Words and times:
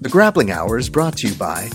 The 0.00 0.08
Grappling 0.08 0.52
Hour 0.52 0.78
is 0.78 0.88
brought 0.88 1.16
to 1.18 1.28
you 1.28 1.34
by 1.34 1.68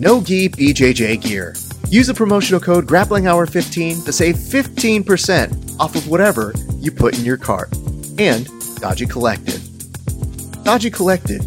No 0.00 0.20
Gi 0.20 0.48
BJJ 0.48 1.22
Gear. 1.22 1.54
Use 1.90 2.08
the 2.08 2.14
promotional 2.14 2.60
code 2.60 2.88
Grappling 2.88 3.28
Hour 3.28 3.46
15 3.46 4.02
to 4.02 4.12
save 4.12 4.34
15% 4.34 5.78
off 5.78 5.94
of 5.94 6.08
whatever 6.08 6.52
you 6.78 6.90
put 6.90 7.16
in 7.16 7.24
your 7.24 7.36
cart. 7.36 7.72
And 8.18 8.48
Dodgy 8.80 9.06
Collective. 9.06 9.62
Dodgy 10.64 10.90
Collective, 10.90 11.40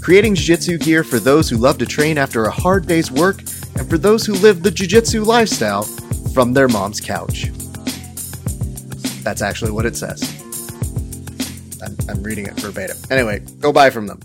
creating 0.00 0.36
jiu-jitsu 0.36 0.78
gear 0.78 1.02
for 1.02 1.18
those 1.18 1.50
who 1.50 1.56
love 1.56 1.76
to 1.78 1.86
train 1.86 2.18
after 2.18 2.44
a 2.44 2.50
hard 2.50 2.86
day's 2.86 3.10
work 3.10 3.40
and 3.74 3.90
for 3.90 3.98
those 3.98 4.24
who 4.24 4.34
live 4.34 4.62
the 4.62 4.70
jiu-jitsu 4.70 5.24
lifestyle 5.24 5.82
from 6.32 6.52
their 6.52 6.68
mom's 6.68 7.00
couch. 7.00 7.46
That's 9.24 9.42
actually 9.42 9.72
what 9.72 9.86
it 9.86 9.96
says. 9.96 10.22
I'm, 11.82 11.96
I'm 12.08 12.22
reading 12.22 12.46
it 12.46 12.54
verbatim. 12.60 12.96
Anyway, 13.10 13.40
go 13.58 13.72
buy 13.72 13.90
from 13.90 14.06
them. 14.06 14.20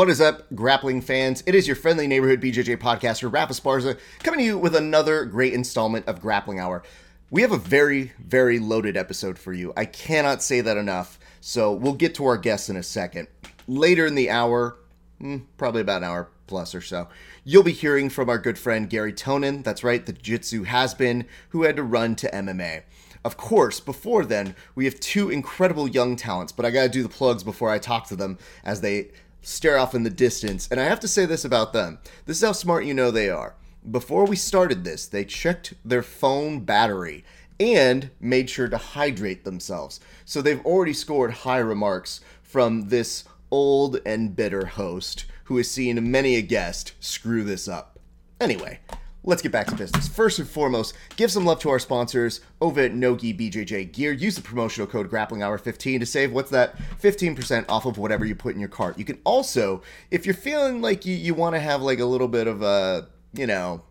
What 0.00 0.08
is 0.08 0.22
up, 0.22 0.46
grappling 0.54 1.02
fans? 1.02 1.42
It 1.44 1.54
is 1.54 1.66
your 1.66 1.76
friendly 1.76 2.06
neighborhood 2.06 2.40
BJJ 2.40 2.78
podcaster, 2.78 3.30
Raf 3.30 3.50
Esparza, 3.50 3.98
coming 4.20 4.40
to 4.40 4.46
you 4.46 4.56
with 4.56 4.74
another 4.74 5.26
great 5.26 5.52
installment 5.52 6.08
of 6.08 6.22
Grappling 6.22 6.58
Hour. 6.58 6.82
We 7.28 7.42
have 7.42 7.52
a 7.52 7.58
very, 7.58 8.12
very 8.18 8.58
loaded 8.58 8.96
episode 8.96 9.38
for 9.38 9.52
you. 9.52 9.74
I 9.76 9.84
cannot 9.84 10.42
say 10.42 10.62
that 10.62 10.78
enough, 10.78 11.18
so 11.42 11.74
we'll 11.74 11.92
get 11.92 12.14
to 12.14 12.24
our 12.24 12.38
guests 12.38 12.70
in 12.70 12.76
a 12.76 12.82
second. 12.82 13.28
Later 13.68 14.06
in 14.06 14.14
the 14.14 14.30
hour, 14.30 14.78
hmm, 15.18 15.40
probably 15.58 15.82
about 15.82 15.98
an 15.98 16.08
hour 16.08 16.30
plus 16.46 16.74
or 16.74 16.80
so, 16.80 17.08
you'll 17.44 17.62
be 17.62 17.72
hearing 17.72 18.08
from 18.08 18.30
our 18.30 18.38
good 18.38 18.58
friend 18.58 18.88
Garry 18.88 19.12
Tonon. 19.12 19.62
That's 19.62 19.84
right, 19.84 20.06
the 20.06 20.14
Jiu 20.14 20.38
Jitsu 20.38 20.62
has 20.62 20.94
been, 20.94 21.26
who 21.50 21.64
had 21.64 21.76
to 21.76 21.82
run 21.82 22.16
to 22.16 22.30
MMA. 22.30 22.84
Of 23.22 23.36
course, 23.36 23.80
before 23.80 24.24
then, 24.24 24.56
we 24.74 24.86
have 24.86 24.98
two 24.98 25.28
incredible 25.28 25.86
young 25.86 26.16
talents, 26.16 26.52
but 26.52 26.64
I 26.64 26.70
gotta 26.70 26.88
do 26.88 27.02
the 27.02 27.10
plugs 27.10 27.44
before 27.44 27.68
I 27.68 27.78
talk 27.78 28.06
to 28.06 28.16
them 28.16 28.38
as 28.64 28.80
they 28.80 29.10
stare 29.42 29.78
off 29.78 29.94
in 29.94 30.02
the 30.02 30.10
distance. 30.10 30.68
And 30.70 30.80
I 30.80 30.84
have 30.84 31.00
to 31.00 31.08
say 31.08 31.26
this 31.26 31.44
about 31.44 31.72
them 31.72 31.98
this 32.26 32.38
is 32.38 32.44
how 32.46 32.52
smart 32.52 32.84
you 32.84 32.94
know 32.94 33.10
they 33.10 33.28
are. 33.28 33.54
Before 33.90 34.26
we 34.26 34.36
started 34.36 34.84
this, 34.84 35.06
they 35.06 35.24
checked 35.24 35.74
their 35.84 36.02
phone 36.02 36.60
battery 36.60 37.24
and 37.58 38.10
made 38.20 38.48
sure 38.50 38.68
to 38.68 38.76
hydrate 38.76 39.44
themselves. 39.44 40.00
So 40.24 40.40
they've 40.40 40.64
already 40.64 40.92
scored 40.92 41.30
high 41.32 41.58
remarks 41.58 42.20
from 42.42 42.88
this 42.88 43.24
old 43.50 44.00
and 44.06 44.34
bitter 44.34 44.66
host 44.66 45.26
who 45.44 45.56
has 45.56 45.70
seen 45.70 46.10
many 46.10 46.36
a 46.36 46.42
guest 46.42 46.92
screw 47.00 47.42
this 47.42 47.68
up. 47.68 47.98
Anyway, 48.40 48.80
let's 49.24 49.42
get 49.42 49.52
back 49.52 49.66
to 49.68 49.74
business. 49.74 50.08
First 50.08 50.38
and 50.38 50.48
foremost, 50.48 50.94
give 51.16 51.30
some 51.30 51.44
love 51.44 51.60
to 51.60 51.70
our 51.70 51.78
sponsors 51.78 52.40
over 52.60 52.80
at 52.80 52.94
Nogi 52.94 53.34
BJJ 53.34 53.92
Gear. 53.92 54.12
Use 54.12 54.36
the 54.36 54.42
promotional 54.42 54.86
code 54.86 55.10
Grappling 55.10 55.42
Hour 55.42 55.58
15 55.58 56.00
to 56.00 56.06
save 56.06 56.32
what's 56.32 56.50
that 56.50 56.76
15% 57.00 57.64
off 57.68 57.86
of 57.86 57.98
whatever 57.98 58.24
you 58.24 58.34
put 58.34 58.54
in 58.54 58.60
your 58.60 58.68
cart. 58.68 58.98
You 58.98 59.04
can 59.04 59.18
also, 59.24 59.82
if 60.10 60.24
you're 60.24 60.34
feeling 60.34 60.80
like 60.80 61.04
you, 61.04 61.14
you 61.14 61.34
want 61.34 61.54
to 61.54 61.60
have 61.60 61.82
like 61.82 62.00
a 62.00 62.06
little 62.06 62.28
bit 62.28 62.46
of 62.46 62.62
a, 62.62 63.08
you 63.34 63.46
know, 63.46 63.82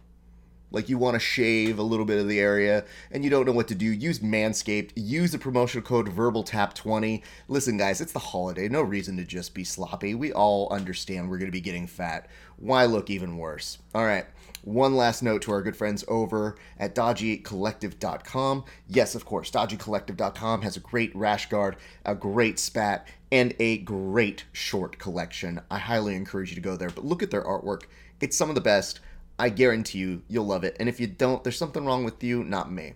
like 0.71 0.89
you 0.89 0.97
want 0.97 1.15
to 1.15 1.19
shave 1.19 1.79
a 1.79 1.83
little 1.83 2.05
bit 2.05 2.19
of 2.19 2.27
the 2.27 2.39
area 2.39 2.85
and 3.11 3.23
you 3.23 3.29
don't 3.29 3.45
know 3.45 3.51
what 3.51 3.67
to 3.69 3.75
do, 3.75 3.85
use 3.85 4.19
Manscaped. 4.19 4.91
Use 4.95 5.31
the 5.31 5.39
promotional 5.39 5.85
code 5.85 6.07
VerbalTap20. 6.15 7.23
Listen, 7.47 7.77
guys, 7.77 8.01
it's 8.01 8.11
the 8.11 8.19
holiday. 8.19 8.69
No 8.69 8.81
reason 8.81 9.17
to 9.17 9.23
just 9.23 9.53
be 9.53 9.63
sloppy. 9.63 10.13
We 10.13 10.31
all 10.31 10.71
understand 10.71 11.29
we're 11.29 11.39
going 11.39 11.51
to 11.51 11.51
be 11.51 11.61
getting 11.61 11.87
fat. 11.87 12.27
Why 12.57 12.85
look 12.85 13.09
even 13.09 13.37
worse? 13.37 13.79
All 13.95 14.05
right. 14.05 14.25
One 14.69 14.95
last 14.95 15.23
note 15.23 15.41
to 15.41 15.51
our 15.51 15.63
good 15.63 15.75
friends 15.75 16.05
over 16.07 16.55
at 16.77 16.93
DodgyCollective.com. 16.93 18.65
Yes, 18.87 19.15
of 19.15 19.25
course, 19.25 19.49
DodgyCollective.com 19.49 20.61
has 20.61 20.77
a 20.77 20.79
great 20.79 21.15
rash 21.15 21.49
guard, 21.49 21.75
a 22.05 22.13
great 22.13 22.59
spat, 22.59 23.07
and 23.31 23.55
a 23.57 23.79
great 23.79 24.43
short 24.51 24.99
collection. 24.99 25.59
I 25.71 25.79
highly 25.79 26.15
encourage 26.15 26.49
you 26.49 26.55
to 26.55 26.61
go 26.61 26.75
there, 26.75 26.91
but 26.91 27.03
look 27.03 27.23
at 27.23 27.31
their 27.31 27.41
artwork. 27.41 27.85
It's 28.21 28.37
some 28.37 28.49
of 28.49 28.53
the 28.53 28.61
best. 28.61 28.99
I 29.39 29.49
guarantee 29.49 29.97
you, 29.97 30.21
you'll 30.27 30.45
love 30.45 30.63
it. 30.63 30.77
And 30.79 30.87
if 30.87 30.99
you 30.99 31.07
don't, 31.07 31.43
there's 31.43 31.57
something 31.57 31.83
wrong 31.83 32.03
with 32.03 32.23
you, 32.23 32.43
not 32.43 32.71
me. 32.71 32.93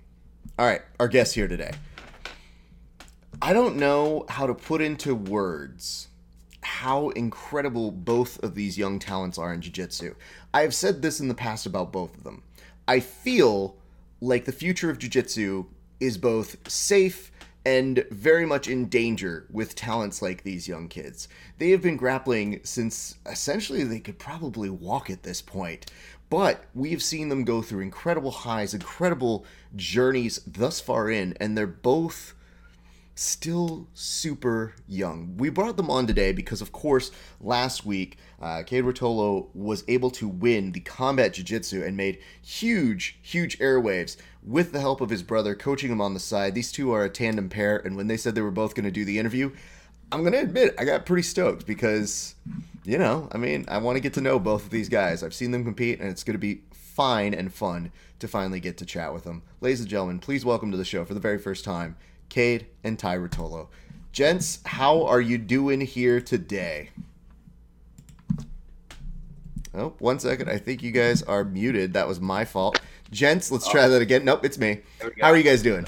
All 0.60 0.68
right, 0.68 0.84
our 1.00 1.08
guest 1.08 1.34
here 1.34 1.48
today. 1.48 1.72
I 3.42 3.52
don't 3.52 3.78
know 3.78 4.28
how 4.30 4.46
to 4.46 4.54
put 4.54 4.80
into 4.80 5.16
words 5.16 6.10
how 6.64 7.10
incredible 7.10 7.92
both 7.92 8.42
of 8.44 8.56
these 8.56 8.78
young 8.78 9.00
talents 9.00 9.38
are 9.38 9.54
in 9.54 9.62
jiu-jitsu. 9.62 10.16
I 10.54 10.62
have 10.62 10.74
said 10.74 11.02
this 11.02 11.20
in 11.20 11.28
the 11.28 11.34
past 11.34 11.66
about 11.66 11.92
both 11.92 12.16
of 12.16 12.24
them. 12.24 12.44
I 12.88 13.00
feel 13.00 13.76
like 14.22 14.46
the 14.46 14.52
future 14.52 14.90
of 14.90 15.00
jiu-jitsu 15.00 15.66
is 16.00 16.18
both 16.18 16.70
safe 16.70 17.32
and 17.66 18.06
very 18.12 18.46
much 18.46 18.68
in 18.68 18.90
danger 18.90 19.46
with 19.50 19.76
talents 19.76 20.22
like 20.22 20.44
these 20.44 20.68
young 20.68 20.90
kids. 20.90 21.30
They 21.60 21.70
have 21.70 21.82
been 21.82 21.96
grappling 21.96 22.60
since 22.64 23.16
essentially 23.26 23.84
they 23.84 24.00
could 24.00 24.20
probably 24.20 24.70
walk 24.70 25.10
at 25.10 25.24
this 25.24 25.42
point. 25.42 25.92
But 26.30 26.66
we've 26.74 27.04
seen 27.04 27.30
them 27.30 27.46
go 27.46 27.62
through 27.62 27.82
incredible 27.82 28.32
highs, 28.32 28.74
incredible 28.74 29.46
journeys 29.76 30.42
thus 30.48 30.82
far 30.82 31.10
in, 31.10 31.38
and 31.40 31.58
they're 31.58 31.68
both 31.68 32.34
still 33.16 33.88
super 33.94 34.74
young. 34.88 35.38
We 35.38 35.50
brought 35.50 35.78
them 35.78 35.90
on 35.90 36.08
today 36.08 36.32
because, 36.32 36.62
of 36.62 36.72
course, 36.72 37.12
last 37.40 37.86
week, 37.86 38.18
uh, 38.42 38.64
Cade 38.66 38.84
Rotolo 38.84 39.48
was 39.54 39.84
able 39.88 40.10
to 40.12 40.28
win 40.28 40.72
the 40.72 40.80
combat 40.80 41.34
jiu 41.34 41.44
jitsu 41.44 41.84
and 41.84 41.96
made 41.96 42.20
huge, 42.42 43.20
huge 43.22 43.60
airwaves 43.60 44.18
with 44.42 44.72
the 44.72 44.80
help 44.80 45.02
of 45.02 45.10
his 45.10 45.24
brother 45.24 45.56
coaching 45.56 45.92
him 45.92 46.02
on 46.02 46.14
the 46.14 46.20
side. 46.20 46.56
These 46.56 46.72
two 46.72 46.92
are 46.92 47.04
a 47.04 47.10
tandem 47.10 47.50
pair, 47.50 47.78
and 47.78 47.96
when 47.96 48.08
they 48.08 48.18
said 48.18 48.36
they 48.36 48.42
were 48.42 48.52
both 48.52 48.76
going 48.76 48.86
to 48.86 48.92
do 48.92 49.06
the 49.06 49.20
interview, 49.20 49.52
I'm 50.12 50.22
going 50.22 50.34
to 50.34 50.40
admit 50.40 50.76
I 50.78 50.86
got 50.86 51.06
pretty 51.06 51.24
stoked 51.24 51.66
because, 51.66 52.36
you 52.84 52.98
know, 52.98 53.28
I 53.32 53.38
mean, 53.38 53.66
I 53.68 53.78
want 53.78 53.96
to 53.96 54.02
get 54.02 54.14
to 54.16 54.22
know 54.22 54.40
both 54.40 54.66
of 54.66 54.70
these 54.70 54.90
guys. 54.90 55.24
I've 55.24 55.34
seen 55.34 55.52
them 55.52 55.64
compete, 55.64 56.00
and 56.00 56.10
it's 56.10 56.24
going 56.24 56.36
to 56.36 56.40
be 56.40 56.62
fine 56.72 57.34
and 57.34 57.52
fun 57.54 57.92
to 58.20 58.28
finally 58.28 58.60
get 58.60 58.78
to 58.78 58.86
chat 58.86 59.14
with 59.14 59.24
them. 59.24 59.44
Ladies 59.62 59.82
and 59.82 59.90
gentlemen, 59.90 60.20
please 60.20 60.46
welcome 60.46 60.72
to 60.72 60.78
the 60.78 60.86
show 60.86 61.06
for 61.06 61.14
the 61.14 61.20
very 61.20 61.40
first 61.40 61.66
time 61.66 61.96
Cade, 62.34 62.66
and 62.84 62.98
Tye 62.98 63.16
Rotolo. 63.16 63.68
Gents, 64.12 64.58
how 64.66 65.06
are 65.06 65.22
you 65.22 65.38
doing 65.38 65.82
here 65.82 66.20
today? 66.20 66.90
Oh, 69.76 69.94
one 70.00 70.18
second. 70.18 70.50
I 70.50 70.58
think 70.58 70.82
you 70.82 70.92
guys 70.92 71.22
are 71.22 71.44
muted. 71.44 71.94
That 71.94 72.08
was 72.08 72.20
my 72.20 72.44
fault. 72.44 72.82
Gents, 73.12 73.52
let's 73.52 73.70
try 73.70 73.88
that 73.88 74.02
again. 74.02 74.26
Nope, 74.26 74.46
it's 74.46 74.58
me. 74.58 74.80
How 75.22 75.30
are 75.30 75.38
you 75.38 75.44
guys 75.44 75.62
doing? 75.62 75.86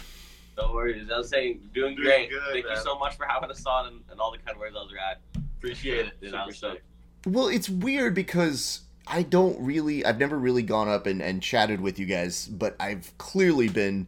No 0.55 0.72
worries. 0.72 1.09
I 1.11 1.17
was 1.17 1.29
saying, 1.29 1.61
doing, 1.73 1.95
doing 1.95 2.05
great. 2.05 2.29
Good, 2.29 2.39
Thank 2.51 2.66
man. 2.67 2.75
you 2.75 2.84
so 2.84 3.00
much 3.00 3.17
for 3.17 3.25
having 3.25 3.50
us 3.50 3.66
on 3.66 3.88
and, 3.88 4.01
and 4.11 4.19
all 4.19 4.31
the 4.31 4.38
kind 4.38 4.55
words, 4.59 4.75
Eldrad. 4.75 5.16
Appreciate 5.57 6.11
it. 6.22 6.29
Super 6.29 6.53
stoked. 6.53 6.81
Well, 7.25 7.47
it's 7.47 7.69
weird 7.69 8.13
because 8.13 8.81
I 9.07 9.23
don't 9.23 9.59
really, 9.59 10.05
I've 10.05 10.19
never 10.19 10.38
really 10.38 10.61
gone 10.61 10.89
up 10.89 11.07
and, 11.07 11.23
and 11.23 11.41
chatted 11.41 11.81
with 11.81 11.97
you 11.97 12.05
guys, 12.05 12.47
but 12.47 12.75
I've 12.79 13.17
clearly 13.17 13.67
been 13.67 14.05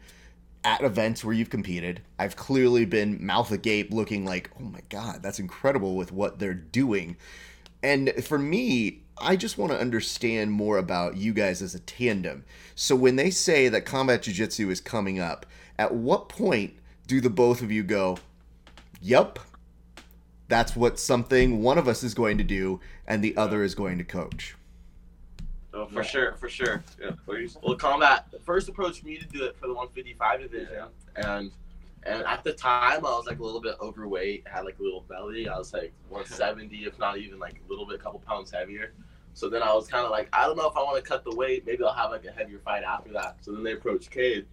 at 0.68 0.84
events 0.84 1.24
where 1.24 1.34
you've 1.34 1.50
competed. 1.50 2.02
I've 2.20 2.36
clearly 2.36 2.84
been 2.84 3.26
mouth 3.26 3.54
agape 3.54 3.94
looking 3.94 4.26
like, 4.26 4.50
oh 4.60 4.66
my 4.66 4.82
God, 4.90 5.24
that's 5.24 5.40
incredible 5.40 5.96
with 5.96 6.12
what 6.12 6.40
they're 6.40 6.54
doing. 6.54 7.16
And 7.82 8.12
for 8.22 8.38
me, 8.38 9.04
I 9.18 9.38
just 9.38 9.58
want 9.58 9.72
to 9.72 9.80
understand 9.80 10.52
more 10.52 10.78
about 10.78 11.16
you 11.16 11.32
guys 11.32 11.62
as 11.62 11.74
a 11.74 11.80
tandem. 11.80 12.44
So 12.76 12.98
when 12.98 13.16
they 13.16 13.30
say 13.30 13.70
that 13.70 13.86
combat 13.86 14.24
jiu-jitsu 14.24 14.70
is 14.70 14.82
coming 14.82 15.22
up, 15.22 15.46
at 15.80 15.96
what 15.96 16.28
point 16.28 16.74
do 17.08 17.22
the 17.22 17.30
both 17.30 17.62
of 17.62 17.72
you 17.72 17.82
go, 17.82 18.18
"Yep, 19.02 19.40
that's 20.50 20.76
what 20.76 21.00
something 21.00 21.62
one 21.62 21.78
of 21.78 21.88
us 21.88 22.04
is 22.04 22.14
going 22.14 22.38
to 22.40 22.44
do 22.44 22.82
and 23.08 23.24
the 23.24 23.38
other 23.38 23.64
is 23.64 23.74
going 23.74 23.98
to 24.00 24.04
coach." 24.04 24.56
Oh, 25.78 25.86
for 25.86 26.02
yeah. 26.02 26.02
sure, 26.02 26.34
for 26.34 26.50
sure. 26.50 26.84
Yeah. 27.00 27.12
Well, 27.62 27.76
combat 27.76 28.26
first 28.44 28.68
approached 28.68 29.04
me 29.04 29.18
to 29.18 29.26
do 29.28 29.44
it 29.44 29.56
for 29.58 29.68
the 29.68 29.74
155 29.74 30.42
division, 30.42 30.70
yeah. 30.74 31.38
and 31.38 31.52
and 32.04 32.24
at 32.24 32.44
the 32.44 32.54
time 32.54 33.06
I 33.06 33.10
was 33.12 33.28
like 33.28 33.38
a 33.40 33.44
little 33.44 33.62
bit 33.62 33.76
overweight, 33.80 34.48
had 34.48 34.66
like 34.66 34.80
a 34.80 34.84
little 34.84 35.02
belly. 35.02 35.48
I 35.48 35.58
was 35.58 35.74
like 35.74 35.94
170, 36.10 36.86
if 36.86 36.98
not 36.98 37.18
even 37.20 37.38
like 37.38 37.62
a 37.64 37.70
little 37.70 37.86
bit, 37.86 37.96
a 37.96 38.00
couple 38.00 38.20
pounds 38.20 38.50
heavier. 38.52 38.94
So 39.34 39.50
then 39.50 39.62
I 39.62 39.72
was 39.72 39.88
kind 39.88 40.04
of 40.04 40.10
like, 40.10 40.30
I 40.34 40.48
don't 40.48 40.58
know 40.58 40.68
if 40.68 40.76
I 40.76 40.82
want 40.82 40.96
to 41.04 41.08
cut 41.08 41.24
the 41.24 41.36
weight. 41.36 41.64
Maybe 41.64 41.84
I'll 41.84 41.94
have 41.94 42.10
like 42.10 42.26
a 42.26 42.32
heavier 42.32 42.58
fight 42.58 42.84
after 42.84 43.14
that. 43.14 43.38
So 43.42 43.52
then 43.52 43.62
they 43.62 43.74
approached 43.74 44.10
Cade, 44.10 44.48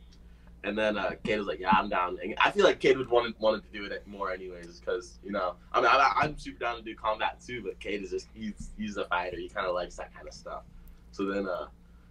And 0.62 0.76
then 0.76 0.98
uh, 0.98 1.12
Cade 1.24 1.38
was 1.38 1.46
like, 1.46 1.58
"Yeah, 1.60 1.70
I'm 1.72 1.88
down." 1.88 2.18
And 2.22 2.34
I 2.38 2.50
feel 2.50 2.64
like 2.64 2.80
Cade 2.80 2.98
would 2.98 3.08
wanted 3.08 3.34
wanted 3.38 3.62
to 3.64 3.78
do 3.78 3.86
it 3.86 4.06
more 4.06 4.30
anyways, 4.30 4.80
because 4.80 5.18
you 5.24 5.32
know, 5.32 5.54
I 5.72 5.80
mean, 5.80 5.88
I, 5.90 6.12
I'm 6.16 6.36
super 6.36 6.58
down 6.58 6.76
to 6.76 6.82
do 6.82 6.94
combat 6.94 7.40
too, 7.40 7.62
but 7.62 7.80
Cade 7.80 8.02
is 8.02 8.10
just 8.10 8.28
he's 8.34 8.72
he's 8.76 8.98
a 8.98 9.06
fighter. 9.06 9.38
He 9.38 9.48
kind 9.48 9.66
of 9.66 9.74
likes 9.74 9.96
that 9.96 10.14
kind 10.14 10.28
of 10.28 10.34
stuff. 10.34 10.64
So 11.14 11.24
then, 11.26 11.48
uh, 11.48 11.68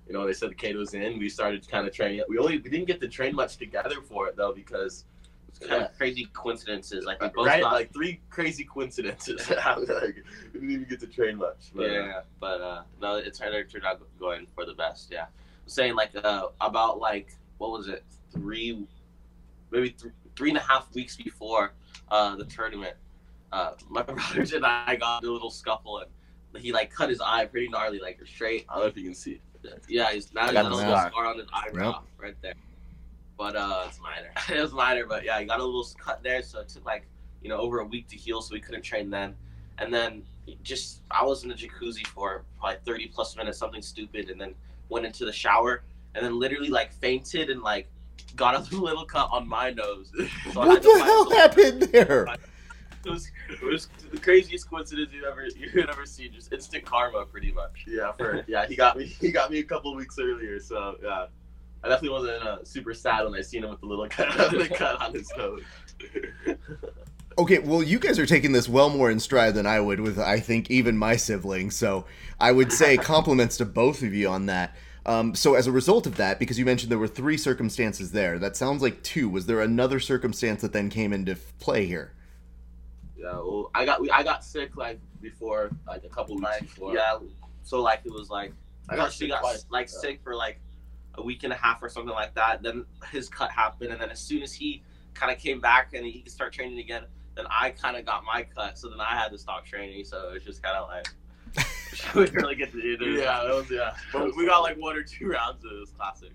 you 0.07 0.13
know, 0.13 0.25
they 0.25 0.31
said 0.31 0.53
the 0.57 0.73
was 0.75 0.93
in. 0.93 1.19
We 1.19 1.27
started 1.27 1.67
kind 1.67 1.85
of 1.85 1.93
training. 1.93 2.23
We 2.29 2.37
only 2.37 2.57
we 2.57 2.69
didn't 2.69 2.85
get 2.85 3.01
to 3.01 3.07
train 3.09 3.35
much 3.35 3.57
together 3.57 4.01
for 4.01 4.27
it 4.27 4.37
though 4.37 4.53
because 4.53 5.03
it 5.47 5.59
was 5.59 5.69
kind 5.69 5.83
of 5.83 5.97
crazy 5.97 6.29
coincidences. 6.33 7.03
Like 7.03 7.21
we 7.21 7.27
both 7.27 7.47
right, 7.47 7.61
got, 7.61 7.73
like 7.73 7.93
three 7.93 8.21
crazy 8.29 8.63
coincidences. 8.63 9.51
Like, 9.65 10.23
we 10.53 10.59
didn't 10.59 10.71
even 10.71 10.85
get 10.89 11.01
to 11.01 11.07
train 11.07 11.35
much. 11.35 11.71
But, 11.75 11.91
yeah, 11.91 12.21
but 12.39 12.61
uh, 12.61 12.83
no, 13.01 13.17
it 13.17 13.33
turned, 13.33 13.55
it 13.55 13.69
turned 13.69 13.85
out 13.85 14.01
going 14.17 14.47
for 14.55 14.65
the 14.65 14.73
best. 14.73 15.09
Yeah, 15.11 15.23
I'm 15.23 15.67
saying 15.67 15.95
like 15.95 16.11
uh, 16.15 16.47
about 16.61 16.99
like 16.99 17.35
what 17.57 17.71
was 17.71 17.89
it, 17.89 18.05
three, 18.31 18.87
maybe 19.69 19.89
th- 19.89 20.13
three 20.37 20.49
and 20.49 20.57
a 20.57 20.61
half 20.61 20.93
weeks 20.95 21.17
before 21.17 21.73
uh, 22.09 22.37
the 22.37 22.45
tournament, 22.45 22.95
uh, 23.51 23.71
my 23.89 24.01
brothers 24.01 24.53
and 24.53 24.65
I 24.65 24.95
got 24.95 25.21
into 25.21 25.31
a 25.31 25.33
little 25.33 25.51
scuffle 25.51 25.99
and 25.99 26.09
he 26.61 26.71
like 26.71 26.91
cut 26.91 27.09
his 27.09 27.21
eye 27.21 27.45
pretty 27.45 27.67
gnarly, 27.67 27.99
like 27.99 28.19
straight. 28.25 28.65
I 28.69 28.75
don't 28.75 28.83
know 28.83 28.87
if 28.87 28.97
you 28.97 29.03
can 29.03 29.15
see. 29.15 29.39
It. 29.63 29.83
Yeah, 29.87 30.11
he's 30.11 30.33
now 30.33 30.43
he's 30.43 30.53
got 30.53 30.65
a 30.65 30.69
little 30.69 30.79
scar. 30.79 31.09
scar 31.09 31.25
on 31.25 31.37
his 31.37 31.47
eyebrow 31.53 32.01
right 32.17 32.35
there. 32.41 32.53
But 33.37 33.55
uh, 33.55 33.85
It's 33.87 33.99
minor. 33.99 34.31
it 34.57 34.61
was 34.61 34.73
minor, 34.73 35.05
but 35.05 35.23
yeah, 35.23 35.39
he 35.39 35.45
got 35.45 35.59
a 35.59 35.63
little 35.63 35.87
cut 35.97 36.21
there, 36.21 36.43
so 36.43 36.59
it 36.59 36.69
took 36.69 36.85
like 36.85 37.05
you 37.41 37.49
know 37.49 37.57
over 37.57 37.79
a 37.79 37.85
week 37.85 38.07
to 38.09 38.15
heal, 38.15 38.41
so 38.41 38.53
we 38.53 38.59
couldn't 38.59 38.83
train 38.83 39.09
then. 39.09 39.35
And 39.79 39.93
then 39.93 40.23
just 40.61 41.01
I 41.09 41.23
was 41.23 41.43
in 41.43 41.49
the 41.49 41.55
jacuzzi 41.55 42.05
for 42.07 42.43
probably 42.59 42.77
thirty 42.85 43.07
plus 43.07 43.35
minutes, 43.35 43.57
something 43.57 43.81
stupid, 43.81 44.29
and 44.29 44.39
then 44.39 44.53
went 44.89 45.05
into 45.05 45.25
the 45.25 45.33
shower, 45.33 45.83
and 46.15 46.25
then 46.25 46.37
literally 46.39 46.69
like 46.69 46.93
fainted 46.93 47.49
and 47.49 47.61
like 47.61 47.87
got 48.35 48.55
a 48.55 48.75
little 48.75 49.05
cut 49.05 49.29
on 49.31 49.47
my 49.47 49.71
nose. 49.71 50.11
So 50.53 50.61
I 50.61 50.67
what 50.67 50.83
the 50.83 50.99
hell 51.03 51.31
happened 51.31 51.81
there? 51.83 52.27
It 53.05 53.11
was, 53.11 53.31
it 53.49 53.61
was 53.61 53.89
the 54.11 54.17
craziest 54.17 54.69
coincidence 54.69 55.09
you've 55.13 55.25
ever 55.25 55.45
you've 55.45 55.89
ever 55.89 56.05
seen. 56.05 56.31
Just 56.31 56.53
instant 56.53 56.85
karma, 56.85 57.25
pretty 57.25 57.51
much. 57.51 57.83
Yeah, 57.85 58.13
for 58.13 58.45
yeah, 58.47 58.65
he 58.65 58.77
got 58.77 58.97
me. 58.97 59.05
He 59.05 59.29
got 59.31 59.51
me 59.51 59.59
a 59.59 59.63
couple 59.63 59.91
of 59.91 59.97
weeks 59.97 60.17
earlier. 60.17 60.57
So 60.59 60.95
yeah, 61.03 61.25
I 61.83 61.89
definitely 61.89 62.09
wasn't 62.09 62.43
uh, 62.43 62.63
super 62.63 62.93
sad 62.93 63.25
when 63.25 63.35
I 63.35 63.41
seen 63.41 63.63
him 63.63 63.71
with 63.71 63.81
the 63.81 63.87
little 63.87 64.07
cut, 64.07 64.51
the 64.51 64.69
cut 64.69 65.01
on 65.01 65.13
his 65.13 65.29
nose. 65.37 65.63
Okay, 67.35 67.57
well, 67.57 67.81
you 67.81 67.97
guys 67.97 68.19
are 68.19 68.27
taking 68.27 68.51
this 68.51 68.69
well 68.69 68.91
more 68.91 69.09
in 69.09 69.19
stride 69.19 69.55
than 69.55 69.65
I 69.65 69.79
would 69.79 69.99
with, 69.99 70.19
I 70.19 70.39
think, 70.39 70.69
even 70.69 70.95
my 70.95 71.15
siblings. 71.15 71.75
So 71.75 72.05
I 72.39 72.51
would 72.51 72.71
say 72.71 72.95
compliments 72.95 73.57
to 73.57 73.65
both 73.65 74.03
of 74.03 74.13
you 74.13 74.29
on 74.29 74.45
that. 74.45 74.75
Um, 75.07 75.33
so 75.33 75.55
as 75.55 75.65
a 75.65 75.71
result 75.71 76.05
of 76.05 76.17
that, 76.17 76.37
because 76.37 76.59
you 76.59 76.65
mentioned 76.65 76.91
there 76.91 76.99
were 76.99 77.07
three 77.07 77.37
circumstances 77.37 78.11
there, 78.11 78.37
that 78.37 78.55
sounds 78.55 78.83
like 78.83 79.01
two. 79.01 79.29
Was 79.29 79.47
there 79.47 79.61
another 79.61 79.99
circumstance 79.99 80.61
that 80.61 80.73
then 80.73 80.91
came 80.91 81.11
into 81.11 81.35
play 81.59 81.87
here? 81.87 82.11
Yeah, 83.23 83.31
well, 83.35 83.71
I 83.73 83.85
got 83.85 84.01
I 84.11 84.23
got 84.23 84.43
sick 84.43 84.75
like 84.75 84.99
before, 85.21 85.71
like 85.87 86.03
a 86.03 86.09
couple 86.09 86.35
weeks 86.35 86.59
before. 86.61 86.93
Yeah, 86.93 87.17
so 87.63 87.81
like 87.81 88.01
it 88.05 88.11
was 88.11 88.29
like 88.29 88.53
I 88.89 88.95
got 88.95 89.05
First 89.05 89.19
he 89.19 89.25
sick 89.25 89.29
got 89.31 89.39
twice. 89.41 89.65
like 89.69 89.87
Yeah. 89.87 89.99
sick 89.99 90.21
for 90.23 90.35
like 90.35 90.59
a 91.15 91.23
week 91.23 91.43
and 91.43 91.53
a 91.53 91.55
half 91.55 91.81
or 91.81 91.89
something 91.89 92.13
like 92.13 92.33
that. 92.35 92.61
Then 92.63 92.85
his 93.11 93.29
cut 93.29 93.51
happened, 93.51 93.91
and 93.91 94.01
then 94.01 94.09
as 94.09 94.19
soon 94.19 94.41
as 94.43 94.53
he 94.53 94.83
kind 95.13 95.31
of 95.31 95.37
came 95.37 95.61
back 95.61 95.93
and 95.93 96.05
he 96.05 96.21
could 96.21 96.31
start 96.31 96.53
training 96.53 96.79
again, 96.79 97.03
then 97.35 97.45
I 97.49 97.69
kind 97.69 97.95
of 97.95 98.05
got 98.05 98.23
my 98.25 98.43
cut. 98.43 98.77
So 98.77 98.89
then 98.89 98.99
I 98.99 99.15
had 99.15 99.29
to 99.29 99.37
stop 99.37 99.65
training. 99.65 100.03
So 100.05 100.29
it 100.29 100.33
was 100.33 100.43
just 100.43 100.61
kind 100.63 100.75
of 100.75 100.89
like 100.89 101.07
we 102.15 102.25
really 102.37 102.55
get 102.55 102.71
to 102.71 102.81
do 102.81 102.97
this. 102.97 103.23
Yeah, 103.23 103.43
was 103.43 103.69
yeah. 103.69 103.95
But 104.11 104.35
we 104.35 104.45
got 104.45 104.59
like 104.59 104.77
one 104.77 104.95
or 104.95 105.03
two 105.03 105.27
rounds 105.27 105.63
of 105.63 105.71
was 105.71 105.91
classic. 105.91 106.31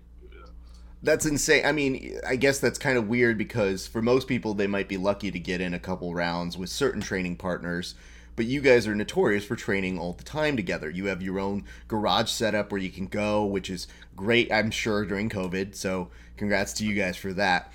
That's 1.01 1.25
insane. 1.25 1.65
I 1.65 1.71
mean, 1.71 2.19
I 2.27 2.35
guess 2.35 2.59
that's 2.59 2.77
kind 2.77 2.97
of 2.97 3.07
weird 3.07 3.37
because 3.37 3.87
for 3.87 4.01
most 4.01 4.27
people, 4.27 4.53
they 4.53 4.67
might 4.67 4.89
be 4.89 4.97
lucky 4.97 5.31
to 5.31 5.39
get 5.39 5.61
in 5.61 5.73
a 5.73 5.79
couple 5.79 6.13
rounds 6.13 6.57
with 6.57 6.69
certain 6.69 7.01
training 7.01 7.37
partners. 7.37 7.95
But 8.35 8.45
you 8.45 8.61
guys 8.61 8.87
are 8.87 8.95
notorious 8.95 9.43
for 9.43 9.55
training 9.55 9.99
all 9.99 10.13
the 10.13 10.23
time 10.23 10.55
together. 10.55 10.89
You 10.89 11.05
have 11.05 11.21
your 11.21 11.39
own 11.39 11.65
garage 11.87 12.29
setup 12.29 12.71
where 12.71 12.81
you 12.81 12.89
can 12.89 13.07
go, 13.07 13.43
which 13.45 13.69
is 13.69 13.87
great, 14.15 14.51
I'm 14.51 14.71
sure, 14.71 15.05
during 15.05 15.29
COVID. 15.29 15.75
So, 15.75 16.09
congrats 16.37 16.71
to 16.73 16.85
you 16.85 16.95
guys 16.95 17.17
for 17.17 17.33
that. 17.33 17.71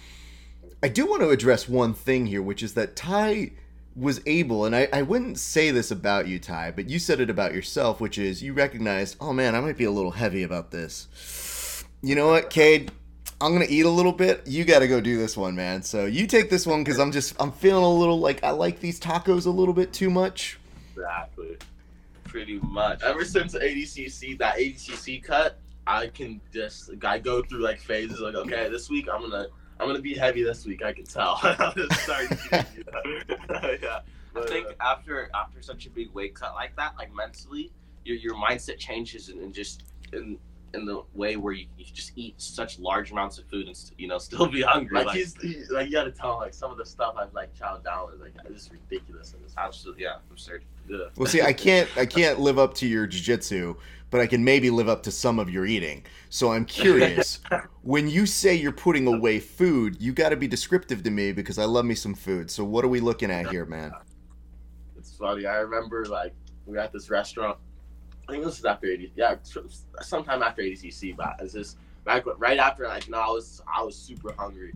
I 0.82 0.88
do 0.88 1.06
want 1.06 1.22
to 1.22 1.30
address 1.30 1.68
one 1.68 1.92
thing 1.92 2.26
here, 2.26 2.42
which 2.42 2.62
is 2.62 2.74
that 2.74 2.96
Tye 2.96 3.52
was 3.96 4.20
able, 4.26 4.64
and 4.64 4.74
I, 4.74 4.88
I 4.92 5.02
wouldn't 5.02 5.38
say 5.38 5.70
this 5.70 5.90
about 5.90 6.28
you, 6.28 6.38
Tye, 6.38 6.72
but 6.74 6.88
you 6.88 6.98
said 6.98 7.20
it 7.20 7.30
about 7.30 7.54
yourself, 7.54 8.00
which 8.00 8.18
is 8.18 8.42
you 8.42 8.52
recognized, 8.52 9.16
oh 9.20 9.32
man, 9.32 9.54
I 9.54 9.60
might 9.60 9.76
be 9.76 9.84
a 9.84 9.90
little 9.90 10.10
heavy 10.12 10.42
about 10.42 10.70
this. 10.70 11.84
You 12.02 12.14
know 12.14 12.28
what, 12.28 12.50
Cade? 12.50 12.90
I'm 13.44 13.52
gonna 13.52 13.66
eat 13.68 13.84
a 13.84 13.90
little 13.90 14.12
bit. 14.12 14.46
You 14.46 14.64
got 14.64 14.78
to 14.78 14.88
go 14.88 15.02
do 15.02 15.18
this 15.18 15.36
one, 15.36 15.54
man. 15.54 15.82
So 15.82 16.06
you 16.06 16.26
take 16.26 16.48
this 16.48 16.66
one 16.66 16.82
because 16.82 16.98
I'm 16.98 17.12
just 17.12 17.34
I'm 17.38 17.52
feeling 17.52 17.84
a 17.84 17.92
little 17.92 18.18
like 18.18 18.42
I 18.42 18.50
like 18.50 18.80
these 18.80 18.98
tacos 18.98 19.44
a 19.44 19.50
little 19.50 19.74
bit 19.74 19.92
too 19.92 20.08
much. 20.08 20.58
Exactly. 20.94 21.58
Pretty 22.24 22.58
much. 22.60 23.02
Ever 23.02 23.22
since 23.22 23.52
the 23.52 23.58
ADCC, 23.58 24.38
that 24.38 24.56
ADCC 24.56 25.22
cut, 25.22 25.58
I 25.86 26.06
can 26.06 26.40
just 26.54 26.90
I 27.04 27.18
go 27.18 27.42
through 27.42 27.60
like 27.60 27.80
phases. 27.80 28.20
Like, 28.20 28.34
okay, 28.34 28.70
this 28.70 28.88
week 28.88 29.08
I'm 29.12 29.20
gonna 29.20 29.48
I'm 29.78 29.86
gonna 29.88 30.00
be 30.00 30.14
heavy. 30.14 30.42
This 30.42 30.64
week 30.64 30.82
I 30.82 30.94
can 30.94 31.04
tell. 31.04 31.38
I'm 31.42 31.74
just 31.74 32.00
starting 32.00 32.28
to 32.28 32.34
do 32.74 32.84
that. 33.48 33.78
yeah. 33.82 34.00
I 34.34 34.46
think 34.46 34.68
after 34.80 35.30
after 35.34 35.60
such 35.60 35.84
a 35.84 35.90
big 35.90 36.10
weight 36.14 36.34
cut 36.34 36.54
like 36.54 36.74
that, 36.76 36.94
like 36.96 37.14
mentally, 37.14 37.70
your 38.06 38.16
your 38.16 38.36
mindset 38.36 38.78
changes 38.78 39.28
and, 39.28 39.42
and 39.42 39.52
just 39.52 39.82
in 40.14 40.38
in 40.74 40.84
the 40.84 41.02
way 41.14 41.36
where 41.36 41.52
you, 41.52 41.66
you 41.78 41.84
just 41.92 42.12
eat 42.16 42.34
such 42.40 42.78
large 42.78 43.12
amounts 43.12 43.38
of 43.38 43.46
food 43.46 43.66
and 43.66 43.76
st- 43.76 43.98
you 43.98 44.08
know 44.08 44.18
still 44.28 44.46
be 44.46 44.62
hungry. 44.62 44.98
like, 44.98 45.06
Like, 45.06 45.16
he's 45.16 45.40
he, 45.40 45.64
like 45.70 45.86
you 45.86 45.92
gotta 45.92 46.10
tell 46.10 46.36
like 46.38 46.52
some 46.54 46.70
of 46.70 46.76
the 46.76 46.84
stuff 46.84 47.14
I've 47.18 47.32
like 47.32 47.54
chowed 47.54 47.84
down 47.84 48.12
is 48.14 48.20
like 48.20 48.34
this 48.48 48.62
is 48.66 48.70
ridiculous 48.72 49.32
and 49.32 49.44
this 49.44 49.54
absolutely 49.56 50.02
yeah, 50.04 50.16
absurd. 50.30 50.64
yeah. 50.88 50.98
Well, 51.16 51.26
see, 51.26 51.42
I 51.42 51.52
can't 51.52 51.88
I 51.96 52.06
can't 52.06 52.40
live 52.40 52.58
up 52.58 52.74
to 52.74 52.86
your 52.86 53.06
jujitsu, 53.06 53.76
but 54.10 54.20
I 54.20 54.26
can 54.26 54.44
maybe 54.44 54.70
live 54.70 54.88
up 54.88 55.02
to 55.04 55.10
some 55.10 55.38
of 55.38 55.48
your 55.50 55.66
eating. 55.66 56.04
So 56.28 56.52
I'm 56.52 56.64
curious. 56.64 57.40
when 57.82 58.08
you 58.08 58.26
say 58.26 58.54
you're 58.54 58.72
putting 58.72 59.06
away 59.06 59.40
food, 59.40 60.00
you 60.00 60.12
got 60.12 60.30
to 60.30 60.36
be 60.36 60.48
descriptive 60.48 61.02
to 61.04 61.10
me 61.10 61.32
because 61.32 61.58
I 61.58 61.64
love 61.64 61.84
me 61.84 61.94
some 61.94 62.14
food. 62.14 62.50
So 62.50 62.64
what 62.64 62.84
are 62.84 62.88
we 62.88 63.00
looking 63.00 63.30
at 63.30 63.48
here, 63.48 63.64
man? 63.64 63.92
It's 64.96 65.16
funny. 65.16 65.46
I 65.46 65.56
remember 65.56 66.06
like 66.06 66.34
we 66.66 66.74
were 66.74 66.78
at 66.78 66.92
this 66.92 67.10
restaurant. 67.10 67.58
I 68.28 68.32
think 68.32 68.44
this 68.44 68.58
is 68.58 68.64
after 68.64 68.92
AD. 68.92 69.10
Yeah, 69.16 69.36
sometime 70.00 70.42
after 70.42 70.62
ADCC, 70.62 71.16
but 71.16 71.36
it's 71.40 71.52
just 71.52 71.76
right 72.04 72.22
right 72.38 72.58
after 72.58 72.86
like 72.86 73.08
no, 73.08 73.18
I 73.18 73.28
was 73.28 73.62
I 73.72 73.82
was 73.82 73.96
super 73.96 74.32
hungry, 74.38 74.72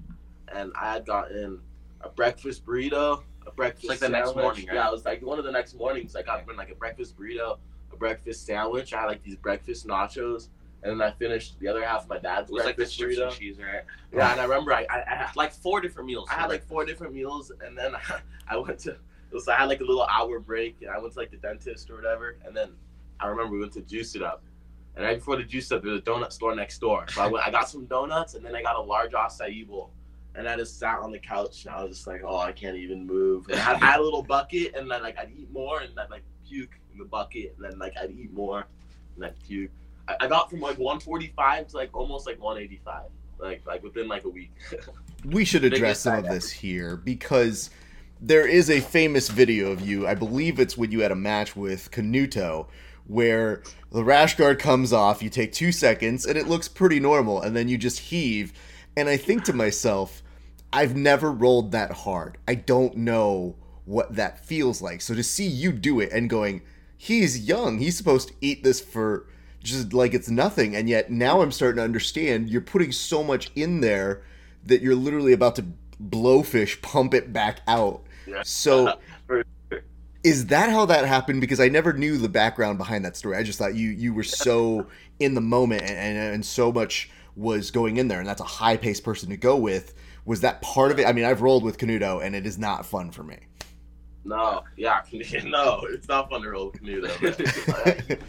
and 0.54 0.72
I 0.74 0.92
had 0.92 1.06
gotten 1.06 1.60
a 2.02 2.08
breakfast 2.08 2.64
burrito, 2.66 3.22
a 3.46 3.50
breakfast 3.50 3.88
like 3.88 3.98
the 3.98 4.08
next 4.08 4.28
sandwich. 4.28 4.42
morning, 4.42 4.66
right? 4.66 4.74
Yeah, 4.76 4.88
it 4.88 4.92
was 4.92 5.04
like 5.04 5.22
one 5.22 5.38
of 5.38 5.44
the 5.44 5.52
next 5.52 5.74
mornings. 5.74 6.14
I 6.14 6.22
got 6.22 6.46
like 6.56 6.70
a 6.70 6.74
breakfast 6.74 7.18
burrito, 7.18 7.58
a 7.92 7.96
breakfast 7.96 8.46
sandwich. 8.46 8.92
I 8.92 9.00
had 9.00 9.06
like 9.06 9.23
these 9.23 9.37
breakfast 9.37 9.87
nachos, 9.87 10.49
and 10.82 10.92
then 11.00 11.06
I 11.06 11.11
finished 11.12 11.58
the 11.58 11.68
other 11.68 11.84
half 11.84 12.02
of 12.04 12.08
my 12.08 12.18
dad's 12.18 12.50
It 12.50 12.54
was 12.54 12.64
like 12.64 12.76
the 12.76 12.82
breakfast 12.82 13.00
burrito. 13.00 13.28
and 13.28 13.32
cheese, 13.37 13.58
right? 13.58 13.82
Yeah, 14.12 14.30
and 14.32 14.40
I 14.40 14.44
remember 14.44 14.73
I, 14.75 14.87
I, 14.90 15.02
I 15.11 15.14
had 15.16 15.37
Like 15.37 15.52
four 15.52 15.80
different 15.80 16.06
meals. 16.06 16.28
I 16.30 16.34
had 16.34 16.50
like 16.50 16.66
four 16.66 16.84
different 16.84 17.14
meals, 17.14 17.50
and 17.64 17.76
then 17.76 17.94
I 18.49 18.56
went 18.56 18.78
to. 18.80 18.90
It 19.30 19.34
was, 19.34 19.46
I 19.49 19.56
had 19.56 19.68
like 19.68 19.80
a 19.80 19.84
little 19.84 20.04
hour 20.04 20.38
break, 20.38 20.76
and 20.82 20.90
I 20.90 20.99
went 20.99 21.12
to 21.14 21.18
like 21.18 21.30
the 21.30 21.37
dentist 21.38 21.90
or 21.90 21.96
whatever, 21.96 22.37
and 22.46 22.56
then 22.56 22.70
I 23.20 23.26
remember 23.26 23.52
we 23.52 23.60
went 23.60 23.72
to 23.75 23.82
Juice 23.82 24.14
It 24.14 24.22
Up, 24.22 24.42
and 24.96 25.04
right 25.04 25.18
before 25.18 25.37
the 25.37 25.44
Juice 25.44 25.70
It 25.70 25.76
Up, 25.76 25.82
there 25.82 25.92
was 25.92 26.00
a 26.00 26.04
donut 26.04 26.32
store 26.32 26.54
next 26.54 26.78
door. 26.78 27.06
So 27.08 27.22
I 27.22 27.26
went, 27.26 27.46
I 27.46 27.50
got 27.50 27.68
some 27.68 27.87
donuts, 27.87 28.34
and 28.34 28.44
then 28.44 28.54
I 28.54 28.62
got 28.62 28.76
a 28.76 28.80
large 28.80 29.12
acai 29.12 29.66
bowl, 29.66 29.90
and 30.34 30.48
I 30.48 30.56
just 30.56 30.78
sat 30.78 30.98
on 31.00 31.12
the 31.12 31.18
couch, 31.18 31.64
and 31.64 31.75
I 31.75 31.82
was 31.82 31.96
just 31.96 32.06
like, 32.06 32.22
oh, 32.25 32.38
I 32.38 32.52
can't 32.52 32.76
even 32.76 33.06
move. 33.06 33.48
And 33.48 33.58
I 33.58 33.62
had, 33.62 33.76
I 33.76 33.87
had 33.87 34.00
a 34.00 34.02
little 34.02 34.22
bucket, 34.22 34.75
and 34.75 34.90
then 34.90 35.02
like 35.02 35.18
I'd 35.18 35.30
eat 35.37 35.50
more, 35.52 35.80
and 35.80 35.98
I'd 35.98 36.10
like 36.10 36.22
puke 36.46 36.78
in 36.92 36.98
the 36.98 37.04
bucket, 37.04 37.54
and 37.56 37.64
then 37.64 37.78
like 37.78 37.94
I'd 37.96 38.10
eat 38.10 38.32
more, 38.32 38.66
and 39.16 39.25
I'd 39.25 39.38
puke. 39.44 39.70
I, 40.08 40.16
I 40.20 40.26
got 40.26 40.50
from 40.50 40.60
like 40.60 40.78
145 40.78 41.68
to 41.68 41.76
like 41.76 41.90
almost 41.94 42.26
like 42.26 42.40
185, 42.40 43.04
like 43.38 43.62
like 43.66 43.82
within 43.82 44.08
like 44.08 44.25
a 44.25 44.30
week. 44.30 44.52
We 45.25 45.44
should 45.44 45.64
address 45.64 45.98
some 46.00 46.18
of 46.18 46.25
side 46.26 46.32
this 46.32 46.48
here 46.48 46.96
because 46.96 47.70
there 48.20 48.46
is 48.46 48.70
a 48.70 48.80
famous 48.80 49.28
video 49.28 49.72
of 49.72 49.80
you. 49.80 50.06
I 50.06 50.14
believe 50.14 50.60
it's 50.60 50.76
when 50.76 50.92
you 50.92 51.00
had 51.00 51.10
a 51.10 51.16
match 51.16 51.56
with 51.56 51.90
Canuto 51.90 52.68
where 53.08 53.62
the 53.90 54.04
rash 54.04 54.36
guard 54.36 54.60
comes 54.60 54.92
off, 54.92 55.22
you 55.22 55.30
take 55.30 55.52
two 55.52 55.72
seconds, 55.72 56.24
and 56.24 56.38
it 56.38 56.46
looks 56.46 56.68
pretty 56.68 57.00
normal, 57.00 57.40
and 57.40 57.56
then 57.56 57.68
you 57.68 57.76
just 57.76 57.98
heave. 57.98 58.52
And 58.96 59.08
I 59.08 59.16
think 59.16 59.44
to 59.44 59.52
myself, 59.52 60.22
I've 60.72 60.94
never 60.94 61.32
rolled 61.32 61.72
that 61.72 61.90
hard. 61.90 62.38
I 62.46 62.54
don't 62.54 62.96
know 62.96 63.56
what 63.86 64.14
that 64.16 64.44
feels 64.44 64.82
like. 64.82 65.00
So 65.00 65.14
to 65.14 65.22
see 65.22 65.46
you 65.46 65.72
do 65.72 65.98
it 66.00 66.12
and 66.12 66.28
going, 66.28 66.62
he's 66.96 67.48
young, 67.48 67.78
he's 67.78 67.96
supposed 67.96 68.28
to 68.28 68.34
eat 68.42 68.62
this 68.62 68.80
for 68.80 69.26
just 69.62 69.92
like 69.92 70.14
it's 70.14 70.28
nothing, 70.28 70.76
and 70.76 70.88
yet 70.88 71.10
now 71.10 71.40
I'm 71.40 71.50
starting 71.50 71.78
to 71.78 71.84
understand 71.84 72.48
you're 72.50 72.60
putting 72.60 72.92
so 72.92 73.24
much 73.24 73.50
in 73.56 73.80
there 73.80 74.22
that 74.64 74.82
you're 74.82 74.94
literally 74.94 75.32
about 75.32 75.56
to 75.56 75.64
blowfish 76.02 76.80
pump 76.82 77.14
it 77.14 77.32
back 77.32 77.60
out. 77.66 78.02
Yeah. 78.26 78.42
So 78.44 78.98
is 80.28 80.47
that 80.47 80.68
how 80.68 80.85
that 80.85 81.06
happened? 81.06 81.40
Because 81.40 81.58
I 81.58 81.68
never 81.68 81.94
knew 81.94 82.18
the 82.18 82.28
background 82.28 82.76
behind 82.76 83.02
that 83.06 83.16
story. 83.16 83.37
I 83.37 83.42
just 83.42 83.58
thought 83.58 83.75
you 83.75 83.88
you 83.88 84.12
were 84.12 84.23
so 84.23 84.87
in 85.20 85.35
the 85.35 85.40
moment 85.40 85.82
and, 85.82 85.92
and, 85.92 86.35
and 86.35 86.44
so 86.44 86.70
much 86.70 87.11
was 87.35 87.70
going 87.70 87.97
in 87.97 88.08
there, 88.08 88.18
and 88.18 88.28
that's 88.28 88.42
a 88.42 88.44
high 88.44 88.76
paced 88.76 89.04
person 89.04 89.30
to 89.30 89.37
go 89.38 89.56
with. 89.56 89.94
Was 90.26 90.42
that 90.42 90.61
part 90.61 90.90
of 90.90 90.99
it? 90.99 91.06
I 91.06 91.12
mean, 91.12 91.25
I've 91.25 91.40
rolled 91.40 91.64
with 91.64 91.78
Canuto, 91.78 92.23
and 92.23 92.37
it 92.37 92.44
is 92.44 92.58
not 92.58 92.85
fun 92.85 93.11
for 93.11 93.23
me. 93.23 93.38
No, 94.25 94.62
yeah, 94.76 95.00
no, 95.44 95.87
it's 95.88 96.08
not 96.08 96.28
fun 96.28 96.42
to 96.42 96.50
roll 96.50 96.66
with 96.66 96.82
Canuto. 96.82 98.20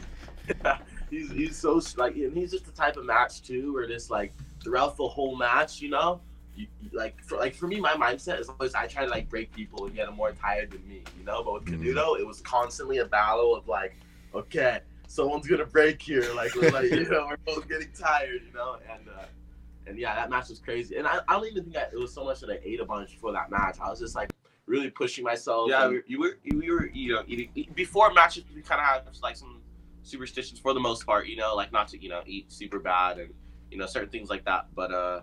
he's 1.10 1.30
he's 1.32 1.58
so 1.58 1.82
like, 1.98 2.16
and 2.16 2.34
he's 2.34 2.52
just 2.52 2.66
the 2.66 2.72
type 2.72 2.96
of 2.96 3.04
match 3.04 3.42
too, 3.42 3.74
where 3.74 3.88
this 3.88 4.10
like 4.10 4.34
throughout 4.64 4.96
the 4.96 5.08
whole 5.08 5.36
match, 5.36 5.82
you 5.82 5.90
know, 5.90 6.22
you, 6.60 6.68
like 6.94 7.22
for 7.24 7.38
like 7.38 7.56
for 7.56 7.68
me, 7.68 7.80
my 7.80 7.94
mindset 7.94 8.40
is 8.40 8.50
always 8.50 8.74
I 8.76 8.88
try 8.88 9.06
to 9.06 9.10
like 9.12 9.30
break 9.30 9.52
people 9.54 9.86
and 9.86 9.96
get 9.96 10.06
them 10.08 10.16
more 10.16 10.32
tired 10.34 10.72
than 10.72 10.88
me, 10.88 11.04
you 11.18 11.26
know. 11.26 11.44
But 11.44 11.54
with 11.54 11.66
Mhm. 11.66 11.84
Canuto, 11.84 12.20
it 12.20 12.28
was 12.28 12.42
constantly 12.42 12.98
a 12.98 13.06
battle 13.06 13.56
of 13.56 13.68
like, 13.68 13.96
okay, 14.36 14.80
someone's 15.08 15.48
gonna 15.48 15.66
break 15.66 16.02
here, 16.02 16.34
like 16.34 16.54
we're 16.56 16.72
like 16.72 16.92
you 16.92 17.10
know 17.10 17.28
we're 17.30 17.38
both 17.46 17.68
getting 17.70 17.92
tired, 17.94 18.42
you 18.46 18.54
know, 18.54 18.78
and. 18.92 19.08
uh 19.10 19.24
and 19.88 19.98
yeah, 19.98 20.14
that 20.14 20.30
match 20.30 20.50
was 20.50 20.60
crazy. 20.60 20.98
And 20.98 21.08
I, 21.08 21.20
I 21.28 21.34
don't 21.34 21.48
even 21.48 21.64
think 21.64 21.74
that 21.74 21.90
it 21.92 21.98
was 21.98 22.14
so 22.14 22.24
much 22.24 22.42
that 22.42 22.50
I 22.52 22.60
ate 22.64 22.80
a 22.80 22.86
bunch 22.86 23.18
for 23.18 23.32
that 23.32 23.50
match. 23.50 23.78
I 23.82 23.90
was 23.90 24.00
just 24.00 24.14
like 24.14 24.30
really 24.68 24.92
pushing 24.92 25.24
myself. 25.24 25.68
Yeah, 25.68 25.88
we, 25.88 26.02
you 26.06 26.20
were 26.20 26.38
we 26.46 26.70
were 26.70 26.86
you 26.94 27.14
know 27.16 27.24
eating 27.26 27.50
before 27.74 28.14
matches. 28.14 28.44
We 28.54 28.62
kind 28.62 28.80
of 28.80 28.86
had 28.86 29.02
like 29.24 29.36
some 29.36 29.62
superstitions 30.04 30.60
for 30.60 30.76
the 30.76 30.80
most 30.80 31.08
part. 31.08 31.26
You 31.26 31.38
know, 31.38 31.56
like 31.56 31.72
not 31.72 31.88
to 31.88 31.98
you 32.04 32.10
know 32.10 32.22
eat 32.28 32.52
super 32.52 32.78
bad 32.78 33.18
and 33.18 33.34
you 33.72 33.80
know 33.80 33.88
certain 33.88 34.10
things 34.10 34.30
like 34.30 34.46
that. 34.46 34.68
But 34.76 34.92
uh, 34.92 35.22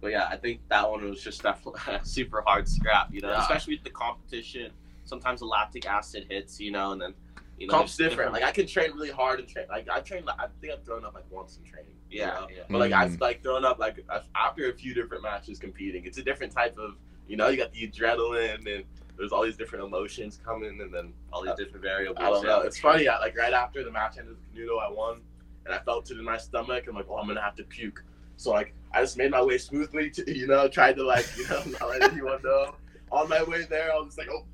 but 0.00 0.08
yeah, 0.12 0.28
I 0.30 0.36
think 0.36 0.60
that 0.68 0.88
one 0.88 1.08
was 1.08 1.22
just 1.22 1.42
definitely 1.42 1.80
a 1.88 2.04
super 2.04 2.42
hard 2.46 2.68
scrap. 2.68 3.12
You 3.12 3.20
know, 3.20 3.30
Yeah. 3.30 3.42
especially 3.42 3.74
with 3.76 3.84
the 3.84 3.90
competition. 3.90 4.70
Sometimes 5.04 5.40
the 5.40 5.46
lactic 5.46 5.86
acid 5.86 6.26
hits. 6.28 6.60
You 6.60 6.70
know, 6.72 6.92
and 6.92 7.00
then 7.00 7.14
you 7.58 7.66
know 7.66 7.74
Comp's 7.74 7.96
there's 7.96 8.10
different. 8.10 8.32
Like 8.32 8.42
I 8.44 8.52
can 8.52 8.66
train 8.66 8.92
really 8.92 9.10
hard 9.10 9.40
and 9.40 9.48
train. 9.48 9.66
Like 9.68 9.88
I 9.90 10.00
trained. 10.00 10.26
Like, 10.26 10.38
I 10.40 10.46
think 10.60 10.72
I've 10.72 10.84
thrown 10.84 11.04
up 11.04 11.14
like 11.14 11.24
once 11.30 11.56
in 11.58 11.64
training. 11.70 11.94
you 12.10 12.20
yeah, 12.20 12.26
know? 12.26 12.46
yeah. 12.54 12.62
But 12.70 12.78
like 12.78 12.92
I've 12.92 13.12
Mm. 13.12 13.20
like 13.20 13.42
thrown 13.42 13.64
up 13.64 13.78
like 13.78 14.04
after 14.34 14.70
a 14.70 14.72
few 14.74 14.94
different 14.94 15.22
matches 15.22 15.58
competing. 15.58 16.04
It's 16.04 16.18
a 16.18 16.22
different 16.22 16.52
type 16.52 16.76
of. 16.78 16.96
You 17.26 17.36
know, 17.36 17.48
you 17.48 17.58
got 17.58 17.72
the 17.72 17.86
adrenaline 17.86 18.66
and 18.76 18.84
there's 19.18 19.32
all 19.32 19.42
these 19.44 19.56
different 19.56 19.84
emotions 19.84 20.40
coming, 20.42 20.80
and 20.80 20.94
then 20.94 21.12
all 21.32 21.42
these 21.42 21.54
different 21.56 21.82
variables. 21.82 22.18
I 22.20 22.30
don't 22.30 22.44
know. 22.46 22.60
It's 22.60 22.78
funny. 22.78 23.06
I, 23.08 23.18
like 23.18 23.36
right 23.36 23.52
after 23.52 23.82
the 23.84 23.90
match 23.90 24.16
ended 24.18 24.36
with 24.36 24.54
Canuto, 24.54 24.80
I 24.80 24.88
won, 24.90 25.20
and 25.66 25.74
I 25.74 25.78
felt 25.80 26.10
it 26.10 26.16
in 26.18 26.24
my 26.24 26.38
stomach. 26.38 26.84
I'm 26.88 26.94
like, 26.94 27.04
oh, 27.10 27.16
I'm 27.18 27.26
gonna 27.26 27.42
have 27.42 27.56
to 27.56 27.64
puke. 27.64 28.02
So 28.38 28.52
like, 28.52 28.72
I 28.92 29.02
just 29.02 29.18
made 29.18 29.32
my 29.32 29.42
way 29.42 29.58
smoothly 29.58 30.10
to, 30.10 30.34
you 30.34 30.46
know, 30.46 30.68
tried 30.68 30.96
to 30.96 31.04
like, 31.04 31.26
you 31.36 31.46
know, 31.48 31.62
not 31.80 31.88
let 31.90 32.12
anyone 32.12 32.40
know. 32.42 32.74
On 33.10 33.28
my 33.28 33.42
way 33.42 33.64
there, 33.68 33.92
I 33.92 33.96
was 33.96 34.14
just 34.14 34.18
like, 34.18 34.28
oh, 34.30 34.44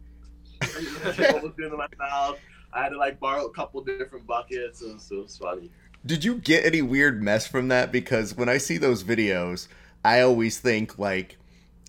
into 0.62 1.76
my 1.76 1.86
mouth. 1.98 2.38
I 2.72 2.82
had 2.82 2.88
to 2.88 2.98
like 2.98 3.20
borrow 3.20 3.46
a 3.46 3.52
couple 3.52 3.82
different 3.84 4.26
buckets. 4.26 4.82
It 4.82 4.92
was, 4.92 5.10
it 5.10 5.14
was 5.16 5.36
funny. 5.36 5.70
Did 6.04 6.24
you 6.24 6.36
get 6.36 6.64
any 6.64 6.82
weird 6.82 7.22
mess 7.22 7.46
from 7.46 7.68
that? 7.68 7.92
Because 7.92 8.36
when 8.36 8.48
I 8.48 8.58
see 8.58 8.78
those 8.78 9.04
videos, 9.04 9.68
I 10.04 10.20
always 10.20 10.58
think 10.58 10.98
like, 10.98 11.36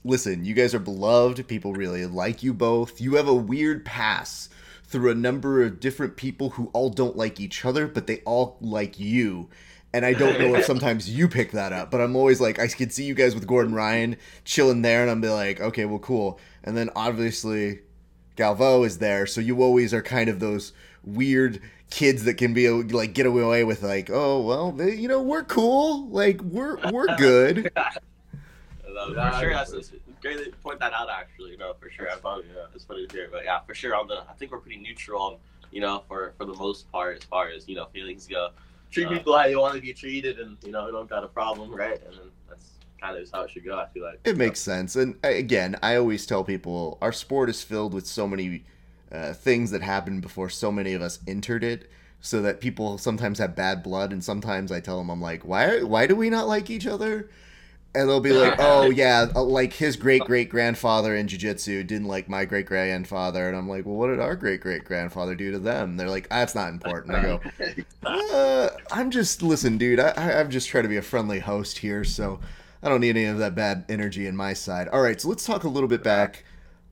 listen, 0.03 0.45
you 0.45 0.53
guys 0.53 0.75
are 0.75 0.79
beloved. 0.79 1.47
People 1.47 1.73
really 1.73 2.05
like 2.05 2.43
you 2.43 2.53
both. 2.53 3.01
You 3.01 3.15
have 3.15 3.27
a 3.27 3.33
weird 3.33 3.85
pass 3.85 4.49
through 4.83 5.11
a 5.11 5.15
number 5.15 5.63
of 5.63 5.79
different 5.79 6.15
people 6.15 6.51
who 6.51 6.69
all 6.73 6.89
don't 6.89 7.17
like 7.17 7.39
each 7.39 7.65
other, 7.65 7.87
but 7.87 8.07
they 8.07 8.21
all 8.25 8.57
like 8.61 8.99
you. 8.99 9.49
And 9.95 10.05
I 10.05 10.11
don't 10.11 10.37
know 10.37 10.55
if 10.55 10.65
sometimes 10.73 11.09
you 11.09 11.29
pick 11.29 11.51
that 11.51 11.71
up, 11.71 11.89
but 11.89 12.01
I'm 12.01 12.17
always 12.17 12.41
like, 12.41 12.59
I 12.59 12.67
could 12.67 12.91
see 12.91 13.05
you 13.05 13.13
guys 13.13 13.33
with 13.33 13.47
Gordon 13.47 13.73
Ryan 13.73 14.17
chilling 14.43 14.81
there, 14.81 15.01
and 15.01 15.09
I'm 15.09 15.21
be 15.21 15.29
like, 15.29 15.61
okay, 15.61 15.85
well, 15.85 15.99
cool. 15.99 16.37
And 16.65 16.75
then 16.75 16.89
obviously, 16.97 17.79
Galvão 18.35 18.85
is 18.85 18.97
there, 18.97 19.25
so 19.25 19.39
you 19.39 19.63
always 19.63 19.93
are 19.93 20.01
kind 20.01 20.29
of 20.29 20.41
those 20.41 20.73
weird 21.05 21.61
kids 21.91 22.25
that 22.25 22.33
can 22.33 22.53
be 22.53 22.69
like 22.69 23.13
get 23.13 23.25
away 23.25 23.63
with 23.63 23.83
like, 23.83 24.09
oh 24.11 24.41
well, 24.41 24.73
they, 24.73 24.95
you 24.95 25.07
know, 25.07 25.21
we're 25.21 25.45
cool, 25.45 26.09
like 26.09 26.41
we're 26.41 26.77
we're 26.91 27.15
good. 27.15 27.71
Uh, 28.97 29.11
Yeah, 29.13 29.31
for 29.31 29.39
sure, 29.41 29.53
that's 29.53 29.71
it's 29.73 29.91
great 30.21 30.37
that 30.37 30.63
point 30.63 30.79
that 30.79 30.93
out. 30.93 31.09
Actually, 31.09 31.51
you 31.51 31.57
know, 31.57 31.73
for 31.79 31.89
sure, 31.89 32.05
That's 32.05 32.21
funny, 32.21 32.45
yeah. 32.55 32.63
it's 32.73 32.85
funny 32.85 33.05
to 33.05 33.13
hear. 33.13 33.27
But 33.29 33.43
yeah, 33.43 33.59
for 33.59 33.75
sure, 33.75 33.93
on 33.93 34.07
the 34.07 34.23
I 34.29 34.33
think 34.39 34.53
we're 34.53 34.59
pretty 34.59 34.77
neutral. 34.77 35.41
You 35.71 35.81
know, 35.81 36.03
for 36.07 36.33
for 36.37 36.45
the 36.45 36.53
most 36.53 36.89
part, 36.93 37.17
as 37.17 37.23
far 37.25 37.49
as 37.49 37.67
you 37.67 37.75
know, 37.75 37.87
feelings 37.87 38.25
go. 38.25 38.51
Treat 38.95 39.09
people 39.09 39.37
how 39.37 39.45
you 39.45 39.59
want 39.59 39.75
to 39.75 39.81
be 39.81 39.91
treated, 39.91 40.39
and 40.39 40.55
you 40.63 40.71
know, 40.71 40.85
you 40.85 40.93
don't 40.93 41.09
got 41.09 41.23
a 41.23 41.27
problem, 41.27 41.69
right? 41.75 42.01
And 42.01 42.13
then 42.13 42.31
that's 42.47 42.71
kind 42.99 43.15
of 43.15 43.23
just 43.23 43.35
how 43.35 43.41
it 43.41 43.51
should 43.51 43.65
go. 43.65 43.77
I 43.77 43.87
feel 43.87 44.03
like 44.03 44.21
It 44.23 44.37
makes 44.37 44.61
sense. 44.61 44.95
And 44.95 45.17
again, 45.21 45.75
I 45.83 45.97
always 45.97 46.25
tell 46.25 46.45
people 46.45 46.97
our 47.01 47.11
sport 47.11 47.49
is 47.49 47.61
filled 47.61 47.93
with 47.93 48.07
so 48.07 48.25
many 48.25 48.63
uh, 49.11 49.33
things 49.33 49.71
that 49.71 49.81
happened 49.81 50.21
before 50.21 50.49
so 50.49 50.71
many 50.71 50.93
of 50.93 51.01
us 51.01 51.19
entered 51.27 51.63
it. 51.63 51.91
So 52.21 52.41
that 52.41 52.61
people 52.61 52.97
sometimes 52.97 53.37
have 53.37 53.53
bad 53.55 53.83
blood, 53.83 54.13
and 54.13 54.23
sometimes 54.23 54.71
I 54.71 54.79
tell 54.79 54.97
them, 54.97 55.11
I'm 55.11 55.21
like, 55.21 55.43
why? 55.45 55.83
Why 55.83 56.07
do 56.07 56.15
we 56.15 56.29
not 56.29 56.47
like 56.47 56.71
each 56.71 56.87
other? 56.87 57.29
And 57.95 58.09
they'll 58.09 58.19
be 58.19 58.33
like, 58.33 58.55
oh 58.59 58.89
yeah, 58.89 59.27
uh, 59.35 59.43
like 59.43 59.73
his 59.73 59.95
great 59.95 60.23
great 60.23 60.49
grandfather 60.49 61.15
in 61.15 61.27
jiu-jitsu 61.27 61.83
didn't 61.83 62.07
like 62.07 62.29
my 62.29 62.45
great 62.45 62.65
grandfather, 62.65 63.47
and 63.47 63.57
I'm 63.57 63.69
like, 63.69 63.85
well, 63.85 63.95
what 63.95 64.07
did 64.07 64.19
our 64.19 64.35
great 64.35 64.61
great 64.61 64.83
grandfather 64.83 65.35
do 65.35 65.51
to 65.51 65.59
them? 65.59 65.97
They're 65.97 66.09
like, 66.09 66.29
that's 66.29 66.55
not 66.55 66.69
important. 66.69 67.15
I 67.15 67.21
go, 67.21 67.41
uh, 68.03 68.69
I'm 68.91 69.11
just 69.11 69.41
listen, 69.41 69.77
dude. 69.77 69.99
I, 69.99 70.39
I'm 70.39 70.49
just 70.49 70.67
trying 70.67 70.83
to 70.83 70.89
be 70.89 70.97
a 70.97 71.01
friendly 71.01 71.39
host 71.39 71.77
here, 71.77 72.03
so 72.03 72.39
I 72.83 72.89
don't 72.89 73.01
need 73.01 73.17
any 73.17 73.25
of 73.25 73.37
that 73.39 73.55
bad 73.55 73.85
energy 73.89 74.27
in 74.27 74.35
my 74.35 74.53
side. 74.53 74.87
All 74.89 75.01
right, 75.01 75.19
so 75.19 75.29
let's 75.29 75.45
talk 75.45 75.63
a 75.63 75.69
little 75.69 75.89
bit 75.89 76.03
back 76.03 76.43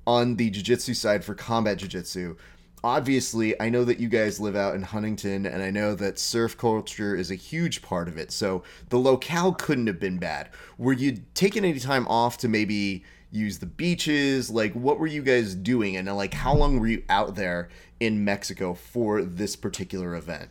on 0.07 0.35
the 0.35 0.49
jiu-jitsu 0.49 0.93
side 0.93 1.23
for 1.23 1.35
combat 1.35 1.77
jiu-jitsu. 1.77 2.35
Obviously, 2.83 3.59
I 3.61 3.69
know 3.69 3.85
that 3.85 3.99
you 3.99 4.09
guys 4.09 4.41
live 4.41 4.57
out 4.57 4.75
in 4.75 4.81
Huntington, 4.81 5.45
and 5.45 5.63
I 5.63 5.71
know 5.71 5.95
that 5.95 6.19
surf 6.19 6.57
culture 6.57 7.15
is 7.15 7.31
a 7.31 7.35
huge 7.35 7.81
part 7.81 8.09
of 8.09 8.17
it. 8.17 8.29
So 8.31 8.63
the 8.89 8.97
locale 8.97 9.53
couldn't 9.53 9.87
have 9.87 10.01
been 10.01 10.17
bad. 10.17 10.49
Were 10.77 10.91
you 10.91 11.21
taking 11.33 11.63
any 11.63 11.79
time 11.79 12.05
off 12.09 12.37
to 12.39 12.49
maybe 12.49 13.05
use 13.31 13.59
the 13.59 13.65
beaches? 13.65 14.49
Like, 14.49 14.73
what 14.73 14.99
were 14.99 15.07
you 15.07 15.21
guys 15.23 15.55
doing, 15.55 15.95
and 15.95 16.13
like, 16.13 16.33
how 16.33 16.53
long 16.53 16.77
were 16.77 16.87
you 16.87 17.03
out 17.07 17.35
there 17.35 17.69
in 18.01 18.25
Mexico 18.25 18.73
for 18.73 19.23
this 19.23 19.55
particular 19.55 20.15
event? 20.15 20.49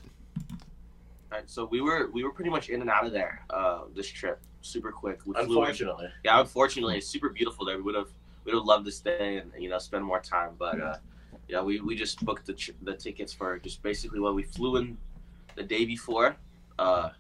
Right, 1.30 1.48
so 1.48 1.66
we 1.66 1.82
were 1.82 2.10
we 2.12 2.24
were 2.24 2.32
pretty 2.32 2.50
much 2.50 2.70
in 2.70 2.80
and 2.80 2.88
out 2.88 3.04
of 3.04 3.12
there 3.12 3.44
uh, 3.50 3.82
this 3.94 4.08
trip, 4.08 4.40
super 4.62 4.90
quick. 4.90 5.20
We 5.26 5.34
flew 5.34 5.42
unfortunately. 5.42 6.08
yeah, 6.24 6.40
unfortunately, 6.40 6.96
it's 6.96 7.06
super 7.06 7.28
beautiful 7.28 7.66
there. 7.66 7.76
We 7.76 7.82
would 7.82 7.94
have 7.94 8.08
we 8.44 8.52
would 8.52 8.58
have 8.58 8.66
loved 8.66 8.86
to 8.86 8.92
stay 8.92 9.36
and 9.36 9.50
you 9.58 9.68
know 9.68 9.78
spend 9.78 10.02
more 10.02 10.20
time, 10.20 10.52
but 10.58 10.80
uh, 10.80 10.96
yeah, 11.48 11.62
we, 11.62 11.80
we 11.80 11.94
just 11.94 12.24
booked 12.24 12.46
the 12.46 12.72
the 12.82 12.94
tickets 12.94 13.32
for 13.32 13.58
just 13.58 13.82
basically 13.82 14.20
what 14.20 14.34
we 14.34 14.42
flew 14.42 14.76
in 14.76 14.96
the 15.54 15.62
day 15.62 15.84
before. 15.84 16.36
Uh, 16.78 17.10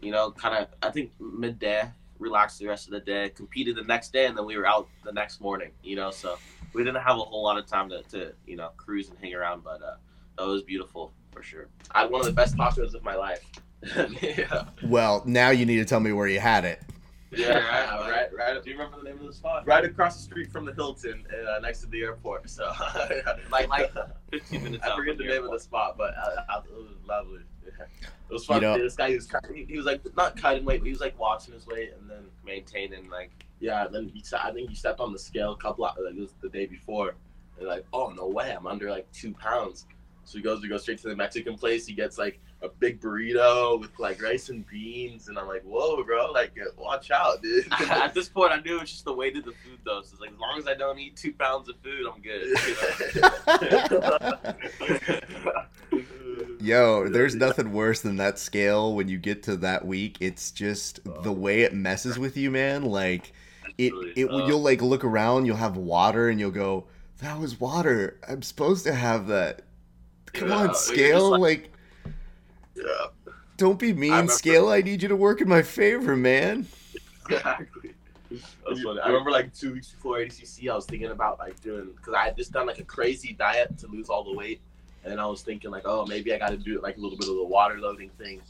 you 0.00 0.12
know, 0.12 0.30
kind 0.30 0.56
of 0.56 0.68
I 0.82 0.90
think 0.90 1.10
midday, 1.20 1.90
relaxed 2.18 2.58
the 2.58 2.66
rest 2.66 2.86
of 2.86 2.92
the 2.92 3.00
day, 3.00 3.30
competed 3.30 3.76
the 3.76 3.84
next 3.84 4.12
day, 4.12 4.26
and 4.26 4.36
then 4.36 4.44
we 4.44 4.56
were 4.56 4.66
out 4.66 4.88
the 5.04 5.12
next 5.12 5.40
morning. 5.40 5.70
You 5.82 5.96
know, 5.96 6.10
so 6.10 6.38
we 6.72 6.84
didn't 6.84 7.02
have 7.02 7.16
a 7.16 7.20
whole 7.20 7.42
lot 7.42 7.58
of 7.58 7.66
time 7.66 7.88
to, 7.90 8.02
to 8.10 8.32
you 8.46 8.56
know 8.56 8.70
cruise 8.76 9.08
and 9.08 9.18
hang 9.18 9.34
around, 9.34 9.64
but 9.64 9.82
uh, 9.82 10.42
it 10.42 10.46
was 10.46 10.62
beautiful 10.62 11.12
for 11.32 11.42
sure. 11.42 11.68
I 11.92 12.02
had 12.02 12.10
one 12.10 12.20
of 12.20 12.26
the 12.26 12.32
best 12.32 12.56
tacos 12.56 12.94
of 12.94 13.02
my 13.02 13.14
life. 13.14 13.44
yeah. 14.22 14.64
Well, 14.84 15.22
now 15.26 15.50
you 15.50 15.64
need 15.66 15.76
to 15.76 15.84
tell 15.84 16.00
me 16.00 16.12
where 16.12 16.26
you 16.26 16.40
had 16.40 16.64
it. 16.64 16.82
Yeah, 17.30 17.58
right, 17.58 18.10
right, 18.10 18.34
right, 18.34 18.62
Do 18.64 18.70
you 18.70 18.76
remember 18.76 18.98
the 18.98 19.04
name 19.04 19.20
of 19.20 19.26
the 19.26 19.32
spot? 19.32 19.66
right 19.66 19.84
across 19.84 20.16
the 20.16 20.22
street 20.22 20.50
from 20.50 20.64
the 20.64 20.72
Hilton, 20.72 21.26
uh, 21.30 21.58
next 21.60 21.80
to 21.80 21.86
the 21.86 22.02
airport. 22.02 22.48
So, 22.48 22.70
Like- 23.50 23.68
like 23.68 23.92
15 24.30 24.62
minutes 24.62 24.84
I 24.86 24.96
forget 24.96 25.18
the 25.18 25.24
the 25.24 25.30
name 25.30 25.44
of 25.44 25.52
the 25.52 25.60
spot, 25.60 25.96
but 25.98 26.14
uh, 26.16 26.42
uh, 26.52 26.62
it 26.64 26.72
was 26.74 26.92
lovely. 27.06 27.40
Yeah. 27.66 27.84
It 28.02 28.32
was 28.32 28.44
fun. 28.46 28.56
You 28.62 28.68
know- 28.68 28.78
this 28.78 28.96
guy, 28.96 29.10
he 29.10 29.14
was, 29.16 29.26
cut- 29.26 29.44
he, 29.54 29.64
he 29.64 29.76
was 29.76 29.84
like 29.86 30.00
not 30.16 30.36
cutting 30.40 30.64
weight, 30.64 30.80
but 30.80 30.86
he 30.86 30.92
was 30.92 31.00
like 31.00 31.18
watching 31.18 31.52
his 31.54 31.66
weight, 31.66 31.92
and 32.00 32.08
then 32.08 32.24
Maintaining 32.44 33.10
like 33.10 33.30
yeah, 33.60 33.86
then 33.90 34.08
he, 34.08 34.22
I 34.40 34.52
think 34.52 34.70
he 34.70 34.76
stepped 34.76 35.00
on 35.00 35.12
the 35.12 35.18
scale 35.18 35.52
a 35.52 35.56
couple 35.56 35.84
of, 35.84 35.96
like 36.02 36.14
it 36.14 36.20
was 36.20 36.32
the 36.40 36.48
day 36.48 36.64
before, 36.66 37.14
and 37.58 37.66
like, 37.68 37.84
oh 37.92 38.08
no 38.10 38.26
way, 38.28 38.54
I'm 38.56 38.66
under 38.66 38.88
like 38.90 39.10
two 39.12 39.34
pounds. 39.34 39.86
So 40.28 40.36
he 40.36 40.44
goes 40.44 40.60
to 40.60 40.68
go 40.68 40.76
straight 40.76 40.98
to 40.98 41.08
the 41.08 41.16
Mexican 41.16 41.56
place. 41.56 41.86
He 41.86 41.94
gets 41.94 42.18
like 42.18 42.38
a 42.60 42.68
big 42.68 43.00
burrito 43.00 43.80
with 43.80 43.98
like 43.98 44.22
rice 44.22 44.50
and 44.50 44.66
beans, 44.66 45.28
and 45.28 45.38
I'm 45.38 45.48
like, 45.48 45.62
whoa, 45.62 46.04
bro, 46.04 46.30
like 46.32 46.52
watch 46.76 47.10
out, 47.10 47.42
dude. 47.42 47.66
At 47.90 48.12
this 48.12 48.28
point, 48.28 48.52
I 48.52 48.60
knew 48.60 48.76
it 48.76 48.80
was 48.82 48.90
just 48.90 49.06
the 49.06 49.14
weight 49.14 49.38
of 49.38 49.46
the 49.46 49.52
food, 49.52 49.78
though. 49.86 50.02
So 50.02 50.10
it's 50.12 50.20
like, 50.20 50.32
as 50.32 50.38
long 50.38 50.58
as 50.58 50.66
I 50.66 50.74
don't 50.74 50.98
eat 50.98 51.16
two 51.16 51.32
pounds 51.32 51.70
of 51.70 51.76
food, 51.82 52.06
I'm 52.06 52.20
good. 52.20 52.42
you 53.90 53.98
know? 55.92 56.04
Yo, 56.60 57.08
there's 57.08 57.34
nothing 57.34 57.72
worse 57.72 58.02
than 58.02 58.16
that 58.16 58.38
scale 58.38 58.94
when 58.94 59.08
you 59.08 59.16
get 59.16 59.44
to 59.44 59.56
that 59.56 59.86
week. 59.86 60.18
It's 60.20 60.50
just 60.50 61.00
the 61.22 61.32
way 61.32 61.62
it 61.62 61.72
messes 61.72 62.18
with 62.18 62.36
you, 62.36 62.50
man. 62.50 62.82
Like 62.82 63.32
it, 63.78 63.94
it 64.14 64.30
you'll 64.30 64.60
like 64.60 64.82
look 64.82 65.04
around, 65.04 65.46
you'll 65.46 65.56
have 65.56 65.78
water, 65.78 66.28
and 66.28 66.38
you'll 66.38 66.50
go, 66.50 66.84
"That 67.22 67.38
was 67.38 67.58
water. 67.58 68.18
I'm 68.28 68.42
supposed 68.42 68.84
to 68.84 68.92
have 68.92 69.28
that." 69.28 69.62
Come 70.34 70.48
Yeah, 70.48 70.56
on, 70.56 70.74
scale. 70.74 71.30
like- 71.30 71.40
Like, 71.40 72.12
yeah. 72.76 73.06
don't 73.56 73.78
be 73.78 73.92
mean, 73.92 74.10
remember- 74.10 74.32
scale. 74.32 74.68
I 74.68 74.80
need 74.82 75.02
you 75.02 75.08
to 75.08 75.16
work 75.16 75.40
in 75.40 75.48
my 75.48 75.62
favor, 75.62 76.16
man. 76.16 76.66
Exactly. 77.28 77.94
That's 78.30 78.82
funny. 78.82 79.00
I 79.00 79.06
remember 79.08 79.30
like 79.30 79.54
two 79.54 79.72
weeks 79.72 79.88
before 79.92 80.18
ADCC, 80.18 80.68
I 80.70 80.74
was 80.74 80.84
thinking 80.84 81.10
about 81.10 81.38
like 81.38 81.58
doing 81.62 81.92
because 81.96 82.12
I 82.14 82.24
had 82.24 82.36
just 82.36 82.52
done 82.52 82.66
like 82.66 82.78
a 82.78 82.84
crazy 82.84 83.32
diet 83.32 83.78
to 83.78 83.86
lose 83.86 84.08
all 84.10 84.22
the 84.22 84.34
weight, 84.34 84.60
and 85.02 85.10
then 85.10 85.18
I 85.18 85.26
was 85.26 85.40
thinking 85.42 85.70
like, 85.70 85.84
oh, 85.86 86.04
maybe 86.06 86.32
I 86.34 86.38
got 86.38 86.50
to 86.50 86.56
do 86.58 86.80
like 86.82 86.98
a 86.98 87.00
little 87.00 87.16
bit 87.18 87.28
of 87.28 87.36
the 87.36 87.44
water 87.44 87.78
loading 87.78 88.10
thing. 88.18 88.42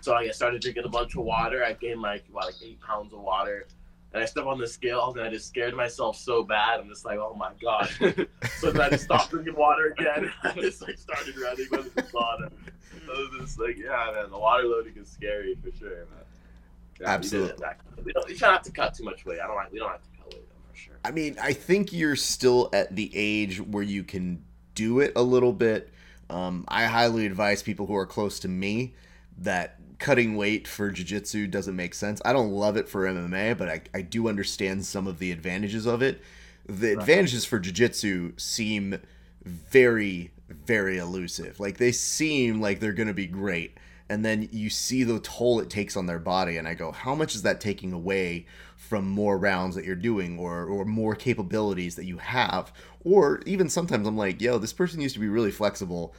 So 0.00 0.14
I 0.14 0.28
started 0.30 0.60
drinking 0.60 0.84
a 0.84 0.88
bunch 0.88 1.14
of 1.16 1.22
water. 1.22 1.64
I 1.64 1.74
gained 1.74 2.02
like 2.02 2.24
what, 2.32 2.46
like 2.46 2.56
eight 2.64 2.80
pounds 2.80 3.12
of 3.12 3.20
water. 3.20 3.66
And 4.12 4.22
I 4.22 4.26
stepped 4.26 4.46
on 4.46 4.58
the 4.58 4.66
scales 4.66 5.16
and 5.16 5.24
I 5.24 5.30
just 5.30 5.48
scared 5.48 5.74
myself 5.74 6.16
so 6.16 6.42
bad. 6.42 6.80
I'm 6.80 6.88
just 6.88 7.04
like, 7.04 7.18
oh 7.18 7.34
my 7.34 7.52
god. 7.62 7.88
so 8.58 8.70
then 8.70 8.82
I 8.82 8.90
just 8.90 9.04
stopped 9.04 9.30
drinking 9.30 9.56
water 9.56 9.94
again. 9.98 10.30
I 10.42 10.52
just 10.52 10.82
like 10.82 10.98
started 10.98 11.36
running 11.38 11.66
with 11.70 11.94
the 11.94 12.02
sauna. 12.02 12.50
I 13.04 13.08
was 13.08 13.40
just 13.40 13.58
like, 13.58 13.78
yeah, 13.78 14.12
man, 14.14 14.30
the 14.30 14.38
water 14.38 14.64
loading 14.64 14.94
is 14.96 15.08
scary 15.08 15.56
for 15.62 15.76
sure, 15.76 15.90
man. 15.90 16.24
Yeah, 17.00 17.08
Absolutely. 17.08 17.64
We, 17.96 18.02
we 18.04 18.12
don't, 18.12 18.28
you 18.28 18.36
try 18.36 18.50
not 18.50 18.64
to 18.64 18.70
cut 18.70 18.94
too 18.94 19.04
much 19.04 19.24
weight. 19.24 19.40
I 19.42 19.46
don't 19.46 19.56
like. 19.56 19.72
We 19.72 19.78
don't 19.78 19.90
have 19.90 20.02
to 20.02 20.08
cut 20.18 20.34
weight 20.34 20.48
though, 20.48 20.70
for 20.70 20.76
sure. 20.76 20.98
I 21.04 21.10
mean, 21.10 21.36
I 21.40 21.54
think 21.54 21.92
you're 21.92 22.16
still 22.16 22.68
at 22.72 22.94
the 22.94 23.10
age 23.14 23.60
where 23.60 23.82
you 23.82 24.04
can 24.04 24.44
do 24.74 25.00
it 25.00 25.12
a 25.16 25.22
little 25.22 25.52
bit. 25.52 25.88
Um, 26.28 26.64
I 26.68 26.84
highly 26.84 27.26
advise 27.26 27.62
people 27.62 27.86
who 27.86 27.96
are 27.96 28.06
close 28.06 28.40
to 28.40 28.48
me 28.48 28.94
that 29.38 29.78
cutting 30.02 30.36
weight 30.36 30.66
for 30.68 30.90
jiu-jitsu 30.90 31.46
doesn't 31.46 31.76
make 31.76 31.94
sense. 31.94 32.20
I 32.24 32.32
don't 32.32 32.50
love 32.50 32.76
it 32.76 32.88
for 32.88 33.06
MMA, 33.06 33.56
but 33.56 33.68
I, 33.68 33.82
I 33.94 34.02
do 34.02 34.28
understand 34.28 34.84
some 34.84 35.06
of 35.06 35.18
the 35.18 35.30
advantages 35.32 35.86
of 35.86 36.02
it. 36.02 36.20
The 36.68 36.96
Right. 36.96 36.98
advantages 36.98 37.44
for 37.44 37.58
jiu-jitsu 37.60 38.32
seem 38.36 39.00
very 39.44 40.32
very 40.66 40.98
elusive. 40.98 41.58
Like 41.60 41.78
they 41.78 41.92
seem 41.92 42.60
like 42.60 42.80
they're 42.80 42.92
going 42.92 43.08
to 43.08 43.14
be 43.14 43.26
great. 43.26 43.78
And 44.08 44.24
then 44.24 44.48
you 44.52 44.68
see 44.68 45.04
the 45.04 45.18
toll 45.20 45.60
it 45.60 45.70
takes 45.70 45.96
on 45.96 46.06
their 46.06 46.18
body 46.18 46.58
and 46.58 46.68
I 46.68 46.74
go, 46.74 46.92
how 46.92 47.14
much 47.14 47.34
is 47.34 47.42
that 47.42 47.60
taking 47.60 47.92
away 47.92 48.46
from 48.76 49.08
more 49.08 49.38
rounds 49.38 49.74
that 49.76 49.84
you're 49.86 49.96
doing 49.96 50.38
or 50.38 50.64
or 50.66 50.84
more 50.84 51.14
capabilities 51.14 51.96
that 51.96 52.04
you 52.04 52.18
have? 52.18 52.72
Or 53.04 53.40
even 53.46 53.70
sometimes 53.70 54.06
I'm 54.06 54.16
like, 54.16 54.40
yo, 54.42 54.58
this 54.58 54.72
person 54.74 55.00
used 55.00 55.14
to 55.14 55.20
be 55.20 55.28
really 55.28 55.50
flexible 55.50 56.14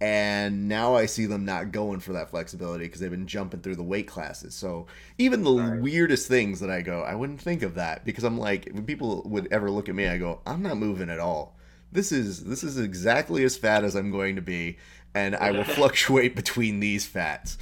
and 0.00 0.68
now 0.68 0.94
I 0.94 1.06
see 1.06 1.24
them 1.26 1.44
not 1.46 1.72
going 1.72 2.00
for 2.00 2.12
that 2.12 2.28
flexibility 2.30 2.84
because 2.84 3.00
they've 3.00 3.10
been 3.10 3.26
jumping 3.26 3.60
through 3.60 3.76
the 3.76 3.82
weight 3.82 4.06
classes. 4.06 4.54
So 4.54 4.86
even 5.16 5.42
the 5.42 5.54
Right. 5.54 5.80
weirdest 5.80 6.28
things 6.28 6.60
that 6.60 6.70
I 6.70 6.82
go, 6.82 7.00
I 7.02 7.14
wouldn't 7.14 7.40
think 7.40 7.62
of 7.62 7.74
that 7.76 8.04
because 8.04 8.24
I'm 8.24 8.38
like, 8.38 8.68
when 8.72 8.84
people 8.84 9.22
would 9.24 9.48
ever 9.50 9.70
look 9.70 9.88
at 9.88 9.94
me, 9.94 10.06
I 10.06 10.18
go, 10.18 10.40
I'm 10.46 10.62
not 10.62 10.76
moving 10.76 11.08
at 11.08 11.18
all. 11.18 11.56
This 11.92 12.12
is 12.12 12.44
this 12.44 12.62
is 12.62 12.78
exactly 12.78 13.42
as 13.44 13.56
fat 13.56 13.84
as 13.84 13.94
I'm 13.94 14.10
going 14.10 14.36
to 14.36 14.42
be, 14.42 14.76
and 15.14 15.34
I 15.34 15.50
will 15.52 15.64
fluctuate 15.78 16.36
between 16.36 16.80
these 16.80 17.06
fats. 17.06 17.56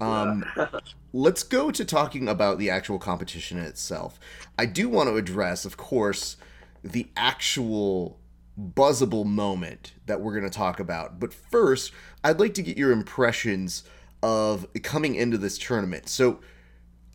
Um, 0.00 0.44
let's 1.12 1.42
go 1.44 1.70
to 1.70 1.84
talking 1.84 2.28
about 2.28 2.58
the 2.58 2.70
actual 2.70 2.98
competition 2.98 3.58
itself. 3.58 4.18
I 4.58 4.66
do 4.66 4.88
want 4.88 5.08
to 5.10 5.16
address, 5.16 5.64
of 5.64 5.76
course, 5.76 6.36
the 6.82 7.08
actual 7.16 8.18
buzzable 8.58 9.24
moment 9.24 9.92
that 10.06 10.20
we're 10.20 10.32
going 10.32 10.50
to 10.50 10.56
talk 10.56 10.80
about. 10.80 11.20
But 11.20 11.32
first, 11.32 11.92
I'd 12.24 12.40
like 12.40 12.54
to 12.54 12.62
get 12.62 12.76
your 12.76 12.90
impressions 12.90 13.84
of 14.22 14.66
coming 14.82 15.14
into 15.14 15.38
this 15.38 15.58
tournament. 15.58 16.08
So, 16.08 16.40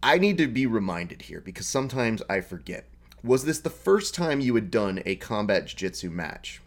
I 0.01 0.17
need 0.17 0.37
to 0.39 0.47
be 0.47 0.65
reminded 0.65 1.23
here 1.23 1.39
because 1.39 1.65
sometimes 1.65 2.21
I 2.29 2.41
forget. 2.41 2.89
Was 3.23 3.45
this 3.45 3.59
the 3.59 3.69
first 3.69 4.13
time 4.13 4.41
you 4.41 4.53
had 4.55 4.69
done 4.69 5.01
a 5.05 5.15
combat 5.15 5.65
jiu-jitsu 5.65 6.09
match? 6.09 6.61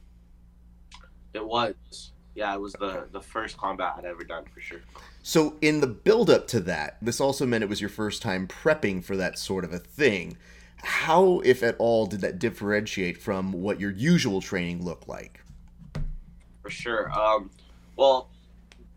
It 1.35 1.47
was. 1.47 2.13
Yeah, 2.35 2.55
it 2.55 2.61
was 2.61 2.75
the 2.75 3.09
the 3.13 3.21
first 3.21 3.57
combat 3.57 3.95
I'd 3.97 4.05
ever 4.05 4.25
done 4.25 4.45
for 4.53 4.61
sure. 4.61 4.81
So, 5.23 5.57
in 5.61 5.81
the 5.81 5.87
build 5.87 6.31
up 6.31 6.47
to 6.49 6.61
that, 6.61 6.99
this 7.03 7.21
also 7.21 7.47
meant 7.47 7.65
it 7.65 7.69
was 7.69 7.81
your 7.81 7.91
first 7.91 8.23
time 8.23 8.47
prepping 8.47 9.05
for 9.05 9.17
that 9.17 9.39
sort 9.39 9.65
of 9.65 9.73
a 9.73 9.79
thing. 9.79 10.37
How, 10.83 11.41
if 11.45 11.63
at 11.63 11.77
all, 11.79 12.07
did 12.07 12.21
that 12.21 12.39
differentiate 12.39 13.19
from 13.19 13.53
what 13.53 13.81
your 13.81 13.91
usual 13.91 14.41
training 14.41 14.85
looked 14.85 15.09
like? 15.09 15.41
for 16.67 16.71
sure. 16.71 17.13
Um, 17.13 17.51
well, 17.95 18.29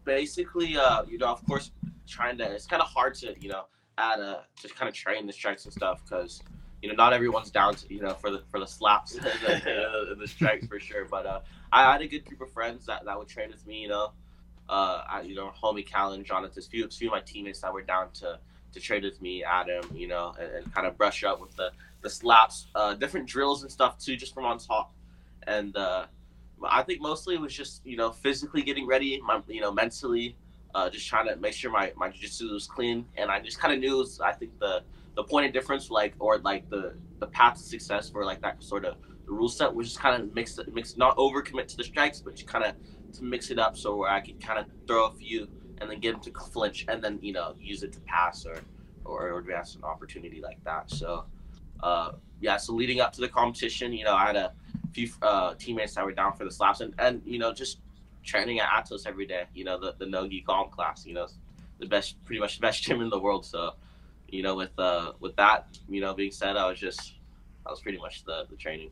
basically, 0.03 0.75
uh, 0.75 1.03
you 1.07 1.19
know, 1.19 1.27
of 1.27 1.45
course, 1.45 1.69
trying 2.07 2.37
to 2.39 2.43
it's 2.51 2.65
kind 2.65 2.81
of 2.81 2.87
hard 2.87 3.13
to 3.13 3.35
you 3.39 3.49
know 3.49 3.65
add 3.99 4.19
a 4.19 4.43
to 4.61 4.67
kind 4.69 4.89
of 4.89 4.95
train 4.95 5.27
the 5.27 5.33
strikes 5.33 5.65
and 5.65 5.73
stuff 5.73 6.01
because 6.03 6.41
you 6.81 6.89
know 6.89 6.95
not 6.95 7.13
everyone's 7.13 7.51
down 7.51 7.75
to 7.75 7.93
you 7.93 8.01
know 8.01 8.13
for 8.15 8.31
the 8.31 8.41
for 8.49 8.59
the 8.59 8.65
slaps 8.65 9.13
and 9.15 9.23
the, 9.23 10.11
and 10.11 10.19
the 10.19 10.27
strikes 10.27 10.65
for 10.65 10.79
sure. 10.79 11.05
But 11.05 11.27
uh, 11.27 11.41
I 11.71 11.91
had 11.91 12.01
a 12.01 12.07
good 12.07 12.25
group 12.25 12.41
of 12.41 12.51
friends 12.51 12.87
that, 12.87 13.05
that 13.05 13.17
would 13.17 13.27
train 13.27 13.49
with 13.51 13.65
me. 13.67 13.81
You 13.83 13.89
know, 13.89 14.11
uh, 14.67 15.03
I, 15.07 15.21
you 15.21 15.35
know, 15.35 15.53
homie 15.61 15.85
Callan, 15.85 16.23
Jonathan, 16.23 16.63
few 16.63 16.87
few 16.87 17.09
of 17.09 17.11
my 17.11 17.21
teammates 17.21 17.61
that 17.61 17.71
were 17.71 17.83
down 17.83 18.09
to 18.13 18.39
to 18.73 18.79
trade 18.79 19.03
with 19.03 19.21
me, 19.21 19.43
Adam, 19.43 19.83
you 19.93 20.07
know, 20.07 20.33
and, 20.39 20.51
and 20.51 20.73
kind 20.73 20.87
of 20.87 20.97
brush 20.97 21.23
up 21.23 21.41
with 21.41 21.55
the 21.55 21.71
the 22.01 22.09
slaps, 22.09 22.67
uh, 22.75 22.93
different 22.93 23.27
drills 23.27 23.63
and 23.63 23.71
stuff 23.71 23.97
too, 23.97 24.15
just 24.15 24.33
from 24.33 24.45
on 24.45 24.57
top. 24.57 24.93
And 25.47 25.75
uh, 25.75 26.05
I 26.63 26.83
think 26.83 27.01
mostly 27.01 27.35
it 27.35 27.41
was 27.41 27.53
just 27.53 27.85
you 27.85 27.97
know 27.97 28.11
physically 28.11 28.61
getting 28.61 28.87
ready, 28.87 29.19
my 29.21 29.41
you 29.47 29.61
know 29.61 29.71
mentally, 29.71 30.35
uh, 30.75 30.89
just 30.89 31.07
trying 31.07 31.27
to 31.27 31.35
make 31.37 31.53
sure 31.53 31.71
my 31.71 31.91
my 31.95 32.09
jiu-jitsu 32.09 32.51
was 32.51 32.67
clean, 32.67 33.05
and 33.17 33.29
I 33.29 33.39
just 33.39 33.59
kind 33.59 33.73
of 33.73 33.79
knew 33.79 33.95
it 33.95 33.99
was, 33.99 34.19
I 34.19 34.31
think 34.31 34.57
the 34.59 34.83
the 35.15 35.23
point 35.23 35.45
of 35.45 35.53
difference 35.53 35.89
like 35.89 36.13
or 36.19 36.37
like 36.39 36.69
the 36.69 36.93
the 37.19 37.27
path 37.27 37.57
to 37.57 37.63
success 37.63 38.09
for 38.09 38.23
like 38.23 38.41
that 38.41 38.63
sort 38.63 38.85
of 38.85 38.95
rule 39.25 39.49
set 39.49 39.73
was 39.73 39.87
just 39.87 39.99
kind 39.99 40.21
of 40.21 40.33
mix 40.33 40.59
mix 40.71 40.97
not 40.97 41.15
overcommit 41.17 41.67
to 41.67 41.77
the 41.77 41.83
strikes, 41.83 42.21
but 42.21 42.35
just 42.35 42.47
kind 42.47 42.65
of 42.65 42.75
to 43.13 43.23
mix 43.23 43.49
it 43.49 43.59
up 43.59 43.75
so 43.75 43.95
where 43.95 44.09
I 44.09 44.21
could 44.21 44.39
kind 44.39 44.59
of 44.59 44.65
throw 44.87 45.07
a 45.07 45.11
few 45.11 45.47
and 45.81 45.89
then 45.89 45.99
get 45.99 46.15
him 46.15 46.21
to 46.21 46.31
flinch 46.51 46.85
and 46.87 47.03
then 47.03 47.19
you 47.21 47.33
know 47.33 47.55
use 47.59 47.83
it 47.83 47.93
to 47.93 47.99
pass 48.01 48.45
or 48.45 48.57
or, 49.05 49.29
or 49.29 49.39
advance 49.39 49.75
an 49.75 49.83
opportunity 49.83 50.41
like 50.41 50.63
that. 50.63 50.89
So 50.91 51.25
uh, 51.81 52.11
yeah, 52.41 52.57
so 52.57 52.73
leading 52.73 52.99
up 52.99 53.13
to 53.13 53.21
the 53.21 53.27
competition, 53.27 53.93
you 53.93 54.03
know, 54.03 54.13
I 54.13 54.27
had 54.27 54.35
a 54.35 54.53
few 54.91 55.09
uh, 55.21 55.53
teammates 55.55 55.95
that 55.95 56.05
were 56.05 56.11
down 56.11 56.33
for 56.33 56.43
the 56.43 56.51
slaps 56.51 56.81
and, 56.81 56.93
and 56.99 57.21
you 57.25 57.39
know 57.39 57.53
just 57.53 57.79
training 58.23 58.59
at 58.59 58.69
Atos 58.69 59.07
every 59.07 59.25
day. 59.25 59.43
You 59.53 59.63
know 59.63 59.79
the 59.79 59.95
the 59.97 60.05
Nogi 60.05 60.41
Calm 60.41 60.69
class. 60.69 61.05
You 61.05 61.13
know 61.13 61.27
the 61.79 61.85
best, 61.85 62.23
pretty 62.25 62.39
much 62.39 62.57
the 62.57 62.61
best 62.61 62.83
gym 62.83 63.01
in 63.01 63.09
the 63.09 63.19
world. 63.19 63.45
So 63.45 63.73
you 64.27 64.43
know 64.43 64.55
with 64.55 64.77
uh 64.77 65.13
with 65.19 65.35
that 65.37 65.67
you 65.87 66.01
know 66.01 66.13
being 66.13 66.31
said, 66.31 66.57
I 66.57 66.67
was 66.67 66.79
just 66.79 67.13
that 67.63 67.71
was 67.71 67.81
pretty 67.81 67.97
much 67.97 68.23
the 68.25 68.45
the 68.49 68.55
training. 68.55 68.91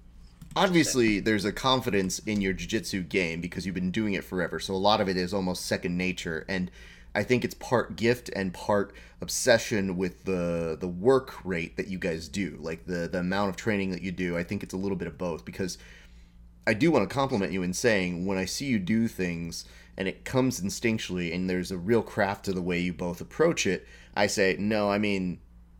Obviously, 0.57 1.19
there's 1.19 1.45
a 1.45 1.51
confidence 1.51 2.17
in 2.19 2.41
your 2.41 2.51
jiu-jitsu 2.51 3.03
game 3.03 3.41
because 3.41 3.65
you've 3.65 3.75
been 3.75 3.91
doing 3.91 4.13
it 4.13 4.23
forever. 4.23 4.59
So 4.59 4.73
a 4.73 4.75
lot 4.75 4.99
of 4.99 5.07
it 5.07 5.15
is 5.15 5.31
almost 5.31 5.67
second 5.67 5.95
nature, 5.95 6.45
and 6.49 6.71
I 7.13 7.21
think 7.21 7.45
it's 7.45 7.53
part 7.53 7.95
gift 7.95 8.31
and 8.35 8.51
part 8.51 8.91
obsession 9.21 9.97
with 9.97 10.23
the 10.25 10.75
the 10.79 10.87
work 10.87 11.45
rate 11.45 11.77
that 11.77 11.89
you 11.89 11.99
guys 11.99 12.27
do, 12.27 12.57
like 12.59 12.87
the 12.87 13.07
the 13.07 13.19
amount 13.19 13.49
of 13.49 13.55
training 13.55 13.91
that 13.91 14.01
you 14.01 14.11
do. 14.11 14.35
I 14.35 14.43
think 14.43 14.63
it's 14.63 14.73
a 14.73 14.77
little 14.77 14.97
bit 14.97 15.07
of 15.07 15.17
both 15.17 15.45
because 15.45 15.77
I 16.65 16.73
do 16.73 16.89
want 16.89 17.07
to 17.07 17.13
compliment 17.13 17.53
you 17.53 17.61
in 17.61 17.73
saying 17.73 18.25
when 18.25 18.39
I 18.39 18.45
see 18.45 18.65
you 18.65 18.79
do 18.79 19.07
things 19.07 19.63
and 19.95 20.07
it 20.07 20.25
comes 20.25 20.59
instinctually 20.59 21.33
and 21.33 21.47
there's 21.47 21.71
a 21.71 21.77
real 21.77 22.01
craft 22.01 22.45
to 22.45 22.51
the 22.51 22.61
way 22.63 22.79
you 22.79 22.93
both 22.93 23.21
approach 23.21 23.65
it, 23.65 23.87
I 24.15 24.27
say, 24.27 24.57
no, 24.59 24.91
I 24.91 24.97
mean, 24.97 25.39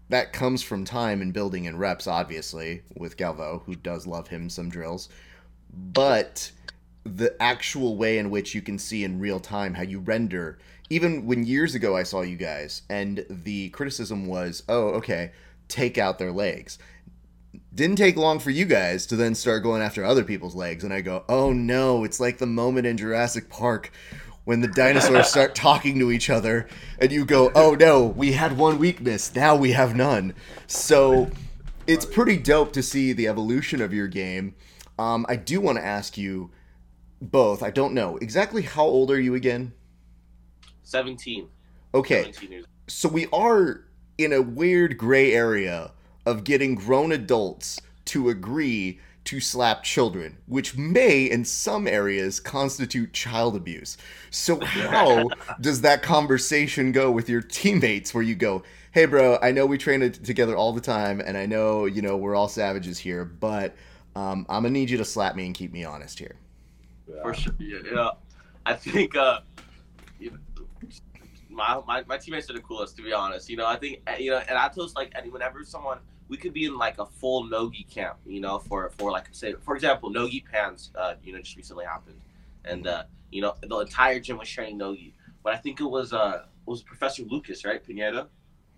that 0.10 0.34
comes 0.34 0.63
from 0.63 0.86
time 0.86 1.22
and 1.22 1.34
building 1.34 1.67
and 1.67 1.80
reps, 1.80 2.08
obviously, 2.08 2.82
with 2.96 3.17
Galvão, 3.17 3.63
who 3.63 3.76
does 3.76 4.08
love 4.08 4.30
him 4.30 4.50
some 4.50 4.70
drills. 4.70 5.10
But 5.74 6.52
the 7.04 7.36
actual 7.41 7.98
way 7.98 8.17
in 8.17 8.30
which 8.30 8.56
you 8.56 8.62
can 8.62 8.80
see 8.80 9.04
in 9.04 9.20
real 9.20 9.39
time 9.39 9.74
how 9.74 9.84
you 9.84 10.00
render, 10.00 10.60
even 10.89 11.26
when 11.26 11.46
years 11.46 11.76
ago 11.76 11.96
I 11.96 12.04
saw 12.04 12.22
you 12.22 12.38
guys, 12.38 12.84
and 12.89 13.26
the 13.30 13.70
criticism 13.70 14.28
was, 14.28 14.63
oh, 14.70 14.89
okay, 14.89 15.32
take 15.67 15.98
out 15.98 16.20
their 16.20 16.32
legs 16.32 16.78
didn't 17.74 17.98
take 17.98 18.15
long 18.17 18.39
for 18.39 18.50
you 18.50 18.65
guys 18.65 19.06
to 19.06 19.15
then 19.15 19.36
start 19.36 19.62
going 19.62 19.82
after 19.82 20.04
other 20.04 20.24
people's 20.24 20.56
legs 20.56 20.84
and 20.84 20.93
i 20.93 21.00
go 21.02 21.24
oh 21.30 21.54
no 21.54 22.04
it's 22.04 22.20
like 22.20 22.38
the 22.38 22.46
moment 22.46 22.88
in 22.88 22.98
jurassic 22.98 23.50
park 23.50 23.91
when 24.48 24.62
the 24.62 24.68
dinosaurs 24.70 25.28
start 25.36 25.54
talking 25.54 26.00
to 26.00 26.10
each 26.10 26.30
other 26.30 26.66
and 27.00 27.12
you 27.12 27.26
go 27.26 27.52
oh 27.54 27.76
no 27.76 28.06
we 28.06 28.32
had 28.32 28.58
one 28.58 28.80
weakness 28.80 29.36
now 29.36 29.54
we 29.54 29.74
have 29.74 29.94
none 29.94 30.34
so 30.68 31.30
it's 31.86 32.06
pretty 32.06 32.38
dope 32.38 32.72
to 32.72 32.82
see 32.82 33.12
the 33.12 33.28
evolution 33.28 33.82
of 33.82 33.94
your 33.94 34.08
game 34.08 34.56
um, 34.98 35.26
i 35.28 35.36
do 35.36 35.60
want 35.60 35.78
to 35.78 35.84
ask 35.84 36.18
you 36.18 36.50
both 37.22 37.62
i 37.62 37.70
don't 37.70 37.94
know 37.94 38.16
exactly 38.18 38.62
how 38.62 38.86
old 38.86 39.12
are 39.12 39.20
you 39.20 39.36
again 39.36 39.74
Seventeen. 40.82 41.50
okay 41.94 42.22
17 42.22 42.50
years. 42.50 42.66
so 42.88 43.10
we 43.10 43.28
are 43.34 43.84
in 44.18 44.32
a 44.32 44.42
weird 44.42 44.98
gray 44.98 45.34
area 45.34 45.92
of 46.26 46.46
getting 46.46 46.74
grown 46.74 47.12
adults 47.12 47.82
to 48.06 48.30
agree 48.30 48.98
to 49.28 49.42
slap 49.42 49.84
children, 49.84 50.38
which 50.46 50.78
may, 50.78 51.30
in 51.30 51.44
some 51.44 51.86
areas, 51.86 52.40
constitute 52.40 53.12
child 53.12 53.58
abuse. 53.58 53.98
So, 54.30 54.60
how 54.62 55.30
does 55.62 55.82
that 55.82 56.02
conversation 56.02 56.94
go 56.94 57.12
with 57.12 57.28
your 57.28 57.42
teammates 57.42 58.13
where 58.13 58.24
you 58.24 58.36
go, 58.36 58.63
hey, 58.94 59.06
bro, 59.06 59.38
I 59.42 59.52
know 59.52 59.66
we 59.66 59.78
train 59.78 60.02
it 60.02 60.24
together 60.24 60.56
all 60.56 60.72
the 60.72 60.82
time, 60.82 61.20
and 61.20 61.38
I 61.38 61.46
know, 61.46 61.86
you 61.86 62.02
know, 62.02 62.16
we're 62.16 62.36
all 62.36 62.48
savages 62.48 62.98
here, 62.98 63.26
but 63.26 63.76
um, 64.16 64.46
I'm 64.48 64.63
going 64.63 64.74
to 64.74 64.80
need 64.80 64.90
you 64.90 64.98
to 64.98 65.06
slap 65.06 65.36
me 65.36 65.46
and 65.46 65.54
keep 65.54 65.74
me 65.74 65.84
honest 65.84 66.18
here? 66.20 66.38
For 67.22 67.34
sure. 67.34 67.54
Yeah, 67.60 67.80
yeah. 67.92 68.10
I 68.66 68.74
think 68.74 69.16
uh, 69.16 69.42
you 70.20 70.32
know, 70.32 70.38
my, 71.50 71.82
my 71.86 72.04
my 72.08 72.18
teammates 72.18 72.50
are 72.50 72.54
the 72.54 72.60
coolest 72.60 72.96
to 72.98 73.04
be 73.04 73.13
honest. 73.13 73.50
You 73.50 73.58
know, 73.58 73.66
I 73.66 73.76
think 73.78 74.00
you 74.20 74.32
know, 74.32 74.38
and 74.38 74.58
Atos 74.58 74.96
like 74.96 75.12
any 75.16 75.30
whenever 75.30 75.63
someone 75.63 76.00
we 76.30 76.38
could 76.38 76.54
be 76.54 76.66
in 76.66 76.78
like 76.78 77.00
a 77.00 77.06
full 77.06 77.44
nogi 77.46 77.84
camp. 77.84 78.18
You 78.26 78.42
know, 78.42 78.60
for 78.60 78.92
for 78.98 79.12
like 79.12 79.28
say 79.32 79.54
for 79.62 79.76
example, 79.76 80.10
nogi 80.10 80.44
pans. 80.52 80.92
Uh, 80.96 81.16
you 81.24 81.34
know, 81.34 81.40
just 81.40 81.56
recently 81.56 81.86
happened, 81.86 82.20
and 82.66 82.88
uh, 82.88 83.04
you 83.32 83.42
know 83.42 83.56
the 83.62 83.80
entire 83.80 84.20
gym 84.20 84.38
was 84.38 84.50
training 84.50 84.78
nogi. 84.78 85.13
But 85.44 85.54
I 85.54 85.58
think 85.58 85.80
it 85.80 85.86
was 85.86 86.13
uh 86.13 86.46
was 86.66 86.84
Professor 86.84 87.24
Lucas, 87.24 87.66
right? 87.66 87.84
Pinheiro, 87.84 88.28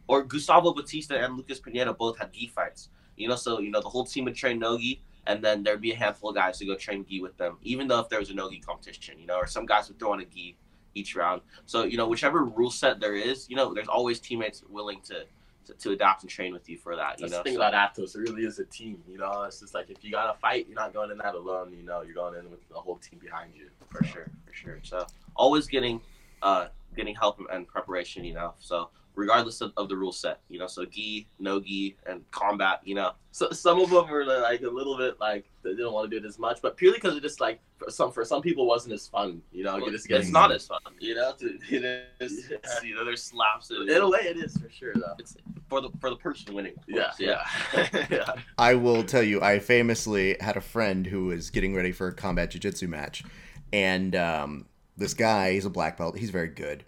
or 0.08 0.24
Gustavo 0.24 0.74
Batista 0.74 1.16
and 1.16 1.36
Lucas 1.36 1.60
Pinheiro 1.60 1.98
both 1.98 2.18
had 2.18 2.32
gi 2.34 2.48
fights. 2.48 2.90
You 3.16 3.28
know, 3.28 3.36
so 3.36 3.60
you 3.60 3.72
know 3.72 3.82
the 3.82 3.90
whole 3.90 4.06
team 4.06 4.26
would 4.26 4.36
train 4.36 4.60
nogi, 4.60 5.02
and 5.28 5.44
then 5.44 5.64
there'd 5.64 5.82
be 5.82 5.92
a 5.92 5.96
handful 5.96 6.30
of 6.30 6.36
guys 6.36 6.60
to 6.60 6.66
go 6.66 6.76
train 6.76 7.06
gi 7.08 7.22
with 7.22 7.38
them, 7.38 7.58
even 7.64 7.88
though 7.88 8.00
if 8.00 8.10
there 8.10 8.20
was 8.20 8.30
a 8.30 8.34
nogi 8.34 8.60
competition, 8.60 9.20
you 9.20 9.26
know, 9.26 9.38
or 9.38 9.48
some 9.48 9.66
guys 9.66 9.88
would 9.88 10.00
throw 10.00 10.14
in 10.14 10.22
a 10.22 10.26
gi 10.26 10.56
each 10.96 11.16
round. 11.16 11.42
So 11.66 11.84
you 11.84 11.98
know, 11.98 12.08
whichever 12.08 12.46
rule 12.46 12.72
set 12.72 13.00
there 13.00 13.16
is, 13.16 13.50
you 13.50 13.56
know, 13.56 13.74
there's 13.74 13.88
always 13.88 14.20
teammates 14.20 14.64
willing 14.70 15.02
to 15.06 15.26
to, 15.70 15.78
to 15.78 15.92
adapt 15.92 16.24
and 16.24 16.30
train 16.30 16.54
with 16.54 16.70
you 16.70 16.78
for 16.78 16.96
that. 16.96 17.20
You 17.20 17.24
That's 17.28 17.32
know, 17.32 17.38
the 17.40 17.44
thing 17.44 17.54
so- 17.56 17.62
about 17.62 17.96
Atos, 17.96 18.16
It 18.16 18.20
really 18.20 18.44
is 18.46 18.60
a 18.60 18.66
team. 18.66 19.02
You 19.08 19.18
know, 19.18 19.44
it's 19.44 19.60
just 19.60 19.74
like 19.74 19.90
if 19.90 20.04
you 20.04 20.12
got 20.12 20.32
to 20.32 20.40
fight, 20.40 20.68
you're 20.68 20.76
not 20.76 20.94
going 20.94 21.12
in 21.12 21.18
that 21.20 21.36
alone. 21.36 21.74
You 21.78 21.84
know, 21.86 22.02
you're 22.02 22.14
going 22.16 22.38
in 22.38 22.50
with 22.50 22.68
the 22.70 22.76
whole 22.76 22.98
team 22.98 23.20
behind 23.20 23.52
you. 23.56 23.70
for 23.90 24.04
sure, 24.04 24.28
for 24.46 24.54
sure. 24.54 24.80
So 24.84 25.06
always 25.36 25.68
getting 25.68 26.02
uh 26.42 26.68
getting 26.96 27.16
help 27.16 27.40
and 27.52 27.68
preparation, 27.68 28.24
you 28.24 28.34
know. 28.34 28.54
So 28.60 28.90
regardless 29.20 29.62
of, 29.62 29.74
of 29.78 29.90
the 29.90 29.96
rule 29.96 30.12
set, 30.12 30.40
you 30.50 30.58
know, 30.58 30.68
so 30.68 30.86
gi, 30.86 31.28
no 31.40 31.60
gi, 31.60 31.98
and 32.08 32.30
combat, 32.32 32.80
you 32.84 32.96
know. 32.96 33.12
So 33.32 33.52
some 33.52 33.80
of 33.80 33.90
them 33.90 34.10
were 34.10 34.26
like 34.26 34.62
a 34.62 34.70
little 34.70 34.98
bit 34.98 35.20
like 35.20 35.46
they 35.62 35.72
didn't 35.72 35.92
want 35.92 36.10
to 36.10 36.20
do 36.20 36.26
it 36.26 36.28
as 36.28 36.40
much, 36.40 36.62
but 36.62 36.78
purely 36.78 36.98
because 36.98 37.16
it 37.16 37.22
just 37.22 37.40
like 37.40 37.60
for 37.78 37.92
some 37.92 38.12
for 38.12 38.26
some 38.26 38.42
people 38.42 38.66
wasn't 38.66 38.94
as 38.94 39.08
fun. 39.08 39.42
You 39.52 39.64
know, 39.66 39.78
you 39.78 39.92
just 39.92 40.08
get 40.08 40.22
it's 40.22 40.30
not 40.30 40.52
as 40.52 40.66
fun. 40.66 40.80
You 41.00 41.16
know, 41.16 41.34
to, 41.38 41.60
it 41.70 42.10
is. 42.20 42.50
It's, 42.50 42.84
you 42.84 42.96
know, 42.96 43.06
there's 43.06 43.22
slaps 43.22 43.70
and 43.70 43.90
In 43.90 44.02
a 44.02 44.10
way, 44.10 44.22
it 44.22 44.38
is 44.38 44.58
for 44.58 44.70
sure 44.70 44.94
though. 44.96 45.16
it's 45.20 45.36
for 45.68 45.82
the 45.82 45.90
for 46.00 46.10
the 46.10 46.16
person 46.16 46.56
winning. 46.56 46.74
of 46.78 46.84
Yeah, 46.88 47.12
yeah, 47.20 47.44
yeah. 48.10 48.34
I 48.58 48.76
will 48.76 49.04
tell 49.04 49.24
you, 49.24 49.42
I 49.42 49.60
famously 49.60 50.38
had 50.40 50.58
a 50.58 50.62
friend 50.62 51.06
who 51.06 51.26
was 51.26 51.50
getting 51.50 51.76
ready 51.76 51.92
for 51.92 52.08
a 52.08 52.14
combat 52.14 52.52
jiu-jitsu 52.52 52.88
match, 52.88 53.24
and 53.72 54.16
um, 54.16 54.66
this 54.98 55.14
guy, 55.14 55.54
he's 55.54 55.66
a 55.66 55.70
black 55.70 55.98
belt, 55.98 56.18
he's 56.18 56.32
very 56.32 56.48
good. 56.48 56.84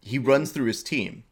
He 0.00 0.18
runs 0.18 0.52
through 0.52 0.66
his 0.66 0.82
team, 0.82 1.24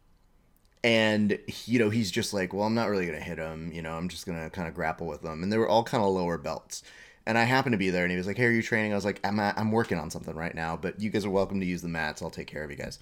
and 0.83 1.39
you 1.65 1.79
know 1.79 1.89
he's 1.89 2.11
just 2.11 2.33
like, 2.33 2.53
well, 2.53 2.63
I'm 2.63 2.75
not 2.75 2.89
really 2.89 3.05
gonna 3.05 3.19
hit 3.19 3.37
him, 3.37 3.71
you 3.73 3.81
know, 3.81 3.93
I'm 3.93 4.09
just 4.09 4.25
gonna 4.25 4.49
kind 4.49 4.67
of 4.67 4.73
grapple 4.73 5.07
with 5.07 5.21
them, 5.21 5.43
and 5.43 5.51
they 5.51 5.57
were 5.57 5.69
all 5.69 5.83
kind 5.83 6.03
of 6.03 6.09
lower 6.09 6.37
belts. 6.37 6.83
And 7.25 7.37
I 7.37 7.43
happened 7.43 7.73
to 7.73 7.77
be 7.77 7.89
there, 7.89 8.03
and 8.03 8.11
he 8.11 8.17
was 8.17 8.25
like, 8.25 8.37
"Hey, 8.37 8.45
are 8.45 8.51
you 8.51 8.63
training?" 8.63 8.93
I 8.93 8.95
was 8.95 9.03
like, 9.03 9.19
"I'm 9.23 9.37
I'm 9.39 9.71
working 9.71 9.97
on 9.97 10.09
something 10.09 10.35
right 10.35 10.55
now, 10.55 10.77
but 10.77 11.01
you 11.01 11.09
guys 11.09 11.25
are 11.25 11.29
welcome 11.29 11.59
to 11.59 11.65
use 11.65 11.81
the 11.81 11.89
mats. 11.89 12.21
I'll 12.21 12.29
take 12.29 12.47
care 12.47 12.63
of 12.63 12.71
you 12.71 12.77
guys." 12.77 12.99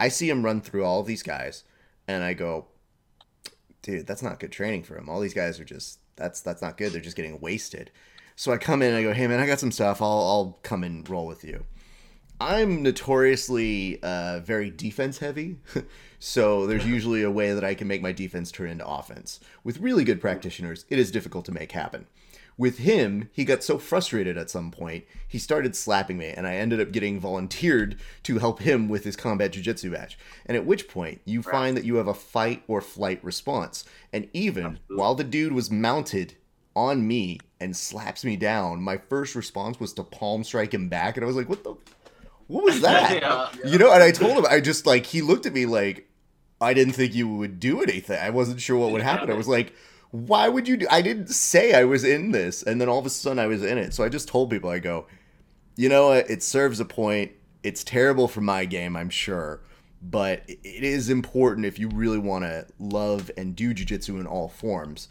I 0.00 0.08
see 0.08 0.28
him 0.28 0.44
run 0.44 0.60
through 0.60 0.84
all 0.84 1.02
these 1.02 1.22
guys, 1.22 1.64
and 2.06 2.22
I 2.22 2.32
go, 2.32 2.66
dude, 3.82 4.06
that's 4.06 4.22
not 4.22 4.40
good 4.40 4.52
training 4.52 4.84
for 4.84 4.96
him. 4.96 5.08
All 5.08 5.20
these 5.20 5.34
guys 5.34 5.58
are 5.58 5.64
just 5.64 5.98
that's 6.16 6.40
that's 6.40 6.62
not 6.62 6.76
good. 6.76 6.92
They're 6.92 7.00
just 7.00 7.16
getting 7.16 7.40
wasted. 7.40 7.90
So 8.36 8.52
I 8.52 8.58
come 8.58 8.82
in 8.82 8.88
and 8.88 8.96
I 8.96 9.02
go, 9.02 9.12
hey 9.12 9.26
man, 9.26 9.40
I 9.40 9.46
got 9.46 9.60
some 9.60 9.72
stuff. 9.72 10.00
I'll 10.00 10.08
I'll 10.08 10.58
come 10.62 10.84
and 10.84 11.08
roll 11.08 11.26
with 11.26 11.44
you. 11.44 11.64
I'm 12.40 12.82
notoriously 12.84 14.00
uh, 14.02 14.40
very 14.40 14.70
defense 14.70 15.18
heavy, 15.18 15.56
so 16.18 16.66
there's 16.66 16.86
usually 16.86 17.22
a 17.22 17.30
way 17.30 17.52
that 17.52 17.64
I 17.64 17.74
can 17.74 17.88
make 17.88 18.02
my 18.02 18.12
defense 18.12 18.50
turn 18.50 18.70
into 18.70 18.86
offense. 18.86 19.40
With 19.64 19.80
really 19.80 20.04
good 20.04 20.20
practitioners, 20.20 20.84
it 20.88 20.98
is 20.98 21.10
difficult 21.10 21.44
to 21.46 21.52
make 21.52 21.72
happen. 21.72 22.06
With 22.58 22.78
him, 22.78 23.30
he 23.32 23.44
got 23.44 23.62
so 23.62 23.78
frustrated 23.78 24.36
at 24.36 24.50
some 24.50 24.72
point, 24.72 25.04
he 25.28 25.38
started 25.38 25.76
slapping 25.76 26.18
me, 26.18 26.30
and 26.30 26.44
I 26.44 26.56
ended 26.56 26.80
up 26.80 26.90
getting 26.90 27.20
volunteered 27.20 27.96
to 28.24 28.38
help 28.40 28.58
him 28.60 28.88
with 28.88 29.04
his 29.04 29.14
combat 29.14 29.52
jiu-jitsu 29.52 29.90
match. 29.90 30.18
And 30.44 30.56
at 30.56 30.66
which 30.66 30.88
point, 30.88 31.20
you 31.24 31.40
find 31.40 31.76
that 31.76 31.84
you 31.84 31.96
have 31.96 32.08
a 32.08 32.14
fight 32.14 32.64
or 32.66 32.80
flight 32.80 33.22
response. 33.22 33.84
And 34.12 34.28
even 34.32 34.64
Absolutely. 34.66 34.96
while 34.96 35.14
the 35.14 35.22
dude 35.22 35.52
was 35.52 35.70
mounted 35.70 36.34
on 36.74 37.06
me 37.06 37.38
and 37.60 37.76
slaps 37.76 38.24
me 38.24 38.34
down, 38.34 38.82
my 38.82 38.96
first 38.96 39.36
response 39.36 39.78
was 39.78 39.92
to 39.92 40.02
palm 40.02 40.42
strike 40.42 40.74
him 40.74 40.88
back, 40.88 41.16
and 41.16 41.22
I 41.22 41.28
was 41.28 41.36
like, 41.36 41.48
"What 41.48 41.62
the? 41.62 41.76
What 42.48 42.64
was 42.64 42.80
that?" 42.82 43.22
Yeah. 43.22 43.50
You 43.64 43.78
know, 43.78 43.92
and 43.92 44.02
I 44.02 44.10
told 44.10 44.36
him, 44.36 44.46
I 44.50 44.60
just 44.60 44.84
like 44.84 45.06
he 45.06 45.22
looked 45.22 45.46
at 45.46 45.52
me 45.52 45.64
like 45.64 46.07
I 46.60 46.74
didn't 46.74 46.94
think 46.94 47.14
you 47.14 47.28
would 47.28 47.60
do 47.60 47.82
anything. 47.82 48.18
I 48.20 48.30
wasn't 48.30 48.60
sure 48.60 48.76
what 48.76 48.92
would 48.92 49.02
happen. 49.02 49.30
I 49.30 49.34
was 49.34 49.48
like, 49.48 49.74
why 50.10 50.48
would 50.48 50.66
you 50.66 50.78
do 50.78 50.86
I 50.90 51.02
didn't 51.02 51.28
say 51.28 51.74
I 51.74 51.84
was 51.84 52.04
in 52.04 52.32
this. 52.32 52.62
And 52.62 52.80
then 52.80 52.88
all 52.88 52.98
of 52.98 53.06
a 53.06 53.10
sudden 53.10 53.38
I 53.38 53.46
was 53.46 53.62
in 53.62 53.78
it. 53.78 53.94
So 53.94 54.04
I 54.04 54.08
just 54.08 54.28
told 54.28 54.50
people, 54.50 54.70
I 54.70 54.78
go, 54.78 55.06
you 55.76 55.88
know 55.88 56.08
what, 56.08 56.28
it 56.30 56.42
serves 56.42 56.80
a 56.80 56.84
point. 56.84 57.32
It's 57.62 57.84
terrible 57.84 58.28
for 58.28 58.40
my 58.40 58.64
game, 58.64 58.96
I'm 58.96 59.10
sure. 59.10 59.60
But 60.00 60.44
it 60.48 60.84
is 60.84 61.10
important 61.10 61.66
if 61.66 61.78
you 61.78 61.88
really 61.88 62.18
want 62.18 62.44
to 62.44 62.66
love 62.78 63.30
and 63.36 63.54
do 63.54 63.74
jujitsu 63.74 64.20
in 64.20 64.26
all 64.26 64.48
forms 64.48 65.08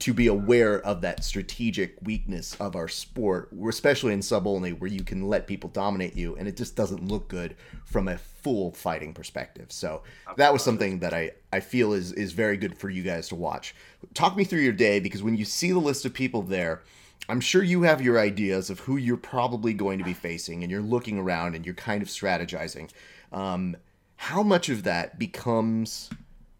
to 0.00 0.14
be 0.14 0.28
aware 0.28 0.80
of 0.80 1.00
that 1.00 1.24
strategic 1.24 1.96
weakness 2.02 2.56
of 2.60 2.76
our 2.76 2.86
sport, 2.88 3.50
especially 3.68 4.12
in 4.12 4.22
sub 4.22 4.46
only, 4.46 4.72
where 4.72 4.90
you 4.90 5.02
can 5.02 5.28
let 5.28 5.46
people 5.46 5.70
dominate 5.70 6.14
you, 6.14 6.36
and 6.36 6.46
it 6.46 6.56
just 6.56 6.76
doesn't 6.76 7.08
look 7.08 7.28
good 7.28 7.56
from 7.84 8.06
a 8.06 8.18
full 8.18 8.70
fighting 8.72 9.12
perspective. 9.12 9.72
So 9.72 10.02
that 10.36 10.52
was 10.52 10.62
something 10.62 11.00
that 11.00 11.12
I 11.12 11.32
I 11.52 11.60
feel 11.60 11.92
is 11.92 12.12
is 12.12 12.32
very 12.32 12.56
good 12.56 12.78
for 12.78 12.90
you 12.90 13.02
guys 13.02 13.28
to 13.28 13.34
watch. 13.34 13.74
Talk 14.14 14.36
me 14.36 14.44
through 14.44 14.60
your 14.60 14.72
day 14.72 15.00
because 15.00 15.22
when 15.22 15.36
you 15.36 15.44
see 15.44 15.72
the 15.72 15.78
list 15.78 16.04
of 16.04 16.14
people 16.14 16.42
there. 16.42 16.82
I'm 17.30 17.40
sure 17.40 17.62
you 17.62 17.82
have 17.82 18.00
your 18.00 18.18
ideas 18.18 18.70
of 18.70 18.80
who 18.80 18.96
you're 18.96 19.18
probably 19.18 19.74
going 19.74 19.98
to 19.98 20.04
be 20.04 20.14
facing, 20.14 20.62
and 20.62 20.70
you're 20.70 20.80
looking 20.80 21.18
around 21.18 21.56
and 21.56 21.66
you're 21.66 21.74
kind 21.74 22.00
of 22.00 22.08
strategizing. 22.08 22.88
Um, 23.32 23.76
how 24.16 24.42
much 24.42 24.70
of 24.70 24.84
that 24.84 25.18
becomes 25.18 26.08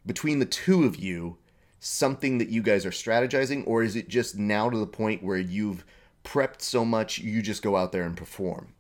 between 0.05 0.41
the 0.41 0.45
two 0.45 0.85
of 0.85 0.97
you 0.97 1.39
something 1.81 2.39
that 2.39 2.49
you 2.49 2.63
guys 2.63 2.85
are 2.85 2.91
strategizing, 2.91 3.67
or 3.67 3.83
is 3.83 3.97
it 3.97 4.09
just 4.09 4.37
now 4.37 4.69
to 4.69 4.79
the 4.79 4.87
point 4.87 5.23
where 5.23 5.39
you've 5.39 5.85
prepped 6.25 6.61
so 6.63 6.85
much 6.85 7.19
you 7.19 7.43
just 7.43 7.63
go 7.63 7.77
out 7.77 7.93
there 7.93 8.03
and 8.03 8.17
perform? 8.17 8.75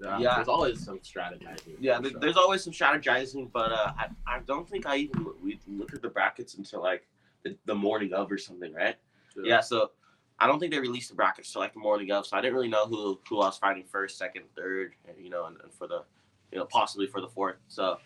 Yeah, 0.00 0.18
Yeah. 0.18 0.34
there's 0.36 0.48
always 0.48 0.84
some 0.84 0.98
strategizing. 0.98 1.76
Yeah, 1.80 2.00
sure. 2.00 2.20
there's 2.20 2.36
always 2.36 2.62
some 2.62 2.72
strategizing, 2.72 3.50
but 3.52 3.72
uh, 3.72 3.92
I, 3.98 4.08
I 4.26 4.40
don't 4.40 4.68
think 4.68 4.86
I 4.86 4.96
even 4.96 5.26
we 5.42 5.58
look 5.66 5.94
at 5.94 6.02
the 6.02 6.08
brackets 6.08 6.54
until 6.54 6.82
like 6.82 7.06
the, 7.42 7.56
the 7.66 7.74
morning 7.74 8.12
of 8.12 8.30
or 8.30 8.38
something, 8.38 8.72
right? 8.74 8.96
Yeah, 9.42 9.60
so 9.60 9.90
I 10.38 10.46
don't 10.46 10.58
think 10.58 10.72
they 10.72 10.78
released 10.78 11.10
the 11.10 11.14
brackets 11.14 11.52
till 11.52 11.60
like 11.60 11.74
the 11.74 11.80
morning 11.80 12.10
of, 12.10 12.26
so 12.26 12.36
I 12.36 12.40
didn't 12.40 12.54
really 12.54 12.68
know 12.68 12.86
who 12.86 13.20
who 13.28 13.40
I 13.40 13.46
was 13.46 13.58
fighting 13.58 13.84
first, 13.84 14.18
second, 14.18 14.44
third, 14.54 14.94
and, 15.06 15.16
you 15.22 15.30
know, 15.30 15.46
and, 15.46 15.56
and 15.62 15.72
for 15.72 15.86
the 15.86 16.04
you 16.52 16.58
know 16.58 16.64
possibly 16.66 17.06
for 17.06 17.20
the 17.20 17.28
fourth. 17.28 17.56
So 17.68 17.98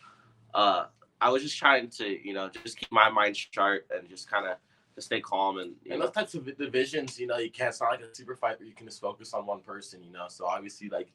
uh, 0.55 0.87
I 1.21 1.31
was 1.31 1.43
just 1.43 1.59
trying 1.59 1.89
to 1.91 2.27
you 2.27 2.33
know 2.35 2.51
just 2.63 2.79
keep 2.79 2.91
my 2.91 3.11
mind 3.11 3.37
sharp 3.37 3.91
and 3.95 4.09
just 4.09 4.31
kind 4.31 4.47
of 4.47 4.57
to 4.95 5.03
stay 5.03 5.21
calm 5.21 5.59
and 5.59 5.73
you 5.85 5.93
And 5.93 6.03
those 6.03 6.13
types 6.13 6.35
of 6.35 6.57
divisions, 6.57 7.19
you 7.19 7.27
know, 7.27 7.39
you 7.39 7.51
can't. 7.51 7.71
It's 7.71 7.81
not 7.81 7.93
like 7.93 8.01
a 8.01 8.15
super 8.15 8.37
fight 8.37 8.59
where 8.59 8.69
you 8.69 8.75
can 8.75 8.87
just 8.87 9.01
focus 9.01 9.35
on 9.35 9.47
one 9.47 9.61
person, 9.61 10.03
you 10.05 10.13
know. 10.13 10.27
So 10.29 10.47
obviously, 10.47 10.89
like, 10.89 11.09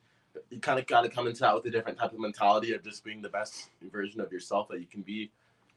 you 0.49 0.59
kind 0.59 0.79
of 0.79 0.87
got 0.87 1.01
to 1.01 1.09
come 1.09 1.27
into 1.27 1.41
that 1.41 1.53
with 1.53 1.65
a 1.65 1.69
different 1.69 1.97
type 1.97 2.13
of 2.13 2.19
mentality 2.19 2.73
of 2.73 2.83
just 2.83 3.03
being 3.03 3.21
the 3.21 3.29
best 3.29 3.69
version 3.91 4.19
of 4.21 4.31
yourself 4.31 4.67
that 4.69 4.79
you 4.79 4.85
can 4.85 5.01
be. 5.01 5.31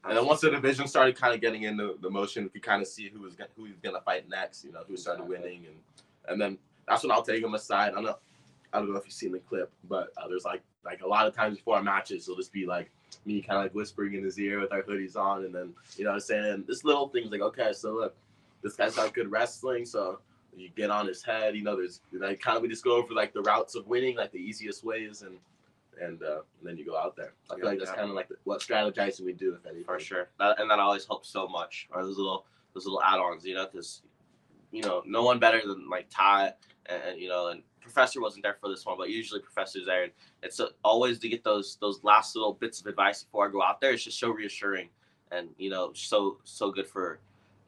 And 0.04 0.16
then 0.16 0.26
once 0.26 0.40
the 0.40 0.50
division 0.50 0.86
started 0.86 1.16
kind 1.16 1.34
of 1.34 1.40
getting 1.40 1.64
into 1.64 1.96
the 2.00 2.08
motion, 2.10 2.44
we 2.44 2.50
could 2.50 2.62
kind 2.62 2.80
of 2.80 2.88
see 2.88 3.08
who 3.08 3.20
was 3.20 3.34
who 3.56 3.64
he 3.64 3.72
was 3.72 3.80
gonna 3.82 4.00
fight 4.00 4.28
next. 4.28 4.64
You 4.64 4.72
know, 4.72 4.82
who 4.86 4.96
started 4.96 5.26
winning, 5.26 5.66
and 5.66 5.76
and 6.28 6.40
then 6.40 6.58
that's 6.86 7.02
when 7.02 7.10
I'll 7.10 7.22
take 7.22 7.42
him 7.42 7.54
aside. 7.54 7.94
I 7.94 8.00
know, 8.00 8.16
I 8.72 8.78
don't 8.78 8.90
know 8.92 8.98
if 8.98 9.04
you've 9.04 9.14
seen 9.14 9.32
the 9.32 9.38
clip, 9.38 9.70
but 9.88 10.08
uh, 10.16 10.28
there's 10.28 10.44
like 10.44 10.62
like 10.84 11.02
a 11.02 11.06
lot 11.06 11.26
of 11.26 11.34
times 11.34 11.56
before 11.56 11.76
our 11.76 11.82
matches, 11.82 12.24
it'll 12.24 12.36
just 12.36 12.52
be 12.52 12.66
like 12.66 12.90
me 13.24 13.40
kind 13.40 13.58
of 13.58 13.64
like 13.64 13.74
whispering 13.74 14.14
in 14.14 14.22
his 14.24 14.38
ear 14.38 14.60
with 14.60 14.72
our 14.72 14.82
hoodies 14.82 15.16
on, 15.16 15.44
and 15.44 15.54
then 15.54 15.72
you 15.96 16.04
know 16.04 16.10
what 16.10 16.14
I'm 16.16 16.20
saying 16.20 16.64
this 16.66 16.84
little 16.84 17.08
things 17.08 17.30
like 17.30 17.40
okay, 17.40 17.72
so 17.72 17.94
look, 17.94 18.16
this 18.62 18.74
guy's 18.74 18.94
got 18.96 19.14
good 19.14 19.30
wrestling, 19.30 19.84
so 19.84 20.20
you 20.56 20.68
get 20.76 20.90
on 20.90 21.06
his 21.06 21.22
head. 21.22 21.56
You 21.56 21.62
know, 21.62 21.76
there's 21.76 22.00
like 22.12 22.40
kind 22.40 22.56
of 22.56 22.62
we 22.62 22.68
just 22.68 22.84
go 22.84 22.96
over 22.96 23.14
like 23.14 23.32
the 23.32 23.42
routes 23.42 23.74
of 23.74 23.86
winning, 23.86 24.16
like 24.16 24.32
the 24.32 24.38
easiest 24.38 24.84
ways, 24.84 25.22
and 25.22 25.38
and, 26.00 26.22
uh, 26.22 26.42
and 26.60 26.68
then 26.68 26.76
you 26.76 26.84
go 26.84 26.96
out 26.96 27.16
there. 27.16 27.32
I 27.50 27.54
feel 27.56 27.64
Yeah, 27.64 27.70
like 27.70 27.78
that's 27.80 27.90
yeah. 27.90 27.96
kind 27.96 28.08
of 28.08 28.14
like 28.14 28.28
the, 28.28 28.36
what 28.44 28.60
strategizing 28.60 29.22
we 29.24 29.32
do, 29.32 29.54
if 29.54 29.66
anything. 29.66 29.84
for 29.84 29.98
sure. 29.98 30.28
That, 30.38 30.60
and 30.60 30.70
that 30.70 30.78
always 30.78 31.04
helps 31.04 31.28
so 31.28 31.48
much. 31.48 31.88
Or 31.92 32.04
those 32.04 32.16
little 32.16 32.44
those 32.74 32.84
little 32.84 33.02
add-ons, 33.02 33.44
you 33.44 33.54
know, 33.54 33.66
because 33.66 34.02
you 34.70 34.82
know 34.82 35.02
no 35.06 35.22
one 35.24 35.38
better 35.38 35.60
than 35.66 35.88
like 35.88 36.08
Tye 36.10 36.52
and, 36.86 37.02
and, 37.02 37.20
you 37.20 37.28
know 37.28 37.48
and 37.48 37.62
Professor 37.92 38.20
wasn't 38.20 38.42
there 38.42 38.56
for 38.60 38.68
this 38.68 38.84
one, 38.84 38.96
but 38.98 39.10
usually 39.10 39.40
Professor's 39.40 39.86
there. 39.86 40.04
And 40.04 40.12
it's 40.42 40.60
always 40.84 41.18
to 41.20 41.28
get 41.28 41.44
those 41.44 41.76
those 41.80 42.02
last 42.04 42.36
little 42.36 42.54
bits 42.54 42.80
of 42.80 42.86
advice 42.86 43.24
before 43.24 43.48
I 43.48 43.50
go 43.50 43.62
out 43.62 43.80
there. 43.80 43.92
It's 43.92 44.04
just 44.04 44.18
so 44.18 44.30
reassuring 44.30 44.88
and 45.30 45.48
you 45.58 45.70
know 45.70 45.92
so 45.94 46.38
so 46.44 46.70
good 46.70 46.86
for 46.86 47.20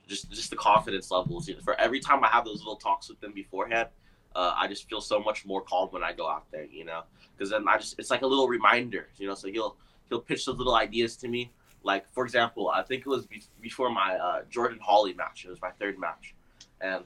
just 0.06 0.30
just 0.30 0.50
the 0.50 0.56
confidence 0.56 1.10
levels. 1.10 1.48
You 1.48 1.54
know, 1.54 1.60
for 1.62 1.78
every 1.80 2.00
time 2.00 2.24
I 2.24 2.28
have 2.28 2.44
those 2.44 2.58
little 2.58 2.76
talks 2.76 3.08
with 3.08 3.20
them 3.20 3.32
beforehand. 3.32 3.88
Uh, 4.32 4.54
I 4.56 4.68
just 4.68 4.88
feel 4.88 5.00
so 5.00 5.18
much 5.18 5.44
more 5.44 5.60
calm 5.60 5.88
when 5.90 6.04
I 6.04 6.12
go 6.12 6.30
out 6.30 6.44
there, 6.52 6.64
you 6.64 6.84
know, 6.84 7.02
because 7.36 7.50
then 7.50 7.66
I 7.66 7.78
just 7.78 7.98
it's 7.98 8.12
like 8.12 8.22
a 8.22 8.26
little 8.28 8.46
reminder, 8.46 9.08
you 9.16 9.26
know. 9.26 9.34
So 9.34 9.48
he'll 9.48 9.76
he'll 10.08 10.20
pitch 10.20 10.44
those 10.46 10.56
little 10.56 10.76
ideas 10.76 11.16
to 11.16 11.26
me, 11.26 11.50
like 11.82 12.08
for 12.12 12.24
example, 12.24 12.68
I 12.68 12.82
think 12.82 13.00
it 13.00 13.08
was 13.08 13.26
be- 13.26 13.42
before 13.60 13.90
my 13.90 14.14
uh, 14.14 14.42
Jordan 14.48 14.78
Hawley 14.80 15.14
match. 15.14 15.44
It 15.44 15.50
was 15.50 15.60
my 15.60 15.70
third 15.72 15.98
match, 15.98 16.36
and 16.80 17.02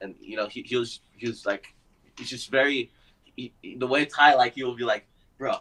and 0.00 0.14
you 0.20 0.36
know 0.36 0.46
he, 0.46 0.62
he 0.62 0.76
was 0.76 1.00
he 1.16 1.26
was 1.26 1.46
like 1.46 1.74
he's 2.18 2.28
just 2.30 2.50
very 2.50 2.90
he, 3.36 3.52
he- 3.62 3.76
the 3.76 3.86
way 3.86 4.04
Tye 4.04 4.34
like 4.34 4.54
he 4.54 4.64
will 4.64 4.74
be 4.76 4.84
like, 4.84 5.06
bro, 5.38 5.56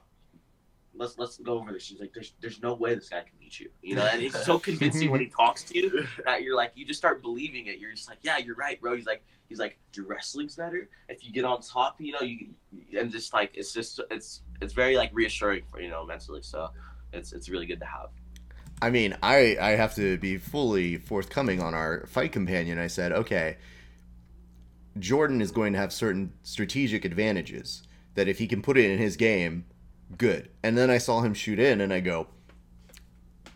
let's 0.96 1.18
let's 1.18 1.38
go 1.38 1.60
over 1.60 1.72
this. 1.72 1.84
She's 1.84 2.00
like, 2.00 2.14
there's 2.14 2.34
there's 2.42 2.62
no 2.62 2.74
way 2.74 2.96
this 2.96 3.10
guy 3.10 3.22
can 3.22 3.34
beat 3.40 3.60
you. 3.60 3.70
You 3.82 3.96
know, 3.96 4.06
and 4.06 4.22
he's 4.22 4.38
so 4.46 4.58
convincing 4.60 5.12
when 5.12 5.20
he 5.22 5.28
talks 5.38 5.64
to 5.66 5.78
you 5.78 6.08
that 6.26 6.44
you're 6.44 6.56
like, 6.56 6.72
you 6.76 6.86
just 6.86 7.00
start 7.00 7.22
believing 7.22 7.68
it. 7.68 7.78
You're 7.80 7.94
just 7.94 8.10
like, 8.10 8.20
yeah, 8.24 8.38
you're 8.38 8.56
right, 8.56 8.80
bro. 8.82 8.96
He's 8.96 9.06
like, 9.06 9.24
he's 9.50 9.60
like, 9.60 9.78
your 9.94 10.06
wrestling's 10.08 10.56
better 10.56 10.90
if 11.10 11.24
you 11.24 11.32
get 11.32 11.46
on 11.46 11.62
top. 11.62 12.00
You 12.02 12.14
know, 12.14 12.22
you 12.22 12.48
and 13.00 13.12
just 13.12 13.34
like 13.34 13.52
it's 13.54 13.74
just 13.74 14.00
it's 14.10 14.42
it's 14.62 14.74
very 14.74 14.98
like 14.98 15.12
reassuring 15.14 15.64
for 15.72 15.80
you 15.80 15.90
know 15.90 16.06
mentally. 16.06 16.42
So 16.42 16.70
it's 17.14 17.32
it's 17.34 17.48
really 17.50 17.66
good 17.66 17.80
to 17.80 17.86
have. 17.86 18.10
I 18.82 18.90
mean, 18.92 19.18
I 19.24 19.58
I 19.60 19.70
have 19.72 19.96
to 19.96 20.18
be 20.18 20.38
fully 20.38 20.98
forthcoming 20.98 21.62
on 21.62 21.74
our 21.74 22.06
fight 22.08 22.32
companion. 22.32 22.78
I 22.80 22.88
said, 22.88 23.12
okay, 23.12 23.58
Jordan 25.00 25.42
is 25.42 25.52
going 25.52 25.74
to 25.74 25.80
have 25.80 25.92
certain 25.94 26.32
strategic 26.44 27.06
advantages 27.06 27.84
that 28.16 28.28
if 28.28 28.40
he 28.40 28.48
can 28.48 28.62
put 28.62 28.78
it 28.78 28.90
in 28.90 28.98
his 28.98 29.16
game, 29.16 29.66
good. 30.18 30.50
And 30.64 30.78
then 30.78 30.90
I 30.90 30.98
saw 30.98 31.22
him 31.22 31.34
shoot 31.34 31.60
in, 31.60 31.82
and 31.82 31.94
I 31.94 32.00
go, 32.00 32.28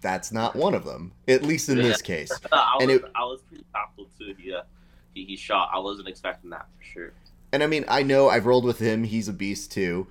that's 0.01 0.32
not 0.32 0.56
one 0.56 0.73
of 0.73 0.84
them, 0.86 1.12
at 1.27 1.43
least 1.43 1.69
in 1.69 1.77
this 1.77 2.01
case. 2.01 2.32
I 2.51 2.75
was, 2.75 2.84
And 2.84 2.91
it- 2.91 3.04
I 3.15 3.23
was 3.23 3.41
pretty 3.43 3.63
baffled 3.73 4.10
too. 4.17 4.36
He, 4.38 4.54
uh, 4.54 4.62
he 5.13 5.25
he 5.25 5.36
shot. 5.36 5.69
I 5.73 5.80
wasn't 5.80 6.08
expecting 6.08 6.49
that 6.51 6.67
for 6.77 6.84
sure. 6.84 7.13
And 7.54 7.62
I 7.62 7.67
mean, 7.67 7.86
I 7.88 8.01
know 8.04 8.30
I've 8.30 8.45
rolled 8.45 8.63
with 8.65 8.80
him; 8.80 9.04
he's 9.04 9.27
a 9.27 9.34
beast 9.34 9.71
too. 9.71 10.08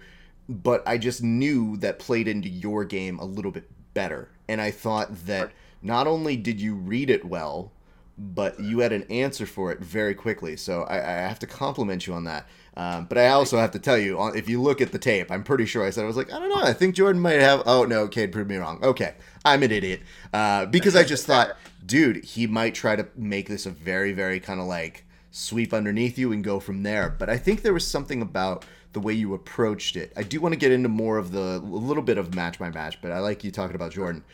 But 0.48 0.82
I 0.86 0.98
just 0.98 1.22
knew 1.22 1.76
that 1.78 1.98
played 1.98 2.26
into 2.28 2.48
your 2.48 2.84
game 2.84 3.18
a 3.18 3.24
little 3.24 3.50
bit 3.52 3.70
better, 3.94 4.28
and 4.48 4.60
I 4.60 4.70
thought 4.70 5.26
that 5.26 5.52
not 5.80 6.06
only 6.06 6.36
did 6.36 6.60
you 6.60 6.74
read 6.74 7.08
it 7.08 7.24
well, 7.24 7.72
but 8.20 8.60
you 8.60 8.80
had 8.80 8.92
an 8.92 9.04
answer 9.04 9.46
for 9.46 9.72
it 9.72 9.80
very 9.80 10.14
quickly. 10.14 10.54
So 10.54 10.82
I, 10.82 10.96
I 10.98 11.12
have 11.28 11.38
to 11.38 11.46
compliment 11.46 12.06
you 12.06 12.12
on 12.12 12.24
that. 12.24 12.46
Um, 12.76 13.06
but 13.06 13.16
I 13.18 13.28
also 13.28 13.56
have 13.56 13.70
to 13.72 13.78
tell 13.78 13.96
you, 13.96 14.22
if 14.28 14.48
you 14.48 14.60
look 14.60 14.80
at 14.80 14.92
the 14.92 14.98
tape, 14.98 15.30
I'm 15.30 15.42
pretty 15.42 15.64
sure 15.64 15.84
I 15.84 15.90
said 15.90 16.04
I 16.04 16.06
was 16.06 16.16
like, 16.16 16.32
I 16.32 16.38
don't 16.38 16.50
know, 16.50 16.62
I 16.62 16.72
think 16.72 16.94
Jordan 16.94 17.20
might 17.20 17.40
have. 17.40 17.62
Oh 17.66 17.84
no, 17.84 18.06
Cade 18.08 18.30
proved 18.30 18.50
me 18.50 18.56
wrong. 18.56 18.78
Okay, 18.82 19.14
I'm 19.44 19.62
an 19.62 19.72
idiot 19.72 20.00
uh, 20.32 20.66
because 20.66 20.94
I 20.94 21.02
just 21.02 21.26
thought, 21.26 21.56
dude, 21.84 22.24
he 22.24 22.46
might 22.46 22.74
try 22.74 22.94
to 22.94 23.08
make 23.16 23.48
this 23.48 23.66
a 23.66 23.70
very, 23.70 24.12
very 24.12 24.38
kind 24.38 24.60
of 24.60 24.66
like 24.66 25.04
sweep 25.30 25.72
underneath 25.72 26.18
you 26.18 26.32
and 26.32 26.44
go 26.44 26.60
from 26.60 26.82
there. 26.82 27.08
But 27.10 27.30
I 27.30 27.38
think 27.38 27.62
there 27.62 27.74
was 27.74 27.86
something 27.86 28.22
about 28.22 28.64
the 28.92 29.00
way 29.00 29.14
you 29.14 29.34
approached 29.34 29.96
it. 29.96 30.12
I 30.16 30.22
do 30.22 30.40
want 30.40 30.52
to 30.52 30.58
get 30.58 30.72
into 30.72 30.88
more 30.88 31.16
of 31.16 31.32
the 31.32 31.56
a 31.56 31.58
little 31.58 32.02
bit 32.02 32.18
of 32.18 32.34
match 32.34 32.58
by 32.58 32.70
match, 32.70 33.00
but 33.00 33.12
I 33.12 33.20
like 33.20 33.44
you 33.44 33.50
talking 33.50 33.76
about 33.76 33.92
Jordan. 33.92 34.24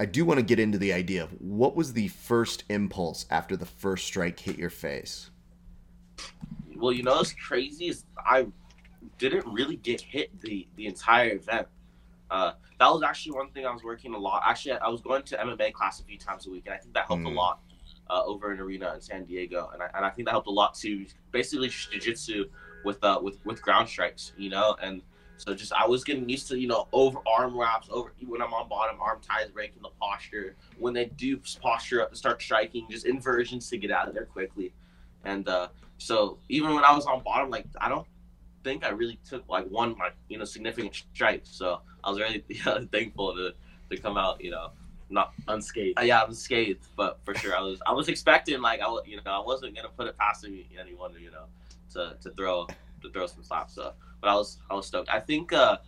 I 0.00 0.06
do 0.06 0.24
want 0.24 0.38
to 0.38 0.42
get 0.42 0.58
into 0.58 0.78
the 0.78 0.94
idea 0.94 1.22
of 1.22 1.30
what 1.42 1.76
was 1.76 1.92
the 1.92 2.08
first 2.08 2.64
impulse 2.70 3.26
after 3.30 3.54
the 3.54 3.66
first 3.66 4.06
strike 4.06 4.40
hit 4.40 4.56
your 4.56 4.70
face. 4.70 5.30
Well, 6.74 6.90
you 6.90 7.02
know 7.02 7.16
what's 7.16 7.34
crazy 7.34 7.88
is 7.88 8.04
I 8.18 8.46
didn't 9.18 9.46
really 9.46 9.76
get 9.76 10.00
hit 10.00 10.40
the 10.40 10.66
the 10.76 10.86
entire 10.86 11.32
event. 11.34 11.68
Uh, 12.30 12.52
that 12.78 12.88
was 12.88 13.02
actually 13.02 13.32
one 13.32 13.50
thing 13.50 13.66
I 13.66 13.72
was 13.72 13.84
working 13.84 14.14
a 14.14 14.18
lot. 14.18 14.42
Actually, 14.46 14.78
I 14.78 14.88
was 14.88 15.02
going 15.02 15.22
to 15.24 15.36
MMA 15.36 15.74
class 15.74 16.00
a 16.00 16.04
few 16.04 16.16
times 16.16 16.46
a 16.46 16.50
week, 16.50 16.62
and 16.64 16.74
I 16.74 16.78
think 16.78 16.94
that 16.94 17.06
helped 17.06 17.24
Mm. 17.24 17.32
a 17.32 17.34
lot 17.34 17.60
uh, 18.08 18.22
over 18.24 18.54
in 18.54 18.58
arena 18.58 18.94
in 18.94 19.02
San 19.02 19.24
Diego, 19.26 19.68
and 19.74 19.82
I, 19.82 19.90
and 19.94 20.06
I 20.06 20.08
think 20.08 20.24
that 20.26 20.32
helped 20.32 20.48
a 20.48 20.50
lot 20.50 20.74
too. 20.74 21.04
Basically, 21.30 21.68
jiu-jitsu 21.68 22.48
with 22.86 23.04
uh 23.04 23.20
with 23.22 23.44
with 23.44 23.60
ground 23.60 23.86
strikes, 23.86 24.32
you 24.38 24.48
know, 24.48 24.76
and 24.80 25.02
so 25.40 25.54
just 25.54 25.72
I 25.72 25.86
was 25.86 26.04
getting 26.04 26.28
used 26.28 26.48
to 26.48 26.58
you 26.58 26.68
know 26.68 26.86
over 26.92 27.18
arm 27.26 27.58
wraps, 27.58 27.88
over 27.90 28.12
when 28.26 28.42
I'm 28.42 28.52
on 28.52 28.68
bottom, 28.68 29.00
arm 29.00 29.20
ties, 29.22 29.48
breaking 29.50 29.82
the 29.82 29.88
posture. 30.00 30.56
When 30.78 30.92
they 30.92 31.06
do 31.06 31.40
posture 31.60 32.02
up, 32.02 32.10
to 32.10 32.16
start 32.16 32.42
striking, 32.42 32.86
just 32.90 33.06
inversions 33.06 33.68
to 33.70 33.78
get 33.78 33.90
out 33.90 34.08
of 34.08 34.14
there 34.14 34.26
quickly, 34.26 34.72
and 35.24 35.48
uh, 35.48 35.68
so 35.98 36.38
even 36.48 36.74
when 36.74 36.84
I 36.84 36.94
was 36.94 37.06
on 37.06 37.22
bottom, 37.22 37.50
like 37.50 37.66
I 37.80 37.88
don't 37.88 38.06
think 38.62 38.84
I 38.84 38.90
really 38.90 39.18
took 39.28 39.48
like 39.48 39.66
one 39.68 39.96
like 39.98 40.14
you 40.28 40.38
know 40.38 40.44
significant 40.44 40.94
strike. 41.14 41.42
So 41.44 41.80
I 42.04 42.10
was 42.10 42.20
really 42.20 42.44
thankful 42.92 43.34
to 43.34 43.54
to 43.90 43.96
come 44.00 44.16
out 44.16 44.42
you 44.42 44.50
know 44.50 44.70
not 45.10 45.32
Unscathed. 45.48 45.98
uh, 45.98 46.02
yeah, 46.02 46.20
I 46.22 46.24
was 46.24 46.38
scathed, 46.38 46.86
but 46.96 47.18
for 47.24 47.34
sure 47.34 47.56
I 47.56 47.60
was 47.60 47.80
I 47.86 47.92
was 47.92 48.08
expecting 48.08 48.60
like 48.60 48.80
I 48.80 48.86
you 49.06 49.16
know 49.16 49.22
I 49.32 49.40
wasn't 49.40 49.74
gonna 49.74 49.88
put 49.88 50.06
it 50.06 50.16
past 50.16 50.44
any- 50.44 50.68
anyone 50.78 51.12
you 51.20 51.30
know 51.30 51.46
to 51.94 52.16
to 52.22 52.30
throw 52.36 52.66
to 53.02 53.10
throw 53.10 53.26
some 53.26 53.42
slaps. 53.42 53.74
So, 53.74 53.92
but 54.20 54.28
I 54.30 54.34
was 54.34 54.58
I 54.70 54.74
was 54.74 54.86
stoked. 54.86 55.08
I 55.08 55.20
think 55.20 55.52
uh 55.52 55.78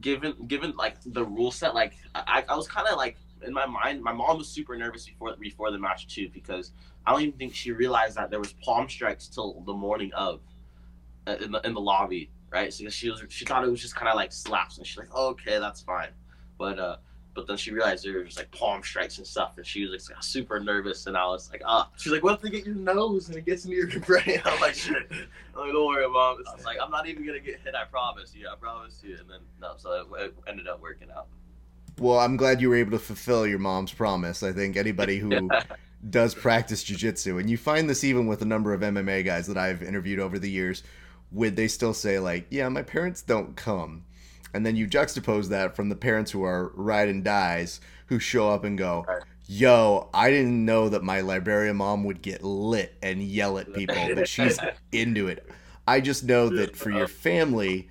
given 0.00 0.34
given 0.46 0.72
like 0.76 0.96
the 1.04 1.24
rule 1.24 1.50
set, 1.50 1.74
like 1.74 1.94
I 2.14 2.44
I 2.48 2.56
was 2.56 2.68
kind 2.68 2.86
of 2.88 2.96
like 2.96 3.16
in 3.44 3.52
my 3.52 3.66
mind, 3.66 4.02
my 4.02 4.12
mom 4.12 4.38
was 4.38 4.48
super 4.48 4.76
nervous 4.76 5.06
before 5.06 5.36
before 5.40 5.70
the 5.70 5.78
match 5.78 6.06
too 6.14 6.28
because 6.32 6.72
I 7.06 7.12
don't 7.12 7.22
even 7.22 7.38
think 7.38 7.54
she 7.54 7.72
realized 7.72 8.16
that 8.16 8.30
there 8.30 8.38
was 8.38 8.52
palm 8.54 8.88
strikes 8.88 9.28
till 9.28 9.60
the 9.66 9.74
morning 9.74 10.12
of 10.14 10.40
uh, 11.26 11.36
in 11.40 11.52
the 11.52 11.60
in 11.66 11.74
the 11.74 11.80
lobby, 11.80 12.30
right? 12.50 12.72
So 12.72 12.88
she 12.88 13.10
was 13.10 13.24
she 13.28 13.44
thought 13.44 13.64
it 13.64 13.70
was 13.70 13.80
just 13.80 13.96
kind 13.96 14.08
of 14.08 14.16
like 14.16 14.32
slaps, 14.32 14.78
and 14.78 14.86
she's 14.86 14.98
like, 14.98 15.10
oh, 15.12 15.28
okay, 15.30 15.58
that's 15.58 15.80
fine, 15.80 16.10
but 16.58 16.78
uh. 16.78 16.96
But 17.34 17.46
then 17.46 17.56
she 17.56 17.70
realized 17.72 18.04
there 18.04 18.22
was 18.22 18.36
like 18.36 18.50
palm 18.50 18.82
strikes 18.82 19.16
and 19.18 19.26
stuff, 19.26 19.54
and 19.56 19.66
she 19.66 19.86
was 19.86 20.10
like 20.10 20.22
super 20.22 20.60
nervous. 20.60 21.06
And 21.06 21.16
I 21.16 21.26
was 21.26 21.50
like, 21.50 21.62
"Ah, 21.64 21.88
She's 21.96 22.12
like, 22.12 22.22
what 22.22 22.34
if 22.34 22.40
they 22.42 22.50
get 22.50 22.66
your 22.66 22.74
nose 22.74 23.28
and 23.28 23.36
it 23.38 23.46
gets 23.46 23.64
into 23.64 23.76
your 23.76 23.88
brain? 24.06 24.42
I'm 24.44 24.60
like, 24.60 24.74
shit. 24.74 24.96
I'm 25.10 25.60
like, 25.60 25.72
don't 25.72 25.86
worry, 25.86 26.06
mom." 26.08 26.38
I 26.46 26.54
was 26.54 26.64
like, 26.64 26.78
"I'm 26.82 26.90
not 26.90 27.08
even 27.08 27.24
gonna 27.26 27.40
get 27.40 27.60
hit. 27.64 27.74
I 27.74 27.84
promise 27.84 28.34
you. 28.34 28.48
I 28.48 28.56
promise 28.56 29.00
you." 29.02 29.16
And 29.18 29.30
then 29.30 29.40
no, 29.60 29.72
so 29.76 29.92
it, 30.14 30.24
it 30.24 30.34
ended 30.46 30.68
up 30.68 30.80
working 30.82 31.08
out. 31.16 31.26
Well, 31.98 32.18
I'm 32.18 32.36
glad 32.36 32.60
you 32.60 32.68
were 32.70 32.76
able 32.76 32.92
to 32.92 32.98
fulfill 32.98 33.46
your 33.46 33.58
mom's 33.58 33.92
promise. 33.92 34.42
I 34.42 34.52
think 34.52 34.76
anybody 34.76 35.18
who 35.18 35.50
does 36.10 36.34
practice 36.34 36.82
jujitsu, 36.84 37.38
and 37.38 37.48
you 37.48 37.56
find 37.56 37.88
this 37.88 38.02
even 38.04 38.26
with 38.26 38.42
a 38.42 38.46
number 38.46 38.72
of 38.74 38.80
MMA 38.80 39.24
guys 39.24 39.46
that 39.46 39.56
I've 39.58 39.82
interviewed 39.82 40.18
over 40.18 40.38
the 40.38 40.50
years, 40.50 40.82
would 41.30 41.56
they 41.56 41.68
still 41.68 41.94
say 41.94 42.18
like, 42.18 42.46
"Yeah, 42.50 42.68
my 42.68 42.82
parents 42.82 43.22
don't 43.22 43.56
come," 43.56 44.04
and 44.54 44.64
then 44.64 44.76
you 44.76 44.86
juxtapose 44.86 45.48
that 45.48 45.74
from 45.74 45.88
the 45.88 45.96
parents 45.96 46.30
who 46.30 46.44
are 46.44 46.72
ride 46.74 47.08
and 47.08 47.24
dies 47.24 47.80
who 48.06 48.18
show 48.18 48.50
up 48.50 48.64
and 48.64 48.76
go. 48.76 49.04
Right. 49.08 49.22
Yo, 49.46 50.08
I 50.14 50.30
didn't 50.30 50.64
know 50.64 50.88
that 50.88 51.02
my 51.02 51.20
librarian 51.20 51.76
mom 51.76 52.04
would 52.04 52.22
get 52.22 52.42
lit 52.42 52.94
and 53.02 53.22
yell 53.22 53.58
at 53.58 53.72
people, 53.74 54.14
but 54.14 54.28
she's 54.28 54.58
into 54.92 55.28
it. 55.28 55.46
I 55.86 56.00
just 56.00 56.24
know 56.24 56.48
that 56.50 56.76
for 56.76 56.90
your 56.90 57.08
family, 57.08 57.88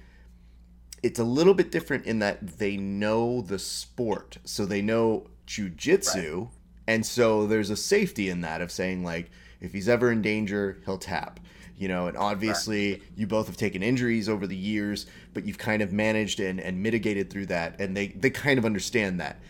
it's 1.04 1.20
a 1.20 1.24
little 1.24 1.54
bit 1.54 1.72
different 1.72 2.06
in 2.06 2.20
that 2.20 2.60
they 2.60 2.78
know 2.78 3.42
the 3.42 3.60
sport. 3.60 4.38
So 4.46 4.66
they 4.66 4.82
know 4.82 5.28
jujitsu. 5.46 6.50
And 6.88 7.06
so 7.06 7.48
there's 7.48 7.70
a 7.70 7.76
safety 7.76 8.30
in 8.30 8.42
that 8.42 8.62
of 8.62 8.72
saying, 8.72 9.04
like, 9.04 9.30
if 9.60 9.74
he's 9.74 9.90
ever 9.90 10.12
in 10.12 10.22
danger, 10.22 10.82
he'll 10.86 10.98
tap. 10.98 11.40
You 11.82 11.88
know, 11.88 12.06
and 12.06 12.16
obviously 12.16 13.02
you 13.16 13.26
both 13.26 13.48
have 13.48 13.58
taken 13.58 13.82
injuries 13.82 14.30
over 14.30 14.46
the 14.46 14.56
years, 14.56 15.08
but 15.34 15.46
you've 15.46 15.58
kind 15.58 15.82
of 15.82 15.92
managed 15.92 16.40
and, 16.40 16.60
and 16.60 16.84
mitigated 16.84 17.32
through 17.32 17.48
that. 17.48 17.82
And 17.82 17.98
they, 17.98 18.10
they 18.10 18.30
kind 18.30 18.60
of 18.60 18.66
understand 18.66 19.20
that. 19.20 19.42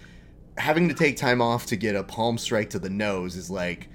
Having 0.57 0.87
to 0.87 0.95
take 0.95 1.17
time 1.17 1.41
off 1.41 1.65
to 1.65 1.75
get 1.75 1.93
a 1.93 2.03
palm 2.03 2.37
strike 2.37 2.69
to 2.69 2.79
the 2.79 2.89
nose 2.89 3.35
is 3.35 3.51
like, 3.51 3.89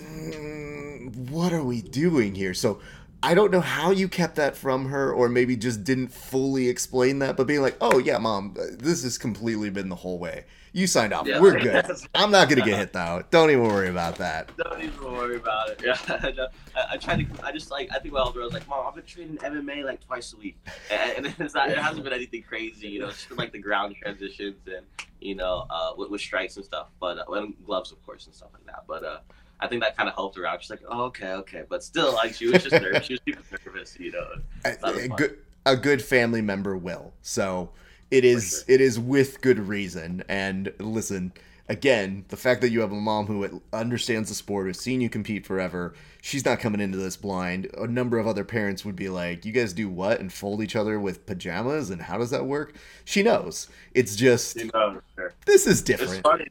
mm, 0.00 1.28
what 1.28 1.52
are 1.52 1.64
we 1.64 1.82
doing 1.82 2.36
here? 2.36 2.54
So 2.54 2.78
I 3.22 3.34
don't 3.34 3.50
know 3.50 3.60
how 3.60 3.90
you 3.90 4.08
kept 4.08 4.36
that 4.36 4.56
from 4.56 4.86
her, 4.86 5.12
or 5.12 5.28
maybe 5.28 5.56
just 5.56 5.84
didn't 5.84 6.08
fully 6.08 6.68
explain 6.68 7.18
that, 7.18 7.36
but 7.36 7.46
being 7.46 7.60
like, 7.60 7.76
oh, 7.80 7.98
yeah, 7.98 8.18
mom, 8.18 8.56
this 8.78 9.02
has 9.02 9.18
completely 9.18 9.68
been 9.68 9.88
the 9.88 9.96
whole 9.96 10.18
way. 10.18 10.44
You 10.72 10.86
signed 10.86 11.12
off. 11.12 11.26
Yeah. 11.26 11.40
We're 11.40 11.58
good. 11.58 11.84
I'm 12.14 12.30
not 12.30 12.48
going 12.48 12.60
to 12.62 12.64
get 12.64 12.78
hit, 12.78 12.92
though. 12.92 13.22
Don't 13.30 13.50
even 13.50 13.64
worry 13.64 13.88
about 13.88 14.16
that. 14.16 14.56
Don't 14.56 14.82
even 14.82 15.12
worry 15.12 15.36
about 15.36 15.70
it. 15.70 15.82
Yeah, 15.90 16.30
no, 16.36 16.46
I, 16.76 16.92
I 16.92 16.96
tried 16.96 17.26
to. 17.26 17.44
I 17.44 17.50
just 17.50 17.70
like. 17.70 17.90
I 17.92 17.98
think 17.98 18.14
my 18.14 18.20
elder 18.20 18.40
was 18.40 18.52
like, 18.52 18.68
"Mom, 18.68 18.86
I've 18.86 18.94
been 18.94 19.04
training 19.04 19.38
MMA 19.38 19.84
like 19.84 20.04
twice 20.04 20.32
a 20.32 20.36
week, 20.36 20.56
and, 20.90 21.26
and 21.26 21.34
it's 21.38 21.54
not. 21.54 21.70
It 21.70 21.78
hasn't 21.78 22.04
been 22.04 22.12
anything 22.12 22.42
crazy. 22.42 22.88
You 22.88 23.00
know, 23.00 23.08
it's 23.08 23.16
just 23.16 23.28
been 23.30 23.38
like 23.38 23.50
the 23.52 23.58
ground 23.58 23.96
transitions 24.00 24.60
and 24.66 24.86
you 25.20 25.34
know, 25.34 25.66
uh, 25.70 25.92
with, 25.96 26.10
with 26.10 26.20
strikes 26.20 26.56
and 26.56 26.64
stuff. 26.64 26.88
But 27.00 27.18
uh, 27.18 27.32
and 27.32 27.54
gloves, 27.66 27.90
of 27.92 28.04
course, 28.06 28.26
and 28.26 28.34
stuff 28.34 28.50
like 28.52 28.66
that. 28.66 28.84
But 28.86 29.04
uh, 29.04 29.18
I 29.60 29.68
think 29.68 29.82
that 29.82 29.96
kind 29.96 30.08
of 30.08 30.14
helped 30.14 30.36
her 30.36 30.46
out. 30.46 30.62
She's 30.62 30.70
like, 30.70 30.82
oh, 30.88 31.04
"Okay, 31.04 31.32
okay," 31.32 31.64
but 31.68 31.82
still, 31.84 32.12
like, 32.14 32.34
she 32.34 32.46
was 32.46 32.62
just 32.62 32.80
nervous. 32.82 33.06
She 33.06 33.14
was 33.14 33.20
super 33.48 33.58
nervous. 33.66 33.98
You 33.98 34.12
know. 34.12 34.26
A, 34.64 34.86
a 35.04 35.08
good, 35.08 35.38
a 35.66 35.76
good 35.76 36.02
family 36.02 36.40
member 36.42 36.76
will. 36.76 37.12
So 37.22 37.70
it 38.10 38.24
is 38.24 38.64
sure. 38.66 38.74
it 38.74 38.80
is 38.80 38.98
with 38.98 39.40
good 39.40 39.58
reason. 39.58 40.24
And 40.28 40.72
listen, 40.78 41.32
again, 41.68 42.24
the 42.28 42.36
fact 42.36 42.60
that 42.62 42.70
you 42.70 42.80
have 42.80 42.92
a 42.92 42.96
mom 42.96 43.26
who 43.26 43.60
understands 43.72 44.28
the 44.28 44.34
sport, 44.34 44.66
has 44.66 44.78
seen 44.80 45.00
you 45.00 45.08
compete 45.10 45.46
forever, 45.46 45.94
she's 46.22 46.44
not 46.44 46.58
coming 46.60 46.80
into 46.80 46.98
this 46.98 47.16
blind. 47.16 47.68
A 47.78 47.86
number 47.86 48.18
of 48.18 48.26
other 48.26 48.44
parents 48.44 48.84
would 48.84 48.96
be 48.96 49.08
like, 49.08 49.44
"You 49.44 49.52
guys 49.52 49.72
do 49.72 49.88
what?" 49.88 50.20
and 50.20 50.32
fold 50.32 50.62
each 50.62 50.74
other 50.76 50.98
with 50.98 51.26
pajamas, 51.26 51.90
and 51.90 52.02
how 52.02 52.18
does 52.18 52.30
that 52.30 52.46
work? 52.46 52.74
She 53.04 53.22
knows. 53.22 53.68
It's 53.94 54.16
just 54.16 54.56
You 54.56 54.70
know, 54.72 55.00
sure. 55.16 55.34
this 55.46 55.66
is 55.66 55.80
It's 55.80 55.82
different. 55.82 56.22
funny. 56.22 56.46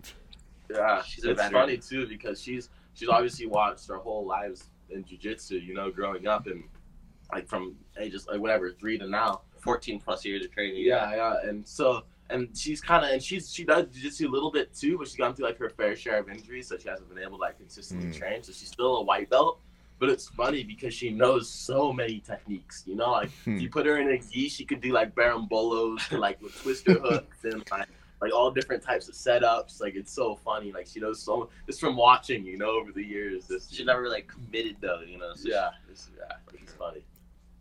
Yeah, 0.71 1.01
She's 1.01 1.25
a 1.25 1.31
it's 1.31 1.47
funny 1.49 1.77
too 1.77 2.05
because 2.07 2.39
she's 2.39 2.69
she's 2.93 3.09
obviously 3.09 3.45
watched 3.47 3.87
her 3.87 3.97
whole 3.97 4.25
lives 4.25 4.65
in 4.89 5.03
jujitsu. 5.03 5.61
You 5.63 5.73
know, 5.73 5.91
growing 5.91 6.27
up 6.27 6.47
and 6.47 6.63
like 7.33 7.47
from 7.47 7.75
ages 7.99 8.27
like 8.27 8.39
whatever 8.39 8.71
three 8.71 8.97
to 8.97 9.07
now. 9.07 9.41
14 9.59 9.99
plus 9.99 10.23
years 10.23 10.45
of 10.45 10.51
training. 10.51 10.81
Yeah, 10.85 11.13
yeah, 11.15 11.35
and 11.49 11.67
so 11.67 12.03
and 12.29 12.55
she's 12.57 12.79
kind 12.79 13.03
of 13.03 13.11
and 13.11 13.21
she's 13.21 13.53
she 13.53 13.65
does 13.65 13.85
jujitsu 13.87 14.27
a 14.27 14.31
little 14.31 14.51
bit 14.51 14.73
too, 14.73 14.97
but 14.97 15.07
she's 15.07 15.17
gone 15.17 15.33
through 15.35 15.45
like 15.47 15.57
her 15.59 15.69
fair 15.69 15.95
share 15.95 16.19
of 16.19 16.29
injuries, 16.29 16.67
so 16.69 16.77
she 16.77 16.87
hasn't 16.87 17.09
been 17.09 17.17
able 17.21 17.37
to 17.37 17.41
like 17.41 17.57
consistently 17.57 18.07
Mm. 18.09 18.15
train. 18.17 18.43
So 18.43 18.51
she's 18.53 18.69
still 18.69 18.97
a 18.97 19.03
white 19.03 19.29
belt, 19.29 19.59
but 19.99 20.09
it's 20.09 20.29
funny 20.29 20.63
because 20.63 20.93
she 20.93 21.09
knows 21.09 21.49
so 21.49 21.91
many 21.91 22.19
techniques. 22.21 22.83
You 22.87 22.95
know, 22.95 23.11
like 23.11 23.31
Hmm. 23.43 23.57
if 23.57 23.63
you 23.63 23.69
put 23.69 23.85
her 23.85 23.97
in 23.97 24.09
a 24.09 24.17
gi, 24.17 24.47
she 24.47 24.63
could 24.63 24.79
do 24.79 24.93
like 24.93 25.13
berimbolos, 25.13 26.07
to, 26.07 26.17
like 26.17 26.41
with 26.41 26.55
twister 26.61 26.93
hooks 27.03 27.43
and 27.43 27.61
like 27.69 27.87
like 28.21 28.33
all 28.33 28.51
different 28.51 28.83
types 28.83 29.07
of 29.07 29.15
setups. 29.15 29.81
Like 29.81 29.95
it's 29.95 30.11
so 30.11 30.35
funny. 30.35 30.71
Like 30.71 30.87
she 30.87 30.99
knows 30.99 31.21
so 31.21 31.49
just 31.65 31.79
from 31.79 31.95
watching, 31.95 32.45
you 32.45 32.57
know, 32.57 32.71
over 32.71 32.91
the 32.91 33.03
years. 33.03 33.47
This 33.47 33.69
She 33.71 33.83
never 33.83 34.09
like 34.09 34.27
committed 34.27 34.77
though, 34.81 35.01
you 35.01 35.17
know. 35.17 35.33
So 35.35 35.49
yeah, 35.49 35.69
it's, 35.89 36.09
yeah, 36.17 36.35
it's 36.53 36.73
funny. 36.73 37.03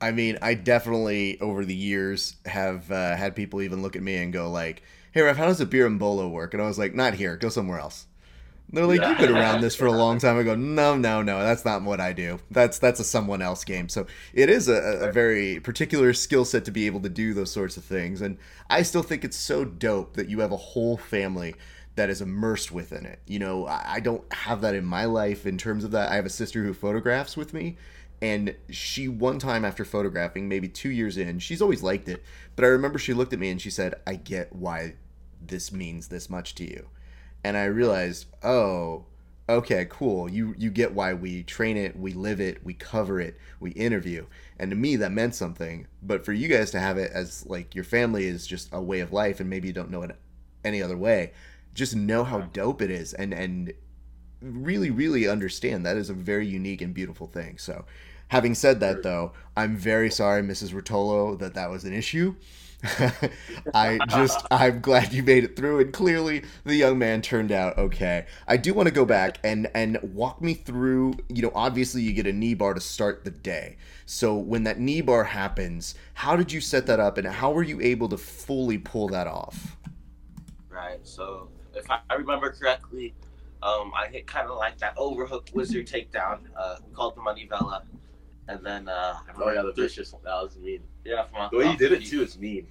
I 0.01 0.13
mean, 0.13 0.39
I 0.43 0.55
definitely 0.55 1.41
over 1.41 1.65
the 1.65 1.75
years 1.75 2.37
have 2.47 2.91
uh, 2.91 3.17
had 3.17 3.35
people 3.35 3.63
even 3.63 3.83
look 3.83 3.97
at 3.97 4.03
me 4.03 4.17
and 4.17 4.33
go 4.33 4.51
like, 4.51 4.83
"Hey, 5.13 5.23
Ref, 5.23 5.37
how 5.37 5.47
does 5.47 5.61
a 5.61 5.67
berimbolo 5.67 6.31
work?" 6.31 6.55
And 6.55 6.63
I 6.63 6.67
was 6.67 6.79
like, 6.79 6.95
"Not 6.95 7.15
here. 7.15 7.37
Go 7.37 7.49
somewhere 7.49 7.81
else." 7.81 8.07
They're 8.71 8.87
like, 8.87 9.01
Yeah. 9.01 9.11
"You've 9.11 9.19
been 9.19 9.33
around 9.35 9.63
this 9.63 9.75
for 9.75 9.87
a 9.87 9.93
long 9.93 10.19
time." 10.19 10.37
I 10.39 10.43
go, 10.43 10.55
"No, 10.55 10.97
no, 10.97 11.23
no. 11.23 11.41
That's 11.41 11.65
not 11.65 11.83
what 11.83 12.01
I 12.01 12.13
do. 12.13 12.39
That's 12.51 12.79
that's 12.79 13.01
a 13.01 13.05
someone 13.05 13.41
else 13.43 13.65
game." 13.65 13.89
So 13.89 14.07
it 14.35 14.51
is 14.51 14.69
a, 14.69 14.75
a- 15.09 15.13
very 15.13 15.61
particular 15.61 16.13
skill 16.13 16.45
set 16.45 16.65
to 16.67 16.71
be 16.71 16.87
able 16.87 17.01
to 17.01 17.09
do 17.09 17.33
those 17.35 17.51
sorts 17.51 17.77
of 17.77 17.85
things. 17.85 18.21
And 18.21 18.37
I 18.69 18.83
still 18.83 19.03
think 19.03 19.25
it's 19.25 19.37
so 19.39 19.65
dope 19.65 20.15
that 20.17 20.29
you 20.29 20.41
have 20.41 20.53
a 20.53 20.57
whole 20.57 20.97
family 20.99 21.55
that 21.97 22.11
is 22.11 22.21
immersed 22.21 22.71
within 22.71 23.07
it. 23.07 23.21
You 23.27 23.39
know, 23.39 23.67
I 23.67 23.85
I 23.95 24.01
don't 24.01 24.31
have 24.33 24.61
that 24.61 24.75
in 24.75 24.85
my 24.85 25.05
life 25.07 25.47
in 25.47 25.57
terms 25.59 25.83
of 25.85 25.91
that. 25.93 26.11
I 26.13 26.17
have 26.17 26.27
a 26.27 26.31
sister 26.31 26.63
who 26.63 26.75
photographs 26.75 27.37
with 27.37 27.55
me, 27.55 27.77
and 28.21 28.55
she 28.69 29.09
one 29.09 29.39
time 29.39 29.65
after 29.65 29.85
photographing, 29.85 30.49
maybe 30.49 30.69
two 30.69 30.91
years 30.91 31.17
in, 31.17 31.39
she's 31.39 31.63
always 31.63 31.83
liked 31.83 32.09
it. 32.09 32.23
But 32.55 32.65
I 32.67 32.69
remember 32.69 32.99
she 32.99 33.15
looked 33.15 33.33
at 33.33 33.39
me 33.39 33.49
and 33.51 33.61
she 33.61 33.71
said, 33.71 33.95
"I 34.07 34.17
get 34.17 34.55
why 34.55 34.95
this 35.45 35.73
means 35.73 36.09
this 36.09 36.29
much 36.29 36.55
to 36.57 36.65
you," 36.65 36.89
and 37.45 37.57
I 37.57 37.65
realized, 37.65 38.27
oh. 38.43 39.05
Okay, 39.51 39.87
cool. 39.89 40.29
You 40.29 40.55
you 40.59 40.71
get 40.71 40.93
why 40.93 41.15
we 41.15 41.43
train 41.43 41.79
it, 41.79 41.99
we 41.99 42.13
live 42.13 42.39
it, 42.39 42.63
we 42.67 42.75
cover 42.75 43.19
it, 43.19 43.39
we 43.61 43.71
interview. 43.71 44.27
And 44.59 44.71
to 44.71 44.77
me 44.77 44.97
that 44.97 45.11
meant 45.11 45.35
something. 45.35 45.87
But 46.03 46.23
for 46.23 46.35
you 46.35 46.49
guys 46.49 46.71
to 46.73 46.81
have 46.81 46.99
it 46.99 47.11
as 47.13 47.47
like 47.47 47.75
your 47.75 47.85
family 47.85 48.27
is 48.27 48.47
just 48.47 48.69
a 48.73 48.83
way 48.83 49.01
of 49.01 49.11
life 49.11 49.41
and 49.41 49.49
maybe 49.49 49.69
you 49.69 49.73
don't 49.73 49.91
know 49.91 50.03
it 50.03 50.15
any 50.65 50.83
other 50.83 50.99
way, 50.99 51.33
just 51.73 51.97
know 51.97 52.25
how 52.25 52.41
dope 52.41 52.83
it 52.83 52.91
is 52.91 53.15
and 53.15 53.33
and 53.33 53.73
really 54.41 54.91
really 54.91 55.27
understand 55.29 55.85
that 55.85 55.97
is 55.97 56.11
a 56.11 56.15
very 56.15 56.47
unique 56.47 56.83
and 56.83 56.95
beautiful 56.95 57.27
thing. 57.27 57.59
So, 57.59 57.85
having 58.29 58.55
said 58.55 58.81
that 58.81 59.03
though, 59.03 59.33
I'm 59.57 59.77
very 59.77 60.11
sorry 60.11 60.43
Mrs. 60.43 60.73
Ruotolo 60.73 61.39
that 61.39 61.55
that 61.55 61.71
was 61.71 61.85
an 61.85 61.93
issue. 61.93 62.35
I 63.75 63.99
just 64.09 64.47
I'm 64.53 64.81
glad 64.81 65.13
you 65.13 65.25
made 65.25 65.43
it 65.43 65.57
through 65.57 65.81
and 65.81 65.93
clearly 65.93 66.45
the 66.65 66.77
young 66.77 66.97
man 66.99 67.23
turned 67.23 67.51
out 67.51 67.77
okay. 67.77 68.27
I 68.47 68.57
do 68.57 68.73
want 68.73 68.87
to 68.87 68.95
go 68.95 69.05
back 69.05 69.39
and 69.43 69.69
and 69.75 69.99
walk 70.15 70.41
me 70.41 70.55
through, 70.55 71.15
you 71.29 71.43
know, 71.43 71.51
obviously 71.55 72.03
you 72.03 72.13
get 72.13 72.27
a 72.27 72.33
knee 72.33 72.55
bar 72.55 72.75
to 72.75 72.81
start 72.81 73.25
the 73.25 73.33
day. 73.33 73.77
So 74.07 74.37
when 74.37 74.63
that 74.65 74.79
knee 74.79 75.01
bar 75.01 75.25
happens, 75.25 75.97
how 76.15 76.37
did 76.37 76.53
you 76.53 76.61
set 76.61 76.87
that 76.87 77.01
up 77.01 77.19
and 77.19 77.27
how 77.27 77.51
were 77.51 77.65
you 77.65 77.81
able 77.81 78.09
to 78.11 78.17
fully 78.17 78.79
pull 78.79 79.09
that 79.09 79.27
off? 79.27 79.77
Right. 80.71 81.01
So 81.03 81.49
if 81.75 81.91
I, 81.91 82.01
remember 82.15 82.51
correctly, 82.51 83.13
um, 83.63 83.93
I 83.95 84.07
hit 84.07 84.27
kind 84.27 84.49
of 84.49 84.57
like 84.57 84.79
that 84.79 84.95
overhook 84.97 85.49
wizard 85.53 85.87
takedown. 85.89 86.41
Uh, 86.57 86.77
called 86.95 87.17
the 87.17 87.21
manivela, 87.21 87.83
and 88.49 88.65
then 88.65 88.89
uh, 88.89 89.15
Oh 89.41 89.51
yeah, 89.51 89.63
the 89.63 89.73
threw- 89.73 89.85
vicious 89.85 90.13
one. 90.13 90.23
That 90.25 90.43
was 90.43 90.57
mean. 90.57 90.83
Yeah, 91.05 91.25
from 91.27 91.41
off- 91.43 91.51
The 91.51 91.59
way 91.59 91.71
you 91.71 91.77
did 91.77 91.93
it 91.93 92.05
too 92.07 92.23
is 92.23 92.39
mean. 92.39 92.67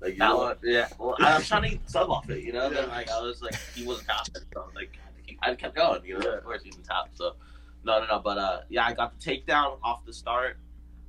Like 0.00 0.12
you 0.14 0.18
That 0.20 0.36
one, 0.36 0.56
yeah. 0.62 0.88
Well, 0.98 1.16
I 1.20 1.36
was 1.38 1.48
trying 1.48 1.62
to 1.64 1.68
get 1.70 1.90
sub 1.90 2.08
off 2.10 2.30
it, 2.30 2.44
you 2.44 2.52
know. 2.52 2.70
Then 2.70 2.88
like 2.88 3.10
I 3.10 3.20
was 3.20 3.42
like, 3.42 3.56
he 3.74 3.84
wasn't 3.84 4.08
tapping, 4.08 4.34
so 4.54 4.60
I 4.62 4.66
was 4.66 4.74
like, 4.74 4.90
I, 5.02 5.04
had 5.06 5.16
to 5.16 5.22
keep- 5.22 5.38
I 5.42 5.54
kept 5.54 5.74
going, 5.76 6.04
you 6.04 6.18
know. 6.18 6.26
Yeah. 6.28 6.36
Of 6.38 6.44
course, 6.44 6.62
he 6.62 6.70
didn't 6.70 6.84
tap. 6.84 7.06
So 7.14 7.34
no, 7.84 8.00
no, 8.00 8.06
no. 8.06 8.18
But 8.20 8.38
uh, 8.38 8.60
yeah, 8.68 8.86
I 8.86 8.94
got 8.94 9.18
the 9.18 9.24
takedown 9.30 9.78
off 9.82 10.04
the 10.06 10.12
start. 10.12 10.58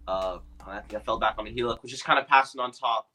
Uh, 0.07 0.39
I 0.65 0.79
think 0.81 0.95
I 1.01 1.03
fell 1.05 1.19
back 1.19 1.35
on 1.37 1.45
the 1.45 1.51
heel 1.51 1.67
hook, 1.69 1.83
which 1.83 1.93
is 1.93 2.01
kind 2.01 2.17
of 2.19 2.27
passing 2.27 2.59
on 2.59 2.71
top, 2.71 3.09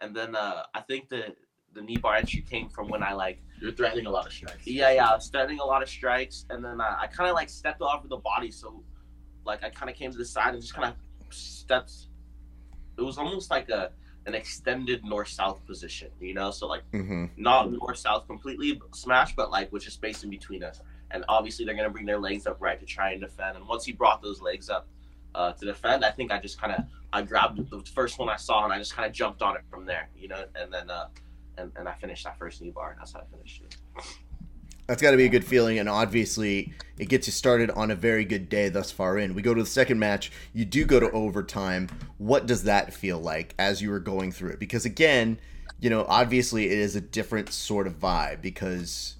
and 0.00 0.16
then 0.16 0.34
uh, 0.34 0.62
I 0.74 0.80
think 0.80 1.08
the 1.10 1.34
the 1.74 1.82
knee 1.82 1.98
bar 1.98 2.14
entry 2.16 2.40
came 2.40 2.70
from 2.70 2.88
when 2.88 3.02
I 3.02 3.12
like 3.12 3.42
you're 3.60 3.72
threatening 3.72 4.06
a 4.06 4.10
lot 4.10 4.24
of 4.26 4.32
strikes. 4.32 4.66
yeah, 4.66 4.90
yeah, 4.92 5.06
I 5.10 5.14
was 5.14 5.28
threatening 5.28 5.58
a 5.60 5.64
lot 5.64 5.82
of 5.82 5.88
strikes, 5.90 6.46
and 6.48 6.64
then 6.64 6.80
I, 6.80 7.02
I 7.02 7.06
kind 7.08 7.28
of 7.28 7.34
like 7.36 7.50
stepped 7.50 7.82
off 7.82 8.02
of 8.04 8.08
the 8.08 8.16
body, 8.16 8.50
so 8.50 8.82
like 9.48 9.64
I 9.64 9.70
kind 9.70 9.90
of 9.90 9.96
came 9.96 10.12
to 10.12 10.18
the 10.18 10.24
side 10.24 10.52
and 10.54 10.62
just 10.62 10.74
kind 10.74 10.88
of 10.92 10.94
stepped. 11.34 11.92
It 12.96 13.02
was 13.02 13.18
almost 13.18 13.50
like 13.50 13.68
a 13.70 13.90
an 14.26 14.34
extended 14.34 15.04
north 15.04 15.28
south 15.28 15.64
position, 15.66 16.10
you 16.20 16.34
know. 16.34 16.50
So 16.50 16.66
like 16.68 16.82
Mm-hmm. 16.92 17.24
not 17.36 17.72
north 17.72 17.96
south 17.98 18.26
completely 18.28 18.80
smash, 18.94 19.34
but 19.34 19.50
like 19.50 19.72
with 19.72 19.82
just 19.84 19.96
space 19.96 20.22
in 20.22 20.30
between 20.30 20.62
us. 20.62 20.80
And 21.10 21.24
obviously 21.28 21.64
they're 21.64 21.74
gonna 21.74 21.90
bring 21.90 22.04
their 22.06 22.18
legs 22.18 22.46
up 22.46 22.58
right 22.60 22.78
to 22.78 22.86
try 22.86 23.12
and 23.12 23.20
defend. 23.20 23.56
And 23.56 23.66
once 23.66 23.84
he 23.86 23.92
brought 23.92 24.20
those 24.22 24.40
legs 24.42 24.68
up 24.68 24.86
uh, 25.34 25.52
to 25.52 25.64
defend, 25.64 26.04
I 26.04 26.10
think 26.10 26.30
I 26.30 26.38
just 26.38 26.60
kind 26.60 26.74
of 26.74 26.84
I 27.12 27.22
grabbed 27.22 27.70
the 27.70 27.80
first 27.94 28.18
one 28.18 28.28
I 28.28 28.36
saw 28.36 28.64
and 28.64 28.72
I 28.72 28.78
just 28.78 28.94
kind 28.94 29.06
of 29.08 29.12
jumped 29.14 29.40
on 29.40 29.56
it 29.56 29.62
from 29.70 29.86
there, 29.86 30.10
you 30.14 30.28
know. 30.28 30.44
And 30.54 30.70
then 30.72 30.90
uh, 30.90 31.08
and 31.56 31.72
and 31.76 31.88
I 31.88 31.94
finished 31.94 32.24
that 32.24 32.38
first 32.38 32.60
knee 32.60 32.70
bar. 32.70 32.90
And 32.90 33.00
That's 33.00 33.14
how 33.14 33.20
I 33.20 33.24
finished 33.34 33.62
it. 33.62 33.76
That's 34.88 35.02
got 35.02 35.10
to 35.10 35.18
be 35.18 35.26
a 35.26 35.28
good 35.28 35.44
feeling, 35.44 35.78
and 35.78 35.86
obviously 35.86 36.72
it 36.96 37.10
gets 37.10 37.26
you 37.28 37.32
started 37.32 37.70
on 37.72 37.90
a 37.90 37.94
very 37.94 38.24
good 38.24 38.48
day 38.48 38.70
thus 38.70 38.90
far 38.90 39.18
in. 39.18 39.34
We 39.34 39.42
go 39.42 39.52
to 39.52 39.62
the 39.62 39.68
second 39.68 39.98
match. 39.98 40.32
You 40.54 40.64
do 40.64 40.86
go 40.86 40.98
to 40.98 41.10
overtime. 41.10 41.88
What 42.16 42.46
does 42.46 42.62
that 42.62 42.94
feel 42.94 43.18
like 43.18 43.54
as 43.58 43.82
you 43.82 43.90
were 43.90 44.00
going 44.00 44.32
through 44.32 44.52
it? 44.52 44.58
Because 44.58 44.86
again, 44.86 45.38
you 45.78 45.90
know, 45.90 46.06
obviously 46.08 46.70
it 46.70 46.78
is 46.78 46.96
a 46.96 47.02
different 47.02 47.52
sort 47.52 47.86
of 47.86 47.98
vibe 47.98 48.40
because 48.40 49.16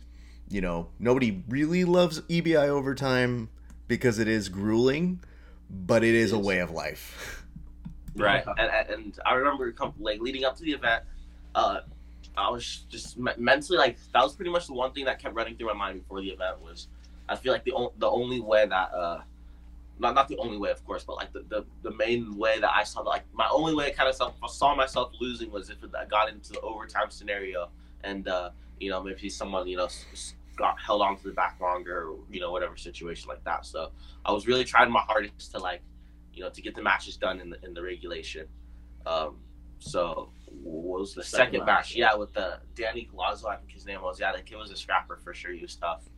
you 0.49 0.63
know 0.63 0.89
nobody 0.99 1.45
really 1.51 1.85
loves 1.85 2.23
EBI 2.23 2.69
overtime 2.69 3.51
because 3.89 4.19
it 4.19 4.27
is 4.27 4.49
grueling, 4.49 5.21
but 5.69 6.03
it 6.03 6.15
is 6.15 6.33
a 6.33 6.39
way 6.39 6.61
of 6.61 6.71
life. 6.71 7.45
right 8.17 8.45
and, 8.57 8.91
and, 8.91 9.19
i 9.25 9.35
remember 9.35 9.73
like 10.01 10.19
leading 10.21 10.45
up 10.45 10.57
to 10.57 10.65
the 10.65 10.73
event 10.73 11.05
uh 11.55 11.81
i 12.39 12.49
was 12.51 12.85
just 12.89 13.19
mentally 13.19 13.79
like 13.79 13.99
that 14.13 14.23
was 14.23 14.35
pretty 14.35 14.51
much 14.51 14.67
the 14.67 14.73
one 14.73 14.93
thing 14.93 15.05
that 15.05 15.19
kept 15.19 15.35
running 15.35 15.57
through 15.57 15.67
my 15.69 15.73
mind 15.73 16.01
before 16.01 16.21
the 16.21 16.29
event 16.29 16.61
was 16.61 16.89
i 17.29 17.37
feel 17.37 17.53
like 17.53 17.65
the, 17.65 17.73
o- 17.73 17.93
the 17.99 18.09
only 18.09 18.41
way 18.41 18.67
that 18.67 18.93
uh 18.93 19.21
not, 20.01 20.15
not 20.15 20.29
the 20.29 20.37
only 20.39 20.57
way 20.57 20.71
of 20.71 20.85
course 20.87 21.05
but 21.05 21.17
like 21.17 21.33
the, 21.33 21.45
the, 21.49 21.65
the 21.83 21.91
main 21.97 22.37
way 22.37 22.59
that 22.61 22.71
i 22.75 22.85
saw 22.85 23.01
like 23.01 23.25
my 23.33 23.49
only 23.53 23.75
way 23.75 23.87
i 23.87 23.91
kind 23.91 24.09
of 24.09 24.15
saw, 24.15 24.33
saw 24.47 24.75
myself 24.75 25.13
losing 25.21 25.51
was 25.51 25.71
if 25.71 25.79
i 25.99 26.05
got 26.05 26.29
into 26.29 26.53
the 26.53 26.61
overtime 26.61 27.11
scenario 27.11 27.69
and 28.05 28.29
uh 28.29 28.51
you 28.81 28.91
know 28.91 29.03
maybe 29.03 29.29
someone 29.29 29.67
you 29.67 29.77
know 29.77 29.89
got 30.57 30.79
held 30.81 31.03
onto 31.03 31.23
the 31.29 31.35
back 31.35 31.59
longer 31.61 32.09
or 32.11 32.17
you 32.31 32.41
know 32.41 32.51
whatever 32.51 32.77
situation 32.77 33.29
like 33.29 33.43
that 33.45 33.65
so 33.67 33.91
i 34.25 34.33
was 34.33 34.47
really 34.47 34.65
trying 34.65 34.91
my 34.91 35.01
hardest 35.01 35.51
to 35.53 35.59
like 35.59 35.83
you 36.39 36.45
know, 36.45 36.51
to 36.51 36.63
get 36.63 36.75
the 36.77 36.83
matches 36.83 37.17
done 37.17 37.41
in 37.41 37.51
the 37.51 37.65
in 37.65 37.75
the 37.75 37.83
regulation. 37.83 38.47
Um, 39.05 39.39
so 39.81 40.31
was 40.53 41.15
the, 41.15 41.21
The 41.21 41.27
second 41.27 41.47
second, 41.47 41.67
match, 41.67 41.67
match? 41.67 41.97
Yeah, 41.97 42.15
with 42.15 42.33
the 42.33 42.61
Danny 42.75 43.09
Galazzo, 43.13 43.47
I 43.47 43.57
think 43.57 43.73
his 43.73 43.87
name 43.87 44.03
was. 44.03 44.21
Yeah, 44.21 44.33
the 44.33 44.43
kid 44.43 44.57
was 44.57 44.71
a 44.71 44.77
scrapper 44.77 45.19
for 45.23 45.35
sure. 45.35 45.53
He 45.53 45.63
was 45.63 45.77
tough. 45.77 46.09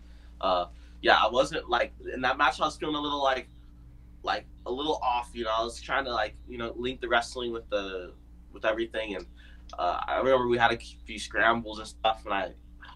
Uh, 0.40 0.66
yeah, 1.02 1.16
I 1.16 1.28
wasn't 1.28 1.68
like 1.68 1.92
in 2.12 2.20
that 2.22 2.38
match. 2.38 2.60
I 2.60 2.64
was 2.64 2.76
feeling 2.76 2.96
a 2.96 3.00
little 3.00 3.22
like, 3.22 3.48
like 4.22 4.46
a 4.66 4.72
little 4.72 5.00
off. 5.02 5.30
You 5.32 5.44
know, 5.44 5.52
I 5.56 5.62
was 5.62 5.80
trying 5.80 6.04
to 6.04 6.12
like 6.12 6.34
you 6.48 6.58
know 6.58 6.72
link 6.76 7.00
the 7.00 7.08
wrestling 7.08 7.52
with 7.52 7.68
the 7.70 8.12
with 8.52 8.64
everything, 8.64 9.16
and 9.16 9.26
uh, 9.78 10.00
I 10.06 10.18
remember 10.18 10.48
we 10.48 10.58
had 10.58 10.72
a 10.72 10.78
few 10.78 11.18
scrambles 11.18 11.78
and 11.78 11.88
stuff, 11.88 12.22
and 12.24 12.34
I 12.34 12.52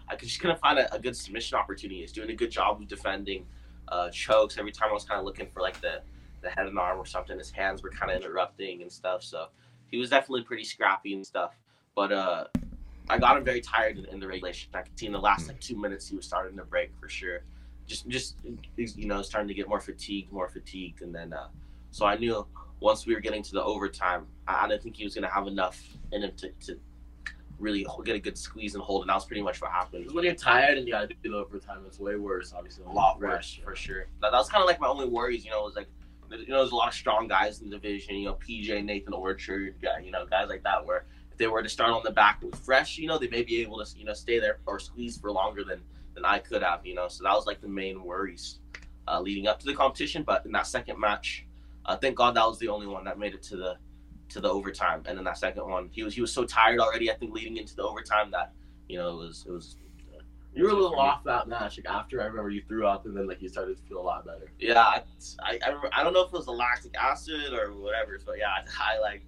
I 0.07 0.15
just 0.15 0.39
couldn't 0.39 0.59
find 0.59 0.79
a, 0.79 0.93
a 0.93 0.99
good 0.99 1.15
submission 1.15 1.57
opportunity. 1.57 2.01
He's 2.01 2.11
doing 2.11 2.29
a 2.29 2.35
good 2.35 2.51
job 2.51 2.81
of 2.81 2.87
defending 2.87 3.45
uh, 3.87 4.09
chokes. 4.09 4.57
Every 4.57 4.71
time 4.71 4.89
I 4.89 4.93
was 4.93 5.05
kind 5.05 5.19
of 5.19 5.25
looking 5.25 5.47
for 5.51 5.61
like 5.61 5.79
the 5.81 6.01
the 6.45 6.51
head 6.51 6.67
and 6.67 6.79
arm 6.79 6.97
or 6.97 7.05
something. 7.05 7.37
His 7.37 7.51
hands 7.51 7.83
were 7.83 7.89
kind 7.89 8.11
of 8.11 8.21
interrupting 8.21 8.81
and 8.81 8.91
stuff. 8.91 9.23
So 9.23 9.47
he 9.91 9.97
was 9.97 10.09
definitely 10.09 10.43
pretty 10.43 10.63
scrappy 10.63 11.13
and 11.13 11.25
stuff. 11.25 11.55
But 11.95 12.11
uh, 12.11 12.45
I 13.09 13.17
got 13.17 13.37
him 13.37 13.43
very 13.43 13.61
tired 13.61 13.97
in, 13.97 14.05
in 14.05 14.19
the 14.19 14.27
regulation. 14.27 14.69
I 14.73 14.81
could 14.81 14.97
see 14.97 15.05
in 15.05 15.13
the 15.13 15.19
last 15.19 15.47
like 15.47 15.59
two 15.59 15.75
minutes 15.79 16.07
he 16.07 16.15
was 16.15 16.25
starting 16.25 16.57
to 16.57 16.65
break 16.65 16.91
for 16.99 17.09
sure. 17.09 17.41
Just 17.87 18.07
just 18.07 18.35
you 18.75 19.07
know 19.07 19.21
starting 19.21 19.47
to 19.47 19.53
get 19.53 19.69
more 19.69 19.79
fatigued, 19.79 20.31
more 20.31 20.49
fatigued, 20.49 21.01
and 21.01 21.13
then 21.13 21.33
uh, 21.33 21.47
so 21.91 22.05
I 22.05 22.17
knew 22.17 22.45
once 22.79 23.05
we 23.05 23.13
were 23.13 23.21
getting 23.21 23.43
to 23.43 23.51
the 23.53 23.63
overtime, 23.63 24.25
I, 24.47 24.65
I 24.65 24.67
didn't 24.67 24.83
think 24.83 24.97
he 24.97 25.03
was 25.03 25.15
gonna 25.15 25.29
have 25.29 25.47
enough 25.47 25.81
in 26.11 26.23
him 26.23 26.31
to, 26.37 26.49
to 26.65 26.79
really 27.59 27.85
get 28.03 28.15
a 28.15 28.19
good 28.19 28.37
squeeze 28.37 28.75
and 28.75 28.83
hold. 28.83 29.03
And 29.03 29.09
that 29.09 29.15
was 29.15 29.25
pretty 29.25 29.41
much 29.41 29.61
what 29.61 29.71
happened. 29.71 30.11
When 30.11 30.23
you're 30.23 30.35
tired 30.35 30.77
and 30.77 30.87
you 30.87 30.93
gotta 30.93 31.07
do 31.07 31.15
the 31.23 31.37
overtime, 31.37 31.83
it's 31.85 31.99
way 31.99 32.15
worse. 32.15 32.53
Obviously, 32.55 32.85
a 32.85 32.89
lot 32.89 33.19
worse. 33.19 33.59
for 33.63 33.75
sure. 33.75 34.07
That, 34.21 34.31
that 34.31 34.37
was 34.37 34.49
kind 34.49 34.61
of 34.61 34.67
like 34.67 34.79
my 34.79 34.87
only 34.87 35.07
worries, 35.07 35.45
you 35.45 35.51
know, 35.51 35.63
was 35.63 35.75
like, 35.75 35.87
you 36.31 36.47
know, 36.47 36.59
there's 36.59 36.71
a 36.71 36.75
lot 36.75 36.89
of 36.89 36.93
strong 36.93 37.27
guys 37.27 37.61
in 37.61 37.69
the 37.69 37.77
division, 37.77 38.15
you 38.15 38.25
know, 38.25 38.35
PJ, 38.35 38.83
Nathan 38.83 39.13
Orchard, 39.13 39.75
you 40.03 40.11
know, 40.11 40.25
guys 40.25 40.49
like 40.49 40.63
that, 40.63 40.85
where 40.85 41.05
if 41.31 41.37
they 41.37 41.47
were 41.47 41.61
to 41.61 41.69
start 41.69 41.91
on 41.91 42.01
the 42.03 42.11
back 42.11 42.41
with 42.41 42.55
fresh, 42.55 42.97
you 42.97 43.07
know, 43.07 43.17
they 43.17 43.27
may 43.27 43.43
be 43.43 43.61
able 43.61 43.83
to, 43.83 43.97
you 43.97 44.05
know, 44.05 44.13
stay 44.13 44.39
there 44.39 44.59
or 44.65 44.79
squeeze 44.79 45.17
for 45.17 45.31
longer 45.31 45.63
than, 45.63 45.81
than 46.13 46.25
I 46.25 46.39
could 46.39 46.63
have, 46.63 46.85
you 46.85 46.95
know, 46.95 47.07
so 47.07 47.23
that 47.23 47.33
was 47.33 47.45
like 47.45 47.61
the 47.61 47.67
main 47.67 48.03
worries 48.03 48.59
uh, 49.07 49.19
leading 49.21 49.47
up 49.47 49.59
to 49.59 49.65
the 49.65 49.73
competition. 49.73 50.23
But 50.23 50.45
in 50.45 50.51
that 50.53 50.67
second 50.67 50.99
match, 50.99 51.45
uh, 51.85 51.95
thank 51.97 52.15
God 52.15 52.35
that 52.35 52.47
was 52.47 52.59
the 52.59 52.67
only 52.69 52.87
one 52.87 53.03
that 53.05 53.19
made 53.19 53.33
it 53.33 53.43
to 53.43 53.57
the 53.57 53.77
to 54.29 54.39
the 54.39 54.49
overtime. 54.49 55.03
And 55.05 55.17
then 55.17 55.25
that 55.25 55.37
second 55.37 55.67
one, 55.67 55.89
he 55.91 56.03
was 56.03 56.15
he 56.15 56.21
was 56.21 56.31
so 56.31 56.45
tired 56.45 56.79
already. 56.79 57.11
I 57.11 57.15
think 57.15 57.33
leading 57.33 57.57
into 57.57 57.75
the 57.75 57.83
overtime 57.83 58.31
that 58.31 58.53
you 58.87 58.97
know 58.97 59.09
it 59.09 59.27
was 59.27 59.45
it 59.47 59.51
was 59.51 59.77
You 60.55 60.63
were 60.63 60.69
a 60.69 60.73
little 60.73 60.97
off 60.99 61.23
that 61.25 61.47
match. 61.47 61.77
Like 61.77 61.93
after 61.93 62.21
I 62.21 62.25
remember 62.25 62.49
you 62.49 62.61
threw 62.67 62.87
up, 62.87 63.05
and 63.05 63.15
then 63.15 63.27
like 63.27 63.41
you 63.41 63.49
started 63.49 63.77
to 63.77 63.83
feel 63.83 63.99
a 63.99 64.01
lot 64.01 64.25
better. 64.25 64.49
Yeah, 64.59 64.79
I, 64.81 65.01
I, 65.43 65.59
I, 65.65 65.99
I 65.99 66.03
don't 66.03 66.13
know 66.13 66.21
if 66.21 66.27
it 66.27 66.33
was 66.33 66.45
the 66.45 66.51
lactic 66.53 66.95
acid 66.95 67.53
or 67.53 67.73
whatever, 67.73 68.17
but 68.25 68.37
yeah, 68.37 68.47
I, 68.49 68.95
I 68.95 68.99
like 68.99 69.25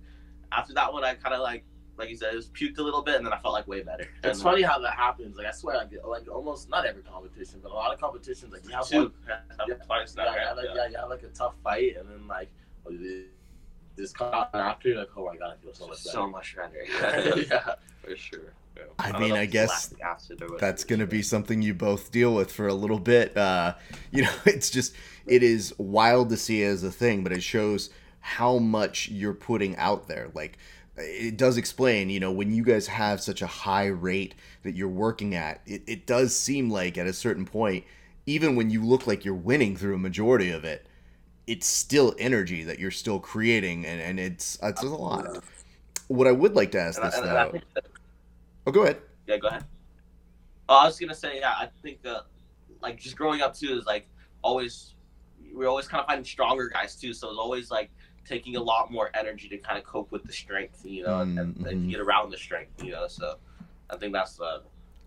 after 0.52 0.74
that 0.74 0.92
one, 0.92 1.04
I 1.04 1.16
kind 1.16 1.36
of 1.36 1.42
like 1.42 1.66
like 1.98 2.10
you 2.10 2.16
said, 2.16 2.32
just 2.34 2.54
puked 2.54 2.78
a 2.78 2.82
little 2.84 3.02
bit, 3.02 3.16
and 3.16 3.26
then 3.26 3.34
I 3.34 3.40
felt 3.40 3.54
like 3.54 3.68
way 3.68 3.82
better. 3.82 4.08
It's 4.24 4.38
And, 4.38 4.44
funny 4.44 4.62
how 4.62 4.78
that 4.80 4.94
happens. 4.94 5.36
Like 5.36 5.48
I 5.48 5.52
swear, 5.52 5.78
like, 5.78 5.90
like 6.08 6.30
almost 6.30 6.70
not 6.70 6.86
every 6.86 7.02
competition, 7.02 7.60
but 7.62 7.72
a 7.72 7.76
lot 7.76 7.92
of 7.94 8.00
competitions, 8.00 8.54
like 8.54 8.64
you 8.66 8.72
have 8.72 8.88
Two. 8.88 8.98
one, 9.00 9.14
Yeah, 9.68 9.74
twice 9.86 10.16
now, 10.16 10.26
yeah, 10.26 10.30
right? 10.30 10.40
yeah, 10.46 10.52
like, 10.54 10.66
Yeah. 10.66 10.76
yeah, 10.76 10.88
you 10.90 10.98
have 10.98 11.10
like 11.10 11.24
a 11.24 11.30
tough 11.30 11.56
fight, 11.64 11.98
and 11.98 12.08
then 12.10 12.28
like 12.28 12.50
oh, 12.86 12.92
this 13.96 14.14
caught 14.14 14.52
after, 14.54 14.90
you're 14.90 15.00
like, 15.00 15.10
oh 15.18 15.26
my 15.26 15.36
god, 15.36 15.58
I 15.60 15.64
feel 15.64 15.74
so 15.74 15.88
much 15.88 16.04
better. 16.04 16.14
so 16.14 16.28
much 16.30 16.56
better. 16.56 17.42
yeah. 17.50 17.74
for 18.04 18.16
sure. 18.16 18.54
I 19.00 19.18
mean, 19.20 19.34
I 19.34 19.46
guess 19.46 19.92
lactic 19.92 20.02
acid 20.02 20.42
or 20.42 20.46
whatever, 20.46 20.60
That's 20.60 20.84
going 20.84 21.00
to 21.00 21.08
be 21.08 21.22
something 21.22 21.62
you 21.62 21.74
both 21.74 22.12
deal 22.12 22.34
with 22.34 22.52
for 22.52 22.68
a 22.68 22.74
little 22.74 23.00
bit. 23.00 23.36
Uh, 23.38 23.76
you 24.12 24.24
know, 24.24 24.32
it's 24.46 24.70
just, 24.70 24.94
it 25.26 25.44
is 25.44 25.74
wild 25.78 26.30
to 26.30 26.38
see 26.38 26.64
as 26.64 26.84
a 26.84 26.92
thing, 26.92 27.24
but 27.24 27.32
it 27.32 27.44
shows 27.44 27.90
how 28.20 28.58
much 28.58 29.10
you're 29.10 29.34
putting 29.34 29.76
out 29.78 30.08
there. 30.08 30.30
Like, 30.34 30.58
it 30.98 31.38
does 31.38 31.58
explain, 31.58 32.10
you 32.10 32.20
know, 32.20 32.32
when 32.32 32.52
you 32.52 32.64
guys 32.64 32.88
have 32.88 33.22
such 33.22 33.42
a 33.42 33.48
high 33.48 33.86
rate 33.86 34.34
that 34.64 34.76
you're 34.76 34.88
working 34.88 35.36
at, 35.36 35.62
it, 35.66 35.84
it 35.86 36.08
does 36.08 36.36
seem 36.36 36.70
like 36.72 36.98
at 36.98 37.06
a 37.06 37.14
certain 37.14 37.46
point, 37.46 37.86
even 38.26 38.56
when 38.56 38.70
you 38.70 38.84
look 38.84 39.06
like 39.08 39.24
you're 39.24 39.36
winning 39.36 39.78
through 39.78 39.96
a 39.96 40.00
majority 40.00 40.50
of 40.50 40.66
it, 40.66 40.88
it's 41.46 41.68
still 41.68 42.14
energy 42.20 42.64
that 42.64 42.80
you're 42.80 42.92
still 42.92 43.20
creating, 43.20 43.86
and, 43.86 44.02
and 44.02 44.20
it's, 44.20 44.58
it's 44.62 44.84
a 44.84 44.88
lot. 44.88 45.26
What 46.08 46.28
I 46.28 46.32
would 46.32 46.56
like 46.56 46.72
to 46.72 46.80
ask 46.82 47.00
And 47.00 47.08
this, 47.12 47.20
I 47.20 47.26
though. 47.26 47.52
think 47.52 47.64
that- 47.76 47.86
Oh, 48.68 48.72
go 48.72 48.84
ahead. 48.84 49.02
Yeah, 49.26 49.38
go 49.38 49.48
ahead. 49.48 49.64
Oh, 50.68 50.76
I 50.76 50.86
was 50.86 51.00
gonna 51.00 51.16
say, 51.16 51.40
yeah, 51.40 51.52
I 51.52 51.70
think 51.82 52.06
uh, 52.06 52.22
like 52.82 53.00
just 53.00 53.16
growing 53.16 53.42
up 53.42 53.56
too 53.56 53.78
is 53.78 53.86
like 53.86 54.10
always 54.42 54.94
we're 55.54 55.70
always 55.70 55.88
kind 55.88 56.02
of 56.02 56.08
finding 56.08 56.26
stronger 56.26 56.68
guys 56.68 56.98
too. 56.98 57.14
So 57.14 57.30
it's 57.30 57.40
always 57.40 57.72
like 57.72 57.90
taking 58.26 58.58
a 58.58 58.62
lot 58.62 58.92
more 58.92 59.10
energy 59.14 59.48
to 59.48 59.58
kind 59.58 59.78
of 59.78 59.86
cope 59.86 60.12
with 60.12 60.26
the 60.26 60.34
strength, 60.34 60.82
you 60.84 61.04
know, 61.04 61.22
and, 61.22 61.40
and, 61.40 61.56
and 61.66 61.86
Mhm. 61.88 61.90
get 61.92 62.02
around 62.02 62.30
the 62.32 62.38
strength, 62.38 62.84
you 62.84 62.92
know. 62.92 63.08
So 63.08 63.38
I 63.90 63.96
think 63.96 64.12
that's 64.12 64.38
uh, 64.42 64.60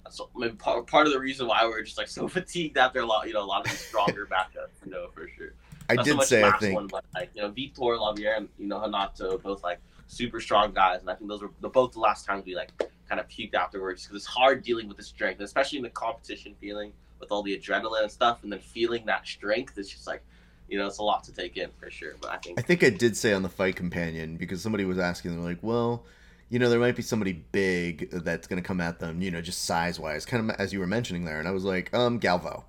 that's 0.05 0.19
maybe 0.35 0.55
part, 0.55 0.87
part 0.87 1.07
of 1.07 1.13
the 1.13 1.21
reason 1.21 1.47
why 1.47 1.63
we're 1.65 1.83
just 1.83 1.99
like 1.99 2.09
so 2.09 2.27
fatigued 2.39 2.79
after 2.79 3.01
a 3.01 3.07
lot, 3.07 3.27
you 3.29 3.35
know, 3.35 3.43
a 3.43 3.45
lot 3.45 3.63
of 3.67 3.71
these 3.71 3.81
stronger 3.83 4.27
backups, 4.27 4.83
you 4.87 4.91
know, 4.91 5.09
for 5.13 5.29
sure. 5.37 5.53
I 5.91 5.97
Not 5.97 6.07
did 6.07 6.17
much 6.17 6.29
say, 6.29 6.43
I 6.43 6.53
think. 6.53 6.75
one, 6.75 6.87
but 6.87 7.05
like 7.15 7.31
you 7.35 7.43
know, 7.43 7.51
Vitor 7.51 7.99
Lavier 7.99 8.35
and 8.39 8.49
you 8.59 8.67
know 8.69 8.79
Hanato, 8.79 9.43
both 9.43 9.63
like 9.63 9.81
super 10.07 10.41
strong 10.41 10.73
guys, 10.73 11.03
and 11.03 11.11
I 11.11 11.15
think 11.17 11.29
those 11.29 11.43
were 11.43 11.51
the, 11.61 11.69
both 11.69 11.93
the 11.93 12.01
last 12.01 12.25
times 12.25 12.47
we 12.47 12.55
like 12.57 12.73
kind 13.11 13.21
of 13.21 13.29
puked 13.29 13.55
afterwards 13.55 14.05
because 14.05 14.17
it's 14.17 14.27
hard 14.27 14.63
dealing 14.63 14.89
with 14.89 14.97
the 14.97 15.03
strength, 15.03 15.41
especially 15.41 15.79
in 15.79 15.85
the 15.85 15.91
competition 15.91 16.55
feeling 16.61 16.93
with 17.19 17.31
all 17.31 17.43
the 17.43 17.59
adrenaline 17.59 18.03
and 18.03 18.11
stuff, 18.11 18.43
and 18.43 18.53
then 18.53 18.61
feeling 18.61 19.05
that 19.07 19.27
strength. 19.27 19.77
is 19.77 19.91
just 19.91 20.07
like 20.07 20.23
you 20.69 20.79
know, 20.79 20.87
it's 20.87 20.99
a 20.99 21.03
lot 21.03 21.25
to 21.25 21.33
take 21.33 21.57
in 21.57 21.69
for 21.81 21.91
sure. 21.91 22.15
But 22.21 22.31
I 22.31 22.37
think 22.37 22.59
I 22.59 22.63
think 22.63 22.85
I 22.85 22.91
did 22.91 23.17
say 23.17 23.33
on 23.33 23.43
the 23.43 23.49
fight 23.49 23.75
companion 23.77 24.37
because 24.37 24.63
somebody 24.63 24.85
was 24.85 24.99
asking, 24.99 25.33
they're 25.33 25.41
like, 25.41 25.59
well, 25.63 26.05
you 26.49 26.61
know, 26.61 26.71
there 26.71 26.79
might 26.79 26.95
be 26.95 27.03
somebody 27.03 27.33
big 27.33 28.11
that's 28.11 28.47
going 28.47 28.63
to 28.63 28.67
come 28.67 28.81
at 28.81 29.01
them, 29.01 29.21
you 29.21 29.33
know, 29.33 29.41
just 29.41 29.65
size 29.65 29.99
wise, 29.99 30.25
kind 30.25 30.49
of 30.49 30.57
as 30.61 30.73
you 30.73 30.79
were 30.79 30.87
mentioning 30.87 31.25
there. 31.25 31.41
And 31.41 31.49
I 31.49 31.51
was 31.51 31.65
like, 31.65 31.93
um, 31.93 32.21
Galvão. 32.21 32.65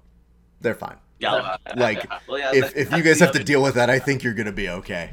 They're 0.61 0.75
fine. 0.75 0.97
Galvão, 1.19 1.57
Like, 1.75 2.11
well, 2.27 2.39
yeah, 2.39 2.51
If, 2.53 2.75
if 2.75 2.91
you 2.91 3.03
guys 3.03 3.19
have 3.19 3.31
to 3.33 3.43
deal 3.43 3.61
with 3.61 3.75
that, 3.75 3.89
I 3.89 3.99
think 3.99 4.23
you're 4.23 4.33
going 4.33 4.47
to 4.47 4.51
be 4.51 4.69
okay. 4.69 5.11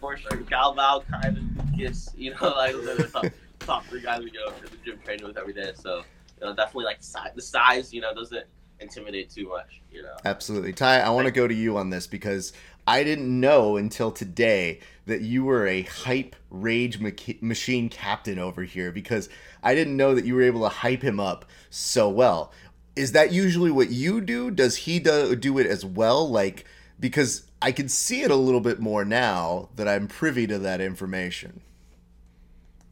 for 0.00 0.16
sure, 0.16 0.38
Galvão 0.38 1.04
kind 1.06 1.36
of 1.36 1.76
gets 1.76 2.10
you 2.16 2.30
know 2.30 2.48
like 2.48 2.72
the 2.72 3.32
top, 3.60 3.84
three 3.86 4.02
guys 4.02 4.22
we 4.22 4.30
go 4.30 4.50
to 4.50 4.62
the 4.62 4.76
gym 4.84 4.98
training 5.04 5.26
with 5.26 5.38
every 5.38 5.52
day. 5.52 5.72
So 5.74 6.02
you 6.40 6.46
know, 6.46 6.54
definitely 6.54 6.86
like 6.86 7.02
size, 7.02 7.30
the 7.34 7.42
size, 7.42 7.92
you 7.92 8.00
know, 8.00 8.14
doesn't 8.14 8.46
intimidate 8.80 9.30
too 9.30 9.48
much. 9.48 9.80
You 9.90 10.02
know. 10.02 10.16
Absolutely. 10.24 10.72
Tye, 10.72 11.00
I 11.00 11.10
want 11.10 11.26
to 11.26 11.32
go 11.32 11.46
to 11.46 11.54
you 11.54 11.76
on 11.76 11.90
this 11.90 12.06
because 12.06 12.52
I 12.86 13.04
didn't 13.04 13.40
know 13.40 13.76
until 13.76 14.10
today 14.10 14.80
that 15.06 15.20
you 15.20 15.44
were 15.44 15.66
a 15.66 15.82
hype 15.82 16.36
rage 16.50 16.98
machi- 17.00 17.38
machine 17.40 17.88
captain 17.88 18.38
over 18.38 18.62
here 18.62 18.90
because 18.90 19.28
I 19.62 19.74
didn't 19.74 19.96
know 19.96 20.14
that 20.14 20.24
you 20.24 20.34
were 20.34 20.42
able 20.42 20.62
to 20.62 20.68
hype 20.68 21.02
him 21.02 21.20
up 21.20 21.44
so 21.68 22.08
well. 22.08 22.52
Is 22.96 23.12
that 23.12 23.32
usually 23.32 23.70
what 23.70 23.90
you 23.90 24.20
do? 24.20 24.50
Does 24.50 24.76
he 24.76 24.98
do, 24.98 25.36
do 25.36 25.58
it 25.58 25.66
as 25.66 25.84
well? 25.84 26.28
Like, 26.28 26.64
because 26.98 27.44
I 27.62 27.72
can 27.72 27.88
see 27.88 28.22
it 28.22 28.30
a 28.30 28.36
little 28.36 28.60
bit 28.60 28.80
more 28.80 29.04
now 29.04 29.68
that 29.76 29.88
I'm 29.88 30.08
privy 30.08 30.46
to 30.48 30.58
that 30.58 30.80
information. 30.80 31.60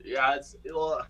Yeah, 0.08 0.34
it's 0.36 0.56
well, 0.64 1.06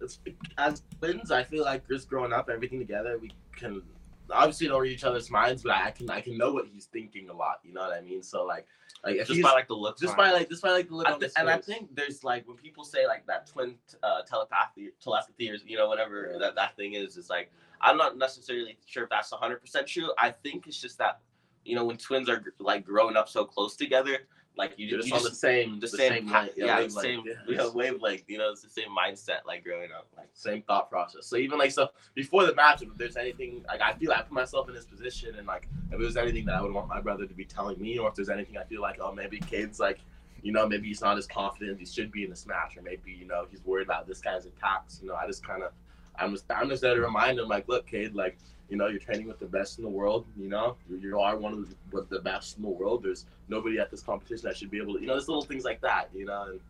it's 0.00 0.18
as 0.58 0.82
twins. 0.98 1.30
I 1.30 1.44
feel 1.44 1.64
like 1.64 1.86
just 1.88 2.08
growing 2.08 2.32
up, 2.32 2.48
everything 2.50 2.78
together, 2.78 3.18
we 3.18 3.30
can 3.56 3.82
obviously 4.30 4.66
don't 4.68 4.80
read 4.80 4.92
each 4.92 5.04
other's 5.04 5.30
minds, 5.30 5.62
but 5.62 5.72
I 5.72 5.90
can 5.90 6.08
I 6.10 6.20
can 6.20 6.36
know 6.38 6.52
what 6.52 6.66
he's 6.66 6.86
thinking 6.86 7.28
a 7.28 7.32
lot. 7.34 7.60
You 7.64 7.72
know 7.74 7.82
what 7.82 7.92
I 7.96 8.00
mean? 8.00 8.22
So 8.22 8.44
like, 8.44 8.66
like 9.04 9.16
Just 9.26 9.42
by 9.42 9.52
like 9.52 9.68
the 9.68 9.74
looks, 9.74 10.00
just 10.00 10.16
by 10.16 10.32
like 10.32 10.48
just 10.48 10.62
by 10.62 10.70
like 10.70 10.88
the 10.88 10.94
look 10.96 11.06
I 11.08 11.18
thi- 11.18 11.28
and 11.36 11.48
I 11.50 11.58
think 11.58 11.94
there's 11.94 12.24
like 12.24 12.46
when 12.48 12.56
people 12.56 12.84
say 12.84 13.06
like 13.06 13.26
that 13.26 13.46
twin 13.46 13.74
uh, 14.02 14.22
telepathy, 14.22 14.90
telepathy, 15.02 15.50
or 15.50 15.56
you 15.66 15.76
know 15.76 15.88
whatever 15.88 16.30
Yeah. 16.32 16.38
that 16.38 16.54
that 16.56 16.76
thing 16.76 16.94
is. 16.94 17.16
It's 17.16 17.28
like 17.30 17.52
I'm 17.80 17.98
not 17.98 18.16
necessarily 18.16 18.78
sure 18.86 19.04
if 19.04 19.10
that's 19.10 19.30
100 19.30 19.60
percent 19.60 19.86
true. 19.86 20.10
I 20.18 20.30
think 20.30 20.66
it's 20.66 20.80
just 20.80 20.96
that 20.98 21.20
you 21.64 21.74
know 21.76 21.84
when 21.84 21.98
twins 21.98 22.28
are 22.30 22.42
like 22.58 22.84
growing 22.86 23.16
up 23.16 23.28
so 23.28 23.44
close 23.44 23.76
together, 23.76 24.20
like 24.56 24.74
you, 24.76 24.86
you 24.86 24.96
just 25.02 25.12
on 25.12 25.22
the 25.22 25.30
same 25.30 25.80
the, 25.80 25.86
the 25.86 25.88
same, 25.88 26.12
same, 26.12 26.28
pa- 26.28 26.40
light- 26.40 26.52
yeah, 26.56 26.80
the 26.80 26.90
same 26.90 27.22
yeah. 27.26 27.34
you 27.48 27.56
know, 27.56 27.70
wavelength. 27.70 28.22
You 28.28 28.38
know, 28.38 28.50
it's 28.50 28.62
the 28.62 28.68
same 28.68 28.88
mindset 28.96 29.44
like 29.46 29.64
growing 29.64 29.90
up. 29.90 30.06
Like 30.16 30.28
same 30.34 30.62
thought 30.62 30.90
process. 30.90 31.26
So 31.26 31.36
even 31.36 31.58
like 31.58 31.72
so 31.72 31.88
before 32.14 32.46
the 32.46 32.54
match, 32.54 32.82
if 32.82 32.88
there's 32.96 33.16
anything 33.16 33.64
like 33.66 33.80
I 33.80 33.94
feel 33.94 34.10
like 34.10 34.20
I 34.20 34.22
put 34.22 34.32
myself 34.32 34.68
in 34.68 34.74
this 34.74 34.84
position 34.84 35.34
and 35.36 35.46
like 35.46 35.68
if 35.90 35.98
there's 35.98 36.16
anything 36.16 36.44
that 36.46 36.54
I 36.54 36.62
would 36.62 36.72
want 36.72 36.88
my 36.88 37.00
brother 37.00 37.26
to 37.26 37.34
be 37.34 37.44
telling 37.44 37.80
me, 37.80 37.98
or 37.98 38.08
if 38.08 38.14
there's 38.14 38.30
anything 38.30 38.56
I 38.56 38.64
feel 38.64 38.80
like 38.80 38.98
oh 39.00 39.12
maybe 39.12 39.40
Kade's 39.40 39.80
like 39.80 39.98
you 40.42 40.52
know 40.52 40.68
maybe 40.68 40.86
he's 40.86 41.00
not 41.00 41.18
as 41.18 41.26
confident 41.26 41.72
as 41.72 41.78
he 41.80 41.86
should 41.86 42.12
be 42.12 42.22
in 42.22 42.30
this 42.30 42.46
match, 42.46 42.76
or 42.76 42.82
maybe 42.82 43.12
you 43.12 43.26
know 43.26 43.46
he's 43.50 43.64
worried 43.64 43.86
about 43.86 44.06
this 44.06 44.20
guy's 44.20 44.46
attacks. 44.46 45.00
You 45.02 45.08
know 45.08 45.16
I 45.16 45.26
just 45.26 45.44
kind 45.44 45.62
of 45.62 45.72
I'm 46.16 46.32
just 46.32 46.44
I'm 46.50 46.68
just 46.68 46.82
there 46.82 46.94
to 46.94 47.00
remind 47.00 47.40
him 47.40 47.48
like 47.48 47.66
look 47.68 47.88
Kade 47.88 48.14
like 48.14 48.38
you 48.68 48.76
know 48.76 48.86
you're 48.88 49.00
training 49.00 49.28
with 49.28 49.38
the 49.38 49.46
best 49.46 49.78
in 49.78 49.84
the 49.84 49.90
world. 49.90 50.26
You 50.36 50.48
know 50.48 50.76
you, 50.88 50.96
you 50.96 51.20
are 51.20 51.36
one 51.36 51.52
of 51.52 51.68
the, 51.68 51.74
with 51.92 52.08
the 52.08 52.20
best 52.20 52.56
in 52.56 52.62
the 52.62 52.68
world. 52.68 53.02
There's 53.02 53.26
nobody 53.48 53.78
at 53.78 53.90
this 53.90 54.02
competition 54.02 54.48
that 54.48 54.56
should 54.56 54.70
be 54.70 54.78
able 54.78 54.94
to 54.94 55.00
you 55.00 55.06
know 55.06 55.14
there's 55.14 55.28
little 55.28 55.44
things 55.44 55.64
like 55.64 55.80
that. 55.82 56.08
You 56.14 56.26
know 56.26 56.42
and. 56.50 56.60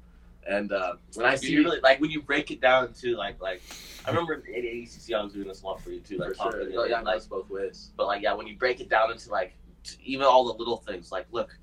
And 0.47 0.73
uh, 0.73 0.97
when 1.15 1.25
I 1.25 1.37
see 1.37 1.53
you 1.53 1.65
really 1.65 1.81
like 1.81 2.03
when 2.03 2.11
you 2.11 2.21
break 2.21 2.51
it 2.51 2.61
down 2.61 2.93
to 3.01 3.17
like 3.17 3.41
like 3.41 3.63
I 4.05 4.11
remember 4.11 4.35
in 4.35 4.63
ADCC 4.63 5.15
I 5.15 5.23
was 5.23 5.33
doing 5.33 5.49
this 5.49 5.63
a 5.63 5.67
lot 5.67 5.81
for 5.81 5.89
you 5.89 6.01
too, 6.01 6.19
like 6.19 6.29
for 6.33 6.35
sure, 6.35 6.53
talking 6.53 6.77
oh, 6.77 6.85
yeah, 6.85 7.01
like 7.01 7.27
both 7.31 7.49
ways. 7.49 7.93
But 7.97 8.09
like, 8.09 8.21
yeah, 8.21 8.35
when 8.35 8.47
you 8.47 8.55
break 8.55 8.79
it 8.81 8.91
down 8.91 9.11
into 9.11 9.31
like 9.31 9.55
even 10.03 10.27
all 10.27 10.45
the 10.45 10.59
little 10.59 10.77
things, 10.77 11.11
like, 11.11 11.27
look, 11.33 11.57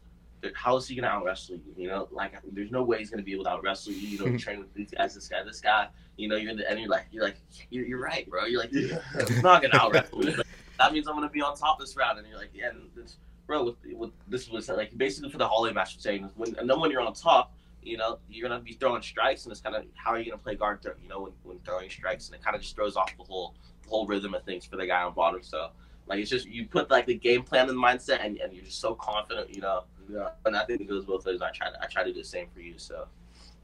how 0.56 0.76
is 0.78 0.88
he 0.88 0.96
gonna 0.96 1.08
out 1.08 1.24
wrestle 1.24 1.56
you? 1.56 1.74
You 1.76 1.88
know, 1.88 2.08
like, 2.12 2.34
there's 2.52 2.72
no 2.72 2.84
way 2.84 3.00
he's 3.00 3.10
gonna 3.10 3.24
be 3.24 3.34
able 3.34 3.44
to 3.46 3.52
out 3.52 3.64
wrestle 3.64 3.94
you. 3.94 4.08
You 4.08 4.20
know, 4.20 4.26
you 4.26 4.39
train 4.46 4.60
with 4.60 4.74
these 4.74 4.92
guys, 4.92 5.14
this 5.16 5.28
guy, 5.28 5.44
this 5.44 5.62
guy. 5.62 5.88
You 6.18 6.28
know, 6.28 6.36
you're 6.36 6.52
in 6.52 6.58
the 6.58 6.70
and 6.70 6.80
you're 6.80 6.89
like, 6.89 7.08
you're 7.12 7.24
like, 7.24 7.38
you're, 7.70 7.86
you're 7.86 8.02
right, 8.02 8.30
bro. 8.30 8.46
You're 8.46 8.60
like, 8.62 8.72
Yeah. 8.72 9.00
he's 9.28 9.44
not 9.44 9.62
gonna 9.62 9.78
out 9.78 9.94
wrestle. 9.94 10.22
But 10.24 10.46
that 10.78 10.94
means 10.94 11.08
I'm 11.08 11.16
gonna 11.16 11.30
be 11.30 11.42
on 11.42 11.56
top 11.56 11.80
this 11.80 11.96
round. 11.96 12.20
And 12.20 12.28
you're 12.28 12.38
like, 12.38 12.52
yeah, 12.54 12.70
and 12.70 12.89
this, 12.96 13.18
bro. 13.48 13.64
With, 13.64 13.76
with 13.94 14.12
this 14.28 14.50
was 14.50 14.70
like 14.70 14.98
basically 14.98 15.30
for 15.30 15.38
the 15.38 15.48
Holly 15.48 15.74
match, 15.74 15.96
I'm 15.96 16.02
saying 16.02 16.30
when 16.36 16.56
and 16.58 16.70
then 16.70 16.80
when 16.80 16.92
you're 16.92 17.02
on 17.02 17.14
top. 17.14 17.54
You 17.84 17.98
know, 17.98 18.20
you're 18.30 18.48
gonna 18.48 18.62
be 18.62 18.74
throwing 18.74 19.02
strikes, 19.02 19.46
and 19.46 19.52
it's 19.52 19.60
kind 19.60 19.76
of 19.76 19.86
how 19.96 20.12
are 20.12 20.20
you 20.20 20.30
gonna 20.30 20.44
play 20.44 20.54
guard? 20.54 20.84
Th- 20.84 20.94
you 21.02 21.10
know, 21.10 21.22
when, 21.22 21.32
when 21.42 21.58
throwing 21.66 21.89
strikes, 21.89 22.28
and 22.28 22.36
it 22.36 22.44
kind 22.44 22.56
of 22.56 22.62
just 22.62 22.76
throws 22.76 22.96
off 22.96 23.12
the 23.18 23.24
whole 23.24 23.56
the 23.82 23.89
whole 23.89 24.06
rhythm 24.06 24.36
of 24.36 24.44
things 24.44 24.66
for 24.66 24.76
the 24.76 24.86
guy 24.86 25.02
on 25.02 25.16
bottom. 25.16 25.42
So, 25.42 25.72
like 26.12 26.20
it's 26.20 26.30
just 26.30 26.45
you 26.45 26.66
put 26.68 26.91
like 26.91 27.05
the 27.05 27.16
game 27.16 27.41
plan 27.43 27.70
in 27.70 27.76
the 27.76 27.82
mindset, 27.82 28.24
and, 28.26 28.38
and 28.38 28.51
you're 28.53 28.66
just 28.66 28.80
so 28.82 28.93
confident, 28.95 29.53
you 29.55 29.62
know. 29.62 29.86
Yeah. 30.12 30.30
And 30.45 30.57
I 30.57 30.66
think 30.66 30.82
it 30.82 30.89
goes 30.89 31.05
both 31.05 31.26
ways. 31.26 31.41
I 31.41 31.51
try 31.51 31.70
to 31.72 31.82
I 31.82 31.88
try 31.88 32.03
to 32.03 32.12
do 32.12 32.20
the 32.20 32.26
same 32.26 32.47
for 32.53 32.59
you, 32.59 32.74
so 32.78 33.07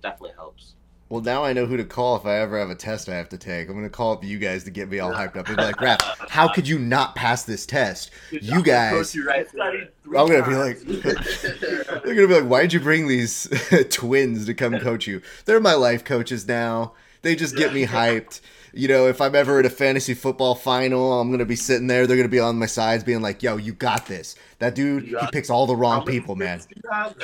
definitely 0.02 0.32
helps. 0.36 0.76
Well, 1.10 1.22
now 1.22 1.44
I 1.44 1.52
know 1.54 1.66
who 1.66 1.78
to 1.78 1.86
call 1.86 2.16
if 2.18 2.26
I 2.26 2.38
ever 2.40 2.58
have 2.60 2.70
a 2.70 2.76
test 2.76 3.08
I 3.08 3.16
have 3.16 3.30
to 3.30 3.38
take. 3.38 3.68
I'm 3.70 3.76
going 3.76 3.86
to 3.86 3.90
call 3.90 4.12
up 4.12 4.26
you 4.26 4.38
guys 4.40 4.66
to 4.66 4.72
get 4.72 4.90
me 4.90 5.00
all 5.00 5.14
hyped 5.14 5.38
up 5.38 5.48
and 5.48 5.56
be 5.56 5.64
like, 5.64 5.80
Raf, 5.80 6.02
how 6.30 6.50
could 6.52 6.68
you 6.68 6.78
not 6.80 7.16
pass 7.16 7.44
this 7.44 7.66
test? 7.66 8.12
You 8.30 8.62
guys- 8.62 8.92
Coach 8.92 9.16
you 9.16 9.26
right. 9.26 9.48
I'm 9.56 10.28
gonna 10.28 10.46
be 10.46 10.56
like, 10.56 10.80
they're 12.04 12.16
gonna 12.16 12.28
be 12.28 12.34
like, 12.42 12.44
why'd 12.50 12.74
you 12.74 12.82
bring 12.82 13.08
these 13.08 13.48
twins 13.90 14.46
to 14.48 14.54
come 14.54 14.80
coach 14.80 15.08
you? 15.08 15.22
They're 15.46 15.62
my 15.62 15.76
life 15.76 16.04
coaches 16.04 16.46
now. 16.48 16.94
They 17.22 17.36
just 17.38 17.56
get 17.56 17.74
me 17.74 17.86
hyped. 17.88 18.42
You 18.74 18.88
know, 18.88 19.08
if 19.08 19.22
I'm 19.22 19.36
ever 19.36 19.60
at 19.60 19.66
a 19.66 19.70
fantasy 19.70 20.14
football 20.14 20.56
final, 20.56 21.20
I'm 21.20 21.32
gonna 21.32 21.46
be 21.46 21.56
sitting 21.56 21.88
there. 21.88 22.06
They're 22.06 22.18
gonna 22.18 22.30
be 22.30 22.40
on 22.40 22.60
my 22.60 22.66
sides, 22.66 23.04
being 23.04 23.22
like, 23.22 23.42
"Yo, 23.42 23.58
you 23.58 23.74
got 23.74 24.06
this." 24.08 24.36
That 24.60 24.76
dude, 24.76 25.06
he 25.06 25.16
picks 25.32 25.50
all 25.50 25.68
the 25.68 25.76
wrong 25.76 26.06
people, 26.06 26.36
man. 26.36 26.60
kids 26.60 26.68
do 26.68 26.82
you 26.84 26.90
have? 26.92 27.16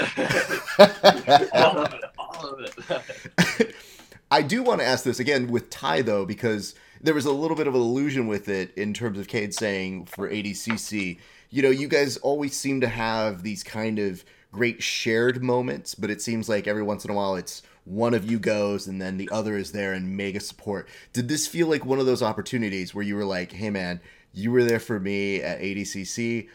all 1.53 1.77
of 1.77 1.93
it, 1.93 2.03
all 2.17 2.47
of 2.47 2.59
it. 2.59 3.75
I 4.31 4.41
do 4.41 4.63
want 4.63 4.79
to 4.79 4.85
ask 4.85 5.03
this 5.03 5.19
again 5.19 5.47
with 5.47 5.69
Tye 5.69 6.01
though, 6.01 6.25
because 6.25 6.75
there 7.01 7.13
was 7.13 7.25
a 7.25 7.31
little 7.31 7.57
bit 7.57 7.67
of 7.67 7.75
an 7.75 7.81
illusion 7.81 8.27
with 8.27 8.49
it 8.49 8.73
in 8.75 8.93
terms 8.93 9.19
of 9.19 9.27
Kade 9.27 9.53
saying 9.53 10.05
for 10.05 10.29
ADCC. 10.29 11.19
You 11.49 11.61
know, 11.61 11.69
you 11.69 11.87
guys 11.87 12.17
always 12.17 12.55
seem 12.55 12.81
to 12.81 12.87
have 12.87 13.43
these 13.43 13.61
kind 13.61 13.99
of 13.99 14.23
great 14.51 14.81
shared 14.81 15.43
moments, 15.43 15.95
but 15.95 16.09
it 16.09 16.21
seems 16.21 16.47
like 16.47 16.67
every 16.67 16.83
once 16.83 17.03
in 17.05 17.11
a 17.11 17.13
while 17.13 17.35
it's 17.35 17.61
one 17.85 18.13
of 18.13 18.29
you 18.29 18.39
goes 18.39 18.87
and 18.87 19.01
then 19.01 19.17
the 19.17 19.29
other 19.31 19.57
is 19.57 19.71
there 19.71 19.93
and 19.93 20.15
mega 20.15 20.39
support. 20.39 20.87
Did 21.11 21.27
this 21.27 21.47
feel 21.47 21.67
like 21.67 21.85
one 21.85 21.99
of 21.99 22.05
those 22.05 22.23
opportunities 22.23 22.93
where 22.93 23.03
you 23.03 23.15
were 23.15 23.25
like, 23.25 23.51
"Hey 23.51 23.69
man, 23.69 24.01
you 24.33 24.51
were 24.51 24.63
there 24.63 24.79
for 24.79 24.99
me 24.99 25.41
at 25.41 25.59
ADCC. 25.59 26.47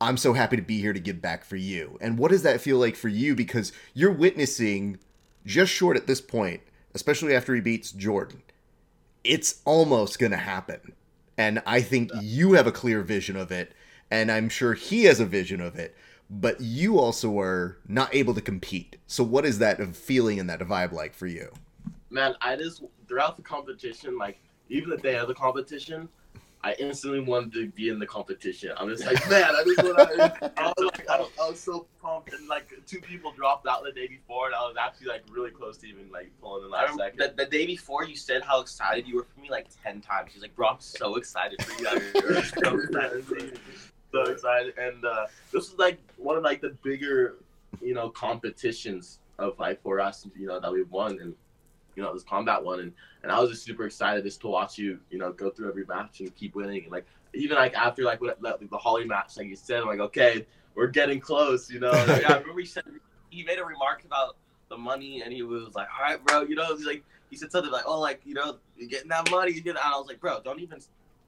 I'm 0.00 0.16
so 0.16 0.34
happy 0.34 0.56
to 0.56 0.62
be 0.62 0.80
here 0.80 0.92
to 0.92 1.00
give 1.00 1.20
back 1.20 1.44
for 1.44 1.56
you." 1.56 1.98
And 2.00 2.18
what 2.18 2.30
does 2.30 2.42
that 2.42 2.60
feel 2.60 2.78
like 2.78 2.96
for 2.96 3.08
you 3.08 3.34
because 3.34 3.72
you're 3.94 4.12
witnessing 4.12 4.98
just 5.44 5.72
short 5.72 5.96
at 5.96 6.06
this 6.06 6.20
point, 6.20 6.60
especially 6.94 7.34
after 7.34 7.54
he 7.54 7.60
beats 7.60 7.92
Jordan. 7.92 8.42
It's 9.24 9.62
almost 9.64 10.18
going 10.18 10.32
to 10.32 10.38
happen. 10.38 10.92
And 11.38 11.62
I 11.66 11.80
think 11.80 12.10
you 12.20 12.54
have 12.54 12.66
a 12.66 12.72
clear 12.72 13.02
vision 13.02 13.36
of 13.36 13.50
it 13.50 13.72
and 14.10 14.30
I'm 14.30 14.48
sure 14.48 14.74
he 14.74 15.04
has 15.04 15.20
a 15.20 15.26
vision 15.26 15.60
of 15.60 15.76
it 15.76 15.94
but 16.30 16.60
you 16.60 16.98
also 16.98 17.30
were 17.30 17.78
not 17.88 18.14
able 18.14 18.34
to 18.34 18.40
compete. 18.40 18.96
So 19.06 19.22
what 19.22 19.44
is 19.44 19.58
that 19.58 19.80
feeling 19.94 20.40
and 20.40 20.50
that 20.50 20.60
vibe 20.60 20.92
like 20.92 21.14
for 21.14 21.26
you? 21.26 21.52
Man, 22.10 22.34
I 22.40 22.56
just 22.56 22.82
throughout 23.08 23.36
the 23.36 23.42
competition, 23.42 24.18
like 24.18 24.38
even 24.68 24.90
the 24.90 24.96
day 24.96 25.16
of 25.16 25.28
the 25.28 25.34
competition, 25.34 26.08
I 26.62 26.74
instantly 26.80 27.20
wanted 27.20 27.52
to 27.52 27.68
be 27.68 27.90
in 27.90 28.00
the 28.00 28.06
competition. 28.06 28.72
I'm 28.76 28.88
just 28.88 29.06
like, 29.06 29.30
man, 29.30 29.54
I 29.54 29.62
just 29.62 29.82
want 29.84 29.98
to. 29.98 30.52
I 30.56 30.72
was 30.76 30.84
like, 30.92 31.08
I 31.08 31.20
was, 31.20 31.30
I 31.40 31.48
was 31.48 31.60
so 31.60 31.86
pumped, 32.02 32.32
and 32.32 32.48
like 32.48 32.72
two 32.86 33.00
people 33.00 33.30
dropped 33.30 33.68
out 33.68 33.84
the 33.84 33.92
day 33.92 34.08
before, 34.08 34.46
and 34.46 34.54
I 34.54 34.62
was 34.62 34.74
actually 34.80 35.06
like 35.06 35.22
really 35.30 35.50
close 35.50 35.76
to 35.78 35.86
even 35.86 36.10
like 36.10 36.32
pulling 36.40 36.64
in 36.64 36.70
last 36.70 36.96
second. 36.96 37.18
The, 37.18 37.34
the, 37.36 37.48
day 37.48 37.66
before, 37.66 38.04
you 38.04 38.16
said 38.16 38.42
how 38.42 38.60
excited 38.60 39.06
you 39.06 39.14
were 39.16 39.26
for 39.32 39.40
me 39.40 39.48
like 39.48 39.68
ten 39.80 40.00
times. 40.00 40.32
She's 40.32 40.42
like, 40.42 40.56
bro, 40.56 40.68
I'm 40.68 40.80
so 40.80 41.14
excited 41.14 41.62
for 41.62 41.80
you. 41.80 43.52
so 44.24 44.30
excited. 44.30 44.74
And 44.78 45.04
uh, 45.04 45.26
this 45.52 45.70
was 45.70 45.78
like 45.78 45.98
one 46.16 46.36
of 46.36 46.42
like 46.42 46.60
the 46.60 46.76
bigger, 46.82 47.36
you 47.80 47.94
know, 47.94 48.10
competitions 48.10 49.18
of 49.38 49.58
like 49.58 49.82
for 49.82 50.00
us, 50.00 50.26
you 50.36 50.46
know, 50.46 50.60
that 50.60 50.72
we've 50.72 50.90
won, 50.90 51.18
and 51.20 51.34
you 51.94 52.02
know, 52.02 52.12
this 52.12 52.22
combat 52.22 52.62
one, 52.62 52.80
and 52.80 52.92
and 53.22 53.32
I 53.32 53.40
was 53.40 53.50
just 53.50 53.64
super 53.64 53.86
excited 53.86 54.24
just 54.24 54.40
to 54.42 54.48
watch 54.48 54.78
you, 54.78 54.98
you 55.10 55.18
know, 55.18 55.32
go 55.32 55.50
through 55.50 55.68
every 55.68 55.84
match 55.84 56.20
and 56.20 56.34
keep 56.34 56.54
winning, 56.54 56.84
and 56.84 56.92
like 56.92 57.06
even 57.34 57.56
like 57.56 57.74
after 57.74 58.02
like 58.02 58.20
what, 58.20 58.40
like, 58.42 58.70
the 58.70 58.78
Holly 58.78 59.04
match, 59.04 59.36
like 59.36 59.46
you 59.46 59.56
said, 59.56 59.80
I'm 59.80 59.88
like, 59.88 60.00
okay, 60.00 60.46
we're 60.74 60.86
getting 60.86 61.20
close, 61.20 61.70
you 61.70 61.80
know. 61.80 61.90
Like, 61.90 62.06
yeah, 62.22 62.34
I 62.34 62.38
remember 62.38 62.60
he 62.60 62.66
said 62.66 62.84
he 63.30 63.42
made 63.44 63.58
a 63.58 63.64
remark 63.64 64.04
about 64.04 64.36
the 64.68 64.76
money, 64.76 65.22
and 65.22 65.32
he 65.32 65.42
was 65.42 65.74
like, 65.74 65.88
all 65.96 66.04
right, 66.04 66.24
bro, 66.24 66.42
you 66.42 66.54
know, 66.54 66.74
he's 66.76 66.86
like 66.86 67.02
he 67.30 67.36
said 67.36 67.50
something 67.50 67.72
like, 67.72 67.84
oh, 67.86 68.00
like 68.00 68.20
you 68.24 68.34
know, 68.34 68.58
you're 68.76 68.88
getting 68.88 69.08
that 69.08 69.30
money, 69.30 69.52
you 69.52 69.60
get, 69.60 69.70
and 69.70 69.78
I 69.78 69.90
was 69.98 70.06
like, 70.06 70.20
bro, 70.20 70.40
don't 70.42 70.60
even 70.60 70.80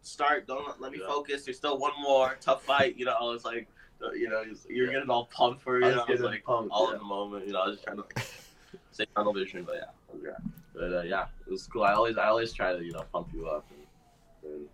start. 0.08 0.46
Don't 0.46 0.80
let 0.80 0.92
me 0.92 0.98
yeah. 1.00 1.06
focus. 1.06 1.44
There's 1.44 1.56
still 1.56 1.78
one 1.78 1.92
more 2.02 2.36
tough 2.40 2.64
fight. 2.64 2.96
You 2.96 3.04
know, 3.04 3.14
I 3.18 3.24
was 3.24 3.44
like, 3.44 3.68
you 4.14 4.28
know, 4.28 4.42
you're 4.68 4.86
yeah. 4.86 4.92
getting 4.94 5.10
all 5.10 5.26
pumped 5.26 5.62
for 5.62 5.80
it. 5.80 5.84
I 5.84 5.88
was, 5.88 6.04
I 6.08 6.12
was 6.12 6.20
like, 6.20 6.44
pumped, 6.44 6.70
all 6.72 6.88
yeah. 6.88 6.94
in 6.94 6.98
the 6.98 7.04
moment. 7.04 7.46
You 7.46 7.52
know, 7.52 7.60
I 7.60 7.66
was 7.68 7.76
just 7.76 7.84
trying 7.84 7.96
to 7.96 8.02
like, 8.02 8.26
say 8.90 9.06
tunnel 9.14 9.32
vision, 9.32 9.64
but 9.64 9.76
yeah, 9.76 10.20
yeah. 10.24 10.50
But 10.74 10.92
uh, 10.92 11.02
yeah, 11.02 11.26
it 11.46 11.50
was 11.50 11.66
cool. 11.66 11.84
I 11.84 11.92
always, 11.92 12.16
I 12.16 12.26
always 12.26 12.52
try 12.52 12.72
to, 12.72 12.84
you 12.84 12.92
know, 12.92 13.04
pump 13.12 13.28
you 13.34 13.46
up, 13.48 13.66
and, 14.44 14.66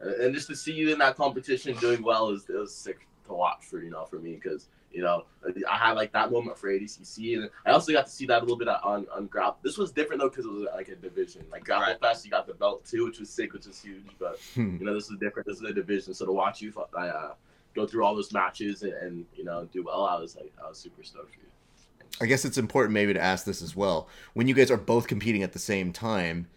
and, 0.00 0.14
and 0.22 0.34
just 0.34 0.48
to 0.48 0.56
see 0.56 0.72
you 0.72 0.92
in 0.92 0.98
that 0.98 1.16
competition 1.16 1.76
doing 1.76 2.02
well 2.02 2.30
is 2.30 2.46
it 2.48 2.56
was 2.56 2.74
sick 2.74 3.06
to 3.26 3.34
watch 3.34 3.64
for 3.64 3.82
you 3.82 3.90
know 3.90 4.04
for 4.04 4.18
me 4.18 4.34
because 4.34 4.68
you 4.92 5.02
know, 5.02 5.24
I 5.70 5.76
had 5.76 5.92
like 5.92 6.12
that 6.12 6.32
moment 6.32 6.58
for 6.58 6.68
ADCC, 6.68 7.36
and 7.36 7.50
I 7.66 7.70
also 7.70 7.92
got 7.92 8.06
to 8.06 8.12
see 8.12 8.26
that 8.26 8.38
a 8.38 8.40
little 8.40 8.56
bit 8.56 8.68
on 8.68 9.06
on 9.12 9.26
Grapple. 9.26 9.58
This 9.62 9.76
was 9.76 9.92
different 9.92 10.22
though 10.22 10.28
because 10.28 10.46
it 10.46 10.52
was 10.52 10.66
like 10.74 10.88
a 10.88 10.96
division. 10.96 11.44
Like 11.50 11.64
Grapple 11.64 11.88
right. 11.88 12.00
Fest, 12.00 12.24
you 12.24 12.30
got 12.30 12.46
the 12.46 12.54
belt 12.54 12.84
too, 12.84 13.04
which 13.04 13.18
was 13.18 13.28
sick, 13.28 13.52
which 13.52 13.66
was 13.66 13.80
huge. 13.80 14.06
But 14.18 14.38
hmm. 14.54 14.76
you 14.80 14.86
know, 14.86 14.94
this 14.94 15.10
is 15.10 15.18
different. 15.18 15.46
This 15.46 15.58
is 15.58 15.64
a 15.64 15.72
division, 15.72 16.14
so 16.14 16.24
to 16.24 16.32
watch 16.32 16.62
you, 16.62 16.72
I 16.96 17.08
uh, 17.08 17.34
go 17.74 17.86
through 17.86 18.04
all 18.04 18.14
those 18.14 18.32
matches 18.32 18.82
and, 18.82 18.94
and, 18.94 19.26
you 19.36 19.44
know 19.44 19.68
do 19.72 19.84
well, 19.84 20.04
I 20.04 20.18
was 20.18 20.34
like, 20.34 20.52
I 20.64 20.68
was 20.68 20.78
super 20.78 21.04
stoked 21.04 21.34
for 21.34 21.40
you. 21.40 21.46
I 22.20 22.26
guess 22.26 22.44
it's 22.46 22.56
important 22.56 22.94
maybe 22.94 23.12
to 23.12 23.22
ask 23.22 23.44
this 23.44 23.60
as 23.60 23.76
well. 23.76 24.08
When 24.32 24.48
you 24.48 24.54
guys 24.54 24.70
are 24.70 24.78
both 24.78 25.06
competing 25.06 25.42
at 25.42 25.52
the 25.52 25.58
same 25.58 25.92
time, 25.92 26.48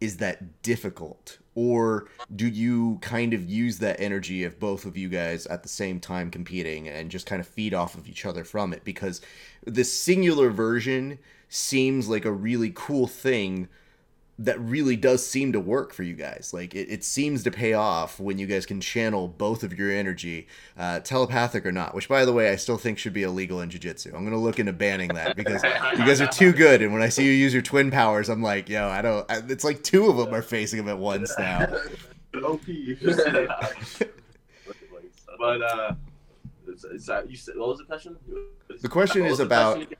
is 0.00 0.16
that 0.16 0.62
difficult? 0.62 1.38
Or 1.54 2.08
do 2.34 2.46
you 2.46 2.98
kind 3.02 3.34
of 3.34 3.48
use 3.48 3.78
that 3.78 4.00
energy 4.00 4.44
of 4.44 4.58
both 4.58 4.86
of 4.86 4.96
you 4.96 5.08
guys 5.08 5.46
at 5.46 5.62
the 5.62 5.68
same 5.68 6.00
time 6.00 6.30
competing 6.30 6.88
and 6.88 7.10
just 7.10 7.26
kind 7.26 7.40
of 7.40 7.46
feed 7.46 7.74
off 7.74 7.94
of 7.94 8.08
each 8.08 8.24
other 8.24 8.44
from 8.44 8.72
it? 8.72 8.84
Because 8.84 9.20
this 9.66 9.92
singular 9.92 10.50
version 10.50 11.18
seems 11.48 12.08
like 12.08 12.24
a 12.24 12.32
really 12.32 12.72
cool 12.74 13.06
thing 13.06 13.68
that 14.44 14.60
really 14.60 14.96
does 14.96 15.24
seem 15.26 15.52
to 15.52 15.60
work 15.60 15.92
for 15.92 16.02
you 16.02 16.14
guys. 16.14 16.50
Like 16.52 16.74
it, 16.74 16.88
it 16.90 17.04
seems 17.04 17.42
to 17.44 17.50
pay 17.50 17.74
off 17.74 18.18
when 18.18 18.38
you 18.38 18.46
guys 18.46 18.66
can 18.66 18.80
channel 18.80 19.28
both 19.28 19.62
of 19.62 19.78
your 19.78 19.90
energy, 19.90 20.48
uh, 20.76 21.00
telepathic 21.00 21.64
or 21.64 21.72
not. 21.72 21.94
Which, 21.94 22.08
by 22.08 22.24
the 22.24 22.32
way, 22.32 22.50
I 22.50 22.56
still 22.56 22.78
think 22.78 22.98
should 22.98 23.12
be 23.12 23.22
illegal 23.22 23.60
in 23.60 23.70
jiu-jitsu. 23.70 24.14
I'm 24.14 24.24
gonna 24.24 24.36
look 24.36 24.58
into 24.58 24.72
banning 24.72 25.08
that 25.14 25.36
because 25.36 25.62
you 25.92 25.98
guys 25.98 26.20
are 26.20 26.26
too 26.26 26.52
good. 26.52 26.82
And 26.82 26.92
when 26.92 27.02
I 27.02 27.08
see 27.08 27.24
you 27.24 27.32
use 27.32 27.52
your 27.52 27.62
twin 27.62 27.90
powers, 27.90 28.28
I'm 28.28 28.42
like, 28.42 28.68
yo, 28.68 28.88
I 28.88 29.02
don't. 29.02 29.30
I, 29.30 29.42
it's 29.48 29.64
like 29.64 29.82
two 29.82 30.10
of 30.10 30.16
them 30.16 30.34
are 30.34 30.42
facing 30.42 30.78
them 30.78 30.88
at 30.88 30.98
once 30.98 31.32
now. 31.38 31.66
OP. 32.42 32.62
but 35.38 35.62
uh, 35.62 35.94
it's, 36.66 36.84
it's, 36.84 37.08
uh, 37.08 37.22
you 37.28 37.36
said, 37.36 37.56
what 37.56 37.68
was 37.68 37.78
the 37.78 37.84
question? 37.84 38.16
The 38.80 38.88
question 38.88 39.26
is 39.26 39.40
about. 39.40 39.76
Question 39.76 39.96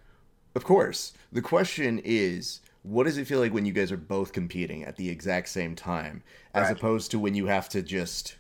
of 0.55 0.65
course, 0.65 1.15
the 1.31 1.41
question 1.41 2.01
is 2.05 2.61
what 2.83 3.05
does 3.05 3.17
it 3.17 3.27
feel 3.27 3.41
like 3.41 3.55
when 3.55 3.65
you 3.65 3.73
guys 3.73 3.93
are 3.93 3.97
both 3.97 4.33
competing 4.33 4.85
at 4.85 4.97
the 4.97 5.09
exact 5.09 5.49
same 5.49 5.75
time 5.75 6.23
as 6.55 6.69
right. 6.69 6.77
opposed 6.77 7.11
to 7.13 7.19
when 7.19 7.35
you 7.35 7.47
have 7.47 7.69
to 7.71 7.83
just 7.83 8.37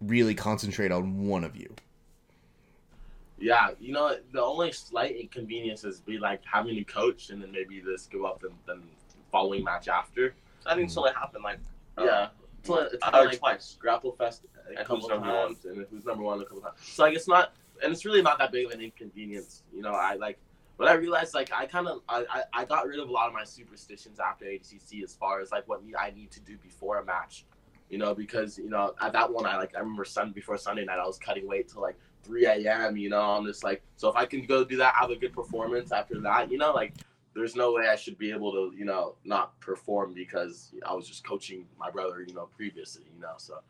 really 0.00 0.34
concentrate 0.34 0.92
on 0.92 1.26
one 1.26 1.44
of 1.44 1.56
you? 1.56 1.74
Yeah 3.38 3.70
you 3.78 3.92
know 3.92 4.16
the 4.32 4.42
only 4.42 4.72
slight 4.72 5.16
inconvenience 5.16 5.84
is 5.84 6.00
be 6.00 6.18
like 6.18 6.40
having 6.50 6.78
a 6.78 6.84
coach 6.84 7.30
and 7.30 7.42
then 7.42 7.52
maybe 7.52 7.80
this 7.80 8.08
go 8.10 8.24
up 8.24 8.42
and 8.44 8.54
then 8.66 8.82
following 9.30 9.64
match 9.64 9.88
after. 9.88 10.34
I 10.64 10.74
think 10.74 10.90
so 10.90 11.06
it 11.06 11.14
happened 11.14 11.44
like 11.44 11.58
uh, 11.98 12.04
yeah 12.04 12.28
it's, 12.60 12.94
it's 12.94 13.02
uh, 13.02 13.10
like 13.12 13.38
twice. 13.38 13.76
Grapple 13.78 14.12
fest 14.12 14.42
a 14.70 14.84
couple 14.84 15.08
times 15.08 15.58
one? 15.64 15.76
and 15.76 15.86
who's 15.90 16.04
number 16.04 16.24
one 16.24 16.40
a 16.40 16.44
couple 16.44 16.60
times. 16.60 16.76
So 16.80 17.04
like 17.04 17.14
it's 17.14 17.28
not 17.28 17.52
and 17.82 17.92
it's 17.92 18.04
really 18.04 18.22
not 18.22 18.38
that 18.38 18.52
big 18.52 18.66
of 18.66 18.72
an 18.72 18.80
inconvenience 18.80 19.62
you 19.72 19.82
know 19.82 19.92
i 19.92 20.14
like 20.14 20.38
but 20.78 20.88
I 20.88 20.94
realized 20.94 21.34
like 21.34 21.50
I 21.52 21.66
kind 21.66 21.88
of 21.88 22.00
I, 22.08 22.42
I 22.52 22.64
got 22.64 22.86
rid 22.86 23.00
of 23.00 23.08
a 23.08 23.12
lot 23.12 23.28
of 23.28 23.34
my 23.34 23.44
superstitions 23.44 24.20
after 24.20 24.44
ADCC 24.44 25.02
as 25.02 25.14
far 25.14 25.40
as 25.40 25.50
like 25.50 25.66
what 25.68 25.80
I 25.98 26.10
need 26.10 26.30
to 26.32 26.40
do 26.40 26.56
before 26.58 26.98
a 26.98 27.04
match, 27.04 27.44
you 27.88 27.98
know, 27.98 28.14
because 28.14 28.58
you 28.58 28.68
know 28.68 28.94
at 29.00 29.12
that 29.12 29.32
one 29.32 29.46
I 29.46 29.56
like 29.56 29.74
I 29.74 29.80
remember 29.80 30.04
Sun 30.04 30.32
before 30.32 30.58
Sunday 30.58 30.84
night 30.84 30.98
I 30.98 31.06
was 31.06 31.18
cutting 31.18 31.48
weight 31.48 31.68
till 31.68 31.82
like 31.82 31.96
3 32.24 32.46
a.m. 32.46 32.96
You 32.96 33.08
know, 33.08 33.20
I'm 33.20 33.46
just 33.46 33.64
like 33.64 33.82
so 33.96 34.08
if 34.08 34.16
I 34.16 34.26
can 34.26 34.44
go 34.44 34.64
do 34.64 34.76
that, 34.76 34.94
have 34.94 35.10
a 35.10 35.16
good 35.16 35.32
performance 35.32 35.92
after 35.92 36.20
that, 36.20 36.50
you 36.50 36.58
know, 36.58 36.72
like 36.72 36.94
there's 37.34 37.54
no 37.54 37.72
way 37.72 37.88
I 37.88 37.96
should 37.96 38.18
be 38.18 38.30
able 38.30 38.52
to 38.52 38.76
you 38.76 38.84
know 38.84 39.16
not 39.24 39.58
perform 39.60 40.12
because 40.14 40.72
I 40.86 40.92
was 40.94 41.08
just 41.08 41.26
coaching 41.26 41.66
my 41.78 41.90
brother, 41.90 42.24
you 42.26 42.34
know, 42.34 42.48
previously, 42.54 43.04
you 43.14 43.20
know, 43.20 43.34
so 43.38 43.60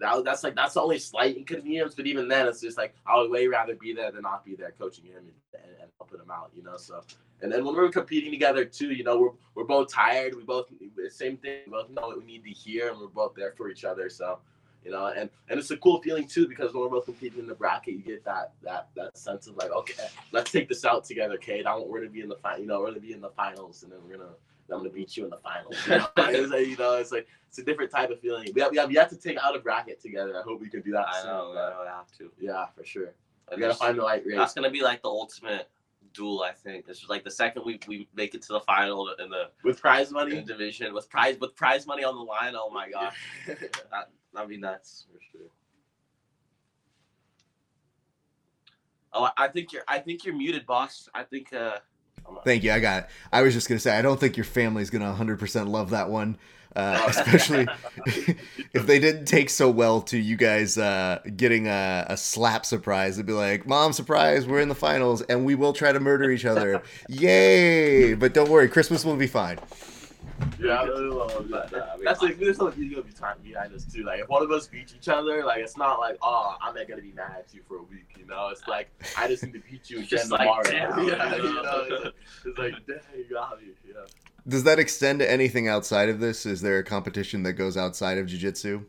that, 0.00 0.24
that's 0.24 0.42
like 0.42 0.54
that's 0.54 0.74
the 0.74 0.80
only 0.80 0.98
slight 0.98 1.36
inconvenience. 1.36 1.94
But 1.94 2.06
even 2.06 2.28
then, 2.28 2.46
it's 2.46 2.60
just 2.60 2.78
like 2.78 2.94
I 3.06 3.18
would 3.18 3.30
way 3.30 3.46
rather 3.46 3.74
be 3.74 3.92
there 3.92 4.10
than 4.10 4.22
not 4.22 4.44
be 4.44 4.54
there 4.54 4.72
coaching 4.78 5.04
him 5.04 5.18
and, 5.18 5.62
and, 5.62 5.72
and 5.80 5.90
helping 5.98 6.20
him 6.20 6.30
out. 6.30 6.50
You 6.54 6.62
know, 6.62 6.76
so 6.76 7.02
and 7.42 7.52
then 7.52 7.64
when 7.64 7.74
we're 7.74 7.90
competing 7.90 8.30
together 8.30 8.64
too, 8.64 8.92
you 8.92 9.04
know, 9.04 9.18
we're 9.18 9.32
we're 9.54 9.64
both 9.64 9.92
tired. 9.92 10.34
We 10.34 10.42
both 10.42 10.66
same 11.10 11.36
thing. 11.36 11.60
We 11.66 11.72
both 11.72 11.90
know 11.90 12.08
what 12.08 12.18
we 12.18 12.24
need 12.24 12.44
to 12.44 12.50
hear, 12.50 12.90
and 12.90 12.98
we're 12.98 13.08
both 13.08 13.34
there 13.34 13.52
for 13.56 13.68
each 13.68 13.84
other. 13.84 14.08
So 14.08 14.38
you 14.84 14.90
know, 14.90 15.06
and 15.06 15.30
and 15.48 15.58
it's 15.58 15.70
a 15.70 15.76
cool 15.76 16.00
feeling 16.02 16.26
too 16.26 16.46
because 16.46 16.72
when 16.72 16.82
we're 16.82 16.90
both 16.90 17.06
competing 17.06 17.40
in 17.40 17.46
the 17.46 17.54
bracket, 17.54 17.94
you 17.94 18.00
get 18.00 18.24
that 18.24 18.52
that 18.62 18.88
that 18.96 19.16
sense 19.16 19.46
of 19.46 19.56
like, 19.56 19.70
okay, 19.70 20.06
let's 20.32 20.50
take 20.50 20.68
this 20.68 20.84
out 20.84 21.04
together, 21.04 21.38
Kade. 21.38 21.66
I 21.66 21.74
want 21.74 21.88
we're 21.88 22.00
gonna 22.00 22.10
be 22.10 22.20
in 22.20 22.28
the 22.28 22.36
final. 22.36 22.60
You 22.60 22.66
know, 22.66 22.80
we're 22.80 22.88
gonna 22.88 23.00
be 23.00 23.12
in 23.12 23.20
the 23.20 23.30
finals, 23.30 23.82
and 23.82 23.90
then 23.90 23.98
we're 24.06 24.16
gonna 24.16 24.34
I'm 24.70 24.78
gonna 24.78 24.90
beat 24.90 25.16
you 25.16 25.24
in 25.24 25.30
the 25.30 25.38
finals. 25.38 25.76
You 25.86 25.98
know, 25.98 26.06
it's 26.16 26.50
like, 26.50 26.66
you 26.66 26.76
know, 26.76 26.94
it's 26.94 27.12
like 27.12 27.26
it's 27.48 27.58
a 27.58 27.64
different 27.64 27.90
type 27.90 28.10
of 28.10 28.20
feeling. 28.20 28.48
We 28.54 28.60
have, 28.62 28.70
we 28.70 28.78
have 28.78 28.90
yet 28.90 29.10
to 29.10 29.16
take 29.16 29.38
out 29.38 29.54
a 29.54 29.58
bracket 29.58 30.00
together. 30.00 30.38
I 30.38 30.42
hope 30.42 30.60
we 30.60 30.68
can 30.68 30.80
do 30.80 30.92
that. 30.92 31.06
I 31.08 31.20
soon, 31.20 31.30
know, 31.30 31.50
I 31.52 31.84
know, 31.84 31.84
have 31.86 32.10
to. 32.18 32.30
Yeah, 32.38 32.66
for 32.74 32.84
sure. 32.84 33.14
We 33.50 33.58
gotta 33.58 33.74
find 33.74 33.98
the 33.98 34.02
right 34.02 34.24
race. 34.24 34.36
That's 34.36 34.54
gonna 34.54 34.70
be 34.70 34.82
like 34.82 35.02
the 35.02 35.08
ultimate 35.08 35.68
duel. 36.14 36.42
I 36.42 36.52
think 36.52 36.86
this 36.86 37.02
was 37.02 37.10
like 37.10 37.24
the 37.24 37.30
second 37.30 37.64
we, 37.66 37.78
we 37.86 38.08
make 38.14 38.34
it 38.34 38.42
to 38.42 38.54
the 38.54 38.60
final 38.60 39.10
in 39.18 39.28
the 39.28 39.50
with 39.62 39.80
prize 39.80 40.10
money 40.10 40.40
division 40.42 40.94
with 40.94 41.10
prize 41.10 41.38
with 41.38 41.54
prize 41.54 41.86
money 41.86 42.04
on 42.04 42.14
the 42.14 42.22
line. 42.22 42.54
Oh 42.56 42.70
my 42.70 42.90
god, 42.90 43.12
that 43.46 44.10
that'd 44.32 44.48
be 44.48 44.56
nuts 44.56 45.06
for 45.12 45.20
sure. 45.30 45.48
Oh, 49.12 49.28
I 49.36 49.48
think 49.48 49.72
you're. 49.72 49.84
I 49.86 49.98
think 49.98 50.24
you're 50.24 50.34
muted, 50.34 50.66
boss. 50.66 51.08
I 51.14 51.22
think. 51.22 51.52
uh 51.52 51.78
Thank 52.44 52.62
you. 52.62 52.72
I 52.72 52.80
got 52.80 53.04
it. 53.04 53.10
I 53.32 53.42
was 53.42 53.54
just 53.54 53.68
gonna 53.68 53.80
say 53.80 53.96
I 53.96 54.02
don't 54.02 54.20
think 54.20 54.36
your 54.36 54.44
family's 54.44 54.90
gonna 54.90 55.06
100 55.06 55.38
percent 55.38 55.68
love 55.68 55.90
that 55.90 56.10
one, 56.10 56.36
uh, 56.76 57.04
especially 57.08 57.66
if 58.74 58.86
they 58.86 58.98
didn't 58.98 59.26
take 59.26 59.48
so 59.48 59.70
well 59.70 60.02
to 60.02 60.18
you 60.18 60.36
guys 60.36 60.76
uh, 60.76 61.20
getting 61.36 61.68
a, 61.68 62.06
a, 62.08 62.16
slap 62.16 62.66
surprise. 62.66 63.16
They'd 63.16 63.26
be 63.26 63.32
like, 63.32 63.66
"Mom, 63.66 63.92
surprise! 63.92 64.46
We're 64.46 64.60
in 64.60 64.68
the 64.68 64.74
finals, 64.74 65.22
and 65.22 65.44
we 65.44 65.54
will 65.54 65.72
try 65.72 65.92
to 65.92 66.00
murder 66.00 66.30
each 66.30 66.44
other! 66.44 66.82
Yay!" 67.08 68.14
But 68.14 68.34
don't 68.34 68.50
worry, 68.50 68.68
Christmas 68.68 69.04
will 69.04 69.16
be 69.16 69.26
fine. 69.26 69.58
Yeah, 70.60 70.80
I 70.80 70.84
really 70.84 71.08
love 71.08 71.46
But, 71.50 71.70
that. 71.70 71.90
I 71.92 71.96
mean, 71.96 72.04
That's 72.04 72.22
like 72.22 72.38
there's 72.38 72.56
something 72.56 72.88
gonna 72.88 73.02
be 73.02 73.12
time 73.12 73.36
behind 73.42 73.74
us 73.74 73.84
too. 73.84 74.04
Like 74.04 74.20
if 74.20 74.28
one 74.28 74.42
of 74.42 74.50
us 74.50 74.66
beats 74.66 74.94
each 74.96 75.08
other, 75.08 75.44
like 75.44 75.60
it's 75.60 75.76
not 75.76 75.98
like 76.00 76.16
oh 76.22 76.56
I'm 76.62 76.74
not 76.74 76.88
gonna 76.88 77.02
be 77.02 77.12
mad 77.12 77.36
at 77.38 77.54
you 77.54 77.62
for 77.66 77.76
a 77.78 77.82
week. 77.82 78.06
You 78.18 78.26
know, 78.26 78.48
it's 78.50 78.66
like 78.68 78.88
I 79.18 79.28
just 79.28 79.42
need 79.42 79.52
to 79.54 79.60
beat 79.60 79.90
you 79.90 79.98
again 79.98 80.08
Just 80.08 80.30
like, 80.30 80.40
tomorrow. 80.40 80.62
damn, 80.64 81.08
yeah, 81.08 81.36
you 81.36 81.42
you 81.42 81.54
know? 81.54 81.62
know, 81.62 81.80
it's 81.90 82.04
like, 82.04 82.14
it's 82.44 82.58
like 82.58 82.72
dang, 82.86 82.98
you 83.16 83.24
got 83.34 83.60
me. 83.60 83.68
Yeah. 83.86 83.94
Does 84.46 84.64
that 84.64 84.78
extend 84.78 85.20
to 85.20 85.30
anything 85.30 85.68
outside 85.68 86.08
of 86.08 86.20
this? 86.20 86.44
Is 86.46 86.60
there 86.60 86.78
a 86.78 86.84
competition 86.84 87.42
that 87.44 87.54
goes 87.54 87.76
outside 87.76 88.18
of 88.18 88.26
jiu-jitsu? 88.26 88.84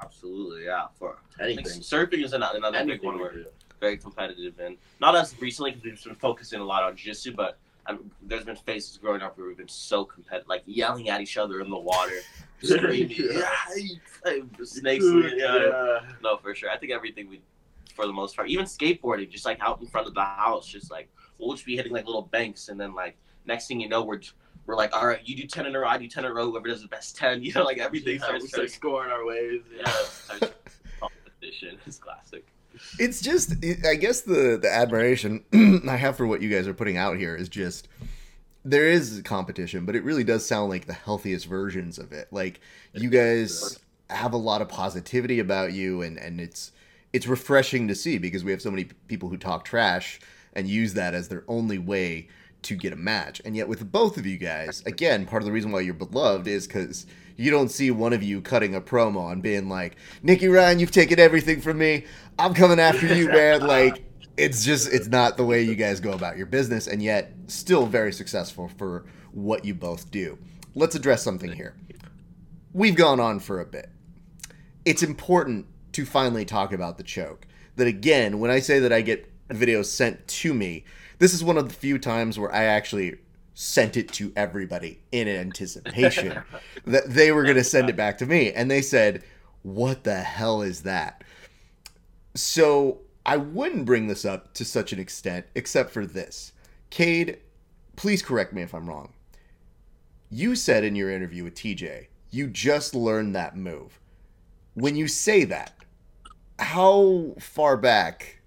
Absolutely, 0.00 0.64
yeah. 0.64 0.86
For 0.98 1.16
I 1.38 1.44
think 1.44 1.60
Anything. 1.60 1.80
surfing 1.80 2.24
is 2.24 2.32
another, 2.34 2.58
another 2.58 2.84
big 2.84 3.02
one 3.02 3.16
we 3.16 3.22
we're 3.22 3.44
very 3.80 3.96
competitive 3.96 4.58
in. 4.60 4.76
Not 5.00 5.16
as 5.16 5.34
recently 5.40 5.70
because 5.70 5.84
we've 5.84 6.04
been 6.04 6.14
focusing 6.16 6.60
a 6.60 6.64
lot 6.64 6.82
on 6.82 6.94
jiu-jitsu, 6.96 7.32
but 7.34 7.56
um, 7.86 8.10
there's 8.22 8.44
been 8.44 8.56
phases 8.56 8.96
growing 8.98 9.22
up 9.22 9.36
where 9.36 9.46
we've 9.48 9.56
been 9.56 9.68
so 9.68 10.04
competitive, 10.04 10.48
like 10.48 10.62
yelling 10.66 11.08
at 11.08 11.20
each 11.20 11.36
other 11.36 11.60
in 11.60 11.68
the 11.70 11.78
water, 11.78 12.14
screaming, 12.62 13.10
yeah, 13.32 13.48
snakes, 14.64 15.04
yeah. 15.36 16.00
No, 16.22 16.36
for 16.38 16.54
sure. 16.54 16.70
I 16.70 16.76
think 16.78 16.92
everything 16.92 17.28
we, 17.28 17.42
for 17.94 18.06
the 18.06 18.12
most 18.12 18.36
part, 18.36 18.48
even 18.48 18.64
skateboarding, 18.66 19.28
just 19.30 19.44
like 19.44 19.58
out 19.60 19.80
in 19.80 19.86
front 19.86 20.06
of 20.06 20.14
the 20.14 20.22
house, 20.22 20.66
just 20.66 20.90
like 20.90 21.08
we'll 21.38 21.52
just 21.54 21.66
be 21.66 21.76
hitting 21.76 21.92
like 21.92 22.06
little 22.06 22.22
banks, 22.22 22.68
and 22.68 22.80
then 22.80 22.94
like 22.94 23.16
next 23.46 23.66
thing 23.66 23.80
you 23.80 23.88
know, 23.88 24.02
we're 24.04 24.20
we're 24.66 24.76
like, 24.76 24.94
all 24.96 25.06
right, 25.06 25.20
you 25.24 25.34
do 25.36 25.46
ten 25.46 25.66
in 25.66 25.74
a 25.74 25.80
row, 25.80 25.88
I 25.88 25.98
do 25.98 26.06
ten 26.08 26.24
in 26.24 26.30
a 26.30 26.34
row. 26.34 26.50
Whoever 26.50 26.68
does 26.68 26.82
the 26.82 26.88
best 26.88 27.16
ten, 27.16 27.42
you 27.44 27.52
know, 27.52 27.64
like 27.64 27.78
everything 27.78 28.14
Yeah, 28.18 28.24
starts 28.24 28.42
we 28.42 28.48
starting. 28.48 28.68
start 28.68 28.80
scoring 28.80 29.10
our 29.10 29.26
ways. 29.26 29.62
Yeah, 29.76 30.48
competition. 31.00 31.78
is 31.86 31.98
classic. 31.98 32.46
It's 32.98 33.20
just, 33.20 33.52
I 33.86 33.94
guess 33.94 34.22
the 34.22 34.58
the 34.60 34.70
admiration 34.72 35.44
I 35.88 35.96
have 35.96 36.16
for 36.16 36.26
what 36.26 36.42
you 36.42 36.50
guys 36.50 36.66
are 36.66 36.74
putting 36.74 36.96
out 36.96 37.16
here 37.16 37.36
is 37.36 37.48
just 37.48 37.88
there 38.64 38.88
is 38.88 39.22
competition, 39.24 39.84
but 39.84 39.96
it 39.96 40.04
really 40.04 40.24
does 40.24 40.46
sound 40.46 40.70
like 40.70 40.86
the 40.86 40.92
healthiest 40.92 41.46
versions 41.46 41.98
of 41.98 42.12
it. 42.12 42.28
Like 42.30 42.60
you 42.92 43.10
guys 43.10 43.78
have 44.10 44.32
a 44.32 44.38
lot 44.38 44.62
of 44.62 44.68
positivity 44.68 45.38
about 45.38 45.72
you, 45.72 46.02
and 46.02 46.18
and 46.18 46.40
it's 46.40 46.72
it's 47.12 47.26
refreshing 47.26 47.88
to 47.88 47.94
see 47.94 48.18
because 48.18 48.44
we 48.44 48.50
have 48.50 48.62
so 48.62 48.70
many 48.70 48.84
people 49.08 49.28
who 49.28 49.36
talk 49.36 49.64
trash 49.64 50.20
and 50.54 50.68
use 50.68 50.94
that 50.94 51.14
as 51.14 51.28
their 51.28 51.44
only 51.48 51.78
way 51.78 52.28
to 52.62 52.76
get 52.76 52.92
a 52.92 52.96
match. 52.96 53.42
And 53.44 53.56
yet 53.56 53.68
with 53.68 53.90
both 53.90 54.16
of 54.16 54.26
you 54.26 54.38
guys, 54.38 54.82
again, 54.86 55.26
part 55.26 55.42
of 55.42 55.46
the 55.46 55.52
reason 55.52 55.72
why 55.72 55.80
you're 55.80 55.94
beloved 55.94 56.46
is 56.46 56.66
because 56.66 57.06
you 57.36 57.50
don't 57.50 57.68
see 57.68 57.90
one 57.90 58.12
of 58.12 58.22
you 58.22 58.40
cutting 58.40 58.74
a 58.74 58.80
promo 58.80 59.32
and 59.32 59.42
being 59.42 59.68
like, 59.68 59.96
Nicky 60.22 60.48
Ryan, 60.48 60.78
you've 60.78 60.90
taken 60.90 61.18
everything 61.18 61.60
from 61.60 61.78
me. 61.78 62.04
I'm 62.38 62.54
coming 62.54 62.80
after 62.80 63.14
you, 63.14 63.28
man. 63.32 63.66
Like, 63.66 64.04
it's 64.36 64.64
just, 64.64 64.92
it's 64.92 65.08
not 65.08 65.36
the 65.36 65.44
way 65.44 65.62
you 65.62 65.74
guys 65.74 66.00
go 66.00 66.12
about 66.12 66.36
your 66.36 66.46
business, 66.46 66.86
and 66.86 67.02
yet 67.02 67.32
still 67.46 67.86
very 67.86 68.12
successful 68.12 68.68
for 68.76 69.04
what 69.32 69.64
you 69.64 69.74
both 69.74 70.10
do. 70.10 70.38
Let's 70.74 70.94
address 70.94 71.22
something 71.22 71.52
here. 71.52 71.76
We've 72.72 72.96
gone 72.96 73.20
on 73.20 73.40
for 73.40 73.60
a 73.60 73.66
bit. 73.66 73.90
It's 74.84 75.02
important 75.02 75.66
to 75.92 76.06
finally 76.06 76.44
talk 76.44 76.72
about 76.72 76.96
the 76.96 77.04
choke. 77.04 77.46
That 77.76 77.86
again, 77.86 78.38
when 78.38 78.50
I 78.50 78.60
say 78.60 78.78
that 78.78 78.92
I 78.92 79.00
get 79.02 79.28
videos 79.48 79.86
sent 79.86 80.26
to 80.26 80.54
me, 80.54 80.84
this 81.18 81.34
is 81.34 81.44
one 81.44 81.58
of 81.58 81.68
the 81.68 81.74
few 81.74 81.98
times 81.98 82.38
where 82.38 82.52
I 82.52 82.64
actually 82.64 83.18
sent 83.54 83.96
it 83.96 84.08
to 84.14 84.32
everybody 84.34 85.00
in 85.12 85.28
anticipation 85.28 86.42
that 86.86 87.10
they 87.10 87.32
were 87.32 87.42
going 87.42 87.56
to 87.56 87.64
send 87.64 87.90
it 87.90 87.96
back 87.96 88.18
to 88.18 88.26
me. 88.26 88.52
And 88.52 88.70
they 88.70 88.82
said, 88.82 89.22
What 89.62 90.04
the 90.04 90.20
hell 90.20 90.62
is 90.62 90.82
that? 90.82 91.22
So 92.34 93.00
I 93.24 93.36
wouldn't 93.36 93.84
bring 93.84 94.08
this 94.08 94.24
up 94.24 94.54
to 94.54 94.64
such 94.64 94.92
an 94.92 94.98
extent, 94.98 95.46
except 95.54 95.90
for 95.90 96.06
this. 96.06 96.52
Kade, 96.90 97.38
please 97.96 98.22
correct 98.22 98.52
me 98.52 98.62
if 98.62 98.74
I'm 98.74 98.88
wrong. 98.88 99.12
You 100.30 100.56
said 100.56 100.82
in 100.82 100.96
your 100.96 101.10
interview 101.10 101.44
with 101.44 101.54
TJ, 101.54 102.06
you 102.30 102.48
just 102.48 102.94
learned 102.94 103.34
that 103.34 103.56
move. 103.56 104.00
When 104.74 104.96
you 104.96 105.06
say 105.06 105.44
that, 105.44 105.74
how 106.58 107.34
far 107.38 107.76
back 107.76 108.40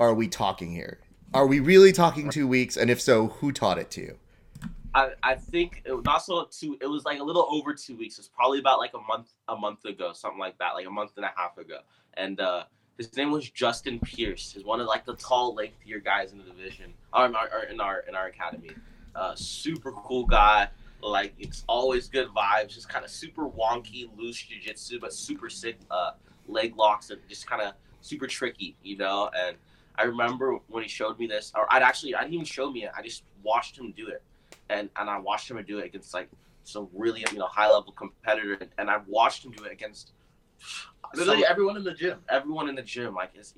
are 0.00 0.14
we 0.14 0.26
talking 0.26 0.72
here? 0.72 0.98
Are 1.32 1.46
we 1.46 1.60
really 1.60 1.92
talking 1.92 2.30
two 2.30 2.48
weeks? 2.48 2.76
And 2.76 2.90
if 2.90 3.00
so, 3.00 3.28
who 3.28 3.52
taught 3.52 3.78
it 3.78 3.90
to 3.92 4.00
you? 4.00 4.18
I, 4.98 5.12
I 5.22 5.34
think 5.36 5.82
it 5.84 5.92
was 5.92 6.04
not 6.04 6.24
so 6.24 6.48
two. 6.50 6.76
It 6.80 6.86
was 6.86 7.04
like 7.04 7.20
a 7.20 7.22
little 7.22 7.46
over 7.48 7.72
two 7.72 7.96
weeks. 7.96 8.18
It's 8.18 8.26
probably 8.26 8.58
about 8.58 8.80
like 8.80 8.94
a 8.94 9.00
month 9.00 9.30
a 9.46 9.56
month 9.56 9.84
ago, 9.84 10.12
something 10.12 10.40
like 10.40 10.58
that, 10.58 10.72
like 10.74 10.86
a 10.86 10.90
month 10.90 11.12
and 11.16 11.24
a 11.24 11.30
half 11.36 11.56
ago. 11.56 11.78
And 12.14 12.40
uh, 12.40 12.64
his 12.96 13.16
name 13.16 13.30
was 13.30 13.48
Justin 13.48 14.00
Pierce. 14.00 14.50
He's 14.50 14.64
one 14.64 14.80
of 14.80 14.88
like 14.88 15.04
the 15.04 15.14
tall, 15.14 15.54
lengthier 15.54 16.00
guys 16.00 16.32
in 16.32 16.38
the 16.38 16.44
division, 16.44 16.94
or 17.12 17.26
in 17.26 17.36
our, 17.36 17.64
in 17.70 17.80
our 17.80 18.00
in 18.08 18.16
our 18.16 18.26
academy. 18.26 18.70
Uh, 19.14 19.36
super 19.36 19.92
cool 19.92 20.26
guy. 20.26 20.68
Like 21.00 21.32
it's 21.38 21.62
always 21.68 22.08
good 22.08 22.28
vibes. 22.36 22.70
Just 22.70 22.88
kind 22.88 23.04
of 23.04 23.10
super 23.12 23.48
wonky, 23.48 24.08
loose 24.16 24.44
jujitsu, 24.44 25.00
but 25.00 25.12
super 25.12 25.48
sick 25.48 25.78
uh, 25.92 26.12
leg 26.48 26.76
locks 26.76 27.10
and 27.10 27.20
just 27.28 27.46
kind 27.46 27.62
of 27.62 27.74
super 28.00 28.26
tricky, 28.26 28.76
you 28.82 28.96
know. 28.96 29.30
And 29.32 29.56
I 29.94 30.04
remember 30.04 30.58
when 30.66 30.82
he 30.82 30.88
showed 30.88 31.20
me 31.20 31.28
this, 31.28 31.52
or 31.54 31.72
I'd 31.72 31.82
actually 31.82 32.16
I 32.16 32.22
didn't 32.22 32.34
even 32.34 32.46
show 32.46 32.68
me 32.68 32.82
it. 32.82 32.90
I 32.96 33.02
just 33.02 33.22
watched 33.44 33.78
him 33.78 33.94
do 33.96 34.08
it 34.08 34.22
and 34.70 34.88
and 34.96 35.08
I 35.10 35.18
watched 35.18 35.50
him 35.50 35.62
do 35.66 35.78
it 35.78 35.86
against 35.86 36.14
like 36.14 36.28
some 36.64 36.88
really 36.94 37.24
you 37.32 37.38
know 37.38 37.46
high 37.46 37.70
level 37.70 37.92
competitor, 37.92 38.58
and, 38.78 38.90
I 38.90 38.98
watched 39.06 39.44
him 39.44 39.52
do 39.52 39.64
it 39.64 39.72
against 39.72 40.12
Literally 41.14 41.42
some- 41.42 41.50
everyone 41.50 41.76
in 41.76 41.84
the 41.84 41.94
gym. 41.94 42.18
everyone 42.28 42.68
in 42.68 42.74
the 42.74 42.82
gym. 42.82 43.14
Like 43.14 43.30
if 43.34 43.52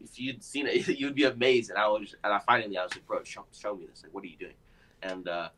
if, 0.00 0.18
you'd 0.18 0.42
seen 0.42 0.66
it, 0.66 0.88
you'd 1.00 1.14
be 1.14 1.24
amazed. 1.24 1.70
And 1.70 1.78
I 1.78 1.86
was 1.88 2.14
and 2.24 2.32
I 2.32 2.38
finally 2.40 2.78
I 2.78 2.84
was 2.84 2.94
like, 2.94 3.06
bro, 3.06 3.22
show, 3.24 3.44
show 3.52 3.74
me 3.76 3.86
this. 3.86 4.02
Like, 4.02 4.14
what 4.14 4.24
are 4.24 4.28
you 4.28 4.36
doing? 4.38 4.54
And 5.02 5.28
uh, 5.28 5.48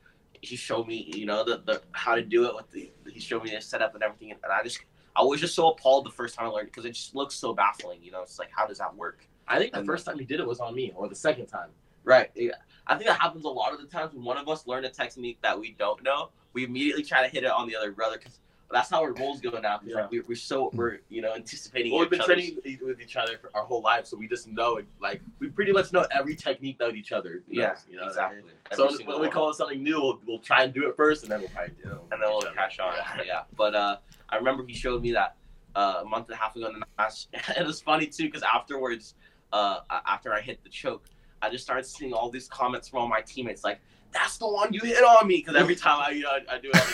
he 0.41 0.57
showed 0.57 0.88
me, 0.88 1.11
you 1.14 1.26
know, 1.26 1.45
the, 1.45 1.62
the 1.64 1.82
how 1.93 2.14
to 2.14 2.22
do 2.22 2.47
it 2.47 2.55
with 2.55 2.70
the. 2.70 2.91
He 3.12 3.20
showed 3.20 3.45
me 3.45 3.51
the 3.51 3.61
setup 3.61 3.95
and 3.95 4.03
everything, 4.03 4.32
and 4.32 4.41
I 4.53 4.62
just 4.62 4.80
I 5.14 5.22
was 5.22 5.41
just 5.41 5.55
so 5.55 5.70
appalled 5.70 6.07
the 6.07 6.11
first 6.11 6.34
time 6.34 6.47
I 6.47 6.51
learned 6.51 6.66
because 6.68 6.84
it 6.84 6.93
just 6.93 7.14
looks 7.14 7.34
so 7.34 7.53
baffling. 7.53 8.01
You 8.03 8.11
know, 8.12 8.22
it's 8.22 8.38
like 8.38 8.51
how 8.51 8.66
does 8.66 8.78
that 8.78 8.95
work? 8.97 9.26
I 9.47 9.59
think 9.59 9.72
the 9.72 9.78
And- 9.78 9.86
first 9.86 10.07
time 10.07 10.18
he 10.18 10.24
did 10.24 10.41
it 10.41 10.47
was 10.47 10.59
on 10.61 10.74
me, 10.74 10.93
or 10.97 11.09
the 11.09 11.14
second 11.14 11.47
time. 11.47 11.68
Right. 12.03 12.30
Yeah. 12.34 12.53
I 12.91 12.97
think 12.97 13.07
that 13.09 13.20
happens 13.20 13.45
a 13.45 13.49
lot 13.49 13.72
of 13.72 13.80
the 13.80 13.86
times 13.86 14.12
when 14.14 14.24
one 14.24 14.36
of 14.36 14.49
us 14.49 14.66
learn 14.66 14.84
a 14.84 14.91
technique 14.91 15.38
that 15.43 15.59
we 15.59 15.76
don't 15.78 16.03
know, 16.03 16.30
we 16.55 16.64
immediately 16.64 17.05
try 17.05 17.22
to 17.22 17.28
hit 17.28 17.45
it 17.45 17.51
on 17.51 17.68
the 17.68 17.76
other 17.76 17.93
brother 17.93 18.18
because 18.18 18.41
that's 18.68 18.91
how 18.91 19.01
our 19.03 19.12
roles 19.12 19.41
go 19.41 19.51
now. 19.61 19.78
'cause, 19.78 19.86
Yeah. 19.88 19.95
like, 20.03 20.11
we're, 20.11 20.24
we're 20.28 20.34
so 20.34 20.70
we're 20.74 20.99
you 21.09 21.22
know 21.22 21.32
anticipating. 21.34 21.93
Well, 21.93 22.01
we've 22.01 22.11
been 22.11 22.18
each 22.18 22.24
other's- 22.24 22.36
training 22.62 22.78
with 22.84 23.01
each 23.01 23.14
other 23.16 23.38
for 23.38 23.51
our 23.55 23.64
whole 23.64 23.80
lives, 23.80 24.11
so 24.11 24.16
we 24.16 24.26
just 24.26 24.49
know 24.49 24.76
it. 24.78 24.86
Like 25.01 25.20
we 25.38 25.49
pretty 25.51 25.70
much 25.72 25.93
know 25.93 26.05
every 26.11 26.34
technique 26.34 26.78
that 26.78 26.97
each 26.97 27.12
other. 27.12 27.43
Yeah, 27.49 27.76
you 27.88 27.97
know 27.97 28.03
what 28.03 28.07
I 28.07 28.09
exactly. 28.09 28.43
mean? 28.43 28.51
Every 28.72 28.76
So 28.91 28.97
single 28.97 29.14
when 29.20 29.22
we 29.22 29.32
call 29.32 29.51
it 29.51 29.55
something 29.55 29.82
new, 29.84 30.01
we'll, 30.01 30.20
we'll 30.26 30.38
try 30.41 30.64
and 30.64 30.74
do 30.74 30.88
it 30.88 30.97
first, 30.97 31.22
and 31.22 31.30
then 31.30 31.41
we'll 31.41 31.49
probably 31.51 31.74
do 31.82 31.91
it. 31.91 31.97
and 32.11 32.20
then 32.22 32.28
we'll 32.28 32.38
each 32.38 32.47
other. 32.47 32.55
catch 32.57 32.78
on. 32.80 32.95
Yeah. 32.97 33.22
Yeah. 33.24 33.43
But 33.57 33.74
uh, 33.76 33.97
I 34.28 34.36
remember 34.36 34.64
he 34.66 34.74
showed 34.74 35.01
me 35.03 35.12
that 35.12 35.36
uh, 35.76 36.01
a 36.03 36.05
month 36.05 36.26
and 36.26 36.34
a 36.34 36.38
half 36.38 36.57
ago 36.57 36.66
in 36.66 36.72
the 36.80 36.84
match. 36.99 37.26
and 37.32 37.57
it 37.59 37.66
was 37.66 37.80
funny 37.80 38.07
too 38.09 38.24
because 38.24 38.43
afterwards, 38.43 39.14
uh, 39.53 39.80
after 40.07 40.32
I 40.34 40.41
hit 40.41 40.62
the 40.64 40.70
choke, 40.70 41.05
I 41.43 41.51
just 41.51 41.64
started 41.64 41.86
seeing 41.86 42.12
all 42.12 42.30
these 42.30 42.49
comments 42.49 42.88
from 42.88 43.01
all 43.01 43.09
my 43.09 43.20
teammates 43.20 43.64
like, 43.64 43.80
"That's 44.12 44.38
the 44.38 44.49
one 44.49 44.72
you 44.72 44.80
hit 44.80 45.03
on 45.03 45.26
me." 45.26 45.38
Because 45.38 45.57
every 45.57 45.76
time 45.76 46.01
I 46.01 46.11
you 46.11 46.22
know 46.22 46.30
I, 46.30 46.57
I 46.57 46.59
do 46.59 46.70
it, 46.72 46.76
on 46.76 46.86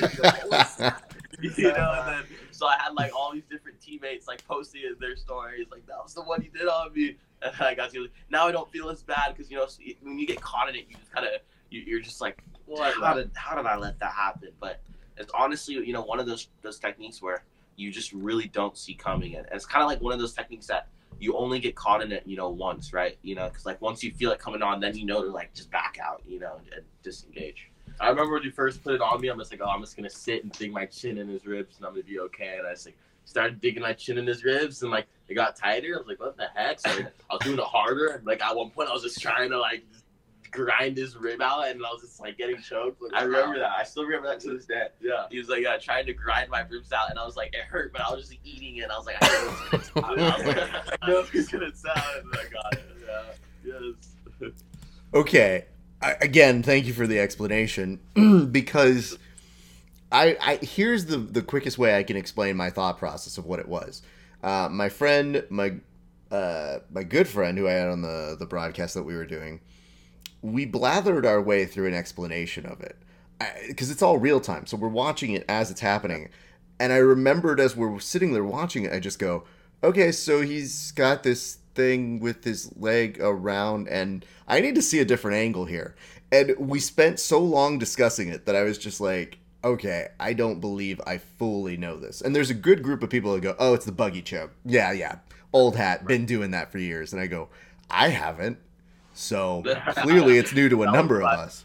the 0.00 0.08
teammates, 0.08 0.16
they're 0.20 0.50
like, 0.50 0.94
you 1.58 1.72
know. 1.72 1.92
And 1.98 2.08
then 2.08 2.24
so 2.50 2.66
I 2.66 2.76
had 2.78 2.94
like 2.94 3.14
all 3.14 3.32
these 3.32 3.46
different 3.50 3.80
teammates 3.80 4.28
like 4.28 4.46
posting 4.46 4.82
their 5.00 5.16
stories 5.16 5.66
like, 5.70 5.86
"That 5.86 6.02
was 6.02 6.14
the 6.14 6.22
one 6.22 6.42
you 6.42 6.50
did 6.50 6.68
on 6.68 6.92
me." 6.92 7.16
And 7.42 7.52
I 7.60 7.74
got 7.74 7.92
to 7.92 8.08
now 8.30 8.46
I 8.46 8.52
don't 8.52 8.70
feel 8.70 8.88
as 8.88 9.02
bad 9.02 9.34
because 9.34 9.50
you 9.50 9.56
know 9.56 9.66
when 10.02 10.18
you 10.18 10.26
get 10.26 10.40
caught 10.40 10.68
in 10.68 10.74
it, 10.76 10.86
you 10.88 10.96
just 10.96 11.12
kind 11.12 11.26
of 11.26 11.32
you, 11.70 11.82
you're 11.86 12.00
just 12.00 12.20
like 12.20 12.42
What? 12.66 12.94
how 12.94 13.14
did 13.14 13.30
how 13.34 13.56
did 13.56 13.66
I 13.66 13.76
let 13.76 13.98
that 14.00 14.12
happen? 14.12 14.50
But 14.60 14.80
it's 15.16 15.32
honestly, 15.34 15.74
you 15.74 15.92
know, 15.92 16.02
one 16.02 16.20
of 16.20 16.26
those 16.26 16.48
those 16.62 16.78
techniques 16.78 17.22
where 17.22 17.44
you 17.76 17.90
just 17.90 18.12
really 18.12 18.48
don't 18.48 18.76
see 18.76 18.94
coming, 18.94 19.36
and 19.36 19.46
it's 19.52 19.66
kind 19.66 19.82
of 19.82 19.88
like 19.88 20.00
one 20.00 20.12
of 20.12 20.18
those 20.18 20.32
techniques 20.32 20.66
that 20.68 20.88
you 21.20 21.36
only 21.36 21.58
get 21.58 21.74
caught 21.74 22.02
in 22.02 22.12
it, 22.12 22.22
you 22.26 22.36
know, 22.36 22.48
once, 22.48 22.92
right? 22.92 23.18
You 23.22 23.34
know, 23.34 23.48
because 23.48 23.66
like 23.66 23.80
once 23.80 24.02
you 24.02 24.12
feel 24.12 24.30
it 24.30 24.38
coming 24.38 24.62
on, 24.62 24.80
then 24.80 24.96
you 24.96 25.06
know 25.06 25.22
to 25.22 25.30
like 25.30 25.54
just 25.54 25.70
back 25.70 25.98
out, 26.02 26.22
you 26.26 26.38
know, 26.38 26.56
and, 26.72 26.84
disengage. 27.02 27.70
I 28.00 28.08
remember 28.08 28.32
when 28.32 28.42
you 28.42 28.50
first 28.50 28.82
put 28.82 28.94
it 28.94 29.00
on 29.00 29.20
me, 29.20 29.28
I'm 29.28 29.38
just 29.38 29.52
like, 29.52 29.60
oh, 29.62 29.68
I'm 29.68 29.80
just 29.80 29.96
gonna 29.96 30.10
sit 30.10 30.42
and 30.42 30.50
dig 30.52 30.72
my 30.72 30.86
chin 30.86 31.18
in 31.18 31.28
his 31.28 31.46
ribs, 31.46 31.76
and 31.76 31.86
I'm 31.86 31.92
gonna 31.92 32.02
be 32.04 32.18
okay. 32.20 32.56
And 32.58 32.66
I 32.66 32.72
just 32.72 32.86
like 32.86 32.96
started 33.24 33.60
digging 33.60 33.82
my 33.82 33.92
chin 33.92 34.18
in 34.18 34.26
his 34.26 34.42
ribs, 34.42 34.82
and 34.82 34.90
like 34.90 35.06
it 35.28 35.34
got 35.34 35.56
tighter. 35.56 35.94
I 35.94 35.98
was 35.98 36.06
like, 36.06 36.20
what 36.20 36.36
the 36.36 36.48
heck? 36.54 36.80
So 36.80 36.90
like, 36.90 37.12
I 37.30 37.34
was 37.34 37.42
doing 37.42 37.58
it 37.58 37.64
harder. 37.64 38.06
And, 38.08 38.26
like 38.26 38.42
at 38.42 38.56
one 38.56 38.70
point, 38.70 38.88
I 38.88 38.92
was 38.92 39.02
just 39.02 39.20
trying 39.20 39.50
to 39.50 39.58
like 39.58 39.84
grind 40.54 40.96
his 40.96 41.16
rib 41.16 41.42
out, 41.42 41.68
and 41.68 41.84
I 41.84 41.90
was 41.90 42.02
just 42.02 42.20
like 42.20 42.38
getting 42.38 42.60
choked. 42.60 43.02
Like, 43.02 43.12
I 43.14 43.24
remember 43.24 43.58
that. 43.58 43.72
I 43.78 43.84
still 43.84 44.04
remember 44.04 44.28
that 44.28 44.40
to 44.40 44.54
this 44.54 44.66
day. 44.66 44.86
Yeah. 45.00 45.26
He 45.30 45.38
was 45.38 45.48
like 45.48 45.66
uh, 45.66 45.78
trying 45.80 46.06
to 46.06 46.14
grind 46.14 46.50
my 46.50 46.60
ribs 46.60 46.92
out, 46.92 47.10
and 47.10 47.18
I 47.18 47.26
was 47.26 47.36
like, 47.36 47.52
it 47.52 47.64
hurt, 47.64 47.92
but 47.92 48.02
I 48.02 48.10
was 48.10 48.20
just 48.20 48.32
like, 48.32 48.40
eating 48.44 48.76
it. 48.76 48.82
And 48.82 48.92
I 48.92 48.96
was 48.96 49.06
like, 49.06 49.16
I 49.20 49.26
know 49.28 49.78
it's 49.78 49.90
gonna 49.90 50.04
stop. 50.04 50.04
I 50.04 50.36
was 50.36 50.46
like, 50.46 51.02
I 51.02 51.10
know 51.10 51.22
he's 51.24 51.48
gonna 51.48 51.74
sound. 51.74 51.98
and 52.22 52.34
I 52.34 52.44
got 52.52 52.72
it. 52.74 52.84
Yeah. 53.64 53.82
Yes. 54.40 54.52
Okay. 55.12 55.64
I, 56.02 56.16
again, 56.20 56.62
thank 56.62 56.86
you 56.86 56.92
for 56.92 57.06
the 57.06 57.18
explanation 57.18 58.00
because 58.52 59.18
I, 60.12 60.36
I 60.40 60.56
here's 60.56 61.06
the 61.06 61.16
the 61.16 61.42
quickest 61.42 61.78
way 61.78 61.98
I 61.98 62.02
can 62.02 62.16
explain 62.16 62.56
my 62.56 62.70
thought 62.70 62.98
process 62.98 63.38
of 63.38 63.46
what 63.46 63.58
it 63.58 63.68
was. 63.68 64.02
Uh, 64.42 64.68
my 64.70 64.88
friend, 64.88 65.44
my 65.48 65.76
uh, 66.30 66.80
my 66.90 67.04
good 67.04 67.26
friend 67.26 67.56
who 67.56 67.66
I 67.68 67.72
had 67.72 67.88
on 67.88 68.02
the 68.02 68.36
the 68.38 68.46
broadcast 68.46 68.94
that 68.94 69.04
we 69.04 69.14
were 69.14 69.24
doing, 69.24 69.60
we 70.44 70.66
blathered 70.66 71.24
our 71.24 71.40
way 71.40 71.64
through 71.64 71.86
an 71.86 71.94
explanation 71.94 72.66
of 72.66 72.82
it. 72.82 72.98
because 73.66 73.90
it's 73.90 74.02
all 74.02 74.18
real 74.18 74.40
time, 74.40 74.66
so 74.66 74.76
we're 74.76 74.88
watching 74.88 75.32
it 75.32 75.44
as 75.48 75.70
it's 75.70 75.80
happening. 75.80 76.28
And 76.78 76.92
I 76.92 76.98
remembered 76.98 77.58
as 77.58 77.74
we're 77.74 77.98
sitting 77.98 78.32
there 78.32 78.44
watching 78.44 78.84
it, 78.84 78.92
I 78.92 79.00
just 79.00 79.18
go, 79.18 79.44
okay, 79.82 80.12
so 80.12 80.42
he's 80.42 80.92
got 80.92 81.22
this 81.22 81.58
thing 81.74 82.20
with 82.20 82.44
his 82.44 82.70
leg 82.76 83.18
around, 83.20 83.88
and 83.88 84.24
I 84.46 84.60
need 84.60 84.74
to 84.74 84.82
see 84.82 85.00
a 85.00 85.04
different 85.04 85.38
angle 85.38 85.64
here. 85.64 85.94
And 86.30 86.54
we 86.58 86.78
spent 86.78 87.20
so 87.20 87.40
long 87.40 87.78
discussing 87.78 88.28
it 88.28 88.44
that 88.44 88.54
I 88.54 88.62
was 88.64 88.76
just 88.76 89.00
like, 89.00 89.38
okay, 89.64 90.08
I 90.20 90.34
don't 90.34 90.60
believe 90.60 91.00
I 91.06 91.18
fully 91.18 91.76
know 91.78 91.98
this. 91.98 92.20
And 92.20 92.36
there's 92.36 92.50
a 92.50 92.54
good 92.54 92.82
group 92.82 93.02
of 93.02 93.08
people 93.08 93.32
that 93.32 93.40
go, 93.40 93.56
oh, 93.58 93.72
it's 93.74 93.86
the 93.86 93.92
buggy 93.92 94.22
choke. 94.22 94.52
Yeah, 94.64 94.92
yeah, 94.92 95.18
old 95.54 95.76
hat, 95.76 96.06
been 96.06 96.26
doing 96.26 96.50
that 96.50 96.70
for 96.70 96.78
years. 96.78 97.12
And 97.14 97.20
I 97.20 97.28
go, 97.28 97.48
I 97.90 98.08
haven't. 98.08 98.58
So 99.14 99.62
clearly 99.96 100.38
it's 100.38 100.52
new 100.52 100.68
to 100.68 100.82
a 100.82 100.90
number 100.92 101.20
of 101.20 101.26
us. 101.26 101.64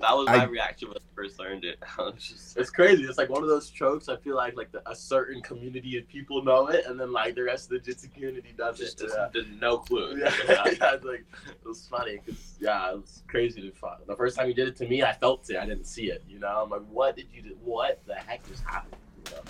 That 0.00 0.16
was 0.16 0.26
my 0.26 0.42
I- 0.42 0.44
reaction 0.44 0.88
when 0.88 0.96
I 0.96 1.00
first 1.14 1.38
learned 1.38 1.64
it. 1.64 1.78
Just, 2.18 2.56
It's 2.56 2.70
crazy. 2.70 3.04
It's 3.04 3.18
like 3.18 3.28
one 3.28 3.42
of 3.42 3.48
those 3.48 3.68
chokes. 3.70 4.08
I 4.08 4.16
feel 4.16 4.34
like 4.36 4.56
like 4.56 4.72
the, 4.72 4.82
a 4.90 4.96
certain 4.96 5.40
community 5.42 5.98
of 5.98 6.08
people 6.08 6.42
know 6.42 6.68
it, 6.68 6.86
and 6.86 6.98
then 6.98 7.12
like 7.12 7.34
the 7.34 7.42
rest 7.42 7.64
of 7.66 7.70
the 7.70 7.78
jiu-jitsu 7.78 8.08
community 8.14 8.54
does 8.56 8.78
just, 8.78 8.98
just 8.98 9.14
Yeah. 9.16 9.28
did 9.32 9.60
no 9.60 9.78
clue. 9.78 10.16
Yeah, 10.18 10.32
yeah, 10.48 10.64
it's 10.94 11.04
like 11.04 11.24
it 11.46 11.68
was 11.68 11.86
funny 11.88 12.18
because 12.24 12.54
yeah, 12.58 12.90
it 12.90 12.96
was 12.96 13.22
crazy 13.28 13.60
to 13.60 13.70
find. 13.70 14.00
The 14.06 14.16
first 14.16 14.36
time 14.36 14.48
you 14.48 14.54
did 14.54 14.66
it 14.68 14.76
to 14.76 14.88
me, 14.88 15.02
I 15.02 15.12
felt 15.12 15.48
it. 15.50 15.56
I 15.58 15.66
didn't 15.66 15.84
see 15.86 16.10
it. 16.10 16.24
You 16.28 16.38
know, 16.40 16.62
I'm 16.64 16.70
like, 16.70 16.82
what 16.90 17.14
did 17.16 17.26
you 17.32 17.42
do? 17.42 17.56
What 17.62 18.00
the 18.06 18.14
heck 18.14 18.48
just 18.48 18.64
happened? 18.64 18.96
You 19.28 19.36
know? 19.36 19.42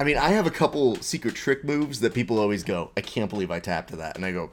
I 0.00 0.04
mean, 0.04 0.16
I 0.16 0.28
have 0.28 0.46
a 0.46 0.50
couple 0.50 0.94
secret 0.96 1.34
trick 1.34 1.64
moves 1.64 2.00
that 2.00 2.14
people 2.14 2.38
always 2.38 2.62
go, 2.62 2.92
I 2.96 3.00
can't 3.00 3.28
believe 3.28 3.50
I 3.50 3.58
tapped 3.58 3.90
to 3.90 3.96
that. 3.96 4.16
And 4.16 4.24
I 4.24 4.30
go, 4.32 4.50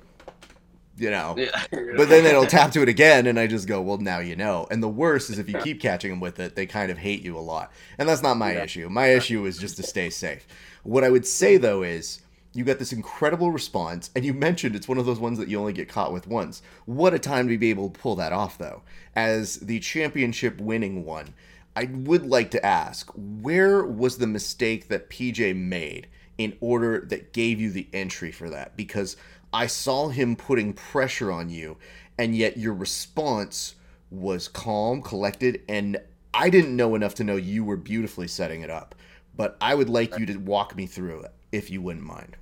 you 0.98 1.12
know. 1.12 1.36
Yeah. 1.38 1.66
But 1.98 2.10
then 2.10 2.24
don't 2.26 2.50
tap 2.50 2.72
to 2.74 2.82
it 2.82 2.90
again, 2.90 3.26
and 3.26 3.40
I 3.40 3.48
just 3.48 3.68
go, 3.68 3.82
well, 3.82 3.98
now 3.98 4.20
you 4.20 4.36
know. 4.36 4.68
And 4.70 4.84
the 4.84 4.90
worst 4.90 5.30
is 5.30 5.40
if 5.40 5.48
you 5.48 5.58
keep 5.60 5.80
catching 5.82 6.10
them 6.12 6.20
with 6.20 6.40
it, 6.42 6.56
they 6.56 6.66
kind 6.66 6.92
of 6.92 6.98
hate 6.98 7.22
you 7.22 7.38
a 7.38 7.40
lot. 7.40 7.72
And 7.98 8.10
that's 8.10 8.22
not 8.22 8.36
my 8.38 8.54
Yeah. 8.54 8.64
issue. 8.64 8.90
My 8.90 9.08
issue 9.08 9.46
is 9.46 9.58
just 9.58 9.78
to 9.78 9.84
stay 9.84 10.10
safe. 10.10 10.46
What 10.84 11.04
I 11.06 11.10
would 11.10 11.26
say, 11.26 11.56
though, 11.58 11.84
is 11.84 12.22
you 12.54 12.64
got 12.66 12.80
this 12.80 12.92
incredible 12.94 13.52
response, 13.52 14.10
and 14.16 14.26
you 14.26 14.34
mentioned 14.34 14.76
it's 14.76 14.88
one 14.90 14.98
of 14.98 15.06
those 15.06 15.20
ones 15.20 15.38
that 15.40 15.48
you 15.48 15.58
only 15.60 15.74
get 15.74 15.88
caught 15.90 16.12
with 16.14 16.28
once. 16.28 16.62
What 16.86 17.14
a 17.14 17.20
time 17.20 17.48
to 17.48 17.58
be 17.58 17.70
able 17.70 17.90
to 17.90 18.00
pull 18.00 18.16
that 18.18 18.34
off, 18.34 18.58
though. 18.58 18.82
As 19.16 19.56
the 19.58 19.80
championship 19.80 20.60
winning 20.60 21.06
one, 21.06 21.34
I 21.78 21.86
would 21.86 22.26
like 22.26 22.52
to 22.52 22.66
ask 22.66 23.10
where 23.16 23.84
was 23.86 24.18
the 24.18 24.28
mistake 24.28 24.88
that 24.90 25.10
PJ 25.10 25.54
made 25.56 26.08
in 26.38 26.56
order 26.60 27.00
that 27.10 27.34
gave 27.34 27.60
you 27.62 27.72
the 27.72 27.88
entry 27.94 28.32
for 28.32 28.50
that? 28.50 28.76
Because 28.78 29.16
I 29.56 29.68
saw 29.68 30.10
him 30.10 30.36
putting 30.36 30.74
pressure 30.74 31.32
on 31.32 31.50
you, 31.50 31.78
and 32.18 32.36
yet 32.36 32.58
your 32.58 32.74
response 32.74 33.76
was 34.12 34.50
calm, 34.50 35.02
collected, 35.02 35.62
and 35.70 35.98
I 36.34 36.50
didn't 36.50 36.76
know 36.76 36.94
enough 36.94 37.16
to 37.16 37.24
know 37.24 37.38
you 37.38 37.64
were 37.64 37.78
beautifully 37.78 38.28
setting 38.28 38.64
it 38.64 38.70
up. 38.70 38.96
But 39.34 39.56
I 39.62 39.74
would 39.74 39.90
like 39.90 40.20
you 40.20 40.26
to 40.26 40.36
walk 40.36 40.76
me 40.76 40.88
through 40.88 41.22
it, 41.22 41.34
if 41.54 41.72
you 41.72 41.82
wouldn't 41.82 42.06
mind. 42.06 42.36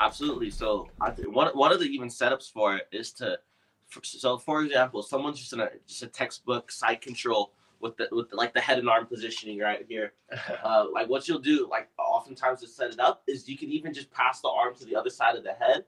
Absolutely. 0.00 0.50
So 0.50 0.88
I 1.00 1.10
th- 1.10 1.28
one 1.28 1.56
one 1.56 1.70
of 1.70 1.78
the 1.78 1.86
even 1.86 2.08
setups 2.08 2.50
for 2.50 2.74
it 2.74 2.88
is 2.90 3.12
to, 3.12 3.38
for, 3.86 4.00
so 4.02 4.36
for 4.36 4.64
example, 4.64 5.04
someone's 5.04 5.38
just 5.38 5.52
in 5.52 5.60
a 5.60 5.70
just 5.86 6.02
a 6.02 6.08
textbook 6.08 6.72
side 6.72 7.02
control 7.02 7.52
with 7.78 7.96
the 7.96 8.08
with 8.10 8.30
the, 8.30 8.36
like 8.36 8.52
the 8.52 8.60
head 8.60 8.80
and 8.80 8.90
arm 8.90 9.06
positioning 9.06 9.60
right 9.60 9.86
here. 9.88 10.14
Uh, 10.64 10.86
like 10.92 11.08
what 11.08 11.26
you'll 11.28 11.38
do, 11.38 11.68
like 11.70 11.88
oftentimes 11.98 12.60
to 12.60 12.66
set 12.66 12.90
it 12.90 13.00
up, 13.00 13.22
is 13.26 13.48
you 13.48 13.56
can 13.56 13.70
even 13.70 13.94
just 13.94 14.10
pass 14.10 14.40
the 14.40 14.48
arm 14.48 14.74
to 14.74 14.84
the 14.84 14.94
other 14.94 15.10
side 15.10 15.36
of 15.36 15.42
the 15.42 15.52
head, 15.54 15.84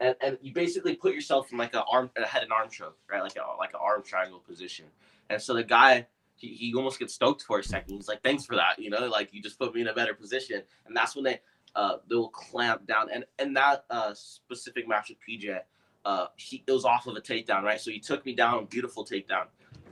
and, 0.00 0.14
and 0.20 0.38
you 0.40 0.52
basically 0.52 0.94
put 0.94 1.14
yourself 1.14 1.50
in 1.52 1.58
like 1.58 1.74
a 1.74 1.84
arm 1.84 2.10
a 2.16 2.26
head 2.26 2.42
and 2.42 2.52
arm 2.52 2.68
choke, 2.70 2.98
right? 3.10 3.22
Like 3.22 3.36
a 3.36 3.56
like 3.58 3.70
an 3.70 3.80
arm 3.82 4.02
triangle 4.04 4.42
position. 4.46 4.86
And 5.30 5.40
so 5.40 5.54
the 5.54 5.64
guy. 5.64 6.06
He, 6.38 6.48
he 6.48 6.74
almost 6.74 6.98
gets 6.98 7.14
stoked 7.14 7.44
for 7.44 7.60
a 7.60 7.64
second. 7.64 7.94
He's 7.94 8.08
like, 8.08 8.22
"Thanks 8.22 8.44
for 8.44 8.56
that," 8.56 8.78
you 8.78 8.90
know, 8.90 9.06
like 9.06 9.32
you 9.32 9.40
just 9.40 9.58
put 9.58 9.74
me 9.74 9.80
in 9.80 9.88
a 9.88 9.94
better 9.94 10.12
position. 10.12 10.62
And 10.86 10.94
that's 10.94 11.16
when 11.16 11.24
they 11.24 11.40
uh, 11.74 11.96
they'll 12.10 12.28
clamp 12.28 12.86
down. 12.86 13.08
And 13.10 13.24
and 13.38 13.56
that 13.56 13.86
uh, 13.88 14.12
specific 14.12 14.86
match 14.86 15.08
with 15.08 15.16
PJ, 15.26 15.60
uh, 16.04 16.26
he 16.36 16.62
it 16.66 16.70
was 16.70 16.84
off 16.84 17.06
of 17.06 17.16
a 17.16 17.22
takedown, 17.22 17.62
right? 17.62 17.80
So 17.80 17.90
he 17.90 18.00
took 18.00 18.26
me 18.26 18.34
down, 18.34 18.66
beautiful 18.66 19.02
takedown, 19.02 19.46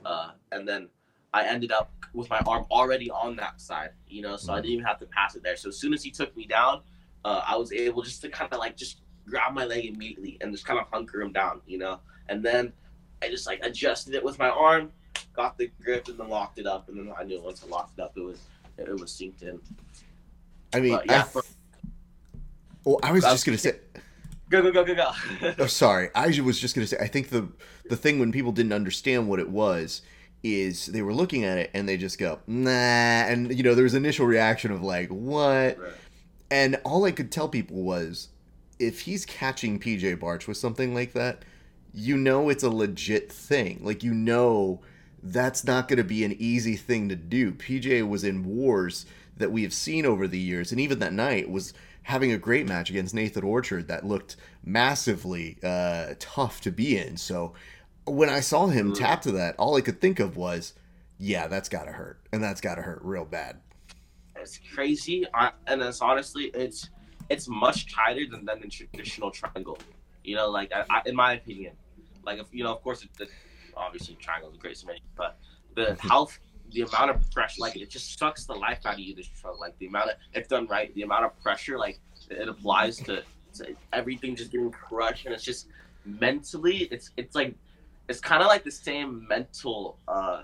uh, 0.05 0.33
and 0.51 0.67
then 0.67 0.89
I 1.33 1.45
ended 1.47 1.71
up 1.71 1.91
with 2.13 2.29
my 2.29 2.39
arm 2.47 2.65
already 2.71 3.11
on 3.11 3.35
that 3.35 3.59
side, 3.59 3.89
you 4.07 4.21
know, 4.21 4.37
so 4.37 4.53
I 4.53 4.57
didn't 4.57 4.71
even 4.71 4.85
have 4.85 4.99
to 4.99 5.05
pass 5.05 5.35
it 5.35 5.43
there. 5.43 5.57
So 5.57 5.67
as 5.69 5.77
soon 5.77 5.93
as 5.93 6.01
he 6.01 6.09
took 6.09 6.35
me 6.37 6.45
down, 6.45 6.81
uh, 7.25 7.43
I 7.45 7.57
was 7.57 7.73
able 7.73 8.01
just 8.03 8.21
to 8.21 8.29
kind 8.29 8.51
of 8.53 8.59
like 8.59 8.77
just 8.77 9.01
grab 9.27 9.53
my 9.53 9.65
leg 9.65 9.85
immediately 9.85 10.37
and 10.41 10.51
just 10.51 10.65
kind 10.65 10.79
of 10.79 10.87
hunker 10.91 11.21
him 11.21 11.31
down, 11.31 11.61
you 11.65 11.77
know, 11.77 11.99
and 12.29 12.43
then 12.43 12.71
I 13.23 13.29
just 13.29 13.47
like 13.47 13.59
adjusted 13.63 14.13
it 14.15 14.23
with 14.23 14.37
my 14.39 14.49
arm, 14.49 14.91
got 15.35 15.57
the 15.57 15.71
grip, 15.83 16.07
and 16.07 16.17
then 16.17 16.29
locked 16.29 16.59
it 16.59 16.67
up, 16.67 16.89
and 16.89 16.97
then 16.97 17.13
I 17.17 17.23
knew 17.23 17.41
once 17.41 17.63
I 17.65 17.69
locked 17.69 17.97
it 17.97 18.01
up, 18.01 18.13
it 18.15 18.21
was 18.23 18.39
it 18.77 18.89
was 18.99 19.11
synced 19.11 19.41
in. 19.43 19.59
I 20.73 20.79
mean, 20.81 20.95
But, 20.95 21.05
yeah, 21.09 21.23
I, 21.35 21.39
oh, 22.85 22.99
I 23.03 23.11
was 23.11 23.23
just 23.23 23.45
gonna 23.45 23.57
say. 23.57 23.79
Go 24.49 24.61
go 24.61 24.71
go 24.71 24.83
go 24.85 24.93
go. 24.95 25.11
Oh, 25.59 25.65
sorry. 25.65 26.09
I 26.13 26.27
was 26.41 26.59
just 26.59 26.75
gonna 26.75 26.85
say. 26.87 26.97
I 26.99 27.07
think 27.07 27.29
the 27.29 27.47
the 27.89 27.95
thing 27.97 28.19
when 28.19 28.31
people 28.31 28.51
didn't 28.51 28.73
understand 28.73 29.27
what 29.27 29.39
it 29.39 29.49
was 29.49 30.01
is 30.43 30.85
they 30.87 31.01
were 31.01 31.13
looking 31.13 31.43
at 31.43 31.57
it 31.57 31.71
and 31.73 31.89
they 31.89 31.97
just 31.97 32.19
go 32.19 32.39
nah, 32.45 32.69
and 32.69 33.55
you 33.57 33.63
know 33.63 33.73
there 33.73 33.83
was 33.83 33.95
initial 33.95 34.27
reaction 34.27 34.71
of 34.71 34.83
like 34.83 35.09
what, 35.09 35.79
Right. 35.79 35.93
and 36.51 36.79
all 36.83 37.05
I 37.05 37.11
could 37.11 37.31
tell 37.31 37.49
people 37.49 37.77
was 37.81 38.27
if 38.79 39.01
he's 39.01 39.25
catching 39.25 39.79
PJ 39.79 40.19
Barch 40.19 40.47
with 40.47 40.57
something 40.57 40.93
like 40.93 41.13
that, 41.13 41.43
you 41.93 42.17
know 42.17 42.49
it's 42.49 42.63
a 42.63 42.69
legit 42.69 43.31
thing. 43.31 43.79
Like 43.81 44.03
you 44.03 44.13
know 44.13 44.81
that's 45.23 45.63
not 45.63 45.87
going 45.87 45.97
to 45.97 46.03
be 46.03 46.23
an 46.23 46.35
easy 46.37 46.75
thing 46.75 47.09
to 47.09 47.15
do. 47.15 47.51
PJ 47.51 48.07
was 48.07 48.23
in 48.23 48.43
wars 48.43 49.05
that 49.37 49.51
we 49.51 49.63
have 49.63 49.73
seen 49.73 50.05
over 50.05 50.27
the 50.27 50.39
years, 50.39 50.71
and 50.71 50.79
even 50.79 50.99
that 50.99 51.13
night 51.13 51.49
was 51.49 51.73
having 52.03 52.31
a 52.31 52.37
great 52.37 52.67
match 52.67 52.89
against 52.91 53.15
Nathan 53.15 53.43
Orchard 53.43 53.87
that 53.87 54.05
looked 54.05 54.35
massively 54.63 55.57
uh, 55.63 56.13
tough 56.19 56.61
to 56.61 56.71
be 56.71 56.97
in. 56.97 57.17
So 57.17 57.53
when 58.05 58.29
I 58.29 58.39
saw 58.41 58.67
him 58.67 58.91
Mm. 58.91 58.97
tap 58.99 59.21
to 59.23 59.31
that, 59.31 59.55
all 59.57 59.75
I 59.75 59.81
could 59.81 59.99
think 59.99 60.19
of 60.19 60.37
was, 60.37 60.73
yeah, 61.17 61.47
that's 61.47 61.69
got 61.69 61.85
to 61.85 61.91
hurt, 61.93 62.19
and 62.31 62.43
that's 62.43 62.61
got 62.61 62.75
to 62.75 62.83
hurt 62.83 62.99
real 63.01 63.25
bad. 63.25 63.57
it's 64.39 64.59
crazy 64.75 65.25
I, 65.33 65.51
and 65.65 65.81
it's 65.81 66.01
honestly 66.01 66.51
it's 66.53 66.89
it's 67.29 67.47
much 67.47 67.93
tighter 67.93 68.25
than, 68.29 68.45
than 68.45 68.61
the 68.61 68.67
traditional 68.67 69.31
triangle. 69.31 69.77
You 70.23 70.35
know 70.35 70.49
like 70.49 70.71
I, 70.73 70.85
I, 70.89 71.01
in 71.05 71.15
my 71.15 71.33
opinion 71.33 71.73
like 72.25 72.39
if 72.39 72.47
you 72.51 72.63
know 72.63 72.73
of 72.73 72.81
course 72.81 73.03
it, 73.03 73.29
obviously 73.77 74.15
triangle 74.15 74.49
is 74.49 74.57
great 74.57 74.77
submission 74.77 75.05
but 75.15 75.37
the 75.75 75.95
how 75.99 76.27
the 76.71 76.81
amount 76.81 77.11
of 77.11 77.31
pressure 77.31 77.61
like 77.61 77.75
it 77.75 77.89
just 77.89 78.17
sucks 78.17 78.45
the 78.45 78.53
life 78.53 78.79
out 78.85 78.95
of 78.95 78.99
you 78.99 79.13
this 79.15 79.29
like 79.59 79.77
the 79.77 79.85
amount 79.87 80.09
of 80.09 80.15
if 80.33 80.47
done 80.47 80.65
right 80.67 80.93
the 80.95 81.03
amount 81.03 81.25
of 81.25 81.39
pressure 81.41 81.77
like 81.77 81.99
it 82.29 82.49
applies 82.49 82.97
to, 82.97 83.23
to 83.53 83.75
everything 83.93 84.35
just 84.35 84.51
getting 84.51 84.71
crushed 84.71 85.25
and 85.25 85.33
it's 85.35 85.43
just 85.43 85.67
mentally 86.05 86.87
it's 86.91 87.11
it's 87.17 87.35
like 87.35 87.53
it's 88.09 88.19
kind 88.19 88.41
of 88.41 88.47
like 88.47 88.63
the 88.63 88.71
same 88.71 89.27
mental 89.27 89.97
uh 90.07 90.43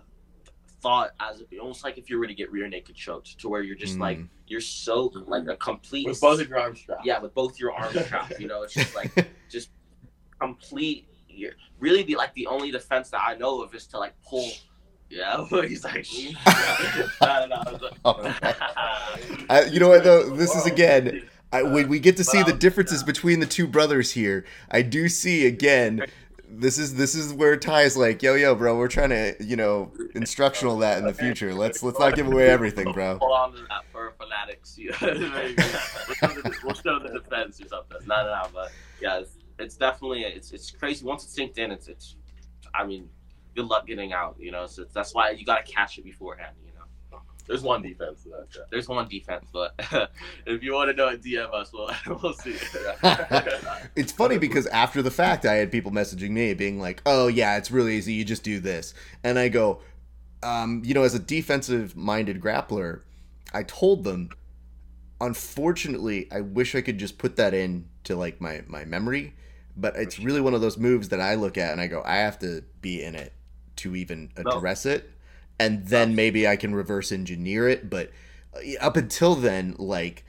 thought 0.82 1.12
as 1.20 1.44
almost 1.60 1.84
like 1.84 1.98
if 1.98 2.10
you 2.10 2.18
were 2.20 2.28
to 2.28 2.34
get 2.34 2.52
rear 2.52 2.68
naked 2.68 2.96
choked 2.96 3.38
to 3.40 3.48
where 3.50 3.62
you're 3.62 3.76
just 3.76 4.00
like 4.00 4.18
Mm. 4.18 4.28
you're 4.48 4.62
so 4.62 5.12
like 5.28 5.48
a 5.48 5.56
complete 5.56 6.08
With 6.08 6.20
both 6.20 6.42
of 6.42 6.50
your 6.50 6.60
arms 6.60 6.80
strapped. 6.82 7.06
yeah 7.06 7.20
with 7.20 7.34
both 7.34 7.60
your 7.60 7.72
arms 7.74 8.00
strapped 8.06 8.40
you 8.40 8.48
know 8.48 8.64
it's 8.64 8.74
just 8.74 8.96
like 8.96 9.12
just 9.50 9.70
complete 10.40 11.08
you're, 11.30 11.54
really 11.80 12.04
the 12.04 12.16
like 12.16 12.34
the 12.34 12.48
only 12.48 12.72
defense 12.72 13.10
that 13.12 13.22
i 13.26 13.36
know 13.36 13.62
of 13.62 13.74
is 13.76 13.86
to 13.88 13.98
like 14.00 14.14
pull 14.28 14.50
yeah 15.10 15.46
he's 15.68 15.84
like 15.84 16.06
I 16.46 17.12
don't 17.22 17.50
know, 17.50 17.64
I 17.66 17.72
was 17.72 17.82
like- 17.82 17.92
Oh. 18.04 19.46
I, 19.50 19.64
you 19.66 19.80
know 19.80 19.90
what 19.90 20.04
though? 20.04 20.30
This 20.30 20.56
is 20.56 20.66
again. 20.66 21.24
I, 21.54 21.64
when 21.64 21.90
we 21.90 22.00
get 22.00 22.16
to 22.18 22.24
see 22.24 22.42
the 22.44 22.54
differences 22.54 23.04
between 23.04 23.42
the 23.42 23.46
two 23.46 23.68
brothers 23.68 24.12
here, 24.12 24.46
I 24.72 24.82
do 24.84 25.10
see 25.10 25.46
again. 25.46 26.06
This 26.54 26.78
is 26.78 26.96
this 26.96 27.16
is 27.16 27.34
where 27.34 27.56
Tye's 27.56 27.96
like, 27.96 28.22
yo 28.22 28.36
yo, 28.36 28.54
bro, 28.56 28.78
we're 28.78 28.88
trying 28.88 29.10
to 29.10 29.36
you 29.40 29.56
know 29.56 29.92
instructional 30.16 30.78
that 30.80 30.98
in 30.98 31.06
the 31.06 31.14
future. 31.14 31.54
Let's 31.54 31.82
let's 31.82 32.00
not 32.00 32.16
give 32.16 32.28
away 32.28 32.50
everything, 32.50 32.92
bro. 32.92 33.18
Hold 33.20 33.32
on 33.32 33.52
to 33.54 33.62
that 33.70 33.86
for 33.92 34.14
fanatics. 34.20 34.78
We'll, 36.64 36.74
show 36.76 37.00
the, 37.00 37.10
defense 37.14 37.62
or 37.62 37.68
something. 37.68 37.98
No, 38.06 38.24
no, 38.24 38.42
no. 38.44 38.50
But 38.54 38.72
yeah, 39.02 39.20
it's, 39.20 39.38
it's 39.60 39.76
definitely 39.78 40.24
it's 40.24 40.52
it's 40.52 40.72
crazy. 40.72 41.06
Once 41.06 41.24
it's 41.24 41.38
synced 41.38 41.58
in, 41.58 41.72
it's 41.72 41.88
it's. 41.88 42.16
I 42.74 42.86
mean, 42.86 43.10
good 43.56 43.66
luck 43.66 43.88
getting 43.88 44.14
out. 44.14 44.36
You 44.40 44.52
know, 44.52 44.66
so 44.66 44.86
that's 44.94 45.14
why 45.14 45.32
you 45.32 45.46
got 45.46 45.66
to 45.66 45.72
catch 45.72 45.98
it 45.98 46.04
beforehand. 46.04 46.56
You 46.66 46.71
There's 47.52 47.64
one 47.64 47.82
defense 47.82 48.24
to 48.24 48.30
that. 48.30 48.48
Yeah. 48.56 48.62
there's 48.72 48.88
one 48.88 49.10
defense, 49.10 49.50
but 49.52 49.74
if 50.46 50.64
you 50.64 50.72
want 50.74 50.90
to 50.90 50.96
know 50.96 51.10
it, 51.10 51.22
DM 51.22 51.54
us. 51.54 51.74
We'll 51.74 51.92
we'll 52.24 52.32
see. 52.34 52.56
It's 53.98 54.14
funny 54.14 54.38
because 54.38 54.68
after 54.68 55.02
the 55.02 55.12
fact, 55.12 55.46
I 55.46 55.56
had 55.56 55.70
people 55.70 55.92
messaging 55.92 56.30
me 56.30 56.54
being 56.54 56.80
like, 56.80 57.02
"Oh 57.06 57.28
yeah, 57.28 57.58
it's 57.58 57.70
really 57.70 57.98
easy. 57.98 58.14
You 58.14 58.24
just 58.24 58.44
do 58.44 58.62
this," 58.62 58.94
and 59.26 59.38
I 59.38 59.50
go, 59.50 59.82
um, 60.42 60.82
you 60.86 60.94
know, 60.94 61.04
as 61.04 61.14
a 61.14 61.20
defensive-minded 61.20 62.40
grappler, 62.40 63.02
I 63.54 63.64
told 63.64 64.06
them, 64.06 64.30
unfortunately, 65.20 66.30
I 66.32 66.40
wish 66.42 66.74
I 66.74 66.80
could 66.82 66.98
just 66.98 67.18
put 67.18 67.36
that 67.36 67.54
in 67.54 67.86
to 68.06 68.16
like 68.16 68.40
my 68.40 68.62
my 68.68 68.86
memory, 68.86 69.34
but 69.76 69.96
it's 69.98 70.20
really 70.20 70.40
one 70.42 70.54
of 70.54 70.62
those 70.62 70.78
moves 70.78 71.10
that 71.10 71.20
I 71.20 71.36
look 71.36 71.58
at 71.58 71.72
and 71.74 71.82
I 71.82 71.88
go, 71.88 72.02
I 72.06 72.16
have 72.18 72.40
to 72.40 72.64
be 72.82 73.04
in 73.04 73.16
it 73.16 73.34
to 73.78 73.96
even 73.96 74.32
No. 74.38 74.52
address 74.52 74.86
it. 74.86 75.10
And 75.62 75.86
then 75.86 76.16
maybe 76.16 76.48
I 76.48 76.56
can 76.56 76.74
reverse 76.74 77.12
engineer 77.12 77.70
it. 77.70 77.88
But 77.88 78.12
uh, 78.56 78.84
up 78.84 78.98
until 78.98 79.36
then, 79.36 79.76
like 79.78 80.26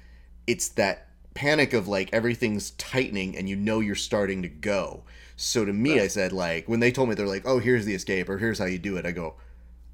it's 0.46 0.68
that 0.68 1.08
panic 1.34 1.72
of 1.72 1.88
like 1.88 2.12
everything's 2.12 2.72
tightening 2.72 3.36
and 3.36 3.48
you 3.48 3.56
know 3.56 3.80
you're 3.80 3.94
starting 3.94 4.42
to 4.42 4.48
go. 4.48 5.04
So 5.36 5.64
to 5.64 5.72
me, 5.72 5.98
I 5.98 6.08
said 6.08 6.32
like 6.32 6.68
when 6.68 6.80
they 6.80 6.92
told 6.92 7.08
me 7.08 7.14
they're 7.14 7.26
like, 7.26 7.46
oh, 7.46 7.58
here's 7.58 7.86
the 7.86 7.94
escape 7.94 8.28
or 8.28 8.36
here's 8.36 8.58
how 8.58 8.66
you 8.66 8.78
do 8.78 8.98
it. 8.98 9.06
I 9.06 9.12
go, 9.12 9.36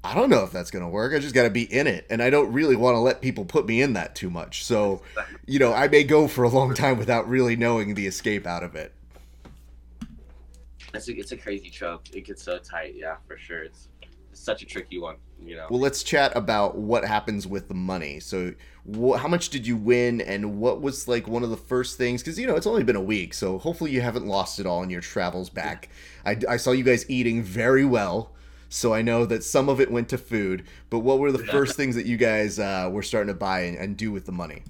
I 0.03 0.13
don't 0.13 0.29
know 0.29 0.43
if 0.43 0.51
that's 0.51 0.71
gonna 0.71 0.89
work. 0.89 1.13
I 1.13 1.19
just 1.19 1.33
got 1.33 1.43
to 1.43 1.49
be 1.49 1.63
in 1.63 1.87
it, 1.87 2.05
and 2.09 2.21
I 2.21 2.29
don't 2.29 2.51
really 2.51 2.75
want 2.75 2.95
to 2.95 2.99
let 2.99 3.21
people 3.21 3.45
put 3.45 3.65
me 3.65 3.81
in 3.81 3.93
that 3.93 4.15
too 4.15 4.29
much. 4.29 4.63
So, 4.65 5.01
you 5.45 5.59
know, 5.59 5.73
I 5.73 5.87
may 5.87 6.03
go 6.03 6.27
for 6.27 6.43
a 6.43 6.49
long 6.49 6.73
time 6.73 6.97
without 6.97 7.27
really 7.29 7.55
knowing 7.55 7.95
the 7.95 8.07
escape 8.07 8.45
out 8.45 8.63
of 8.63 8.75
it. 8.75 8.93
It's 10.93 11.07
a, 11.07 11.17
it's 11.17 11.31
a 11.31 11.37
crazy 11.37 11.69
choke. 11.69 12.13
It 12.13 12.25
gets 12.25 12.43
so 12.43 12.57
tight. 12.59 12.95
Yeah, 12.95 13.17
for 13.27 13.37
sure. 13.37 13.63
It's, 13.63 13.89
it's 14.31 14.41
such 14.41 14.63
a 14.63 14.65
tricky 14.65 14.99
one. 14.99 15.17
You 15.45 15.55
know. 15.55 15.67
Well, 15.69 15.79
let's 15.79 16.03
chat 16.03 16.35
about 16.35 16.77
what 16.77 17.05
happens 17.05 17.47
with 17.47 17.67
the 17.67 17.73
money. 17.73 18.19
So, 18.19 18.53
wh- 18.85 19.17
how 19.17 19.27
much 19.27 19.49
did 19.49 19.65
you 19.65 19.77
win, 19.77 20.21
and 20.21 20.59
what 20.59 20.81
was 20.81 21.07
like 21.07 21.27
one 21.27 21.43
of 21.43 21.49
the 21.49 21.57
first 21.57 21.97
things? 21.97 22.21
Because 22.21 22.37
you 22.37 22.47
know 22.47 22.55
it's 22.55 22.67
only 22.67 22.83
been 22.83 22.95
a 22.95 23.01
week, 23.01 23.33
so 23.33 23.57
hopefully 23.57 23.91
you 23.91 24.01
haven't 24.01 24.27
lost 24.27 24.59
it 24.59 24.65
all 24.65 24.83
in 24.83 24.89
your 24.89 25.01
travels 25.01 25.49
back. 25.49 25.89
I, 26.25 26.37
I 26.47 26.57
saw 26.57 26.71
you 26.71 26.83
guys 26.83 27.09
eating 27.09 27.41
very 27.41 27.85
well, 27.85 28.33
so 28.69 28.93
I 28.93 29.01
know 29.01 29.25
that 29.25 29.43
some 29.43 29.69
of 29.69 29.79
it 29.79 29.91
went 29.91 30.09
to 30.09 30.17
food. 30.17 30.65
But 30.89 30.99
what 30.99 31.19
were 31.19 31.31
the 31.31 31.39
first 31.51 31.75
things 31.75 31.95
that 31.95 32.05
you 32.05 32.17
guys 32.17 32.59
uh, 32.59 32.89
were 32.91 33.03
starting 33.03 33.33
to 33.33 33.39
buy 33.39 33.61
and, 33.61 33.77
and 33.77 33.97
do 33.97 34.11
with 34.11 34.25
the 34.25 34.31
money? 34.31 34.63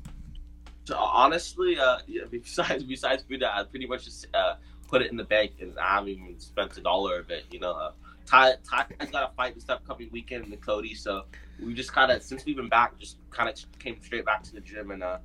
So 0.86 0.98
honestly, 0.98 1.78
uh, 1.78 2.00
yeah, 2.08 2.24
besides 2.30 2.84
besides 2.84 3.24
food, 3.24 3.44
I 3.44 3.64
pretty 3.64 3.86
much 3.86 4.06
just 4.06 4.28
uh, 4.34 4.56
put 4.88 5.02
it 5.02 5.12
in 5.12 5.18
the 5.18 5.24
bank, 5.24 5.52
and 5.60 5.78
I 5.78 5.96
haven't 5.96 6.10
even 6.10 6.40
spent 6.40 6.78
a 6.78 6.82
dollar 6.82 7.20
of 7.20 7.30
it. 7.30 7.46
You 7.52 7.60
know, 7.60 7.74
uh, 7.74 7.92
Tye 8.30 8.56
Tye's 8.70 9.10
got 9.12 9.32
a 9.32 9.34
fight 9.36 9.56
this 9.56 9.68
upcoming 9.70 10.10
weekend 10.12 10.46
in 10.46 10.52
the 10.52 10.58
Cody, 10.58 10.94
so 10.94 11.24
we 11.64 11.74
just 11.74 11.92
kind 11.92 12.12
of 12.12 12.22
since 12.22 12.46
we've 12.46 12.56
been 12.56 12.70
back, 12.70 12.98
just 13.00 13.18
kind 13.32 13.50
of 13.50 13.56
came 13.80 14.02
straight 14.02 14.26
back 14.26 14.44
to 14.44 14.54
the 14.54 14.62
gym, 14.62 14.92
and 14.92 15.04
uh, 15.04 15.18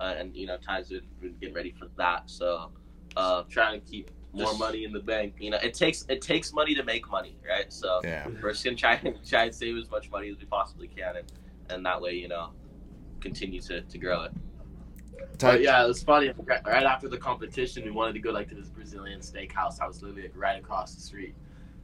uh 0.00 0.14
and 0.16 0.34
you 0.34 0.46
know 0.46 0.56
Tye's 0.56 0.88
been, 0.88 1.02
been 1.20 1.36
getting 1.38 1.54
ready 1.54 1.74
for 1.78 1.88
that. 1.96 2.22
So 2.30 2.70
uh, 3.16 3.42
trying 3.48 3.80
to 3.80 3.86
keep 3.86 4.10
more 4.32 4.46
Just- 4.46 4.58
money 4.58 4.84
in 4.84 4.92
the 4.92 5.00
bank. 5.00 5.34
You 5.38 5.50
know, 5.50 5.58
it 5.58 5.74
takes 5.74 6.06
it 6.08 6.22
takes 6.22 6.52
money 6.52 6.74
to 6.74 6.82
make 6.82 7.10
money, 7.10 7.36
right? 7.48 7.70
So 7.72 8.00
Yeah. 8.04 8.26
we're 8.42 8.52
just 8.52 8.64
gonna 8.64 8.76
try 8.76 8.94
and 9.04 9.18
try 9.26 9.44
and 9.44 9.54
save 9.54 9.76
as 9.76 9.90
much 9.90 10.10
money 10.10 10.30
as 10.30 10.38
we 10.38 10.46
possibly 10.46 10.88
can, 10.88 11.16
and 11.16 11.32
and 11.68 11.84
that 11.84 12.00
way, 12.00 12.14
you 12.14 12.28
know, 12.28 12.50
continue 13.20 13.60
to, 13.60 13.82
to 13.82 13.98
grow 13.98 14.22
it. 14.22 14.32
But 15.38 15.60
yeah, 15.60 15.84
it 15.84 15.88
was 15.88 16.02
funny. 16.02 16.32
Right 16.44 16.64
right 16.64 16.84
after 16.84 17.08
the 17.08 17.18
competition, 17.18 17.84
we 17.84 17.90
wanted 17.90 18.14
to 18.14 18.20
go 18.20 18.30
like 18.30 18.48
to 18.48 18.54
this 18.54 18.70
Brazilian 18.70 19.20
steakhouse. 19.20 19.80
I 19.80 19.86
was 19.86 20.02
literally 20.02 20.22
like 20.22 20.36
right 20.36 20.58
across 20.58 20.94
the 20.94 21.00
street, 21.02 21.34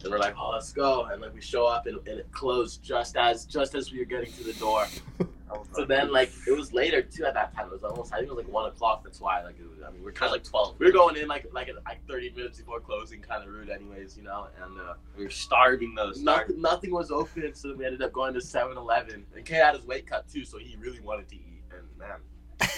and 0.04 0.12
we're 0.12 0.18
like, 0.18 0.34
"Oh, 0.38 0.50
let's 0.50 0.72
go!" 0.72 1.04
And 1.06 1.22
like 1.22 1.34
we 1.34 1.40
show 1.40 1.66
up, 1.66 1.86
and, 1.86 1.96
and 2.08 2.18
it 2.20 2.30
closed 2.32 2.82
just 2.82 3.16
as 3.16 3.44
just 3.46 3.74
as 3.74 3.92
we 3.92 3.98
were 3.98 4.04
getting 4.04 4.32
to 4.32 4.44
the 4.44 4.52
door. 4.54 4.86
so 5.74 5.84
then, 5.84 6.10
like 6.12 6.32
it 6.46 6.52
was 6.56 6.72
later 6.72 7.02
too. 7.02 7.24
At 7.24 7.34
that 7.34 7.54
time, 7.54 7.66
it 7.66 7.72
was 7.72 7.84
almost 7.84 8.12
I 8.12 8.16
think 8.18 8.28
it 8.30 8.34
was 8.34 8.44
like 8.44 8.52
one 8.52 8.66
o'clock. 8.68 9.04
That's 9.04 9.20
why 9.20 9.42
like 9.44 9.58
it 9.60 9.68
was, 9.68 9.80
I 9.86 9.90
mean 9.90 10.02
we're 10.02 10.10
Kind 10.12 10.18
kind 10.20 10.26
of 10.28 10.32
like 10.32 10.44
twelve. 10.44 10.76
we 10.78 10.86
were 10.86 10.92
going 10.92 11.16
in 11.16 11.28
like 11.28 11.46
like 11.52 11.70
like 11.84 12.06
thirty 12.08 12.30
minutes 12.30 12.58
before 12.58 12.80
closing, 12.80 13.20
kind 13.20 13.42
of 13.42 13.50
rude, 13.50 13.68
anyways, 13.70 14.16
you 14.16 14.22
know. 14.22 14.48
And 14.62 14.80
uh, 14.80 14.94
We 15.16 15.24
were 15.24 15.30
starving 15.30 15.94
those. 15.94 16.20
nothing 16.22 16.60
nothing 16.60 16.90
was 16.92 17.10
open, 17.10 17.54
so 17.54 17.74
we 17.74 17.84
ended 17.84 18.02
up 18.02 18.12
going 18.12 18.34
to 18.34 18.40
7-Eleven. 18.40 19.24
And 19.34 19.44
Kay 19.44 19.56
had 19.56 19.74
his 19.76 19.84
weight 19.84 20.06
cut 20.06 20.28
too, 20.28 20.44
so 20.44 20.58
he 20.58 20.76
really 20.78 21.00
wanted 21.00 21.28
to 21.28 21.36
eat. 21.36 21.62
And 21.70 21.86
man. 21.98 22.18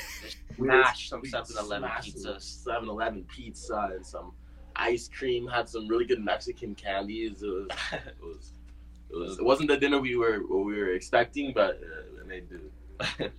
Smash 0.57 1.09
some 1.11 1.23
7-Eleven 1.23 1.81
smashed 1.89 2.19
some 2.19 2.33
pizzas. 2.35 2.65
7-Eleven 2.67 3.25
pizza 3.25 3.91
and 3.95 4.07
some 4.07 4.33
ice 4.77 5.09
cream. 5.09 5.47
Had 5.47 5.69
some 5.69 5.89
really 5.89 6.05
good 6.05 6.25
Mexican 6.25 6.75
candies. 6.75 7.43
It 7.43 7.47
was, 7.47 7.69
it 7.93 8.23
was, 8.23 8.51
it 9.11 9.17
was. 9.17 9.39
It 9.39 9.45
wasn't 9.45 9.69
the 9.69 9.77
dinner 9.77 10.01
we 10.01 10.17
were 10.17 10.41
what 10.41 10.65
we 10.65 10.79
were 10.79 10.93
expecting, 10.93 11.53
but 11.53 11.81
uh, 11.83 12.21
it 12.21 12.27
made 12.27 12.49
do. 12.49 13.31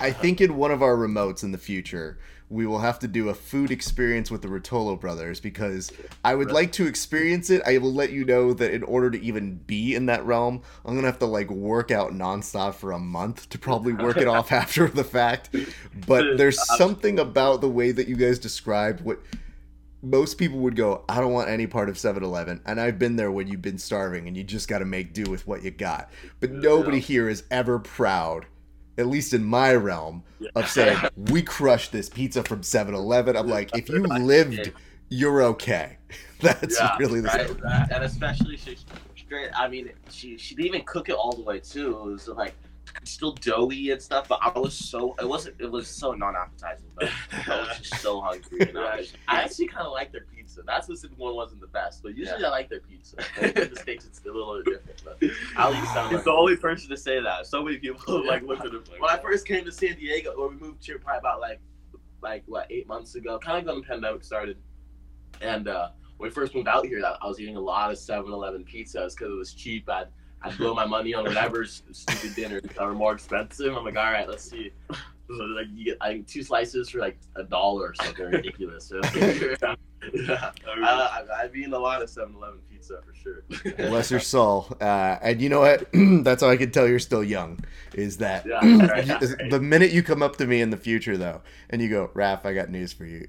I 0.00 0.10
think 0.10 0.40
in 0.40 0.56
one 0.56 0.70
of 0.70 0.82
our 0.82 0.96
remotes 0.96 1.42
in 1.42 1.52
the 1.52 1.58
future, 1.58 2.18
we 2.52 2.66
will 2.66 2.80
have 2.80 2.98
to 2.98 3.08
do 3.08 3.30
a 3.30 3.34
food 3.34 3.70
experience 3.70 4.30
with 4.30 4.42
the 4.42 4.48
Ruotolo 4.48 5.00
brothers 5.00 5.40
because 5.40 5.90
I 6.22 6.34
would 6.34 6.50
like 6.50 6.70
to 6.72 6.86
experience 6.86 7.48
it. 7.48 7.62
I 7.66 7.78
will 7.78 7.94
let 7.94 8.12
you 8.12 8.26
know 8.26 8.52
that 8.52 8.74
in 8.74 8.82
order 8.82 9.10
to 9.10 9.20
even 9.22 9.56
be 9.56 9.94
in 9.94 10.06
that 10.06 10.24
realm, 10.26 10.60
I'm 10.84 10.94
gonna 10.94 11.06
have 11.06 11.18
to 11.20 11.26
like 11.26 11.50
work 11.50 11.90
out 11.90 12.12
nonstop 12.12 12.74
for 12.74 12.92
a 12.92 12.98
month 12.98 13.48
to 13.50 13.58
probably 13.58 13.94
work 13.94 14.18
it 14.18 14.28
off 14.28 14.52
after 14.52 14.86
the 14.86 15.04
fact. 15.04 15.56
But 16.06 16.24
there's 16.36 16.62
something 16.76 17.18
about 17.18 17.62
the 17.62 17.70
way 17.70 17.90
that 17.90 18.06
you 18.06 18.16
guys 18.16 18.38
described 18.38 19.00
what 19.00 19.18
most 20.02 20.36
people 20.36 20.58
would 20.58 20.74
go, 20.76 21.04
I 21.08 21.20
don't 21.20 21.32
want 21.32 21.48
any 21.48 21.66
part 21.66 21.88
of 21.88 21.96
7 21.96 22.22
Eleven. 22.22 22.60
And 22.66 22.80
I've 22.80 22.98
been 22.98 23.16
there 23.16 23.30
when 23.30 23.46
you've 23.46 23.62
been 23.62 23.78
starving 23.78 24.26
and 24.26 24.36
you 24.36 24.42
just 24.42 24.68
got 24.68 24.80
to 24.80 24.84
make 24.84 25.12
do 25.12 25.24
with 25.30 25.46
what 25.46 25.62
you 25.62 25.70
got. 25.70 26.10
But 26.40 26.50
nobody 26.52 26.98
here 26.98 27.28
is 27.28 27.44
ever 27.50 27.78
proud, 27.78 28.46
at 28.98 29.06
least 29.06 29.32
in 29.32 29.44
my 29.44 29.74
realm, 29.74 30.24
of 30.56 30.68
saying, 30.68 30.98
we 31.16 31.42
crushed 31.42 31.92
this 31.92 32.08
pizza 32.08 32.42
from 32.42 32.62
7 32.62 32.94
Eleven. 32.94 33.36
I'm 33.36 33.46
like, 33.48 33.76
if 33.76 33.88
you 33.88 34.00
lived, 34.02 34.72
you're 35.08 35.42
okay. 35.42 35.98
That's 36.40 36.78
Yeah, 36.80 36.96
really 36.98 37.20
the 37.20 37.28
right? 37.28 37.90
And 37.92 38.02
especially 38.02 38.56
she 38.56 38.76
straight. 39.16 39.50
I 39.56 39.68
mean, 39.68 39.90
she 40.10 40.36
she 40.36 40.54
didn't 40.56 40.66
even 40.66 40.82
cook 40.82 41.08
it 41.08 41.12
all 41.14 41.32
the 41.32 41.42
way 41.42 41.60
too. 41.60 41.96
It 41.98 42.04
was 42.04 42.28
like 42.28 42.54
still 43.04 43.32
doughy 43.32 43.90
and 43.90 44.00
stuff. 44.00 44.28
But 44.28 44.40
I 44.42 44.58
was 44.58 44.74
so 44.74 45.14
it 45.20 45.28
wasn't. 45.28 45.56
It 45.58 45.70
was 45.70 45.88
so 45.88 46.12
non-appetizing. 46.12 46.86
But 46.94 47.10
I 47.46 47.60
was 47.60 47.78
just 47.78 48.00
so 48.02 48.20
hungry. 48.20 48.66
You 48.66 48.72
know? 48.72 48.82
Right. 48.82 49.12
I 49.28 49.42
actually 49.42 49.68
kind 49.68 49.86
of 49.86 49.92
like 49.92 50.12
their 50.12 50.26
pizza. 50.34 50.62
That 50.62 50.84
specific 50.84 51.18
one 51.18 51.34
wasn't 51.34 51.60
the 51.60 51.66
best, 51.68 52.02
but 52.02 52.16
usually 52.16 52.44
I 52.44 52.48
like 52.48 52.68
their 52.68 52.80
pizza. 52.80 53.16
The 53.40 53.78
steaks 53.80 54.06
it's 54.06 54.20
a 54.24 54.26
little 54.26 54.62
different. 54.62 55.02
But 55.04 55.30
I'll 55.56 55.74
eat 55.74 55.88
some. 55.92 56.10
He's 56.10 56.24
the 56.24 56.32
only 56.32 56.56
person 56.56 56.90
to 56.90 56.96
say 56.96 57.20
that. 57.20 57.46
So 57.46 57.62
many 57.62 57.78
people 57.78 58.26
like 58.26 58.42
look 58.42 58.60
at 58.60 58.72
like. 58.72 59.00
when 59.00 59.10
I 59.10 59.18
first 59.18 59.46
came 59.46 59.64
to 59.64 59.72
San 59.72 59.96
Diego, 59.96 60.32
or 60.32 60.48
we 60.48 60.56
moved 60.56 60.84
here 60.84 60.98
probably 60.98 61.18
about 61.18 61.40
like, 61.40 61.60
like 62.22 62.42
what 62.46 62.66
eight 62.70 62.86
months 62.86 63.14
ago, 63.14 63.38
kind 63.38 63.58
of 63.58 63.66
when 63.66 63.82
the 63.82 63.86
pandemic 63.86 64.24
started, 64.24 64.58
and 65.40 65.68
uh, 65.68 65.88
when 66.16 66.28
we 66.28 66.34
first 66.34 66.54
moved 66.54 66.68
out 66.68 66.86
here, 66.86 67.02
I 67.04 67.16
I 67.20 67.26
was 67.26 67.40
eating 67.40 67.56
a 67.56 67.60
lot 67.60 67.90
of 67.90 67.96
7-Eleven 67.96 68.64
pizzas 68.64 69.16
because 69.16 69.32
it 69.32 69.36
was 69.36 69.54
cheap. 69.54 69.88
I'd 69.88 70.08
I'd 70.44 70.56
blow 70.58 70.74
my 70.74 70.86
money 70.86 71.14
on 71.14 71.24
whatever 71.24 71.64
stupid 71.64 72.34
dinners 72.34 72.62
that 72.62 72.80
were 72.80 72.94
more 72.94 73.12
expensive. 73.12 73.76
I'm 73.76 73.84
like, 73.84 73.96
all 73.96 74.10
right, 74.10 74.28
let's 74.28 74.44
see. 74.44 74.72
So, 75.28 75.34
like 75.34 75.66
you 75.72 75.84
get 75.84 75.98
I 76.00 76.08
think 76.12 76.26
two 76.26 76.42
slices 76.42 76.90
for 76.90 76.98
like 76.98 77.16
a 77.36 77.44
dollar 77.44 77.88
or 77.88 77.94
something 77.94 78.26
ridiculous. 78.26 78.86
So, 78.86 79.00
yeah. 80.12 80.50
Uh, 80.66 81.08
I've, 81.12 81.30
I've 81.30 81.56
eaten 81.56 81.72
a 81.72 81.78
lot 81.78 82.02
of 82.02 82.10
7-Eleven 82.10 82.58
pizza 82.70 83.00
for 83.06 83.14
sure. 83.14 83.44
Bless 83.88 84.10
your 84.10 84.20
soul. 84.20 84.66
Uh, 84.80 85.18
and 85.22 85.40
you 85.40 85.48
know 85.48 85.60
what? 85.60 85.88
That's 86.24 86.42
how 86.42 86.50
I 86.50 86.56
can 86.56 86.70
tell 86.70 86.88
you're 86.88 86.98
still 86.98 87.22
young. 87.24 87.60
Is 87.94 88.18
that 88.18 88.44
Yeah, 88.44 88.56
right, 88.86 89.08
right. 89.20 89.50
the 89.50 89.60
minute 89.60 89.92
you 89.92 90.02
come 90.02 90.22
up 90.22 90.36
to 90.36 90.46
me 90.46 90.60
in 90.60 90.70
the 90.70 90.76
future, 90.76 91.16
though, 91.16 91.42
and 91.70 91.80
you 91.80 91.88
go, 91.88 92.10
Raf, 92.14 92.44
I 92.44 92.52
got 92.52 92.68
news 92.68 92.92
for 92.92 93.04
you. 93.04 93.28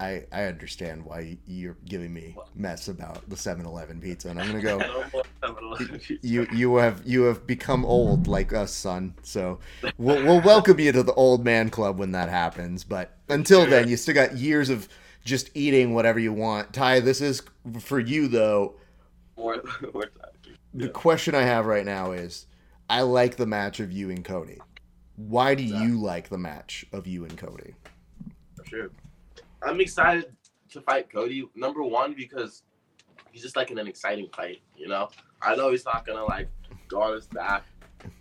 I, 0.00 0.24
I 0.32 0.44
understand 0.44 1.04
why 1.04 1.38
you're 1.46 1.76
giving 1.84 2.12
me 2.12 2.36
mess 2.54 2.88
about 2.88 3.28
the 3.30 3.36
7-Eleven 3.36 4.00
pizza, 4.00 4.28
and 4.28 4.40
I'm 4.40 4.48
gonna 4.48 4.60
go. 4.60 4.78
No 4.78 5.04
more 5.12 5.22
7-Eleven 5.42 5.98
pizza. 6.00 6.26
You 6.26 6.46
you 6.52 6.76
have 6.76 7.02
you 7.04 7.22
have 7.22 7.46
become 7.46 7.84
old 7.84 8.26
like 8.26 8.52
us, 8.52 8.72
son. 8.72 9.14
So 9.22 9.60
we'll, 9.96 10.24
we'll 10.24 10.42
welcome 10.42 10.80
you 10.80 10.90
to 10.92 11.02
the 11.02 11.14
old 11.14 11.44
man 11.44 11.70
club 11.70 11.98
when 11.98 12.12
that 12.12 12.28
happens. 12.28 12.82
But 12.82 13.16
until 13.28 13.66
then, 13.66 13.88
you 13.88 13.96
still 13.96 14.14
got 14.14 14.36
years 14.36 14.68
of 14.68 14.88
just 15.24 15.50
eating 15.54 15.94
whatever 15.94 16.18
you 16.18 16.32
want. 16.32 16.72
Tye, 16.72 17.00
this 17.00 17.20
is 17.20 17.42
for 17.80 18.00
you 18.00 18.28
though. 18.28 18.74
More, 19.36 19.62
more 19.92 20.02
time. 20.02 20.56
The 20.74 20.88
question 20.88 21.34
I 21.34 21.42
have 21.42 21.66
right 21.66 21.84
now 21.84 22.12
is 22.12 22.46
I 22.90 23.02
like 23.02 23.36
the 23.36 23.46
match 23.46 23.80
of 23.80 23.92
you 23.92 24.10
and 24.10 24.24
Cody. 24.24 24.58
Why 25.16 25.54
do 25.54 25.62
you 25.62 26.00
like 26.00 26.28
the 26.28 26.38
match 26.38 26.84
of 26.92 27.06
you 27.06 27.24
and 27.24 27.38
Cody? 27.38 27.74
For 28.56 28.64
sure. 28.66 28.90
I'm 29.64 29.80
excited 29.80 30.34
to 30.70 30.80
fight 30.80 31.12
Cody. 31.12 31.48
Number 31.54 31.82
one, 31.82 32.14
because 32.14 32.62
he's 33.32 33.42
just 33.42 33.56
like 33.56 33.70
in 33.70 33.78
an 33.78 33.86
exciting 33.86 34.28
fight, 34.34 34.62
you 34.76 34.88
know? 34.88 35.10
I 35.40 35.56
know 35.56 35.70
he's 35.70 35.84
not 35.84 36.06
gonna 36.06 36.24
like 36.24 36.48
go 36.88 37.02
on 37.02 37.14
his 37.14 37.26
back 37.26 37.64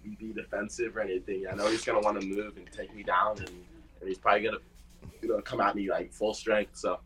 be 0.04 0.34
defensive 0.34 0.96
or 0.96 1.02
anything. 1.02 1.46
I 1.52 1.56
know 1.56 1.68
he's 1.68 1.84
gonna 1.84 2.00
want 2.00 2.20
to 2.20 2.26
move 2.26 2.58
and 2.58 2.70
take 2.72 2.96
me 2.96 3.04
down 3.04 3.38
and, 3.40 3.50
and 3.50 4.08
he's 4.08 4.18
probably 4.18 4.44
gonna 4.44 4.58
you 5.22 5.30
know 5.30 5.42
come 5.42 5.62
at 5.62 5.76
me 5.76 5.90
like 5.90 6.14
full 6.14 6.34
strength. 6.34 6.78
So 6.78 7.00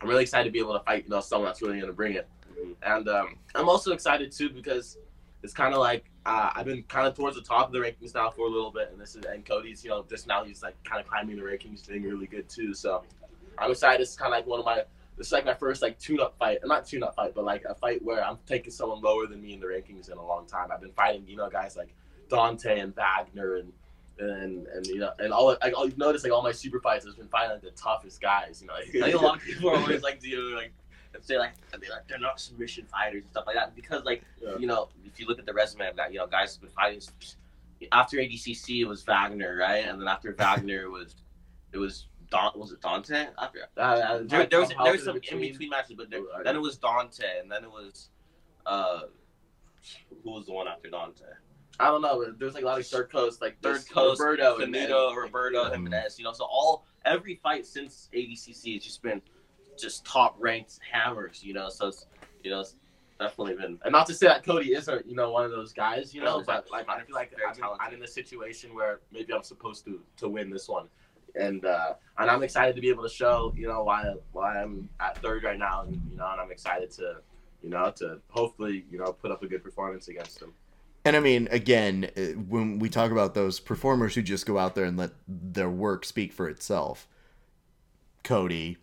I'm 0.00 0.08
really 0.08 0.22
excited 0.22 0.44
to 0.44 0.50
be 0.50 0.58
able 0.58 0.78
to 0.78 0.84
fight, 0.84 1.04
you 1.04 1.10
know, 1.10 1.20
someone 1.20 1.48
that's 1.48 1.62
really 1.62 1.80
gonna 1.80 1.92
bring 1.92 2.14
it. 2.14 2.28
And 2.82 3.08
um, 3.08 3.36
I'm 3.54 3.68
also 3.68 3.92
excited 3.92 4.32
too 4.32 4.50
because 4.50 4.98
it's 5.42 5.54
kind 5.54 5.74
of 5.74 5.80
like 5.80 6.10
uh, 6.26 6.50
I've 6.54 6.66
been 6.66 6.82
kind 6.84 7.06
of 7.06 7.14
towards 7.14 7.36
the 7.36 7.42
top 7.42 7.66
of 7.66 7.72
the 7.72 7.78
rankings 7.78 8.14
now 8.14 8.30
for 8.30 8.46
a 8.46 8.50
little 8.50 8.70
bit, 8.70 8.90
and 8.92 9.00
this 9.00 9.16
is 9.16 9.24
and 9.24 9.44
Cody's, 9.44 9.82
you 9.82 9.90
know, 9.90 10.04
just 10.08 10.26
now 10.26 10.44
he's 10.44 10.62
like 10.62 10.82
kind 10.84 11.00
of 11.00 11.06
climbing 11.06 11.36
the 11.36 11.42
rankings, 11.42 11.86
doing 11.86 12.02
really 12.02 12.26
good 12.26 12.48
too. 12.48 12.74
So 12.74 13.04
I'm 13.60 13.70
excited. 13.70 14.00
It's 14.02 14.16
kind 14.16 14.32
of 14.32 14.38
like 14.38 14.46
one 14.46 14.58
of 14.60 14.64
my. 14.66 14.82
This 15.16 15.26
is 15.26 15.32
like 15.32 15.44
my 15.44 15.54
first 15.54 15.82
like 15.82 15.98
tune-up 15.98 16.36
fight, 16.38 16.58
not 16.64 16.86
tune-up 16.86 17.14
fight, 17.14 17.32
but 17.34 17.44
like 17.44 17.64
a 17.68 17.74
fight 17.74 18.02
where 18.02 18.24
I'm 18.24 18.38
taking 18.46 18.70
someone 18.70 19.02
lower 19.02 19.26
than 19.26 19.42
me 19.42 19.52
in 19.52 19.60
the 19.60 19.66
rankings 19.66 20.10
in 20.10 20.16
a 20.16 20.26
long 20.26 20.46
time. 20.46 20.70
I've 20.72 20.80
been 20.80 20.92
fighting, 20.92 21.24
you 21.26 21.36
know, 21.36 21.50
guys 21.50 21.76
like 21.76 21.94
Dante 22.30 22.80
and 22.80 22.94
Wagner 22.94 23.56
and 23.56 23.72
and 24.18 24.66
and 24.68 24.86
you 24.86 24.98
know 24.98 25.12
and 25.18 25.32
all 25.32 25.56
like 25.62 25.74
I'll 25.76 25.88
notice 25.96 26.22
like 26.24 26.32
all 26.32 26.42
my 26.42 26.52
super 26.52 26.80
fights 26.80 27.04
has 27.04 27.14
been 27.14 27.28
fighting 27.28 27.52
like 27.52 27.62
the 27.62 27.70
toughest 27.72 28.20
guys. 28.20 28.60
You 28.62 28.68
know, 28.68 28.74
I 28.74 28.84
think 28.84 29.14
a 29.14 29.18
lot 29.18 29.36
of 29.36 29.42
people 29.42 29.70
are 29.70 29.76
always 29.76 30.02
like, 30.02 30.20
do 30.20 30.28
you 30.28 30.54
like 30.56 30.72
and 31.14 31.24
say 31.24 31.38
like 31.38 31.52
they 31.72 31.88
like 31.88 32.06
they're 32.08 32.18
not 32.18 32.40
submission 32.40 32.86
fighters 32.86 33.22
and 33.22 33.30
stuff 33.30 33.44
like 33.46 33.56
that 33.56 33.74
because 33.74 34.04
like 34.04 34.22
Yeah. 34.40 34.56
you 34.58 34.66
know 34.66 34.88
if 35.04 35.18
you 35.18 35.26
look 35.26 35.38
at 35.38 35.46
the 35.46 35.52
resume 35.52 35.88
of 35.88 35.96
that 35.96 36.12
you 36.12 36.18
know 36.18 36.26
guys 36.26 36.54
have 36.54 36.62
been 36.62 36.70
fighting 36.70 37.00
after 37.92 38.18
ADCC 38.18 38.80
it 38.80 38.84
was 38.84 39.02
Wagner 39.02 39.56
right 39.56 39.84
and 39.86 40.00
then 40.00 40.06
after 40.08 40.32
Wagner 40.32 40.82
it 40.82 40.90
was 40.90 41.16
it 41.72 41.78
was 41.78 42.06
Don 42.30 42.52
was 42.58 42.72
it 42.72 42.80
Dante 42.80 43.26
after 43.38 43.60
Uh, 43.76 43.80
uh, 43.80 44.20
there, 44.24 44.46
there 44.46 44.60
was 44.60 44.68
some 44.70 44.84
there 44.84 44.92
was 44.92 45.04
some 45.04 45.16
in 45.16 45.40
between 45.40 45.68
matches 45.70 45.94
but 45.96 46.10
there, 46.10 46.20
then 46.44 46.56
it 46.56 46.60
was 46.60 46.76
Dante 46.78 47.40
and 47.40 47.50
then 47.50 47.64
it 47.64 47.70
was 47.70 48.10
uh 48.66 49.02
who 50.22 50.30
was 50.32 50.46
the 50.46 50.52
one 50.52 50.68
after 50.68 50.88
Dante 50.90 51.24
I 51.78 51.86
don't 51.86 52.02
know. 52.02 52.22
but 52.22 52.38
There's 52.38 52.52
like 52.52 52.62
a 52.62 52.66
lot 52.66 52.78
of 52.78 52.86
third 52.86 53.10
coast, 53.10 53.40
like 53.40 53.58
Third 53.62 53.88
Coast, 53.88 54.20
Roberto, 54.20 54.58
and- 54.58 54.74
Roberto, 54.74 55.64
Mm. 55.64 55.70
Jimenez. 55.72 56.18
You 56.18 56.24
know, 56.26 56.32
so 56.34 56.44
all 56.44 56.84
every 57.06 57.36
fight 57.36 57.64
since 57.64 58.10
ADCC 58.12 58.74
has 58.74 58.84
just 58.84 59.02
been 59.02 59.22
just 59.78 60.04
top 60.04 60.36
ranked 60.38 60.78
hammers. 60.92 61.42
You 61.42 61.54
know, 61.54 61.70
so 61.70 61.86
it's 61.88 62.04
you 62.44 62.50
know 62.50 62.60
it's 62.60 62.76
definitely 63.18 63.54
been 63.54 63.78
And 63.84 63.92
not 63.92 64.06
to 64.08 64.14
say 64.14 64.26
that 64.26 64.44
Cody 64.44 64.74
isn't, 64.74 65.06
you 65.06 65.14
know, 65.14 65.30
one 65.30 65.46
of 65.46 65.52
those 65.52 65.72
guys, 65.72 66.14
you 66.14 66.22
know, 66.22 66.38
he's 66.38 66.46
but 66.46 66.70
like 66.70 66.86
I 66.86 67.00
feel 67.02 67.14
like 67.14 67.32
I'm, 67.48 67.56
in-. 67.56 67.64
I'm 67.80 67.94
in 67.94 68.02
a 68.02 68.08
situation 68.08 68.74
where 68.74 69.00
maybe 69.10 69.32
I'm 69.32 69.42
supposed 69.42 69.86
to 69.86 70.02
to 70.18 70.28
win 70.28 70.50
this 70.50 70.68
one, 70.68 70.86
and 71.34 71.64
uh, 71.64 71.94
and 72.18 72.30
I'm 72.30 72.42
excited 72.42 72.74
to 72.76 72.80
be 72.80 72.88
able 72.88 73.02
to 73.02 73.14
show, 73.14 73.52
you 73.56 73.66
know, 73.68 73.82
why 73.82 74.14
why 74.32 74.62
I'm 74.62 74.88
at 75.00 75.18
third 75.18 75.44
right 75.44 75.58
now, 75.58 75.82
and 75.82 76.00
you 76.10 76.16
know, 76.16 76.28
and 76.30 76.40
I'm 76.40 76.50
excited 76.50 76.90
to, 76.92 77.16
you 77.62 77.70
know, 77.70 77.92
to 77.96 78.20
hopefully, 78.28 78.84
you 78.90 78.98
know, 78.98 79.12
put 79.12 79.30
up 79.30 79.42
a 79.42 79.46
good 79.46 79.62
performance 79.62 80.08
against 80.08 80.40
them. 80.40 80.52
And 81.04 81.16
I 81.16 81.20
mean, 81.20 81.48
again, 81.50 82.10
uh, 82.16 82.38
when 82.48 82.78
we 82.78 82.90
talk 82.90 83.10
about 83.10 83.34
those 83.34 83.58
performers 83.58 84.14
who 84.14 84.22
just 84.22 84.44
go 84.44 84.58
out 84.58 84.74
there 84.74 84.84
and 84.84 84.98
let 84.98 85.12
their 85.26 85.70
work 85.70 86.04
speak 86.04 86.30
for 86.32 86.46
itself, 86.48 87.08
Cody, 88.22 88.76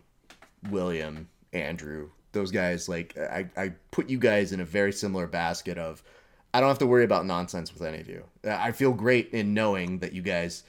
William, 0.71 1.29
Andrew, 1.53 2.09
those 2.31 2.49
guys, 2.49 2.89
like, 2.89 3.15
I, 3.17 3.47
I 3.55 3.73
put 3.91 4.09
you 4.09 4.17
guys 4.17 4.51
in 4.51 4.59
a 4.59 4.65
very 4.65 4.91
similar 4.91 5.27
basket 5.27 5.77
of, 5.77 6.01
I 6.55 6.59
don't 6.59 6.69
have 6.69 6.79
to 6.79 6.87
worry 6.87 7.03
about 7.03 7.27
nonsense 7.27 7.71
with 7.71 7.83
any 7.83 7.99
of 7.99 8.07
you. 8.07 8.23
I 8.43 8.71
feel 8.71 8.93
great 8.93 9.29
in 9.29 9.53
knowing 9.53 9.99
that 9.99 10.13
you 10.13 10.23
guys, 10.23 10.63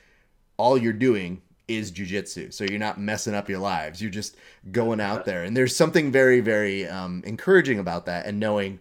all 0.58 0.76
you're 0.76 0.92
doing 0.92 1.40
is 1.68 1.92
jujitsu. 1.92 2.52
So 2.52 2.64
you're 2.64 2.78
not 2.78 2.98
messing 2.98 3.34
up 3.34 3.48
your 3.48 3.58
lives. 3.58 4.00
You're 4.00 4.10
just 4.10 4.36
going 4.72 5.00
out 5.00 5.26
there. 5.26 5.44
And 5.44 5.56
there's 5.56 5.76
something 5.76 6.10
very, 6.10 6.40
very 6.40 6.86
um, 6.86 7.22
encouraging 7.26 7.78
about 7.78 8.06
that 8.06 8.26
and 8.26 8.40
knowing, 8.40 8.80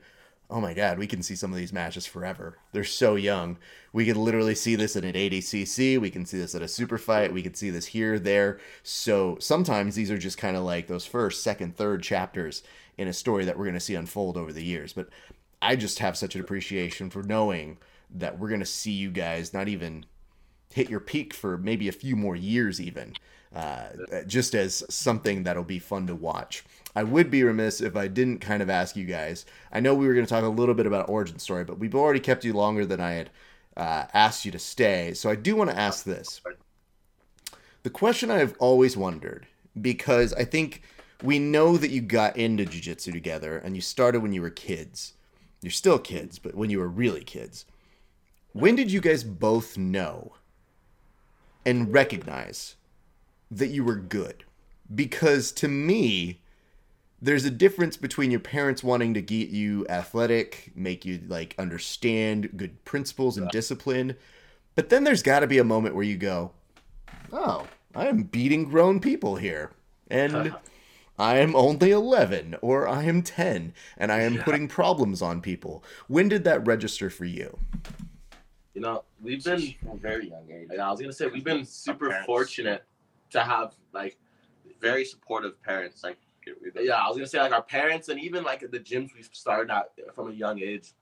oh 0.49 0.61
my 0.61 0.73
god, 0.73 0.97
we 0.97 1.05
can 1.05 1.21
see 1.21 1.35
some 1.35 1.51
of 1.51 1.57
these 1.57 1.73
matches 1.73 2.05
forever. 2.05 2.57
They're 2.71 2.85
so 2.85 3.15
young. 3.15 3.57
We 3.91 4.05
could 4.05 4.15
literally 4.15 4.55
see 4.55 4.75
this 4.75 4.95
in 4.95 5.03
an 5.03 5.13
ADCC. 5.13 5.99
We 5.99 6.09
can 6.09 6.25
see 6.25 6.37
this 6.37 6.55
at 6.55 6.61
a 6.61 6.67
super 6.67 6.97
fight. 6.97 7.33
We 7.33 7.43
can 7.43 7.53
see 7.53 7.69
this 7.69 7.87
here, 7.87 8.17
there. 8.17 8.59
So 8.83 9.37
sometimes 9.39 9.95
these 9.95 10.09
are 10.09 10.17
just 10.17 10.37
kind 10.37 10.55
of 10.55 10.63
like 10.63 10.87
those 10.87 11.05
first, 11.05 11.43
second, 11.43 11.75
third 11.75 12.01
chapters 12.03 12.63
in 12.97 13.07
a 13.07 13.13
story 13.13 13.45
that 13.45 13.57
we're 13.57 13.65
going 13.65 13.73
to 13.75 13.79
see 13.79 13.95
unfold 13.95 14.37
over 14.37 14.53
the 14.53 14.63
years. 14.63 14.93
But 14.93 15.09
I 15.61 15.75
just 15.75 15.99
have 15.99 16.17
such 16.17 16.35
an 16.35 16.41
appreciation 16.41 17.09
for 17.09 17.23
knowing 17.23 17.77
that 18.09 18.39
we're 18.39 18.47
going 18.47 18.61
to 18.61 18.65
see 18.65 18.91
you 18.91 19.11
guys 19.11 19.53
not 19.53 19.67
even 19.67 20.05
hit 20.73 20.89
your 20.89 20.99
peak 20.99 21.33
for 21.33 21.57
maybe 21.57 21.87
a 21.87 21.93
few 21.93 22.15
more 22.15 22.35
years, 22.35 22.79
even. 22.81 23.13
Uh, 23.55 23.87
just 24.27 24.53
as 24.53 24.83
something 24.89 25.43
that'll 25.43 25.63
be 25.63 25.79
fun 25.79 26.05
to 26.05 26.13
watch. 26.13 26.63
I 26.95 27.03
would 27.03 27.31
be 27.31 27.43
remiss 27.43 27.79
if 27.79 27.95
I 27.95 28.07
didn't 28.07 28.39
kind 28.39 28.61
of 28.61 28.69
ask 28.69 28.95
you 28.95 29.05
guys. 29.05 29.45
I 29.71 29.79
know 29.79 29.95
we 29.95 30.05
were 30.05 30.13
going 30.13 30.25
to 30.25 30.29
talk 30.29 30.43
a 30.43 30.47
little 30.47 30.75
bit 30.75 30.85
about 30.85 31.09
origin 31.09 31.39
story, 31.39 31.63
but 31.63 31.79
we've 31.79 31.95
already 31.95 32.19
kept 32.19 32.43
you 32.43 32.53
longer 32.53 32.85
than 32.85 32.99
I 32.99 33.11
had 33.11 33.29
uh, 33.77 34.05
asked 34.13 34.43
you 34.45 34.51
to 34.51 34.59
stay. 34.59 35.13
So 35.13 35.29
I 35.29 35.35
do 35.35 35.55
want 35.55 35.69
to 35.69 35.79
ask 35.79 36.03
this. 36.03 36.41
The 37.83 37.89
question 37.89 38.29
I've 38.29 38.55
always 38.59 38.97
wondered, 38.97 39.47
because 39.79 40.33
I 40.33 40.43
think 40.43 40.81
we 41.23 41.39
know 41.39 41.77
that 41.77 41.89
you 41.89 42.01
got 42.01 42.35
into 42.35 42.65
jujitsu 42.65 43.13
together 43.13 43.57
and 43.57 43.75
you 43.75 43.81
started 43.81 44.21
when 44.21 44.33
you 44.33 44.41
were 44.41 44.49
kids. 44.49 45.13
You're 45.61 45.71
still 45.71 45.99
kids, 45.99 46.37
but 46.37 46.53
when 46.53 46.69
you 46.69 46.79
were 46.79 46.89
really 46.89 47.23
kids. 47.23 47.65
When 48.51 48.75
did 48.75 48.91
you 48.91 48.99
guys 49.01 49.23
both 49.23 49.77
know 49.77 50.33
and 51.67 51.93
recognize 51.93 52.75
that 53.51 53.67
you 53.67 53.83
were 53.83 53.95
good? 53.95 54.45
Because 54.93 55.51
to 55.53 55.67
me, 55.67 56.39
there's 57.21 57.45
a 57.45 57.51
difference 57.51 57.97
between 57.97 58.31
your 58.31 58.39
parents 58.39 58.83
wanting 58.83 59.13
to 59.13 59.21
get 59.21 59.49
you 59.49 59.85
athletic, 59.89 60.71
make 60.75 61.03
you 61.05 61.19
like 61.27 61.55
understand 61.57 62.51
good 62.55 62.83
principles 62.85 63.37
and 63.37 63.49
discipline, 63.49 64.15
but 64.75 64.89
then 64.89 65.03
there's 65.03 65.23
got 65.23 65.41
to 65.41 65.47
be 65.47 65.57
a 65.57 65.63
moment 65.63 65.95
where 65.95 66.03
you 66.05 66.15
go, 66.15 66.51
"Oh, 67.31 67.67
I 67.93 68.07
am 68.07 68.23
beating 68.23 68.65
grown 68.65 68.99
people 68.99 69.35
here." 69.35 69.71
And 70.09 70.35
uh-huh. 70.35 70.57
I 71.19 71.39
am 71.39 71.55
only 71.55 71.91
11 71.91 72.55
or 72.61 72.87
I 72.87 73.03
am 73.03 73.23
10 73.23 73.73
and 73.97 74.11
I 74.11 74.21
am 74.21 74.35
Yeah. 74.35 74.43
putting 74.43 74.67
problems 74.67 75.21
on 75.21 75.41
people. 75.41 75.83
When 76.07 76.29
did 76.29 76.43
that 76.43 76.65
register 76.65 77.09
for 77.09 77.25
you? 77.25 77.57
You 78.77 78.83
know, 78.83 79.05
we've 79.23 79.43
been 79.43 79.73
from 79.79 79.89
a 79.89 79.95
very 79.95 80.29
young 80.29 80.45
age. 80.51 80.69
I 80.79 80.91
was 80.91 81.01
gonna 81.01 81.11
say 81.11 81.25
we've 81.25 81.43
been 81.43 81.65
super 81.65 82.15
fortunate 82.27 82.83
to 83.31 83.41
have 83.41 83.73
like 83.91 84.19
Very 84.79 85.03
supportive 85.03 85.59
parents. 85.63 86.03
Like 86.03 86.19
yeah, 86.79 86.97
I 87.03 87.07
was 87.07 87.17
gonna 87.17 87.25
say 87.25 87.39
like 87.39 87.53
our 87.53 87.63
parents 87.63 88.09
and 88.09 88.19
even 88.19 88.43
like 88.43 88.59
the 88.59 88.79
gyms 88.79 89.15
we've 89.15 89.27
started 89.31 89.73
at 89.73 90.13
from 90.13 90.29
a 90.29 90.31
young 90.31 90.61
age 90.61 90.93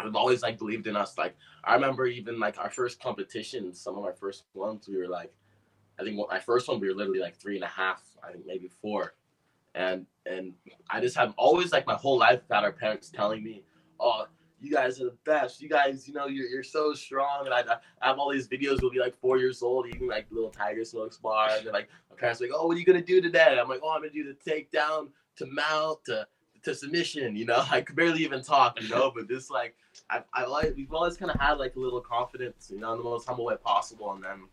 have 0.00 0.16
always 0.16 0.40
like 0.40 0.56
believed 0.56 0.86
in 0.86 0.96
us. 0.96 1.18
Like 1.18 1.36
I 1.62 1.74
remember 1.74 2.06
even 2.06 2.40
like 2.40 2.56
our 2.58 2.70
first 2.70 3.02
competitions, 3.02 3.78
some 3.78 3.98
of 3.98 4.04
our 4.04 4.14
first 4.14 4.44
ones, 4.54 4.88
we 4.88 4.96
were 4.96 5.06
like, 5.06 5.30
I 6.00 6.04
think 6.04 6.18
my 6.30 6.40
first 6.40 6.68
one 6.68 6.80
we 6.80 6.88
were 6.88 6.94
literally 6.94 7.20
like 7.20 7.36
three 7.36 7.56
and 7.56 7.64
a 7.64 7.68
half, 7.68 8.02
I 8.26 8.32
think 8.32 8.46
maybe 8.46 8.70
four, 8.80 9.12
and 9.74 10.06
and 10.24 10.54
I 10.88 11.02
just 11.02 11.16
have 11.18 11.34
always 11.36 11.70
like 11.70 11.86
my 11.86 11.96
whole 11.96 12.16
life 12.16 12.40
had 12.50 12.64
our 12.64 12.72
parents 12.72 13.10
telling 13.10 13.44
me, 13.44 13.62
oh. 14.00 14.26
You 14.64 14.70
guys 14.70 15.00
are 15.00 15.04
the 15.04 15.16
best. 15.24 15.60
You 15.60 15.68
guys, 15.68 16.08
you 16.08 16.14
know, 16.14 16.26
you're, 16.26 16.46
you're 16.46 16.62
so 16.62 16.94
strong. 16.94 17.44
And 17.44 17.52
I, 17.52 17.62
I 18.00 18.08
have 18.08 18.18
all 18.18 18.32
these 18.32 18.48
videos. 18.48 18.80
We'll 18.80 18.90
be 18.90 18.98
like 18.98 19.14
four 19.14 19.38
years 19.38 19.62
old, 19.62 19.86
eating 19.86 20.08
like 20.08 20.26
little 20.30 20.50
tiger 20.50 20.84
smokes 20.84 21.18
bar. 21.18 21.50
And 21.50 21.66
then 21.66 21.72
like 21.74 21.88
my 22.10 22.16
parents 22.16 22.40
are 22.40 22.44
like, 22.44 22.54
"Oh, 22.56 22.66
what 22.66 22.76
are 22.76 22.80
you 22.80 22.86
gonna 22.86 23.02
do 23.02 23.20
today?" 23.20 23.48
And 23.50 23.60
I'm 23.60 23.68
like, 23.68 23.80
"Oh, 23.82 23.90
I'm 23.90 24.00
gonna 24.00 24.12
do 24.12 24.24
the 24.24 24.50
takedown 24.50 25.08
to 25.36 25.46
mount 25.46 26.04
to 26.06 26.26
to 26.62 26.74
submission." 26.74 27.36
You 27.36 27.44
know, 27.44 27.62
I 27.70 27.82
could 27.82 27.94
barely 27.94 28.22
even 28.22 28.42
talk. 28.42 28.80
You 28.80 28.88
know, 28.88 29.12
but 29.14 29.28
this 29.28 29.50
like 29.50 29.76
I 30.08 30.22
I 30.32 30.46
like 30.46 30.74
we've 30.76 30.92
always 30.92 31.18
kind 31.18 31.30
of 31.30 31.38
had 31.38 31.54
like 31.58 31.76
a 31.76 31.80
little 31.80 32.00
confidence. 32.00 32.70
You 32.72 32.80
know, 32.80 32.92
in 32.92 32.98
the 32.98 33.04
most 33.04 33.28
humble 33.28 33.44
way 33.44 33.56
possible. 33.62 34.12
And 34.12 34.24
then, 34.24 34.44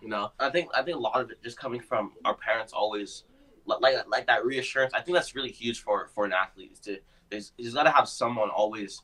you 0.00 0.08
know, 0.08 0.30
I 0.38 0.50
think 0.50 0.70
I 0.74 0.82
think 0.82 0.96
a 0.96 1.00
lot 1.00 1.20
of 1.20 1.30
it 1.30 1.42
just 1.42 1.58
coming 1.58 1.80
from 1.80 2.12
our 2.24 2.34
parents 2.34 2.72
always 2.72 3.24
like 3.66 3.96
like 4.08 4.26
that 4.28 4.44
reassurance. 4.44 4.94
I 4.94 5.00
think 5.00 5.16
that's 5.16 5.34
really 5.34 5.50
huge 5.50 5.82
for 5.82 6.08
for 6.14 6.24
an 6.24 6.32
athlete. 6.32 6.70
Is 6.72 6.80
to 6.80 6.98
is 7.30 7.52
you 7.56 7.72
got 7.72 7.84
to 7.84 7.90
have 7.90 8.08
someone 8.08 8.50
always 8.50 9.02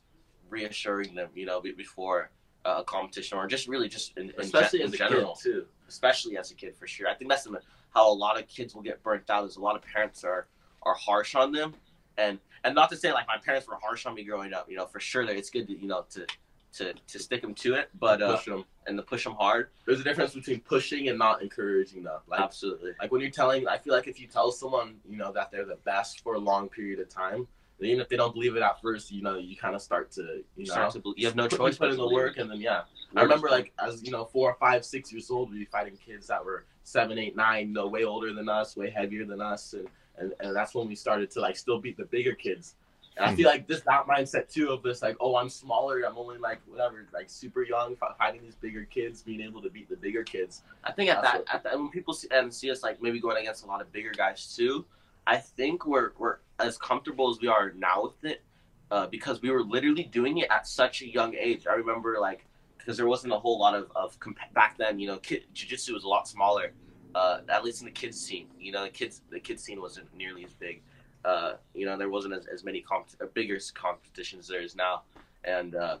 reassuring 0.49 1.15
them. 1.15 1.29
You 1.35 1.45
know, 1.45 1.61
before 1.61 2.31
uh, 2.65 2.77
a 2.79 2.83
competition 2.83 3.37
or 3.37 3.47
just 3.47 3.67
really 3.67 3.87
just 3.87 4.17
in, 4.17 4.29
in, 4.29 4.33
especially 4.39 4.81
as 4.83 4.89
in 4.89 4.95
a 4.95 4.97
general. 4.97 5.35
kid 5.35 5.43
too. 5.43 5.65
especially 5.87 6.37
as 6.37 6.51
a 6.51 6.55
kid 6.55 6.75
for 6.75 6.87
sure. 6.87 7.07
I 7.07 7.13
think 7.13 7.29
that's 7.29 7.47
how 7.93 8.11
a 8.11 8.13
lot 8.13 8.39
of 8.39 8.47
kids 8.47 8.75
will 8.75 8.81
get 8.81 9.01
burnt 9.03 9.29
out. 9.29 9.45
Is 9.47 9.55
a 9.57 9.61
lot 9.61 9.75
of 9.75 9.81
parents 9.81 10.23
are 10.23 10.47
are 10.83 10.95
harsh 10.95 11.35
on 11.35 11.51
them, 11.51 11.73
and 12.17 12.39
and 12.63 12.75
not 12.75 12.89
to 12.89 12.97
say 12.97 13.13
like 13.13 13.27
my 13.27 13.37
parents 13.37 13.67
were 13.67 13.77
harsh 13.81 14.05
on 14.05 14.15
me 14.15 14.23
growing 14.23 14.53
up. 14.53 14.69
You 14.69 14.77
know, 14.77 14.85
for 14.85 14.99
sure 14.99 15.25
that 15.25 15.35
it's 15.35 15.49
good 15.49 15.67
to 15.67 15.79
you 15.79 15.87
know 15.87 16.05
to 16.11 16.25
to 16.73 16.93
to 16.93 17.19
stick 17.19 17.41
them 17.41 17.53
to 17.55 17.75
it, 17.75 17.89
but 17.97 18.21
uh, 18.21 18.35
Push 18.35 18.49
'em. 18.49 18.65
and 18.85 18.97
to 18.97 19.03
push 19.03 19.23
them 19.23 19.33
hard. 19.35 19.69
There's 19.85 20.01
a 20.01 20.03
difference 20.03 20.33
between 20.33 20.59
pushing 20.59 21.07
and 21.07 21.17
not 21.17 21.41
encouraging 21.41 22.03
them. 22.03 22.19
Like 22.27 22.41
Absolutely. 22.41 22.91
like 22.99 23.11
when 23.11 23.21
you're 23.21 23.31
telling 23.31 23.67
i 23.67 23.77
feel 23.77 23.93
like 23.93 24.07
if 24.07 24.19
you 24.19 24.27
tell 24.27 24.51
someone 24.51 24.97
you 25.09 25.17
know 25.17 25.31
that 25.31 25.49
they're 25.49 25.65
the 25.65 25.77
best 25.85 26.21
for 26.21 26.33
a 26.35 26.39
long 26.39 26.67
period 26.69 26.99
of 26.99 27.07
time 27.09 27.47
even 27.85 28.01
if 28.01 28.09
they 28.09 28.17
don't 28.17 28.33
believe 28.33 28.55
it 28.55 28.61
at 28.61 28.81
first 28.81 29.11
you 29.11 29.21
know 29.21 29.37
you 29.37 29.55
kind 29.55 29.75
of 29.75 29.81
start 29.81 30.11
to 30.11 30.43
you 30.55 30.65
know 30.65 30.73
Start 30.73 30.93
to 30.93 31.13
you 31.15 31.25
have 31.25 31.35
no 31.35 31.47
put, 31.47 31.57
choice 31.57 31.77
put 31.77 31.85
but 31.85 31.89
in 31.91 31.97
to 31.97 32.01
the 32.03 32.09
work 32.09 32.37
and 32.37 32.49
then 32.49 32.59
yeah. 32.59 32.81
I 33.15 33.21
remember 33.21 33.49
like 33.49 33.71
as 33.79 34.03
you 34.03 34.11
know 34.11 34.25
four 34.25 34.55
five 34.59 34.83
six 34.83 35.11
years 35.11 35.29
old 35.29 35.51
we'd 35.51 35.59
be 35.59 35.65
fighting 35.65 35.97
kids 35.97 36.27
that 36.27 36.43
were 36.43 36.65
seven 36.83 37.17
eight 37.17 37.35
nine 37.35 37.67
you 37.67 37.73
know 37.73 37.87
way 37.87 38.03
older 38.03 38.33
than 38.33 38.49
us 38.49 38.75
way 38.75 38.89
heavier 38.89 39.25
than 39.25 39.41
us 39.41 39.73
and 39.73 39.87
and, 40.17 40.33
and 40.39 40.55
that's 40.55 40.73
when 40.73 40.87
we 40.87 40.95
started 40.95 41.31
to 41.31 41.41
like 41.41 41.55
still 41.55 41.79
beat 41.79 41.97
the 41.97 42.05
bigger 42.05 42.33
kids. 42.33 42.75
And 43.15 43.25
I 43.25 43.29
hmm. 43.29 43.35
feel 43.35 43.47
like 43.47 43.67
this 43.67 43.81
that 43.81 44.05
mindset 44.07 44.51
too 44.51 44.69
of 44.69 44.83
this 44.83 45.01
like 45.01 45.17
oh 45.19 45.35
I'm 45.35 45.49
smaller 45.49 46.01
I'm 46.03 46.17
only 46.17 46.37
like 46.37 46.59
whatever 46.67 47.05
like 47.13 47.29
super 47.29 47.63
young 47.63 47.95
fighting 48.17 48.41
these 48.41 48.55
bigger 48.55 48.85
kids 48.85 49.23
being 49.23 49.41
able 49.41 49.61
to 49.61 49.69
beat 49.69 49.89
the 49.89 49.95
bigger 49.95 50.23
kids. 50.23 50.63
I 50.83 50.91
think 50.91 51.09
at 51.09 51.21
that, 51.21 51.43
at 51.51 51.63
that 51.63 51.77
when 51.77 51.89
people 51.89 52.13
see 52.13 52.27
and 52.31 52.53
see 52.53 52.69
us 52.71 52.83
like 52.83 53.01
maybe 53.01 53.19
going 53.19 53.37
against 53.37 53.63
a 53.63 53.67
lot 53.67 53.81
of 53.81 53.91
bigger 53.91 54.11
guys 54.11 54.55
too, 54.55 54.85
I 55.25 55.37
think 55.37 55.85
we're 55.85 56.11
we're 56.17 56.37
as 56.59 56.77
comfortable 56.77 57.29
as 57.29 57.39
we 57.41 57.47
are 57.47 57.71
now 57.77 58.03
with 58.03 58.23
it, 58.31 58.43
uh, 58.91 59.07
because 59.07 59.41
we 59.41 59.51
were 59.51 59.63
literally 59.63 60.03
doing 60.03 60.37
it 60.39 60.49
at 60.49 60.67
such 60.67 61.01
a 61.01 61.07
young 61.07 61.35
age. 61.35 61.67
I 61.67 61.73
remember 61.73 62.17
like 62.19 62.45
because 62.77 62.97
there 62.97 63.07
wasn't 63.07 63.33
a 63.33 63.37
whole 63.39 63.59
lot 63.59 63.75
of 63.75 63.91
of 63.95 64.19
comp- 64.19 64.39
back 64.53 64.77
then. 64.77 64.99
You 64.99 65.07
know, 65.07 65.17
kid, 65.17 65.43
jiu-jitsu 65.53 65.93
was 65.93 66.03
a 66.03 66.07
lot 66.07 66.27
smaller, 66.27 66.71
uh, 67.15 67.39
at 67.49 67.63
least 67.63 67.81
in 67.81 67.85
the 67.85 67.91
kids 67.91 68.19
scene. 68.19 68.47
You 68.59 68.71
know, 68.71 68.83
the 68.83 68.89
kids 68.89 69.21
the 69.29 69.39
kids 69.39 69.63
scene 69.63 69.81
wasn't 69.81 70.13
nearly 70.15 70.43
as 70.45 70.53
big. 70.53 70.81
Uh, 71.25 71.53
you 71.73 71.85
know, 71.85 71.97
there 71.97 72.09
wasn't 72.09 72.33
as, 72.33 72.45
as 72.47 72.63
many 72.63 72.81
comp- 72.81 73.15
or 73.19 73.27
bigger 73.27 73.59
competitions 73.73 74.45
as 74.45 74.47
there 74.47 74.61
is 74.61 74.75
now, 74.75 75.01
and 75.43 75.75
uh, 75.75 75.97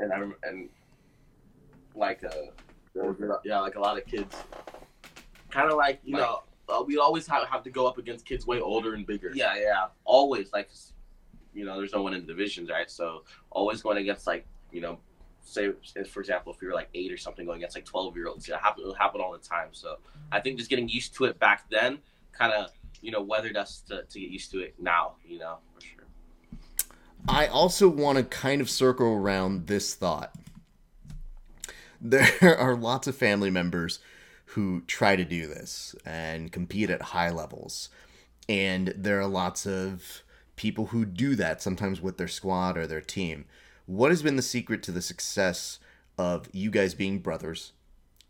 and 0.00 0.12
I 0.12 0.18
rem- 0.18 0.34
and 0.42 0.68
like 1.94 2.22
uh, 2.24 2.30
yeah 3.44 3.60
like 3.60 3.76
a 3.76 3.80
lot 3.80 3.96
of 3.96 4.04
kids 4.06 4.34
kind 5.50 5.70
of 5.70 5.76
like 5.78 6.00
you 6.04 6.14
Like- 6.14 6.22
know 6.22 6.42
uh, 6.68 6.82
we'd 6.86 6.98
always 6.98 7.26
have, 7.26 7.46
have 7.48 7.62
to 7.64 7.70
go 7.70 7.86
up 7.86 7.98
against 7.98 8.24
kids 8.24 8.46
way 8.46 8.60
older 8.60 8.94
and 8.94 9.06
bigger. 9.06 9.30
Yeah, 9.34 9.56
yeah. 9.56 9.86
Always 10.04 10.52
like, 10.52 10.70
you 11.54 11.64
know, 11.64 11.76
there's 11.76 11.92
no 11.92 12.02
one 12.02 12.14
in 12.14 12.20
the 12.20 12.26
divisions, 12.26 12.70
right? 12.70 12.90
So 12.90 13.24
always 13.50 13.82
going 13.82 13.98
against 13.98 14.26
like, 14.26 14.46
you 14.72 14.80
know, 14.80 14.98
say 15.42 15.70
for 16.08 16.20
example, 16.20 16.52
if 16.52 16.60
you're 16.60 16.74
like 16.74 16.88
eight 16.94 17.12
or 17.12 17.16
something 17.16 17.46
going 17.46 17.58
against 17.58 17.76
like 17.76 17.84
12 17.84 18.16
year 18.16 18.28
olds, 18.28 18.48
it 18.48 18.56
happen 18.56 18.82
it'll 18.82 18.94
happen 18.94 19.20
all 19.20 19.32
the 19.32 19.38
time. 19.38 19.68
So 19.72 19.98
I 20.32 20.40
think 20.40 20.58
just 20.58 20.70
getting 20.70 20.88
used 20.88 21.14
to 21.14 21.24
it 21.24 21.38
back 21.38 21.64
then, 21.70 21.98
kind 22.32 22.52
of, 22.52 22.70
you 23.00 23.10
know, 23.10 23.22
weathered 23.22 23.56
us 23.56 23.82
to, 23.88 24.02
to 24.02 24.20
get 24.20 24.30
used 24.30 24.50
to 24.52 24.60
it 24.60 24.74
now. 24.78 25.14
You 25.24 25.38
know, 25.38 25.58
for 25.74 25.80
sure. 25.80 26.04
I 27.28 27.46
also 27.46 27.88
want 27.88 28.18
to 28.18 28.24
kind 28.24 28.60
of 28.60 28.68
circle 28.68 29.06
around 29.06 29.66
this 29.66 29.94
thought. 29.94 30.34
There 32.00 32.28
are 32.58 32.76
lots 32.76 33.06
of 33.06 33.16
family 33.16 33.50
members 33.50 34.00
who 34.50 34.82
try 34.82 35.16
to 35.16 35.24
do 35.24 35.46
this 35.46 35.94
and 36.04 36.52
compete 36.52 36.90
at 36.90 37.02
high 37.02 37.30
levels. 37.30 37.88
And 38.48 38.94
there 38.96 39.20
are 39.20 39.26
lots 39.26 39.66
of 39.66 40.22
people 40.54 40.86
who 40.86 41.04
do 41.04 41.34
that 41.36 41.60
sometimes 41.60 42.00
with 42.00 42.16
their 42.16 42.28
squad 42.28 42.78
or 42.78 42.86
their 42.86 43.00
team. 43.00 43.44
What 43.86 44.10
has 44.10 44.22
been 44.22 44.36
the 44.36 44.42
secret 44.42 44.82
to 44.84 44.92
the 44.92 45.02
success 45.02 45.78
of 46.16 46.48
you 46.52 46.70
guys 46.70 46.94
being 46.94 47.18
brothers 47.18 47.72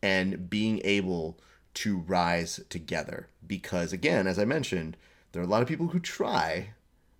and 0.03 0.51
being 0.51 0.81
able 0.85 1.39
to 1.75 1.99
rise 1.99 2.61
together? 2.69 3.29
Because, 3.47 3.93
again, 3.93 4.27
as 4.27 4.39
I 4.39 4.45
mentioned, 4.45 4.97
there 5.33 5.43
are 5.43 5.47
a 5.47 5.49
lot 5.49 5.62
of 5.62 5.69
people 5.69 5.89
who 5.89 6.01
try 6.01 6.71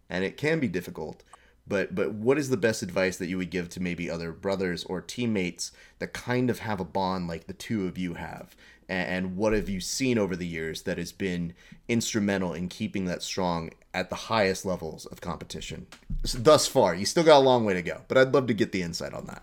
and 0.09 0.25
it 0.25 0.37
can 0.37 0.61
be 0.61 0.69
difficult 0.69 1.23
but 1.67 1.95
but 1.95 2.13
what 2.13 2.39
is 2.39 2.49
the 2.49 2.57
best 2.57 2.83
advice 2.83 3.17
that 3.17 3.27
you 3.27 3.39
would 3.39 3.51
give 3.51 3.69
to 3.71 3.83
maybe 3.83 4.09
other 4.09 4.33
brothers 4.33 4.85
or 4.85 5.01
teammates 5.01 5.73
that 5.99 6.13
kind 6.13 6.51
of 6.51 6.61
have 6.61 6.81
a 6.81 6.85
bond 6.85 7.29
like 7.29 7.47
the 7.47 7.53
two 7.53 7.87
of 7.87 7.99
you 7.99 8.15
have? 8.15 8.55
And, 8.89 9.37
what 9.37 9.53
have 9.53 9.69
you 9.69 9.81
seen 9.81 10.17
over 10.17 10.37
the 10.37 10.47
years 10.47 10.83
that 10.83 10.97
has 10.97 11.11
been 11.11 11.55
instrumental 11.89 12.53
in 12.53 12.69
keeping 12.69 13.07
that 13.07 13.21
strong 13.21 13.71
at 13.93 14.11
the 14.11 14.17
highest 14.17 14.65
levels 14.65 15.07
of 15.07 15.21
competition? 15.21 15.89
Thus 16.23 16.69
far. 16.69 16.95
You 16.95 17.05
still 17.05 17.25
got 17.25 17.39
a 17.39 17.41
long 17.41 17.65
way 17.65 17.75
to 17.75 17.83
go 17.83 18.03
but 18.07 18.17
i'd 18.17 18.33
love 18.33 18.47
to 18.47 18.55
get 18.55 18.71
the 18.73 18.83
insight 18.83 19.13
on 19.13 19.27
that. 19.27 19.43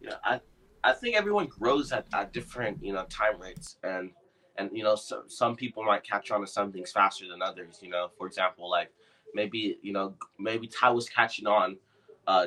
Yeah 0.00 0.14
i 0.22 0.40
i 0.84 0.92
think 0.92 1.16
everyone 1.16 1.46
grows 1.46 1.90
at, 1.90 2.06
at 2.12 2.32
different 2.32 2.82
you 2.82 2.92
know 2.92 3.04
time 3.06 3.40
rates. 3.40 3.78
And 3.82 4.10
and 4.56 4.70
you 4.72 4.84
know 4.84 4.94
so, 4.94 5.24
some 5.26 5.56
people 5.56 5.82
might 5.82 6.04
catch 6.04 6.30
on 6.30 6.40
to 6.40 6.46
some 6.46 6.70
things 6.70 6.92
faster 6.92 7.26
than 7.28 7.42
others 7.42 7.80
you 7.82 7.90
know. 7.90 8.10
For 8.16 8.26
example 8.28 8.70
like 8.70 8.92
maybe 9.34 9.78
you 9.82 9.92
know 9.92 10.14
maybe 10.38 10.66
Tye 10.66 10.90
was 10.90 11.08
catching 11.08 11.46
on, 11.46 11.76
uh, 12.26 12.46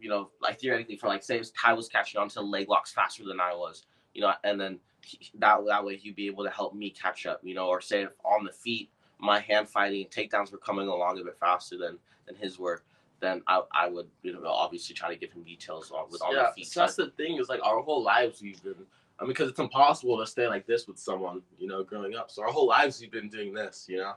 you 0.00 0.08
know, 0.08 0.30
like 0.42 0.58
theoretically 0.58 0.96
for 0.96 1.08
like 1.08 1.22
say 1.22 1.40
Tye 1.60 1.74
was 1.74 1.88
catching 1.88 2.20
on 2.20 2.28
to 2.30 2.40
leg 2.40 2.68
locks 2.68 2.92
faster 2.92 3.24
than 3.24 3.40
I 3.40 3.54
was, 3.54 3.84
you 4.14 4.22
know, 4.22 4.32
and 4.42 4.60
then 4.60 4.80
he, 5.04 5.18
that 5.38 5.58
that 5.66 5.84
way 5.84 5.96
he'd 5.96 6.16
be 6.16 6.26
able 6.26 6.44
to 6.44 6.50
help 6.50 6.74
me 6.74 6.90
catch 6.90 7.26
up, 7.26 7.40
you 7.42 7.54
know, 7.54 7.68
or 7.68 7.80
say 7.80 8.02
if 8.02 8.10
on 8.24 8.44
the 8.44 8.52
feet 8.52 8.90
my 9.18 9.38
hand 9.40 9.68
fighting 9.68 10.02
and 10.02 10.10
takedowns 10.10 10.50
were 10.50 10.58
coming 10.58 10.88
along 10.88 11.20
a 11.20 11.24
bit 11.24 11.38
faster 11.38 11.76
than 11.76 11.98
than 12.26 12.34
his 12.36 12.58
were. 12.58 12.82
Then 13.20 13.42
I, 13.46 13.60
I 13.70 13.86
would 13.86 14.08
you 14.22 14.32
know 14.32 14.46
obviously 14.46 14.94
try 14.94 15.10
to 15.10 15.16
give 15.16 15.32
him 15.32 15.42
details 15.42 15.90
on 15.90 16.10
with 16.10 16.22
on 16.22 16.34
yeah, 16.34 16.46
the 16.48 16.52
feet. 16.54 16.68
So 16.68 16.80
that's 16.80 16.96
the 16.96 17.10
thing 17.10 17.38
is 17.38 17.50
like 17.50 17.60
our 17.62 17.82
whole 17.82 18.02
lives 18.02 18.40
we've 18.40 18.62
been 18.62 18.74
I 19.18 19.24
mean, 19.24 19.32
because 19.32 19.50
it's 19.50 19.58
impossible 19.58 20.18
to 20.18 20.26
stay 20.26 20.48
like 20.48 20.66
this 20.66 20.88
with 20.88 20.98
someone, 20.98 21.42
you 21.58 21.68
know, 21.68 21.84
growing 21.84 22.14
up. 22.14 22.30
So 22.30 22.42
our 22.42 22.50
whole 22.50 22.66
lives 22.66 23.02
we've 23.02 23.12
been 23.12 23.28
doing 23.28 23.52
this, 23.52 23.84
you 23.86 23.98
know 23.98 24.14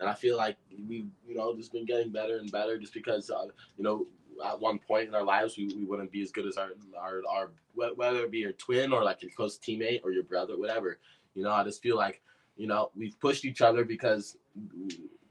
and 0.00 0.08
I 0.08 0.14
feel 0.14 0.36
like 0.36 0.56
we, 0.88 1.06
you 1.26 1.36
know, 1.36 1.54
just 1.56 1.72
been 1.72 1.84
getting 1.84 2.10
better 2.10 2.38
and 2.38 2.50
better 2.50 2.78
just 2.78 2.94
because, 2.94 3.30
uh, 3.30 3.46
you 3.76 3.84
know, 3.84 4.06
at 4.44 4.60
one 4.60 4.78
point 4.78 5.08
in 5.08 5.14
our 5.14 5.24
lives 5.24 5.56
we, 5.56 5.66
we 5.76 5.84
wouldn't 5.84 6.12
be 6.12 6.22
as 6.22 6.30
good 6.30 6.46
as 6.46 6.56
our, 6.56 6.70
our 6.96 7.22
our 7.28 7.50
whether 7.74 8.24
it 8.24 8.30
be 8.30 8.38
your 8.38 8.52
twin 8.52 8.92
or 8.92 9.02
like 9.02 9.22
your 9.22 9.32
close 9.32 9.58
teammate 9.58 10.00
or 10.04 10.12
your 10.12 10.22
brother, 10.22 10.58
whatever. 10.58 10.98
You 11.34 11.42
know, 11.42 11.50
I 11.50 11.64
just 11.64 11.82
feel 11.82 11.96
like, 11.96 12.20
you 12.56 12.66
know, 12.66 12.90
we've 12.96 13.18
pushed 13.20 13.44
each 13.44 13.60
other 13.60 13.84
because 13.84 14.36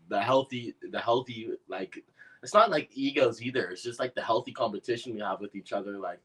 the 0.09 0.21
healthy, 0.21 0.75
the 0.91 0.99
healthy, 0.99 1.49
like 1.67 2.03
it's 2.43 2.53
not 2.53 2.69
like 2.69 2.89
egos 2.93 3.41
either. 3.41 3.67
It's 3.69 3.83
just 3.83 3.99
like 3.99 4.15
the 4.15 4.21
healthy 4.21 4.51
competition 4.51 5.13
we 5.13 5.21
have 5.21 5.39
with 5.39 5.55
each 5.55 5.73
other. 5.73 5.97
Like 5.97 6.19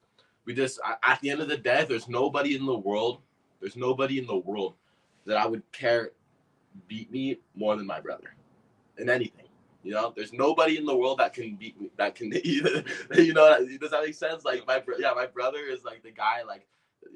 we 0.45 0.55
just 0.55 0.81
at 1.05 1.21
the 1.21 1.31
end 1.31 1.41
of 1.41 1.49
the 1.49 1.57
day, 1.57 1.85
there's 1.89 2.09
nobody 2.09 2.57
in 2.57 2.67
the 2.67 2.77
world, 2.77 3.21
there's 3.61 3.77
nobody 3.77 4.19
in 4.19 4.27
the 4.27 4.37
world 4.37 4.75
that 5.27 5.37
I 5.37 5.47
would 5.47 5.63
care 5.73 6.11
beat 6.89 7.11
me 7.11 7.39
more 7.55 7.77
than 7.77 7.87
my 7.87 8.01
brother 8.01 8.35
in 8.99 9.09
anything. 9.09 9.47
You 9.83 9.93
know, 9.93 10.13
there's 10.15 10.33
nobody 10.33 10.79
in 10.79 10.85
the 10.85 10.97
world 10.97 11.19
that 11.19 11.35
can 11.35 11.57
beat 11.57 11.81
me. 11.81 11.91
That 11.97 12.15
can, 12.15 12.33
you 12.45 12.63
know, 13.35 13.67
does 13.81 13.91
that 13.91 14.05
make 14.05 14.15
sense? 14.15 14.45
Like 14.45 14.67
my, 14.67 14.83
yeah, 14.99 15.13
my 15.15 15.27
brother 15.27 15.59
is 15.59 15.85
like 15.85 16.03
the 16.05 16.13
guy. 16.13 16.43
Like 16.47 16.67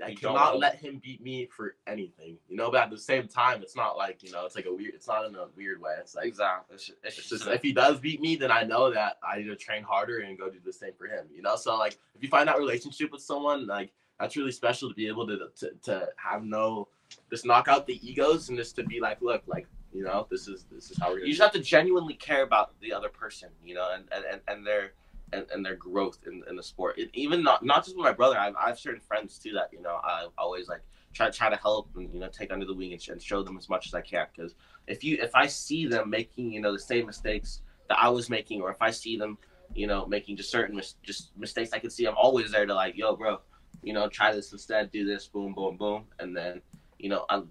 I 0.05 0.09
you 0.09 0.17
cannot 0.17 0.59
let 0.59 0.77
him 0.77 1.01
beat 1.03 1.23
me 1.23 1.47
for 1.47 1.77
anything. 1.87 2.39
You 2.49 2.57
know, 2.57 2.71
but 2.71 2.83
at 2.83 2.91
the 2.91 2.99
same 2.99 3.29
time, 3.29 3.63
it's 3.63 3.77
not 3.77 3.97
like 3.97 4.23
you 4.23 4.33
know, 4.33 4.45
it's 4.45 4.57
like 4.57 4.67
a 4.67 4.75
weird. 4.75 4.95
It's 4.95 5.07
not 5.07 5.27
in 5.27 5.35
a 5.35 5.47
weird 5.57 5.81
way. 5.81 5.95
It's 6.01 6.15
like 6.15 6.27
exactly. 6.27 6.75
It's, 6.75 6.89
it's, 6.89 6.99
it's 7.05 7.17
just, 7.17 7.29
just 7.29 7.47
if 7.47 7.63
he 7.63 7.73
does 7.73 8.01
beat 8.01 8.21
me, 8.21 8.37
then 8.37 8.51
I 8.51 8.63
know 8.63 8.93
that 8.93 9.19
I 9.27 9.39
need 9.39 9.45
to 9.45 9.57
train 9.57 9.83
harder 9.83 10.21
and 10.21 10.39
go 10.39 10.51
do 10.51 10.59
the 10.65 10.73
same 10.73 10.93
for 10.99 11.07
him. 11.07 11.27
You 11.35 11.43
know, 11.43 11.57
so 11.57 11.77
like 11.77 11.99
if 12.15 12.23
you 12.23 12.29
find 12.29 12.49
that 12.49 12.59
relationship 12.59 13.13
with 13.13 13.23
someone, 13.23 13.67
like 13.67 13.93
that's 14.19 14.37
really 14.37 14.53
special 14.53 14.89
to 14.89 14.95
be 14.95 15.09
able 15.09 15.27
to 15.29 15.49
to, 15.61 15.71
to 15.83 16.09
have 16.17 16.45
no 16.45 16.89
just 17.31 17.45
knock 17.45 17.69
out 17.69 17.87
the 17.87 18.01
egos 18.09 18.49
and 18.49 18.59
just 18.59 18.77
to 18.77 18.85
be 18.85 19.01
like, 19.01 19.21
look, 19.21 19.43
like 19.47 19.67
you 19.93 20.03
know, 20.03 20.27
this 20.31 20.49
is 20.49 20.67
this 20.71 20.91
is 20.91 20.99
how 20.99 21.11
we're. 21.11 21.21
You 21.21 21.29
just 21.29 21.43
have 21.43 21.53
to 21.53 21.61
genuinely 21.61 22.15
care 22.15 22.43
about 22.43 22.79
the 22.81 22.93
other 22.93 23.09
person, 23.09 23.49
you 23.65 23.75
know, 23.75 23.89
and 23.95 24.05
and, 24.13 24.41
and 24.49 24.67
their 24.67 24.93
and, 25.33 25.47
and 25.53 25.65
their 25.65 25.75
growth 25.75 26.19
in, 26.27 26.43
in 26.49 26.57
the 26.57 26.63
sport. 26.63 26.99
It, 26.99 27.11
even 27.15 27.43
not 27.43 27.65
not 27.65 27.85
just 27.85 27.97
with 27.97 28.05
my 28.05 28.13
brother, 28.13 28.39
I've 28.39 28.55
I've 28.57 28.79
certain 28.79 29.01
friends 29.01 29.39
too 29.39 29.53
that 29.53 29.71
you 29.73 29.81
know 29.83 29.99
I 30.03 30.27
always 30.39 30.69
like 30.69 30.83
try 31.17 31.31
try 31.31 31.49
to 31.49 31.57
help 31.57 31.89
and 31.97 32.13
you 32.13 32.21
know 32.21 32.29
take 32.29 32.53
under 32.53 32.67
the 32.67 32.75
wing 32.75 32.93
and, 32.93 33.09
and 33.09 33.23
show 33.23 33.43
them 33.43 33.57
as 33.57 33.69
much 33.69 33.87
as 33.87 33.95
I 33.95 34.03
can 34.03 34.27
because 34.35 34.55
if 34.87 35.03
you 35.03 35.19
if 35.21 35.35
I 35.35 35.47
see 35.47 35.87
them 35.87 36.11
making 36.11 36.53
you 36.53 36.61
know 36.61 36.73
the 36.73 36.79
same 36.79 37.07
mistakes 37.07 37.63
that 37.89 37.99
I 37.99 38.09
was 38.09 38.29
making 38.29 38.61
or 38.61 38.71
if 38.71 38.83
I 38.83 38.91
see 38.91 39.17
them 39.17 39.39
you 39.75 39.87
know 39.87 40.07
making 40.07 40.37
just 40.37 40.51
certain 40.51 40.77
mis- 40.77 40.97
just 41.03 41.37
mistakes 41.37 41.73
I 41.73 41.79
can 41.79 41.91
see 41.91 42.07
I'm 42.07 42.17
always 42.17 42.53
there 42.53 42.67
to 42.67 42.75
like 42.75 42.97
yo 42.97 43.17
bro 43.17 43.41
you 43.83 43.95
know 43.95 44.09
try 44.09 44.33
this 44.33 44.53
instead 44.53 44.93
do 44.93 45.05
this 45.05 45.27
boom 45.27 45.55
boom 45.55 45.77
boom 45.77 46.05
and 46.19 46.37
then 46.37 46.61
you 46.99 47.09
know, 47.09 47.25
I'm, 47.29 47.51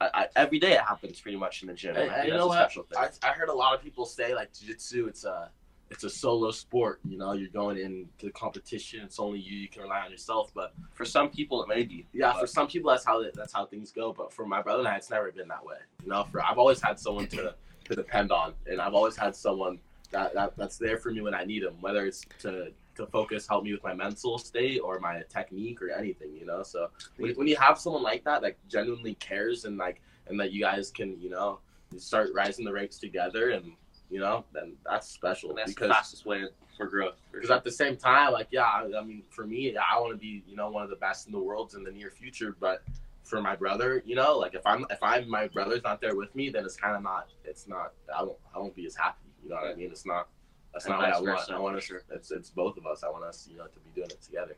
I, 0.00 0.10
I, 0.14 0.26
every 0.36 0.58
day 0.58 0.72
it 0.72 0.80
happens 0.80 1.20
pretty 1.20 1.38
much 1.38 1.62
in 1.62 1.68
the 1.68 1.74
gym. 1.74 1.96
And, 1.96 2.10
and 2.10 2.28
you 2.28 2.34
know 2.34 2.46
what? 2.46 2.76
I, 2.96 3.08
I 3.22 3.32
heard 3.32 3.48
a 3.48 3.54
lot 3.54 3.74
of 3.74 3.82
people 3.82 4.06
say 4.06 4.34
like 4.34 4.52
jiu-jitsu, 4.52 5.06
it's 5.06 5.24
a 5.24 5.50
it's 5.90 6.02
a 6.02 6.10
solo 6.10 6.50
sport. 6.50 7.00
You 7.08 7.18
know, 7.18 7.32
you're 7.32 7.50
going 7.50 7.78
into 7.78 8.30
competition. 8.32 9.00
It's 9.04 9.20
only 9.20 9.38
you. 9.38 9.56
You 9.56 9.68
can 9.68 9.82
rely 9.82 10.00
on 10.00 10.10
yourself. 10.10 10.50
But 10.54 10.72
for 10.92 11.04
some 11.04 11.30
people, 11.30 11.62
it 11.62 11.68
may 11.68 11.84
be. 11.84 12.06
Yeah, 12.12 12.32
but. 12.32 12.40
for 12.40 12.46
some 12.46 12.66
people, 12.66 12.90
that's 12.90 13.04
how 13.04 13.22
that's 13.34 13.52
how 13.52 13.66
things 13.66 13.92
go. 13.92 14.12
But 14.12 14.32
for 14.32 14.46
my 14.46 14.62
brother 14.62 14.80
and 14.80 14.88
I, 14.88 14.96
it's 14.96 15.10
never 15.10 15.30
been 15.30 15.48
that 15.48 15.64
way. 15.64 15.76
You 16.02 16.10
know, 16.10 16.24
for 16.24 16.44
I've 16.44 16.58
always 16.58 16.80
had 16.80 16.98
someone 16.98 17.26
to 17.28 17.54
to 17.84 17.94
depend 17.94 18.32
on, 18.32 18.54
and 18.66 18.80
I've 18.80 18.94
always 18.94 19.16
had 19.16 19.36
someone 19.36 19.78
that, 20.10 20.34
that 20.34 20.56
that's 20.56 20.78
there 20.78 20.98
for 20.98 21.10
me 21.12 21.20
when 21.20 21.34
I 21.34 21.44
need 21.44 21.62
them. 21.62 21.76
Whether 21.80 22.06
it's 22.06 22.24
to 22.40 22.72
to 22.96 23.06
focus, 23.06 23.46
help 23.46 23.64
me 23.64 23.72
with 23.72 23.82
my 23.82 23.94
mental 23.94 24.38
state 24.38 24.78
or 24.78 24.98
my 25.00 25.22
technique 25.28 25.82
or 25.82 25.90
anything, 25.90 26.34
you 26.34 26.46
know. 26.46 26.62
So 26.62 26.90
when, 27.16 27.34
when 27.34 27.46
you 27.46 27.56
have 27.56 27.78
someone 27.78 28.02
like 28.02 28.24
that 28.24 28.42
that 28.42 28.56
genuinely 28.68 29.14
cares 29.14 29.64
and 29.64 29.76
like 29.76 30.00
and 30.26 30.38
that 30.40 30.52
you 30.52 30.60
guys 30.60 30.90
can, 30.90 31.20
you 31.20 31.30
know, 31.30 31.60
start 31.96 32.30
rising 32.34 32.64
the 32.64 32.72
ranks 32.72 32.98
together 32.98 33.50
and 33.50 33.72
you 34.10 34.20
know, 34.20 34.44
then 34.52 34.74
that's 34.84 35.08
special. 35.08 35.50
And 35.50 35.58
that's 35.58 35.72
because, 35.72 35.88
the 35.88 35.94
fastest 35.94 36.26
way 36.26 36.44
for 36.76 36.86
growth. 36.86 37.16
Because 37.32 37.50
at 37.50 37.64
the 37.64 37.70
same 37.70 37.96
time, 37.96 38.32
like 38.32 38.48
yeah, 38.50 38.62
I, 38.62 38.88
I 38.98 39.02
mean, 39.02 39.22
for 39.30 39.46
me, 39.46 39.76
I 39.76 39.98
want 39.98 40.12
to 40.12 40.18
be 40.18 40.42
you 40.46 40.56
know 40.56 40.70
one 40.70 40.84
of 40.84 40.90
the 40.90 40.96
best 40.96 41.26
in 41.26 41.32
the 41.32 41.38
world 41.38 41.74
in 41.76 41.82
the 41.82 41.90
near 41.90 42.10
future, 42.10 42.56
but 42.58 42.82
for 43.24 43.40
my 43.40 43.56
brother, 43.56 44.02
you 44.04 44.14
know, 44.14 44.36
like 44.38 44.54
if 44.54 44.64
I'm 44.66 44.86
if 44.90 45.02
I'm 45.02 45.28
my 45.28 45.48
brother's 45.48 45.82
not 45.82 46.00
there 46.00 46.14
with 46.14 46.34
me, 46.34 46.50
then 46.50 46.64
it's 46.64 46.76
kind 46.76 46.94
of 46.94 47.02
not. 47.02 47.28
It's 47.44 47.66
not. 47.66 47.92
I 48.14 48.22
won't. 48.22 48.38
I 48.54 48.58
won't 48.58 48.76
be 48.76 48.86
as 48.86 48.94
happy. 48.94 49.18
You 49.42 49.50
know 49.50 49.56
what 49.56 49.70
I 49.70 49.74
mean? 49.74 49.90
It's 49.90 50.06
not. 50.06 50.28
That's 50.74 50.86
not 50.88 50.98
what 50.98 51.08
I 51.08 51.20
want. 51.20 51.50
I 51.50 51.58
want 51.58 51.76
us. 51.76 51.84
Sure. 51.84 52.02
It's 52.10 52.30
it's 52.32 52.50
both 52.50 52.76
of 52.76 52.86
us. 52.86 53.04
I 53.04 53.08
want 53.08 53.24
us, 53.24 53.48
you 53.50 53.56
know, 53.56 53.66
to 53.66 53.78
be 53.80 53.90
doing 53.94 54.10
it 54.10 54.20
together. 54.20 54.56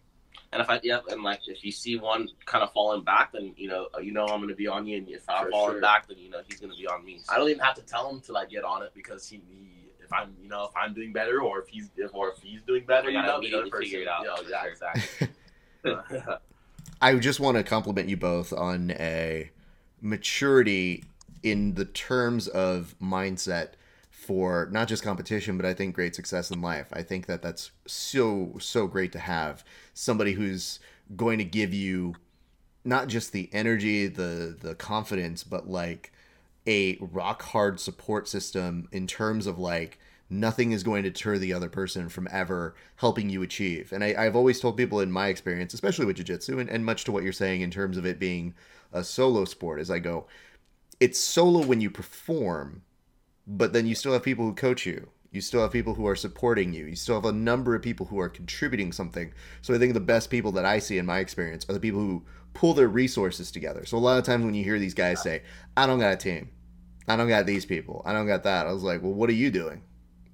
And 0.53 0.63
if 0.63 0.71
I 0.71 0.81
yeah, 0.83 1.01
and 1.11 1.23
like 1.23 1.41
if 1.47 1.63
you 1.65 1.71
see 1.71 1.99
one 1.99 2.29
kind 2.47 2.65
of 2.65 2.73
falling 2.73 3.05
back, 3.05 3.33
then 3.33 3.53
you 3.57 3.69
know 3.69 3.89
you 4.03 4.13
know 4.13 4.25
I'm 4.25 4.41
gonna 4.41 4.55
be 4.55 4.67
on 4.67 4.87
you, 4.87 4.97
and 4.97 5.09
if 5.09 5.29
I'm 5.29 5.51
falling 5.51 5.75
sure. 5.75 5.81
back, 5.81 6.09
then 6.09 6.19
you 6.19 6.31
know 6.31 6.41
he's 6.49 6.59
gonna 6.59 6.75
be 6.75 6.87
on 6.87 7.05
me. 7.05 7.19
So. 7.23 7.35
I 7.35 7.39
don't 7.39 7.49
even 7.49 7.61
have 7.63 7.75
to 7.75 7.83
tell 7.83 8.09
him 8.09 8.21
to 8.23 8.33
like 8.33 8.51
get 8.51 8.65
on 8.65 8.83
it 8.83 8.93
because 8.95 9.29
he, 9.29 9.43
he 9.49 9.91
if 10.03 10.13
I'm 10.13 10.35
you 10.41 10.49
know 10.49 10.65
if 10.65 10.71
I'm 10.75 10.95
doing 10.95 11.13
better 11.13 11.43
or 11.43 11.61
if 11.61 11.69
he's 11.69 11.91
if, 11.97 12.15
or 12.15 12.31
if 12.31 12.39
he's 12.43 12.63
doing 12.63 12.87
better, 12.87 13.11
you 13.11 13.21
know, 13.21 13.41
the 13.41 13.55
other 13.55 13.69
person. 13.69 13.85
Figure 13.85 14.01
it 14.01 14.09
out. 14.09 14.23
You 14.23 14.29
know, 14.29 14.37
yeah, 14.49 14.65
exactly. 14.65 15.29
I 17.03 17.15
just 17.17 17.41
want 17.41 17.59
to 17.59 17.63
compliment 17.63 18.09
you 18.09 18.17
both 18.17 18.53
on 18.55 18.93
a 18.93 19.51
maturity 20.01 21.05
in 21.43 21.75
the 21.75 21.85
terms 21.85 22.49
of 22.49 22.95
mindset 23.03 23.71
for 24.27 24.69
not 24.73 24.89
just 24.89 25.03
competition, 25.03 25.57
but 25.57 25.67
I 25.67 25.75
think 25.75 25.95
great 25.95 26.15
success 26.15 26.51
in 26.51 26.61
life. 26.61 26.89
I 26.93 27.03
think 27.03 27.27
that 27.27 27.43
that's 27.43 27.71
so, 27.87 28.57
so 28.59 28.87
great 28.87 29.13
to 29.13 29.19
have 29.19 29.65
somebody 29.95 30.33
who's 30.33 30.81
going 31.15 31.39
to 31.39 31.45
give 31.45 31.73
you 31.73 32.17
not 32.85 33.09
just 33.09 33.33
the 33.33 33.49
energy, 33.53 34.09
the, 34.09 34.57
the 34.61 34.75
confidence, 34.75 35.45
but 35.45 35.69
like 35.69 36.13
a 36.67 36.99
rock 37.01 37.43
hard 37.43 37.81
support 37.81 38.29
system 38.29 38.89
in 38.93 39.07
terms 39.07 39.47
of 39.47 39.59
like, 39.59 39.99
nothing 40.29 40.73
is 40.73 40.83
going 40.83 41.05
to 41.05 41.11
deter 41.11 41.39
the 41.39 41.53
other 41.53 41.69
person 41.69 42.09
from 42.09 42.29
ever 42.31 42.75
helping 42.97 43.31
you 43.31 43.43
achieve. 43.43 43.93
And 43.93 44.03
I, 44.03 44.25
have 44.25 44.37
always 44.37 44.61
told 44.61 44.77
people 44.77 45.01
in 45.01 45.11
my 45.11 45.29
experience, 45.29 45.73
especially 45.73 46.05
with 46.05 46.17
jiu-jitsu 46.17 46.59
and, 46.59 46.69
and 46.69 46.85
much 46.85 47.05
to 47.05 47.13
what 47.13 47.23
you're 47.23 47.33
saying 47.33 47.61
in 47.61 47.71
terms 47.71 47.97
of 47.97 48.05
it 48.05 48.19
being 48.19 48.55
a 48.93 49.05
solo 49.05 49.45
sport, 49.45 49.81
as 49.81 49.91
I 49.91 50.01
go, 50.01 50.27
it's 50.99 51.21
solo 51.21 51.65
when 51.65 51.81
you 51.81 51.91
perform, 51.91 52.83
but 53.47 53.73
then 53.73 53.87
you 53.87 53.95
still 53.95 54.13
have 54.13 54.23
people 54.23 54.45
who 54.45 54.55
coach 54.55 54.87
you. 54.87 55.09
You 55.31 55.41
still 55.41 55.61
have 55.61 55.73
people 55.73 55.95
who 55.95 56.07
are 56.07 56.17
supporting 56.17 56.73
you. 56.73 56.87
You 56.87 56.97
still 56.97 57.17
have 57.17 57.25
a 57.27 57.33
number 57.33 57.75
of 57.75 57.83
people 57.83 58.07
who 58.07 58.19
are 58.19 58.29
contributing 58.29 58.91
something. 58.93 59.33
So 59.61 59.75
I 59.75 59.79
think 59.79 59.93
the 59.93 60.01
best 60.01 60.31
people 60.31 60.53
that 60.53 60.65
I 60.65 60.79
see 60.79 60.99
in 60.99 61.05
my 61.05 61.19
experience 61.19 61.67
are 61.69 61.75
the 61.75 61.81
people 61.81 62.01
who 62.01 62.25
pull 62.55 62.73
their 62.73 62.89
resources 62.89 63.51
together. 63.51 63.85
So 63.85 63.99
a 63.99 64.01
lot 64.01 64.19
of 64.19 64.25
times 64.25 64.45
when 64.45 64.55
you 64.55 64.65
hear 64.65 64.79
these 64.79 64.95
guys 64.95 65.23
say, 65.23 65.43
"I 65.77 65.87
don't 65.87 65.99
got 65.99 66.15
a 66.15 66.17
team. 66.17 66.49
I 67.07 67.17
don't 67.17 67.29
got 67.29 67.45
these 67.45 67.67
people. 67.67 68.03
I 68.07 68.13
don't 68.15 68.27
got 68.27 68.45
that." 68.45 68.67
I 68.67 68.73
was 68.73 68.83
like, 68.83 69.03
"Well, 69.03 69.13
what 69.13 69.29
are 69.29 69.35
you 69.35 69.51
doing? 69.51 69.83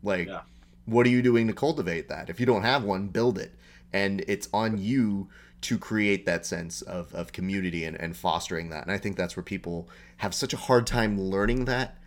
Like 0.03 0.29
Yeah. 0.29 0.43
what 0.85 1.07
are 1.07 1.11
you 1.11 1.23
doing 1.23 1.49
to 1.49 1.53
cultivate 1.53 2.09
that? 2.09 2.31
If 2.31 2.39
you 2.39 2.47
don't 2.47 2.63
have 2.63 2.85
one, 2.85 3.09
build 3.09 3.39
it. 3.39 3.55
And 3.93 4.25
it's 4.29 4.49
on 4.55 4.79
you 4.79 5.29
to 5.63 5.79
create 5.79 6.27
that 6.27 6.45
sense 6.47 6.83
of, 6.83 7.13
of 7.15 7.33
community 7.33 7.85
and, 7.85 8.01
and 8.01 8.17
fostering 8.17 8.71
that. 8.71 8.83
And 8.83 8.91
I 8.93 8.99
think 8.99 9.17
that's 9.17 9.37
where 9.37 9.43
people 9.45 9.89
have 10.19 10.35
such 10.35 10.53
a 10.53 10.57
hard 10.57 10.87
time 10.87 11.21
learning 11.21 11.67
that. 11.67 11.99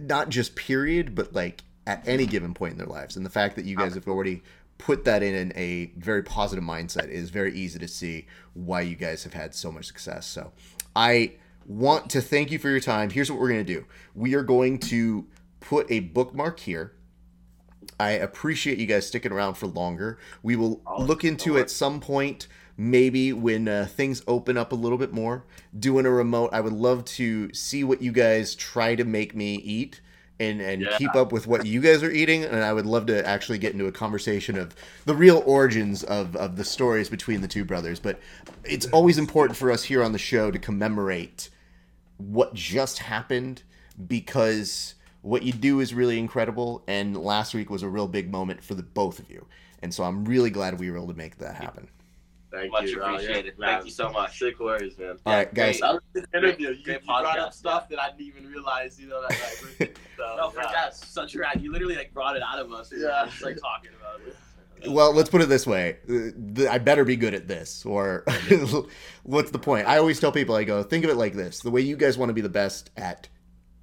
Not 0.00 0.28
just 0.28 0.56
period, 0.56 1.14
but 1.14 1.34
like 1.34 1.62
at 1.86 2.06
any 2.08 2.26
given 2.26 2.54
point 2.54 2.72
in 2.72 2.78
their 2.78 2.86
lives. 2.86 3.16
And 3.16 3.24
the 3.26 3.30
fact 3.30 3.56
that 3.56 3.64
you 3.64 3.76
guys 3.76 3.94
have 3.94 4.08
already 4.08 4.42
put 4.78 5.04
that 5.04 5.22
in, 5.22 5.34
in 5.34 5.52
a 5.56 5.92
very 5.96 6.22
positive 6.22 6.64
mindset 6.64 7.08
is 7.08 7.30
very 7.30 7.54
easy 7.54 7.78
to 7.78 7.88
see 7.88 8.26
why 8.54 8.80
you 8.80 8.96
guys 8.96 9.22
have 9.24 9.34
had 9.34 9.54
so 9.54 9.70
much 9.70 9.86
success. 9.86 10.26
So 10.26 10.52
I 10.96 11.32
want 11.66 12.10
to 12.10 12.20
thank 12.20 12.50
you 12.50 12.58
for 12.58 12.68
your 12.70 12.80
time. 12.80 13.10
Here's 13.10 13.30
what 13.30 13.40
we're 13.40 13.48
going 13.50 13.64
to 13.64 13.72
do 13.74 13.84
we 14.14 14.34
are 14.34 14.42
going 14.42 14.78
to 14.80 15.26
put 15.60 15.90
a 15.90 16.00
bookmark 16.00 16.60
here. 16.60 16.92
I 18.00 18.10
appreciate 18.12 18.78
you 18.78 18.86
guys 18.86 19.06
sticking 19.06 19.30
around 19.32 19.54
for 19.54 19.66
longer. 19.66 20.18
We 20.42 20.56
will 20.56 20.82
Oh, 20.86 21.02
look 21.02 21.22
into 21.24 21.58
at 21.58 21.70
some 21.70 22.00
point, 22.00 22.48
maybe 22.76 23.32
when 23.32 23.68
uh, 23.68 23.86
things 23.88 24.22
open 24.26 24.56
up 24.56 24.72
a 24.72 24.74
little 24.74 24.98
bit 24.98 25.12
more, 25.12 25.44
doing 25.78 26.06
a 26.06 26.10
remote. 26.10 26.50
I 26.52 26.60
would 26.60 26.72
love 26.72 27.04
to 27.06 27.52
see 27.54 27.84
what 27.84 28.02
you 28.02 28.12
guys 28.12 28.54
try 28.54 28.94
to 28.94 29.04
make 29.04 29.34
me 29.34 29.54
eat 29.56 30.00
and 30.40 30.60
and 30.60 30.82
Yeah. 30.82 30.98
keep 30.98 31.14
up 31.14 31.30
with 31.30 31.46
what 31.46 31.64
you 31.64 31.80
guys 31.80 32.02
are 32.02 32.10
eating. 32.10 32.42
And 32.44 32.64
I 32.64 32.72
would 32.72 32.86
love 32.86 33.06
to 33.06 33.24
actually 33.26 33.58
get 33.58 33.72
into 33.72 33.86
a 33.86 33.92
conversation 33.92 34.58
of 34.58 34.74
the 35.04 35.14
real 35.14 35.42
origins 35.46 36.02
of 36.02 36.34
of 36.34 36.56
the 36.56 36.64
stories 36.64 37.08
between 37.08 37.40
the 37.40 37.48
two 37.48 37.64
brothers. 37.64 38.00
But 38.00 38.18
it's 38.64 38.86
always 38.86 39.16
important 39.18 39.56
for 39.56 39.70
us 39.70 39.84
here 39.84 40.02
on 40.02 40.10
the 40.12 40.18
show 40.18 40.50
to 40.50 40.58
commemorate 40.58 41.50
what 42.16 42.54
just 42.54 42.98
happened 42.98 43.62
because 44.08 44.94
what 45.22 45.42
you 45.42 45.52
do 45.52 45.80
is 45.80 45.94
really 45.94 46.18
incredible 46.18 46.82
and 46.86 47.16
last 47.16 47.54
week 47.54 47.70
was 47.70 47.82
a 47.82 47.88
real 47.88 48.06
big 48.08 48.30
moment 48.30 48.62
for 48.62 48.74
the 48.74 48.82
both 48.82 49.18
of 49.18 49.30
you 49.30 49.46
and 49.82 49.92
so 49.94 50.04
i'm 50.04 50.24
really 50.24 50.50
glad 50.50 50.78
we 50.78 50.90
were 50.90 50.96
able 50.96 51.08
to 51.08 51.14
make 51.14 51.38
that 51.38 51.54
happen 51.56 51.88
Thank 52.54 52.72
Much 52.72 52.90
you. 52.90 53.02
Appreciated. 53.02 53.54
yeah, 53.58 53.66
Thank 53.66 53.78
man. 53.78 53.84
you 53.86 53.90
so 53.90 54.10
much. 54.10 54.38
Sick 54.38 54.58
words, 54.60 54.96
man. 54.98 55.18
all 55.26 55.32
right 55.34 55.52
guys 55.54 55.80
great. 55.80 55.82
That 55.82 55.92
was 55.94 56.02
an 56.14 56.26
interview. 56.38 56.66
Great- 56.68 56.78
you, 56.78 56.84
great 56.84 57.00
you 57.02 57.06
brought 57.06 57.38
up 57.38 57.52
stuff 57.52 57.88
that 57.88 57.98
I 58.00 58.10
didn't 58.10 58.22
even 58.26 58.46
realize, 58.46 58.98
you 59.00 59.08
know, 59.08 59.20
that 59.22 59.30
like, 59.30 59.40
we're 59.62 59.68
thinking 59.68 59.96
stuff. 60.14 60.36
No, 60.38 60.50
for 60.50 60.62
yeah. 60.62 60.72
that, 60.72 60.94
such 60.96 61.34
a 61.34 61.38
rad. 61.40 61.60
You 61.60 61.72
literally 61.72 61.96
like 61.96 62.12
brought 62.14 62.36
it 62.36 62.42
out 62.42 62.58
of 62.58 62.72
us. 62.72 62.92
Yeah. 62.96 63.08
yeah, 63.08 63.26
just 63.26 63.42
like 63.42 63.56
talking 63.60 63.90
about 64.00 64.20
it. 64.26 64.36
well 64.90 65.12
let's 65.14 65.30
put 65.30 65.40
it 65.40 65.48
this 65.48 65.66
way 65.66 65.96
Uh, 66.10 66.68
i 66.68 66.76
better 66.78 67.04
be 67.06 67.16
good 67.16 67.32
at 67.32 67.48
this 67.48 67.86
or 67.86 68.22
what's 69.22 69.50
the 69.50 69.58
point 69.58 69.86
i 69.88 69.96
always 69.96 70.20
tell 70.20 70.30
people 70.32 70.54
i 70.54 70.62
go 70.64 70.82
think 70.82 71.04
of 71.04 71.10
it 71.10 71.14
like 71.16 71.32
this 71.32 71.60
the 71.60 71.70
way 71.70 71.80
you 71.80 71.96
guys 71.96 72.18
want 72.18 72.28
to 72.28 72.34
be 72.34 72.42
the 72.42 72.48
best 72.50 72.90
at 72.96 73.28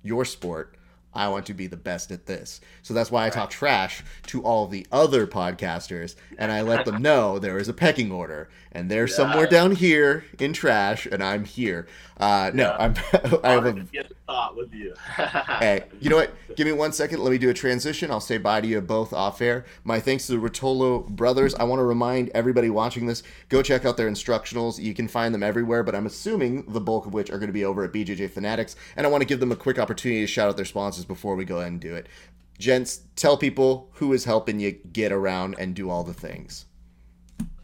your 0.04 0.26
sport 0.26 0.76
I 1.14 1.28
want 1.28 1.46
to 1.48 1.54
be 1.54 1.68
the 1.68 1.76
best 1.76 2.10
at 2.12 2.26
this. 2.26 2.62
So 2.84 2.94
that's 2.94 3.12
why 3.12 3.26
I 3.26 3.30
talk 3.30 3.50
trash 3.50 4.02
to 4.28 4.42
all 4.44 4.66
the 4.68 4.88
other 4.94 5.28
podcasters 5.28 6.16
and 6.38 6.54
I 6.54 6.62
let 6.62 6.86
them 6.86 7.02
know 7.02 7.38
there 7.38 7.58
is 7.58 7.68
a 7.68 7.74
pecking 7.74 8.14
order 8.14 8.50
and 8.72 8.90
they're 8.90 9.08
Yeah. 9.08 9.14
somewhere 9.16 9.48
down 9.48 9.72
here 9.76 10.24
in 10.40 10.54
trash 10.54 11.06
and 11.06 11.24
I'm 11.24 11.46
here. 11.46 11.88
Uh, 12.18 12.52
no, 12.54 12.64
Yeah. 12.66 12.78
I'm 12.80 12.96
I 13.44 13.52
have 13.52 13.66
a 13.66 13.86
thought 14.28 14.56
with 14.56 14.74
you. 14.74 14.94
Hey, 15.18 15.84
you 16.00 16.10
know 16.10 16.16
what? 16.18 16.34
Give 16.56 16.66
me 16.68 16.74
one 16.74 16.92
second. 16.92 17.20
Let 17.24 17.32
me 17.32 17.38
do 17.38 17.50
a 17.50 17.54
transition. 17.54 18.12
I'll 18.12 18.20
say 18.20 18.38
bye 18.38 18.62
to 18.62 18.68
you 18.68 18.82
both 18.82 19.14
off 19.14 19.42
air. 19.42 19.66
My 19.84 20.00
thanks 20.00 20.28
to 20.28 20.34
the 20.34 20.38
Ruotolo 20.38 21.08
brothers. 21.08 21.54
I 21.56 21.64
want 21.64 21.80
to 21.80 21.84
remind 21.84 22.30
everybody 22.30 22.70
watching 22.70 23.06
this 23.08 23.24
go 23.50 23.62
check 23.62 23.86
out 23.86 23.98
their 23.98 24.10
instructionals. 24.10 24.80
You 24.80 24.94
can 24.94 25.08
find 25.08 25.34
them 25.34 25.44
everywhere, 25.44 25.84
but 25.84 25.94
I'm 25.96 26.06
assuming 26.06 26.64
the 26.68 26.82
bulk 26.82 27.06
of 27.06 27.14
which 27.14 27.30
are 27.30 27.38
going 27.38 27.48
to 27.50 27.54
be 27.54 27.66
over 27.66 27.84
at 27.84 27.92
BJJ 27.92 28.30
Fanatics. 28.32 28.76
And 28.96 29.06
I 29.06 29.10
want 29.10 29.22
to 29.22 29.28
give 29.28 29.40
them 29.40 29.52
a 29.52 29.56
quick 29.56 29.78
opportunity 29.80 30.22
to 30.22 30.28
shout 30.28 30.50
out 30.50 30.56
their 30.56 30.66
sponsors 30.66 31.06
before 31.06 31.36
we 31.36 31.46
go 31.46 31.58
ahead 31.58 31.72
and 31.72 31.82
do 31.82 31.96
it. 31.96 32.08
Gents, 32.60 33.02
tell 33.16 33.38
people 33.38 33.90
who 33.94 34.14
is 34.14 34.26
helping 34.26 34.60
you 34.60 34.72
get 34.72 35.12
around 35.12 35.56
and 35.58 35.74
do 35.76 35.90
all 35.90 36.04
the 36.04 36.14
things. 36.14 36.66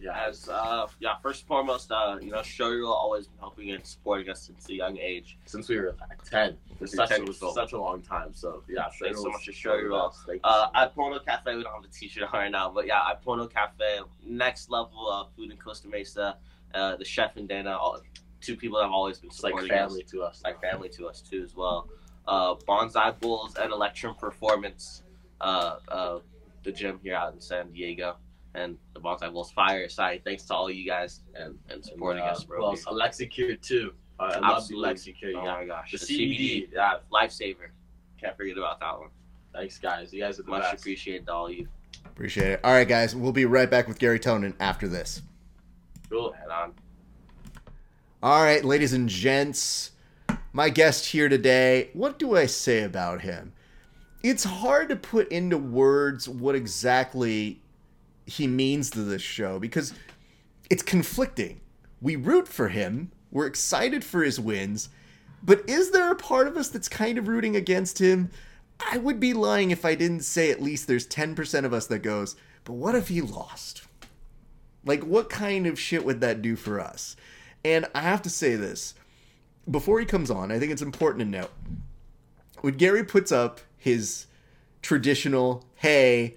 Yeah. 0.07 0.27
As 0.27 0.47
uh, 0.49 0.88
yeah, 0.99 1.15
first 1.21 1.41
and 1.41 1.47
foremost, 1.47 1.91
uh, 1.91 2.17
you 2.21 2.31
know, 2.31 2.39
Shoyoroll 2.39 2.88
always 2.89 3.27
been 3.27 3.39
helping 3.39 3.71
and 3.71 3.85
supporting 3.85 4.29
us 4.29 4.41
since 4.41 4.67
a 4.69 4.73
young 4.73 4.97
age. 4.97 5.38
Since 5.45 5.69
we 5.69 5.77
were 5.77 5.95
like 6.09 6.23
10. 6.23 6.57
It's 6.79 6.91
Since 6.91 7.09
such, 7.09 7.09
10 7.09 7.27
a, 7.29 7.34
such 7.34 7.73
a 7.73 7.79
long 7.79 8.01
time. 8.01 8.34
So, 8.34 8.63
yeah. 8.69 8.85
Thanks 9.01 9.21
so 9.21 9.29
much 9.29 9.45
to 9.45 9.51
show 9.51 9.75
you 9.75 9.91
one 9.91 9.91
of 9.91 9.91
the 9.91 9.95
all. 9.97 10.09
best. 10.09 10.19
Thank 10.25 10.41
you 10.45 10.49
Uh, 10.49 10.69
at 10.75 10.95
Pono 10.95 11.25
Cafe, 11.25 11.55
we 11.55 11.63
don't 11.63 11.73
have 11.73 11.84
the 11.84 11.89
t-shirt 11.89 12.29
right 12.34 12.49
now, 12.51 12.71
but 12.71 12.88
yeah, 12.88 13.01
at 13.09 13.23
Pono 13.23 13.51
Cafe, 13.51 13.99
next 14.25 14.69
level 14.69 15.11
of 15.11 15.29
food 15.35 15.51
in 15.51 15.57
Costa 15.57 15.88
Mesa, 15.88 16.38
uh, 16.73 16.95
the 16.95 17.05
chef 17.05 17.35
and 17.38 17.47
Dana, 17.47 17.71
all, 17.77 17.99
two 18.41 18.55
people 18.55 18.77
that 18.77 18.85
have 18.85 18.93
always 18.93 19.17
been 19.19 19.29
It's 19.29 19.43
like 19.43 19.55
family 19.67 20.03
us, 20.03 20.11
to 20.11 20.21
us. 20.23 20.41
like 20.43 20.61
family 20.61 20.89
to 20.89 21.07
us 21.07 21.21
too 21.21 21.41
as 21.43 21.55
well. 21.55 21.89
Uh, 22.27 22.55
Bonsai 22.55 23.19
Bulls 23.19 23.55
and 23.55 23.71
Electrum 23.71 24.15
Performance, 24.15 25.03
uh, 25.41 25.77
uh, 25.88 26.19
the 26.63 26.71
gym 26.71 26.99
here 27.01 27.15
out 27.15 27.34
in 27.34 27.39
San 27.41 27.71
Diego, 27.71 28.17
and 28.57 28.77
the 28.93 28.99
Bonsai 28.99 29.31
Bulls 29.31 29.51
Fireside. 29.51 30.21
Thanks 30.25 30.43
to 30.45 30.53
all 30.55 30.69
you 30.69 30.85
guys 30.85 31.21
and, 31.35 31.57
and 31.69 31.84
supporting 31.85 32.21
And, 32.23 32.31
uh, 32.31 32.34
us, 32.34 32.43
bro. 32.43 32.61
Well, 32.61 32.77
Alexicure 32.88 33.55
too. 33.55 33.93
Uh, 34.19 34.23
I 34.23 34.25
love 34.27 34.41
the 34.41 34.45
Absolutely. 34.55 34.85
Alexicure. 34.89 35.29
oh 35.38 35.43
Yeah. 35.45 35.53
my 35.53 35.65
gosh, 35.65 35.91
The 35.91 35.97
the, 35.97 36.05
CBD. 36.05 36.39
CBD, 36.39 36.73
yeah, 36.73 36.93
lifesaver. 37.13 37.69
Can't 38.19 38.35
forget 38.35 38.57
about 38.57 38.79
that 38.79 38.97
one. 38.99 39.09
Thanks, 39.53 39.77
guys. 39.77 40.11
You 40.11 40.21
guys 40.21 40.39
are 40.39 40.43
the 40.43 40.49
Much 40.49 40.63
best. 40.63 40.81
appreciated 40.81 41.27
to 41.27 41.34
all 41.34 41.51
you. 41.51 41.67
Appreciate 42.05 42.47
it. 42.53 42.59
All 42.63 42.71
right, 42.73 42.88
guys. 42.88 43.15
We'll 43.15 43.31
be 43.31 43.45
right 43.45 43.69
back 43.69 43.88
with 43.88 43.99
Garry 43.99 44.19
Tonon 44.19 44.55
after 44.59 44.88
this. 44.88 45.21
Cool. 46.09 46.31
Head 46.34 46.49
on. 46.49 46.73
All 48.23 48.41
right, 48.43 48.65
ladies 48.65 48.93
and 48.93 49.07
gents, 49.07 49.91
my 50.51 50.69
guest 50.69 51.05
here 51.07 51.29
today, 51.29 51.91
what 51.93 52.17
do 52.17 52.35
I 52.35 52.47
say 52.47 52.81
about 52.84 53.21
him? 53.21 53.53
It's 54.23 54.43
hard 54.43 54.89
to 54.89 54.95
put 54.95 55.27
into 55.31 55.57
words 55.59 56.27
what 56.27 56.55
exactly 56.55 57.61
he 58.27 58.45
means 58.45 58.91
to 58.91 59.01
this 59.01 59.21
show 59.21 59.57
because 59.57 59.93
it's 60.69 60.83
conflicting. 60.83 61.61
We 62.01 62.15
root 62.15 62.47
for 62.47 62.67
him, 62.67 63.11
we're 63.31 63.47
excited 63.47 64.03
for 64.03 64.23
his 64.23 64.39
wins, 64.39 64.89
but 65.41 65.67
is 65.67 65.91
there 65.91 66.11
a 66.11 66.15
part 66.15 66.47
of 66.47 66.57
us 66.57 66.69
that's 66.69 66.89
kind 66.89 67.17
of 67.17 67.27
rooting 67.27 67.55
against 67.55 67.99
him? 67.99 68.29
I 68.91 68.97
would 68.97 69.19
be 69.19 69.33
lying 69.33 69.71
if 69.71 69.85
I 69.85 69.95
didn't 69.95 70.21
say 70.21 70.51
at 70.51 70.61
least 70.61 70.87
there's 70.87 71.07
10% 71.07 71.65
of 71.65 71.73
us 71.73 71.87
that 71.87 71.99
goes, 71.99 72.35
but 72.63 72.73
what 72.73 72.95
if 72.95 73.07
he 73.07 73.21
lost? 73.21 73.83
Like, 74.85 75.03
what 75.03 75.29
kind 75.29 75.65
of 75.65 75.79
shit 75.79 76.05
would 76.05 76.21
that 76.21 76.41
do 76.41 76.55
for 76.55 76.79
us? 76.79 77.15
And 77.65 77.87
I 77.95 78.01
have 78.01 78.21
to 78.23 78.29
say 78.29 78.55
this 78.55 78.93
before 79.69 79.99
he 79.99 80.05
comes 80.05 80.31
on, 80.31 80.51
I 80.51 80.59
think 80.59 80.71
it's 80.71 80.81
important 80.81 81.19
to 81.19 81.37
note 81.39 81.51
when 82.61 82.75
Garry 82.75 83.03
puts 83.03 83.31
up 83.31 83.59
his 83.77 84.27
traditional, 84.81 85.65
hey, 85.75 86.35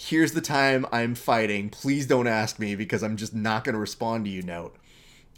here's 0.00 0.30
the 0.30 0.40
time 0.40 0.86
I'm 0.92 1.16
fighting, 1.16 1.70
please 1.70 2.06
don't 2.06 2.28
ask 2.28 2.60
me 2.60 2.76
because 2.76 3.02
I'm 3.02 3.16
just 3.16 3.34
not 3.34 3.64
going 3.64 3.72
to 3.72 3.80
respond 3.80 4.26
to 4.26 4.30
you 4.30 4.42
note. 4.42 4.76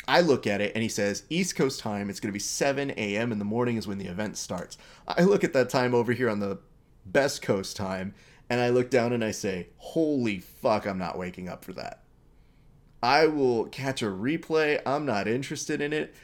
I 0.07 0.21
look 0.21 0.47
at 0.47 0.61
it 0.61 0.73
and 0.75 0.83
he 0.83 0.89
says, 0.89 1.23
East 1.31 1.57
Coast 1.57 1.81
time, 1.81 2.11
it's 2.11 2.21
going 2.21 2.29
to 2.29 2.35
be 2.35 2.39
7 2.39 2.91
a.m. 2.91 3.33
in 3.33 3.39
the 3.39 3.45
morning 3.47 3.79
is 3.79 3.89
when 3.89 3.97
the 3.97 4.09
event 4.09 4.37
starts. 4.37 4.77
I 5.09 5.23
look 5.23 5.45
at 5.45 5.55
that 5.55 5.71
time 5.71 5.95
over 5.95 6.13
here 6.13 6.29
on 6.29 6.41
the 6.41 6.59
Best 7.07 7.41
Coast 7.41 7.75
time 7.75 8.15
and 8.51 8.61
I 8.61 8.69
look 8.69 8.91
down 8.91 9.15
and 9.15 9.25
I 9.25 9.31
say, 9.31 9.69
holy 9.79 10.41
fuck, 10.41 10.87
I'm 10.87 10.99
not 10.99 11.17
waking 11.17 11.49
up 11.49 11.65
for 11.65 11.73
that. 11.73 12.03
I 13.03 13.29
will 13.29 13.65
catch 13.65 14.03
a 14.03 14.07
replay. 14.07 14.83
I'm 14.85 15.07
not 15.07 15.27
interested 15.27 15.81
in 15.81 15.95
it. 15.95 16.15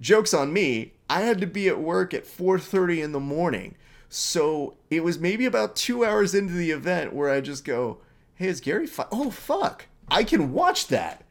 Jokes 0.00 0.32
on 0.32 0.52
me. 0.52 0.92
I 1.10 1.22
had 1.22 1.40
to 1.40 1.48
be 1.48 1.66
at 1.66 1.80
work 1.80 2.14
at 2.14 2.26
4:30 2.26 3.02
in 3.02 3.10
the 3.10 3.18
morning. 3.18 3.74
So 4.14 4.74
it 4.90 5.02
was 5.02 5.18
maybe 5.18 5.46
about 5.46 5.74
2 5.74 6.04
hours 6.04 6.34
into 6.34 6.52
the 6.52 6.70
event 6.70 7.14
where 7.14 7.30
I 7.30 7.40
just 7.40 7.64
go, 7.64 7.96
"Hey, 8.34 8.48
is 8.48 8.60
Garry 8.60 8.86
fi- 8.86 9.06
Oh 9.10 9.30
fuck. 9.30 9.86
I 10.10 10.22
can 10.22 10.52
watch 10.52 10.88
that." 10.88 11.24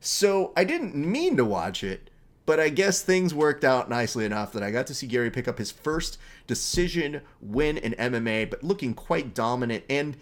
So 0.00 0.52
I 0.54 0.64
didn't 0.64 0.94
mean 0.94 1.38
to 1.38 1.46
watch 1.46 1.82
it, 1.82 2.10
but 2.44 2.60
I 2.60 2.68
guess 2.68 3.00
things 3.00 3.32
worked 3.32 3.64
out 3.64 3.88
nicely 3.88 4.26
enough 4.26 4.52
that 4.52 4.62
I 4.62 4.70
got 4.70 4.86
to 4.88 4.94
see 4.94 5.06
Garry 5.06 5.30
pick 5.30 5.48
up 5.48 5.56
his 5.56 5.70
first 5.70 6.18
decision 6.46 7.22
win 7.40 7.78
in 7.78 7.94
MMA, 7.94 8.44
but 8.44 8.62
looking 8.62 8.92
quite 8.92 9.32
dominant 9.34 9.84
and 9.88 10.18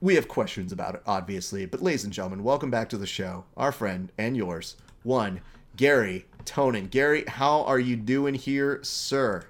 we 0.00 0.14
have 0.14 0.28
questions 0.28 0.70
about 0.70 0.94
it, 0.94 1.02
obviously. 1.04 1.66
But, 1.66 1.82
ladies 1.82 2.04
and 2.04 2.12
gentlemen, 2.12 2.44
welcome 2.44 2.70
back 2.70 2.88
to 2.90 2.96
the 2.96 3.08
show. 3.08 3.44
Our 3.56 3.72
friend 3.72 4.12
and 4.16 4.36
yours, 4.36 4.76
one, 5.02 5.40
Garry 5.76 6.26
Tonon. 6.44 6.90
Garry, 6.90 7.24
how 7.26 7.64
are 7.64 7.80
you 7.80 7.96
doing 7.96 8.36
here, 8.36 8.78
sir? 8.84 9.46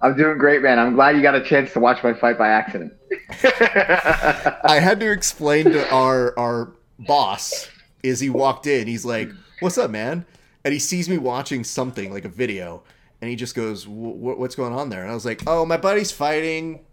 I'm 0.00 0.16
doing 0.16 0.38
great, 0.38 0.62
man. 0.62 0.78
I'm 0.78 0.94
glad 0.94 1.16
you 1.16 1.22
got 1.22 1.34
a 1.34 1.44
chance 1.44 1.72
to 1.72 1.80
watch 1.80 2.02
my 2.04 2.14
fight 2.14 2.38
by 2.38 2.48
accident. 2.48 2.92
I 3.42 4.78
had 4.80 5.00
to 5.00 5.10
explain 5.10 5.66
to 5.66 5.90
our 5.92 6.38
our 6.38 6.72
boss 6.98 7.68
as 8.04 8.20
he 8.20 8.30
walked 8.30 8.66
in. 8.66 8.86
He's 8.86 9.04
like, 9.04 9.30
"What's 9.60 9.78
up, 9.78 9.90
man?" 9.90 10.24
And 10.64 10.72
he 10.72 10.78
sees 10.78 11.08
me 11.08 11.18
watching 11.18 11.64
something 11.64 12.12
like 12.12 12.24
a 12.24 12.28
video, 12.28 12.82
and 13.20 13.30
he 13.30 13.36
just 13.36 13.54
goes, 13.54 13.86
"What's 13.88 14.54
going 14.54 14.72
on 14.72 14.90
there?" 14.90 15.02
And 15.02 15.10
I 15.10 15.14
was 15.14 15.24
like, 15.24 15.42
"Oh, 15.46 15.64
my 15.64 15.76
buddy's 15.76 16.12
fighting." 16.12 16.84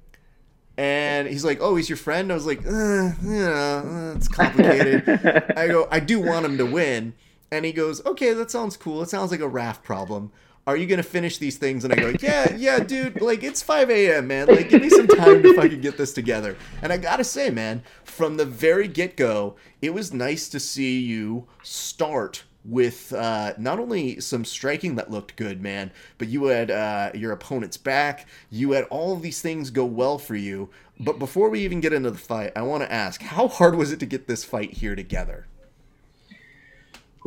And 0.78 1.28
he's 1.28 1.46
like, 1.46 1.60
"Oh, 1.62 1.76
he's 1.76 1.90
your 1.90 1.98
friend." 1.98 2.32
I 2.32 2.36
was 2.36 2.46
like, 2.46 2.66
uh, 2.66 3.12
"Yeah, 3.24 4.14
it's 4.16 4.28
complicated." 4.28 5.08
I 5.58 5.68
go, 5.68 5.88
"I 5.92 6.00
do 6.00 6.20
want 6.20 6.46
him 6.46 6.58
to 6.58 6.66
win." 6.66 7.14
And 7.52 7.66
he 7.66 7.72
goes, 7.72 8.04
"Okay, 8.06 8.34
that 8.34 8.50
sounds 8.50 8.76
cool. 8.78 9.02
It 9.04 9.10
sounds 9.10 9.32
like 9.32 9.40
a 9.42 9.48
Raf 9.48 9.84
problem. 9.84 10.32
Are 10.68 10.76
you 10.76 10.88
gonna 10.88 11.04
finish 11.04 11.38
these 11.38 11.58
things?" 11.58 11.84
And 11.84 11.94
I 11.94 11.98
go, 11.98 12.14
"Yeah, 12.20 12.56
yeah, 12.56 12.80
dude. 12.80 13.22
Like 13.22 13.44
it's 13.44 13.62
5 13.62 13.90
a.m., 13.90 14.28
man. 14.28 14.48
Like 14.48 14.70
give 14.70 14.82
me 14.82 14.90
some 14.90 15.08
time 15.08 15.44
to 15.44 15.54
fucking 15.54 15.82
get 15.82 15.98
this 15.98 16.14
together." 16.14 16.58
And 16.82 16.92
I 16.92 16.98
gotta 16.98 17.24
say, 17.24 17.50
man, 17.50 17.84
from 18.04 18.38
the 18.38 18.46
very 18.46 18.88
get 18.88 19.16
go, 19.16 19.56
it 19.82 19.94
was 19.94 20.14
nice 20.14 20.50
to 20.50 20.60
see 20.60 21.00
you 21.00 21.48
start 21.64 22.44
with 22.66 23.14
uh, 23.14 23.54
not 23.58 23.80
only 23.80 24.20
some 24.20 24.44
striking 24.44 24.96
that 24.96 25.12
looked 25.12 25.36
good, 25.36 25.62
man, 25.62 25.92
but 26.18 26.28
you 26.28 26.46
had 26.46 26.72
uh, 26.72 27.12
your 27.14 27.32
opponent's 27.32 27.78
back. 27.78 28.28
You 28.50 28.72
had 28.72 28.86
all 28.86 29.14
of 29.14 29.22
these 29.22 29.42
things 29.42 29.70
go 29.70 29.86
well 29.86 30.18
for 30.18 30.36
you. 30.36 30.70
But 31.00 31.20
before 31.20 31.50
we 31.50 31.60
even 31.62 31.82
get 31.82 31.94
into 31.94 32.12
the 32.12 32.18
fight, 32.18 32.54
I 32.56 32.64
want 32.64 32.84
to 32.84 32.92
ask 32.92 33.22
how 33.22 33.48
hard 33.48 33.76
was 33.76 33.92
it 33.92 34.00
to 34.00 34.06
get 34.06 34.28
this 34.28 34.44
fight 34.44 34.74
here 34.74 34.96
together? 34.96 35.46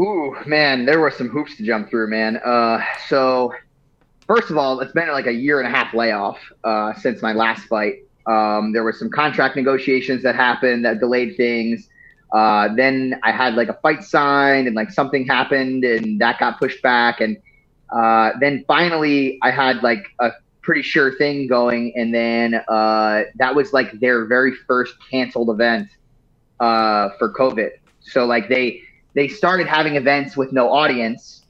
Ooh, 0.01 0.37
man, 0.47 0.87
there 0.87 1.01
were 1.01 1.11
some 1.11 1.29
hoops 1.29 1.57
to 1.57 1.65
jump 1.65 1.91
through, 1.91 2.09
man. 2.09 2.37
Uh, 2.37 2.81
so, 3.09 3.53
first 4.27 4.51
of 4.51 4.57
all, 4.57 4.79
it's 4.81 4.93
been 4.93 5.09
like 5.09 5.27
a 5.27 5.33
year 5.33 5.61
and 5.61 5.67
a 5.67 5.77
half 5.77 5.93
layoff 5.93 6.39
uh, 6.63 6.95
since 6.95 7.21
my 7.21 7.33
last 7.33 7.65
fight. 7.65 8.05
Um, 8.27 8.73
there 8.73 8.85
were 8.85 8.93
some 8.93 9.11
contract 9.11 9.57
negotiations 9.57 10.23
that 10.23 10.37
happened 10.37 10.85
that 10.85 11.01
delayed 11.01 11.37
things. 11.37 11.89
Uh, 12.33 12.69
then 12.75 13.19
I 13.25 13.33
had 13.33 13.55
like 13.55 13.69
a 13.69 13.79
fight 13.83 14.05
signed 14.05 14.67
and 14.67 14.77
like 14.77 14.91
something 14.91 15.27
happened 15.27 15.85
and 15.85 16.21
that 16.21 16.39
got 16.39 16.59
pushed 16.59 16.83
back. 16.83 17.21
And 17.21 17.39
uh, 17.91 18.33
then 18.39 18.65
finally 18.69 19.39
I 19.43 19.51
had 19.51 19.83
like 19.83 20.07
a 20.21 20.33
pretty 20.61 20.83
sure 20.83 21.17
thing 21.17 21.47
going. 21.47 21.95
And 21.97 22.15
then 22.15 22.55
uh, 22.69 23.23
that 23.37 23.55
was 23.55 23.73
like 23.73 23.99
their 23.99 24.27
very 24.27 24.55
first 24.67 24.95
canceled 25.11 25.49
event 25.49 25.89
uh, 26.61 27.09
for 27.19 27.33
COVID. 27.33 27.71
So 28.01 28.27
like 28.27 28.51
they, 28.51 28.83
they 29.19 29.27
started 29.27 29.67
having 29.67 29.97
events 29.97 30.37
with 30.37 30.53
no 30.53 30.71
audience. 30.73 31.43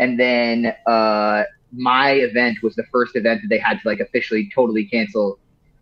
And 0.00 0.18
then 0.18 0.74
uh, 0.88 1.44
my 1.72 2.10
event 2.14 2.64
was 2.64 2.74
the 2.74 2.82
first 2.90 3.14
event 3.14 3.42
that 3.42 3.48
they 3.48 3.58
had 3.58 3.80
to 3.80 3.88
like 3.88 4.00
officially 4.00 4.50
totally 4.52 4.84
cancel 4.86 5.38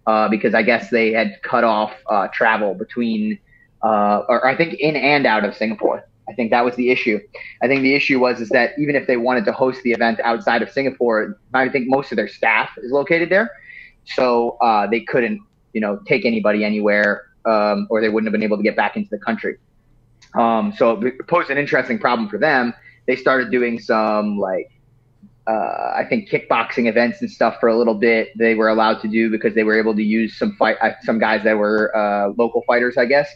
uh, 0.07 0.29
because 0.29 0.53
I 0.55 0.63
guess 0.63 0.91
they 0.91 1.13
had 1.13 1.41
cut 1.43 1.65
off 1.65 1.93
travel 2.35 2.75
between 2.75 3.39
uh, 3.83 4.25
or 4.29 4.47
I 4.47 4.55
think 4.55 4.75
in 4.75 4.97
and 4.97 5.27
out 5.27 5.45
of 5.47 5.57
Singapore. 5.57 6.07
I 6.29 6.35
think 6.35 6.51
that 6.51 6.63
was 6.63 6.77
the 6.77 6.91
issue. 6.91 7.19
I 7.63 7.69
think 7.69 7.81
the 7.81 7.95
issue 7.95 8.21
was 8.21 8.39
is 8.43 8.51
that 8.51 8.79
even 8.79 8.95
if 8.95 9.07
they 9.07 9.17
wanted 9.17 9.47
to 9.47 9.53
host 9.53 9.83
the 9.83 9.93
event 9.93 10.21
outside 10.23 10.61
of 10.61 10.71
Singapore, 10.71 11.39
I 11.55 11.71
think 11.71 11.89
most 11.89 12.13
of 12.13 12.17
their 12.17 12.29
staff 12.29 12.69
is 12.77 12.93
located 12.93 13.31
there, 13.31 13.51
so 14.05 14.59
uh, 14.61 14.87
they 14.87 15.01
couldn't, 15.01 15.41
you 15.73 15.81
know, 15.81 16.01
take 16.07 16.27
anybody 16.27 16.67
anywhere, 16.67 17.31
um, 17.47 17.87
or 17.89 18.03
they 18.03 18.11
wouldn't 18.11 18.29
have 18.29 18.33
been 18.39 18.45
able 18.45 18.59
to 18.59 18.63
get 18.63 18.77
back 18.77 18.97
into 18.97 19.09
the 19.09 19.19
country. 19.19 19.57
Um, 20.35 20.73
so 20.77 21.01
it 21.03 21.27
posed 21.27 21.51
an 21.51 21.59
interesting 21.59 21.99
problem 21.99 22.29
for 22.29 22.39
them. 22.39 22.73
They 23.07 23.17
started 23.17 23.51
doing 23.51 23.79
some 23.79 24.39
like 24.39 24.71
uh, 25.47 25.95
I 25.97 26.07
think 26.09 26.29
kickboxing 26.29 26.87
events 26.87 27.21
and 27.23 27.31
stuff 27.31 27.57
for 27.59 27.69
a 27.69 27.77
little 27.77 27.95
bit. 27.95 28.29
They 28.39 28.55
were 28.55 28.69
allowed 28.69 29.01
to 29.03 29.09
do 29.09 29.31
because 29.31 29.55
they 29.55 29.65
were 29.65 29.79
able 29.79 29.95
to 29.97 30.03
use 30.03 30.39
some 30.39 30.55
fight 30.57 30.77
uh, 30.81 30.93
some 31.03 31.19
guys 31.19 31.43
that 31.45 31.57
were 31.57 31.95
uh, 31.97 32.33
local 32.37 32.63
fighters, 32.67 32.97
I 32.97 33.07
guess 33.07 33.29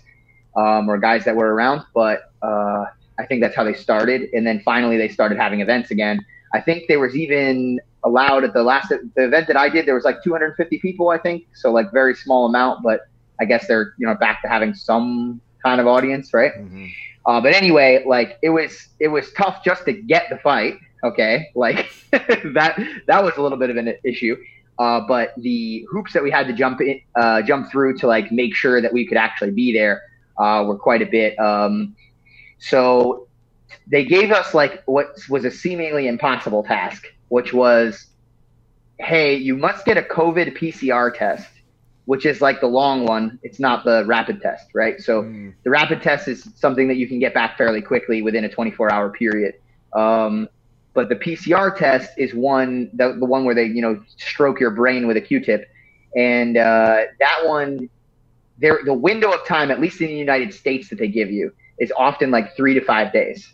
um, 0.56 0.89
or 0.89 0.98
guys 0.98 1.24
that 1.24 1.36
were 1.36 1.55
around. 1.55 1.82
But 1.94 2.32
uh, 2.43 2.85
I 3.19 3.27
think 3.27 3.43
that's 3.43 3.55
how 3.55 3.65
they 3.65 3.74
started. 3.74 4.28
And 4.32 4.47
then 4.47 4.61
finally, 4.65 4.97
they 4.97 5.09
started 5.09 5.39
having 5.39 5.61
events 5.61 5.90
again. 5.90 6.24
I 6.52 6.61
think 6.61 6.85
there 6.89 7.01
was 7.01 7.16
even 7.16 7.81
allowed 8.05 8.44
at 8.44 8.52
the 8.52 8.62
last 8.62 8.89
the 8.89 9.24
event 9.24 9.47
that 9.48 9.56
I 9.56 9.69
did. 9.69 9.86
There 9.86 9.94
was 9.94 10.05
like 10.05 10.23
250 10.23 10.78
people, 10.78 11.11
I 11.11 11.19
think. 11.19 11.47
So 11.55 11.73
like 11.73 11.93
very 11.93 12.15
small 12.15 12.47
amount, 12.47 12.82
but 12.82 13.01
I 13.40 13.44
guess 13.44 13.66
they're 13.66 13.94
you 13.98 14.06
know 14.06 14.15
back 14.15 14.43
to 14.43 14.48
having 14.48 14.74
some 14.74 15.40
kind 15.64 15.80
of 15.80 15.86
audience, 15.86 16.32
right? 16.32 16.52
Mm-hmm. 16.52 16.86
Uh, 17.26 17.40
but 17.40 17.54
anyway, 17.54 18.04
like 18.06 18.38
it 18.42 18.50
was 18.50 18.88
it 19.00 19.08
was 19.08 19.32
tough 19.32 19.64
just 19.64 19.84
to 19.86 19.92
get 19.92 20.26
the 20.30 20.38
fight. 20.38 20.74
Okay, 21.02 21.50
like 21.54 21.90
that 22.12 22.78
that 23.06 23.24
was 23.24 23.36
a 23.36 23.42
little 23.42 23.58
bit 23.58 23.70
of 23.70 23.76
an 23.76 23.94
issue. 24.04 24.36
Uh, 24.78 25.00
but 25.06 25.34
the 25.36 25.86
hoops 25.90 26.12
that 26.12 26.22
we 26.22 26.30
had 26.30 26.48
to 26.48 26.52
jump 26.52 26.80
in, 26.80 27.00
uh, 27.14 27.40
jump 27.42 27.70
through 27.70 27.96
to 27.96 28.06
like 28.08 28.32
make 28.32 28.54
sure 28.54 28.80
that 28.82 28.92
we 28.92 29.06
could 29.06 29.16
actually 29.16 29.52
be 29.52 29.72
there 29.72 30.02
uh, 30.36 30.64
were 30.66 30.76
quite 30.76 31.00
a 31.00 31.06
bit. 31.06 31.38
Um, 31.38 31.94
so 32.58 33.28
they 33.86 34.04
gave 34.04 34.32
us 34.32 34.52
like 34.52 34.82
what 34.86 35.16
was 35.28 35.44
a 35.44 35.50
seemingly 35.50 36.08
impossible 36.08 36.64
task, 36.64 37.06
which 37.28 37.52
was, 37.52 38.06
hey, 38.98 39.36
you 39.36 39.56
must 39.56 39.84
get 39.84 39.96
a 39.96 40.02
COVID 40.02 40.58
PCR 40.58 41.16
test, 41.16 41.48
which 42.06 42.26
is 42.26 42.40
like 42.40 42.60
the 42.60 42.66
long 42.66 43.06
one. 43.06 43.39
It's 43.43 43.59
not 43.59 43.85
the 43.85 44.05
rapid 44.06 44.40
test, 44.40 44.68
right? 44.74 45.01
So 45.01 45.22
mm. 45.22 45.55
the 45.62 45.70
rapid 45.70 46.02
test 46.02 46.28
is 46.28 46.48
something 46.55 46.89
that 46.89 46.97
you 46.97 47.09
can 47.09 47.18
get 47.18 47.35
back 47.35 47.56
fairly 47.56 47.81
quickly 47.81 48.22
within 48.22 48.44
a 48.44 48.48
24 48.48 48.93
hour 48.93 49.10
period. 49.10 49.55
Um, 49.94 50.48
but 50.93 51.09
the 51.09 51.16
PCR 51.16 51.76
test 51.76 52.12
is 52.18 52.35
one, 52.35 52.90
the, 52.93 53.16
the 53.18 53.24
one 53.24 53.44
where 53.44 53.55
they, 53.55 53.64
you 53.64 53.82
know, 53.82 54.02
stroke 54.16 54.60
your 54.60 54.70
brain 54.70 55.06
with 55.06 55.16
a 55.16 55.20
Q-tip. 55.20 55.68
And 56.16 56.56
uh, 56.56 57.02
that 57.18 57.40
one 57.44 57.89
there 58.59 58.81
the 58.85 58.94
window 58.94 59.32
of 59.32 59.47
time, 59.47 59.70
at 59.70 59.81
least 59.81 60.01
in 60.01 60.09
the 60.09 60.14
United 60.14 60.55
States, 60.55 60.89
that 60.90 60.98
they 60.98 61.09
give 61.09 61.31
you 61.31 61.52
is 61.78 61.93
often 61.97 62.31
like 62.31 62.56
three 62.56 62.74
to 62.74 62.81
five 62.81 63.12
days 63.12 63.52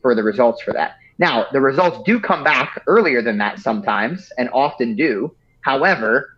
for 0.00 0.14
the 0.14 0.22
results 0.22 0.62
for 0.62 0.72
that. 0.72 0.96
Now, 1.18 1.46
the 1.52 1.60
results 1.60 2.00
do 2.04 2.18
come 2.18 2.42
back 2.42 2.82
earlier 2.86 3.22
than 3.22 3.38
that 3.38 3.60
sometimes, 3.60 4.30
and 4.38 4.50
often 4.52 4.96
do. 4.96 5.34
However, 5.60 6.31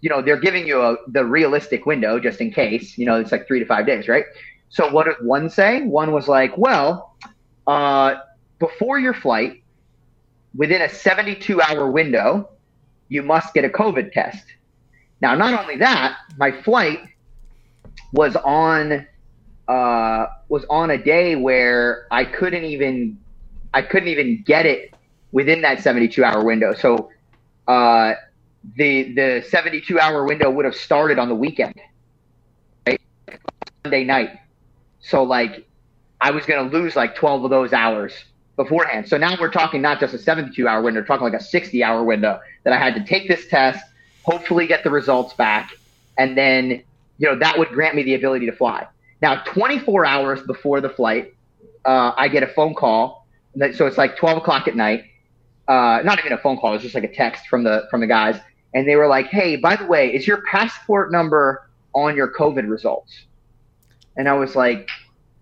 you 0.00 0.08
know 0.10 0.22
they're 0.22 0.40
giving 0.40 0.66
you 0.66 0.80
a, 0.80 0.96
the 1.08 1.24
realistic 1.24 1.86
window 1.86 2.18
just 2.18 2.40
in 2.40 2.50
case. 2.50 2.98
You 2.98 3.06
know, 3.06 3.20
it's 3.20 3.32
like 3.32 3.46
three 3.46 3.58
to 3.60 3.66
five 3.66 3.86
days, 3.86 4.08
right? 4.08 4.24
So 4.70 4.90
what 4.90 5.06
did 5.06 5.16
one 5.26 5.48
say? 5.48 5.82
One 5.82 6.12
was 6.12 6.28
like, 6.28 6.56
well, 6.58 7.16
uh, 7.66 8.16
before 8.58 8.98
your 8.98 9.14
flight, 9.14 9.62
within 10.54 10.82
a 10.82 10.88
72 10.88 11.60
hour 11.60 11.90
window, 11.90 12.50
you 13.08 13.22
must 13.22 13.54
get 13.54 13.64
a 13.64 13.68
COVID 13.68 14.12
test. 14.12 14.44
Now, 15.20 15.34
not 15.34 15.58
only 15.58 15.76
that, 15.76 16.16
my 16.36 16.52
flight 16.62 17.00
was 18.12 18.36
on 18.36 19.06
uh, 19.66 20.26
was 20.48 20.64
on 20.70 20.90
a 20.90 20.98
day 20.98 21.36
where 21.36 22.06
I 22.10 22.24
couldn't 22.24 22.64
even 22.64 23.18
I 23.74 23.82
couldn't 23.82 24.08
even 24.08 24.42
get 24.42 24.66
it 24.66 24.94
within 25.32 25.62
that 25.62 25.80
72 25.82 26.22
hour 26.24 26.44
window. 26.44 26.74
So 26.74 27.10
uh, 27.66 28.14
the 28.76 29.12
the 29.14 29.44
72 29.48 29.98
hour 29.98 30.24
window 30.24 30.50
would 30.50 30.64
have 30.64 30.74
started 30.74 31.18
on 31.18 31.28
the 31.28 31.34
weekend, 31.34 31.74
right? 32.86 33.00
Sunday 33.84 34.04
night. 34.04 34.30
So 35.00 35.22
like 35.22 35.66
I 36.20 36.30
was 36.30 36.44
gonna 36.46 36.70
lose 36.70 36.96
like 36.96 37.14
12 37.14 37.44
of 37.44 37.50
those 37.50 37.72
hours 37.72 38.12
beforehand. 38.56 39.08
So 39.08 39.16
now 39.16 39.36
we're 39.40 39.50
talking 39.50 39.80
not 39.80 40.00
just 40.00 40.14
a 40.14 40.18
72 40.18 40.66
hour 40.66 40.82
window, 40.82 41.00
we're 41.00 41.06
talking 41.06 41.24
like 41.24 41.40
a 41.40 41.42
60 41.42 41.82
hour 41.84 42.02
window 42.02 42.40
that 42.64 42.72
I 42.72 42.78
had 42.78 42.94
to 42.94 43.04
take 43.04 43.28
this 43.28 43.46
test, 43.48 43.84
hopefully 44.22 44.66
get 44.66 44.82
the 44.82 44.90
results 44.90 45.34
back, 45.34 45.70
and 46.18 46.36
then 46.36 46.82
you 47.18 47.28
know, 47.28 47.38
that 47.38 47.58
would 47.58 47.68
grant 47.68 47.94
me 47.96 48.02
the 48.04 48.14
ability 48.14 48.46
to 48.46 48.52
fly. 48.52 48.86
Now, 49.20 49.42
24 49.42 50.06
hours 50.06 50.42
before 50.42 50.80
the 50.80 50.88
flight, 50.88 51.34
uh, 51.84 52.12
I 52.16 52.28
get 52.28 52.42
a 52.42 52.46
phone 52.46 52.74
call. 52.74 53.26
So 53.74 53.86
it's 53.86 53.98
like 53.98 54.16
12 54.16 54.38
o'clock 54.38 54.68
at 54.68 54.76
night. 54.76 55.04
Uh, 55.68 56.00
not 56.02 56.18
even 56.18 56.32
a 56.32 56.38
phone 56.38 56.56
call; 56.56 56.70
it 56.70 56.76
was 56.76 56.82
just 56.82 56.94
like 56.94 57.04
a 57.04 57.14
text 57.14 57.46
from 57.46 57.62
the 57.62 57.86
from 57.90 58.00
the 58.00 58.06
guys, 58.06 58.40
and 58.74 58.88
they 58.88 58.96
were 58.96 59.06
like, 59.06 59.26
"Hey, 59.26 59.56
by 59.56 59.76
the 59.76 59.86
way, 59.86 60.14
is 60.14 60.26
your 60.26 60.42
passport 60.50 61.12
number 61.12 61.68
on 61.94 62.16
your 62.16 62.32
COVID 62.32 62.68
results?" 62.68 63.26
And 64.16 64.28
I 64.28 64.34
was 64.34 64.56
like, 64.56 64.88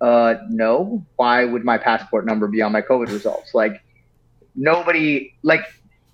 uh, 0.00 0.34
"No. 0.48 1.04
Why 1.16 1.44
would 1.44 1.64
my 1.64 1.78
passport 1.78 2.26
number 2.26 2.48
be 2.48 2.60
on 2.60 2.72
my 2.72 2.82
COVID 2.82 3.08
results? 3.08 3.54
Like, 3.54 3.82
nobody 4.54 5.34
like." 5.42 5.60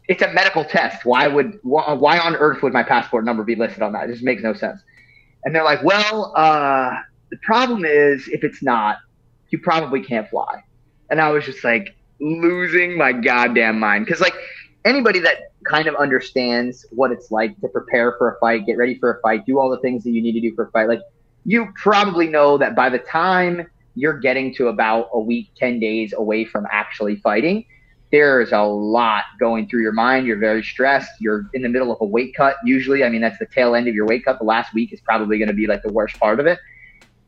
It's 0.09 0.21
a 0.21 0.33
medical 0.33 0.65
test. 0.65 1.07
Why 1.07 1.27
would 1.29 1.59
why 1.63 2.19
on 2.19 2.35
earth 2.37 2.63
would 2.63 2.73
my 2.73 2.83
passport 2.83 3.25
number 3.25 3.45
be 3.45 3.55
listed 3.55 3.83
on 3.83 3.93
that? 3.93 4.11
It 4.11 4.13
just 4.13 4.25
makes 4.25 4.43
no 4.43 4.53
sense. 4.53 4.83
And 5.45 5.55
they're 5.55 5.65
like, 5.65 5.83
well, 5.83 6.33
uh, 6.37 6.97
the 7.31 7.37
problem 7.39 7.85
is 7.85 8.29
if 8.29 8.45
it's 8.45 8.63
not, 8.63 8.99
you 9.51 9.59
probably 9.59 10.03
can't 10.03 10.29
fly. 10.29 10.63
And 11.11 11.21
I 11.21 11.31
was 11.31 11.45
just 11.45 11.65
like 11.65 11.95
losing 12.23 12.97
my 12.97 13.13
goddamn 13.13 13.79
mind. 13.79 14.07
Cause 14.07 14.21
like 14.21 14.35
anybody 14.85 15.19
that 15.19 15.53
kind 15.65 15.89
of 15.89 15.95
understands 15.97 16.87
what 16.91 17.11
it's 17.11 17.31
like 17.31 17.61
to 17.61 17.69
prepare 17.69 18.15
for 18.17 18.35
a 18.35 18.39
fight, 18.39 18.65
get 18.67 18.79
ready 18.79 18.99
for 18.99 19.15
a 19.15 19.21
fight, 19.21 19.45
do 19.45 19.59
all 19.59 19.69
the 19.69 19.79
things 19.79 20.05
that 20.05 20.11
you 20.11 20.23
need 20.23 20.33
to 20.33 20.41
do 20.41 20.55
for 20.55 20.65
a 20.65 20.71
fight, 20.71 20.89
like 20.89 21.01
you 21.45 21.69
probably 21.75 22.29
know 22.29 22.57
that 22.59 22.77
by 22.77 22.89
the 22.89 22.99
time 22.99 23.67
you're 23.95 24.19
getting 24.19 24.55
to 24.55 24.69
about 24.69 25.09
a 25.13 25.21
week, 25.21 25.51
10 25.57 25.81
days 25.81 26.13
away 26.13 26.45
from 26.45 26.67
actually 26.71 27.17
fighting, 27.17 27.65
there's 28.11 28.53
a 28.53 28.63
lot 28.63 29.25
going 29.41 29.69
through 29.69 29.83
your 29.83 29.93
mind. 29.93 30.27
You're 30.27 30.39
very 30.39 30.63
stressed. 30.63 31.11
You're 31.19 31.47
in 31.55 31.63
the 31.63 31.69
middle 31.69 31.91
of 31.91 31.99
a 32.01 32.05
weight 32.05 32.35
cut. 32.37 32.57
Usually, 32.65 33.05
I 33.05 33.09
mean, 33.09 33.23
that's 33.23 33.39
the 33.39 33.47
tail 33.47 33.75
end 33.75 33.89
of 33.89 33.95
your 33.95 34.07
weight 34.07 34.25
cut. 34.25 34.39
The 34.39 34.45
last 34.45 34.75
week 34.75 34.93
is 34.93 35.01
probably 35.01 35.39
going 35.39 35.49
to 35.49 35.55
be 35.55 35.67
like 35.67 35.83
the 35.83 35.93
worst 35.93 36.19
part 36.21 36.39
of 36.39 36.47
it. 36.47 36.59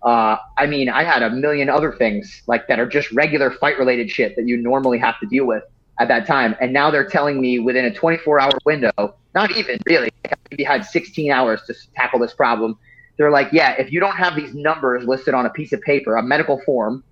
Uh, 0.04 0.36
I 0.58 0.66
mean, 0.66 0.90
I 0.90 1.02
had 1.02 1.22
a 1.22 1.30
million 1.30 1.70
other 1.70 1.92
things 1.92 2.42
like 2.46 2.68
that 2.68 2.78
are 2.78 2.86
just 2.86 3.10
regular 3.12 3.50
fight 3.50 3.78
related 3.78 4.10
shit 4.10 4.36
that 4.36 4.46
you 4.46 4.58
normally 4.58 4.98
have 4.98 5.18
to 5.20 5.26
deal 5.26 5.46
with 5.46 5.64
at 5.98 6.08
that 6.08 6.26
time. 6.26 6.54
And 6.60 6.72
now 6.72 6.90
they're 6.90 7.08
telling 7.08 7.40
me 7.40 7.58
within 7.58 7.86
a 7.86 7.94
24 7.94 8.38
hour 8.40 8.52
window, 8.66 9.14
not 9.34 9.50
even 9.56 9.78
really, 9.86 10.10
maybe 10.50 10.62
had 10.62 10.84
16 10.84 11.30
hours 11.30 11.62
to 11.66 11.74
tackle 11.96 12.18
this 12.18 12.34
problem. 12.34 12.78
They're 13.16 13.30
like, 13.30 13.48
yeah, 13.52 13.72
if 13.78 13.92
you 13.92 14.00
don't 14.00 14.16
have 14.16 14.36
these 14.36 14.54
numbers 14.54 15.04
listed 15.06 15.32
on 15.32 15.46
a 15.46 15.50
piece 15.50 15.72
of 15.72 15.80
paper, 15.80 16.16
a 16.16 16.22
medical 16.22 16.60
form, 16.66 17.02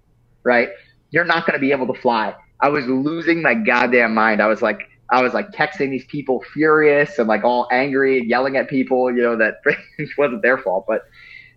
right, 0.43 0.69
you're 1.11 1.25
not 1.25 1.47
going 1.47 1.55
to 1.55 1.61
be 1.61 1.73
able 1.73 1.93
to 1.93 1.99
fly. 1.99 2.35
I 2.61 2.69
was 2.69 2.85
losing 2.87 3.41
my 3.41 3.55
goddamn 3.55 4.13
mind. 4.13 4.43
I 4.43 4.49
was 4.49 4.61
like, 4.61 4.89
I 5.11 5.23
was 5.23 5.33
like 5.33 5.51
texting 5.53 5.91
these 5.91 6.05
people 6.07 6.43
furious 6.53 7.19
and 7.19 7.29
like 7.29 7.45
all 7.45 7.69
angry 7.71 8.19
and 8.19 8.29
yelling 8.29 8.57
at 8.57 8.69
people, 8.69 9.15
you 9.15 9.23
know, 9.23 9.37
that 9.37 9.63
wasn't 10.19 10.43
their 10.43 10.59
fault. 10.59 10.85
But, 10.87 11.03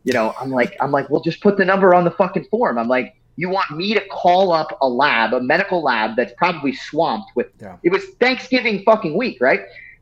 you 0.06 0.14
know, 0.14 0.34
I'm 0.40 0.52
like, 0.52 0.77
I'm 0.80 0.91
like, 0.91 1.10
well, 1.10 1.22
just 1.22 1.41
put 1.41 1.57
the 1.57 1.65
number 1.65 1.94
on 1.94 2.06
the 2.06 2.11
fucking 2.11 2.45
form. 2.45 2.77
I'm 2.77 2.88
like, 2.88 3.15
you 3.38 3.49
want 3.49 3.72
me 3.72 3.94
to 3.95 4.02
call 4.07 4.53
up 4.53 4.77
a 4.80 4.88
lab, 4.88 5.34
a 5.34 5.41
medical 5.41 5.84
lab 5.84 6.15
that's 6.15 6.32
probably 6.38 6.73
swamped 6.73 7.32
with. 7.36 7.48
Yeah. 7.60 7.77
It 7.84 7.91
was 7.91 8.06
Thanksgiving 8.19 8.84
fucking 8.84 9.18
week, 9.18 9.40
right? 9.41 9.61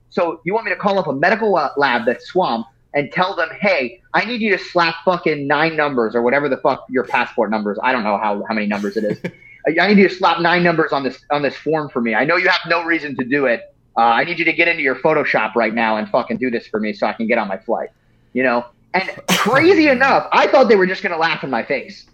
So 0.10 0.42
you 0.44 0.54
want 0.54 0.66
me 0.66 0.72
to 0.72 0.78
call 0.78 1.00
up 1.00 1.08
a 1.08 1.14
medical 1.14 1.52
lab 1.52 2.06
that's 2.06 2.28
swamped 2.28 2.70
and 2.94 3.12
tell 3.12 3.36
them, 3.36 3.50
hey, 3.60 4.02
I 4.14 4.26
need 4.26 4.42
you 4.42 4.56
to 4.56 4.64
slap 4.64 4.96
fucking 5.04 5.48
nine 5.48 5.76
numbers 5.76 6.16
or 6.16 6.22
whatever 6.22 6.48
the 6.48 6.58
fuck 6.58 6.86
your 6.90 7.06
passport 7.06 7.50
numbers. 7.50 7.80
I 7.82 7.92
don't 7.92 8.04
know 8.04 8.18
how, 8.18 8.44
how 8.48 8.54
many 8.54 8.68
numbers 8.68 8.98
it 8.98 9.06
is. 9.06 9.20
I 9.80 9.88
need 9.88 9.98
you 9.98 10.10
to 10.10 10.14
slap 10.14 10.42
nine 10.42 10.62
numbers 10.62 10.92
on 10.92 11.04
this 11.04 11.24
on 11.32 11.42
this 11.42 11.56
form 11.56 11.90
for 11.90 12.02
me. 12.02 12.14
I 12.14 12.26
know 12.26 12.36
you 12.36 12.50
have 12.50 12.62
no 12.68 12.84
reason 12.84 13.16
to 13.16 13.24
do 13.24 13.46
it. 13.46 13.74
Uh, 13.98 14.02
I 14.02 14.26
need 14.26 14.38
you 14.38 14.46
to 14.46 14.54
get 14.54 14.68
into 14.68 14.84
your 14.84 14.96
Photoshop 14.96 15.56
right 15.56 15.74
now 15.74 15.96
and 15.96 16.10
fucking 16.10 16.38
do 16.38 16.52
this 16.52 16.68
for 16.68 16.82
me 16.82 16.92
so 16.92 17.08
I 17.08 17.14
can 17.14 17.28
get 17.28 17.38
on 17.38 17.48
my 17.48 17.58
flight. 17.58 17.90
You 18.34 18.44
know. 18.44 18.66
And 18.94 19.10
crazy 19.30 19.88
enough, 19.88 20.28
I 20.32 20.48
thought 20.48 20.70
they 20.70 20.76
were 20.76 20.88
just 20.88 21.04
gonna 21.04 21.18
laugh 21.18 21.44
in 21.44 21.50
my 21.50 21.64
face 21.64 22.06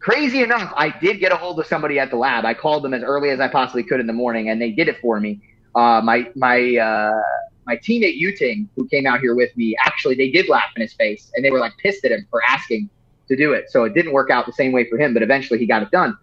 crazy 0.00 0.42
enough, 0.42 0.72
I 0.76 0.90
did 1.00 1.20
get 1.20 1.32
a 1.32 1.36
hold 1.36 1.58
of 1.60 1.66
somebody 1.66 1.98
at 1.98 2.10
the 2.10 2.16
lab. 2.16 2.44
I 2.44 2.54
called 2.54 2.82
them 2.82 2.94
as 2.94 3.02
early 3.02 3.30
as 3.30 3.40
I 3.40 3.48
possibly 3.48 3.82
could 3.82 4.00
in 4.00 4.06
the 4.06 4.12
morning, 4.12 4.48
and 4.48 4.60
they 4.60 4.70
did 4.70 4.88
it 4.88 4.98
for 5.00 5.20
me. 5.20 5.40
Uh, 5.74 6.00
my 6.02 6.30
my 6.34 6.76
uh, 6.76 7.22
my 7.66 7.76
teammate 7.76 8.20
Yuting, 8.20 8.68
who 8.76 8.88
came 8.88 9.06
out 9.06 9.20
here 9.20 9.34
with 9.34 9.54
me, 9.56 9.76
actually 9.78 10.14
they 10.14 10.30
did 10.30 10.48
laugh 10.48 10.70
in 10.76 10.82
his 10.82 10.94
face, 10.94 11.30
and 11.34 11.44
they 11.44 11.50
were 11.50 11.58
like 11.58 11.76
pissed 11.78 12.04
at 12.04 12.12
him 12.12 12.26
for 12.30 12.42
asking 12.48 12.88
to 13.28 13.36
do 13.36 13.52
it. 13.52 13.70
So 13.70 13.84
it 13.84 13.94
didn't 13.94 14.12
work 14.12 14.30
out 14.30 14.46
the 14.46 14.52
same 14.52 14.72
way 14.72 14.88
for 14.88 14.98
him, 14.98 15.12
but 15.12 15.22
eventually 15.22 15.58
he 15.58 15.66
got 15.66 15.82
it 15.82 15.90
done. 15.90 16.16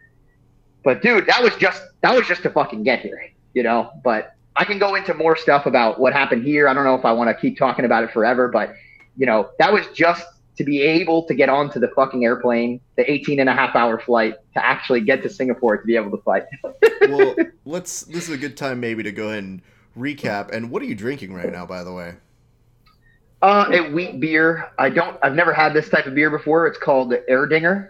But 0.84 1.02
dude, 1.02 1.28
that 1.28 1.42
was 1.42 1.56
just 1.56 1.84
that 2.02 2.16
was 2.16 2.28
just 2.28 2.44
to 2.44 2.50
fucking 2.50 2.84
get 2.84 3.02
here, 3.02 3.22
you 3.54 3.64
know. 3.64 3.92
But 4.04 4.34
I 4.56 4.66
can 4.66 4.80
go 4.80 4.96
into 4.96 5.14
more 5.14 5.36
stuff 5.36 5.66
about 5.66 6.00
what 6.00 6.14
happened 6.14 6.44
here. 6.44 6.68
I 6.68 6.74
don't 6.74 6.86
know 6.86 6.96
if 6.96 7.06
I 7.06 7.12
want 7.12 7.30
to 7.30 7.40
keep 7.40 7.58
talking 7.58 7.86
about 7.86 8.04
it 8.04 8.12
forever, 8.12 8.48
but 8.48 8.74
you 9.18 9.26
know, 9.26 9.50
that 9.60 9.72
was 9.72 9.88
just 9.94 10.26
to 10.58 10.64
be 10.64 10.82
able 10.82 11.24
to 11.24 11.34
get 11.34 11.50
onto 11.50 11.80
the 11.80 11.90
fucking 11.90 12.24
airplane, 12.24 12.80
the 12.96 13.10
18 13.10 13.40
and 13.40 13.50
a 13.50 13.54
half 13.54 13.76
hour 13.76 14.00
flight 14.00 14.36
to 14.54 14.66
actually 14.66 15.02
get 15.02 15.22
to 15.24 15.30
Singapore 15.30 15.78
to 15.78 15.86
be 15.86 15.96
able 15.96 16.12
to 16.12 16.24
fly. 16.24 16.42
well, 17.10 17.36
let's, 17.66 18.04
this 18.04 18.30
is 18.30 18.30
a 18.30 18.38
good 18.38 18.56
time 18.56 18.80
maybe 18.80 19.04
to 19.04 19.12
go 19.12 19.30
ahead 19.30 19.44
and 19.44 19.62
recap. 19.98 20.52
And 20.52 20.72
what 20.72 20.82
are 20.82 20.86
you 20.86 20.96
drinking 20.96 21.34
right 21.34 21.52
now, 21.52 21.66
by 21.66 21.84
the 21.84 21.92
way? 21.92 22.16
Uh, 23.42 23.70
a 23.72 23.92
wheat 23.92 24.20
beer. 24.20 24.72
I 24.80 24.90
don't, 24.90 25.18
I've 25.22 25.36
never 25.36 25.54
had 25.54 25.74
this 25.74 25.90
type 25.90 26.06
of 26.06 26.16
beer 26.16 26.30
before. 26.30 26.68
It's 26.68 26.78
called 26.78 27.10
the 27.10 27.24
Erdinger. 27.30 27.90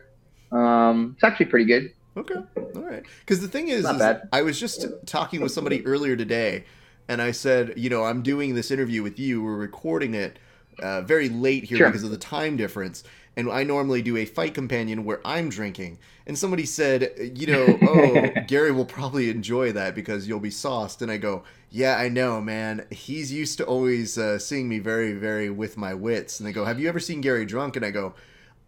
Um, 0.51 1.13
it's 1.15 1.23
actually 1.23 1.45
pretty 1.47 1.65
good. 1.65 1.93
Okay. 2.17 2.35
All 2.75 2.81
right. 2.81 3.03
Because 3.19 3.41
the 3.41 3.47
thing 3.47 3.67
is, 3.67 3.85
is 3.85 4.01
I 4.31 4.41
was 4.41 4.59
just 4.59 4.85
talking 5.05 5.41
with 5.41 5.51
somebody 5.51 5.85
earlier 5.85 6.15
today 6.15 6.63
and 7.07 7.21
I 7.21 7.31
said, 7.31 7.73
you 7.77 7.89
know, 7.89 8.05
I'm 8.05 8.21
doing 8.23 8.55
this 8.55 8.71
interview 8.71 9.03
with 9.03 9.19
you. 9.19 9.43
We're 9.43 9.57
recording 9.57 10.13
it 10.13 10.39
uh, 10.79 11.01
very 11.01 11.29
late 11.29 11.63
here 11.63 11.77
sure. 11.77 11.87
because 11.87 12.03
of 12.03 12.11
the 12.11 12.17
time 12.17 12.57
difference. 12.57 13.03
And 13.37 13.51
I 13.51 13.63
normally 13.63 14.01
do 14.01 14.15
a 14.15 14.25
fight 14.25 14.53
companion 14.53 15.03
where 15.03 15.19
I'm 15.25 15.49
drinking. 15.49 15.99
And 16.25 16.37
somebody 16.37 16.65
said, 16.65 17.11
you 17.35 17.47
know, 17.47 17.77
oh, 17.89 18.41
Garry 18.47 18.71
will 18.71 18.85
probably 18.85 19.29
enjoy 19.29 19.73
that 19.73 19.93
because 19.93 20.27
you'll 20.27 20.39
be 20.39 20.51
sauced. 20.51 21.01
And 21.01 21.11
I 21.11 21.17
go, 21.17 21.43
yeah, 21.69 21.97
I 21.97 22.07
know, 22.07 22.39
man. 22.39 22.85
He's 22.91 23.33
used 23.33 23.57
to 23.57 23.65
always 23.65 24.17
uh, 24.17 24.39
seeing 24.39 24.69
me 24.69 24.79
very, 24.79 25.13
very 25.13 25.49
with 25.49 25.75
my 25.77 25.93
wits. 25.93 26.39
And 26.39 26.47
they 26.47 26.53
go, 26.53 26.63
have 26.63 26.79
you 26.79 26.87
ever 26.87 26.99
seen 26.99 27.19
Garry 27.19 27.45
drunk? 27.45 27.75
And 27.75 27.85
I 27.85 27.91
go, 27.91 28.13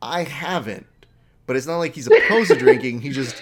I 0.01 0.23
haven't. 0.23 0.85
But 1.45 1.55
it's 1.55 1.65
not 1.65 1.77
like 1.77 1.95
he's 1.95 2.07
opposed 2.07 2.49
to 2.49 2.55
drinking. 2.59 3.01
He 3.01 3.09
just 3.09 3.41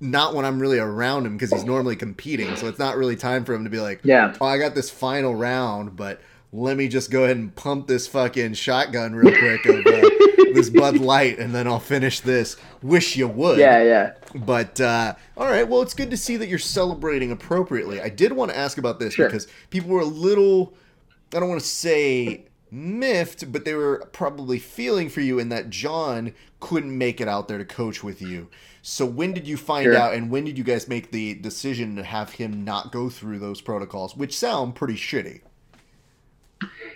not 0.00 0.34
when 0.34 0.44
I'm 0.44 0.60
really 0.60 0.78
around 0.78 1.26
him 1.26 1.36
because 1.36 1.50
he's 1.50 1.64
normally 1.64 1.96
competing. 1.96 2.54
So 2.56 2.68
it's 2.68 2.78
not 2.78 2.96
really 2.96 3.16
time 3.16 3.44
for 3.44 3.54
him 3.54 3.64
to 3.64 3.70
be 3.70 3.80
like, 3.80 4.00
yeah, 4.04 4.34
oh, 4.40 4.46
I 4.46 4.58
got 4.58 4.74
this 4.74 4.90
final 4.90 5.34
round, 5.34 5.96
but 5.96 6.20
let 6.52 6.76
me 6.76 6.88
just 6.88 7.10
go 7.10 7.24
ahead 7.24 7.36
and 7.36 7.54
pump 7.54 7.86
this 7.86 8.06
fucking 8.06 8.54
shotgun 8.54 9.14
real 9.14 9.36
quick 9.36 9.66
of 9.66 9.86
uh, 9.86 10.08
this 10.54 10.70
Bud 10.70 10.98
Light, 10.98 11.38
and 11.38 11.54
then 11.54 11.66
I'll 11.66 11.78
finish 11.78 12.20
this. 12.20 12.56
Wish 12.82 13.16
you 13.16 13.28
would. 13.28 13.58
Yeah, 13.58 13.82
yeah. 13.82 14.14
But 14.34 14.80
uh, 14.80 15.14
all 15.36 15.46
right, 15.46 15.68
well, 15.68 15.82
it's 15.82 15.94
good 15.94 16.10
to 16.10 16.16
see 16.16 16.36
that 16.36 16.48
you're 16.48 16.58
celebrating 16.58 17.30
appropriately. 17.32 18.00
I 18.00 18.08
did 18.08 18.32
want 18.32 18.50
to 18.50 18.56
ask 18.56 18.78
about 18.78 18.98
this 18.98 19.14
sure. 19.14 19.26
because 19.26 19.46
people 19.70 19.90
were 19.90 20.00
a 20.00 20.06
little, 20.06 20.74
I 21.34 21.40
don't 21.40 21.48
want 21.48 21.60
to 21.60 21.66
say 21.66 22.46
miffed, 22.70 23.50
but 23.52 23.64
they 23.64 23.74
were 23.74 24.08
probably 24.12 24.58
feeling 24.58 25.08
for 25.08 25.20
you 25.20 25.38
in 25.38 25.50
that 25.50 25.70
John 25.70 26.34
couldn't 26.60 26.96
make 26.96 27.20
it 27.20 27.28
out 27.28 27.48
there 27.48 27.58
to 27.58 27.64
coach 27.64 28.02
with 28.02 28.22
you. 28.22 28.48
So 28.80 29.04
when 29.04 29.34
did 29.34 29.46
you 29.46 29.56
find 29.58 29.84
sure. 29.84 29.96
out, 29.96 30.14
and 30.14 30.30
when 30.30 30.44
did 30.44 30.56
you 30.56 30.64
guys 30.64 30.88
make 30.88 31.10
the 31.10 31.34
decision 31.34 31.96
to 31.96 32.02
have 32.02 32.32
him 32.32 32.64
not 32.64 32.90
go 32.90 33.10
through 33.10 33.38
those 33.38 33.60
protocols, 33.60 34.16
which 34.16 34.36
sound 34.36 34.74
pretty 34.74 34.94
shitty? 34.94 35.42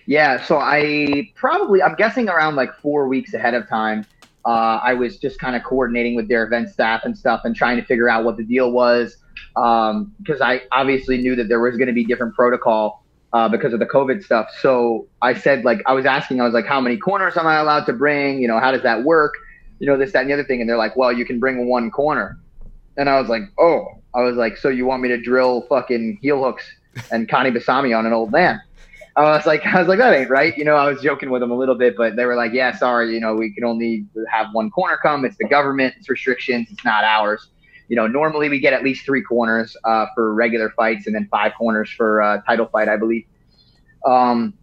Yeah, 0.06 0.42
so 0.44 0.58
I 0.58 1.30
probably 1.34 1.82
I'm 1.82 1.94
guessing 1.94 2.28
around 2.28 2.56
like 2.56 2.74
four 2.76 3.08
weeks 3.08 3.34
ahead 3.34 3.54
of 3.54 3.68
time. 3.68 4.04
Uh, 4.44 4.80
I 4.82 4.94
was 4.94 5.18
just 5.18 5.38
kind 5.38 5.54
of 5.54 5.62
coordinating 5.62 6.16
with 6.16 6.28
their 6.28 6.44
event 6.44 6.68
staff 6.68 7.02
and 7.04 7.16
stuff 7.16 7.42
and 7.44 7.54
trying 7.54 7.76
to 7.76 7.84
figure 7.84 8.08
out 8.08 8.24
what 8.24 8.36
the 8.36 8.42
deal 8.42 8.72
was 8.72 9.16
because 9.54 10.40
um, 10.40 10.42
I 10.42 10.62
obviously 10.72 11.18
knew 11.18 11.36
that 11.36 11.48
there 11.48 11.60
was 11.60 11.76
going 11.76 11.86
to 11.86 11.92
be 11.92 12.04
different 12.04 12.34
protocol 12.34 13.04
uh, 13.32 13.48
because 13.48 13.72
of 13.72 13.78
the 13.78 13.86
COVID 13.86 14.22
stuff. 14.24 14.48
So 14.60 15.06
I 15.20 15.34
said 15.34 15.64
like 15.64 15.80
I 15.86 15.92
was 15.92 16.06
asking, 16.06 16.40
I 16.40 16.44
was 16.44 16.54
like, 16.54 16.66
how 16.66 16.80
many 16.80 16.96
corners 16.96 17.36
am 17.36 17.46
I 17.46 17.56
allowed 17.56 17.84
to 17.86 17.92
bring? 17.92 18.40
You 18.40 18.48
know, 18.48 18.58
how 18.58 18.72
does 18.72 18.82
that 18.82 19.04
work? 19.04 19.34
You 19.78 19.86
know, 19.86 19.96
this, 19.96 20.12
that, 20.12 20.22
and 20.22 20.30
the 20.30 20.34
other 20.34 20.44
thing. 20.44 20.60
And 20.60 20.68
they're 20.68 20.76
like, 20.76 20.96
well, 20.96 21.12
you 21.12 21.24
can 21.24 21.38
bring 21.38 21.66
one 21.66 21.90
corner. 21.90 22.38
And 22.96 23.08
I 23.08 23.20
was 23.20 23.28
like, 23.28 23.42
oh, 23.58 23.86
I 24.14 24.22
was 24.22 24.36
like, 24.36 24.56
so 24.56 24.68
you 24.68 24.86
want 24.86 25.02
me 25.02 25.08
to 25.08 25.20
drill 25.20 25.62
fucking 25.68 26.18
heel 26.20 26.42
hooks 26.42 26.64
and 27.10 27.28
kani 27.28 27.56
basami 27.56 27.96
on 27.96 28.06
an 28.06 28.12
old 28.12 28.30
man? 28.30 28.60
I 29.16 29.22
was 29.22 29.46
like, 29.46 29.64
I 29.66 29.78
was 29.78 29.88
like, 29.88 29.98
that 29.98 30.14
ain't 30.14 30.30
right. 30.30 30.56
You 30.56 30.64
know, 30.64 30.76
I 30.76 30.90
was 30.90 31.02
joking 31.02 31.30
with 31.30 31.40
them 31.40 31.50
a 31.50 31.56
little 31.56 31.74
bit, 31.74 31.96
but 31.96 32.16
they 32.16 32.24
were 32.24 32.36
like, 32.36 32.52
yeah, 32.52 32.76
sorry, 32.76 33.14
you 33.14 33.20
know, 33.20 33.34
we 33.34 33.52
can 33.52 33.64
only 33.64 34.06
have 34.30 34.48
one 34.52 34.70
corner 34.70 34.98
come. 35.02 35.24
It's 35.24 35.36
the 35.36 35.48
government. 35.48 35.94
It's 35.98 36.08
restrictions. 36.08 36.68
It's 36.70 36.84
not 36.84 37.04
ours. 37.04 37.48
You 37.88 37.96
know, 37.96 38.06
normally 38.06 38.48
we 38.48 38.58
get 38.58 38.72
at 38.72 38.82
least 38.82 39.04
three 39.04 39.22
corners 39.22 39.76
uh, 39.84 40.06
for 40.14 40.32
regular 40.32 40.70
fights 40.70 41.06
and 41.06 41.14
then 41.14 41.28
five 41.30 41.52
corners 41.58 41.90
for 41.90 42.22
uh, 42.22 42.40
title 42.42 42.66
fight, 42.66 42.88
I 42.88 42.96
believe. 42.96 43.26
Um, 44.06 44.54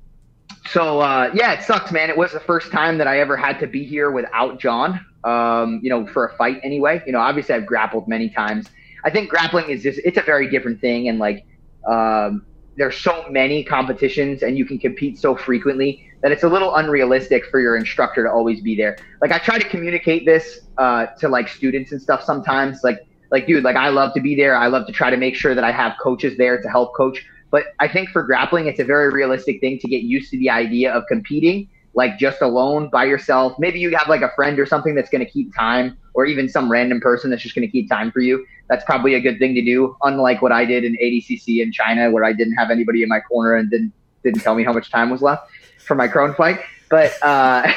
so 0.67 0.99
uh, 0.99 1.31
yeah, 1.33 1.53
it 1.53 1.63
sucks, 1.63 1.91
man. 1.91 2.09
It 2.09 2.17
was 2.17 2.31
the 2.31 2.39
first 2.39 2.71
time 2.71 2.97
that 2.97 3.07
I 3.07 3.19
ever 3.19 3.37
had 3.37 3.59
to 3.59 3.67
be 3.67 3.83
here 3.83 4.11
without 4.11 4.59
John. 4.59 5.05
Um, 5.23 5.79
you 5.83 5.89
know, 5.89 6.07
for 6.07 6.27
a 6.27 6.35
fight 6.37 6.61
anyway. 6.63 7.03
You 7.05 7.11
know, 7.11 7.19
obviously 7.19 7.53
I've 7.53 7.65
grappled 7.65 8.07
many 8.07 8.29
times. 8.29 8.67
I 9.03 9.09
think 9.09 9.29
grappling 9.29 9.69
is 9.69 9.83
just 9.83 9.99
it's 10.03 10.17
a 10.17 10.21
very 10.21 10.49
different 10.49 10.79
thing, 10.81 11.09
and 11.09 11.19
like 11.19 11.45
um, 11.87 12.45
there's 12.79 12.97
so 12.97 13.25
many 13.29 13.61
competitions 13.61 14.41
and 14.41 14.57
you 14.57 14.63
can 14.63 14.79
compete 14.79 15.19
so 15.19 15.35
frequently 15.35 16.09
that 16.21 16.31
it's 16.31 16.43
a 16.43 16.47
little 16.47 16.75
unrealistic 16.75 17.43
for 17.51 17.59
your 17.59 17.75
instructor 17.75 18.23
to 18.23 18.31
always 18.31 18.61
be 18.61 18.73
there. 18.73 18.97
Like 19.21 19.33
I 19.33 19.37
try 19.37 19.59
to 19.59 19.67
communicate 19.67 20.25
this 20.25 20.61
uh, 20.77 21.07
to 21.19 21.27
like 21.27 21.49
students 21.49 21.91
and 21.91 22.01
stuff 22.01 22.23
sometimes. 22.23 22.79
Like 22.81 23.05
like 23.31 23.47
dude, 23.47 23.65
like 23.65 23.75
I 23.75 23.89
love 23.89 24.13
to 24.13 24.21
be 24.21 24.33
there. 24.33 24.55
I 24.55 24.67
love 24.67 24.87
to 24.87 24.93
try 24.93 25.09
to 25.09 25.17
make 25.17 25.35
sure 25.35 25.53
that 25.53 25.63
I 25.63 25.73
have 25.73 25.97
coaches 26.01 26.37
there 26.37 26.61
to 26.61 26.69
help 26.69 26.95
coach. 26.95 27.25
But 27.51 27.65
I 27.81 27.89
think 27.89 28.11
for 28.11 28.23
grappling, 28.23 28.67
it's 28.67 28.79
a 28.79 28.85
very 28.85 29.09
realistic 29.11 29.59
thing 29.59 29.77
to 29.79 29.87
get 29.89 30.03
used 30.03 30.31
to 30.31 30.37
the 30.37 30.49
idea 30.49 30.93
of 30.93 31.03
competing 31.09 31.67
like 31.99 32.17
just 32.17 32.41
alone 32.41 32.89
by 32.89 33.03
yourself. 33.05 33.53
Maybe 33.59 33.79
you 33.79 33.95
have 33.95 34.07
like 34.07 34.21
a 34.21 34.31
friend 34.35 34.57
or 34.59 34.65
something 34.65 34.95
that's 34.95 35.09
going 35.09 35.25
to 35.25 35.29
keep 35.29 35.47
time, 35.55 35.97
or 36.13 36.25
even 36.25 36.49
some 36.49 36.71
random 36.71 36.99
person 36.99 37.29
that's 37.29 37.43
just 37.43 37.55
going 37.55 37.67
to 37.67 37.71
keep 37.71 37.89
time 37.89 38.11
for 38.11 38.21
you 38.21 38.45
that's 38.69 38.85
probably 38.85 39.15
a 39.15 39.19
good 39.19 39.39
thing 39.39 39.55
to 39.55 39.61
do. 39.61 39.97
Unlike 40.03 40.41
what 40.41 40.51
I 40.51 40.63
did 40.63 40.85
in 40.85 40.95
ADCC 40.95 41.61
in 41.61 41.71
China, 41.71 42.11
where 42.11 42.23
I 42.23 42.31
didn't 42.31 42.53
have 42.53 42.69
anybody 42.69 43.03
in 43.03 43.09
my 43.09 43.19
corner 43.19 43.55
and 43.55 43.69
didn't 43.69 43.91
didn't 44.23 44.41
tell 44.41 44.55
me 44.55 44.63
how 44.63 44.73
much 44.73 44.91
time 44.91 45.09
was 45.09 45.21
left 45.21 45.49
for 45.79 45.95
my 45.95 46.07
Kron 46.07 46.35
fight. 46.35 46.59
But 46.89 47.11
uh, 47.23 47.71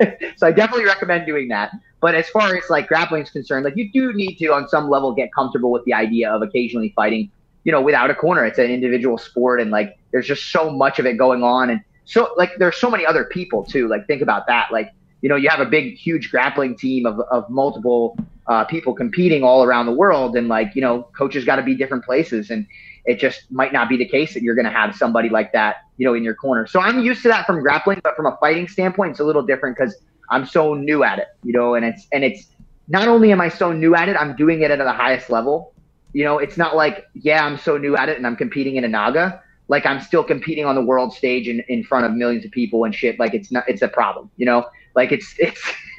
so 0.36 0.46
I 0.46 0.52
definitely 0.52 0.86
recommend 0.86 1.26
doing 1.26 1.48
that. 1.48 1.72
But 2.00 2.14
as 2.14 2.28
far 2.30 2.56
as 2.56 2.70
like 2.70 2.88
grappling 2.88 3.22
is 3.22 3.30
concerned, 3.30 3.64
like 3.64 3.76
you 3.76 3.92
do 3.92 4.14
need 4.14 4.36
to 4.36 4.46
on 4.48 4.66
some 4.68 4.88
level 4.88 5.12
get 5.12 5.32
comfortable 5.34 5.70
with 5.70 5.84
the 5.84 5.92
idea 5.92 6.30
of 6.30 6.40
occasionally 6.40 6.92
fighting, 6.96 7.30
you 7.64 7.72
know, 7.72 7.82
without 7.82 8.10
a 8.10 8.14
corner. 8.14 8.44
It's 8.46 8.58
an 8.58 8.70
individual 8.70 9.18
sport, 9.18 9.60
and 9.60 9.70
like 9.70 9.98
there's 10.10 10.26
just 10.26 10.50
so 10.50 10.70
much 10.70 10.98
of 10.98 11.04
it 11.04 11.18
going 11.18 11.42
on, 11.42 11.68
and 11.68 11.82
so 12.04 12.32
like 12.36 12.56
there's 12.58 12.76
so 12.76 12.90
many 12.90 13.06
other 13.06 13.24
people 13.24 13.64
too. 13.64 13.88
Like 13.88 14.06
think 14.06 14.22
about 14.22 14.46
that, 14.48 14.72
like 14.72 14.92
you 15.22 15.28
know, 15.28 15.36
you 15.36 15.48
have 15.48 15.60
a 15.60 15.66
big, 15.66 15.96
huge 15.96 16.30
grappling 16.30 16.76
team 16.76 17.06
of, 17.06 17.20
of 17.30 17.48
multiple 17.50 18.16
uh, 18.46 18.64
people 18.64 18.94
competing 18.94 19.44
all 19.44 19.62
around 19.62 19.86
the 19.86 19.92
world, 19.92 20.36
and 20.36 20.48
like 20.48 20.74
you 20.74 20.82
know, 20.82 21.08
coaches 21.16 21.44
got 21.44 21.56
to 21.56 21.62
be 21.62 21.74
different 21.74 22.04
places, 22.04 22.50
and 22.50 22.66
it 23.04 23.18
just 23.18 23.50
might 23.50 23.72
not 23.72 23.88
be 23.88 23.96
the 23.96 24.06
case 24.06 24.34
that 24.34 24.42
you're 24.42 24.54
going 24.54 24.66
to 24.66 24.70
have 24.70 24.94
somebody 24.94 25.28
like 25.28 25.52
that, 25.52 25.76
you 25.96 26.06
know, 26.06 26.14
in 26.14 26.22
your 26.22 26.34
corner. 26.34 26.66
So 26.66 26.80
I'm 26.80 27.00
used 27.00 27.22
to 27.22 27.28
that 27.28 27.46
from 27.46 27.60
grappling, 27.60 28.00
but 28.02 28.14
from 28.14 28.26
a 28.26 28.36
fighting 28.40 28.68
standpoint, 28.68 29.12
it's 29.12 29.20
a 29.20 29.24
little 29.24 29.42
different 29.42 29.76
because 29.76 29.96
I'm 30.30 30.46
so 30.46 30.74
new 30.74 31.02
at 31.02 31.18
it, 31.18 31.28
you 31.42 31.52
know, 31.52 31.74
and 31.74 31.84
it's 31.84 32.06
and 32.12 32.24
it's 32.24 32.48
not 32.88 33.08
only 33.08 33.30
am 33.32 33.40
I 33.40 33.48
so 33.48 33.72
new 33.72 33.94
at 33.94 34.08
it, 34.08 34.16
I'm 34.16 34.34
doing 34.36 34.62
it 34.62 34.70
at 34.70 34.78
the 34.78 34.92
highest 34.92 35.30
level. 35.30 35.72
You 36.12 36.24
know, 36.24 36.38
it's 36.38 36.56
not 36.56 36.74
like, 36.74 37.04
yeah, 37.14 37.44
I'm 37.44 37.56
so 37.56 37.78
new 37.78 37.96
at 37.96 38.08
it 38.08 38.16
and 38.16 38.26
I'm 38.26 38.34
competing 38.34 38.76
in 38.76 38.84
a 38.84 38.88
Naga. 38.88 39.42
Like 39.70 39.86
I'm 39.86 40.00
still 40.00 40.24
competing 40.24 40.64
on 40.66 40.74
the 40.74 40.82
world 40.82 41.14
stage 41.14 41.46
in, 41.46 41.60
in 41.68 41.84
front 41.84 42.04
of 42.04 42.12
millions 42.12 42.44
of 42.44 42.50
people 42.50 42.84
and 42.84 42.92
shit. 42.92 43.20
Like 43.20 43.34
it's 43.34 43.52
not, 43.52 43.64
it's 43.68 43.82
a 43.82 43.88
problem, 43.88 44.28
you 44.36 44.44
know, 44.44 44.66
like 44.96 45.12
it's, 45.12 45.32
it's, 45.38 45.62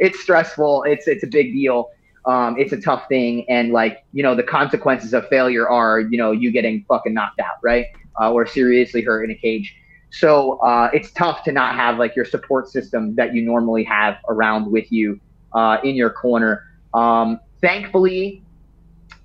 it's 0.00 0.18
stressful. 0.20 0.84
It's, 0.84 1.06
it's 1.06 1.22
a 1.22 1.26
big 1.26 1.52
deal. 1.52 1.90
Um, 2.24 2.58
it's 2.58 2.72
a 2.72 2.80
tough 2.80 3.06
thing. 3.08 3.48
And 3.50 3.70
like, 3.70 4.04
you 4.14 4.22
know, 4.22 4.34
the 4.34 4.42
consequences 4.42 5.12
of 5.12 5.28
failure 5.28 5.68
are, 5.68 6.00
you 6.00 6.16
know, 6.16 6.32
you 6.32 6.50
getting 6.50 6.86
fucking 6.88 7.12
knocked 7.12 7.38
out, 7.38 7.56
right? 7.62 7.86
Uh, 8.18 8.32
or 8.32 8.46
seriously 8.46 9.02
hurt 9.02 9.24
in 9.24 9.30
a 9.30 9.34
cage. 9.34 9.76
So 10.10 10.58
uh, 10.60 10.88
it's 10.94 11.10
tough 11.10 11.44
to 11.44 11.52
not 11.52 11.74
have 11.74 11.98
like 11.98 12.16
your 12.16 12.24
support 12.24 12.70
system 12.70 13.14
that 13.16 13.34
you 13.34 13.42
normally 13.42 13.84
have 13.84 14.16
around 14.30 14.72
with 14.72 14.90
you 14.90 15.20
uh, 15.52 15.76
in 15.84 15.96
your 15.96 16.10
corner. 16.10 16.64
Um, 16.94 17.40
thankfully, 17.60 18.42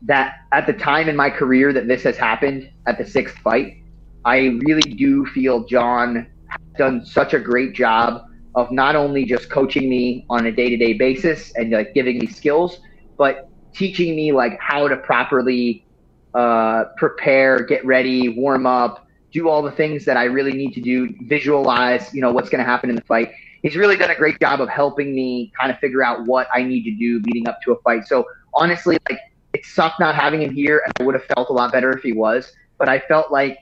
that 0.04 0.36
at 0.52 0.68
the 0.68 0.74
time 0.74 1.10
in 1.10 1.16
my 1.16 1.30
career 1.30 1.74
that 1.74 1.88
this 1.88 2.04
has 2.04 2.18
happened 2.18 2.70
at 2.86 2.98
the 2.98 3.06
sixth 3.06 3.38
fight, 3.40 3.82
I 4.26 4.60
really 4.66 4.82
do 4.82 5.26
feel 5.28 5.64
John 5.64 6.28
has 6.50 6.62
done 6.78 7.06
such 7.06 7.34
a 7.34 7.40
great 7.40 7.74
job 7.74 8.24
of 8.56 8.72
not 8.72 8.96
only 8.96 9.26
just 9.26 9.50
coaching 9.50 9.90
me 9.90 10.26
on 10.30 10.48
a 10.48 10.52
day 10.52 10.70
to 10.70 10.78
day 10.78 10.94
basis 10.94 11.52
and 11.56 11.72
like 11.72 11.94
giving 11.94 12.18
me 12.18 12.28
skills, 12.28 12.80
but 13.18 13.50
teaching 13.74 14.16
me 14.16 14.32
like 14.32 14.60
how 14.60 14.88
to 14.88 14.98
properly 14.98 15.86
uh, 16.34 16.86
prepare, 16.98 17.64
get 17.64 17.86
ready, 17.86 18.30
warm 18.30 18.66
up, 18.66 19.08
do 19.32 19.50
all 19.50 19.62
the 19.62 19.72
things 19.72 20.06
that 20.06 20.18
I 20.18 20.26
really 20.26 20.54
need 20.54 20.74
to 20.74 20.82
do, 20.82 21.14
visualize, 21.24 22.14
you 22.14 22.22
know, 22.22 22.32
what's 22.32 22.50
going 22.50 22.64
to 22.64 22.70
happen 22.70 22.90
in 22.90 22.96
the 22.96 23.04
fight. 23.04 23.32
He's 23.62 23.76
really 23.76 23.96
done 23.96 24.12
a 24.12 24.16
great 24.16 24.40
job 24.40 24.62
of 24.62 24.70
helping 24.70 25.14
me 25.14 25.52
kind 25.60 25.72
of 25.72 25.80
figure 25.80 26.04
out 26.04 26.26
what 26.26 26.48
I 26.54 26.64
need 26.64 26.84
to 26.84 26.92
do 26.92 27.22
leading 27.26 27.48
up 27.48 27.60
to 27.64 27.74
a 27.74 27.82
fight. 27.82 28.08
So 28.08 28.26
honestly, 28.54 28.98
like 29.10 29.20
it 29.54 29.66
sucked 29.66 30.00
not 30.00 30.16
having 30.16 30.42
him 30.42 30.54
here. 30.54 30.82
And 30.86 30.94
I 31.00 31.04
would 31.04 31.16
have 31.16 31.26
felt 31.26 31.50
a 31.50 31.54
lot 31.54 31.72
better 31.72 31.92
if 31.92 32.04
he 32.04 32.14
was, 32.14 32.54
but 32.78 32.90
I 32.90 33.00
felt 33.00 33.32
like 33.32 33.60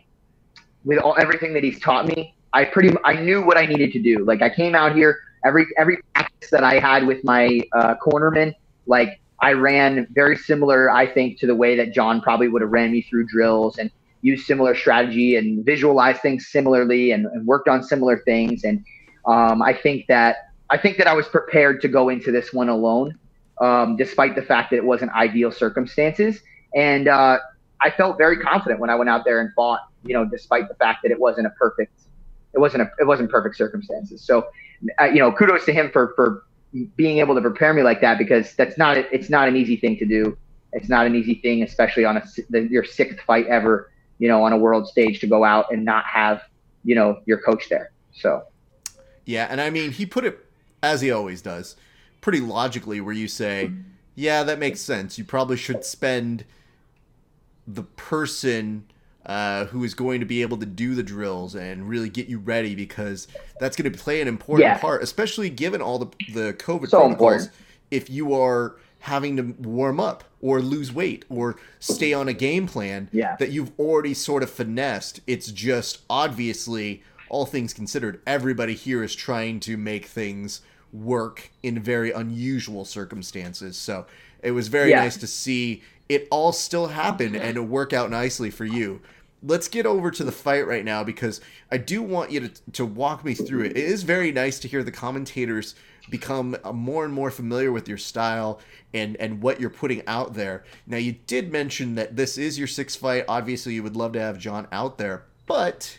with 0.83 0.99
all 0.99 1.15
everything 1.19 1.53
that 1.53 1.63
he's 1.63 1.79
taught 1.79 2.07
me, 2.07 2.35
I 2.53 2.65
pretty 2.65 2.95
I 3.03 3.13
knew 3.13 3.43
what 3.43 3.57
I 3.57 3.65
needed 3.65 3.91
to 3.93 4.01
do. 4.01 4.23
Like 4.23 4.41
I 4.41 4.49
came 4.49 4.75
out 4.75 4.95
here 4.95 5.19
every 5.45 5.67
every 5.77 5.97
practice 6.13 6.49
that 6.49 6.63
I 6.63 6.79
had 6.79 7.05
with 7.05 7.23
my 7.23 7.61
uh, 7.73 7.95
cornerman, 7.95 8.53
like 8.87 9.19
I 9.39 9.53
ran 9.53 10.07
very 10.11 10.37
similar, 10.37 10.89
I 10.89 11.05
think, 11.05 11.39
to 11.39 11.47
the 11.47 11.55
way 11.55 11.75
that 11.75 11.93
John 11.93 12.21
probably 12.21 12.47
would 12.47 12.61
have 12.61 12.71
ran 12.71 12.91
me 12.91 13.01
through 13.01 13.27
drills 13.27 13.77
and 13.77 13.91
used 14.21 14.45
similar 14.45 14.73
strategy 14.73 15.35
and 15.35 15.63
visualized 15.63 16.21
things 16.21 16.47
similarly 16.47 17.11
and, 17.11 17.25
and 17.27 17.45
worked 17.45 17.67
on 17.67 17.83
similar 17.83 18.19
things. 18.19 18.63
And 18.63 18.83
um, 19.27 19.61
I 19.61 19.73
think 19.73 20.07
that 20.07 20.51
I 20.69 20.77
think 20.77 20.97
that 20.97 21.07
I 21.07 21.13
was 21.13 21.27
prepared 21.27 21.81
to 21.81 21.87
go 21.87 22.09
into 22.09 22.31
this 22.31 22.51
one 22.51 22.69
alone, 22.69 23.17
um, 23.59 23.95
despite 23.95 24.35
the 24.35 24.41
fact 24.41 24.71
that 24.71 24.77
it 24.77 24.85
wasn't 24.85 25.11
ideal 25.11 25.51
circumstances. 25.51 26.41
And 26.75 27.07
uh, 27.07 27.39
I 27.81 27.89
felt 27.91 28.17
very 28.17 28.37
confident 28.37 28.79
when 28.79 28.89
I 28.89 28.95
went 28.95 29.09
out 29.09 29.25
there 29.25 29.39
and 29.39 29.53
fought. 29.53 29.81
You 30.03 30.13
know, 30.13 30.25
despite 30.25 30.67
the 30.67 30.75
fact 30.75 30.99
that 31.03 31.11
it 31.11 31.19
wasn't 31.19 31.47
a 31.47 31.49
perfect, 31.51 31.93
it 32.53 32.59
wasn't 32.59 32.83
a, 32.83 32.91
it 32.99 33.05
wasn't 33.05 33.31
perfect 33.31 33.55
circumstances. 33.55 34.21
So, 34.21 34.47
uh, 34.99 35.05
you 35.05 35.19
know, 35.19 35.31
kudos 35.31 35.65
to 35.65 35.73
him 35.73 35.89
for 35.91 36.13
for 36.15 36.43
being 36.95 37.19
able 37.19 37.35
to 37.35 37.41
prepare 37.41 37.73
me 37.73 37.81
like 37.81 38.01
that 38.01 38.17
because 38.17 38.53
that's 38.55 38.77
not 38.77 38.97
it's 38.97 39.29
not 39.29 39.47
an 39.47 39.55
easy 39.55 39.77
thing 39.77 39.97
to 39.97 40.05
do. 40.05 40.37
It's 40.73 40.89
not 40.89 41.05
an 41.05 41.15
easy 41.15 41.35
thing, 41.35 41.63
especially 41.63 42.05
on 42.05 42.17
a 42.17 42.23
the, 42.49 42.63
your 42.63 42.83
sixth 42.83 43.19
fight 43.25 43.47
ever. 43.47 43.91
You 44.17 44.29
know, 44.29 44.43
on 44.43 44.53
a 44.53 44.57
world 44.57 44.87
stage 44.87 45.19
to 45.21 45.27
go 45.27 45.43
out 45.43 45.65
and 45.71 45.83
not 45.83 46.05
have 46.05 46.41
you 46.83 46.95
know 46.95 47.21
your 47.25 47.39
coach 47.39 47.67
there. 47.69 47.91
So 48.13 48.43
yeah, 49.25 49.47
and 49.49 49.59
I 49.59 49.69
mean, 49.69 49.91
he 49.91 50.05
put 50.05 50.23
it 50.23 50.45
as 50.83 51.01
he 51.01 51.11
always 51.11 51.41
does, 51.41 51.75
pretty 52.25 52.39
logically, 52.39 52.99
where 52.99 53.13
you 53.13 53.27
say, 53.27 53.69
yeah, 54.15 54.41
that 54.41 54.57
makes 54.57 54.81
sense. 54.81 55.19
You 55.19 55.23
probably 55.23 55.57
should 55.57 55.85
spend 55.85 56.43
the 57.67 57.83
person 57.83 58.85
uh, 59.27 59.65
who 59.65 59.83
is 59.83 59.93
going 59.93 60.21
to 60.21 60.25
be 60.25 60.41
able 60.41 60.57
to 60.57 60.65
do 60.65 60.95
the 60.95 61.03
drills 61.03 61.53
and 61.53 61.87
really 61.87 62.09
get 62.09 62.25
you 62.25 62.39
ready 62.39 62.73
because 62.73 63.27
that's 63.59 63.77
going 63.77 63.91
to 63.91 63.95
play 63.95 64.21
an 64.21 64.27
important 64.27 64.67
yeah. 64.67 64.79
part, 64.79 65.03
especially 65.03 65.51
given 65.51 65.83
all 65.83 65.99
the 65.99 66.07
the 66.33 66.53
COVID 66.53 66.89
so 66.89 67.01
protocols. 67.01 67.11
Important. 67.11 67.51
If 67.91 68.09
you 68.09 68.33
are 68.33 68.77
having 69.01 69.37
to 69.37 69.43
warm 69.59 69.99
up 69.99 70.23
or 70.41 70.61
lose 70.61 70.91
weight 70.91 71.25
or 71.29 71.57
stay 71.79 72.11
on 72.11 72.27
a 72.27 72.33
game 72.33 72.65
plan 72.65 73.07
yeah. 73.11 73.35
that 73.35 73.51
you've 73.51 73.71
already 73.79 74.15
sort 74.15 74.41
of 74.41 74.49
finessed, 74.49 75.19
it's 75.27 75.51
just 75.51 75.99
obviously 76.09 77.03
all 77.29 77.45
things 77.45 77.71
considered, 77.71 78.19
everybody 78.25 78.73
here 78.73 79.03
is 79.03 79.13
trying 79.13 79.59
to 79.59 79.77
make 79.77 80.07
things 80.07 80.61
work 81.03 81.51
in 81.63 81.79
very 81.79 82.11
unusual 82.11 82.85
circumstances. 82.85 83.77
So 83.77 84.05
it 84.41 84.51
was 84.51 84.67
very 84.67 84.91
yeah. 84.91 85.01
nice 85.01 85.17
to 85.17 85.27
see 85.27 85.83
it 86.07 86.27
all 86.29 86.51
still 86.51 86.87
happen 86.87 87.35
and 87.35 87.69
work 87.69 87.93
out 87.93 88.09
nicely 88.11 88.51
for 88.51 88.65
you. 88.65 89.01
Let's 89.43 89.67
get 89.67 89.85
over 89.85 90.09
to 90.11 90.23
the 90.23 90.31
fight 90.31 90.65
right 90.65 90.85
now 90.85 91.03
because 91.03 91.41
I 91.71 91.77
do 91.77 92.01
want 92.01 92.31
you 92.31 92.41
to, 92.41 92.71
to 92.73 92.85
walk 92.85 93.25
me 93.25 93.33
through 93.33 93.65
it. 93.65 93.71
It 93.71 93.83
is 93.83 94.03
very 94.03 94.31
nice 94.31 94.59
to 94.59 94.67
hear 94.67 94.83
the 94.83 94.91
commentators 94.91 95.75
become 96.09 96.55
more 96.73 97.03
and 97.03 97.13
more 97.13 97.31
familiar 97.31 97.71
with 97.71 97.87
your 97.87 97.97
style 97.97 98.59
and 98.93 99.17
and 99.17 99.41
what 99.41 99.59
you're 99.59 99.69
putting 99.71 100.05
out 100.07 100.35
there. 100.35 100.63
Now 100.85 100.97
you 100.97 101.13
did 101.25 101.51
mention 101.51 101.95
that 101.95 102.15
this 102.15 102.37
is 102.37 102.57
your 102.57 102.67
sixth 102.67 102.99
fight. 102.99 103.25
Obviously, 103.27 103.73
you 103.73 103.83
would 103.83 103.95
love 103.95 104.13
to 104.13 104.19
have 104.19 104.37
John 104.37 104.67
out 104.71 104.97
there, 104.97 105.25
but 105.47 105.97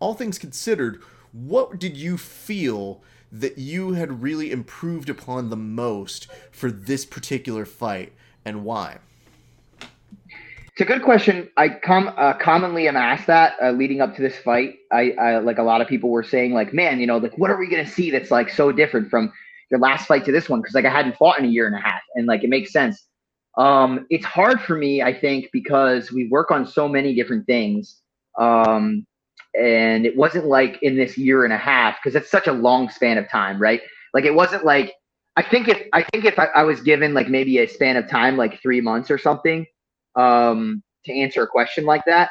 all 0.00 0.14
things 0.14 0.38
considered, 0.38 1.02
what 1.32 1.78
did 1.78 1.96
you 1.96 2.16
feel 2.16 3.02
that 3.30 3.58
you 3.58 3.92
had 3.92 4.22
really 4.22 4.50
improved 4.50 5.08
upon 5.08 5.50
the 5.50 5.56
most 5.56 6.26
for 6.50 6.70
this 6.70 7.04
particular 7.04 7.64
fight 7.64 8.12
and 8.44 8.64
why? 8.64 8.98
It's 10.78 10.80
a 10.80 10.84
good 10.84 11.02
question. 11.02 11.50
I 11.56 11.70
com- 11.70 12.14
uh, 12.16 12.34
commonly 12.34 12.86
am 12.86 12.96
asked 12.96 13.26
that 13.26 13.54
uh, 13.60 13.72
leading 13.72 14.00
up 14.00 14.14
to 14.14 14.22
this 14.22 14.36
fight. 14.38 14.76
I, 14.92 15.10
I 15.20 15.38
like 15.38 15.58
a 15.58 15.62
lot 15.64 15.80
of 15.80 15.88
people 15.88 16.08
were 16.08 16.22
saying 16.22 16.54
like, 16.54 16.72
man, 16.72 17.00
you 17.00 17.06
know, 17.06 17.18
like 17.18 17.36
what 17.36 17.50
are 17.50 17.58
we 17.58 17.68
gonna 17.68 17.84
see 17.84 18.12
that's 18.12 18.30
like 18.30 18.48
so 18.48 18.70
different 18.70 19.10
from 19.10 19.32
your 19.72 19.80
last 19.80 20.06
fight 20.06 20.24
to 20.26 20.30
this 20.32 20.48
one? 20.48 20.60
Because 20.60 20.76
like 20.76 20.84
I 20.84 20.90
hadn't 20.90 21.16
fought 21.16 21.38
in 21.40 21.44
a 21.44 21.48
year 21.48 21.66
and 21.66 21.74
a 21.74 21.80
half, 21.80 22.00
and 22.14 22.26
like 22.26 22.44
it 22.44 22.48
makes 22.48 22.72
sense. 22.72 23.08
Um, 23.56 24.06
it's 24.08 24.24
hard 24.24 24.60
for 24.60 24.76
me, 24.76 25.02
I 25.02 25.12
think, 25.12 25.48
because 25.52 26.12
we 26.12 26.28
work 26.28 26.52
on 26.52 26.64
so 26.64 26.88
many 26.88 27.12
different 27.12 27.44
things. 27.46 28.00
Um, 28.38 29.04
and 29.54 30.06
it 30.06 30.16
wasn't 30.16 30.46
like 30.46 30.78
in 30.82 30.96
this 30.96 31.16
year 31.16 31.44
and 31.44 31.52
a 31.52 31.58
half 31.58 31.96
because 32.02 32.14
it's 32.14 32.30
such 32.30 32.46
a 32.46 32.52
long 32.52 32.88
span 32.90 33.18
of 33.18 33.28
time, 33.28 33.60
right? 33.60 33.80
Like 34.14 34.24
it 34.24 34.34
wasn't 34.34 34.64
like 34.64 34.94
I 35.36 35.42
think 35.42 35.68
if 35.68 35.80
I 35.92 36.02
think 36.02 36.24
if 36.24 36.38
I, 36.38 36.46
I 36.46 36.62
was 36.64 36.80
given 36.80 37.14
like 37.14 37.28
maybe 37.28 37.58
a 37.58 37.68
span 37.68 37.96
of 37.96 38.08
time 38.08 38.36
like 38.36 38.60
three 38.60 38.80
months 38.80 39.10
or 39.10 39.18
something 39.18 39.66
um, 40.16 40.82
to 41.04 41.12
answer 41.12 41.42
a 41.42 41.46
question 41.46 41.84
like 41.84 42.04
that, 42.06 42.30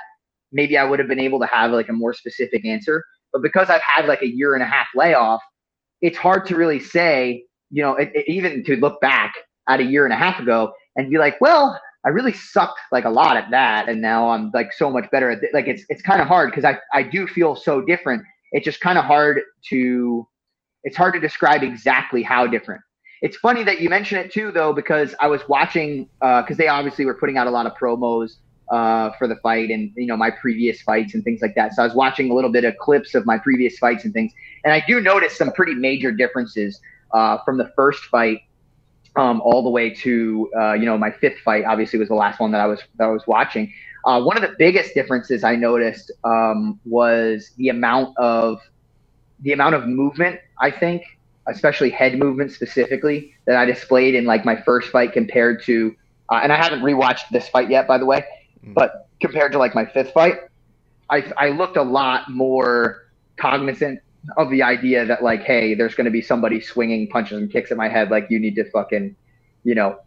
maybe 0.51 0.77
I 0.77 0.83
would 0.83 0.99
have 0.99 1.07
been 1.07 1.19
able 1.19 1.39
to 1.39 1.45
have 1.45 1.71
like 1.71 1.89
a 1.89 1.93
more 1.93 2.13
specific 2.13 2.65
answer. 2.65 3.03
But 3.31 3.41
because 3.41 3.69
I've 3.69 3.81
had 3.81 4.07
like 4.07 4.21
a 4.21 4.27
year 4.27 4.55
and 4.55 4.63
a 4.63 4.65
half 4.65 4.87
layoff, 4.95 5.41
it's 6.01 6.17
hard 6.17 6.45
to 6.47 6.55
really 6.55 6.79
say. 6.79 7.43
You 7.69 7.83
know, 7.83 7.95
it, 7.95 8.11
it, 8.13 8.25
even 8.29 8.63
to 8.63 8.77
look 8.77 9.01
back 9.01 9.33
at 9.67 9.81
a 9.81 9.83
year 9.83 10.05
and 10.05 10.13
a 10.13 10.17
half 10.17 10.39
ago 10.39 10.71
and 10.95 11.09
be 11.09 11.17
like, 11.17 11.39
well, 11.41 11.79
I 12.05 12.09
really 12.09 12.33
sucked 12.33 12.79
like 12.91 13.05
a 13.05 13.09
lot 13.09 13.37
at 13.37 13.49
that, 13.51 13.89
and 13.89 14.01
now 14.01 14.29
I'm 14.29 14.51
like 14.53 14.71
so 14.71 14.89
much 14.89 15.09
better 15.11 15.31
at 15.31 15.41
th- 15.41 15.53
like 15.53 15.67
it's 15.67 15.83
it's 15.89 16.01
kind 16.01 16.21
of 16.21 16.27
hard 16.27 16.51
because 16.51 16.65
I 16.65 16.77
I 16.93 17.03
do 17.03 17.27
feel 17.27 17.55
so 17.55 17.81
different. 17.81 18.23
It's 18.51 18.65
just 18.65 18.79
kind 18.79 18.97
of 18.97 19.05
hard 19.05 19.41
to 19.69 20.27
it's 20.83 20.95
hard 20.95 21.13
to 21.15 21.19
describe 21.19 21.63
exactly 21.63 22.23
how 22.23 22.47
different. 22.47 22.81
It's 23.21 23.35
funny 23.37 23.63
that 23.63 23.81
you 23.81 23.89
mention 23.89 24.19
it 24.19 24.31
too, 24.31 24.51
though, 24.51 24.73
because 24.73 25.15
I 25.19 25.27
was 25.27 25.41
watching 25.49 26.07
because 26.19 26.51
uh, 26.51 26.55
they 26.57 26.67
obviously 26.67 27.05
were 27.05 27.15
putting 27.15 27.37
out 27.37 27.47
a 27.47 27.49
lot 27.49 27.65
of 27.65 27.73
promos 27.73 28.37
uh, 28.71 29.11
for 29.17 29.27
the 29.27 29.37
fight 29.37 29.69
and 29.69 29.91
you 29.95 30.05
know 30.05 30.17
my 30.17 30.29
previous 30.29 30.81
fights 30.81 31.13
and 31.15 31.23
things 31.23 31.41
like 31.41 31.55
that. 31.55 31.73
So 31.73 31.81
I 31.81 31.85
was 31.85 31.95
watching 31.95 32.31
a 32.31 32.33
little 32.33 32.51
bit 32.51 32.63
of 32.63 32.77
clips 32.77 33.15
of 33.15 33.25
my 33.25 33.37
previous 33.37 33.77
fights 33.79 34.05
and 34.05 34.13
things, 34.13 34.31
and 34.63 34.73
I 34.73 34.83
do 34.87 35.01
notice 35.01 35.35
some 35.37 35.51
pretty 35.51 35.73
major 35.73 36.11
differences 36.11 36.79
uh, 37.11 37.39
from 37.43 37.57
the 37.57 37.71
first 37.75 38.03
fight 38.05 38.41
um, 39.17 39.41
all 39.41 39.63
the 39.63 39.69
way 39.69 39.89
to 39.89 40.49
uh, 40.57 40.73
you 40.73 40.85
know 40.85 40.97
my 40.97 41.11
fifth 41.11 41.39
fight. 41.39 41.65
Obviously, 41.65 41.99
was 41.99 42.07
the 42.07 42.15
last 42.15 42.39
one 42.39 42.51
that 42.51 42.61
I 42.61 42.67
was 42.67 42.81
that 42.97 43.05
I 43.05 43.07
was 43.07 43.25
watching. 43.27 43.73
Uh, 44.05 44.21
one 44.21 44.37
of 44.37 44.41
the 44.41 44.55
biggest 44.57 44.93
differences 44.93 45.43
I 45.43 45.55
noticed 45.55 46.11
um, 46.23 46.79
was 46.85 47.51
the 47.57 47.69
amount 47.69 48.17
of 48.17 48.61
the 49.39 49.51
amount 49.51 49.75
of 49.75 49.87
movement. 49.87 50.39
I 50.59 50.71
think, 50.71 51.03
especially 51.47 51.89
head 51.89 52.17
movement 52.17 52.51
specifically, 52.51 53.33
that 53.45 53.57
I 53.57 53.65
displayed 53.65 54.15
in 54.15 54.25
like 54.25 54.45
my 54.45 54.61
first 54.61 54.89
fight 54.89 55.13
compared 55.13 55.63
to, 55.63 55.95
uh, 56.29 56.39
and 56.41 56.53
I 56.53 56.55
haven't 56.55 56.81
rewatched 56.81 57.29
this 57.31 57.49
fight 57.49 57.69
yet, 57.69 57.87
by 57.87 57.97
the 57.97 58.05
way, 58.05 58.23
mm. 58.65 58.73
but 58.73 59.09
compared 59.19 59.51
to 59.53 59.57
like 59.57 59.73
my 59.75 59.85
fifth 59.85 60.11
fight, 60.11 60.35
I 61.09 61.31
I 61.37 61.49
looked 61.49 61.77
a 61.77 61.83
lot 61.83 62.29
more 62.29 63.07
cognizant 63.37 63.99
of 64.35 64.49
the 64.49 64.61
idea 64.63 65.05
that 65.05 65.23
like, 65.23 65.43
hey, 65.43 65.73
there's 65.73 65.95
going 65.95 66.05
to 66.05 66.11
be 66.11 66.21
somebody 66.21 66.59
swinging 66.59 67.07
punches 67.07 67.37
and 67.37 67.51
kicks 67.51 67.71
at 67.71 67.77
my 67.77 67.87
head. 67.87 68.11
Like 68.11 68.27
you 68.29 68.39
need 68.39 68.55
to 68.55 68.69
fucking, 68.71 69.15
you 69.63 69.75
know, 69.75 69.99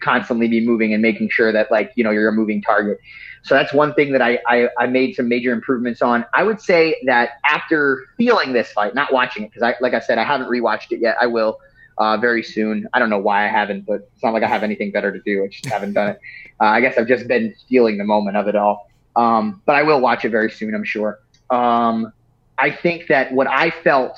constantly 0.00 0.48
be 0.48 0.60
moving 0.60 0.92
and 0.92 1.00
making 1.00 1.30
sure 1.30 1.50
that 1.52 1.70
like, 1.70 1.92
you 1.96 2.04
know, 2.04 2.10
you're 2.10 2.28
a 2.28 2.32
moving 2.32 2.60
target. 2.60 2.98
So 3.42 3.54
that's 3.54 3.72
one 3.72 3.94
thing 3.94 4.12
that 4.12 4.22
I, 4.22 4.38
I, 4.46 4.68
I 4.78 4.86
made 4.86 5.16
some 5.16 5.28
major 5.28 5.52
improvements 5.52 6.02
on. 6.02 6.24
I 6.34 6.42
would 6.42 6.60
say 6.60 6.96
that 7.06 7.30
after 7.44 8.04
feeling 8.16 8.52
this 8.52 8.70
fight, 8.72 8.94
not 8.94 9.12
watching 9.12 9.44
it, 9.44 9.50
because 9.50 9.62
I, 9.62 9.74
like 9.80 9.94
I 9.94 10.00
said, 10.00 10.18
I 10.18 10.24
haven't 10.24 10.48
rewatched 10.48 10.92
it 10.92 11.00
yet. 11.00 11.16
I 11.20 11.26
will. 11.26 11.58
uh, 11.98 12.16
very 12.16 12.42
soon. 12.42 12.88
I 12.92 12.98
don't 12.98 13.10
know 13.10 13.18
why 13.18 13.44
I 13.44 13.48
haven't, 13.48 13.86
but 13.86 14.08
it's 14.14 14.22
not 14.22 14.32
like 14.32 14.42
I 14.42 14.48
have 14.48 14.62
anything 14.62 14.90
better 14.90 15.12
to 15.12 15.20
do. 15.20 15.44
I 15.44 15.48
just 15.48 15.66
haven't 15.66 15.92
done 15.92 16.10
it. 16.10 16.20
Uh, 16.60 16.64
I 16.64 16.80
guess 16.80 16.96
I've 16.98 17.08
just 17.08 17.28
been 17.28 17.54
feeling 17.68 17.98
the 17.98 18.04
moment 18.04 18.36
of 18.36 18.48
it 18.48 18.56
all. 18.56 18.88
Um, 19.14 19.62
but 19.66 19.76
I 19.76 19.82
will 19.82 20.00
watch 20.00 20.24
it 20.24 20.30
very 20.30 20.50
soon, 20.50 20.74
I'm 20.74 20.84
sure. 20.84 21.20
Um, 21.50 22.12
I 22.62 22.70
think 22.70 23.08
that 23.08 23.32
what 23.32 23.48
I 23.48 23.70
felt 23.70 24.16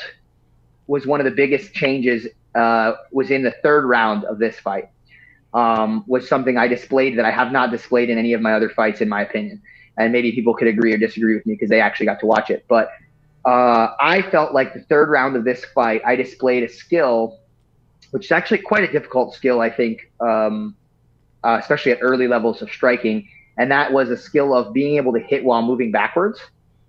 was 0.86 1.06
one 1.06 1.18
of 1.18 1.24
the 1.24 1.30
biggest 1.30 1.72
changes 1.72 2.26
uh, 2.54 2.92
was 3.10 3.30
in 3.30 3.42
the 3.42 3.54
third 3.62 3.86
round 3.86 4.24
of 4.24 4.38
this 4.38 4.58
fight. 4.58 4.90
Um, 5.54 6.04
was 6.06 6.28
something 6.28 6.58
I 6.58 6.68
displayed 6.68 7.16
that 7.18 7.24
I 7.24 7.30
have 7.30 7.52
not 7.52 7.70
displayed 7.70 8.10
in 8.10 8.18
any 8.18 8.34
of 8.34 8.42
my 8.42 8.52
other 8.52 8.68
fights, 8.68 9.00
in 9.00 9.08
my 9.08 9.22
opinion. 9.22 9.62
And 9.96 10.12
maybe 10.12 10.32
people 10.32 10.52
could 10.52 10.68
agree 10.68 10.92
or 10.92 10.98
disagree 10.98 11.34
with 11.34 11.46
me 11.46 11.54
because 11.54 11.70
they 11.70 11.80
actually 11.80 12.06
got 12.06 12.20
to 12.20 12.26
watch 12.26 12.50
it. 12.50 12.66
But 12.68 12.90
uh, 13.46 13.94
I 13.98 14.20
felt 14.30 14.52
like 14.52 14.74
the 14.74 14.82
third 14.82 15.08
round 15.08 15.36
of 15.36 15.44
this 15.44 15.64
fight, 15.64 16.02
I 16.04 16.14
displayed 16.14 16.64
a 16.64 16.68
skill, 16.68 17.38
which 18.10 18.26
is 18.26 18.32
actually 18.32 18.58
quite 18.58 18.84
a 18.84 18.92
difficult 18.92 19.34
skill, 19.34 19.60
I 19.60 19.70
think, 19.70 20.10
um, 20.20 20.76
uh, 21.44 21.56
especially 21.62 21.92
at 21.92 21.98
early 22.02 22.28
levels 22.28 22.60
of 22.60 22.70
striking. 22.70 23.26
And 23.56 23.70
that 23.70 23.90
was 23.90 24.10
a 24.10 24.18
skill 24.18 24.54
of 24.54 24.74
being 24.74 24.96
able 24.96 25.14
to 25.14 25.20
hit 25.20 25.44
while 25.44 25.62
moving 25.62 25.92
backwards, 25.92 26.40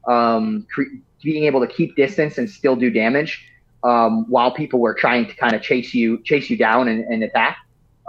um, 0.05 0.67
cre- 0.73 0.97
being 1.25 1.43
able 1.43 1.59
to 1.59 1.67
keep 1.67 1.95
distance 1.97 2.37
and 2.37 2.49
still 2.49 2.77
do 2.77 2.89
damage 2.89 3.45
um, 3.83 4.25
while 4.29 4.51
people 4.51 4.79
were 4.79 4.93
trying 4.93 5.27
to 5.27 5.35
kind 5.35 5.53
of 5.53 5.61
chase 5.61 5.93
you, 5.93 6.21
chase 6.23 6.49
you 6.49 6.55
down 6.55 6.87
and, 6.87 7.03
and 7.05 7.23
attack. 7.23 7.57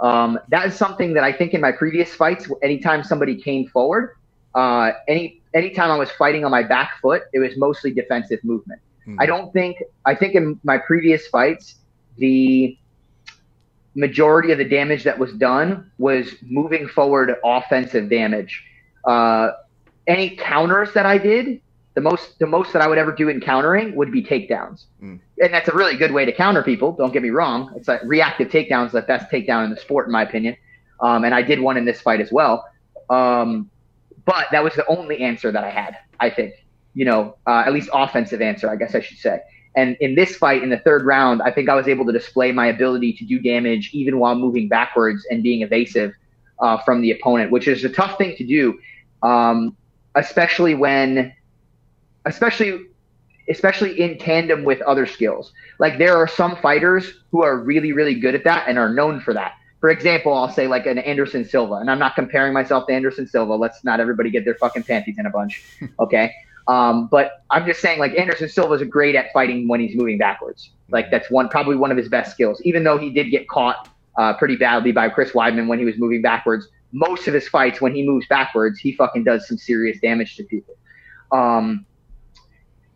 Um, 0.01 0.39
that 0.49 0.65
is 0.67 0.75
something 0.75 1.13
that 1.15 1.23
I 1.23 1.33
think 1.33 1.53
in 1.53 1.59
my 1.59 1.71
previous 1.71 2.13
fights, 2.13 2.49
anytime 2.61 3.03
somebody 3.03 3.35
came 3.35 3.67
forward, 3.67 4.15
uh, 4.55 4.91
any 5.07 5.41
anytime 5.53 5.89
I 5.89 5.97
was 5.97 6.11
fighting 6.11 6.45
on 6.45 6.51
my 6.51 6.63
back 6.63 7.01
foot, 7.01 7.23
it 7.33 7.39
was 7.39 7.57
mostly 7.57 7.91
defensive 7.91 8.39
movement. 8.43 8.79
Mm-hmm. 9.01 9.19
I 9.19 9.25
don't 9.25 9.51
think 9.53 9.81
I 10.05 10.13
think 10.13 10.35
in 10.35 10.59
my 10.63 10.77
previous 10.77 11.27
fights, 11.27 11.75
the 12.17 12.77
majority 13.95 14.51
of 14.51 14.59
the 14.59 14.65
damage 14.65 15.03
that 15.03 15.17
was 15.17 15.33
done 15.33 15.91
was 15.97 16.35
moving 16.43 16.87
forward 16.87 17.35
offensive 17.43 18.09
damage. 18.09 18.63
Uh, 19.03 19.49
any 20.05 20.35
counters 20.35 20.93
that 20.93 21.05
I 21.05 21.17
did, 21.17 21.59
the 21.97 22.01
most 22.01 22.37
the 22.37 22.45
most 22.45 22.73
that 22.73 22.83
I 22.83 22.87
would 22.87 22.99
ever 22.99 23.11
do 23.11 23.27
in 23.27 23.41
countering 23.41 23.95
would 23.95 24.11
be 24.11 24.21
takedowns, 24.23 24.85
mm. 25.01 25.19
and 25.41 25.51
that's 25.51 25.67
a 25.67 25.73
really 25.73 25.97
good 25.97 26.11
way 26.11 26.25
to 26.25 26.31
counter 26.31 26.61
people. 26.61 26.91
Don't 26.91 27.11
get 27.11 27.23
me 27.23 27.31
wrong; 27.31 27.73
it's 27.75 27.87
like 27.87 28.01
reactive 28.03 28.49
takedowns, 28.49 28.91
the 28.91 29.01
best 29.01 29.31
takedown 29.31 29.63
in 29.65 29.71
the 29.71 29.77
sport, 29.77 30.05
in 30.05 30.11
my 30.11 30.21
opinion. 30.21 30.55
Um, 30.99 31.25
and 31.25 31.33
I 31.33 31.41
did 31.41 31.59
one 31.59 31.75
in 31.75 31.85
this 31.85 31.99
fight 31.99 32.21
as 32.21 32.31
well. 32.31 32.69
Um, 33.09 33.71
but 34.25 34.45
that 34.51 34.63
was 34.63 34.75
the 34.75 34.85
only 34.85 35.21
answer 35.21 35.51
that 35.51 35.63
I 35.63 35.71
had. 35.71 35.97
I 36.19 36.29
think, 36.29 36.53
you 36.93 37.03
know, 37.03 37.35
uh, 37.47 37.63
at 37.65 37.73
least 37.73 37.89
offensive 37.91 38.41
answer, 38.43 38.69
I 38.69 38.75
guess 38.75 38.93
I 38.93 38.99
should 38.99 39.17
say. 39.17 39.39
And 39.75 39.97
in 39.99 40.13
this 40.13 40.35
fight, 40.35 40.61
in 40.61 40.69
the 40.69 40.77
third 40.77 41.03
round, 41.03 41.41
I 41.41 41.49
think 41.49 41.67
I 41.67 41.73
was 41.73 41.87
able 41.87 42.05
to 42.05 42.11
display 42.11 42.51
my 42.51 42.67
ability 42.67 43.13
to 43.13 43.25
do 43.25 43.39
damage 43.39 43.89
even 43.93 44.19
while 44.19 44.35
moving 44.35 44.67
backwards 44.67 45.25
and 45.31 45.41
being 45.41 45.63
evasive 45.63 46.13
uh, 46.59 46.77
from 46.83 47.01
the 47.01 47.09
opponent, 47.09 47.51
which 47.51 47.67
is 47.67 47.83
a 47.85 47.89
tough 47.89 48.19
thing 48.19 48.35
to 48.35 48.45
do, 48.45 48.79
um, 49.23 49.75
especially 50.13 50.75
when 50.75 51.33
especially 52.27 52.85
especially 53.49 53.99
in 53.99 54.17
tandem 54.17 54.65
with 54.65 54.81
other 54.81 55.05
skills. 55.05 55.53
Like 55.79 55.97
there 55.97 56.17
are 56.17 56.27
some 56.27 56.57
fighters 56.57 57.13
who 57.31 57.43
are 57.43 57.57
really 57.57 57.93
really 57.93 58.15
good 58.15 58.35
at 58.35 58.43
that 58.43 58.67
and 58.67 58.77
are 58.77 58.93
known 58.93 59.19
for 59.19 59.33
that. 59.33 59.53
For 59.79 59.89
example, 59.89 60.33
I'll 60.33 60.51
say 60.51 60.67
like 60.67 60.85
an 60.85 60.97
Anderson 60.97 61.45
Silva, 61.45 61.75
and 61.75 61.89
I'm 61.89 61.99
not 61.99 62.15
comparing 62.15 62.53
myself 62.53 62.87
to 62.87 62.93
Anderson 62.93 63.27
Silva. 63.27 63.53
Let's 63.53 63.83
not 63.83 63.99
everybody 63.99 64.31
get 64.31 64.43
their 64.43 64.55
fucking 64.55 64.83
panties 64.83 65.17
in 65.19 65.25
a 65.25 65.29
bunch, 65.29 65.63
okay? 65.99 66.33
Um, 66.67 67.07
but 67.07 67.43
I'm 67.49 67.65
just 67.65 67.79
saying, 67.79 67.99
like 67.99 68.17
Anderson 68.17 68.49
Silva 68.49 68.73
is 68.73 68.83
great 68.83 69.15
at 69.15 69.31
fighting 69.31 69.67
when 69.67 69.79
he's 69.79 69.95
moving 69.95 70.17
backwards. 70.17 70.71
Like 70.89 71.11
that's 71.11 71.29
one 71.29 71.47
probably 71.49 71.75
one 71.75 71.91
of 71.91 71.97
his 71.97 72.09
best 72.09 72.31
skills. 72.31 72.61
Even 72.63 72.83
though 72.83 72.97
he 72.97 73.09
did 73.09 73.29
get 73.29 73.47
caught 73.47 73.89
uh, 74.17 74.33
pretty 74.33 74.55
badly 74.55 74.91
by 74.91 75.09
Chris 75.09 75.31
Weidman 75.31 75.67
when 75.67 75.79
he 75.79 75.85
was 75.85 75.97
moving 75.97 76.21
backwards, 76.21 76.67
most 76.91 77.27
of 77.27 77.33
his 77.33 77.47
fights 77.47 77.79
when 77.79 77.93
he 77.93 78.05
moves 78.05 78.27
backwards, 78.27 78.79
he 78.79 78.93
fucking 78.93 79.23
does 79.23 79.47
some 79.47 79.57
serious 79.57 79.99
damage 79.99 80.35
to 80.37 80.43
people. 80.43 80.75
Um, 81.31 81.85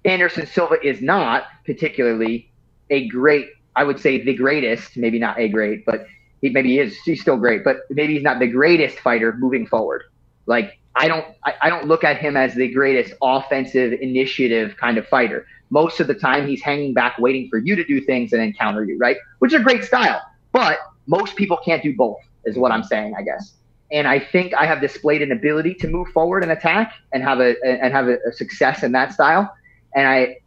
Anderson 0.06 0.48
Silva 0.48 0.76
is 0.84 1.02
not 1.02 1.44
particularly 1.66 2.52
a 2.90 3.08
great, 3.08 3.50
I 3.76 3.84
would 3.84 4.00
say 4.00 4.24
the 4.24 4.34
greatest, 4.34 4.98
maybe 4.98 5.20
not 5.20 5.40
a 5.40 5.48
great, 5.48 5.86
but 5.86 6.06
he 6.42 6.50
maybe 6.50 6.70
he 6.70 6.80
is 6.80 6.98
he's 6.98 7.22
still 7.22 7.38
great, 7.38 7.64
but 7.64 7.82
maybe 7.90 8.14
he's 8.14 8.24
not 8.24 8.40
the 8.40 8.48
greatest 8.48 9.00
fighter 9.00 9.34
moving 9.38 9.68
forward. 9.68 10.04
Like 10.48 10.80
I 10.96 11.08
don't 11.08 11.26
I, 11.46 11.54
I 11.62 11.70
don't 11.70 11.88
look 11.88 12.04
at 12.04 12.18
him 12.18 12.36
as 12.36 12.56
the 12.56 12.72
greatest 12.72 13.14
offensive 13.22 13.94
initiative 13.94 14.76
kind 14.78 14.98
of 14.98 15.08
fighter. 15.08 15.46
Most 15.70 16.00
of 16.00 16.08
the 16.08 16.16
time 16.16 16.48
he's 16.48 16.62
hanging 16.62 16.94
back 16.94 17.18
waiting 17.20 17.48
for 17.50 17.60
you 17.60 17.76
to 17.76 17.84
do 17.84 18.02
things 18.02 18.34
and 18.34 18.42
then 18.42 18.54
counter 18.54 18.84
you, 18.84 18.98
right? 18.98 19.18
Which 19.40 19.54
is 19.54 19.62
a 19.62 19.64
great 19.64 19.84
style. 19.86 20.22
But 20.52 20.80
most 21.08 21.36
people 21.36 21.58
can't 21.64 21.82
do 21.82 21.96
both, 21.96 22.20
is 22.44 22.58
what 22.58 22.72
I'm 22.72 22.84
saying, 22.84 23.14
I 23.18 23.22
guess. 23.22 23.54
And 23.92 24.08
I 24.08 24.20
think 24.20 24.54
I 24.54 24.66
have 24.66 24.82
displayed 24.82 25.22
an 25.22 25.32
ability 25.32 25.76
to 25.76 25.88
move 25.88 26.10
forward 26.10 26.44
and 26.44 26.52
attack 26.52 26.94
and 27.14 27.24
have 27.24 27.40
a 27.40 27.56
and 27.64 27.94
have 27.94 28.08
a, 28.08 28.18
a 28.28 28.34
success 28.34 28.84
in 28.84 28.92
that 28.94 29.14
style 29.14 29.54
and 29.96 30.08
I, 30.08 30.38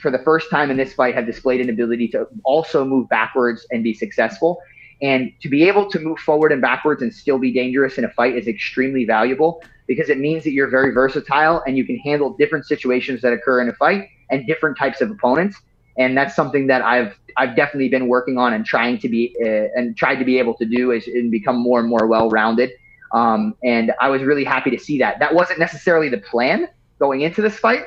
for 0.00 0.10
the 0.10 0.18
first 0.18 0.50
time 0.50 0.70
in 0.70 0.76
this 0.76 0.94
fight, 0.94 1.14
have 1.14 1.26
displayed 1.26 1.60
an 1.60 1.70
ability 1.70 2.08
to 2.08 2.26
also 2.44 2.84
move 2.84 3.08
backwards 3.08 3.66
and 3.70 3.82
be 3.82 3.94
successful. 3.94 4.60
And 5.02 5.32
to 5.40 5.48
be 5.48 5.66
able 5.66 5.88
to 5.90 5.98
move 5.98 6.18
forward 6.18 6.52
and 6.52 6.60
backwards 6.60 7.02
and 7.02 7.12
still 7.14 7.38
be 7.38 7.52
dangerous 7.52 7.96
in 7.96 8.04
a 8.04 8.10
fight 8.10 8.36
is 8.36 8.46
extremely 8.46 9.04
valuable 9.06 9.62
because 9.86 10.10
it 10.10 10.18
means 10.18 10.44
that 10.44 10.52
you're 10.52 10.68
very 10.68 10.92
versatile 10.92 11.62
and 11.66 11.76
you 11.76 11.84
can 11.84 11.96
handle 11.98 12.30
different 12.36 12.66
situations 12.66 13.22
that 13.22 13.32
occur 13.32 13.62
in 13.62 13.68
a 13.68 13.72
fight 13.74 14.08
and 14.30 14.46
different 14.46 14.76
types 14.76 15.00
of 15.00 15.10
opponents. 15.10 15.56
And 15.98 16.16
that's 16.16 16.36
something 16.36 16.66
that 16.68 16.82
I've 16.82 17.18
I've 17.36 17.56
definitely 17.56 17.88
been 17.88 18.08
working 18.08 18.38
on 18.38 18.52
and 18.52 18.64
trying 18.64 18.98
to 18.98 19.08
be 19.08 19.34
uh, 19.44 19.68
and 19.74 19.96
tried 19.96 20.16
to 20.16 20.24
be 20.24 20.38
able 20.38 20.54
to 20.54 20.64
do 20.64 20.92
is 20.92 21.06
and 21.06 21.30
become 21.30 21.56
more 21.56 21.80
and 21.80 21.88
more 21.88 22.06
well-rounded. 22.06 22.70
Um, 23.12 23.56
and 23.64 23.92
I 24.00 24.08
was 24.08 24.22
really 24.22 24.44
happy 24.44 24.70
to 24.70 24.78
see 24.78 24.98
that. 24.98 25.18
That 25.18 25.34
wasn't 25.34 25.58
necessarily 25.58 26.08
the 26.08 26.18
plan 26.18 26.68
going 26.98 27.22
into 27.22 27.42
this 27.42 27.58
fight, 27.58 27.82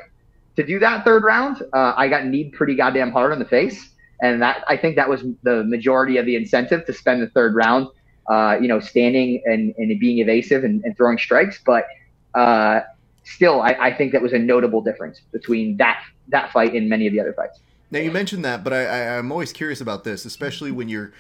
to 0.56 0.66
do 0.66 0.80
that 0.80 1.04
third 1.04 1.24
round, 1.24 1.64
uh, 1.74 1.94
I 1.96 2.08
got 2.08 2.26
kneed 2.26 2.54
pretty 2.54 2.76
goddamn 2.76 3.12
hard 3.12 3.32
on 3.32 3.40
the 3.40 3.46
face, 3.46 3.90
and 4.22 4.42
that 4.42 4.64
I 4.68 4.78
think 4.78 4.96
that 4.96 5.10
was 5.10 5.24
the 5.44 5.64
majority 5.64 6.18
of 6.18 6.26
the 6.26 6.36
incentive 6.36 6.86
to 6.86 6.94
spend 6.94 7.22
the 7.22 7.30
third 7.30 7.56
round, 7.56 7.88
uh, 8.30 8.58
you 8.62 8.68
know, 8.68 8.80
standing 8.80 9.42
and, 9.46 9.74
and 9.78 10.00
being 10.00 10.20
evasive 10.20 10.64
and, 10.64 10.84
and 10.84 10.96
throwing 10.96 11.18
strikes. 11.18 11.60
But 11.66 11.88
uh, 12.36 12.82
still, 13.24 13.62
I, 13.62 13.72
I, 13.72 13.94
think 13.94 14.12
that 14.12 14.22
was 14.22 14.34
a 14.34 14.40
notable 14.40 14.82
difference 14.82 15.22
between 15.32 15.78
that 15.78 16.04
that 16.30 16.52
fight 16.52 16.74
and 16.74 16.90
many 16.90 17.08
of 17.08 17.14
the 17.14 17.20
other 17.20 17.34
fights. 17.34 17.60
Now 17.92 18.00
you 18.00 18.12
mentioned 18.12 18.44
that, 18.46 18.64
but 18.64 18.74
I, 18.74 18.86
I, 18.86 19.18
I'm 19.18 19.32
always 19.32 19.54
curious 19.54 19.82
about 19.82 20.04
this, 20.04 20.26
especially 20.26 20.72
when 20.72 20.90
you're 20.90 21.14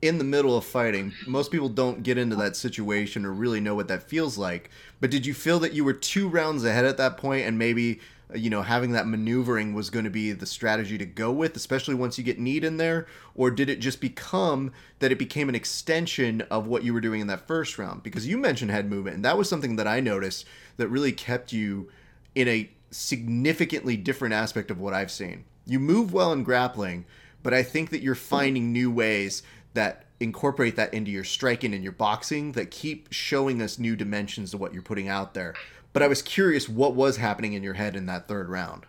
in 0.00 0.18
the 0.18 0.24
middle 0.24 0.56
of 0.56 0.64
fighting. 0.64 1.12
Most 1.26 1.50
people 1.50 1.68
don't 1.68 2.02
get 2.02 2.18
into 2.18 2.36
that 2.36 2.56
situation 2.56 3.24
or 3.24 3.32
really 3.32 3.60
know 3.60 3.74
what 3.74 3.88
that 3.88 4.02
feels 4.02 4.38
like. 4.38 4.70
But 5.00 5.10
did 5.10 5.26
you 5.26 5.34
feel 5.34 5.58
that 5.60 5.72
you 5.72 5.84
were 5.84 5.92
two 5.92 6.28
rounds 6.28 6.64
ahead 6.64 6.84
at 6.84 6.96
that 6.98 7.16
point 7.16 7.46
and 7.46 7.58
maybe 7.58 8.00
Uh, 8.32 8.38
you 8.38 8.50
know 8.50 8.62
having 8.62 8.92
that 8.92 9.06
maneuvering 9.06 9.74
was 9.74 9.90
going 9.90 10.04
to 10.04 10.10
be 10.10 10.32
the 10.32 10.46
strategy 10.46 10.96
to 10.98 11.06
go 11.06 11.30
with 11.30 11.56
especially 11.56 11.94
once 11.94 12.18
you 12.18 12.24
get 12.24 12.38
kneed 12.38 12.64
in 12.64 12.76
there? 12.76 13.06
Or 13.34 13.50
did 13.50 13.68
it 13.68 13.80
just 13.80 14.00
become 14.00 14.72
that 15.00 15.12
it 15.12 15.18
became 15.18 15.48
an 15.48 15.54
extension 15.54 16.42
of 16.42 16.66
what 16.66 16.84
you 16.84 16.92
were 16.94 17.00
doing 17.00 17.20
in 17.20 17.26
that 17.28 17.46
first 17.46 17.78
round? 17.78 18.02
Because 18.02 18.26
you 18.26 18.38
mentioned 18.38 18.70
head 18.70 18.88
movement 18.88 19.16
and 19.16 19.24
that 19.24 19.38
was 19.38 19.48
something 19.48 19.76
that 19.76 19.86
i 19.86 20.00
noticed 20.00 20.46
that 20.76 20.88
really 20.88 21.12
kept 21.12 21.52
you 21.52 21.90
in 22.34 22.48
a 22.48 22.70
significantly 22.90 23.96
different 23.96 24.34
aspect 24.34 24.70
of 24.70 24.80
what 24.80 24.94
i've 24.94 25.10
seen. 25.10 25.44
You 25.66 25.78
move 25.80 26.12
well 26.12 26.32
in 26.32 26.44
grappling 26.44 27.04
but 27.42 27.54
i 27.54 27.62
think 27.62 27.90
that 27.90 28.02
you're 28.02 28.14
finding 28.14 28.72
new 28.72 28.90
ways 28.90 29.42
that 29.74 30.04
incorporate 30.20 30.76
that 30.76 30.94
into 30.94 31.10
your 31.10 31.24
striking 31.24 31.74
and 31.74 31.82
your 31.82 31.92
boxing 31.92 32.52
that 32.52 32.70
keep 32.70 33.08
showing 33.12 33.60
us 33.60 33.78
new 33.78 33.96
dimensions 33.96 34.52
to 34.52 34.56
what 34.56 34.72
you're 34.72 34.82
putting 34.82 35.08
out 35.08 35.34
there 35.34 35.54
but 35.94 36.02
I 36.02 36.08
was 36.08 36.20
curious 36.20 36.68
what 36.68 36.94
was 36.94 37.16
happening 37.16 37.54
in 37.54 37.62
your 37.62 37.72
head 37.72 37.96
in 37.96 38.04
that 38.06 38.28
third 38.28 38.50
round. 38.50 38.84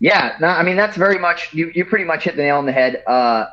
Yeah, 0.00 0.36
no, 0.40 0.48
I 0.48 0.62
mean 0.62 0.76
that's 0.76 0.96
very 0.96 1.18
much 1.18 1.54
you. 1.54 1.72
You 1.74 1.86
pretty 1.86 2.04
much 2.04 2.24
hit 2.24 2.36
the 2.36 2.42
nail 2.42 2.58
on 2.58 2.66
the 2.66 2.72
head. 2.72 3.02
Uh, 3.06 3.46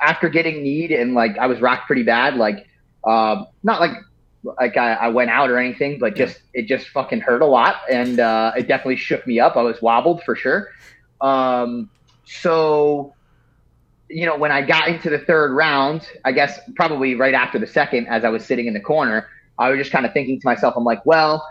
after 0.00 0.28
getting 0.28 0.62
kneed 0.62 0.90
and 0.90 1.14
like 1.14 1.38
I 1.38 1.46
was 1.46 1.60
rocked 1.60 1.86
pretty 1.86 2.02
bad. 2.02 2.36
Like, 2.36 2.68
uh, 3.04 3.44
not 3.62 3.80
like 3.80 3.92
like 4.58 4.76
I, 4.76 4.94
I, 4.94 5.08
went 5.08 5.30
out 5.30 5.50
or 5.50 5.58
anything, 5.58 5.98
but 5.98 6.16
just 6.16 6.40
it 6.54 6.66
just 6.66 6.88
fucking 6.88 7.20
hurt 7.20 7.42
a 7.42 7.46
lot, 7.46 7.76
and 7.90 8.20
uh, 8.20 8.52
it 8.56 8.68
definitely 8.68 8.96
shook 8.96 9.26
me 9.26 9.38
up. 9.38 9.56
I 9.56 9.62
was 9.62 9.82
wobbled 9.82 10.22
for 10.22 10.34
sure. 10.34 10.68
Um, 11.20 11.90
so, 12.24 13.14
you 14.08 14.24
know, 14.24 14.38
when 14.38 14.50
I 14.50 14.62
got 14.62 14.88
into 14.88 15.10
the 15.10 15.18
third 15.18 15.54
round, 15.54 16.08
I 16.24 16.32
guess 16.32 16.58
probably 16.74 17.16
right 17.16 17.34
after 17.34 17.58
the 17.58 17.66
second, 17.66 18.06
as 18.06 18.24
I 18.24 18.30
was 18.30 18.44
sitting 18.44 18.66
in 18.66 18.72
the 18.72 18.80
corner, 18.80 19.28
I 19.58 19.68
was 19.68 19.78
just 19.78 19.92
kind 19.92 20.06
of 20.06 20.12
thinking 20.14 20.40
to 20.40 20.46
myself, 20.46 20.74
I'm 20.76 20.84
like, 20.84 21.04
well, 21.04 21.46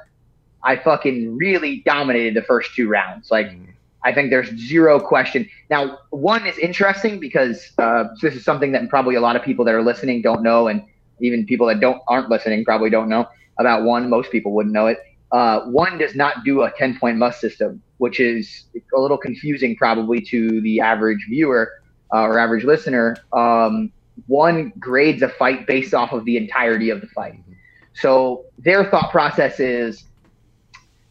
I 0.63 0.75
fucking 0.75 1.35
really 1.37 1.81
dominated 1.85 2.35
the 2.35 2.41
first 2.43 2.75
two 2.75 2.89
rounds. 2.89 3.31
Like, 3.31 3.47
mm. 3.47 3.67
I 4.03 4.13
think 4.13 4.29
there's 4.29 4.49
zero 4.55 4.99
question. 4.99 5.49
Now, 5.69 5.99
one 6.09 6.45
is 6.45 6.57
interesting 6.57 7.19
because 7.19 7.71
uh, 7.77 8.05
this 8.21 8.35
is 8.35 8.43
something 8.43 8.71
that 8.71 8.87
probably 8.89 9.15
a 9.15 9.21
lot 9.21 9.35
of 9.35 9.43
people 9.43 9.65
that 9.65 9.73
are 9.73 9.83
listening 9.83 10.21
don't 10.21 10.41
know, 10.41 10.67
and 10.67 10.83
even 11.19 11.45
people 11.45 11.67
that 11.67 11.79
don't 11.79 12.01
aren't 12.07 12.29
listening 12.29 12.63
probably 12.63 12.89
don't 12.89 13.09
know 13.09 13.27
about 13.57 13.83
one. 13.83 14.09
Most 14.09 14.31
people 14.31 14.53
wouldn't 14.53 14.73
know 14.73 14.87
it. 14.87 14.99
Uh, 15.31 15.61
one 15.65 15.97
does 15.97 16.15
not 16.15 16.43
do 16.43 16.63
a 16.63 16.71
10 16.71 16.97
point 16.97 17.17
must 17.17 17.39
system, 17.39 17.81
which 17.97 18.19
is 18.19 18.65
a 18.95 18.99
little 18.99 19.17
confusing 19.17 19.75
probably 19.75 20.21
to 20.21 20.61
the 20.61 20.79
average 20.79 21.25
viewer. 21.29 21.73
uh, 22.13 22.21
or 22.21 22.39
average 22.39 22.63
listener, 22.63 23.15
um, 23.33 23.91
one 24.27 24.73
grades 24.79 25.21
a 25.21 25.29
fight 25.29 25.67
based 25.67 25.93
off 25.93 26.11
of 26.11 26.25
the 26.25 26.37
entirety 26.37 26.89
of 26.89 27.01
the 27.01 27.07
fight. 27.07 27.33
Mm-hmm. 27.33 27.53
So 27.93 28.45
their 28.57 28.85
thought 28.85 29.11
process 29.11 29.59
is 29.59 30.05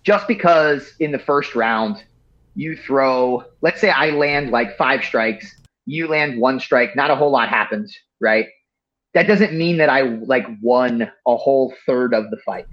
just 0.09 0.27
because 0.27 0.95
in 1.01 1.13
the 1.13 1.19
first 1.19 1.55
round 1.55 2.03
you 2.55 2.75
throw, 2.75 3.45
let's 3.61 3.79
say 3.79 3.91
I 3.91 4.09
land 4.09 4.51
like 4.51 4.75
five 4.79 5.05
strikes, 5.05 5.55
you 5.85 6.09
land 6.09 6.41
one 6.41 6.61
strike, 6.61 6.97
not 6.97 7.11
a 7.11 7.15
whole 7.15 7.31
lot 7.31 7.51
happens, 7.51 7.95
right? 8.19 8.47
That 9.13 9.27
doesn't 9.27 9.53
mean 9.53 9.77
that 9.77 9.91
I 9.91 10.01
like 10.01 10.47
won 10.63 11.13
a 11.27 11.37
whole 11.37 11.75
third 11.85 12.15
of 12.15 12.31
the 12.31 12.39
fight. 12.39 12.65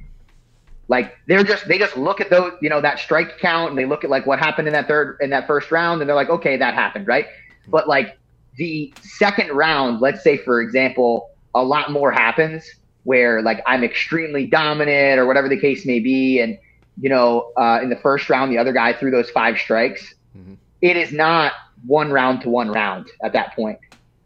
Like 0.87 1.13
they're 1.27 1.43
just 1.43 1.67
they 1.67 1.77
just 1.77 1.97
look 1.97 2.21
at 2.21 2.29
those, 2.29 2.53
you 2.61 2.69
know, 2.69 2.79
that 2.79 2.99
strike 2.99 3.37
count 3.37 3.71
and 3.71 3.77
they 3.77 3.85
look 3.85 4.05
at 4.05 4.09
like 4.09 4.25
what 4.25 4.39
happened 4.39 4.69
in 4.69 4.73
that 4.73 4.87
third 4.87 5.17
in 5.19 5.29
that 5.31 5.45
first 5.45 5.73
round 5.73 5.99
and 5.99 6.07
they're 6.07 6.15
like, 6.15 6.29
okay, 6.29 6.55
that 6.55 6.73
happened, 6.73 7.05
right? 7.05 7.25
But 7.67 7.89
like 7.89 8.17
the 8.55 8.93
second 9.01 9.51
round, 9.51 9.99
let's 9.99 10.23
say 10.23 10.37
for 10.37 10.61
example, 10.61 11.31
a 11.53 11.61
lot 11.61 11.91
more 11.91 12.13
happens 12.13 12.63
where 13.03 13.41
like 13.41 13.61
I'm 13.65 13.83
extremely 13.83 14.47
dominant 14.47 15.19
or 15.19 15.25
whatever 15.25 15.49
the 15.49 15.59
case 15.59 15.85
may 15.85 15.99
be, 15.99 16.39
and 16.39 16.57
you 16.99 17.09
know, 17.09 17.51
uh, 17.57 17.79
in 17.81 17.89
the 17.89 17.95
first 17.97 18.29
round 18.29 18.51
the 18.51 18.57
other 18.57 18.73
guy 18.73 18.93
threw 18.93 19.11
those 19.11 19.29
five 19.29 19.57
strikes. 19.57 20.13
Mm-hmm. 20.37 20.53
It 20.81 20.97
is 20.97 21.11
not 21.11 21.53
one 21.85 22.11
round 22.11 22.41
to 22.41 22.49
one 22.49 22.69
round 22.69 23.07
at 23.23 23.33
that 23.33 23.55
point, 23.55 23.79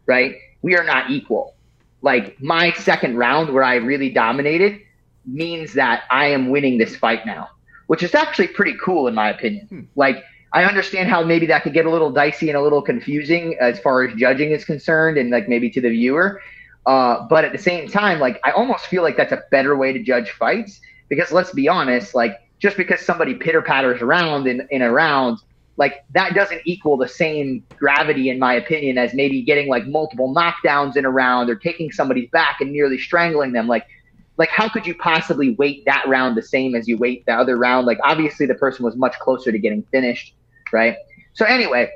right? 0.06 0.36
We 0.62 0.76
are 0.76 0.84
not 0.84 1.10
equal. 1.10 1.54
Like 2.02 2.40
my 2.40 2.72
second 2.72 3.16
round 3.16 3.52
where 3.52 3.64
I 3.64 3.76
really 3.76 4.10
dominated 4.10 4.80
means 5.26 5.74
that 5.74 6.04
I 6.10 6.26
am 6.26 6.48
winning 6.48 6.78
this 6.78 6.96
fight 6.96 7.26
now, 7.26 7.50
which 7.88 8.02
is 8.02 8.14
actually 8.14 8.48
pretty 8.48 8.76
cool 8.82 9.06
in 9.06 9.14
my 9.14 9.30
opinion. 9.30 9.66
Hmm. 9.66 9.80
Like 9.96 10.24
I 10.52 10.64
understand 10.64 11.08
how 11.08 11.22
maybe 11.22 11.46
that 11.46 11.62
could 11.62 11.74
get 11.74 11.86
a 11.86 11.90
little 11.90 12.10
dicey 12.10 12.48
and 12.48 12.56
a 12.56 12.62
little 12.62 12.82
confusing 12.82 13.56
as 13.60 13.78
far 13.78 14.02
as 14.02 14.14
judging 14.14 14.50
is 14.50 14.64
concerned 14.64 15.18
and 15.18 15.30
like 15.30 15.48
maybe 15.48 15.70
to 15.70 15.80
the 15.80 15.90
viewer. 15.90 16.40
Uh, 16.86 17.26
but 17.28 17.44
at 17.44 17.52
the 17.52 17.58
same 17.58 17.88
time, 17.88 18.18
like 18.18 18.40
I 18.44 18.52
almost 18.52 18.86
feel 18.86 19.02
like 19.02 19.16
that's 19.16 19.32
a 19.32 19.42
better 19.50 19.76
way 19.76 19.92
to 19.92 20.02
judge 20.02 20.30
fights 20.30 20.80
because 21.08 21.30
let's 21.30 21.52
be 21.52 21.68
honest, 21.68 22.14
like 22.14 22.40
just 22.60 22.76
because 22.76 23.00
somebody 23.00 23.34
pitter 23.34 23.62
patters 23.62 24.00
around 24.00 24.46
in, 24.46 24.66
in 24.70 24.82
a 24.82 24.92
round, 24.92 25.38
like 25.76 26.04
that 26.10 26.34
doesn't 26.34 26.60
equal 26.64 26.96
the 26.96 27.08
same 27.08 27.64
gravity 27.76 28.28
in 28.28 28.38
my 28.38 28.54
opinion 28.54 28.98
as 28.98 29.14
maybe 29.14 29.42
getting 29.42 29.68
like 29.68 29.86
multiple 29.86 30.32
knockdowns 30.32 30.96
in 30.96 31.04
a 31.04 31.10
round 31.10 31.48
or 31.50 31.56
taking 31.56 31.90
somebody's 31.90 32.28
back 32.30 32.60
and 32.60 32.70
nearly 32.70 32.98
strangling 32.98 33.52
them. 33.52 33.66
Like 33.66 33.86
like 34.36 34.50
how 34.50 34.68
could 34.68 34.86
you 34.86 34.94
possibly 34.94 35.54
weight 35.56 35.84
that 35.86 36.06
round 36.06 36.36
the 36.36 36.42
same 36.42 36.74
as 36.74 36.86
you 36.86 36.96
weight 36.98 37.24
the 37.26 37.32
other 37.32 37.56
round? 37.56 37.86
Like 37.86 37.98
obviously 38.04 38.46
the 38.46 38.54
person 38.54 38.84
was 38.84 38.94
much 38.96 39.18
closer 39.18 39.50
to 39.50 39.58
getting 39.58 39.82
finished, 39.90 40.34
right? 40.72 40.96
So 41.32 41.46
anyway, 41.46 41.90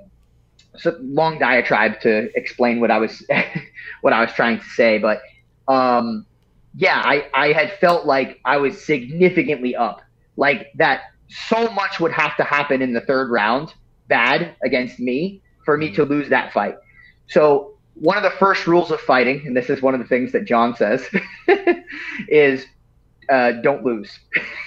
so 0.77 0.97
long 1.01 1.39
diatribe 1.39 2.01
to 2.01 2.31
explain 2.37 2.81
what 2.81 2.91
I 2.91 2.99
was 2.99 3.23
what 4.01 4.13
I 4.13 4.21
was 4.21 4.33
trying 4.33 4.59
to 4.59 4.65
say, 4.65 4.99
but 4.99 5.21
um, 5.69 6.27
yeah, 6.75 7.01
I 7.05 7.29
I 7.35 7.53
had 7.53 7.73
felt 7.75 8.07
like 8.07 8.41
I 8.45 8.57
was 8.57 8.83
significantly 8.85 9.77
up, 9.77 10.03
like 10.37 10.73
that. 10.77 11.03
So 11.29 11.71
much 11.71 12.01
would 12.01 12.13
have 12.13 12.37
to 12.37 12.45
happen 12.45 12.83
in 12.83 12.93
the 12.93 13.01
third 13.01 13.31
round, 13.31 13.75
bad 14.09 14.55
against 14.63 15.01
me, 15.01 15.43
for 15.65 15.77
me 15.77 15.93
to 15.93 16.03
mm-hmm. 16.03 16.13
lose 16.13 16.29
that 16.29 16.53
fight. 16.53 16.77
So 17.27 17.75
one 17.95 18.17
of 18.17 18.23
the 18.23 18.31
first 18.31 18.67
rules 18.67 18.91
of 18.91 19.01
fighting, 19.01 19.47
and 19.47 19.57
this 19.57 19.71
is 19.71 19.81
one 19.81 19.95
of 19.95 20.01
the 20.01 20.07
things 20.07 20.33
that 20.33 20.45
John 20.45 20.77
says, 20.77 21.09
is 22.29 22.67
uh, 23.31 23.53
don't 23.63 23.85
lose. 23.85 24.19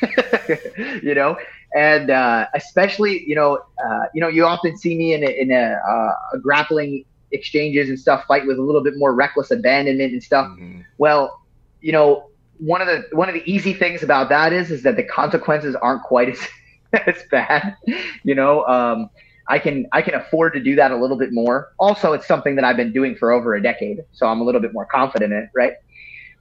you 1.03 1.13
know, 1.13 1.37
and 1.75 2.09
uh, 2.09 2.47
especially 2.55 3.23
you 3.27 3.35
know, 3.35 3.59
uh, 3.83 4.05
you 4.13 4.21
know, 4.21 4.27
you 4.27 4.45
often 4.45 4.77
see 4.77 4.97
me 4.97 5.13
in 5.13 5.23
a, 5.23 5.29
in 5.29 5.51
a, 5.51 5.79
uh, 5.87 6.13
a, 6.33 6.39
grappling 6.39 7.05
exchanges 7.31 7.89
and 7.89 7.99
stuff, 7.99 8.25
fight 8.27 8.47
with 8.47 8.57
a 8.57 8.61
little 8.61 8.83
bit 8.83 8.93
more 8.97 9.13
reckless 9.13 9.51
abandonment 9.51 10.13
and 10.13 10.23
stuff. 10.23 10.47
Mm-hmm. 10.47 10.81
Well, 10.97 11.41
you 11.81 11.91
know, 11.91 12.29
one 12.59 12.81
of 12.81 12.87
the 12.87 13.03
one 13.15 13.29
of 13.29 13.35
the 13.35 13.43
easy 13.51 13.73
things 13.73 14.03
about 14.03 14.29
that 14.29 14.53
is 14.53 14.71
is 14.71 14.83
that 14.83 14.95
the 14.95 15.03
consequences 15.03 15.75
aren't 15.75 16.03
quite 16.03 16.29
as 16.29 16.47
as 17.07 17.23
bad. 17.29 17.75
You 18.23 18.35
know, 18.35 18.65
um, 18.65 19.09
I 19.47 19.59
can 19.59 19.87
I 19.91 20.01
can 20.01 20.15
afford 20.15 20.53
to 20.53 20.59
do 20.59 20.75
that 20.75 20.91
a 20.91 20.95
little 20.97 21.17
bit 21.17 21.31
more. 21.31 21.69
Also, 21.79 22.13
it's 22.13 22.27
something 22.27 22.55
that 22.55 22.65
I've 22.65 22.77
been 22.77 22.93
doing 22.93 23.15
for 23.15 23.31
over 23.31 23.55
a 23.55 23.61
decade, 23.61 24.03
so 24.11 24.27
I'm 24.27 24.41
a 24.41 24.43
little 24.43 24.61
bit 24.61 24.73
more 24.73 24.85
confident 24.85 25.33
in 25.33 25.39
it, 25.39 25.49
right? 25.55 25.73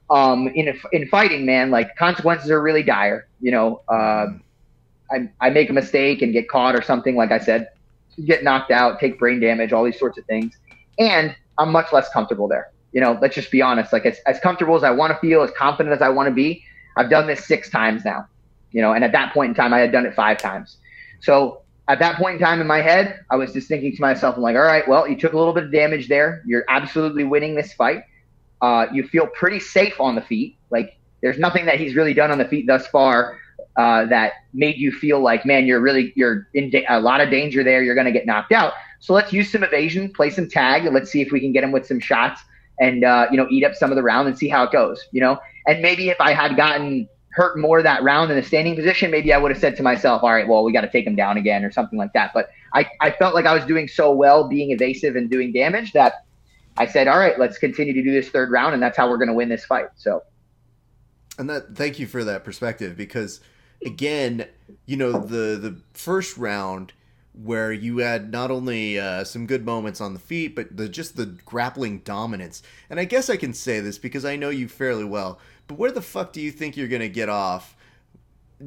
Um, 0.09 0.47
in 0.55 0.79
in 0.91 1.07
fighting, 1.07 1.45
man, 1.45 1.69
like 1.71 1.95
consequences 1.95 2.49
are 2.49 2.61
really 2.61 2.83
dire. 2.83 3.27
You 3.39 3.51
know, 3.51 3.81
uh, 3.87 4.27
I 5.11 5.29
I 5.39 5.49
make 5.49 5.69
a 5.69 5.73
mistake 5.73 6.21
and 6.21 6.33
get 6.33 6.49
caught 6.49 6.75
or 6.75 6.81
something, 6.81 7.15
like 7.15 7.31
I 7.31 7.39
said, 7.39 7.69
get 8.25 8.43
knocked 8.43 8.71
out, 8.71 8.99
take 8.99 9.19
brain 9.19 9.39
damage, 9.39 9.71
all 9.73 9.83
these 9.83 9.99
sorts 9.99 10.17
of 10.17 10.25
things, 10.25 10.57
and 10.99 11.35
I'm 11.57 11.71
much 11.71 11.93
less 11.93 12.09
comfortable 12.09 12.47
there. 12.47 12.71
You 12.97 13.01
know, 13.01 13.15
let's 13.21 13.35
just 13.35 13.51
be 13.51 13.61
honest. 13.61 13.93
Like 13.93 14.07
as 14.07 14.17
as 14.25 14.39
comfortable 14.39 14.75
as 14.75 14.83
I 14.83 14.89
want 14.89 15.13
to 15.13 15.19
feel, 15.19 15.43
as 15.43 15.51
confident 15.51 15.93
as 15.93 16.01
I 16.01 16.09
want 16.09 16.29
to 16.29 16.33
be, 16.33 16.63
I've 16.95 17.11
done 17.11 17.27
this 17.27 17.45
six 17.45 17.69
times 17.69 18.03
now. 18.03 18.25
You 18.71 18.81
know, 18.81 18.93
and 18.93 19.03
at 19.03 19.11
that 19.11 19.35
point 19.35 19.49
in 19.49 19.53
time, 19.53 19.71
I 19.71 19.77
had 19.77 19.91
done 19.91 20.07
it 20.07 20.15
five 20.15 20.39
times. 20.39 20.77
So 21.19 21.61
at 21.87 21.99
that 21.99 22.15
point 22.15 22.37
in 22.37 22.41
time 22.41 22.59
in 22.59 22.65
my 22.65 22.81
head, 22.81 23.19
I 23.29 23.35
was 23.35 23.53
just 23.53 23.67
thinking 23.67 23.95
to 23.95 24.01
myself, 24.01 24.35
I'm 24.35 24.41
like, 24.41 24.55
all 24.55 24.63
right, 24.63 24.87
well, 24.87 25.07
you 25.07 25.15
took 25.15 25.33
a 25.33 25.37
little 25.37 25.53
bit 25.53 25.65
of 25.65 25.71
damage 25.71 26.07
there. 26.07 26.41
You're 26.47 26.65
absolutely 26.69 27.23
winning 27.23 27.53
this 27.53 27.71
fight. 27.73 28.01
Uh, 28.63 28.87
you 28.91 29.07
feel 29.07 29.27
pretty 29.27 29.59
safe 29.59 30.01
on 30.01 30.15
the 30.15 30.21
feet. 30.23 30.57
Like 30.71 30.97
there's 31.21 31.37
nothing 31.37 31.67
that 31.67 31.79
he's 31.79 31.95
really 31.95 32.15
done 32.15 32.31
on 32.31 32.39
the 32.39 32.47
feet 32.47 32.65
thus 32.65 32.87
far 32.87 33.37
uh, 33.75 34.07
that 34.07 34.33
made 34.53 34.77
you 34.77 34.91
feel 34.91 35.19
like, 35.19 35.45
man, 35.45 35.67
you're 35.67 35.81
really 35.81 36.13
you're 36.15 36.47
in 36.55 36.73
a 36.89 36.99
lot 36.99 37.21
of 37.21 37.29
danger 37.29 37.63
there. 37.63 37.83
You're 37.83 37.93
going 37.93 38.05
to 38.05 38.11
get 38.11 38.25
knocked 38.25 38.53
out. 38.53 38.73
So 39.01 39.13
let's 39.13 39.31
use 39.31 39.51
some 39.51 39.63
evasion, 39.63 40.11
play 40.11 40.31
some 40.31 40.49
tag, 40.49 40.85
and 40.85 40.95
let's 40.95 41.11
see 41.11 41.21
if 41.21 41.31
we 41.31 41.39
can 41.39 41.51
get 41.51 41.63
him 41.63 41.71
with 41.71 41.85
some 41.85 41.99
shots 41.99 42.41
and 42.79 43.03
uh, 43.03 43.27
you 43.31 43.37
know 43.37 43.47
eat 43.49 43.63
up 43.63 43.75
some 43.75 43.91
of 43.91 43.95
the 43.95 44.03
round 44.03 44.27
and 44.27 44.37
see 44.37 44.47
how 44.47 44.63
it 44.63 44.71
goes. 44.71 45.07
You 45.11 45.21
know, 45.21 45.39
and 45.65 45.81
maybe 45.81 46.09
if 46.09 46.19
I 46.19 46.33
had 46.33 46.55
gotten 46.55 47.07
hurt 47.37 47.55
more 47.55 47.83
that 47.83 48.01
round 48.01 48.31
in 48.31 48.37
a 48.37 48.43
standing 48.43 48.75
position, 48.75 49.11
maybe 49.11 49.31
I 49.31 49.37
would 49.37 49.51
have 49.51 49.59
said 49.59 49.75
to 49.75 49.83
myself, 49.83 50.23
all 50.23 50.31
right, 50.31 50.47
well, 50.47 50.63
we 50.63 50.73
got 50.73 50.81
to 50.81 50.89
take 50.89 51.05
him 51.05 51.15
down 51.15 51.37
again 51.37 51.63
or 51.63 51.71
something 51.71 51.99
like 51.99 52.11
that. 52.13 52.31
But 52.33 52.49
I, 52.73 52.89
I 52.99 53.11
felt 53.11 53.35
like 53.35 53.45
I 53.45 53.53
was 53.53 53.63
doing 53.63 53.87
so 53.87 54.11
well 54.11 54.49
being 54.49 54.71
evasive 54.71 55.15
and 55.15 55.29
doing 55.29 55.53
damage 55.53 55.93
that 55.93 56.25
I 56.77 56.87
said, 56.87 57.07
all 57.07 57.19
right, 57.19 57.37
let's 57.37 57.59
continue 57.59 57.93
to 57.93 58.01
do 58.01 58.11
this 58.11 58.29
third 58.29 58.49
round. 58.49 58.73
And 58.73 58.81
that's 58.81 58.97
how 58.97 59.07
we're 59.07 59.17
going 59.17 59.27
to 59.27 59.35
win 59.35 59.49
this 59.49 59.65
fight. 59.65 59.89
So. 59.97 60.23
And 61.37 61.47
that, 61.51 61.75
thank 61.75 61.99
you 61.99 62.07
for 62.07 62.23
that 62.23 62.43
perspective 62.43 62.97
because 62.97 63.39
again, 63.85 64.47
you 64.87 64.97
know, 64.97 65.11
the, 65.11 65.57
the 65.57 65.79
first 65.93 66.37
round 66.37 66.93
where 67.43 67.71
you 67.71 67.99
had 67.99 68.31
not 68.31 68.51
only 68.51 68.99
uh, 68.99 69.23
some 69.23 69.45
good 69.45 69.65
moments 69.65 70.01
on 70.01 70.13
the 70.13 70.19
feet, 70.19 70.55
but 70.55 70.75
the, 70.75 70.89
just 70.89 71.15
the 71.15 71.25
grappling 71.25 71.99
dominance. 71.99 72.63
And 72.89 72.99
I 72.99 73.05
guess 73.05 73.29
I 73.29 73.37
can 73.37 73.53
say 73.53 73.79
this 73.79 73.97
because 73.97 74.25
I 74.25 74.35
know 74.35 74.49
you 74.49 74.67
fairly 74.67 75.05
well 75.05 75.39
but 75.67 75.77
where 75.77 75.91
the 75.91 76.01
fuck 76.01 76.33
do 76.33 76.41
you 76.41 76.51
think 76.51 76.77
you're 76.77 76.87
gonna 76.87 77.09
get 77.09 77.29
off 77.29 77.75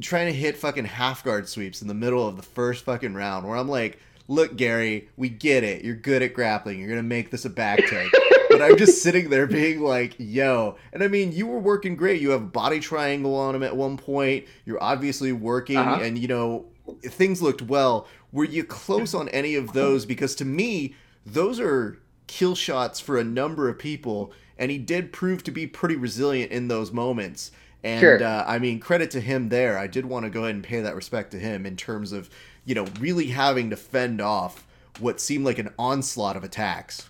trying 0.01 0.27
to 0.27 0.39
hit 0.39 0.57
fucking 0.57 0.85
half 0.85 1.25
guard 1.25 1.49
sweeps 1.49 1.83
in 1.83 1.89
the 1.89 1.95
middle 1.95 2.27
of 2.27 2.37
the 2.37 2.43
first 2.43 2.85
fucking 2.85 3.15
round? 3.15 3.47
Where 3.47 3.57
I'm 3.57 3.69
like, 3.69 3.99
look, 4.29 4.57
Garry, 4.57 5.09
we 5.17 5.29
get 5.29 5.65
it. 5.65 5.85
You're 5.85 5.97
good 5.97 6.23
at 6.23 6.35
grappling. 6.35 6.79
You're 6.79 6.89
gonna 6.89 7.03
make 7.03 7.31
this 7.31 7.45
a 7.45 7.51
back 7.51 7.79
take. 7.87 8.13
but 8.51 8.63
I'm 8.63 8.77
just 8.77 9.03
sitting 9.03 9.31
there 9.31 9.47
being 9.47 9.81
like, 9.81 10.15
yo. 10.19 10.77
And 10.93 11.03
I 11.03 11.09
mean, 11.09 11.33
you 11.33 11.47
were 11.47 11.59
working 11.59 11.97
great. 11.97 12.21
You 12.21 12.31
have 12.31 12.43
a 12.43 12.47
body 12.47 12.81
triangle 12.81 13.35
on 13.35 13.55
him 13.55 13.63
at 13.63 13.75
one 13.75 13.97
point. 13.97 14.47
You're 14.67 14.83
obviously 14.83 15.33
working, 15.33 15.79
uh-huh. 15.79 16.03
and 16.03 16.19
you 16.19 16.29
know 16.29 16.67
things 17.03 17.43
looked 17.43 17.63
well. 17.63 18.07
Were 18.33 18.45
you 18.45 18.65
close 18.65 19.15
on 19.15 19.29
any 19.31 19.55
of 19.55 19.73
those? 19.73 20.07
Because 20.07 20.35
to 20.37 20.45
me, 20.45 20.95
those 21.27 21.59
are 21.61 21.99
kill 22.27 22.55
shots 22.55 23.01
for 23.01 23.19
a 23.19 23.25
number 23.25 23.69
of 23.69 23.79
people 23.79 24.33
and 24.61 24.71
he 24.71 24.79
did 24.79 25.11
prove 25.11 25.43
to 25.43 25.51
be 25.51 25.67
pretty 25.67 25.97
resilient 25.97 26.53
in 26.53 26.69
those 26.69 26.93
moments. 26.93 27.51
And 27.83 28.01
sure. 28.01 28.23
uh, 28.23 28.45
I 28.47 28.59
mean, 28.59 28.79
credit 28.79 29.11
to 29.13 29.21
him 29.21 29.49
there. 29.49 29.79
I 29.79 29.87
did 29.87 30.05
want 30.05 30.25
to 30.25 30.31
go 30.31 30.43
ahead 30.45 30.55
and 30.55 30.63
pay 30.63 30.83
that 30.83 30.95
respect 30.95 31.31
to 31.31 31.39
him 31.39 31.65
in 31.65 31.77
terms 31.77 32.13
of, 32.13 32.29
you 32.67 32.75
know, 32.75 32.87
really 33.01 33.29
having 33.29 33.71
to 33.71 33.77
fend 33.77 34.21
off 34.21 34.67
what 34.99 35.19
seemed 35.19 35.47
like 35.47 35.59
an 35.59 35.73
onslaught 35.79 36.37
of 36.37 36.45
attacks. 36.45 37.09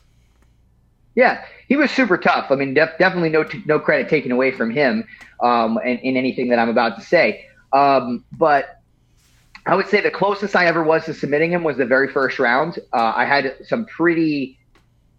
Yeah, 1.16 1.44
he 1.66 1.74
was 1.74 1.90
super 1.90 2.16
tough. 2.16 2.52
I 2.52 2.55
mean, 2.55 2.73
def- 2.73 2.97
definitely 3.01 3.31
no 3.31 3.43
t- 3.43 3.65
no 3.66 3.81
credit 3.81 4.09
taken 4.09 4.31
away 4.31 4.52
from 4.52 4.70
him 4.70 5.05
um, 5.43 5.77
in, 5.85 5.98
in 5.98 6.16
anything 6.16 6.48
that 6.51 6.61
I'm 6.61 6.69
about 6.69 6.97
to 6.98 7.05
say. 7.05 7.47
Um, 7.73 8.24
but 8.39 8.80
I 9.66 9.74
would 9.74 9.89
say 9.89 10.01
the 10.01 10.11
closest 10.11 10.57
I 10.57 10.66
ever 10.66 10.82
was 10.82 11.05
to 11.05 11.15
submitting 11.15 11.53
him 11.53 11.62
was 11.62 11.77
the 11.77 11.87
very 11.87 12.09
first 12.09 12.39
round. 12.39 12.78
Uh, 12.93 13.12
I 13.15 13.24
had 13.24 13.55
some 13.66 13.87
pretty 13.87 14.59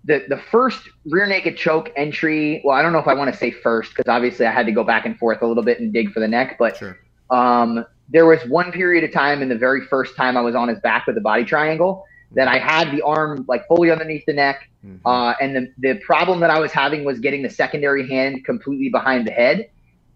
the 0.03 0.23
the 0.27 0.38
first 0.38 0.89
rear 1.05 1.27
naked 1.27 1.57
choke 1.57 1.91
entry. 1.95 2.61
Well, 2.63 2.76
I 2.76 2.81
don't 2.81 2.91
know 2.91 2.99
if 2.99 3.07
I 3.07 3.13
want 3.13 3.31
to 3.31 3.38
say 3.38 3.51
first 3.51 3.91
because 3.95 4.09
obviously 4.09 4.45
I 4.45 4.51
had 4.51 4.65
to 4.65 4.72
go 4.72 4.84
back 4.84 5.05
and 5.05 5.18
forth 5.18 5.41
a 5.41 5.47
little 5.47 5.63
bit 5.63 5.80
and 5.80 5.93
dig 5.93 6.11
for 6.11 6.19
the 6.19 6.27
neck. 6.27 6.57
But 6.57 6.77
sure. 6.77 6.97
um, 7.30 7.85
there 8.09 8.26
was 8.26 8.43
one 8.47 8.72
period 8.72 9.03
of 9.03 9.11
time 9.11 9.41
in 9.41 9.49
the 9.49 9.57
very 9.57 9.81
first 9.85 10.15
time 10.15 10.35
I 10.38 10.41
was 10.41 10.55
on 10.55 10.68
his 10.68 10.80
back 10.80 11.05
with 11.05 11.15
the 11.15 11.22
body 11.22 11.45
triangle 11.45 12.05
that 12.34 12.47
I 12.47 12.57
had 12.57 12.91
the 12.91 13.01
arm 13.01 13.45
like 13.47 13.68
fully 13.68 13.91
underneath 13.91 14.26
the 14.26 14.34
neck. 14.34 14.69
Mm-hmm. 14.85 15.05
Uh, 15.05 15.34
and 15.39 15.55
the 15.55 15.73
the 15.77 15.99
problem 15.99 16.39
that 16.39 16.49
I 16.49 16.59
was 16.59 16.72
having 16.72 17.03
was 17.03 17.19
getting 17.19 17.43
the 17.43 17.49
secondary 17.49 18.07
hand 18.07 18.43
completely 18.45 18.89
behind 18.89 19.27
the 19.27 19.31
head. 19.31 19.69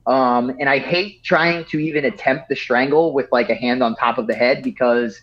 Um, 0.07 0.55
and 0.59 0.69
I 0.69 0.79
hate 0.79 1.23
trying 1.23 1.65
to 1.65 1.79
even 1.79 2.05
attempt 2.05 2.49
the 2.49 2.55
strangle 2.55 3.13
with 3.13 3.27
like 3.31 3.49
a 3.49 3.55
hand 3.55 3.81
on 3.81 3.95
top 3.95 4.17
of 4.17 4.27
the 4.27 4.35
head 4.35 4.61
because 4.63 5.19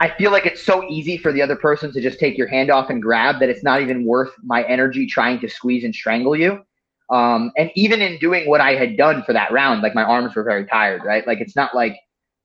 I 0.00 0.08
feel 0.16 0.30
like 0.30 0.46
it's 0.46 0.62
so 0.62 0.86
easy 0.88 1.18
for 1.18 1.32
the 1.32 1.42
other 1.42 1.56
person 1.56 1.92
to 1.92 2.00
just 2.00 2.18
take 2.18 2.36
your 2.36 2.46
hand 2.46 2.70
off 2.70 2.90
and 2.90 3.02
grab 3.02 3.40
that 3.40 3.48
it's 3.48 3.62
not 3.62 3.82
even 3.82 4.04
worth 4.04 4.32
my 4.42 4.62
energy 4.64 5.06
trying 5.06 5.40
to 5.40 5.48
squeeze 5.48 5.84
and 5.84 5.94
strangle 5.94 6.36
you. 6.36 6.62
Um, 7.10 7.52
and 7.56 7.70
even 7.74 8.00
in 8.00 8.18
doing 8.18 8.48
what 8.48 8.60
I 8.60 8.74
had 8.74 8.96
done 8.96 9.22
for 9.24 9.32
that 9.32 9.50
round, 9.50 9.82
like 9.82 9.94
my 9.94 10.04
arms 10.04 10.34
were 10.34 10.44
very 10.44 10.64
tired, 10.64 11.02
right? 11.04 11.26
Like 11.26 11.40
it's 11.40 11.56
not 11.56 11.74
like, 11.74 11.98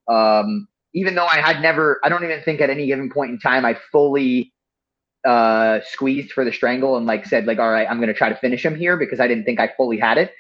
um, 0.10 0.68
even 0.94 1.16
though 1.16 1.26
I 1.28 1.38
had 1.40 1.62
never, 1.62 2.00
I 2.04 2.10
don't 2.10 2.24
even 2.24 2.42
think 2.44 2.62
at 2.62 2.70
any 2.70 2.88
given 2.88 3.10
point 3.12 3.32
in 3.32 3.40
time 3.40 3.64
I 3.64 3.78
fully 3.92 4.54
uh, 5.26 5.80
squeezed 5.86 6.32
for 6.32 6.44
the 6.44 6.52
strangle 6.52 6.98
and 6.98 7.06
like 7.06 7.26
said 7.26 7.46
like, 7.46 7.60
all 7.60 7.72
right, 7.72 7.88
I'm 7.90 7.98
going 7.98 8.08
to 8.08 8.14
try 8.14 8.30
to 8.30 8.36
finish 8.36 8.66
him 8.66 8.76
here 8.76 8.98
because 8.98 9.20
I 9.20 9.28
didn't 9.28 9.46
think 9.46 9.60
I 9.60 9.72
fully 9.78 10.00
had 10.00 10.18
it. 10.18 10.34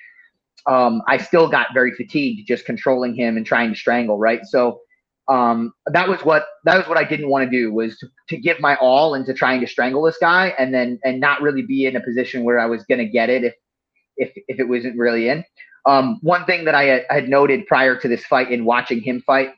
Um, 0.68 1.02
I 1.08 1.18
still 1.18 1.48
got 1.48 1.68
very 1.74 1.92
fatigued 1.92 2.48
just 2.48 2.66
controlling 2.66 3.16
him 3.16 3.38
and 3.38 3.46
trying 3.46 3.72
to 3.72 3.76
strangle, 3.76 4.18
right? 4.18 4.44
So 4.46 4.80
um, 5.28 5.74
that 5.88 6.08
was 6.08 6.22
what 6.22 6.46
that 6.66 6.78
was 6.78 6.88
what 6.88 6.98
I 6.98 7.04
didn't 7.04 7.30
want 7.30 7.50
to 7.50 7.50
do 7.50 7.74
was 7.74 7.98
to, 8.00 8.08
to 8.30 8.38
give 8.38 8.60
my 8.60 8.76
all 8.76 9.16
into 9.16 9.34
trying 9.34 9.62
to 9.62 9.68
strangle 9.68 10.04
this 10.04 10.18
guy 10.20 10.54
and 10.60 10.74
then 10.74 11.00
and 11.04 11.20
not 11.20 11.42
really 11.42 11.64
be 11.64 11.86
in 11.86 11.96
a 11.96 12.02
position 12.02 12.44
where 12.44 12.60
I 12.60 12.66
was 12.66 12.84
going 12.84 13.00
to 13.00 13.08
get 13.08 13.30
it 13.30 13.44
if 13.44 13.54
if 14.18 14.32
if 14.48 14.60
it 14.60 14.68
wasn't 14.68 14.98
really 14.98 15.30
in. 15.30 15.44
Um, 15.88 16.20
one 16.22 16.46
thing 16.46 16.66
that 16.66 16.74
I 16.74 16.84
had, 16.86 17.06
I 17.12 17.16
had, 17.16 17.30
noted 17.30 17.68
prior 17.68 17.96
to 17.96 18.08
this 18.08 18.26
fight 18.26 18.52
in 18.52 18.66
watching 18.66 19.02
him 19.02 19.22
fight 19.22 19.50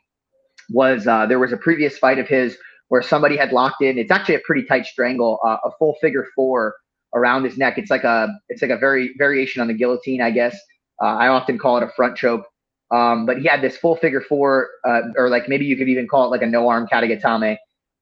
was 0.69 1.07
uh, 1.07 1.25
there 1.25 1.39
was 1.39 1.53
a 1.53 1.57
previous 1.57 1.97
fight 1.97 2.19
of 2.19 2.27
his 2.27 2.57
where 2.89 3.01
somebody 3.01 3.37
had 3.37 3.53
locked 3.53 3.81
in. 3.81 3.97
It's 3.97 4.11
actually 4.11 4.35
a 4.35 4.41
pretty 4.45 4.65
tight 4.65 4.85
strangle, 4.85 5.39
uh, 5.45 5.57
a 5.63 5.71
full 5.79 5.95
figure 6.01 6.25
four 6.35 6.75
around 7.13 7.45
his 7.45 7.57
neck. 7.57 7.77
It's 7.77 7.89
like 7.89 8.03
a 8.03 8.27
it's 8.49 8.61
like 8.61 8.71
a 8.71 8.77
very 8.77 9.13
variation 9.17 9.61
on 9.61 9.67
the 9.67 9.73
guillotine, 9.73 10.21
I 10.21 10.31
guess. 10.31 10.57
Uh, 11.01 11.05
I 11.05 11.27
often 11.27 11.57
call 11.57 11.77
it 11.77 11.83
a 11.83 11.89
front 11.95 12.17
choke. 12.17 12.45
Um, 12.89 13.25
but 13.25 13.39
he 13.39 13.47
had 13.47 13.61
this 13.61 13.77
full 13.77 13.97
figure 13.97 14.21
four, 14.21 14.69
uh, 14.87 15.01
or 15.17 15.29
like 15.29 15.49
maybe 15.49 15.65
you 15.65 15.75
could 15.75 15.89
even 15.89 16.07
call 16.07 16.25
it 16.25 16.29
like 16.29 16.41
a 16.41 16.45
no 16.45 16.69
arm 16.69 16.87
katagatame 16.91 17.57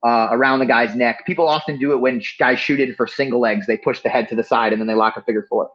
uh, 0.06 0.28
around 0.32 0.60
the 0.60 0.66
guy's 0.66 0.96
neck. 0.96 1.26
People 1.26 1.48
often 1.48 1.80
do 1.80 1.92
it 1.92 1.98
when 1.98 2.22
guys 2.38 2.60
shoot 2.60 2.80
in 2.80 2.94
for 2.94 3.08
single 3.08 3.40
legs. 3.40 3.66
They 3.66 3.78
push 3.78 4.02
the 4.02 4.10
head 4.10 4.30
to 4.30 4.36
the 4.36 4.44
side 4.44 4.74
and 4.74 4.80
then 4.80 4.88
they 4.88 4.94
lock 4.94 5.18
a 5.18 5.24
figure 5.24 5.46
four. 5.50 5.70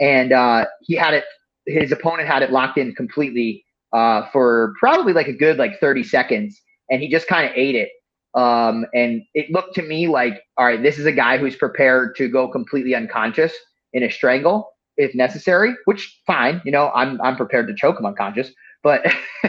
And 0.00 0.32
uh, 0.32 0.66
he 0.82 0.94
had 0.94 1.14
it. 1.14 1.24
His 1.66 1.92
opponent 1.92 2.28
had 2.28 2.42
it 2.42 2.50
locked 2.52 2.78
in 2.78 2.94
completely 2.94 3.64
uh, 3.92 4.26
for 4.30 4.74
probably 4.78 5.12
like 5.12 5.28
a 5.28 5.32
good 5.32 5.58
like 5.58 5.78
30 5.80 6.02
seconds, 6.04 6.60
and 6.90 7.02
he 7.02 7.08
just 7.08 7.26
kind 7.28 7.48
of 7.48 7.52
ate 7.56 7.74
it. 7.74 7.90
Um, 8.34 8.86
and 8.94 9.22
it 9.34 9.50
looked 9.50 9.74
to 9.74 9.82
me 9.82 10.08
like, 10.08 10.42
all 10.56 10.64
right, 10.64 10.82
this 10.82 10.98
is 10.98 11.04
a 11.04 11.12
guy 11.12 11.36
who's 11.36 11.54
prepared 11.54 12.16
to 12.16 12.28
go 12.28 12.48
completely 12.48 12.94
unconscious 12.94 13.52
in 13.92 14.02
a 14.02 14.10
strangle 14.10 14.72
if 14.96 15.14
necessary, 15.14 15.74
which 15.84 16.20
fine, 16.26 16.60
you 16.64 16.72
know, 16.72 16.90
I'm 16.94 17.20
I'm 17.22 17.36
prepared 17.36 17.68
to 17.68 17.74
choke 17.74 17.98
him 17.98 18.06
unconscious, 18.06 18.50
but 18.82 19.04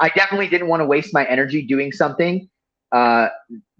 I 0.00 0.08
definitely 0.14 0.48
didn't 0.48 0.68
want 0.68 0.80
to 0.80 0.86
waste 0.86 1.12
my 1.12 1.24
energy 1.26 1.62
doing 1.62 1.92
something 1.92 2.48
uh, 2.92 3.28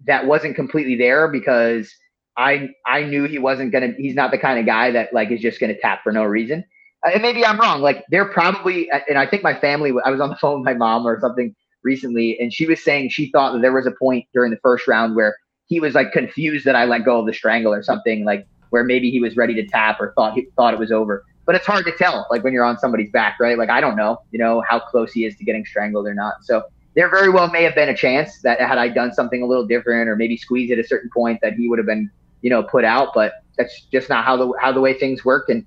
that 0.05 0.25
wasn't 0.25 0.55
completely 0.55 0.95
there 0.95 1.27
because 1.27 1.93
I 2.37 2.69
I 2.85 3.03
knew 3.03 3.25
he 3.25 3.39
wasn't 3.39 3.71
gonna. 3.71 3.93
He's 3.97 4.15
not 4.15 4.31
the 4.31 4.37
kind 4.37 4.59
of 4.59 4.65
guy 4.65 4.91
that 4.91 5.13
like 5.13 5.31
is 5.31 5.41
just 5.41 5.59
gonna 5.59 5.77
tap 5.77 6.03
for 6.03 6.11
no 6.11 6.23
reason. 6.23 6.63
Uh, 7.05 7.11
and 7.13 7.21
maybe 7.21 7.45
I'm 7.45 7.59
wrong. 7.59 7.81
Like 7.81 8.05
they're 8.09 8.31
probably, 8.31 8.89
and 9.09 9.17
I 9.17 9.25
think 9.25 9.43
my 9.43 9.59
family. 9.59 9.93
I 10.05 10.11
was 10.11 10.21
on 10.21 10.29
the 10.29 10.35
phone 10.41 10.61
with 10.61 10.65
my 10.65 10.73
mom 10.73 11.05
or 11.05 11.19
something 11.19 11.55
recently, 11.83 12.39
and 12.39 12.53
she 12.53 12.65
was 12.65 12.83
saying 12.83 13.09
she 13.09 13.31
thought 13.31 13.53
that 13.53 13.61
there 13.61 13.73
was 13.73 13.87
a 13.87 13.91
point 13.91 14.25
during 14.33 14.51
the 14.51 14.59
first 14.61 14.87
round 14.87 15.15
where 15.15 15.35
he 15.67 15.79
was 15.79 15.95
like 15.95 16.11
confused 16.11 16.65
that 16.65 16.75
I 16.75 16.85
let 16.85 17.05
go 17.05 17.19
of 17.19 17.25
the 17.25 17.33
strangle 17.33 17.73
or 17.73 17.83
something 17.83 18.23
like 18.23 18.47
where 18.69 18.83
maybe 18.83 19.09
he 19.09 19.19
was 19.19 19.35
ready 19.35 19.53
to 19.55 19.65
tap 19.65 19.99
or 19.99 20.13
thought 20.13 20.33
he 20.33 20.47
thought 20.55 20.73
it 20.73 20.79
was 20.79 20.91
over. 20.91 21.25
But 21.45 21.55
it's 21.55 21.65
hard 21.65 21.85
to 21.85 21.93
tell, 21.93 22.27
like 22.29 22.43
when 22.43 22.51
you're 22.51 22.65
on 22.65 22.77
somebody's 22.77 23.09
back, 23.11 23.37
right? 23.39 23.57
Like 23.57 23.69
I 23.69 23.79
don't 23.79 23.95
know, 23.95 24.21
you 24.31 24.39
know, 24.39 24.61
how 24.67 24.79
close 24.79 25.13
he 25.13 25.25
is 25.25 25.35
to 25.37 25.45
getting 25.45 25.65
strangled 25.65 26.05
or 26.05 26.13
not. 26.13 26.43
So 26.43 26.63
there 26.95 27.09
very 27.09 27.29
well 27.29 27.47
may 27.49 27.63
have 27.63 27.75
been 27.75 27.89
a 27.89 27.95
chance 27.95 28.41
that 28.41 28.59
had 28.59 28.77
I 28.77 28.89
done 28.89 29.13
something 29.13 29.41
a 29.41 29.45
little 29.45 29.65
different 29.65 30.09
or 30.09 30.15
maybe 30.15 30.35
squeezed 30.35 30.71
at 30.73 30.79
a 30.79 30.83
certain 30.83 31.09
point 31.13 31.39
that 31.41 31.53
he 31.53 31.69
would 31.69 31.79
have 31.79 31.85
been, 31.85 32.09
you 32.41 32.49
know, 32.49 32.63
put 32.63 32.83
out. 32.83 33.09
But 33.13 33.33
that's 33.57 33.85
just 33.91 34.09
not 34.09 34.25
how 34.25 34.35
the 34.35 34.51
how 34.59 34.71
the 34.71 34.81
way 34.81 34.93
things 34.93 35.23
worked. 35.23 35.49
And 35.49 35.65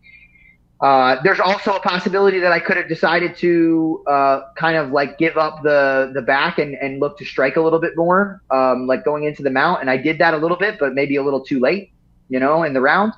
uh, 0.81 1.16
there's 1.22 1.40
also 1.40 1.72
a 1.74 1.81
possibility 1.81 2.40
that 2.40 2.52
I 2.52 2.59
could 2.59 2.77
have 2.77 2.89
decided 2.89 3.36
to 3.36 4.02
uh, 4.06 4.40
kind 4.56 4.77
of 4.77 4.90
like 4.90 5.18
give 5.18 5.36
up 5.36 5.62
the 5.62 6.10
the 6.14 6.22
back 6.22 6.59
and, 6.59 6.74
and 6.74 7.01
look 7.01 7.16
to 7.18 7.24
strike 7.24 7.56
a 7.56 7.60
little 7.60 7.81
bit 7.81 7.97
more, 7.97 8.43
um, 8.51 8.86
like 8.86 9.05
going 9.05 9.24
into 9.24 9.43
the 9.43 9.51
mount. 9.51 9.81
And 9.81 9.89
I 9.89 9.97
did 9.97 10.18
that 10.18 10.35
a 10.35 10.36
little 10.36 10.56
bit, 10.56 10.78
but 10.78 10.94
maybe 10.94 11.16
a 11.16 11.22
little 11.22 11.43
too 11.43 11.60
late 11.60 11.93
you 12.31 12.40
know, 12.40 12.62
in 12.62 12.73
the 12.73 12.81
round. 12.81 13.12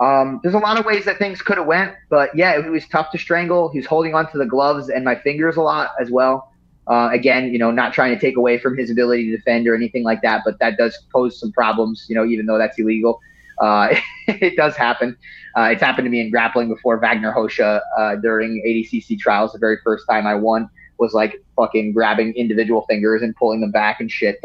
Um, 0.00 0.40
there's 0.42 0.54
a 0.54 0.58
lot 0.58 0.78
of 0.78 0.84
ways 0.84 1.04
that 1.06 1.18
things 1.18 1.42
could 1.42 1.58
have 1.58 1.66
went, 1.66 1.94
but 2.08 2.34
yeah, 2.34 2.56
it 2.58 2.70
was 2.70 2.86
tough 2.88 3.10
to 3.12 3.18
strangle. 3.18 3.68
He's 3.68 3.86
holding 3.86 4.14
onto 4.14 4.38
the 4.38 4.46
gloves 4.46 4.88
and 4.88 5.04
my 5.04 5.16
fingers 5.16 5.56
a 5.56 5.60
lot 5.60 5.90
as 6.00 6.10
well. 6.10 6.52
Uh, 6.86 7.10
again, 7.12 7.52
you 7.52 7.58
know, 7.58 7.70
not 7.70 7.92
trying 7.92 8.14
to 8.14 8.20
take 8.20 8.36
away 8.36 8.58
from 8.58 8.76
his 8.76 8.90
ability 8.90 9.30
to 9.30 9.36
defend 9.36 9.68
or 9.68 9.74
anything 9.74 10.04
like 10.04 10.22
that, 10.22 10.42
but 10.44 10.58
that 10.60 10.78
does 10.78 10.96
pose 11.12 11.38
some 11.38 11.52
problems, 11.52 12.06
you 12.08 12.14
know, 12.14 12.24
even 12.24 12.46
though 12.46 12.58
that's 12.58 12.78
illegal. 12.78 13.20
Uh, 13.60 13.94
it 14.28 14.56
does 14.56 14.76
happen. 14.76 15.16
Uh, 15.56 15.62
it's 15.72 15.82
happened 15.82 16.06
to 16.06 16.10
me 16.10 16.20
in 16.20 16.30
grappling 16.30 16.68
before. 16.68 16.96
Wagner 16.98 17.34
Rocha 17.36 17.82
uh, 17.98 18.16
during 18.16 18.62
ADCC 18.66 19.18
trials, 19.18 19.52
the 19.52 19.58
very 19.58 19.78
first 19.84 20.04
time 20.08 20.26
I 20.26 20.34
won 20.34 20.70
was 20.98 21.12
like 21.12 21.42
fucking 21.56 21.92
grabbing 21.92 22.32
individual 22.34 22.84
fingers 22.88 23.22
and 23.22 23.34
pulling 23.36 23.60
them 23.60 23.70
back 23.70 24.00
and 24.00 24.10
shit. 24.10 24.38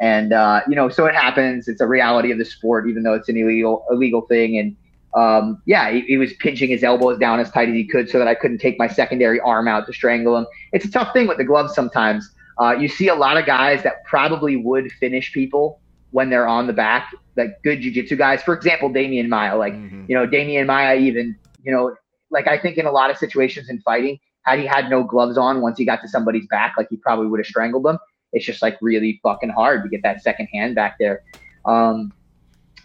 And 0.00 0.32
uh, 0.32 0.62
you 0.66 0.74
know, 0.74 0.88
so 0.88 1.06
it 1.06 1.14
happens. 1.14 1.68
It's 1.68 1.80
a 1.80 1.86
reality 1.86 2.32
of 2.32 2.38
the 2.38 2.44
sport, 2.44 2.88
even 2.88 3.02
though 3.02 3.14
it's 3.14 3.28
an 3.28 3.36
illegal 3.36 3.84
illegal 3.90 4.22
thing. 4.22 4.58
And 4.58 4.76
um, 5.14 5.60
yeah, 5.66 5.90
he, 5.90 6.00
he, 6.02 6.16
was 6.16 6.32
pinching 6.34 6.70
his 6.70 6.84
elbows 6.84 7.18
down 7.18 7.40
as 7.40 7.50
tight 7.50 7.68
as 7.68 7.74
he 7.74 7.84
could 7.84 8.08
so 8.08 8.18
that 8.18 8.28
I 8.28 8.34
couldn't 8.34 8.58
take 8.58 8.78
my 8.78 8.86
secondary 8.86 9.40
arm 9.40 9.66
out 9.66 9.86
to 9.86 9.92
strangle 9.92 10.36
him. 10.36 10.46
It's 10.72 10.84
a 10.84 10.90
tough 10.90 11.12
thing 11.12 11.26
with 11.26 11.36
the 11.36 11.44
gloves 11.44 11.74
sometimes. 11.74 12.30
Uh, 12.60 12.76
you 12.78 12.86
see 12.86 13.08
a 13.08 13.14
lot 13.14 13.36
of 13.36 13.44
guys 13.44 13.82
that 13.82 14.04
probably 14.04 14.54
would 14.54 14.92
finish 14.92 15.32
people 15.32 15.80
when 16.12 16.30
they're 16.30 16.46
on 16.46 16.68
the 16.68 16.72
back, 16.72 17.12
like 17.36 17.60
good 17.64 17.80
jiu-jitsu 17.80 18.14
guys. 18.16 18.40
For 18.42 18.54
example, 18.54 18.88
Demian 18.88 19.28
Maia, 19.28 19.56
Like, 19.56 19.74
mm-hmm. 19.74 20.04
you 20.08 20.14
know, 20.14 20.26
Demian 20.26 20.66
Maia, 20.66 20.96
even, 20.96 21.36
you 21.64 21.72
know, 21.72 21.96
like 22.30 22.46
I 22.46 22.56
think 22.56 22.78
in 22.78 22.86
a 22.86 22.92
lot 22.92 23.10
of 23.10 23.16
situations 23.16 23.68
in 23.68 23.80
fighting, 23.80 24.18
had 24.42 24.60
he 24.60 24.66
had 24.66 24.90
no 24.90 25.02
gloves 25.02 25.36
on 25.36 25.60
once 25.60 25.76
he 25.78 25.84
got 25.84 26.00
to 26.02 26.08
somebody's 26.08 26.46
back, 26.46 26.74
like 26.78 26.88
he 26.88 26.96
probably 26.96 27.26
would 27.26 27.40
have 27.40 27.46
strangled 27.46 27.84
them 27.84 27.98
it's 28.32 28.44
just 28.44 28.62
like 28.62 28.78
really 28.80 29.20
fucking 29.22 29.50
hard 29.50 29.82
to 29.82 29.88
get 29.88 30.02
that 30.02 30.22
second 30.22 30.46
hand 30.46 30.74
back 30.74 30.96
there. 30.98 31.22
Um, 31.64 32.12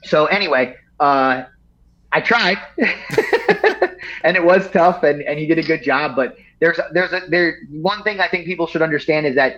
so 0.03 0.25
anyway, 0.25 0.75
uh, 0.99 1.43
I 2.11 2.21
tried, 2.21 2.57
and 4.23 4.37
it 4.37 4.43
was 4.43 4.69
tough, 4.71 5.03
and, 5.03 5.21
and 5.21 5.37
he 5.37 5.45
did 5.45 5.57
a 5.57 5.63
good 5.63 5.83
job. 5.83 6.15
But 6.15 6.37
there's 6.59 6.79
there's 6.93 7.11
a 7.11 7.21
there 7.27 7.59
one 7.69 8.03
thing 8.03 8.19
I 8.19 8.27
think 8.27 8.45
people 8.45 8.67
should 8.67 8.81
understand 8.81 9.25
is 9.25 9.35
that 9.35 9.57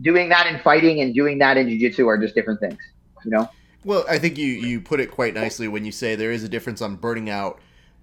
doing 0.00 0.28
that 0.30 0.46
in 0.46 0.58
fighting 0.60 1.00
and 1.00 1.14
doing 1.14 1.38
that 1.38 1.56
in 1.56 1.68
jiu-jitsu 1.68 2.06
are 2.06 2.16
just 2.18 2.34
different 2.34 2.60
things. 2.60 2.78
You 3.24 3.32
know. 3.32 3.50
Well, 3.84 4.04
I 4.08 4.18
think 4.18 4.38
you 4.38 4.46
you 4.46 4.80
put 4.80 5.00
it 5.00 5.10
quite 5.10 5.34
nicely 5.34 5.68
when 5.68 5.84
you 5.84 5.92
say 5.92 6.14
there 6.14 6.32
is 6.32 6.44
a 6.44 6.48
difference 6.48 6.80
on 6.80 6.96
burning 6.96 7.30
out 7.30 7.60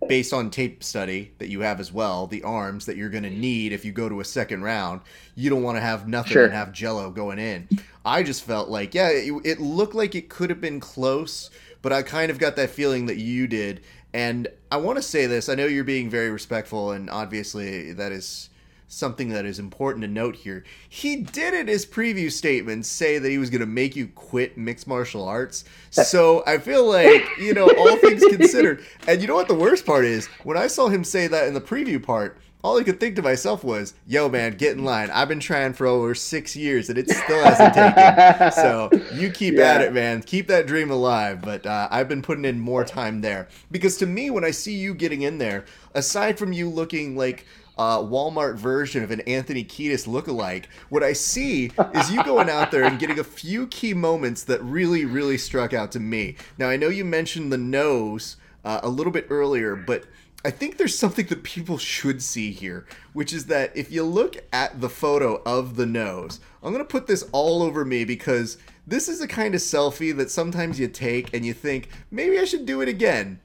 based 0.08 0.34
on 0.34 0.50
tape 0.50 0.84
study 0.84 1.32
that 1.40 1.50
you 1.50 1.62
have 1.62 1.80
as 1.80 1.92
well, 1.92 2.28
the 2.28 2.44
arms 2.44 2.86
that 2.86 2.98
you're 2.98 3.10
going 3.10 3.24
to 3.24 3.30
need 3.30 3.74
if 3.74 3.86
you 3.86 3.92
go 3.92 4.10
to 4.10 4.20
a 4.20 4.26
second 4.26 4.62
round. 4.62 5.02
You 5.36 5.50
don't 5.50 5.64
want 5.64 5.78
to 5.78 5.82
have 5.82 6.08
nothing 6.08 6.34
sure. 6.34 6.46
and 6.46 6.54
have 6.54 6.72
jello 6.72 7.10
going 7.10 7.40
in. 7.40 7.68
I 8.04 8.24
just 8.24 8.44
felt 8.44 8.70
like, 8.70 8.94
yeah, 8.94 9.10
it, 9.10 9.34
it 9.44 9.60
looked 9.60 9.96
like 9.96 10.16
it 10.16 10.30
could 10.30 10.50
have 10.50 10.62
been 10.62 10.80
close, 10.80 11.50
but 11.82 11.92
I 11.92 12.04
kind 12.04 12.30
of 12.30 12.38
got 12.38 12.56
that 12.58 12.70
feeling 12.70 13.08
that 13.08 13.18
you 13.18 13.48
did. 13.48 13.82
And 14.14 14.48
I 14.72 14.78
want 14.78 14.98
to 14.98 15.02
say 15.02 15.26
this 15.26 15.50
I 15.50 15.56
know 15.56 15.66
you're 15.66 15.84
being 15.84 16.10
very 16.10 16.30
respectful, 16.30 16.92
and 16.92 17.10
obviously 17.10 17.94
that 17.94 18.12
is 18.12 18.50
something 18.88 19.30
that 19.30 19.46
is 19.46 19.60
important 19.60 20.04
to 20.04 20.08
note 20.08 20.36
here. 20.36 20.64
He 20.88 21.18
did 21.18 21.54
in 21.54 21.68
his 21.68 21.86
preview 21.86 22.32
statements 22.32 22.88
say 22.88 23.18
that 23.18 23.30
he 23.30 23.38
was 23.38 23.50
going 23.50 23.62
to 23.62 23.68
make 23.68 23.96
you 23.96 24.08
quit 24.08 24.58
mixed 24.58 24.88
martial 24.88 25.28
arts. 25.28 25.66
So 25.90 26.44
I 26.46 26.58
feel 26.58 26.86
like, 26.86 27.26
you 27.40 27.54
know, 27.54 27.68
all 27.78 27.98
things 27.98 28.24
considered. 28.26 28.84
And 29.08 29.22
you 29.22 29.28
know 29.28 29.36
what 29.36 29.48
the 29.48 29.56
worst 29.56 29.86
part 29.86 30.04
is? 30.06 30.28
When 30.44 30.58
I 30.58 30.68
saw 30.68 30.88
him 30.88 31.04
say 31.04 31.28
that 31.28 31.48
in 31.48 31.54
the 31.54 31.62
preview 31.62 32.02
part, 32.02 32.38
all 32.66 32.80
I 32.80 32.84
could 32.84 33.00
think 33.00 33.16
to 33.18 33.22
myself 33.22 33.64
was, 33.64 33.94
yo, 34.08 34.28
man, 34.28 34.58
get 34.58 34.76
in 34.76 34.84
line. 34.84 35.12
I've 35.12 35.28
been 35.28 35.40
trying 35.40 35.74
for 35.74 35.86
over 35.86 36.16
six 36.16 36.56
years 36.56 36.90
and 36.90 36.98
it 36.98 37.08
still 37.10 37.44
hasn't 37.44 37.76
taken. 37.76 38.52
So 38.52 38.90
you 39.14 39.30
keep 39.30 39.56
yeah. 39.56 39.74
at 39.74 39.82
it, 39.82 39.94
man. 39.94 40.24
Keep 40.24 40.48
that 40.48 40.66
dream 40.66 40.90
alive. 40.90 41.42
But 41.42 41.66
uh, 41.68 41.88
I've 41.92 42.10
been 42.10 42.24
putting 42.24 42.46
in 42.46 42.60
more 42.60 42.84
time 42.84 43.22
there. 43.22 43.48
Because 43.70 43.98
to 43.98 44.08
me, 44.08 44.32
when 44.32 44.44
I 44.44 44.50
see 44.50 44.74
you 44.74 44.96
getting 44.96 45.22
in 45.22 45.38
there, 45.38 45.66
aside 45.94 46.40
from 46.40 46.54
you 46.54 46.68
looking 46.68 47.16
like 47.16 47.46
uh, 47.78 48.00
Walmart 48.00 48.56
version 48.56 49.04
of 49.04 49.12
an 49.12 49.22
Anthony 49.22 49.64
Kiedis 49.64 50.08
lookalike. 50.08 50.66
What 50.90 51.04
I 51.04 51.14
see 51.14 51.72
is 51.94 52.12
you 52.12 52.24
going 52.24 52.50
out 52.50 52.72
there 52.72 52.84
and 52.84 53.00
getting 53.00 53.20
a 53.20 53.24
few 53.24 53.68
key 53.68 53.94
moments 53.94 54.44
that 54.44 54.64
really, 54.64 55.06
really 55.06 55.38
struck 55.38 55.74
out 55.74 55.92
to 55.94 56.00
me. 56.00 56.36
Now, 56.58 56.70
I 56.70 56.78
know 56.78 56.90
you 56.90 57.06
mentioned 57.06 57.52
the 57.52 57.58
nose 57.58 58.38
uh, 58.64 58.80
a 58.84 58.90
little 58.90 59.12
bit 59.12 59.28
earlier, 59.30 59.76
but 59.76 60.06
I 60.44 60.52
think 60.52 60.78
there's 60.78 60.98
something 60.98 61.26
that 61.28 61.44
people 61.44 61.80
should 61.80 62.22
see 62.22 62.52
here, 62.52 62.86
which 63.14 63.34
is 63.34 63.48
that 63.48 63.76
if 63.76 63.92
you 63.92 64.04
look 64.04 64.38
at 64.54 64.80
the 64.80 64.90
photo 64.90 65.42
of 65.44 65.76
the 65.76 65.88
nose, 65.88 66.40
I'm 66.62 66.72
going 66.72 66.86
to 66.86 66.90
put 66.90 67.08
this 67.08 67.28
all 67.32 67.64
over 67.64 67.84
me 67.84 68.06
because 68.06 68.58
this 68.86 69.10
is 69.10 69.22
a 69.22 69.28
kind 69.28 69.56
of 69.56 69.62
selfie 69.62 70.16
that 70.16 70.30
sometimes 70.30 70.80
you 70.80 70.88
take 70.88 71.34
and 71.34 71.44
you 71.44 71.54
think, 71.54 71.90
maybe 72.12 72.38
I 72.38 72.46
should 72.46 72.68
do 72.68 72.82
it 72.82 72.88
again 72.88 73.40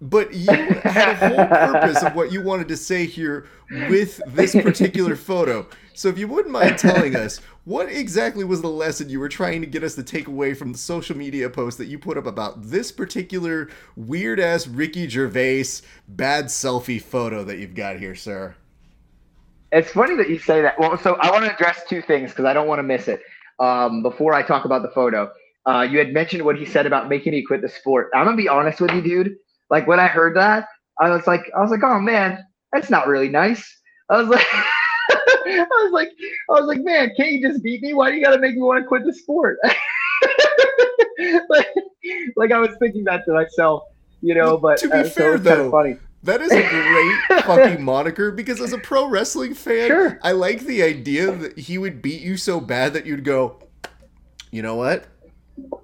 but 0.00 0.32
you 0.32 0.52
had 0.52 1.10
a 1.10 1.28
whole 1.28 1.46
purpose 1.46 2.02
of 2.02 2.14
what 2.14 2.30
you 2.30 2.40
wanted 2.40 2.68
to 2.68 2.76
say 2.76 3.04
here 3.06 3.46
with 3.88 4.20
this 4.28 4.52
particular 4.52 5.16
photo. 5.16 5.66
So 5.94 6.08
if 6.08 6.18
you 6.18 6.28
wouldn't 6.28 6.52
mind 6.52 6.78
telling 6.78 7.16
us, 7.16 7.40
what 7.64 7.90
exactly 7.90 8.44
was 8.44 8.62
the 8.62 8.68
lesson 8.68 9.08
you 9.08 9.18
were 9.18 9.28
trying 9.28 9.60
to 9.60 9.66
get 9.66 9.82
us 9.82 9.96
to 9.96 10.02
take 10.02 10.28
away 10.28 10.54
from 10.54 10.72
the 10.72 10.78
social 10.78 11.16
media 11.16 11.50
post 11.50 11.78
that 11.78 11.86
you 11.86 11.98
put 11.98 12.16
up 12.16 12.26
about 12.26 12.62
this 12.62 12.92
particular 12.92 13.68
weird 13.96 14.38
ass 14.38 14.66
Ricky 14.68 15.08
Gervais 15.08 15.82
bad 16.06 16.46
selfie 16.46 17.02
photo 17.02 17.42
that 17.44 17.58
you've 17.58 17.74
got 17.74 17.98
here, 17.98 18.14
sir? 18.14 18.54
It's 19.72 19.90
funny 19.90 20.16
that 20.16 20.30
you 20.30 20.38
say 20.38 20.62
that. 20.62 20.78
Well, 20.78 20.96
so 20.96 21.16
I 21.16 21.30
want 21.30 21.44
to 21.44 21.52
address 21.52 21.82
two 21.88 22.00
things 22.00 22.30
because 22.30 22.44
I 22.44 22.52
don't 22.52 22.68
want 22.68 22.78
to 22.78 22.84
miss 22.84 23.08
it. 23.08 23.20
Um, 23.58 24.02
before 24.02 24.32
I 24.32 24.42
talk 24.42 24.64
about 24.64 24.82
the 24.82 24.90
photo, 24.90 25.30
uh, 25.66 25.82
you 25.82 25.98
had 25.98 26.12
mentioned 26.12 26.44
what 26.44 26.56
he 26.56 26.64
said 26.64 26.86
about 26.86 27.08
making 27.08 27.32
me 27.32 27.42
quit 27.42 27.60
the 27.60 27.68
sport. 27.68 28.08
I'm 28.14 28.24
gonna 28.24 28.36
be 28.36 28.48
honest 28.48 28.80
with 28.80 28.92
you, 28.92 29.02
dude. 29.02 29.36
Like 29.70 29.86
when 29.86 30.00
I 30.00 30.06
heard 30.06 30.36
that, 30.36 30.68
I 31.00 31.10
was 31.10 31.26
like, 31.26 31.50
I 31.56 31.60
was 31.60 31.70
like, 31.70 31.82
oh 31.82 32.00
man, 32.00 32.44
that's 32.72 32.90
not 32.90 33.06
really 33.06 33.28
nice. 33.28 33.64
I 34.10 34.20
was 34.20 34.28
like, 34.28 34.46
I 35.10 35.66
was 35.70 35.92
like, 35.92 36.10
I 36.50 36.52
was 36.52 36.66
like, 36.66 36.80
man, 36.80 37.12
can't 37.16 37.32
you 37.32 37.46
just 37.46 37.62
beat 37.62 37.82
me? 37.82 37.94
Why 37.94 38.10
do 38.10 38.16
you 38.16 38.24
gotta 38.24 38.38
make 38.38 38.54
me 38.54 38.62
want 38.62 38.82
to 38.82 38.88
quit 38.88 39.04
the 39.04 39.12
sport? 39.12 39.58
like, 41.48 41.68
like 42.36 42.52
I 42.52 42.58
was 42.58 42.70
thinking 42.78 43.04
that 43.04 43.24
to 43.26 43.32
myself, 43.32 43.84
you 44.20 44.34
know. 44.34 44.56
But 44.56 44.78
to 44.78 44.88
be 44.88 44.98
uh, 44.98 45.04
fair, 45.04 45.36
so 45.36 45.42
though, 45.42 45.70
funny. 45.70 45.96
That 46.24 46.40
is 46.40 46.50
a 46.50 46.68
great 46.68 47.44
fucking 47.44 47.82
moniker 47.82 48.32
because 48.32 48.60
as 48.60 48.72
a 48.72 48.78
pro 48.78 49.08
wrestling 49.08 49.54
fan, 49.54 49.88
sure. 49.88 50.18
I 50.22 50.32
like 50.32 50.60
the 50.60 50.82
idea 50.82 51.30
that 51.30 51.58
he 51.58 51.78
would 51.78 52.02
beat 52.02 52.20
you 52.20 52.36
so 52.36 52.60
bad 52.60 52.92
that 52.94 53.06
you'd 53.06 53.24
go, 53.24 53.60
you 54.50 54.62
know 54.62 54.74
what? 54.74 55.06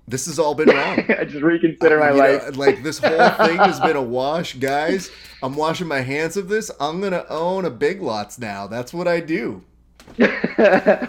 This 0.06 0.26
has 0.26 0.38
all 0.38 0.54
been 0.54 0.68
wrong. 0.68 1.04
I 1.18 1.24
just 1.24 1.42
reconsider 1.42 1.98
my 1.98 2.10
You 2.10 2.16
life. 2.18 2.52
know, 2.52 2.58
like 2.58 2.82
this 2.82 2.98
whole 2.98 3.30
thing 3.46 3.56
has 3.56 3.80
been 3.80 3.96
a 3.96 4.02
wash, 4.02 4.54
guys. 4.54 5.10
I'm 5.42 5.54
washing 5.54 5.88
my 5.88 6.00
hands 6.00 6.36
of 6.36 6.48
this. 6.48 6.70
I'm 6.78 7.00
gonna 7.00 7.24
own 7.28 7.64
a 7.64 7.70
Big 7.70 8.02
Lots 8.02 8.38
now. 8.38 8.66
That's 8.66 8.92
what 8.92 9.08
I 9.08 9.20
do. 9.20 9.62
uh, 10.20 11.06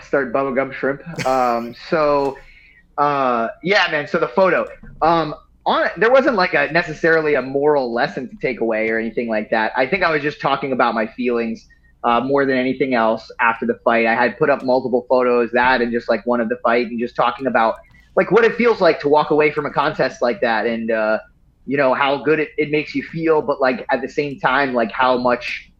start 0.00 0.32
bubblegum 0.32 0.72
shrimp. 0.72 1.26
Um, 1.26 1.74
so, 1.88 2.36
uh, 2.98 3.48
yeah, 3.62 3.88
man. 3.90 4.08
So 4.08 4.18
the 4.18 4.28
photo, 4.28 4.66
um, 5.02 5.34
on 5.64 5.88
there 5.96 6.10
wasn't 6.10 6.36
like 6.36 6.54
a 6.54 6.70
necessarily 6.72 7.34
a 7.34 7.42
moral 7.42 7.92
lesson 7.92 8.28
to 8.28 8.36
take 8.36 8.60
away 8.60 8.90
or 8.90 8.98
anything 8.98 9.28
like 9.28 9.50
that. 9.50 9.72
I 9.76 9.86
think 9.86 10.02
I 10.02 10.10
was 10.10 10.22
just 10.22 10.40
talking 10.40 10.72
about 10.72 10.94
my 10.94 11.06
feelings 11.06 11.68
uh, 12.06 12.20
more 12.20 12.46
than 12.46 12.56
anything 12.56 12.94
else 12.94 13.30
after 13.40 13.66
the 13.66 13.74
fight. 13.84 14.06
I 14.06 14.14
had 14.14 14.38
put 14.38 14.48
up 14.48 14.62
multiple 14.62 15.04
photos, 15.08 15.50
that 15.52 15.82
and 15.82 15.90
just 15.90 16.08
like 16.08 16.24
one 16.24 16.40
of 16.40 16.48
the 16.48 16.56
fight, 16.62 16.86
and 16.86 17.00
just 17.00 17.16
talking 17.16 17.48
about 17.48 17.74
like 18.14 18.30
what 18.30 18.44
it 18.44 18.54
feels 18.54 18.80
like 18.80 19.00
to 19.00 19.08
walk 19.08 19.30
away 19.30 19.50
from 19.50 19.66
a 19.66 19.72
contest 19.72 20.22
like 20.22 20.40
that, 20.40 20.66
and 20.66 20.92
uh, 20.92 21.18
you 21.66 21.76
know 21.76 21.94
how 21.94 22.22
good 22.22 22.38
it, 22.38 22.50
it 22.56 22.70
makes 22.70 22.94
you 22.94 23.02
feel, 23.02 23.42
but 23.42 23.60
like 23.60 23.84
at 23.90 24.02
the 24.02 24.08
same 24.08 24.38
time, 24.38 24.72
like 24.72 24.92
how 24.92 25.18
much 25.18 25.72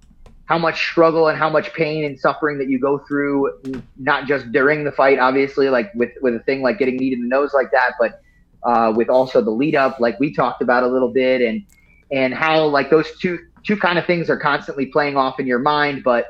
how 0.46 0.58
much 0.58 0.80
struggle 0.80 1.28
and 1.28 1.38
how 1.38 1.48
much 1.48 1.72
pain 1.74 2.04
and 2.04 2.18
suffering 2.18 2.58
that 2.58 2.68
you 2.68 2.80
go 2.80 2.98
through, 2.98 3.82
not 3.96 4.26
just 4.26 4.50
during 4.50 4.84
the 4.84 4.92
fight, 4.92 5.20
obviously, 5.20 5.70
like 5.70 5.94
with 5.94 6.10
with 6.22 6.34
a 6.34 6.40
thing 6.40 6.60
like 6.60 6.76
getting 6.76 6.96
kneed 6.96 7.12
in 7.12 7.22
the 7.22 7.28
nose 7.28 7.54
like 7.54 7.70
that, 7.70 7.92
but 8.00 8.20
uh, 8.64 8.92
with 8.96 9.08
also 9.08 9.40
the 9.40 9.50
lead 9.50 9.76
up, 9.76 10.00
like 10.00 10.18
we 10.18 10.34
talked 10.34 10.60
about 10.60 10.82
a 10.82 10.88
little 10.88 11.12
bit, 11.12 11.40
and 11.40 11.64
and 12.10 12.34
how 12.34 12.66
like 12.66 12.90
those 12.90 13.16
two 13.20 13.38
two 13.66 13.76
kind 13.76 13.98
of 13.98 14.06
things 14.06 14.30
are 14.30 14.38
constantly 14.38 14.86
playing 14.86 15.16
off 15.16 15.40
in 15.40 15.46
your 15.46 15.58
mind, 15.58 16.02
but 16.04 16.26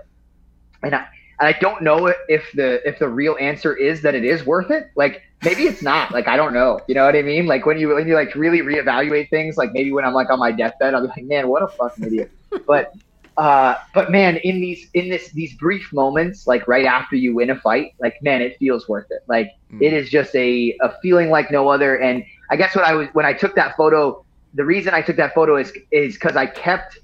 and 0.82 0.94
I 0.94 1.06
and 1.40 1.48
I 1.48 1.58
don't 1.60 1.82
know 1.82 2.12
if 2.28 2.50
the 2.54 2.86
if 2.88 2.98
the 2.98 3.08
real 3.08 3.36
answer 3.40 3.74
is 3.76 4.02
that 4.02 4.14
it 4.14 4.24
is 4.24 4.44
worth 4.46 4.70
it. 4.70 4.86
Like 4.96 5.20
maybe 5.42 5.64
it's 5.64 5.82
not. 5.82 6.12
Like 6.12 6.28
I 6.28 6.36
don't 6.36 6.52
know. 6.54 6.80
You 6.88 6.94
know 6.94 7.04
what 7.04 7.16
I 7.16 7.22
mean? 7.22 7.46
Like 7.46 7.66
when 7.66 7.78
you 7.78 7.94
when 7.94 8.06
you 8.08 8.14
like 8.14 8.34
really 8.34 8.60
reevaluate 8.60 9.28
things. 9.30 9.56
Like 9.56 9.70
maybe 9.72 9.92
when 9.92 10.04
I'm 10.04 10.14
like 10.14 10.30
on 10.30 10.38
my 10.38 10.52
deathbed, 10.52 10.94
I'll 10.94 11.02
be 11.02 11.08
like, 11.08 11.24
man, 11.26 11.48
what 11.48 11.62
a 11.62 11.68
fucking 11.78 12.04
idiot. 12.04 12.30
But 12.66 12.88
uh, 13.36 13.74
but 13.94 14.10
man, 14.10 14.36
in 14.38 14.60
these 14.60 14.88
in 14.94 15.08
this 15.08 15.30
these 15.32 15.54
brief 15.56 15.88
moments, 15.92 16.46
like 16.46 16.66
right 16.68 16.86
after 16.86 17.16
you 17.16 17.34
win 17.34 17.50
a 17.50 17.56
fight, 17.60 17.92
like 18.00 18.14
man, 18.22 18.40
it 18.42 18.56
feels 18.58 18.88
worth 18.88 19.06
it. 19.10 19.20
Like 19.28 19.50
Mm. 19.72 19.82
it 19.82 19.92
is 19.92 20.10
just 20.10 20.34
a 20.36 20.76
a 20.82 20.92
feeling 21.02 21.30
like 21.30 21.50
no 21.50 21.68
other. 21.68 21.96
And 21.96 22.22
I 22.50 22.56
guess 22.56 22.74
what 22.76 22.84
I 22.84 22.94
was 22.94 23.08
when 23.14 23.26
I 23.26 23.32
took 23.32 23.54
that 23.56 23.76
photo, 23.76 24.24
the 24.54 24.64
reason 24.64 24.94
I 24.94 25.02
took 25.02 25.16
that 25.16 25.34
photo 25.34 25.56
is 25.56 25.72
is 25.90 26.14
because 26.14 26.36
I 26.36 26.46
kept. 26.46 26.98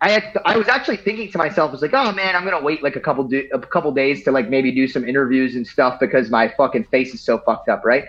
I 0.00 0.10
had, 0.10 0.36
I 0.44 0.58
was 0.58 0.68
actually 0.68 0.98
thinking 0.98 1.30
to 1.32 1.38
myself, 1.38 1.70
I 1.70 1.72
was 1.72 1.82
like, 1.82 1.94
oh 1.94 2.12
man, 2.12 2.36
I'm 2.36 2.44
gonna 2.44 2.62
wait 2.62 2.82
like 2.82 2.96
a 2.96 3.00
couple 3.00 3.24
do, 3.24 3.48
a 3.52 3.58
couple 3.58 3.90
days 3.92 4.24
to 4.24 4.30
like 4.30 4.48
maybe 4.50 4.70
do 4.70 4.86
some 4.86 5.08
interviews 5.08 5.56
and 5.56 5.66
stuff 5.66 5.98
because 5.98 6.30
my 6.30 6.52
fucking 6.56 6.84
face 6.84 7.14
is 7.14 7.22
so 7.22 7.38
fucked 7.38 7.68
up, 7.68 7.84
right? 7.84 8.04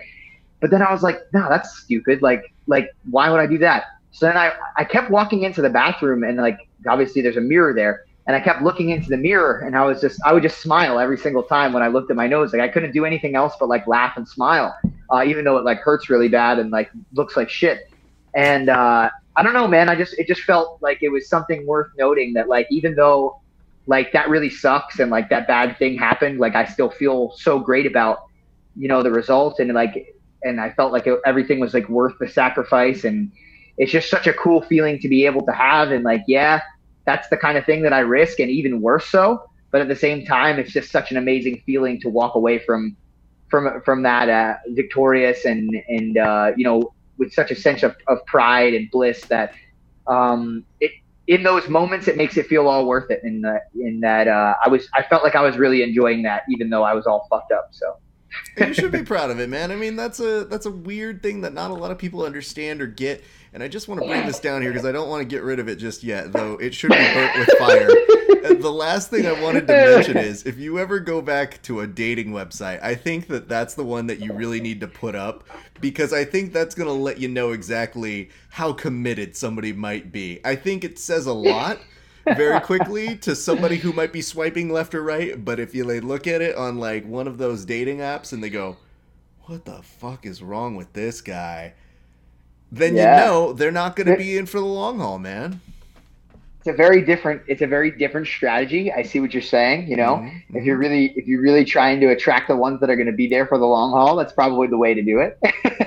But 0.60 0.70
then 0.70 0.82
I 0.82 0.92
was 0.92 1.02
like, 1.02 1.20
no, 1.32 1.48
that's 1.48 1.78
stupid. 1.78 2.20
Like 2.20 2.52
like 2.66 2.90
why 3.10 3.30
would 3.30 3.40
I 3.40 3.46
do 3.46 3.58
that? 3.58 3.84
So 4.10 4.26
then 4.26 4.36
I 4.36 4.52
I 4.76 4.84
kept 4.84 5.10
walking 5.10 5.44
into 5.44 5.62
the 5.62 5.70
bathroom 5.70 6.24
and 6.24 6.36
like 6.36 6.58
obviously 6.86 7.22
there's 7.22 7.38
a 7.38 7.42
mirror 7.42 7.72
there 7.72 8.04
and 8.26 8.36
I 8.36 8.40
kept 8.40 8.60
looking 8.60 8.90
into 8.90 9.08
the 9.08 9.16
mirror 9.16 9.60
and 9.60 9.74
I 9.74 9.84
was 9.86 10.02
just 10.02 10.20
I 10.26 10.34
would 10.34 10.42
just 10.42 10.58
smile 10.58 10.98
every 10.98 11.16
single 11.16 11.42
time 11.42 11.72
when 11.72 11.82
I 11.82 11.88
looked 11.88 12.10
at 12.10 12.16
my 12.16 12.26
nose. 12.26 12.52
Like 12.52 12.60
I 12.60 12.68
couldn't 12.68 12.92
do 12.92 13.06
anything 13.06 13.34
else 13.34 13.54
but 13.58 13.70
like 13.70 13.86
laugh 13.86 14.18
and 14.18 14.28
smile, 14.28 14.76
uh, 15.10 15.24
even 15.24 15.44
though 15.44 15.56
it 15.56 15.64
like 15.64 15.78
hurts 15.78 16.10
really 16.10 16.28
bad 16.28 16.58
and 16.58 16.70
like 16.70 16.90
looks 17.14 17.34
like 17.34 17.48
shit. 17.48 17.90
And 18.34 18.68
uh, 18.68 19.08
I 19.38 19.42
don't 19.44 19.54
know, 19.54 19.68
man. 19.68 19.88
I 19.88 19.96
just 19.96 20.18
it 20.18 20.26
just 20.28 20.42
felt 20.42 20.82
like 20.82 20.98
it 21.02 21.10
was 21.10 21.28
something 21.28 21.66
worth 21.66 21.92
noting 21.98 22.34
that 22.34 22.48
like 22.48 22.66
even 22.70 22.96
though 22.96 23.40
like 23.86 24.12
that 24.12 24.28
really 24.28 24.50
sucks 24.50 25.00
and 25.00 25.10
like 25.12 25.30
that 25.30 25.48
bad 25.48 25.78
thing 25.78 25.96
happened, 25.98 26.40
like 26.40 26.56
I 26.56 26.66
still 26.66 26.90
feel 26.90 27.32
so 27.36 27.60
great 27.60 27.86
about 27.86 28.20
you 28.76 28.88
know 28.88 29.02
the 29.02 29.12
result 29.12 29.60
and 29.60 29.72
like 29.74 30.14
and 30.44 30.60
I 30.60 30.72
felt 30.72 30.92
like 30.92 31.06
it, 31.06 31.20
everything 31.26 31.60
was 31.60 31.74
like 31.74 31.88
worth 31.88 32.14
the 32.20 32.28
sacrifice. 32.28 33.04
And 33.04 33.32
it's 33.78 33.92
just 33.92 34.10
such 34.10 34.26
a 34.26 34.34
cool 34.34 34.62
feeling 34.62 34.98
to 35.00 35.08
be 35.08 35.26
able 35.26 35.46
to 35.46 35.52
have. 35.52 35.92
And 35.92 36.04
like 36.04 36.22
yeah 36.28 36.60
that's 37.06 37.28
the 37.28 37.38
kind 37.38 37.56
of 37.56 37.64
thing 37.64 37.82
that 37.82 37.92
I 37.94 38.00
risk 38.00 38.40
and 38.40 38.50
even 38.50 38.82
worse 38.82 39.06
so. 39.06 39.44
But 39.70 39.82
at 39.82 39.88
the 39.88 39.96
same 39.96 40.26
time 40.26 40.58
it's 40.58 40.72
just 40.72 40.90
such 40.90 41.12
an 41.12 41.16
amazing 41.16 41.62
feeling 41.64 42.00
to 42.02 42.10
walk 42.10 42.34
away 42.34 42.58
from 42.58 42.96
from 43.48 43.82
from 43.84 44.02
that 44.02 44.28
uh, 44.28 44.56
victorious 44.70 45.44
and 45.44 45.70
and 45.88 46.18
uh, 46.18 46.52
you 46.56 46.64
know 46.64 46.92
with 47.18 47.32
such 47.32 47.50
a 47.50 47.56
sense 47.56 47.82
of, 47.82 47.96
of 48.06 48.24
pride 48.26 48.74
and 48.74 48.90
bliss 48.90 49.22
that 49.22 49.54
um, 50.06 50.64
it 50.80 50.92
in 51.26 51.42
those 51.42 51.68
moments 51.68 52.08
it 52.08 52.16
makes 52.16 52.36
it 52.38 52.46
feel 52.46 52.66
all 52.68 52.86
worth 52.86 53.10
it 53.10 53.20
in 53.22 53.42
that 53.42 53.68
in 53.74 54.00
that 54.00 54.28
uh, 54.28 54.54
I 54.64 54.68
was 54.68 54.88
I 54.94 55.02
felt 55.02 55.22
like 55.22 55.34
I 55.34 55.42
was 55.42 55.56
really 55.56 55.82
enjoying 55.82 56.22
that 56.22 56.42
even 56.48 56.70
though 56.70 56.82
I 56.82 56.94
was 56.94 57.06
all 57.06 57.26
fucked 57.30 57.52
up 57.52 57.68
so 57.72 57.98
you 58.58 58.74
should 58.74 58.92
be 58.92 59.02
proud 59.02 59.30
of 59.30 59.40
it, 59.40 59.48
man. 59.48 59.70
I 59.70 59.76
mean, 59.76 59.96
that's 59.96 60.20
a 60.20 60.44
that's 60.44 60.66
a 60.66 60.70
weird 60.70 61.22
thing 61.22 61.42
that 61.42 61.54
not 61.54 61.70
a 61.70 61.74
lot 61.74 61.90
of 61.90 61.98
people 61.98 62.24
understand 62.24 62.82
or 62.82 62.86
get. 62.86 63.24
And 63.52 63.62
I 63.62 63.68
just 63.68 63.88
want 63.88 64.00
to 64.00 64.06
bring 64.06 64.26
this 64.26 64.40
down 64.40 64.62
here 64.62 64.70
because 64.70 64.86
I 64.86 64.92
don't 64.92 65.08
want 65.08 65.20
to 65.20 65.24
get 65.24 65.42
rid 65.42 65.58
of 65.58 65.68
it 65.68 65.76
just 65.76 66.02
yet, 66.02 66.32
though 66.32 66.54
it 66.54 66.74
should 66.74 66.90
be 66.90 66.96
burnt 66.96 67.38
with 67.38 67.48
fire. 67.58 67.88
And 68.44 68.62
the 68.62 68.70
last 68.70 69.10
thing 69.10 69.26
I 69.26 69.40
wanted 69.42 69.66
to 69.66 69.72
mention 69.72 70.16
is 70.18 70.44
if 70.44 70.58
you 70.58 70.78
ever 70.78 71.00
go 71.00 71.20
back 71.20 71.60
to 71.62 71.80
a 71.80 71.86
dating 71.86 72.28
website, 72.28 72.82
I 72.82 72.94
think 72.94 73.26
that 73.28 73.48
that's 73.48 73.74
the 73.74 73.84
one 73.84 74.06
that 74.06 74.20
you 74.20 74.32
really 74.32 74.60
need 74.60 74.80
to 74.80 74.88
put 74.88 75.14
up 75.14 75.44
because 75.80 76.12
I 76.12 76.24
think 76.24 76.52
that's 76.52 76.74
going 76.74 76.88
to 76.88 76.92
let 76.92 77.18
you 77.18 77.28
know 77.28 77.52
exactly 77.52 78.30
how 78.50 78.72
committed 78.72 79.36
somebody 79.36 79.72
might 79.72 80.12
be. 80.12 80.40
I 80.44 80.54
think 80.54 80.84
it 80.84 80.98
says 80.98 81.26
a 81.26 81.32
lot 81.32 81.78
very 82.26 82.60
quickly 82.60 83.16
to 83.22 83.34
somebody 83.34 83.76
who 83.76 83.92
might 83.92 84.12
be 84.12 84.22
swiping 84.22 84.70
left 84.70 84.94
or 84.94 85.02
right, 85.02 85.42
but 85.42 85.58
if 85.58 85.74
you 85.74 85.84
like, 85.84 86.02
look 86.02 86.26
at 86.26 86.42
it 86.42 86.56
on 86.56 86.78
like 86.78 87.06
one 87.06 87.26
of 87.26 87.38
those 87.38 87.64
dating 87.64 87.98
apps 87.98 88.32
and 88.32 88.42
they 88.42 88.50
go, 88.50 88.76
"What 89.42 89.64
the 89.64 89.82
fuck 89.82 90.26
is 90.26 90.42
wrong 90.42 90.76
with 90.76 90.92
this 90.92 91.20
guy?" 91.20 91.74
Then 92.70 92.94
Yeah. 92.96 93.18
you 93.20 93.26
know 93.26 93.52
they're 93.52 93.72
not 93.72 93.96
going 93.96 94.06
to 94.08 94.16
be 94.16 94.36
in 94.38 94.46
for 94.46 94.58
the 94.60 94.66
long 94.66 94.98
haul, 94.98 95.18
man. 95.18 95.60
it's 96.58 96.66
a 96.68 96.72
very 96.72 97.00
different 97.02 97.40
it's 97.46 97.62
a 97.62 97.66
very 97.66 97.90
different 97.90 98.26
strategy. 98.26 98.92
I 98.92 99.02
see 99.02 99.20
what 99.20 99.32
you're 99.32 99.42
saying 99.42 99.88
you 99.88 99.96
know? 99.96 100.16
Mhm, 100.16 100.42
if 100.54 100.64
you're 100.64 100.76
really 100.76 101.12
if 101.16 101.26
you're 101.26 101.40
really 101.40 101.64
trying 101.64 102.00
to 102.00 102.08
attract 102.08 102.48
the 102.48 102.56
ones 102.56 102.80
that 102.80 102.90
are 102.90 102.96
going 102.96 103.06
to 103.06 103.12
be 103.24 103.28
there 103.28 103.46
for 103.46 103.58
the 103.58 103.64
long 103.66 103.92
haul 103.92 104.16
that's 104.16 104.32
probably 104.32 104.66
the 104.68 104.76
way 104.76 104.92
to 104.94 105.02
do 105.02 105.20
it. 105.20 105.38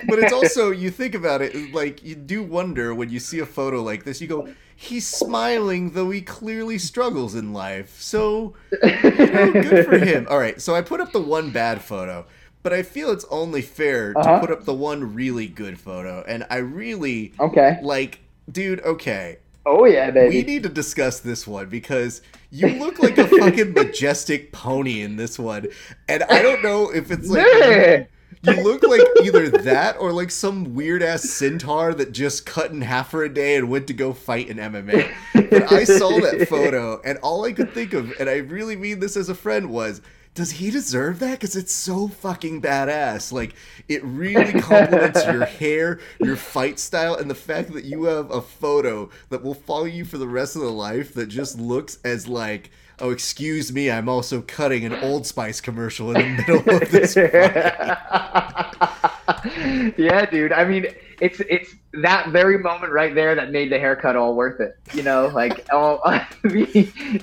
But 0.08 0.20
it's 0.20 0.34
also 0.40 0.72
you 0.72 0.90
think 0.90 1.14
about 1.16 1.41
it 1.41 1.74
like 1.74 2.03
you 2.03 2.16
do 2.16 2.41
wonder 2.41 2.95
when 2.95 3.10
you 3.10 3.20
see 3.20 3.40
a 3.40 3.45
photo 3.45 3.82
like 3.84 4.03
this 4.06 4.20
you 4.22 4.28
go 4.28 4.48
he's 4.76 5.06
smiling 5.08 5.91
though 5.91 6.10
he 6.10 6.22
clearly 6.22 6.80
struggles 6.80 7.36
in 7.36 7.53
life. 7.53 8.02
So 8.02 8.56
you 8.82 8.90
know, 9.28 9.52
good 9.52 9.86
for 9.86 9.98
him. 9.99 10.26
All 10.32 10.40
right 10.40 10.60
so 10.60 10.74
i 10.74 10.82
put 10.82 10.99
up 11.02 11.12
the 11.12 11.22
one 11.22 11.52
bad 11.52 11.82
photo 11.84 12.26
but 12.64 12.74
i 12.74 12.84
feel 12.84 13.12
it's 13.12 13.26
only 13.30 13.62
fair 13.62 14.14
to 14.14 14.20
Uh-huh. 14.20 14.40
put 14.40 14.52
up 14.52 14.66
the 14.66 14.74
one 14.74 15.14
really 15.14 15.48
good 15.48 15.80
photo 15.80 16.24
and 16.28 16.46
i 16.50 16.58
really 16.58 17.34
okay 17.40 17.80
like 17.82 18.20
dude 18.52 18.80
okay 18.82 19.38
oh 19.66 19.86
yeah 19.86 20.12
we 20.12 20.42
need 20.44 20.64
to 20.64 20.70
discuss 20.70 21.20
this 21.20 21.46
one 21.48 21.68
because 21.70 22.22
you 22.52 22.68
look 22.80 23.00
like 23.00 23.18
a 23.18 23.28
fucking 23.28 23.74
majestic 23.74 24.52
pony 24.52 25.02
in 25.02 25.16
this 25.16 25.38
one 25.40 25.68
and 26.10 26.24
i 26.24 26.42
don't 26.42 26.64
know 26.64 26.90
if 26.92 27.12
it's 27.12 27.30
like 27.30 27.46
Yeah. 28.44 28.54
you 28.56 28.64
look 28.64 28.82
like 28.82 29.02
either 29.24 29.50
that 29.50 29.98
or 30.00 30.12
like 30.12 30.32
some 30.32 30.74
weird 30.74 31.04
ass 31.04 31.24
centaur 31.30 31.94
that 31.94 32.12
just 32.12 32.46
cut 32.46 32.72
in 32.72 32.82
half 32.82 33.12
for 33.12 33.24
a 33.24 33.30
day 33.32 33.56
and 33.56 33.70
went 33.70 33.86
to 33.88 33.94
go 33.94 34.14
fight 34.14 34.48
in 34.48 34.58
MMA. 34.58 35.12
But 35.52 35.72
I 35.72 35.84
saw 35.84 36.20
that 36.22 36.48
photo 36.50 37.00
and 37.06 37.20
all 37.20 37.46
I 37.46 37.52
could 37.52 37.72
think 37.72 37.94
of, 37.94 38.12
and 38.20 38.28
I 38.28 38.38
really 38.38 38.76
mean 38.76 39.00
this 39.00 39.16
as 39.16 39.30
a 39.30 39.36
friend, 39.36 39.70
was 39.70 40.02
does 40.34 40.52
he 40.52 40.72
deserve 40.72 41.20
that? 41.20 41.40
Because 41.40 41.56
it's 41.56 41.74
so 41.74 42.08
fucking 42.08 42.62
badass. 42.62 43.34
Like, 43.34 43.53
it 43.90 44.03
really 44.03 44.62
complements 44.62 45.26
your 45.26 45.45
hair, 45.45 45.99
your 46.20 46.38
fight 46.38 46.80
style, 46.80 47.16
and 47.16 47.30
the 47.30 47.36
fact 47.36 47.74
that 47.74 47.84
you 47.84 48.06
have 48.06 48.32
a 48.32 48.41
photo 48.41 49.10
that 49.30 49.44
will 49.44 49.53
follow 49.53 49.86
you 49.86 50.06
for 50.06 50.18
the 50.18 50.28
rest 50.28 50.56
of 50.56 50.62
the 50.62 50.72
life 50.72 51.14
that 51.16 51.28
just 51.28 51.60
looks 51.60 51.98
as 52.06 52.30
like, 52.30 52.72
oh, 52.99 53.10
excuse 53.10 53.74
me, 53.74 53.91
I'm 53.91 54.08
also 54.08 54.41
cutting 54.41 54.86
an 54.86 54.94
Old 54.94 55.26
Spice 55.26 55.60
commercial 55.60 56.16
in 56.16 56.38
the 56.38 56.41
middle 56.41 56.82
of 56.82 56.91
this. 56.91 57.16
yeah, 59.98 60.26
dude. 60.26 60.53
I 60.53 60.64
mean, 60.64 60.86
it's 61.22 61.39
it's 61.41 61.76
that 61.93 62.30
very 62.30 62.57
moment 62.57 62.91
right 62.91 63.14
there 63.14 63.35
that 63.35 63.52
made 63.52 63.72
the 63.72 63.77
haircut 63.77 64.15
all 64.15 64.35
worth 64.35 64.60
it. 64.60 64.76
You 64.93 65.03
know, 65.03 65.27
like 65.27 65.65
oh, 65.72 65.99
the, 66.43 66.65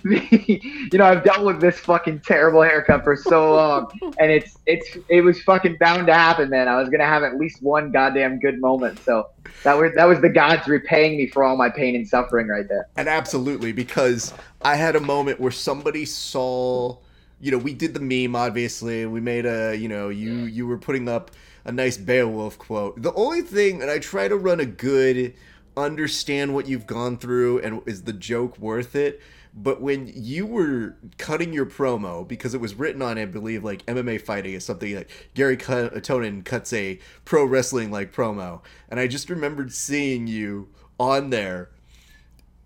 the, 0.05 0.61
you 0.93 0.99
know, 0.99 1.05
I've 1.05 1.25
dealt 1.25 1.45
with 1.45 1.61
this 1.61 1.79
fucking 1.81 2.21
terrible 2.21 2.63
haircut 2.63 3.03
for 3.03 3.17
so 3.17 3.57
long, 3.57 3.91
and 4.19 4.31
it's 4.31 4.57
it's 4.67 4.97
it 5.09 5.23
was 5.23 5.43
fucking 5.43 5.79
bound 5.81 6.07
to 6.07 6.15
happen, 6.15 6.49
man. 6.49 6.69
I 6.69 6.81
was 6.81 6.89
gonna 6.89 7.07
have 7.07 7.25
at 7.25 7.37
least 7.39 7.61
one 7.61 7.91
goddamn 7.91 8.39
good 8.39 8.61
moment. 8.61 9.01
So 9.01 9.29
that 9.65 9.77
was 9.77 9.93
that 9.97 10.05
was 10.05 10.21
the 10.21 10.31
gods 10.31 10.69
repaying 10.69 11.19
me 11.19 11.27
for 11.27 11.43
all 11.43 11.57
my 11.57 11.69
pain 11.69 11.97
and 11.97 12.07
suffering 12.07 12.47
right 12.47 12.69
there. 12.69 12.89
And 12.97 13.09
absolutely, 13.09 13.73
because 13.73 14.33
I 14.63 14.77
had 14.77 14.95
a 14.95 15.01
moment 15.01 15.41
where 15.41 15.53
somebody 15.53 16.07
saw. 16.07 16.97
You 17.41 17.53
know, 17.53 17.59
we 17.59 17.73
did 17.73 17.95
the 17.95 18.01
meme. 18.01 18.35
Obviously, 18.35 19.07
we 19.07 19.21
made 19.21 19.47
a. 19.47 19.77
You 19.77 19.89
know, 19.89 20.09
you 20.09 20.45
you 20.47 20.67
were 20.67 20.79
putting 20.79 21.09
up 21.09 21.31
a 21.69 21.73
nice 21.73 21.99
Beowulf 21.99 22.59
quote. 22.59 23.01
The 23.03 23.13
only 23.13 23.43
thing, 23.43 23.83
and 23.83 23.91
I 23.91 23.99
try 23.99 24.27
to 24.27 24.37
run 24.37 24.59
a 24.59 24.67
good 24.67 25.35
understand 25.77 26.55
what 26.55 26.67
you've 26.67 26.87
gone 26.87 27.19
through 27.19 27.61
and 27.61 27.83
is 27.87 28.03
the 28.03 28.13
joke 28.13 28.59
worth 28.59 28.97
it. 28.97 29.21
But 29.55 29.81
when 29.81 30.11
you 30.15 30.47
were 30.47 30.97
cutting 31.19 31.53
your 31.53 31.67
promo, 31.67 32.27
because 32.27 32.55
it 32.55 32.61
was 32.61 32.75
written 32.75 33.03
on, 33.03 33.19
I 33.19 33.25
believe, 33.27 33.65
like 33.65 33.85
MMA 33.87 34.21
fighting 34.21 34.55
is 34.55 34.65
something 34.65 34.95
like 34.95 35.11
Garry 35.35 35.57
Tonon 35.57 36.45
cuts 36.45 36.73
a 36.73 36.99
pro 37.25 37.45
wrestling 37.45 37.91
like 37.91 38.13
promo, 38.13 38.63
and 38.89 39.01
I 39.01 39.07
just 39.07 39.29
remembered 39.29 39.73
seeing 39.73 40.27
you 40.27 40.69
on 40.99 41.31
there. 41.31 41.71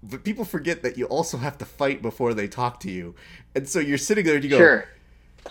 But 0.03 0.25
people 0.25 0.45
forget 0.45 0.83
that 0.83 0.99
you 0.99 1.07
also 1.07 1.39
have 1.39 1.57
to 1.59 1.65
fight 1.65 2.03
before 2.03 2.35
they 2.35 2.49
talk 2.49 2.81
to 2.81 2.91
you, 2.91 3.15
and 3.55 3.69
so 3.69 3.79
you're 3.79 3.97
sitting 3.97 4.25
there 4.27 4.35
and 4.35 4.45
you 4.45 4.51
go, 4.51 4.59
Sure. 4.59 4.89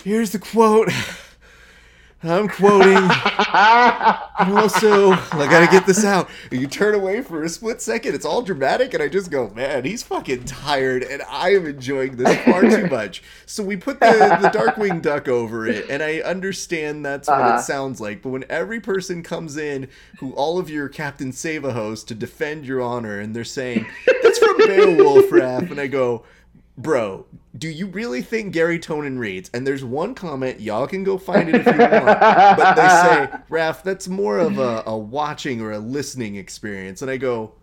"Here's 0.04 0.32
the 0.32 0.40
quote." 0.40 0.90
I'm 2.24 2.48
quoting. 2.48 2.98
and 2.98 4.58
also, 4.58 5.12
I 5.12 5.48
gotta 5.50 5.68
get 5.72 5.86
this 5.86 6.06
out. 6.06 6.30
You 6.52 6.68
turn 6.68 6.94
away 6.94 7.22
for 7.22 7.44
a 7.44 7.50
split 7.50 7.82
second. 7.82 8.14
It's 8.16 8.26
all 8.26 8.42
dramatic, 8.42 8.94
and 8.94 9.02
I 9.02 9.08
just 9.08 9.32
go, 9.32 9.50
man, 9.50 9.86
he's 9.86 10.04
fucking 10.04 10.46
tired, 10.46 11.04
and 11.04 11.22
I 11.30 11.56
am 11.56 11.66
enjoying 11.66 12.18
this 12.18 12.38
far 12.46 12.62
too 12.62 12.88
much. 12.92 13.24
So 13.46 13.64
we 13.64 13.76
put 13.76 14.00
the, 14.00 14.38
the 14.42 14.50
Darkwing 14.50 15.02
Duck 15.02 15.28
over 15.28 15.68
it, 15.68 15.90
and 15.90 16.04
I 16.04 16.20
understand 16.20 17.06
that's 17.06 17.28
what 17.28 17.42
Uh-huh. 17.42 17.58
it 17.58 17.62
sounds 17.64 18.00
like. 18.00 18.22
But 18.22 18.30
when 18.30 18.46
every 18.50 18.80
person 18.80 19.24
comes 19.24 19.58
in, 19.58 19.88
who 20.20 20.32
all 20.34 20.60
of 20.60 20.70
your 20.70 20.90
Captain 20.90 21.32
Save 21.32 21.66
a 21.66 21.74
host 21.74 22.08
to 22.10 22.16
defend 22.16 22.66
your 22.66 22.82
honor, 22.82 23.20
and 23.20 23.36
they're 23.36 23.44
saying, 23.44 23.86
that's 24.22 24.38
from 24.38 24.58
Beowulf, 24.58 25.32
Raf, 25.32 25.72
and 25.72 25.80
I 25.80 25.88
go, 25.88 26.24
bro, 26.78 27.26
do 27.58 27.68
you 27.68 27.88
really 27.88 28.22
think 28.22 28.54
Garry 28.54 28.80
Tonon 28.80 29.18
reads? 29.20 29.50
And 29.54 29.68
there's 29.68 29.84
one 29.84 30.16
comment, 30.16 30.60
y'all 30.60 30.88
can 30.88 31.04
go 31.04 31.18
find 31.18 31.50
it 31.50 31.56
if 31.56 31.66
you 31.66 31.78
want, 31.78 32.06
but 32.06 32.76
they 32.76 32.88
say, 32.88 33.30
Raf, 33.50 33.84
that's 33.84 34.08
more 34.08 34.40
of 34.40 34.58
a, 34.58 34.84
a 34.86 34.98
watching 34.98 35.62
or 35.62 35.72
a 35.72 35.80
listening 35.80 36.36
experience. 36.36 37.02
And 37.02 37.12
I 37.12 37.18
go, 37.18 37.54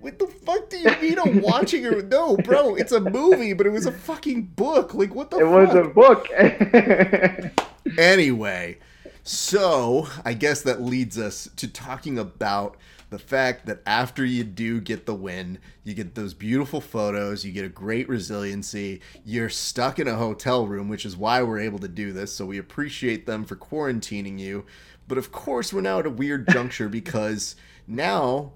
what 0.00 0.18
the 0.18 0.26
fuck 0.26 0.70
do 0.70 0.78
you 0.78 0.90
mean 1.00 1.18
a 1.18 1.40
watching 1.40 1.86
or 1.86 2.02
no, 2.02 2.36
bro? 2.36 2.74
It's 2.74 2.92
a 2.92 3.00
movie, 3.00 3.52
but 3.52 3.66
it 3.66 3.70
was 3.70 3.86
a 3.86 3.92
fucking 3.92 4.42
book. 4.56 4.94
Like 4.94 5.14
what 5.14 5.30
the 5.30 5.38
fuck? 5.38 5.46
It 5.46 5.50
was 5.50 5.74
a 5.74 5.84
book. 5.84 7.60
Anyway, 7.98 8.78
so 9.22 10.08
I 10.24 10.32
guess 10.34 10.62
that 10.62 10.82
leads 10.82 11.18
us 11.18 11.48
to 11.56 11.68
talking 11.68 12.18
about 12.18 12.76
the 13.14 13.18
fact 13.20 13.66
that 13.66 13.80
after 13.86 14.24
you 14.24 14.42
do 14.42 14.80
get 14.80 15.06
the 15.06 15.14
win, 15.14 15.56
you 15.84 15.94
get 15.94 16.16
those 16.16 16.34
beautiful 16.34 16.80
photos, 16.80 17.44
you 17.44 17.52
get 17.52 17.64
a 17.64 17.68
great 17.68 18.08
resiliency, 18.08 19.00
you're 19.24 19.48
stuck 19.48 20.00
in 20.00 20.08
a 20.08 20.16
hotel 20.16 20.66
room, 20.66 20.88
which 20.88 21.06
is 21.06 21.16
why 21.16 21.40
we're 21.40 21.60
able 21.60 21.78
to 21.78 21.86
do 21.86 22.12
this. 22.12 22.32
So 22.32 22.44
we 22.44 22.58
appreciate 22.58 23.24
them 23.24 23.44
for 23.44 23.54
quarantining 23.54 24.40
you. 24.40 24.66
But 25.06 25.16
of 25.16 25.30
course, 25.30 25.72
we're 25.72 25.82
now 25.82 26.00
at 26.00 26.06
a 26.06 26.10
weird 26.10 26.48
juncture 26.52 26.88
because 26.88 27.54
now 27.86 28.54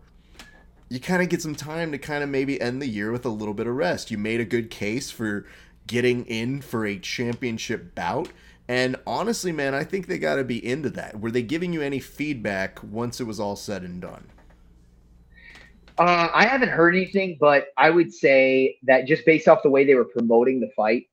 you 0.89 0.99
kind 0.99 1.23
of 1.23 1.29
get 1.29 1.41
some 1.41 1.55
time 1.55 1.93
to 1.93 1.99
kind 1.99 2.25
of 2.25 2.29
maybe 2.29 2.61
end 2.61 2.83
the 2.83 2.89
year 2.89 3.13
with 3.13 3.25
a 3.25 3.29
little 3.29 3.55
bit 3.55 3.69
of 3.69 3.77
rest. 3.77 4.11
You 4.11 4.19
made 4.19 4.41
a 4.41 4.45
good 4.45 4.71
case 4.73 5.09
for 5.09 5.47
getting 5.87 6.27
in 6.27 6.63
for 6.63 6.85
a 6.85 6.99
championship 6.99 7.95
bout. 7.95 8.33
And 8.67 8.97
honestly, 9.07 9.53
man, 9.53 9.73
I 9.73 9.85
think 9.85 10.09
they 10.09 10.19
got 10.19 10.35
to 10.35 10.45
be 10.45 10.65
into 10.65 10.91
that. 10.91 11.21
Were 11.21 11.31
they 11.31 11.43
giving 11.43 11.73
you 11.73 11.81
any 11.81 12.01
feedback 12.01 12.83
once 12.83 13.21
it 13.21 13.25
was 13.25 13.39
all 13.39 13.55
said 13.55 13.85
and 13.85 14.01
done? 14.01 14.27
Uh, 15.99 16.29
I 16.33 16.47
haven't 16.47 16.69
heard 16.69 16.95
anything, 16.95 17.37
but 17.41 17.69
I 17.77 17.91
would 17.91 18.13
say 18.13 18.77
that 18.85 19.07
just 19.07 19.27
based 19.27 19.49
off 19.49 19.63
the 19.65 19.71
way 19.71 19.85
they 19.85 19.95
were 19.97 20.05
promoting 20.05 20.61
the 20.61 20.71
fight, 20.77 21.05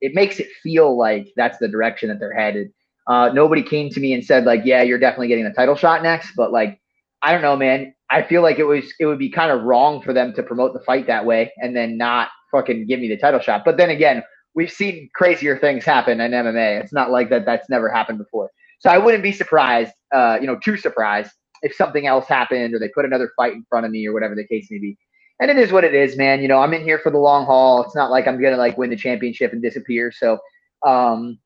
it 0.00 0.14
makes 0.14 0.40
it 0.40 0.48
feel 0.62 0.96
like 0.96 1.28
that's 1.36 1.58
the 1.58 1.68
direction 1.68 2.08
that 2.08 2.18
they're 2.18 2.34
headed. 2.34 2.72
Uh, 3.06 3.30
nobody 3.34 3.62
came 3.62 3.90
to 3.90 4.00
me 4.00 4.14
and 4.14 4.24
said 4.24 4.44
like, 4.44 4.62
"Yeah, 4.64 4.82
you're 4.82 4.98
definitely 4.98 5.28
getting 5.28 5.44
the 5.44 5.52
title 5.52 5.76
shot 5.76 6.02
next," 6.02 6.32
but 6.36 6.52
like, 6.52 6.80
I 7.22 7.32
don't 7.32 7.42
know, 7.42 7.56
man. 7.56 7.94
I 8.10 8.22
feel 8.22 8.42
like 8.42 8.58
it 8.58 8.64
was 8.64 8.92
it 8.98 9.06
would 9.06 9.18
be 9.18 9.30
kind 9.30 9.50
of 9.50 9.62
wrong 9.62 10.00
for 10.02 10.12
them 10.14 10.32
to 10.34 10.42
promote 10.42 10.72
the 10.72 10.80
fight 10.80 11.06
that 11.06 11.26
way 11.26 11.52
and 11.58 11.76
then 11.76 11.98
not 11.98 12.28
fucking 12.50 12.86
give 12.86 13.00
me 13.00 13.08
the 13.08 13.18
title 13.18 13.40
shot. 13.40 13.62
But 13.64 13.76
then 13.76 13.90
again, 13.90 14.22
we've 14.54 14.70
seen 14.70 15.10
crazier 15.14 15.58
things 15.58 15.84
happen 15.84 16.20
in 16.20 16.32
MMA. 16.32 16.82
It's 16.82 16.92
not 16.92 17.10
like 17.10 17.28
that 17.30 17.44
that's 17.44 17.68
never 17.68 17.90
happened 17.90 18.18
before. 18.18 18.50
So 18.80 18.90
I 18.90 18.96
wouldn't 18.96 19.22
be 19.22 19.32
surprised, 19.32 19.92
uh, 20.12 20.38
you 20.40 20.46
know, 20.46 20.58
too 20.58 20.76
surprised 20.78 21.32
if 21.62 21.74
something 21.74 22.06
else 22.06 22.26
happened 22.26 22.74
or 22.74 22.78
they 22.78 22.88
put 22.88 23.04
another 23.04 23.32
fight 23.36 23.52
in 23.52 23.64
front 23.68 23.86
of 23.86 23.92
me 23.92 24.06
or 24.06 24.12
whatever 24.12 24.34
the 24.34 24.46
case 24.46 24.68
may 24.70 24.78
be. 24.78 24.96
And 25.40 25.50
it 25.50 25.56
is 25.56 25.72
what 25.72 25.84
it 25.84 25.94
is, 25.94 26.16
man. 26.16 26.42
You 26.42 26.48
know, 26.48 26.58
I'm 26.60 26.74
in 26.74 26.82
here 26.82 26.98
for 26.98 27.10
the 27.10 27.18
long 27.18 27.46
haul. 27.46 27.82
It's 27.82 27.94
not 27.94 28.10
like 28.10 28.28
I'm 28.28 28.40
gonna 28.40 28.56
like 28.56 28.76
win 28.76 28.90
the 28.90 28.96
championship 28.96 29.52
and 29.52 29.62
disappear. 29.62 30.12
So, 30.12 30.38
um, 30.86 31.38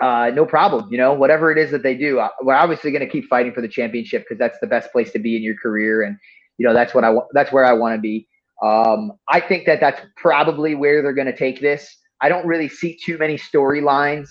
uh, 0.00 0.30
no 0.34 0.44
problem. 0.44 0.88
You 0.90 0.98
know, 0.98 1.12
whatever 1.12 1.52
it 1.52 1.58
is 1.58 1.70
that 1.70 1.82
they 1.82 1.94
do, 1.94 2.18
uh, 2.18 2.28
we're 2.42 2.54
obviously 2.54 2.90
gonna 2.90 3.06
keep 3.06 3.28
fighting 3.28 3.52
for 3.52 3.60
the 3.60 3.68
championship 3.68 4.24
because 4.24 4.38
that's 4.38 4.58
the 4.60 4.66
best 4.66 4.90
place 4.90 5.12
to 5.12 5.20
be 5.20 5.36
in 5.36 5.42
your 5.42 5.56
career, 5.56 6.02
and 6.02 6.16
you 6.58 6.66
know 6.66 6.74
that's 6.74 6.94
what 6.94 7.04
I 7.04 7.10
want. 7.10 7.28
That's 7.32 7.52
where 7.52 7.64
I 7.64 7.72
want 7.72 7.94
to 7.94 8.00
be. 8.00 8.26
Um, 8.60 9.12
I 9.28 9.38
think 9.40 9.66
that 9.66 9.80
that's 9.80 10.00
probably 10.16 10.74
where 10.74 11.00
they're 11.00 11.12
gonna 11.12 11.36
take 11.36 11.60
this. 11.60 11.96
I 12.20 12.28
don't 12.28 12.46
really 12.46 12.68
see 12.68 12.96
too 12.96 13.18
many 13.18 13.36
storylines 13.36 14.30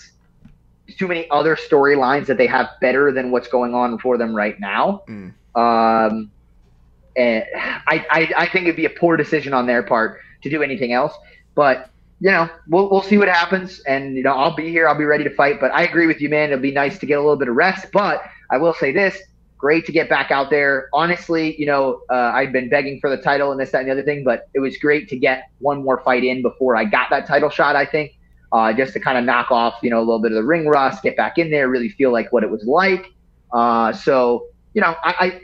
too 0.96 1.08
many 1.08 1.30
other 1.30 1.56
storylines 1.56 2.26
that 2.28 2.38
they 2.38 2.48
have 2.48 2.70
better 2.80 3.12
than 3.12 3.32
what's 3.32 3.48
going 3.48 3.74
on 3.74 3.98
for 4.00 4.18
them 4.18 4.36
right 4.36 4.60
now. 4.60 5.04
Mm. 5.08 5.34
Um, 5.56 6.32
and 7.16 7.44
I, 7.56 8.06
I, 8.10 8.34
I 8.38 8.46
think 8.48 8.66
it'd 8.66 8.76
be 8.76 8.86
a 8.86 8.90
poor 8.90 9.18
decision 9.18 9.54
on 9.54 9.68
their 9.68 9.84
part 9.84 10.20
to 10.44 10.50
do 10.50 10.64
anything 10.64 10.94
else. 10.94 11.14
But 11.56 11.90
you 12.20 12.30
know, 12.30 12.48
we'll 12.68 12.90
we'll 12.90 13.02
see 13.02 13.18
what 13.18 13.28
happens. 13.28 13.80
And 13.82 14.16
you 14.16 14.24
know, 14.24 14.34
I'll 14.34 14.56
be 14.56 14.70
here. 14.70 14.88
I'll 14.88 14.98
be 14.98 15.06
ready 15.06 15.24
to 15.24 15.34
fight. 15.34 15.60
But 15.60 15.72
I 15.72 15.84
agree 15.84 16.08
with 16.08 16.22
you, 16.22 16.30
man. 16.30 16.52
It'll 16.52 16.62
be 16.62 16.72
nice 16.72 17.00
to 17.00 17.06
get 17.06 17.16
a 17.16 17.22
little 17.22 17.36
bit 17.36 17.48
of 17.48 17.56
rest. 17.56 17.88
But 17.92 18.22
I 18.52 18.58
will 18.58 18.74
say 18.76 18.92
this: 18.92 19.18
great 19.58 19.86
to 19.88 19.92
get 19.92 20.08
back 20.08 20.30
out 20.30 20.52
there. 20.52 20.88
Honestly, 20.94 21.60
you 21.60 21.66
know, 21.66 22.02
uh, 22.10 22.32
I'd 22.34 22.54
been 22.54 22.70
begging 22.70 23.00
for 23.02 23.10
the 23.10 23.18
title 23.18 23.52
and 23.52 23.60
this, 23.60 23.72
that, 23.72 23.80
and 23.80 23.88
the 23.88 23.94
other 23.94 24.04
thing. 24.04 24.24
But 24.24 24.50
it 24.54 24.60
was 24.60 24.78
great 24.78 25.10
to 25.10 25.18
get 25.18 25.50
one 25.60 25.84
more 25.84 26.02
fight 26.04 26.24
in 26.24 26.44
before 26.44 26.76
I 26.76 26.86
got 26.86 27.10
that 27.10 27.26
title 27.26 27.50
shot. 27.50 27.76
I 27.76 27.86
think 27.86 28.12
uh, 28.54 28.74
just 28.74 28.94
to 28.94 29.00
kind 29.00 29.18
of 29.18 29.24
knock 29.24 29.52
off, 29.52 29.76
you 29.82 29.90
know, 29.90 30.00
a 30.00 30.06
little 30.06 30.20
bit 30.20 30.32
of 30.32 30.36
the 30.36 30.44
ring 30.44 30.68
rust, 30.68 31.04
get 31.04 31.16
back 31.16 31.38
in 31.38 31.50
there, 31.52 31.70
really 31.70 31.90
feel 31.90 32.12
like 32.12 32.32
what 32.32 32.44
it 32.44 32.50
was 32.50 32.64
like. 32.66 33.14
Uh, 33.54 33.92
so, 33.94 34.48
you 34.74 34.82
know, 34.82 34.96
I, 35.04 35.16
I, 35.20 35.42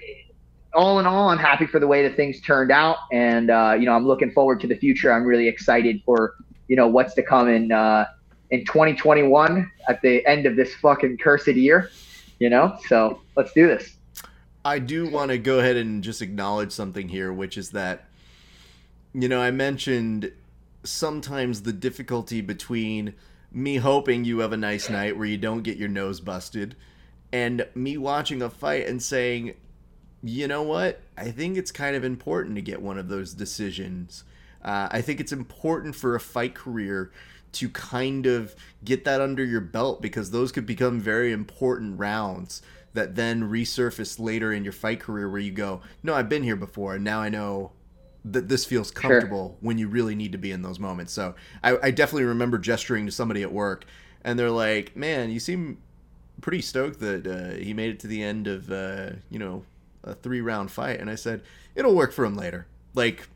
all 0.73 0.99
in 0.99 1.05
all, 1.05 1.29
I'm 1.29 1.37
happy 1.37 1.65
for 1.65 1.79
the 1.79 1.87
way 1.87 2.07
that 2.07 2.15
things 2.15 2.39
turned 2.41 2.71
out, 2.71 2.97
and 3.11 3.49
uh, 3.49 3.75
you 3.77 3.85
know, 3.85 3.93
I'm 3.93 4.05
looking 4.05 4.31
forward 4.31 4.61
to 4.61 4.67
the 4.67 4.75
future. 4.75 5.11
I'm 5.11 5.23
really 5.23 5.47
excited 5.47 6.01
for 6.05 6.35
you 6.67 6.75
know 6.75 6.87
what's 6.87 7.13
to 7.15 7.23
come 7.23 7.49
in 7.49 7.71
uh, 7.71 8.05
in 8.51 8.63
2021 8.65 9.69
at 9.89 10.01
the 10.01 10.25
end 10.25 10.45
of 10.45 10.55
this 10.55 10.75
fucking 10.75 11.17
cursed 11.17 11.47
year. 11.47 11.89
You 12.39 12.49
know, 12.49 12.77
so 12.87 13.21
let's 13.35 13.51
do 13.53 13.67
this. 13.67 13.97
I 14.63 14.79
do 14.79 15.07
want 15.07 15.31
to 15.31 15.37
go 15.37 15.59
ahead 15.59 15.77
and 15.77 16.03
just 16.03 16.21
acknowledge 16.21 16.71
something 16.71 17.07
here, 17.09 17.31
which 17.31 17.57
is 17.57 17.71
that, 17.71 18.05
you 19.13 19.27
know, 19.29 19.39
I 19.39 19.49
mentioned 19.49 20.31
sometimes 20.87 21.61
the 21.61 21.73
difficulty 21.73 22.41
between 22.41 23.13
me 23.51 23.77
hoping 23.77 24.25
you 24.25 24.39
have 24.39 24.53
a 24.53 24.57
nice 24.57 24.89
night 24.89 25.17
where 25.17 25.27
you 25.27 25.37
don't 25.37 25.63
get 25.63 25.77
your 25.77 25.89
nose 25.89 26.19
busted 26.19 26.75
and 27.31 27.67
me 27.75 27.97
watching 27.97 28.41
a 28.41 28.49
fight 28.49 28.87
and 28.87 29.01
saying, 29.01 29.53
you 30.23 30.47
know 30.47 30.63
what? 30.63 31.01
I 31.17 31.31
think 31.31 31.57
it's 31.57 31.71
kind 31.71 31.95
of 31.95 32.03
important 32.03 32.55
to 32.55 32.61
get 32.61 32.81
one 32.81 32.97
of 32.97 33.09
those 33.09 33.33
decisions. 33.33 34.23
Uh, 34.63 34.87
I 34.91 35.01
think 35.01 35.19
it's 35.19 35.31
important 35.31 35.95
for 35.95 36.15
a 36.15 36.19
fight 36.19 36.55
career 36.55 37.11
to 37.53 37.69
kind 37.69 38.25
of 38.25 38.55
get 38.83 39.05
that 39.05 39.21
under 39.21 39.43
your 39.43 39.61
belt 39.61 40.01
because 40.01 40.31
those 40.31 40.51
could 40.51 40.65
become 40.65 40.99
very 40.99 41.31
important 41.31 41.99
rounds 41.99 42.61
that 42.93 43.15
then 43.15 43.43
resurface 43.43 44.19
later 44.19 44.51
in 44.51 44.63
your 44.63 44.73
fight 44.73 44.99
career 44.99 45.29
where 45.29 45.39
you 45.39 45.51
go, 45.51 45.81
no, 46.03 46.13
I've 46.13 46.29
been 46.29 46.43
here 46.43 46.55
before 46.55 46.95
and 46.95 47.03
now 47.03 47.19
I 47.19 47.29
know 47.29 47.71
that 48.33 48.47
this 48.49 48.65
feels 48.65 48.91
comfortable 48.91 49.57
when 49.61 49.77
you 49.77 49.87
really 49.87 50.15
need 50.15 50.31
to 50.31 50.37
be 50.37 50.51
in 50.51 50.61
those 50.61 50.79
moments. 50.79 51.13
So 51.13 51.35
I, 51.63 51.77
I 51.83 51.91
definitely 51.91 52.25
remember 52.25 52.57
gesturing 52.57 53.05
to 53.05 53.11
somebody 53.11 53.43
at 53.43 53.51
work 53.51 53.85
and 54.23 54.37
they're 54.37 54.51
like, 54.51 54.95
"Man, 54.95 55.29
you 55.29 55.39
seem 55.39 55.77
pretty 56.41 56.61
stoked 56.61 56.99
that 56.99 57.25
uh, 57.27 57.57
he 57.63 57.73
made 57.73 57.89
it 57.91 57.99
to 58.01 58.07
the 58.07 58.21
end 58.23 58.47
of 58.47 58.71
uh, 58.71 59.11
you 59.29 59.39
know 59.39 59.63
a 60.03 60.13
three 60.13 60.41
round 60.41 60.71
fight." 60.71 60.99
And 60.99 61.09
I 61.09 61.15
said, 61.15 61.41
"It'll 61.75 61.95
work 61.95 62.11
for 62.11 62.25
him 62.25 62.35
later. 62.35 62.67
Like 62.93 63.27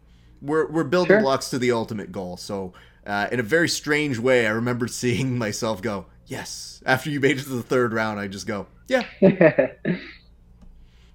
we're 0.41 0.69
we're 0.69 0.83
building 0.83 1.15
Sure. 1.15 1.21
blocks 1.21 1.49
to 1.51 1.59
the 1.59 1.71
ultimate 1.71 2.11
goal." 2.11 2.35
So 2.37 2.73
uh, 3.05 3.27
in 3.31 3.39
a 3.39 3.43
very 3.43 3.69
strange 3.69 4.17
way, 4.19 4.47
I 4.47 4.51
remember 4.51 4.87
seeing 5.01 5.37
myself 5.37 5.81
go, 5.81 6.07
"Yes." 6.27 6.81
After 6.85 7.09
you 7.09 7.19
made 7.19 7.37
it 7.37 7.43
to 7.43 7.49
the 7.49 7.63
third 7.63 7.93
round, 7.93 8.19
I 8.19 8.27
just 8.27 8.47
go, 8.47 8.67
"Yeah." 8.87 9.05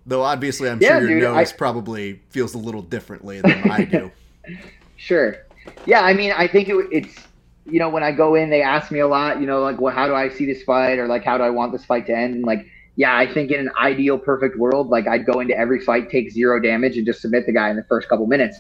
Though 0.07 0.23
obviously, 0.23 0.69
I'm 0.71 0.81
Yeah, 0.81 0.99
sure 0.99 1.09
your 1.09 1.09
dude, 1.21 1.23
nose 1.23 1.53
I- 1.53 1.57
probably 1.57 2.21
feels 2.31 2.55
a 2.55 2.59
little 2.59 2.83
differently 2.83 3.41
than 3.41 3.71
I 3.71 3.85
do. 3.85 4.11
Sure. 4.99 5.37
Yeah, 5.85 6.01
I 6.01 6.15
mean, 6.15 6.33
I 6.33 6.47
think 6.49 6.69
it, 6.69 6.77
it's 6.91 7.15
you 7.67 7.79
know 7.79 7.89
when 7.91 8.03
I 8.03 8.13
go 8.13 8.35
in, 8.35 8.49
they 8.49 8.63
ask 8.63 8.91
me 8.91 9.01
a 9.01 9.07
lot. 9.07 9.41
You 9.41 9.47
know, 9.47 9.61
like, 9.61 9.79
well, 9.81 9.95
how 9.95 10.07
do 10.07 10.15
I 10.15 10.29
see 10.31 10.47
this 10.47 10.63
fight, 10.63 10.99
or 10.99 11.07
like, 11.07 11.23
how 11.23 11.37
do 11.37 11.45
I 11.45 11.51
want 11.51 11.73
this 11.73 11.85
fight 11.85 12.07
to 12.07 12.17
end? 12.17 12.35
And 12.37 12.45
like, 12.45 12.67
yeah, 12.97 13.15
I 13.17 13.31
think 13.33 13.51
in 13.51 13.61
an 13.61 13.71
ideal, 13.79 14.19
perfect 14.19 14.57
world, 14.59 14.89
like 14.89 15.07
I'd 15.07 15.27
go 15.27 15.41
into 15.41 15.57
every 15.57 15.81
fight, 15.81 16.09
take 16.09 16.31
zero 16.31 16.61
damage, 16.61 16.97
and 16.97 17.05
just 17.05 17.21
submit 17.21 17.45
the 17.45 17.53
guy 17.53 17.69
in 17.69 17.77
the 17.77 17.85
first 17.85 18.09
couple 18.09 18.27
minutes. 18.27 18.59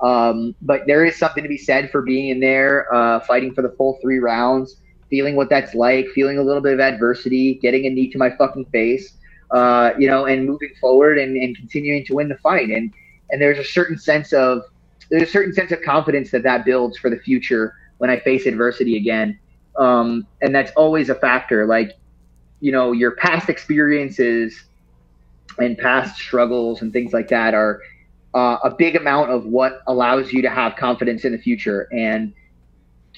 Um, 0.00 0.54
but 0.60 0.82
there 0.86 1.04
is 1.06 1.16
something 1.16 1.42
to 1.42 1.48
be 1.48 1.56
said 1.58 1.90
for 1.90 2.02
being 2.02 2.28
in 2.28 2.38
there, 2.40 2.92
uh, 2.94 3.20
fighting 3.20 3.54
for 3.54 3.62
the 3.62 3.70
full 3.70 3.98
three 4.02 4.18
rounds, 4.18 4.76
feeling 5.10 5.36
what 5.36 5.48
that's 5.48 5.74
like, 5.74 6.06
feeling 6.08 6.38
a 6.38 6.42
little 6.42 6.62
bit 6.62 6.74
of 6.74 6.80
adversity, 6.80 7.54
getting 7.54 7.86
a 7.86 7.90
knee 7.90 8.10
to 8.10 8.18
my 8.18 8.30
fucking 8.36 8.66
face, 8.66 9.14
uh, 9.50 9.92
you 9.98 10.08
know, 10.08 10.26
and 10.26 10.46
moving 10.46 10.70
forward 10.80 11.18
and, 11.18 11.36
and 11.36 11.56
continuing 11.56 12.04
to 12.06 12.14
win 12.14 12.28
the 12.28 12.38
fight. 12.38 12.68
And 12.70 12.92
and 13.30 13.40
there's 13.40 13.58
a 13.58 13.64
certain 13.64 13.98
sense 13.98 14.32
of 14.32 14.62
there's 15.10 15.22
a 15.28 15.32
certain 15.32 15.52
sense 15.52 15.72
of 15.72 15.82
confidence 15.82 16.30
that 16.30 16.42
that 16.42 16.64
builds 16.64 16.98
for 16.98 17.10
the 17.10 17.18
future 17.18 17.74
when 17.98 18.10
I 18.10 18.18
face 18.20 18.46
adversity 18.46 18.96
again. 18.96 19.38
Um, 19.78 20.26
and 20.42 20.54
that's 20.54 20.72
always 20.76 21.08
a 21.08 21.14
factor. 21.14 21.66
Like, 21.66 21.92
you 22.60 22.72
know, 22.72 22.92
your 22.92 23.12
past 23.12 23.48
experiences 23.48 24.64
and 25.58 25.78
past 25.78 26.16
struggles 26.16 26.82
and 26.82 26.92
things 26.92 27.12
like 27.12 27.28
that 27.28 27.54
are 27.54 27.80
uh, 28.34 28.58
a 28.64 28.70
big 28.70 28.96
amount 28.96 29.30
of 29.30 29.46
what 29.46 29.82
allows 29.86 30.32
you 30.32 30.42
to 30.42 30.50
have 30.50 30.76
confidence 30.76 31.24
in 31.24 31.32
the 31.32 31.38
future. 31.38 31.88
And, 31.92 32.34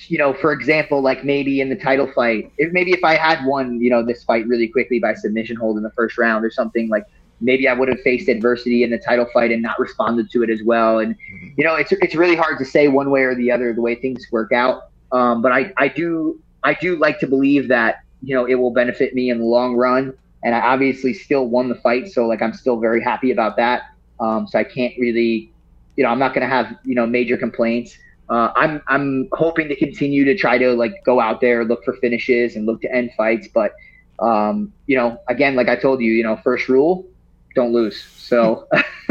you 0.09 0.19
know, 0.19 0.33
for 0.33 0.53
example, 0.53 1.01
like 1.01 1.25
maybe 1.25 1.61
in 1.61 1.69
the 1.69 1.77
title 1.77 2.11
fight, 2.15 2.53
if 2.59 2.73
maybe 2.73 2.93
if 2.93 3.05
I 3.05 3.17
had 3.17 3.45
won, 3.45 3.81
you 3.81 3.91
know, 3.91 4.05
this 4.05 4.25
fight 4.25 4.47
really 4.47 4.69
quickly 4.69 4.99
by 4.99 5.15
submission 5.15 5.57
hold 5.57 5.77
in 5.77 5.83
the 5.83 5.91
first 5.91 6.17
round 6.19 6.45
or 6.45 6.51
something 6.51 6.89
like 6.89 7.05
maybe 7.41 7.69
I 7.69 7.73
would 7.73 7.89
have 7.89 8.01
faced 8.01 8.29
adversity 8.29 8.83
in 8.85 8.91
the 8.91 8.99
title 8.99 9.27
fight 9.33 9.51
and 9.51 9.63
not 9.63 9.79
responded 9.79 10.31
to 10.31 10.43
it 10.43 10.51
as 10.51 10.63
well. 10.63 10.99
And 10.99 11.17
you 11.57 11.65
know, 11.65 11.75
it's 11.75 11.93
it's 11.93 12.15
really 12.15 12.37
hard 12.37 12.59
to 12.59 12.65
say 12.65 12.89
one 12.89 13.11
way 13.11 13.23
or 13.23 13.35
the 13.35 13.51
other 13.51 13.73
the 13.73 13.81
way 13.81 13.95
things 13.95 14.27
work 14.31 14.53
out. 14.53 14.91
Um, 15.13 15.43
but 15.43 15.53
I 15.53 15.73
I 15.77 15.89
do 15.89 16.41
I 16.63 16.75
do 16.75 16.97
like 16.97 17.19
to 17.21 17.27
believe 17.27 17.69
that 17.69 18.01
you 18.23 18.35
know 18.35 18.47
it 18.47 18.55
will 18.55 18.73
benefit 18.73 19.15
me 19.15 19.31
in 19.31 19.39
the 19.39 19.45
long 19.45 19.77
run. 19.77 20.15
And 20.43 20.55
I 20.55 20.61
obviously 20.61 21.13
still 21.13 21.49
won 21.49 21.69
the 21.69 21.75
fight, 21.75 22.09
so 22.09 22.27
like 22.27 22.41
I'm 22.41 22.55
still 22.55 22.81
very 22.81 23.03
happy 23.03 23.31
about 23.31 23.57
that. 23.57 23.83
Um, 24.21 24.47
so 24.47 24.59
I 24.59 24.65
can't 24.65 24.95
really, 24.99 25.53
you 25.97 26.05
know, 26.05 26.09
I'm 26.09 26.19
not 26.19 26.33
going 26.33 26.49
to 26.49 26.49
have 26.49 26.77
you 26.85 26.95
know 26.95 27.07
major 27.07 27.37
complaints. 27.37 27.97
Uh, 28.31 28.53
I'm 28.55 28.81
I'm 28.87 29.29
hoping 29.33 29.69
to 29.69 29.77
continue 29.77 30.25
to 30.25 30.37
try 30.37 30.57
to 30.57 30.73
like 30.73 31.05
go 31.05 31.21
out 31.21 31.41
there, 31.41 31.65
look 31.65 31.85
for 31.85 31.95
finishes, 31.95 32.57
and 32.57 32.65
look 32.65 32.81
to 32.83 32.95
end 32.95 33.11
fights. 33.17 33.49
But 33.53 33.75
um, 34.21 34.73
you 34.87 34.97
know, 34.97 35.19
again, 35.29 35.57
like 35.57 35.69
I 35.69 35.77
told 35.77 36.01
you, 36.01 36.13
you 36.13 36.23
know, 36.23 36.37
first 36.37 36.69
rule, 36.69 37.07
don't 37.55 37.73
lose. 37.73 38.03
So 38.03 38.69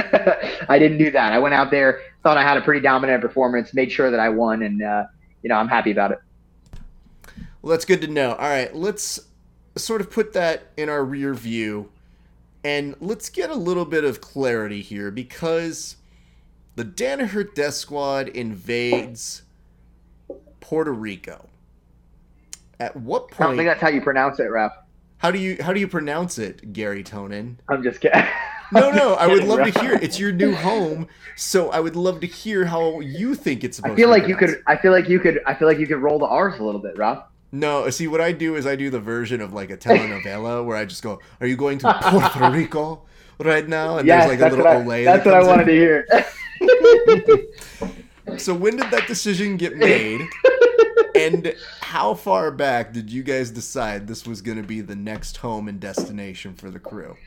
I 0.69 0.79
didn't 0.79 0.99
do 0.99 1.11
that. 1.11 1.33
I 1.33 1.39
went 1.39 1.53
out 1.53 1.69
there, 1.69 2.01
thought 2.23 2.37
I 2.37 2.43
had 2.43 2.57
a 2.57 2.61
pretty 2.61 2.79
dominant 2.79 3.21
performance, 3.21 3.73
made 3.73 3.91
sure 3.91 4.09
that 4.09 4.19
I 4.19 4.29
won, 4.29 4.63
and 4.63 4.81
uh, 4.81 5.03
you 5.43 5.49
know, 5.49 5.55
I'm 5.55 5.67
happy 5.67 5.91
about 5.91 6.11
it. 6.11 6.19
Well, 7.61 7.71
that's 7.71 7.85
good 7.85 8.01
to 8.01 8.07
know. 8.07 8.31
All 8.31 8.49
right, 8.49 8.73
let's 8.73 9.19
sort 9.75 9.99
of 9.99 10.09
put 10.09 10.33
that 10.33 10.67
in 10.77 10.89
our 10.89 11.03
rear 11.03 11.33
view 11.33 11.89
and 12.63 12.95
let's 12.99 13.29
get 13.29 13.49
a 13.49 13.55
little 13.55 13.85
bit 13.85 14.03
of 14.03 14.21
clarity 14.21 14.81
here 14.81 15.11
because 15.11 15.95
the 16.79 16.85
Danaher 16.85 17.53
Death 17.53 17.73
Squad 17.73 18.29
invades 18.29 19.41
Puerto 20.61 20.93
Rico. 20.93 21.49
At 22.79 22.95
what 22.95 23.31
point? 23.31 23.41
I 23.41 23.43
don't 23.47 23.57
think 23.57 23.67
that's 23.67 23.81
how 23.81 23.89
you 23.89 23.99
pronounce 23.99 24.39
it, 24.39 24.45
Raf. 24.45 24.71
How 25.17 25.29
do 25.29 25.39
you 25.39 25.57
how 25.59 25.73
do 25.73 25.81
you 25.81 25.89
pronounce 25.89 26.37
it, 26.37 26.71
Garry 26.71 27.03
Tonon? 27.03 27.57
I'm 27.67 27.83
just 27.83 27.99
kidding. 27.99 28.23
No, 28.71 28.91
no, 28.91 29.15
I 29.15 29.25
would 29.25 29.45
love 29.45 29.65
to 29.65 29.79
hear. 29.81 29.93
it. 29.95 30.03
It's 30.03 30.19
your 30.19 30.31
new 30.31 30.53
home, 30.53 31.07
so 31.35 31.71
I 31.71 31.79
would 31.79 31.95
love 31.95 32.19
to 32.19 32.27
hear 32.27 32.65
how 32.65 32.99
you 32.99 33.33
think 33.33 33.63
it's 33.63 33.77
supposed. 33.77 33.93
I 33.93 33.95
feel 33.95 34.05
to 34.09 34.11
like 34.11 34.27
you 34.27 34.35
could. 34.35 34.61
I 34.67 34.77
feel 34.77 34.91
like 34.91 35.09
you 35.09 35.19
could. 35.19 35.41
I 35.47 35.55
feel 35.55 35.67
like 35.67 35.79
you 35.79 35.87
could 35.87 35.97
roll 35.97 36.19
the 36.19 36.27
R's 36.27 36.59
a 36.59 36.63
little 36.63 36.79
bit, 36.79 36.95
Raf. 36.95 37.23
No, 37.51 37.89
see 37.89 38.07
what 38.07 38.21
I 38.21 38.31
do 38.31 38.53
is 38.55 38.67
I 38.67 38.75
do 38.75 38.91
the 38.91 38.99
version 38.99 39.41
of 39.41 39.53
like 39.53 39.71
a 39.71 39.75
telenovela 39.77 40.63
where 40.63 40.77
I 40.77 40.85
just 40.85 41.01
go, 41.01 41.19
"Are 41.41 41.47
you 41.47 41.57
going 41.57 41.79
to 41.79 41.91
Puerto 41.99 42.51
Rico 42.53 43.01
right 43.39 43.67
now?" 43.67 43.97
And 43.97 44.07
Yes, 44.07 44.27
there's 44.27 44.39
like 44.39 44.51
a 44.51 44.55
little 44.55 44.71
I, 44.71 44.75
Olay. 44.75 45.03
that's 45.03 45.23
that 45.23 45.33
what 45.33 45.43
I 45.43 45.47
wanted 45.47 45.65
to 45.65 45.71
hear. 45.71 46.07
So 48.37 48.53
when 48.53 48.75
did 48.75 48.91
that 48.91 49.07
decision 49.07 49.57
get 49.57 49.75
made? 49.75 50.21
and 51.15 51.55
how 51.81 52.13
far 52.13 52.51
back 52.51 52.93
did 52.93 53.11
you 53.11 53.23
guys 53.23 53.49
decide 53.49 54.07
this 54.07 54.27
was 54.27 54.41
going 54.41 54.61
to 54.61 54.63
be 54.63 54.81
the 54.81 54.95
next 54.95 55.37
home 55.37 55.67
and 55.67 55.79
destination 55.79 56.53
for 56.53 56.69
the 56.69 56.79
crew? 56.79 57.17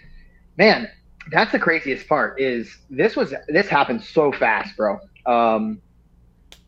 Man, 0.57 0.89
that's 1.33 1.51
the 1.51 1.59
craziest 1.59 2.09
part. 2.09 2.41
Is 2.41 2.79
this 2.89 3.17
was 3.17 3.35
this 3.49 3.69
happened 3.69 4.05
so 4.05 4.31
fast, 4.31 4.77
bro. 4.77 5.01
Um, 5.27 5.83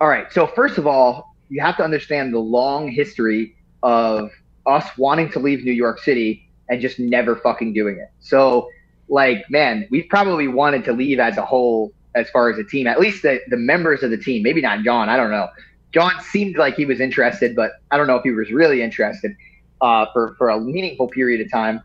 all 0.01 0.09
right. 0.09 0.33
So 0.33 0.49
first 0.49 0.79
of 0.79 0.87
all, 0.87 1.37
you 1.49 1.61
have 1.63 1.77
to 1.77 1.85
understand 1.85 2.35
the 2.35 2.39
long 2.41 2.91
history 2.91 3.57
of 3.83 4.31
us 4.67 4.87
wanting 4.99 5.31
to 5.31 5.39
leave 5.39 5.65
New 5.65 5.73
York 5.73 6.01
City 6.01 6.49
and 6.69 6.81
just 6.81 6.99
never 6.99 7.37
fucking 7.37 7.73
doing 7.73 7.99
it. 7.99 8.11
So, 8.21 8.69
like, 9.09 9.45
man, 9.51 9.87
we 9.91 10.03
probably 10.03 10.49
wanted 10.49 10.85
to 10.87 10.93
leave 10.93 11.21
as 11.21 11.37
a 11.37 11.45
whole, 11.45 11.93
as 12.15 12.31
far 12.31 12.51
as 12.51 12.59
a 12.59 12.65
team. 12.65 12.87
At 12.87 13.01
least 13.01 13.23
the 13.23 13.41
the 13.49 13.57
members 13.57 14.03
of 14.03 14.11
the 14.11 14.19
team. 14.19 14.43
Maybe 14.43 14.61
not 14.61 14.85
John. 14.85 15.09
I 15.09 15.17
don't 15.17 15.31
know. 15.31 15.49
John 15.93 16.21
seemed 16.23 16.57
like 16.57 16.75
he 16.75 16.87
was 16.87 17.01
interested, 17.01 17.55
but 17.55 17.73
I 17.91 17.97
don't 17.97 18.07
know 18.07 18.17
if 18.17 18.25
he 18.25 18.33
was 18.33 18.51
really 18.51 18.83
interested 18.83 19.37
uh, 19.81 20.07
for 20.13 20.35
for 20.37 20.51
a 20.51 20.61
meaningful 20.61 21.09
period 21.09 21.41
of 21.41 21.51
time. 21.51 21.83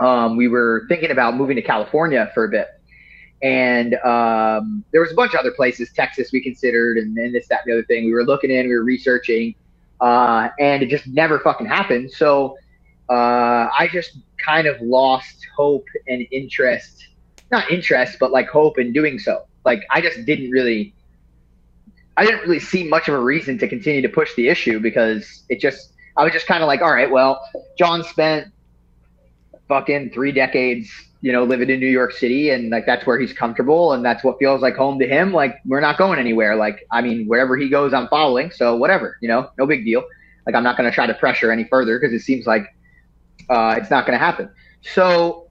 Um, 0.00 0.36
we 0.36 0.48
were 0.48 0.86
thinking 0.88 1.10
about 1.10 1.36
moving 1.36 1.56
to 1.56 1.62
California 1.62 2.30
for 2.34 2.44
a 2.44 2.48
bit, 2.48 2.68
and 3.42 3.94
um, 3.96 4.84
there 4.92 5.00
was 5.00 5.12
a 5.12 5.14
bunch 5.14 5.34
of 5.34 5.40
other 5.40 5.52
places, 5.52 5.92
Texas, 5.92 6.30
we 6.32 6.42
considered, 6.42 6.96
and 6.98 7.16
then 7.16 7.32
this, 7.32 7.48
that, 7.48 7.60
and 7.64 7.72
the 7.72 7.78
other 7.78 7.86
thing. 7.86 8.06
We 8.06 8.12
were 8.12 8.24
looking 8.24 8.50
in, 8.50 8.66
we 8.66 8.74
were 8.74 8.82
researching, 8.82 9.54
uh, 10.00 10.48
and 10.58 10.82
it 10.82 10.88
just 10.88 11.06
never 11.06 11.38
fucking 11.38 11.66
happened. 11.66 12.10
So 12.10 12.56
uh, 13.10 13.68
I 13.78 13.88
just 13.92 14.18
kind 14.44 14.66
of 14.66 14.80
lost 14.80 15.46
hope 15.54 15.86
and 16.08 16.26
interest, 16.30 17.08
not 17.50 17.70
interest, 17.70 18.18
but 18.18 18.30
like 18.30 18.48
hope 18.48 18.78
in 18.78 18.92
doing 18.92 19.18
so. 19.18 19.44
Like 19.64 19.84
I 19.90 20.00
just 20.00 20.24
didn't 20.24 20.50
really, 20.50 20.94
I 22.16 22.24
didn't 22.24 22.40
really 22.42 22.60
see 22.60 22.84
much 22.88 23.08
of 23.08 23.14
a 23.14 23.20
reason 23.20 23.58
to 23.58 23.68
continue 23.68 24.02
to 24.02 24.08
push 24.08 24.34
the 24.34 24.48
issue 24.48 24.80
because 24.80 25.44
it 25.48 25.60
just, 25.60 25.92
I 26.16 26.24
was 26.24 26.32
just 26.32 26.46
kind 26.46 26.62
of 26.62 26.66
like, 26.66 26.82
all 26.82 26.92
right, 26.92 27.10
well, 27.10 27.42
John 27.78 28.02
spent 28.04 28.48
fucking 29.68 30.10
three 30.10 30.32
decades, 30.32 30.90
you 31.20 31.32
know, 31.32 31.44
living 31.44 31.70
in 31.70 31.80
New 31.80 31.88
York 31.88 32.12
City 32.12 32.50
and 32.50 32.70
like 32.70 32.86
that's 32.86 33.06
where 33.06 33.18
he's 33.18 33.32
comfortable 33.32 33.92
and 33.92 34.04
that's 34.04 34.24
what 34.24 34.38
feels 34.38 34.62
like 34.62 34.76
home 34.76 34.98
to 34.98 35.06
him. 35.06 35.32
Like 35.32 35.60
we're 35.64 35.80
not 35.80 35.98
going 35.98 36.18
anywhere. 36.18 36.56
Like, 36.56 36.86
I 36.90 37.00
mean, 37.00 37.26
wherever 37.26 37.56
he 37.56 37.68
goes, 37.68 37.92
I'm 37.92 38.08
following. 38.08 38.50
So 38.50 38.76
whatever, 38.76 39.16
you 39.20 39.28
know, 39.28 39.50
no 39.58 39.66
big 39.66 39.84
deal. 39.84 40.02
Like 40.46 40.54
I'm 40.54 40.64
not 40.64 40.76
going 40.76 40.88
to 40.90 40.94
try 40.94 41.06
to 41.06 41.14
pressure 41.14 41.52
any 41.52 41.64
further 41.64 41.98
because 41.98 42.12
it 42.14 42.20
seems 42.20 42.46
like 42.46 42.74
uh, 43.48 43.76
it's 43.78 43.90
not 43.90 44.06
going 44.06 44.18
to 44.18 44.24
happen. 44.24 44.50
So, 44.82 45.49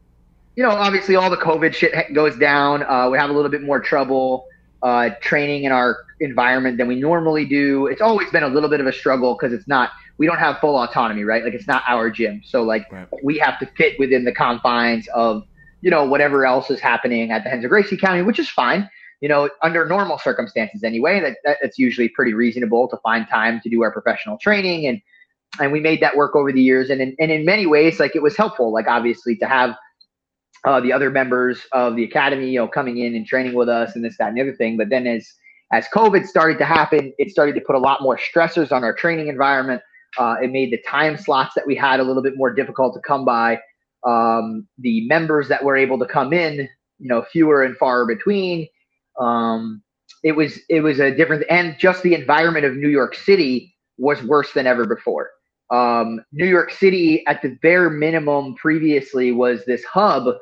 you 0.59 0.65
know, 0.65 0.71
obviously 0.71 1.15
all 1.15 1.29
the 1.29 1.37
COVID 1.37 1.73
shit 1.73 2.13
goes 2.13 2.35
down. 2.35 2.83
Uh, 2.83 3.09
we 3.09 3.17
have 3.17 3.29
a 3.29 3.33
little 3.33 3.49
bit 3.49 3.63
more 3.63 3.79
trouble 3.79 4.45
uh, 4.83 5.11
training 5.21 5.63
in 5.63 5.71
our 5.71 5.99
environment 6.19 6.77
than 6.77 6.85
we 6.85 6.95
normally 6.95 7.45
do. 7.45 7.87
It's 7.87 8.01
always 8.01 8.29
been 8.29 8.43
a 8.43 8.49
little 8.49 8.67
bit 8.67 8.81
of 8.81 8.85
a 8.85 8.91
struggle 8.91 9.37
because 9.39 9.53
it's 9.53 9.69
not, 9.69 9.91
we 10.17 10.25
don't 10.25 10.37
have 10.37 10.59
full 10.59 10.75
autonomy, 10.75 11.23
right? 11.23 11.45
Like 11.45 11.53
it's 11.53 11.65
not 11.65 11.83
our 11.87 12.09
gym. 12.09 12.41
So 12.43 12.63
like 12.63 12.91
Right. 12.91 13.07
we 13.23 13.37
have 13.37 13.57
to 13.59 13.67
fit 13.77 13.97
within 13.99 14.25
the 14.25 14.33
confines 14.33 15.07
of, 15.13 15.43
you 15.79 15.89
know, 15.89 16.03
whatever 16.03 16.45
else 16.45 16.69
is 16.69 16.81
happening 16.81 17.31
at 17.31 17.45
the 17.45 17.51
Renzo 17.51 17.69
Gracie 17.69 17.95
Academy, 17.95 18.23
which 18.23 18.37
is 18.37 18.49
fine. 18.49 18.89
You 19.21 19.29
know, 19.29 19.49
under 19.63 19.85
normal 19.85 20.17
circumstances 20.17 20.83
anyway, 20.83 21.21
that, 21.21 21.37
that 21.45 21.59
that's 21.61 21.79
usually 21.79 22.09
pretty 22.09 22.33
reasonable 22.33 22.89
to 22.89 22.97
find 22.97 23.25
time 23.29 23.61
to 23.61 23.69
do 23.69 23.81
our 23.81 23.93
professional 23.93 24.37
training 24.37 24.87
and 24.87 25.01
and 25.61 25.71
we 25.71 25.79
made 25.79 26.01
that 26.01 26.15
work 26.15 26.35
over 26.35 26.51
the 26.51 26.61
years 26.61 26.89
and 26.89 27.01
in, 27.01 27.15
and 27.17 27.31
in 27.31 27.43
many 27.43 27.65
ways 27.65 27.99
like 27.99 28.15
it 28.15 28.21
was 28.21 28.37
helpful 28.37 28.71
like 28.71 28.87
obviously 28.87 29.35
to 29.35 29.47
have 29.47 29.75
uh, 30.65 30.79
the 30.79 30.91
other 30.91 31.09
members 31.09 31.61
of 31.71 31.95
the 31.95 32.03
academy 32.03 32.49
you 32.49 32.59
know 32.59 32.67
coming 32.67 32.97
in 32.97 33.15
and 33.15 33.25
training 33.25 33.53
with 33.53 33.69
us 33.69 33.95
and 33.95 34.03
this 34.03 34.17
that 34.17 34.29
and 34.29 34.37
the 34.37 34.41
other 34.41 34.55
thing. 34.55 34.77
But 34.77 34.89
then 34.89 35.07
as 35.07 35.27
as 35.71 35.85
covid 35.93 36.25
started 36.25 36.57
to 36.57 36.65
happen 36.65 37.13
it 37.17 37.29
started 37.29 37.53
to 37.55 37.61
put 37.61 37.75
a 37.75 37.79
lot 37.79 38.01
more 38.01 38.17
stressors 38.17 38.71
on 38.71 38.83
our 38.83 38.93
training 38.93 39.27
environment. 39.27 39.81
Uh, 40.17 40.35
it 40.41 40.51
made 40.51 40.71
the 40.71 40.81
time 40.87 41.17
slots 41.17 41.53
that 41.55 41.67
we 41.67 41.75
had 41.75 41.99
a 41.99 42.03
little 42.03 42.23
bit 42.23 42.35
more 42.35 42.51
difficult 42.53 42.95
to 42.95 42.99
come 43.01 43.23
by. 43.23 43.59
Um, 44.07 44.67
the 44.79 45.05
members 45.07 45.47
that 45.49 45.63
were 45.63 45.77
able 45.77 45.99
to 45.99 46.05
come 46.05 46.33
in 46.33 46.67
you 46.99 47.07
know 47.07 47.23
fewer 47.31 47.63
and 47.63 47.75
far 47.77 48.05
between. 48.05 48.67
Um, 49.19 49.83
it 50.23 50.33
was 50.33 50.59
it 50.69 50.81
was 50.81 50.99
a 50.99 51.15
different 51.15 51.45
and 51.49 51.77
just 51.77 52.03
the 52.03 52.13
environment 52.13 52.65
of 52.65 52.75
new 52.75 52.89
york 52.89 53.15
city 53.15 53.75
was 53.99 54.23
worse 54.23 54.53
than 54.53 54.65
ever 54.65 54.85
before. 54.85 55.29
Um, 55.71 56.21
New 56.31 56.47
York 56.47 56.71
City, 56.71 57.25
at 57.27 57.41
the 57.41 57.49
bare 57.61 57.89
minimum, 57.89 58.55
previously 58.55 59.31
was 59.31 59.63
this 59.65 59.83
hub, 59.83 60.35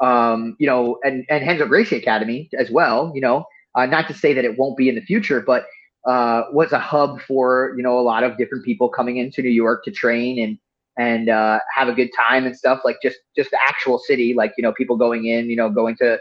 um, 0.00 0.56
you 0.58 0.66
know, 0.66 0.98
and 1.04 1.24
and 1.28 1.46
Renzo 1.46 1.66
Gracie 1.66 1.96
Academy 1.96 2.48
as 2.58 2.70
well. 2.70 3.12
You 3.14 3.20
know, 3.20 3.44
uh, 3.74 3.86
not 3.86 4.08
to 4.08 4.14
say 4.14 4.32
that 4.32 4.44
it 4.44 4.58
won't 4.58 4.76
be 4.76 4.88
in 4.88 4.94
the 4.94 5.00
future, 5.02 5.40
but 5.40 5.66
uh, 6.06 6.44
was 6.52 6.72
a 6.72 6.78
hub 6.78 7.20
for 7.20 7.74
you 7.76 7.82
know 7.82 7.98
a 7.98 8.02
lot 8.02 8.22
of 8.22 8.36
different 8.38 8.64
people 8.64 8.88
coming 8.88 9.18
into 9.18 9.42
New 9.42 9.50
York 9.50 9.84
to 9.84 9.90
train 9.90 10.38
and 10.42 10.58
and 10.98 11.28
uh, 11.28 11.58
have 11.74 11.88
a 11.88 11.92
good 11.92 12.10
time 12.16 12.46
and 12.46 12.56
stuff. 12.56 12.80
Like 12.84 12.96
just 13.02 13.18
just 13.36 13.50
the 13.50 13.58
actual 13.68 13.98
city, 13.98 14.34
like 14.34 14.52
you 14.56 14.62
know, 14.62 14.72
people 14.72 14.96
going 14.96 15.26
in, 15.26 15.50
you 15.50 15.56
know, 15.56 15.70
going 15.70 15.96
to 15.96 16.18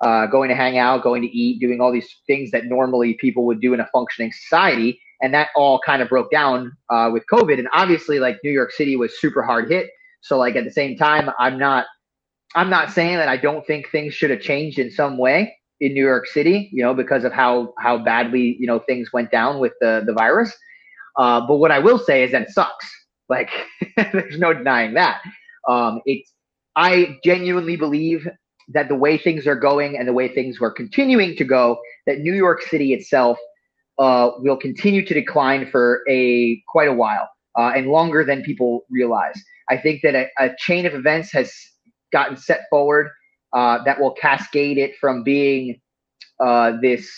uh, 0.00 0.26
going 0.26 0.48
to 0.48 0.54
hang 0.54 0.78
out, 0.78 1.02
going 1.02 1.22
to 1.22 1.28
eat, 1.28 1.60
doing 1.60 1.80
all 1.80 1.92
these 1.92 2.16
things 2.26 2.50
that 2.50 2.66
normally 2.66 3.14
people 3.14 3.46
would 3.46 3.60
do 3.60 3.72
in 3.72 3.80
a 3.80 3.86
functioning 3.92 4.32
society 4.32 5.00
and 5.22 5.32
that 5.32 5.48
all 5.56 5.80
kind 5.84 6.02
of 6.02 6.08
broke 6.08 6.30
down 6.30 6.76
uh, 6.90 7.08
with 7.12 7.24
COVID. 7.32 7.58
And 7.58 7.68
obviously, 7.72 8.18
like 8.18 8.38
New 8.44 8.50
York 8.50 8.72
City 8.72 8.96
was 8.96 9.18
super 9.18 9.42
hard 9.42 9.70
hit. 9.70 9.88
So 10.20 10.38
like 10.38 10.56
at 10.56 10.64
the 10.64 10.70
same 10.70 10.96
time, 10.96 11.30
I'm 11.38 11.58
not 11.58 11.86
I'm 12.54 12.70
not 12.70 12.90
saying 12.90 13.16
that 13.16 13.28
I 13.28 13.36
don't 13.36 13.66
think 13.66 13.90
things 13.90 14.14
should 14.14 14.30
have 14.30 14.40
changed 14.40 14.78
in 14.78 14.90
some 14.90 15.18
way 15.18 15.56
in 15.80 15.92
New 15.92 16.04
York 16.04 16.26
City, 16.26 16.70
you 16.72 16.82
know, 16.82 16.94
because 16.94 17.24
of 17.24 17.32
how 17.32 17.74
how 17.78 17.98
badly 17.98 18.56
you 18.58 18.66
know 18.66 18.78
things 18.80 19.12
went 19.12 19.30
down 19.30 19.60
with 19.60 19.72
the 19.80 20.02
the 20.06 20.12
virus. 20.12 20.54
Uh, 21.18 21.40
but 21.46 21.56
what 21.56 21.70
I 21.70 21.78
will 21.78 21.98
say 21.98 22.24
is 22.24 22.32
that 22.32 22.42
it 22.42 22.50
sucks. 22.50 22.90
Like 23.28 23.50
there's 23.96 24.38
no 24.38 24.52
denying 24.52 24.94
that. 24.94 25.20
Um, 25.68 26.00
it's 26.04 26.32
I 26.76 27.18
genuinely 27.24 27.76
believe 27.76 28.26
that 28.68 28.88
the 28.88 28.94
way 28.94 29.18
things 29.18 29.46
are 29.46 29.56
going 29.56 29.96
and 29.98 30.08
the 30.08 30.12
way 30.12 30.32
things 30.32 30.58
were 30.58 30.70
continuing 30.70 31.36
to 31.36 31.44
go, 31.44 31.78
that 32.06 32.20
New 32.20 32.34
York 32.34 32.62
City 32.62 32.92
itself 32.92 33.38
uh, 33.98 34.30
will 34.38 34.56
continue 34.56 35.04
to 35.04 35.14
decline 35.14 35.70
for 35.70 36.02
a 36.08 36.60
quite 36.68 36.88
a 36.88 36.92
while 36.92 37.28
uh, 37.58 37.72
and 37.76 37.88
longer 37.88 38.24
than 38.24 38.42
people 38.42 38.84
realize. 38.90 39.40
I 39.70 39.76
think 39.76 40.02
that 40.02 40.14
a, 40.14 40.28
a 40.38 40.50
chain 40.58 40.86
of 40.86 40.94
events 40.94 41.32
has 41.32 41.52
gotten 42.14 42.36
set 42.36 42.62
forward 42.70 43.10
uh, 43.52 43.82
that 43.84 44.00
will 44.00 44.12
cascade 44.12 44.78
it 44.78 44.92
from 45.00 45.22
being 45.22 45.78
uh, 46.40 46.72
this 46.80 47.10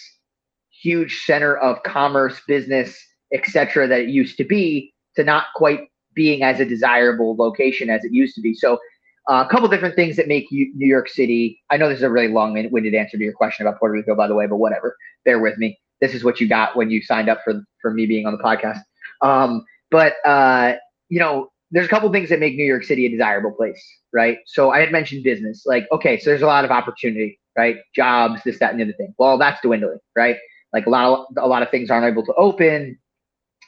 huge 0.82 1.22
center 1.24 1.56
of 1.56 1.82
commerce, 1.84 2.40
business, 2.48 2.98
etc., 3.32 3.86
that 3.86 4.00
it 4.00 4.08
used 4.08 4.36
to 4.38 4.44
be, 4.44 4.92
to 5.14 5.22
not 5.22 5.46
quite 5.54 5.80
being 6.14 6.42
as 6.42 6.58
a 6.60 6.64
desirable 6.64 7.36
location 7.36 7.90
as 7.90 8.04
it 8.04 8.12
used 8.12 8.34
to 8.34 8.40
be. 8.40 8.54
So, 8.54 8.78
uh, 9.30 9.44
a 9.44 9.50
couple 9.50 9.68
different 9.68 9.96
things 9.96 10.16
that 10.16 10.28
make 10.28 10.46
New 10.50 10.86
York 10.86 11.08
City. 11.08 11.60
I 11.70 11.76
know 11.76 11.88
this 11.88 11.98
is 11.98 12.04
a 12.04 12.10
really 12.10 12.28
long-winded 12.28 12.94
answer 12.94 13.18
to 13.18 13.24
your 13.24 13.32
question 13.32 13.66
about 13.66 13.78
Puerto 13.78 13.92
Rico, 13.92 14.14
by 14.14 14.28
the 14.28 14.34
way, 14.34 14.46
but 14.46 14.56
whatever. 14.56 14.96
Bear 15.24 15.40
with 15.40 15.58
me 15.58 15.78
this 16.00 16.14
is 16.14 16.24
what 16.24 16.40
you 16.40 16.48
got 16.48 16.76
when 16.76 16.90
you 16.90 17.02
signed 17.02 17.28
up 17.28 17.40
for 17.44 17.62
for 17.80 17.90
me 17.92 18.06
being 18.06 18.26
on 18.26 18.32
the 18.36 18.42
podcast. 18.42 18.80
Um, 19.22 19.64
but 19.90 20.14
uh, 20.24 20.74
you 21.08 21.18
know, 21.18 21.48
there's 21.70 21.86
a 21.86 21.88
couple 21.88 22.10
things 22.12 22.28
that 22.28 22.40
make 22.40 22.54
New 22.56 22.64
York 22.64 22.84
City 22.84 23.06
a 23.06 23.08
desirable 23.08 23.52
place, 23.52 23.82
right? 24.12 24.38
So 24.46 24.70
I 24.70 24.80
had 24.80 24.92
mentioned 24.92 25.24
business, 25.24 25.64
like 25.66 25.86
okay, 25.92 26.18
so 26.18 26.30
there's 26.30 26.42
a 26.42 26.46
lot 26.46 26.64
of 26.64 26.70
opportunity, 26.70 27.38
right? 27.56 27.76
Jobs, 27.94 28.40
this, 28.44 28.58
that, 28.58 28.70
and 28.70 28.80
the 28.80 28.84
other 28.84 28.92
thing. 28.92 29.14
Well, 29.18 29.38
that's 29.38 29.60
dwindling, 29.62 29.98
right? 30.14 30.36
Like 30.72 30.86
a 30.86 30.90
lot 30.90 31.04
of 31.06 31.26
a 31.38 31.46
lot 31.46 31.62
of 31.62 31.70
things 31.70 31.90
aren't 31.90 32.06
able 32.06 32.24
to 32.26 32.34
open. 32.34 32.98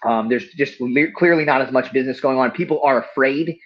Um, 0.05 0.29
there's 0.29 0.49
just 0.51 0.81
le- 0.81 1.13
clearly 1.13 1.45
not 1.45 1.61
as 1.61 1.73
much 1.73 1.93
business 1.93 2.21
going 2.21 2.39
on. 2.39 2.51
People 2.53 2.81
are 2.83 3.03
afraid 3.03 3.59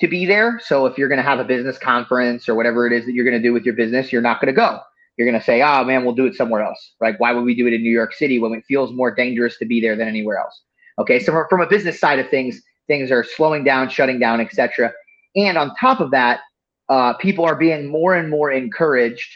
to 0.00 0.08
be 0.08 0.26
there. 0.26 0.60
So 0.64 0.86
if 0.86 0.98
you're 0.98 1.08
going 1.08 1.18
to 1.18 1.22
have 1.22 1.38
a 1.38 1.44
business 1.44 1.78
conference 1.78 2.48
or 2.48 2.54
whatever 2.54 2.86
it 2.86 2.92
is 2.92 3.06
that 3.06 3.12
you're 3.12 3.24
going 3.24 3.40
to 3.40 3.42
do 3.42 3.52
with 3.52 3.64
your 3.64 3.74
business, 3.74 4.12
you're 4.12 4.22
not 4.22 4.40
going 4.40 4.54
to 4.54 4.58
go 4.58 4.80
you're 5.20 5.28
going 5.28 5.38
to 5.38 5.44
say, 5.44 5.60
oh 5.60 5.84
man, 5.84 6.02
we'll 6.02 6.14
do 6.14 6.24
it 6.24 6.34
somewhere 6.34 6.62
else, 6.62 6.94
right? 6.98 7.14
Why 7.18 7.32
would 7.32 7.44
we 7.44 7.54
do 7.54 7.66
it 7.66 7.74
in 7.74 7.82
New 7.82 7.90
York 7.90 8.14
City 8.14 8.38
when 8.38 8.54
it 8.54 8.64
feels 8.66 8.90
more 8.90 9.14
dangerous 9.14 9.58
to 9.58 9.66
be 9.66 9.78
there 9.78 9.94
than 9.94 10.08
anywhere 10.08 10.38
else? 10.38 10.62
Okay, 10.98 11.20
so 11.20 11.44
from 11.50 11.60
a 11.60 11.66
business 11.66 12.00
side 12.00 12.18
of 12.18 12.30
things, 12.30 12.62
things 12.90 13.12
are 13.12 13.24
slowing 13.24 13.64
down, 13.64 13.88
shutting 13.90 14.20
down, 14.20 14.42
etc. 14.42 14.92
And 15.36 15.58
on 15.58 15.74
top 15.76 16.00
of 16.00 16.12
that, 16.12 16.42
uh, 16.90 17.14
people 17.14 17.46
are 17.46 17.56
being 17.56 17.88
more 17.88 18.16
and 18.16 18.30
more 18.30 18.52
encouraged 18.52 19.30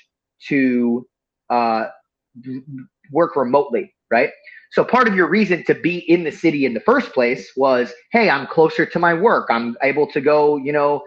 to 0.49 1.09
uh, 1.51 1.87
work 3.13 3.37
remotely, 3.37 3.95
right? 4.11 4.31
So 4.73 4.85
part 4.85 5.09
of 5.09 5.17
your 5.17 5.29
reason 5.29 5.65
to 5.67 5.75
be 5.75 5.99
in 6.11 6.25
the 6.25 6.33
city 6.33 6.67
in 6.67 6.75
the 6.75 6.81
first 6.81 7.13
place 7.15 7.53
was, 7.57 7.93
hey, 8.13 8.31
I'm 8.31 8.47
closer 8.49 8.87
to 8.87 9.01
my 9.01 9.15
work. 9.15 9.49
I'm 9.51 9.77
able 9.83 10.09
to 10.09 10.21
go, 10.21 10.59
you 10.59 10.73
know, 10.73 11.03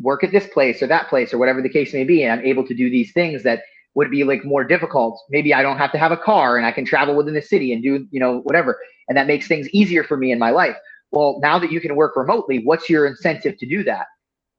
work 0.00 0.24
at 0.24 0.32
this 0.32 0.48
place 0.48 0.82
or 0.82 0.88
that 0.88 1.08
place 1.10 1.34
or 1.34 1.38
whatever 1.38 1.62
the 1.62 1.70
case 1.70 1.94
may 1.94 2.04
be, 2.04 2.24
and 2.24 2.32
I'm 2.40 2.46
able 2.46 2.66
to 2.66 2.74
do 2.74 2.90
these 2.90 3.12
things 3.12 3.42
that 3.44 3.62
would 3.96 4.10
be 4.10 4.24
like 4.24 4.44
more 4.44 4.64
difficult. 4.64 5.20
Maybe 5.30 5.54
I 5.54 5.62
don't 5.62 5.78
have 5.78 5.92
to 5.92 5.98
have 5.98 6.12
a 6.12 6.18
car 6.18 6.56
and 6.56 6.66
I 6.66 6.72
can 6.72 6.86
travel 6.86 7.16
within 7.16 7.34
the 7.34 7.42
city 7.42 7.74
and 7.74 7.82
do, 7.82 8.06
you 8.12 8.20
know, 8.20 8.40
whatever. 8.42 8.78
And 9.08 9.18
that 9.18 9.26
makes 9.28 9.48
things 9.48 9.68
easier 9.70 10.04
for 10.04 10.16
me 10.16 10.32
in 10.32 10.38
my 10.38 10.50
life. 10.50 10.76
Well, 11.12 11.38
now 11.40 11.58
that 11.58 11.72
you 11.72 11.80
can 11.80 11.96
work 11.96 12.16
remotely, 12.16 12.62
what's 12.64 12.88
your 12.88 13.06
incentive 13.06 13.58
to 13.58 13.66
do 13.66 13.82
that? 13.84 14.06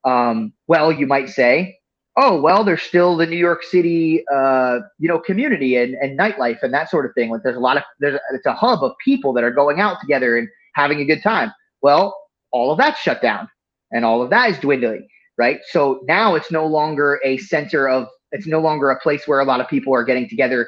Um, 0.04 0.54
well, 0.68 0.92
you 0.92 1.06
might 1.06 1.30
say, 1.30 1.78
oh, 2.18 2.40
well, 2.42 2.64
there's 2.64 2.82
still 2.82 3.16
the 3.16 3.26
New 3.26 3.38
York 3.38 3.64
City, 3.64 4.24
uh, 4.34 4.80
you 4.98 5.08
know, 5.08 5.20
community 5.20 5.78
and, 5.78 5.94
and 5.96 6.20
nightlife 6.20 6.62
and 6.64 6.74
that 6.74 6.90
sort 6.90 7.06
of 7.06 7.14
thing. 7.14 7.30
Like 7.30 7.44
there's 7.44 7.56
a 7.56 7.62
lot 7.62 7.78
of, 7.78 7.84
there's, 8.00 8.20
it's 8.34 8.46
a 8.46 8.54
hub 8.54 8.84
of 8.84 8.94
people 9.04 9.32
that 9.34 9.44
are 9.44 9.52
going 9.52 9.80
out 9.80 10.02
together 10.02 10.38
and 10.38 10.48
having 10.76 11.00
a 11.00 11.06
good 11.06 11.22
time. 11.24 11.54
Well, 11.82 12.18
all 12.52 12.72
of 12.72 12.78
that's 12.78 13.00
shut 13.00 13.22
down 13.22 13.48
and 13.92 14.04
all 14.04 14.22
of 14.22 14.30
that 14.32 14.50
is 14.50 14.60
dwindling, 14.60 15.08
right? 15.38 15.60
So 15.70 16.02
now 16.08 16.36
it's 16.36 16.52
no 16.52 16.66
longer 16.66 17.20
a 17.24 17.38
center 17.38 17.88
of 17.88 18.08
it's 18.32 18.48
no 18.48 18.60
longer 18.60 18.90
a 18.90 19.00
place 19.00 19.28
where 19.28 19.40
a 19.40 19.46
lot 19.46 19.62
of 19.62 19.68
people 19.68 19.94
are 19.94 20.04
getting 20.04 20.28
together, 20.28 20.68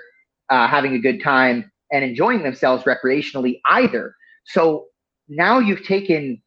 uh, 0.50 0.68
having 0.68 0.94
a 0.94 1.00
good 1.00 1.22
time 1.22 1.70
and 1.92 2.04
enjoying 2.04 2.44
themselves 2.44 2.84
recreationally 2.86 3.60
either. 3.68 4.16
So 4.46 4.86
now 5.32 5.60
you've 5.60 5.84
taken 5.84 6.42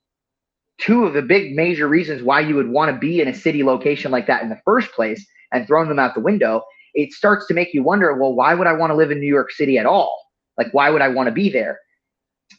two 0.78 1.04
of 1.04 1.14
the 1.14 1.22
big 1.22 1.54
major 1.56 1.88
reasons 1.88 2.22
why 2.22 2.40
you 2.40 2.54
would 2.54 2.68
want 2.68 2.92
to 2.92 2.98
be 2.98 3.20
in 3.20 3.28
a 3.28 3.34
city 3.34 3.62
location 3.64 4.10
like 4.10 4.26
that 4.26 4.42
in 4.42 4.50
the 4.50 4.60
first 4.64 4.92
place 4.92 5.26
and 5.52 5.66
thrown 5.66 5.88
them 5.88 5.98
out 5.98 6.14
the 6.14 6.20
window. 6.20 6.62
It 6.94 7.12
starts 7.12 7.46
to 7.46 7.54
make 7.54 7.72
you 7.72 7.82
wonder, 7.82 8.12
well, 8.14 8.34
why 8.34 8.54
would 8.54 8.66
I 8.66 8.74
want 8.74 8.90
to 8.90 8.96
live 8.96 9.10
in 9.10 9.20
New 9.20 9.32
York 9.32 9.50
City 9.52 9.78
at 9.78 9.86
all? 9.86 10.20
Like, 10.58 10.72
why 10.72 10.90
would 10.90 11.02
I 11.02 11.08
want 11.08 11.28
to 11.28 11.32
be 11.32 11.48
there? 11.48 11.78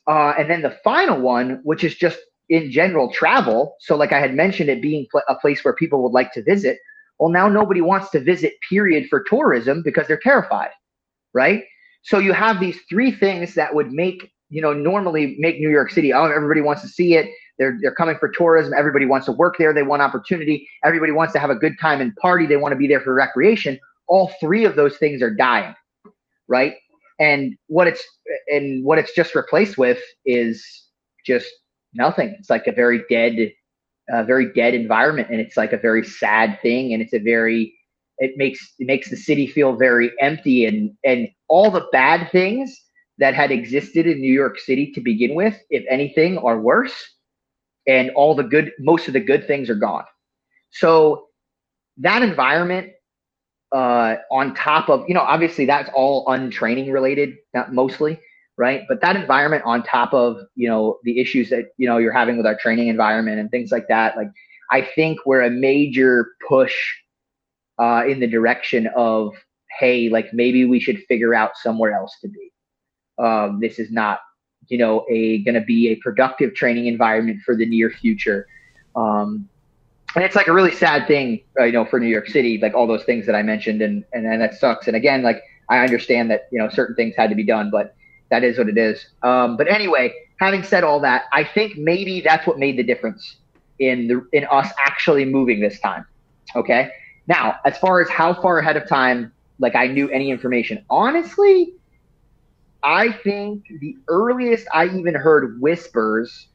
Uh, 0.07 0.33
and 0.37 0.49
then 0.49 0.61
the 0.61 0.77
final 0.83 1.21
one, 1.21 1.61
which 1.63 1.83
is 1.83 1.95
just 1.95 2.17
in 2.49 2.71
general 2.71 3.11
travel. 3.11 3.75
So, 3.79 3.95
like 3.95 4.11
I 4.11 4.19
had 4.19 4.33
mentioned, 4.33 4.69
it 4.69 4.81
being 4.81 5.05
a 5.29 5.35
place 5.35 5.63
where 5.63 5.75
people 5.75 6.01
would 6.03 6.11
like 6.11 6.33
to 6.33 6.43
visit. 6.43 6.79
Well, 7.19 7.29
now 7.29 7.47
nobody 7.47 7.81
wants 7.81 8.09
to 8.11 8.19
visit, 8.19 8.53
period, 8.67 9.07
for 9.09 9.23
tourism 9.23 9.81
because 9.83 10.07
they're 10.07 10.19
terrified, 10.19 10.71
right? 11.33 11.63
So 12.03 12.19
you 12.19 12.33
have 12.33 12.59
these 12.59 12.79
three 12.89 13.11
things 13.11 13.55
that 13.55 13.73
would 13.73 13.91
make, 13.91 14.31
you 14.49 14.61
know, 14.61 14.73
normally 14.73 15.35
make 15.39 15.59
New 15.59 15.69
York 15.69 15.91
City, 15.91 16.13
oh, 16.13 16.25
everybody 16.25 16.61
wants 16.61 16.81
to 16.83 16.87
see 16.87 17.15
it. 17.15 17.29
They're, 17.57 17.77
they're 17.81 17.95
coming 17.95 18.17
for 18.19 18.29
tourism. 18.29 18.73
Everybody 18.77 19.05
wants 19.05 19.25
to 19.27 19.31
work 19.31 19.55
there. 19.57 19.73
They 19.73 19.83
want 19.83 20.01
opportunity. 20.01 20.67
Everybody 20.83 21.11
wants 21.11 21.33
to 21.33 21.39
have 21.39 21.49
a 21.49 21.55
good 21.55 21.73
time 21.79 22.01
and 22.01 22.15
party. 22.17 22.45
They 22.45 22.57
want 22.57 22.73
to 22.73 22.77
be 22.77 22.87
there 22.87 22.99
for 22.99 23.13
recreation. 23.13 23.79
All 24.07 24.31
three 24.39 24.65
of 24.65 24.75
those 24.75 24.97
things 24.97 25.21
are 25.21 25.33
dying, 25.33 25.73
right? 26.47 26.75
And 27.19 27.55
what 27.67 27.87
it's 27.87 28.03
and 28.49 28.83
what 28.83 28.97
it's 28.97 29.15
just 29.15 29.35
replaced 29.35 29.77
with 29.77 29.99
is 30.25 30.63
just 31.25 31.47
nothing. 31.93 32.35
It's 32.37 32.49
like 32.49 32.67
a 32.67 32.73
very 32.73 33.03
dead 33.09 33.51
a 34.09 34.23
very 34.23 34.53
dead 34.53 34.73
environment 34.73 35.29
and 35.31 35.39
it's 35.39 35.57
like 35.57 35.73
a 35.73 35.77
very 35.77 36.05
sad 36.05 36.59
thing 36.61 36.93
and 36.93 37.01
it's 37.01 37.13
a 37.13 37.19
very 37.19 37.73
it 38.19 38.33
makes 38.37 38.59
it 38.77 38.85
makes 38.85 39.09
the 39.09 39.17
city 39.17 39.47
feel 39.47 39.75
very 39.75 40.11
empty 40.21 40.65
and 40.65 40.91
and 41.03 41.27
all 41.47 41.71
the 41.71 41.87
bad 41.91 42.29
things 42.31 42.84
that 43.17 43.33
had 43.33 43.51
existed 43.51 44.05
in 44.07 44.19
New 44.19 44.31
York 44.31 44.59
City 44.59 44.91
to 44.91 45.01
begin 45.01 45.35
with, 45.35 45.57
if 45.69 45.85
anything, 45.89 46.37
are 46.39 46.59
worse. 46.59 46.93
And 47.87 48.09
all 48.11 48.35
the 48.35 48.43
good, 48.43 48.71
most 48.79 49.07
of 49.07 49.13
the 49.13 49.19
good 49.19 49.45
things 49.45 49.69
are 49.69 49.75
gone. 49.75 50.05
So 50.71 51.27
that 51.97 52.21
environment, 52.23 52.91
uh, 53.71 54.15
on 54.31 54.55
top 54.55 54.89
of, 54.89 55.05
you 55.07 55.13
know, 55.13 55.21
obviously 55.21 55.65
that's 55.65 55.89
all 55.93 56.25
untraining 56.27 56.91
related, 56.91 57.35
not 57.53 57.73
mostly 57.73 58.19
right? 58.57 58.83
But 58.87 59.01
that 59.01 59.15
environment 59.15 59.63
on 59.65 59.83
top 59.83 60.13
of, 60.13 60.37
you 60.55 60.67
know, 60.67 60.99
the 61.03 61.19
issues 61.19 61.49
that, 61.49 61.65
you 61.77 61.87
know, 61.87 61.97
you're 61.97 62.13
having 62.13 62.37
with 62.37 62.45
our 62.45 62.55
training 62.55 62.87
environment 62.87 63.39
and 63.39 63.51
things 63.51 63.71
like 63.71 63.87
that, 63.89 64.15
like 64.15 64.29
I 64.71 64.81
think 64.81 65.19
we're 65.25 65.41
a 65.41 65.49
major 65.49 66.29
push 66.47 66.75
uh, 67.77 68.03
in 68.07 68.19
the 68.19 68.27
direction 68.27 68.87
of, 68.95 69.33
hey, 69.79 70.09
like 70.09 70.33
maybe 70.33 70.65
we 70.65 70.79
should 70.79 71.03
figure 71.07 71.35
out 71.35 71.57
somewhere 71.57 71.93
else 71.93 72.15
to 72.21 72.29
be. 72.29 72.51
Um, 73.17 73.59
this 73.61 73.79
is 73.79 73.91
not, 73.91 74.19
you 74.67 74.77
know, 74.77 75.05
a 75.09 75.39
going 75.43 75.55
to 75.55 75.61
be 75.61 75.89
a 75.89 75.95
productive 75.95 76.55
training 76.55 76.87
environment 76.87 77.41
for 77.45 77.55
the 77.55 77.65
near 77.65 77.89
future. 77.89 78.47
Um, 78.95 79.47
and 80.15 80.23
it's 80.23 80.35
like 80.35 80.47
a 80.47 80.53
really 80.53 80.71
sad 80.71 81.07
thing, 81.07 81.41
uh, 81.59 81.65
you 81.65 81.73
know, 81.73 81.85
for 81.85 81.99
New 81.99 82.07
York 82.07 82.27
City, 82.27 82.57
like 82.61 82.73
all 82.73 82.87
those 82.87 83.03
things 83.03 83.25
that 83.25 83.35
I 83.35 83.43
mentioned, 83.43 83.81
and, 83.81 84.05
and 84.13 84.25
and 84.25 84.41
that 84.41 84.55
sucks. 84.55 84.87
And 84.87 84.95
again, 84.95 85.23
like 85.23 85.43
I 85.69 85.79
understand 85.79 86.31
that 86.31 86.47
you 86.51 86.59
know 86.59 86.69
certain 86.69 86.95
things 86.95 87.15
had 87.17 87.29
to 87.29 87.35
be 87.35 87.43
done, 87.43 87.69
but 87.69 87.95
that 88.29 88.43
is 88.43 88.57
what 88.57 88.69
it 88.69 88.77
is. 88.77 89.05
Um, 89.23 89.57
but 89.57 89.67
anyway, 89.67 90.13
having 90.39 90.63
said 90.63 90.83
all 90.83 90.99
that, 91.01 91.23
I 91.33 91.43
think 91.43 91.77
maybe 91.77 92.21
that's 92.21 92.47
what 92.47 92.57
made 92.57 92.77
the 92.77 92.83
difference 92.83 93.37
in 93.79 94.07
the 94.07 94.25
in 94.31 94.45
us 94.49 94.69
actually 94.79 95.25
moving 95.25 95.59
this 95.59 95.79
time. 95.79 96.05
Okay. 96.55 96.91
Now, 97.27 97.55
as 97.65 97.77
far 97.77 98.01
as 98.01 98.09
how 98.09 98.33
far 98.33 98.59
ahead 98.59 98.77
of 98.77 98.87
time, 98.87 99.31
like 99.59 99.75
I 99.75 99.87
knew 99.87 100.09
any 100.09 100.29
information, 100.29 100.85
honestly, 100.89 101.73
I 102.85 103.11
think 103.11 103.65
the 103.81 103.97
earliest 104.07 104.67
I 104.71 104.85
even 104.85 105.15
heard 105.15 105.59
whispers 105.59 106.47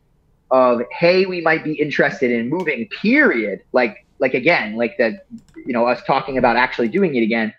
of 0.52 0.80
hey, 0.92 1.26
we 1.26 1.40
might 1.40 1.64
be 1.64 1.72
interested 1.74 2.30
in 2.30 2.48
moving. 2.48 2.88
Period. 3.02 3.62
Like 3.72 4.06
like 4.20 4.34
again, 4.34 4.76
like 4.76 4.96
that. 4.98 5.26
You 5.66 5.74
know, 5.74 5.86
us 5.86 6.00
talking 6.06 6.38
about 6.38 6.56
actually 6.56 6.88
doing 6.88 7.16
it 7.16 7.22
again 7.22 7.52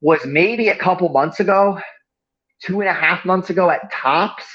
was 0.00 0.24
maybe 0.26 0.68
a 0.68 0.76
couple 0.76 1.08
months 1.10 1.38
ago, 1.38 1.78
two 2.62 2.80
and 2.80 2.88
a 2.88 2.94
half 2.94 3.24
months 3.24 3.50
ago 3.50 3.70
at 3.70 3.92
tops, 3.92 4.46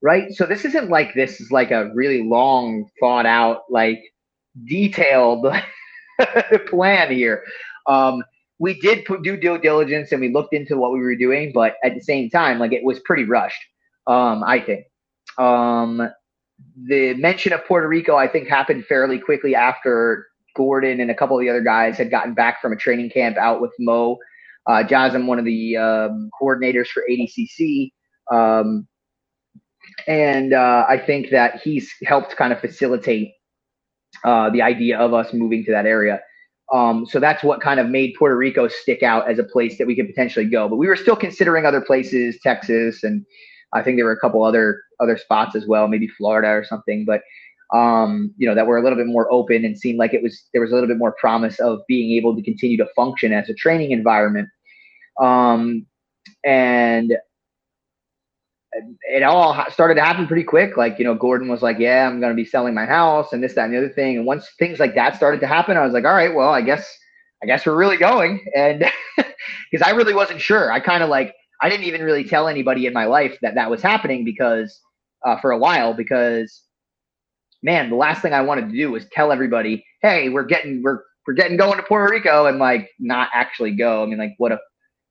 right? 0.00 0.32
So 0.32 0.46
this 0.46 0.64
isn't 0.64 0.88
like 0.88 1.14
this 1.14 1.40
is 1.40 1.50
like 1.50 1.72
a 1.72 1.90
really 1.94 2.22
long 2.22 2.88
thought 3.00 3.26
out, 3.26 3.62
like 3.68 4.00
detailed 4.66 5.46
plan 6.68 7.12
here. 7.12 7.44
Um, 7.86 8.22
we 8.58 8.78
did 8.80 9.04
put, 9.04 9.22
do 9.22 9.36
due 9.36 9.58
diligence 9.58 10.12
and 10.12 10.20
we 10.20 10.32
looked 10.32 10.52
into 10.52 10.76
what 10.76 10.92
we 10.92 11.00
were 11.00 11.14
doing, 11.14 11.52
but 11.54 11.76
at 11.84 11.94
the 11.94 12.00
same 12.00 12.28
time, 12.28 12.58
like 12.58 12.72
it 12.72 12.84
was 12.84 12.98
pretty 13.00 13.24
rushed. 13.24 13.62
Um, 14.06 14.42
I 14.44 14.60
think. 14.60 14.86
Um, 15.38 16.10
the 16.86 17.14
mention 17.14 17.52
of 17.52 17.64
Puerto 17.66 17.86
Rico, 17.86 18.16
I 18.16 18.26
think, 18.26 18.48
happened 18.48 18.84
fairly 18.86 19.18
quickly 19.18 19.54
after 19.54 20.26
Gordon 20.56 21.00
and 21.00 21.10
a 21.10 21.14
couple 21.14 21.38
of 21.38 21.42
the 21.42 21.50
other 21.50 21.62
guys 21.62 21.96
had 21.96 22.10
gotten 22.10 22.34
back 22.34 22.60
from 22.60 22.72
a 22.72 22.76
training 22.76 23.10
camp 23.10 23.36
out 23.36 23.60
with 23.60 23.70
Mo. 23.78 24.18
Uh, 24.66 24.82
Jassim, 24.82 25.26
one 25.26 25.38
of 25.38 25.44
the 25.44 25.76
um, 25.76 26.30
coordinators 26.40 26.88
for 26.88 27.04
ADCC. 27.08 27.92
Um, 28.32 28.88
and 30.06 30.52
uh, 30.52 30.84
I 30.88 30.98
think 30.98 31.30
that 31.30 31.60
he's 31.62 31.90
helped 32.04 32.36
kind 32.36 32.52
of 32.52 32.60
facilitate 32.60 33.32
uh, 34.24 34.50
the 34.50 34.62
idea 34.62 34.98
of 34.98 35.14
us 35.14 35.32
moving 35.32 35.64
to 35.64 35.70
that 35.70 35.86
area. 35.86 36.20
Um, 36.72 37.06
so 37.06 37.18
that's 37.18 37.42
what 37.42 37.60
kind 37.60 37.80
of 37.80 37.88
made 37.88 38.14
Puerto 38.18 38.36
Rico 38.36 38.68
stick 38.68 39.02
out 39.02 39.30
as 39.30 39.38
a 39.38 39.44
place 39.44 39.78
that 39.78 39.86
we 39.86 39.96
could 39.96 40.06
potentially 40.06 40.44
go. 40.44 40.68
But 40.68 40.76
we 40.76 40.86
were 40.86 40.96
still 40.96 41.16
considering 41.16 41.64
other 41.64 41.80
places, 41.80 42.38
Texas, 42.42 43.02
and 43.02 43.24
I 43.72 43.82
think 43.82 43.96
there 43.96 44.04
were 44.04 44.12
a 44.12 44.20
couple 44.20 44.44
other 44.44 44.82
other 45.00 45.16
spots 45.16 45.54
as 45.54 45.66
well, 45.66 45.88
maybe 45.88 46.08
Florida 46.08 46.48
or 46.48 46.64
something. 46.64 47.04
But 47.04 47.22
um, 47.72 48.34
you 48.36 48.48
know, 48.48 48.54
that 48.54 48.66
were 48.66 48.78
a 48.78 48.82
little 48.82 48.96
bit 48.96 49.06
more 49.06 49.30
open 49.32 49.64
and 49.64 49.78
seemed 49.78 49.98
like 49.98 50.14
it 50.14 50.22
was 50.22 50.48
there 50.52 50.62
was 50.62 50.70
a 50.70 50.74
little 50.74 50.88
bit 50.88 50.98
more 50.98 51.14
promise 51.18 51.58
of 51.60 51.80
being 51.88 52.16
able 52.16 52.34
to 52.36 52.42
continue 52.42 52.76
to 52.76 52.88
function 52.96 53.32
as 53.32 53.48
a 53.48 53.54
training 53.54 53.90
environment. 53.90 54.48
Um, 55.20 55.86
and 56.44 57.16
it 58.72 59.22
all 59.22 59.64
started 59.70 59.94
to 59.94 60.02
happen 60.02 60.26
pretty 60.26 60.44
quick. 60.44 60.76
Like, 60.76 60.98
you 60.98 61.04
know, 61.04 61.14
Gordon 61.14 61.48
was 61.48 61.62
like, 61.62 61.78
yeah, 61.78 62.06
I'm 62.06 62.20
going 62.20 62.32
to 62.32 62.36
be 62.36 62.44
selling 62.44 62.74
my 62.74 62.86
house 62.86 63.32
and 63.32 63.42
this, 63.42 63.54
that, 63.54 63.64
and 63.64 63.74
the 63.74 63.78
other 63.78 63.88
thing. 63.88 64.18
And 64.18 64.26
once 64.26 64.48
things 64.58 64.78
like 64.78 64.94
that 64.94 65.16
started 65.16 65.40
to 65.40 65.46
happen, 65.46 65.76
I 65.76 65.84
was 65.84 65.92
like, 65.92 66.04
all 66.04 66.14
right, 66.14 66.34
well, 66.34 66.50
I 66.50 66.60
guess, 66.60 66.88
I 67.42 67.46
guess 67.46 67.64
we're 67.64 67.76
really 67.76 67.96
going. 67.96 68.44
And 68.54 68.84
because 69.16 69.86
I 69.86 69.90
really 69.90 70.14
wasn't 70.14 70.40
sure. 70.40 70.70
I 70.70 70.80
kind 70.80 71.02
of 71.02 71.08
like, 71.08 71.34
I 71.60 71.68
didn't 71.68 71.86
even 71.86 72.02
really 72.02 72.24
tell 72.24 72.46
anybody 72.46 72.86
in 72.86 72.92
my 72.92 73.06
life 73.06 73.38
that 73.42 73.54
that 73.54 73.70
was 73.70 73.82
happening 73.82 74.24
because, 74.24 74.80
uh, 75.26 75.40
for 75.40 75.50
a 75.50 75.58
while, 75.58 75.94
because 75.94 76.62
man, 77.62 77.90
the 77.90 77.96
last 77.96 78.22
thing 78.22 78.32
I 78.32 78.42
wanted 78.42 78.70
to 78.70 78.76
do 78.76 78.92
was 78.92 79.06
tell 79.10 79.32
everybody, 79.32 79.84
hey, 80.02 80.28
we're 80.28 80.44
getting, 80.44 80.82
we're, 80.82 81.00
we're 81.26 81.34
getting 81.34 81.56
going 81.56 81.76
to 81.76 81.82
Puerto 81.82 82.12
Rico 82.12 82.46
and 82.46 82.58
like 82.58 82.88
not 82.98 83.28
actually 83.34 83.72
go. 83.72 84.02
I 84.02 84.06
mean, 84.06 84.18
like, 84.18 84.34
what 84.38 84.52
a 84.52 84.58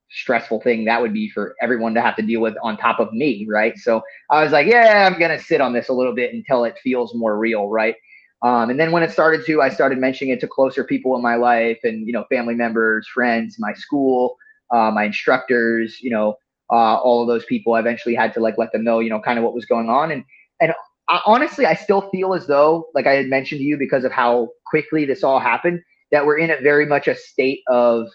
stressful 0.09 0.61
thing 0.61 0.85
that 0.85 1.01
would 1.01 1.13
be 1.13 1.29
for 1.29 1.55
everyone 1.61 1.93
to 1.93 2.01
have 2.01 2.15
to 2.15 2.21
deal 2.21 2.41
with 2.41 2.55
on 2.63 2.77
top 2.77 2.99
of 2.99 3.11
me, 3.13 3.45
right? 3.49 3.77
So 3.77 4.01
I 4.29 4.43
was 4.43 4.51
like, 4.51 4.67
yeah, 4.67 5.07
I'm 5.11 5.19
gonna 5.19 5.39
sit 5.39 5.61
on 5.61 5.73
this 5.73 5.89
a 5.89 5.93
little 5.93 6.13
bit 6.13 6.33
until 6.33 6.63
it 6.63 6.77
feels 6.83 7.13
more 7.15 7.37
real, 7.37 7.69
right? 7.69 7.95
Um, 8.43 8.69
and 8.69 8.79
then 8.79 8.91
when 8.91 9.03
it 9.03 9.11
started 9.11 9.45
to, 9.47 9.61
I 9.61 9.69
started 9.69 9.97
mentioning 9.97 10.33
it 10.33 10.39
to 10.41 10.47
closer 10.47 10.83
people 10.83 11.15
in 11.15 11.21
my 11.21 11.35
life 11.35 11.79
and 11.83 12.05
you 12.05 12.13
know 12.13 12.25
family 12.29 12.55
members, 12.55 13.07
friends, 13.07 13.57
my 13.59 13.73
school, 13.73 14.37
uh, 14.73 14.91
my 14.91 15.05
instructors, 15.05 15.99
you 16.01 16.11
know, 16.11 16.35
uh, 16.71 16.95
all 16.95 17.21
of 17.21 17.27
those 17.27 17.45
people. 17.45 17.73
I 17.73 17.79
eventually 17.79 18.15
had 18.15 18.33
to 18.35 18.39
like 18.39 18.57
let 18.57 18.71
them 18.71 18.83
know, 18.83 18.99
you 18.99 19.09
know, 19.09 19.19
kind 19.19 19.37
of 19.37 19.43
what 19.43 19.53
was 19.53 19.65
going 19.65 19.89
on. 19.89 20.11
And 20.11 20.23
and 20.61 20.73
I, 21.09 21.21
honestly, 21.25 21.65
I 21.65 21.73
still 21.73 22.09
feel 22.09 22.33
as 22.33 22.47
though, 22.47 22.87
like 22.93 23.07
I 23.07 23.13
had 23.13 23.27
mentioned 23.27 23.59
to 23.59 23.65
you, 23.65 23.77
because 23.77 24.03
of 24.03 24.11
how 24.11 24.49
quickly 24.65 25.05
this 25.05 25.23
all 25.23 25.39
happened, 25.39 25.81
that 26.11 26.25
we're 26.25 26.37
in 26.37 26.51
a 26.51 26.61
very 26.61 26.85
much 26.85 27.07
a 27.07 27.15
state 27.15 27.61
of 27.67 28.07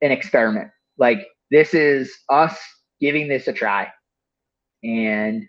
an 0.00 0.12
experiment 0.12 0.70
like 0.98 1.26
this 1.50 1.74
is 1.74 2.12
us 2.28 2.58
giving 3.00 3.28
this 3.28 3.48
a 3.48 3.52
try. 3.52 3.88
And 4.84 5.48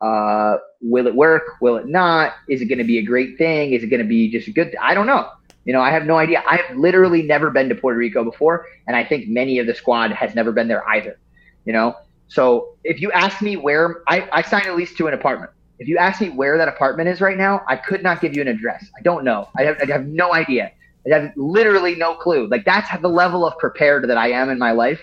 uh, 0.00 0.58
will 0.80 1.06
it 1.06 1.14
work? 1.14 1.44
Will 1.60 1.76
it 1.76 1.88
not? 1.88 2.34
Is 2.48 2.60
it 2.60 2.66
going 2.66 2.78
to 2.78 2.84
be 2.84 2.98
a 2.98 3.02
great 3.02 3.38
thing? 3.38 3.72
Is 3.72 3.82
it 3.82 3.88
going 3.88 4.02
to 4.02 4.08
be 4.08 4.30
just 4.30 4.48
a 4.48 4.52
good? 4.52 4.76
I 4.80 4.94
don't 4.94 5.06
know. 5.06 5.28
You 5.64 5.72
know, 5.72 5.80
I 5.80 5.90
have 5.90 6.06
no 6.06 6.16
idea. 6.16 6.42
I've 6.48 6.76
literally 6.76 7.22
never 7.22 7.50
been 7.50 7.68
to 7.68 7.74
Puerto 7.74 7.98
Rico 7.98 8.24
before, 8.24 8.66
and 8.86 8.96
I 8.96 9.04
think 9.04 9.28
many 9.28 9.58
of 9.58 9.66
the 9.66 9.74
squad 9.74 10.12
has 10.12 10.34
never 10.34 10.52
been 10.52 10.68
there 10.68 10.86
either. 10.88 11.18
You 11.64 11.72
know, 11.72 11.94
so 12.28 12.76
if 12.84 13.00
you 13.00 13.10
ask 13.12 13.42
me 13.42 13.56
where 13.56 14.02
I, 14.08 14.28
I 14.32 14.42
signed 14.42 14.66
a 14.66 14.74
lease 14.74 14.94
to 14.94 15.08
an 15.08 15.14
apartment, 15.14 15.50
if 15.78 15.88
you 15.88 15.98
ask 15.98 16.20
me 16.20 16.30
where 16.30 16.56
that 16.56 16.68
apartment 16.68 17.08
is 17.08 17.20
right 17.20 17.36
now, 17.36 17.62
I 17.68 17.76
could 17.76 18.02
not 18.02 18.20
give 18.20 18.34
you 18.34 18.42
an 18.42 18.48
address. 18.48 18.88
I 18.98 19.02
don't 19.02 19.24
know. 19.24 19.48
I 19.58 19.64
have, 19.64 19.76
I 19.82 19.86
have 19.86 20.06
no 20.06 20.34
idea. 20.34 20.72
I 21.12 21.20
have 21.20 21.32
literally 21.36 21.94
no 21.94 22.14
clue. 22.14 22.46
Like 22.48 22.64
that's 22.64 22.88
the 23.00 23.08
level 23.08 23.46
of 23.46 23.56
prepared 23.58 24.08
that 24.08 24.16
I 24.16 24.30
am 24.30 24.50
in 24.50 24.58
my 24.58 24.72
life 24.72 25.00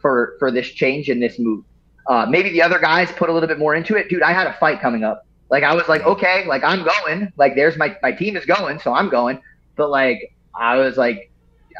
for 0.00 0.36
for 0.38 0.50
this 0.50 0.68
change 0.68 1.08
and 1.08 1.22
this 1.22 1.38
move. 1.38 1.64
Uh, 2.08 2.26
maybe 2.28 2.50
the 2.50 2.62
other 2.62 2.78
guys 2.78 3.10
put 3.12 3.28
a 3.28 3.32
little 3.32 3.48
bit 3.48 3.58
more 3.58 3.74
into 3.74 3.96
it. 3.96 4.08
Dude, 4.08 4.22
I 4.22 4.32
had 4.32 4.46
a 4.46 4.52
fight 4.54 4.80
coming 4.80 5.02
up. 5.02 5.26
Like 5.50 5.64
I 5.64 5.74
was 5.74 5.88
like, 5.88 6.02
okay, 6.02 6.44
like 6.46 6.62
I'm 6.64 6.84
going. 6.84 7.32
Like 7.36 7.54
there's 7.54 7.76
my 7.76 7.96
my 8.02 8.12
team 8.12 8.36
is 8.36 8.44
going, 8.44 8.78
so 8.80 8.92
I'm 8.92 9.08
going. 9.08 9.40
But 9.76 9.90
like 9.90 10.34
I 10.54 10.76
was 10.76 10.96
like, 10.96 11.30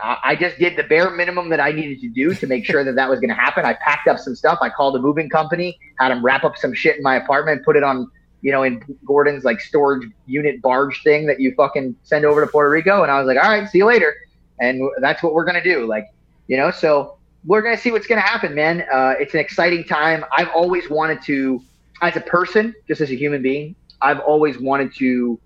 I 0.03 0.37
just 0.37 0.59
did 0.59 0.77
the 0.77 0.83
bare 0.83 1.11
minimum 1.11 1.49
that 1.51 1.61
I 1.61 1.73
needed 1.73 2.01
to 2.01 2.09
do 2.09 2.35
to 2.35 2.47
make 2.47 2.65
sure 2.65 2.85
that 2.85 2.95
that 2.97 3.09
was 3.09 3.19
going 3.19 3.31
to 3.31 3.35
happen. 3.35 3.65
I 3.65 3.75
packed 3.75 4.09
up 4.09 4.19
some 4.19 4.35
stuff. 4.35 4.59
I 4.61 4.69
called 4.69 4.95
a 4.97 4.99
moving 4.99 5.29
company, 5.31 5.79
had 5.99 6.11
them 6.11 6.25
wrap 6.25 6.45
up 6.45 6.57
some 6.57 6.75
shit 6.75 6.97
in 6.97 7.03
my 7.03 7.17
apartment, 7.17 7.65
put 7.65 7.77
it 7.77 7.83
on, 7.83 8.11
you 8.47 8.53
know, 8.53 8.63
in 8.63 8.81
Gordon's 9.05 9.43
like 9.43 9.61
storage 9.61 10.09
unit 10.27 10.63
barge 10.63 11.03
thing 11.03 11.27
that 11.27 11.41
you 11.41 11.53
fucking 11.57 11.97
send 12.05 12.25
over 12.25 12.41
to 12.41 12.47
Puerto 12.47 12.71
Rico. 12.71 13.03
And 13.03 13.11
I 13.11 13.19
was 13.19 13.27
like, 13.27 13.43
all 13.43 13.51
right, 13.51 13.69
see 13.69 13.79
you 13.79 13.87
later. 13.87 14.15
And 14.61 14.89
that's 15.01 15.21
what 15.21 15.35
we're 15.35 15.45
going 15.45 15.61
to 15.61 15.65
do. 15.65 15.85
Like, 15.85 16.15
you 16.47 16.57
know, 16.57 16.71
so 16.71 17.19
we're 17.45 17.61
going 17.61 17.75
to 17.75 17.83
see 17.83 17.91
what's 17.91 18.07
going 18.07 18.23
to 18.23 18.27
happen, 18.27 18.55
man. 18.55 18.83
Uh, 18.83 19.15
it's 19.19 19.35
an 19.35 19.41
exciting 19.41 19.83
time. 19.83 20.25
I've 20.31 20.51
always 20.55 20.89
wanted 20.89 21.23
to, 21.23 21.61
as 22.03 22.15
a 22.15 22.21
person, 22.21 22.73
just 22.87 23.01
as 23.01 23.11
a 23.11 23.17
human 23.17 23.43
being, 23.43 23.75
I've 24.01 24.21
always 24.21 24.61
wanted 24.61 24.95
to 24.99 25.41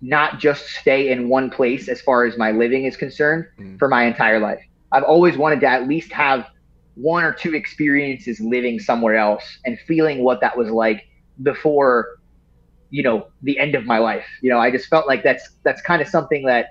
not 0.00 0.38
just 0.38 0.64
stay 0.68 1.10
in 1.10 1.28
one 1.28 1.50
place 1.50 1.88
as 1.88 2.00
far 2.00 2.24
as 2.24 2.38
my 2.38 2.52
living 2.52 2.86
is 2.86 2.96
concerned 2.96 3.48
mm. 3.58 3.78
for 3.78 3.86
my 3.86 4.04
entire 4.04 4.38
life. 4.38 4.64
I've 4.92 5.04
always 5.04 5.36
wanted 5.36 5.60
to 5.60 5.66
at 5.66 5.86
least 5.86 6.10
have 6.12 6.46
one 6.94 7.22
or 7.22 7.34
two 7.34 7.54
experiences 7.54 8.40
living 8.40 8.80
somewhere 8.80 9.16
else 9.16 9.58
and 9.66 9.78
feeling 9.80 10.24
what 10.24 10.40
that 10.40 10.56
was 10.56 10.70
like 10.70 11.06
before 11.42 12.19
you 12.90 13.02
know 13.02 13.28
the 13.42 13.58
end 13.58 13.74
of 13.74 13.86
my 13.86 13.98
life 13.98 14.26
you 14.42 14.50
know 14.50 14.58
i 14.58 14.70
just 14.70 14.88
felt 14.88 15.06
like 15.06 15.22
that's 15.22 15.50
that's 15.62 15.80
kind 15.82 16.02
of 16.02 16.08
something 16.08 16.44
that 16.44 16.70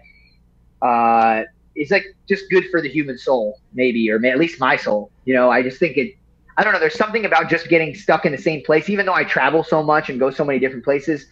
uh 0.81 1.43
it's 1.79 1.91
like 1.91 2.15
just 2.27 2.49
good 2.49 2.65
for 2.69 2.81
the 2.81 2.89
human 2.89 3.17
soul, 3.17 3.59
maybe, 3.73 4.11
or 4.11 4.23
at 4.25 4.37
least 4.37 4.59
my 4.59 4.75
soul. 4.75 5.11
You 5.25 5.33
know, 5.33 5.49
I 5.49 5.63
just 5.63 5.79
think 5.79 5.97
it. 5.97 6.15
I 6.57 6.63
don't 6.63 6.73
know. 6.73 6.79
There's 6.79 6.97
something 6.97 7.23
about 7.23 7.49
just 7.49 7.69
getting 7.69 7.95
stuck 7.95 8.25
in 8.25 8.33
the 8.33 8.37
same 8.37 8.61
place, 8.63 8.89
even 8.89 9.05
though 9.05 9.13
I 9.13 9.23
travel 9.23 9.63
so 9.63 9.81
much 9.81 10.09
and 10.09 10.19
go 10.19 10.29
so 10.29 10.43
many 10.43 10.59
different 10.59 10.83
places. 10.83 11.25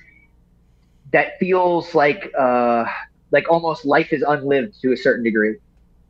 That 1.11 1.37
feels 1.37 1.93
like 1.93 2.31
uh, 2.39 2.85
like 3.31 3.49
almost 3.49 3.85
life 3.85 4.13
is 4.13 4.23
unlived 4.25 4.81
to 4.81 4.93
a 4.93 4.97
certain 4.97 5.23
degree, 5.23 5.57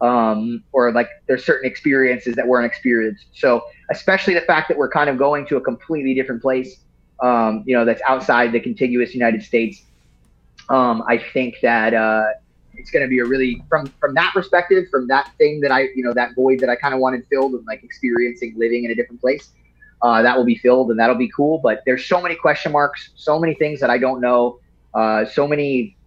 um, 0.01 0.63
or 0.71 0.91
like 0.91 1.09
there's 1.27 1.43
certain 1.43 1.67
experiences 1.67 2.35
that 2.35 2.47
weren't 2.47 2.65
experienced. 2.67 3.25
So 3.33 3.63
especially 3.89 4.35
the 4.35 4.41
fact 4.41 4.67
that 4.69 4.77
we're 4.77 4.89
kind 4.89 5.09
of 5.09 5.17
going 5.17 5.47
to 5.47 5.57
a 5.57 5.61
completely 5.61 6.13
different 6.13 6.43
place, 6.43 6.83
um, 7.19 7.63
you 7.65 7.75
know, 7.75 7.85
that's 7.85 8.01
outside 8.07 8.51
the 8.51 8.59
contiguous 8.59 9.13
United 9.13 9.43
States. 9.43 9.83
Um, 10.69 11.03
I 11.07 11.17
think 11.17 11.55
that 11.61 11.93
uh, 11.93 12.25
it's 12.75 12.91
going 12.91 13.03
to 13.03 13.09
be 13.09 13.19
a 13.19 13.25
really 13.25 13.63
from 13.69 13.87
from 13.99 14.13
that 14.15 14.31
perspective, 14.33 14.85
from 14.91 15.07
that 15.07 15.31
thing 15.37 15.61
that 15.61 15.71
I 15.71 15.83
you 15.95 16.03
know 16.03 16.13
that 16.13 16.35
void 16.35 16.59
that 16.59 16.69
I 16.69 16.75
kind 16.75 16.93
of 16.93 16.99
wanted 16.99 17.25
filled 17.27 17.53
and 17.53 17.65
like 17.65 17.83
experiencing 17.83 18.53
living 18.57 18.83
in 18.85 18.91
a 18.91 18.95
different 18.95 19.21
place. 19.21 19.49
Uh, 20.01 20.21
that 20.21 20.37
will 20.37 20.45
be 20.45 20.55
filled 20.55 20.91
and 20.91 20.99
that'll 20.99 21.15
be 21.15 21.31
cool. 21.35 21.57
But 21.57 21.81
there's 21.85 22.05
so 22.05 22.21
many 22.21 22.35
question 22.35 22.71
marks, 22.71 23.09
so 23.15 23.39
many 23.39 23.55
things 23.55 23.79
that 23.79 23.89
I 23.89 23.97
don't 23.97 24.21
know, 24.21 24.59
uh, 24.93 25.25
so 25.25 25.47
many 25.47 25.97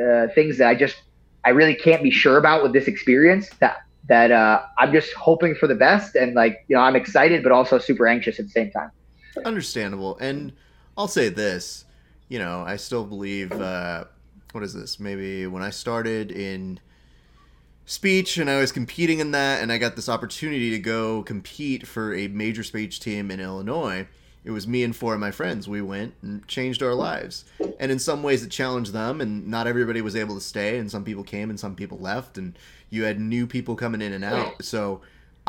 uh, 0.00 0.28
things 0.34 0.58
that 0.58 0.68
I 0.68 0.74
just 0.74 1.02
I 1.44 1.50
really 1.50 1.74
can't 1.74 2.02
be 2.02 2.10
sure 2.12 2.38
about 2.38 2.62
with 2.62 2.72
this 2.72 2.86
experience. 2.86 3.48
That 3.58 3.78
that 4.08 4.30
uh, 4.30 4.62
I'm 4.78 4.92
just 4.92 5.12
hoping 5.14 5.54
for 5.54 5.66
the 5.66 5.74
best 5.74 6.14
and 6.14 6.34
like 6.34 6.64
you 6.68 6.76
know 6.76 6.82
I'm 6.82 6.96
excited 6.96 7.42
but 7.42 7.52
also 7.52 7.78
super 7.78 8.06
anxious 8.06 8.38
at 8.38 8.46
the 8.46 8.52
same 8.52 8.70
time. 8.70 8.90
Understandable, 9.44 10.18
and 10.18 10.52
I'll 10.96 11.08
say 11.08 11.28
this, 11.28 11.84
you 12.28 12.38
know, 12.38 12.62
I 12.66 12.76
still 12.76 13.04
believe 13.04 13.52
uh, 13.52 14.04
what 14.52 14.64
is 14.64 14.74
this? 14.74 15.00
Maybe 15.00 15.46
when 15.46 15.62
I 15.62 15.70
started 15.70 16.30
in 16.30 16.80
speech 17.86 18.38
and 18.38 18.48
I 18.48 18.60
was 18.60 18.70
competing 18.72 19.18
in 19.18 19.32
that, 19.32 19.62
and 19.62 19.72
I 19.72 19.78
got 19.78 19.96
this 19.96 20.08
opportunity 20.08 20.70
to 20.70 20.78
go 20.78 21.22
compete 21.22 21.86
for 21.86 22.14
a 22.14 22.28
major 22.28 22.62
speech 22.62 23.00
team 23.00 23.30
in 23.30 23.40
Illinois. 23.40 24.06
It 24.44 24.52
was 24.52 24.66
me 24.66 24.82
and 24.84 24.96
four 24.96 25.12
of 25.12 25.20
my 25.20 25.30
friends. 25.30 25.68
We 25.68 25.82
went 25.82 26.14
and 26.22 26.46
changed 26.48 26.82
our 26.82 26.94
lives. 26.94 27.44
And 27.78 27.92
in 27.92 27.98
some 27.98 28.22
ways, 28.22 28.42
it 28.42 28.50
challenged 28.50 28.92
them, 28.92 29.20
and 29.20 29.46
not 29.48 29.66
everybody 29.66 30.00
was 30.00 30.16
able 30.16 30.34
to 30.34 30.40
stay, 30.40 30.78
and 30.78 30.90
some 30.90 31.04
people 31.04 31.24
came 31.24 31.50
and 31.50 31.60
some 31.60 31.74
people 31.74 31.98
left, 31.98 32.38
and 32.38 32.58
you 32.88 33.04
had 33.04 33.20
new 33.20 33.46
people 33.46 33.76
coming 33.76 34.00
in 34.00 34.12
and 34.12 34.24
out. 34.24 34.64
So 34.64 35.02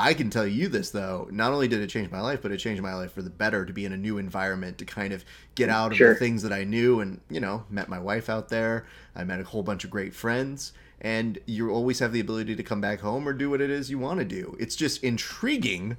I 0.03 0.15
can 0.15 0.29
tell 0.31 0.47
you 0.47 0.67
this 0.67 0.89
though. 0.89 1.27
Not 1.31 1.53
only 1.53 1.67
did 1.67 1.79
it 1.81 1.87
change 1.87 2.09
my 2.11 2.21
life, 2.21 2.41
but 2.41 2.51
it 2.51 2.57
changed 2.57 2.81
my 2.81 2.95
life 2.95 3.11
for 3.13 3.21
the 3.21 3.29
better 3.29 3.65
to 3.65 3.71
be 3.71 3.85
in 3.85 3.93
a 3.93 3.97
new 3.97 4.17
environment, 4.17 4.79
to 4.79 4.85
kind 4.85 5.13
of 5.13 5.23
get 5.53 5.69
out 5.69 5.91
of 5.91 5.97
Sure. 5.97 6.13
the 6.13 6.19
things 6.19 6.41
that 6.41 6.51
I 6.51 6.63
knew, 6.63 6.99
and 6.99 7.21
you 7.29 7.39
know, 7.39 7.65
met 7.69 7.87
my 7.87 7.99
wife 7.99 8.27
out 8.29 8.49
there. 8.49 8.87
I 9.15 9.23
met 9.23 9.39
a 9.39 9.43
whole 9.43 9.61
bunch 9.61 9.83
of 9.83 9.91
great 9.91 10.15
friends, 10.15 10.73
and 10.99 11.37
you 11.45 11.69
always 11.69 11.99
have 11.99 12.13
the 12.13 12.19
ability 12.19 12.55
to 12.55 12.63
come 12.63 12.81
back 12.81 13.01
home 13.01 13.27
or 13.27 13.33
do 13.33 13.49
what 13.51 13.61
it 13.61 13.69
is 13.69 13.91
you 13.91 13.99
want 13.99 14.17
to 14.19 14.25
do. 14.25 14.55
It's 14.59 14.75
just 14.75 15.03
intriguing 15.03 15.97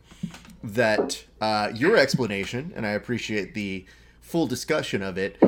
that 0.65 1.25
uh, 1.41 1.71
your 1.75 1.97
explanation, 1.97 2.73
and 2.75 2.85
I 2.85 2.91
appreciate 2.91 3.55
the 3.55 3.87
full 4.21 4.49
discussion 4.49 5.03
of 5.03 5.17
it, 5.17 5.41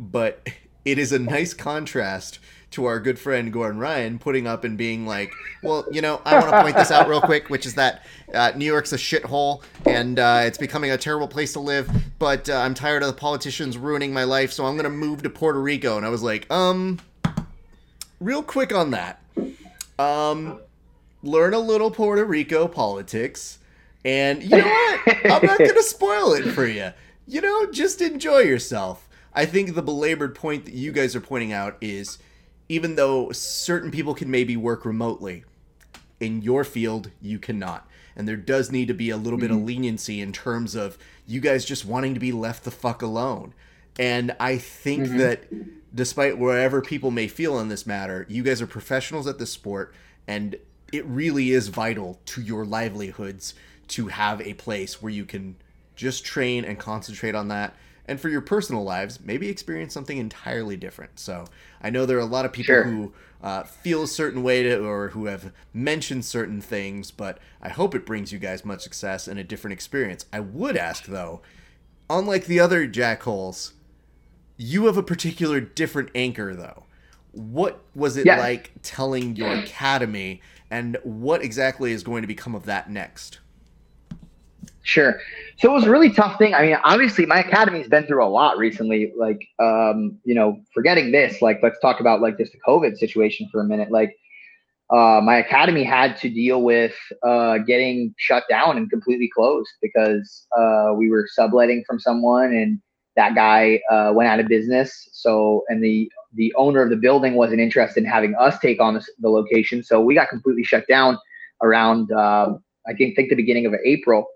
but 0.00 0.48
it 0.84 0.98
is 0.98 1.12
a 1.12 1.18
nice 1.18 1.54
contrast 1.54 2.38
to 2.72 2.84
our 2.84 3.00
good 3.00 3.18
friend 3.18 3.52
Gordon 3.52 3.78
Ryan 3.78 4.18
putting 4.18 4.46
up 4.46 4.64
and 4.64 4.78
being 4.78 5.06
like, 5.06 5.32
well, 5.62 5.86
you 5.90 6.00
know, 6.00 6.20
I 6.24 6.34
want 6.38 6.50
to 6.50 6.62
point 6.62 6.76
this 6.76 6.90
out 6.90 7.08
real 7.08 7.20
quick, 7.20 7.50
which 7.50 7.66
is 7.66 7.74
that 7.74 8.04
uh, 8.32 8.52
New 8.54 8.64
York's 8.64 8.92
a 8.92 8.96
shithole 8.96 9.62
and 9.86 10.18
uh, 10.18 10.42
it's 10.44 10.58
becoming 10.58 10.90
a 10.92 10.96
terrible 10.96 11.28
place 11.28 11.52
to 11.54 11.60
live, 11.60 11.90
but 12.18 12.48
uh, 12.48 12.56
I'm 12.58 12.74
tired 12.74 13.02
of 13.02 13.08
the 13.08 13.14
politicians 13.14 13.76
ruining 13.76 14.12
my 14.12 14.24
life, 14.24 14.52
so 14.52 14.64
I'm 14.66 14.74
going 14.74 14.84
to 14.84 14.90
move 14.90 15.22
to 15.22 15.30
Puerto 15.30 15.60
Rico. 15.60 15.96
And 15.96 16.06
I 16.06 16.10
was 16.10 16.22
like, 16.22 16.50
um, 16.50 17.00
real 18.20 18.42
quick 18.42 18.72
on 18.72 18.92
that. 18.92 19.20
Um, 19.98 20.60
learn 21.22 21.54
a 21.54 21.58
little 21.58 21.90
Puerto 21.90 22.24
Rico 22.24 22.68
politics. 22.68 23.58
And 24.04 24.42
you 24.42 24.50
know 24.50 24.66
what? 24.66 25.16
I'm 25.24 25.46
not 25.46 25.58
going 25.58 25.70
to 25.74 25.82
spoil 25.82 26.32
it 26.34 26.52
for 26.52 26.66
you. 26.66 26.92
You 27.26 27.40
know, 27.40 27.70
just 27.70 28.00
enjoy 28.00 28.40
yourself. 28.40 29.08
I 29.34 29.46
think 29.46 29.74
the 29.74 29.82
belabored 29.82 30.34
point 30.34 30.64
that 30.64 30.74
you 30.74 30.90
guys 30.90 31.14
are 31.14 31.20
pointing 31.20 31.52
out 31.52 31.76
is 31.80 32.18
even 32.70 32.94
though 32.94 33.32
certain 33.32 33.90
people 33.90 34.14
can 34.14 34.30
maybe 34.30 34.56
work 34.56 34.84
remotely, 34.84 35.42
in 36.20 36.40
your 36.40 36.62
field, 36.62 37.10
you 37.20 37.36
cannot. 37.36 37.84
And 38.14 38.28
there 38.28 38.36
does 38.36 38.70
need 38.70 38.86
to 38.86 38.94
be 38.94 39.10
a 39.10 39.16
little 39.16 39.40
bit 39.40 39.50
of 39.50 39.56
mm-hmm. 39.56 39.66
leniency 39.66 40.20
in 40.20 40.32
terms 40.32 40.76
of 40.76 40.96
you 41.26 41.40
guys 41.40 41.64
just 41.64 41.84
wanting 41.84 42.14
to 42.14 42.20
be 42.20 42.30
left 42.30 42.62
the 42.62 42.70
fuck 42.70 43.02
alone. 43.02 43.54
And 43.98 44.36
I 44.38 44.56
think 44.56 45.08
mm-hmm. 45.08 45.18
that 45.18 45.44
despite 45.92 46.38
wherever 46.38 46.80
people 46.80 47.10
may 47.10 47.26
feel 47.26 47.54
on 47.54 47.68
this 47.68 47.88
matter, 47.88 48.24
you 48.28 48.44
guys 48.44 48.62
are 48.62 48.68
professionals 48.68 49.26
at 49.26 49.40
this 49.40 49.50
sport, 49.50 49.92
and 50.28 50.54
it 50.92 51.04
really 51.06 51.50
is 51.50 51.68
vital 51.68 52.20
to 52.26 52.40
your 52.40 52.64
livelihoods 52.64 53.52
to 53.88 54.08
have 54.08 54.40
a 54.42 54.54
place 54.54 55.02
where 55.02 55.10
you 55.10 55.24
can 55.24 55.56
just 55.96 56.24
train 56.24 56.64
and 56.64 56.78
concentrate 56.78 57.34
on 57.34 57.48
that. 57.48 57.74
And 58.10 58.20
for 58.20 58.28
your 58.28 58.40
personal 58.40 58.82
lives, 58.82 59.20
maybe 59.20 59.48
experience 59.48 59.94
something 59.94 60.18
entirely 60.18 60.76
different. 60.76 61.20
So 61.20 61.44
I 61.80 61.90
know 61.90 62.04
there 62.06 62.16
are 62.16 62.20
a 62.20 62.24
lot 62.26 62.44
of 62.44 62.52
people 62.52 62.74
Sure. 62.74 62.82
who 62.82 63.12
uh, 63.40 63.62
feel 63.62 64.02
a 64.02 64.08
certain 64.08 64.42
way 64.42 64.64
to, 64.64 64.84
or 64.84 65.10
who 65.10 65.26
have 65.26 65.52
mentioned 65.72 66.24
certain 66.24 66.60
things, 66.60 67.12
but 67.12 67.38
I 67.62 67.68
hope 67.68 67.94
it 67.94 68.04
brings 68.04 68.32
you 68.32 68.40
guys 68.40 68.64
much 68.64 68.80
success 68.82 69.28
and 69.28 69.38
a 69.38 69.44
different 69.44 69.74
experience. 69.74 70.26
I 70.32 70.40
would 70.40 70.76
ask 70.76 71.06
though, 71.06 71.40
unlike 72.10 72.46
the 72.46 72.58
other 72.58 72.88
jackholes, 72.88 73.74
you 74.56 74.86
have 74.86 74.96
a 74.96 75.04
particular 75.04 75.60
different 75.60 76.10
anchor 76.16 76.52
though. 76.54 76.86
What 77.30 77.80
was 77.94 78.16
it 78.16 78.26
like 78.26 78.72
telling 78.82 79.36
your 79.36 79.52
academy, 79.54 80.42
and 80.68 80.98
what 81.04 81.44
exactly 81.44 81.92
is 81.92 82.02
going 82.02 82.22
to 82.22 82.26
become 82.26 82.56
of 82.56 82.64
that 82.64 82.90
next? 82.90 83.38
Sure. 84.82 85.20
So 85.58 85.70
it 85.70 85.74
was 85.74 85.84
a 85.84 85.90
really 85.90 86.10
tough 86.10 86.38
thing. 86.38 86.54
I 86.54 86.62
mean, 86.62 86.76
obviously, 86.84 87.26
my 87.26 87.38
academy's 87.38 87.88
been 87.88 88.06
through 88.06 88.24
a 88.24 88.28
lot 88.28 88.56
recently. 88.56 89.12
Like, 89.16 89.38
um, 89.58 90.18
you 90.24 90.34
know, 90.34 90.58
forgetting 90.72 91.12
this, 91.12 91.42
like, 91.42 91.60
let's 91.62 91.78
talk 91.80 92.00
about 92.00 92.20
like 92.20 92.38
just 92.38 92.52
the 92.52 92.58
COVID 92.66 92.96
situation 92.96 93.48
for 93.52 93.60
a 93.60 93.64
minute. 93.64 93.90
Like, 93.90 94.16
uh, 94.90 95.20
my 95.22 95.36
academy 95.36 95.84
had 95.84 96.16
to 96.16 96.28
deal 96.28 96.62
with 96.62 96.94
uh, 97.22 97.58
getting 97.58 98.12
shut 98.18 98.44
down 98.48 98.76
and 98.76 98.90
completely 98.90 99.30
closed 99.32 99.70
because 99.80 100.46
uh, 100.58 100.92
we 100.96 101.10
were 101.10 101.28
subletting 101.30 101.84
from 101.86 102.00
someone, 102.00 102.52
and 102.52 102.80
that 103.14 103.34
guy 103.36 103.80
uh, 103.90 104.12
went 104.12 104.28
out 104.28 104.40
of 104.40 104.48
business. 104.48 105.08
So, 105.12 105.62
and 105.68 105.84
the 105.84 106.10
the 106.34 106.52
owner 106.56 106.82
of 106.82 106.90
the 106.90 106.96
building 106.96 107.34
wasn't 107.34 107.60
interested 107.60 108.02
in 108.02 108.10
having 108.10 108.34
us 108.36 108.58
take 108.58 108.80
on 108.80 108.94
the, 108.94 109.28
location, 109.28 109.84
so 109.84 110.00
we 110.00 110.14
got 110.14 110.28
completely 110.28 110.64
shut 110.64 110.88
down 110.88 111.18
around 111.62 112.10
uh, 112.10 112.54
I 112.88 112.94
think 112.94 113.14
think 113.14 113.28
the 113.28 113.36
beginning 113.36 113.66
of 113.66 113.74
April 113.84 114.26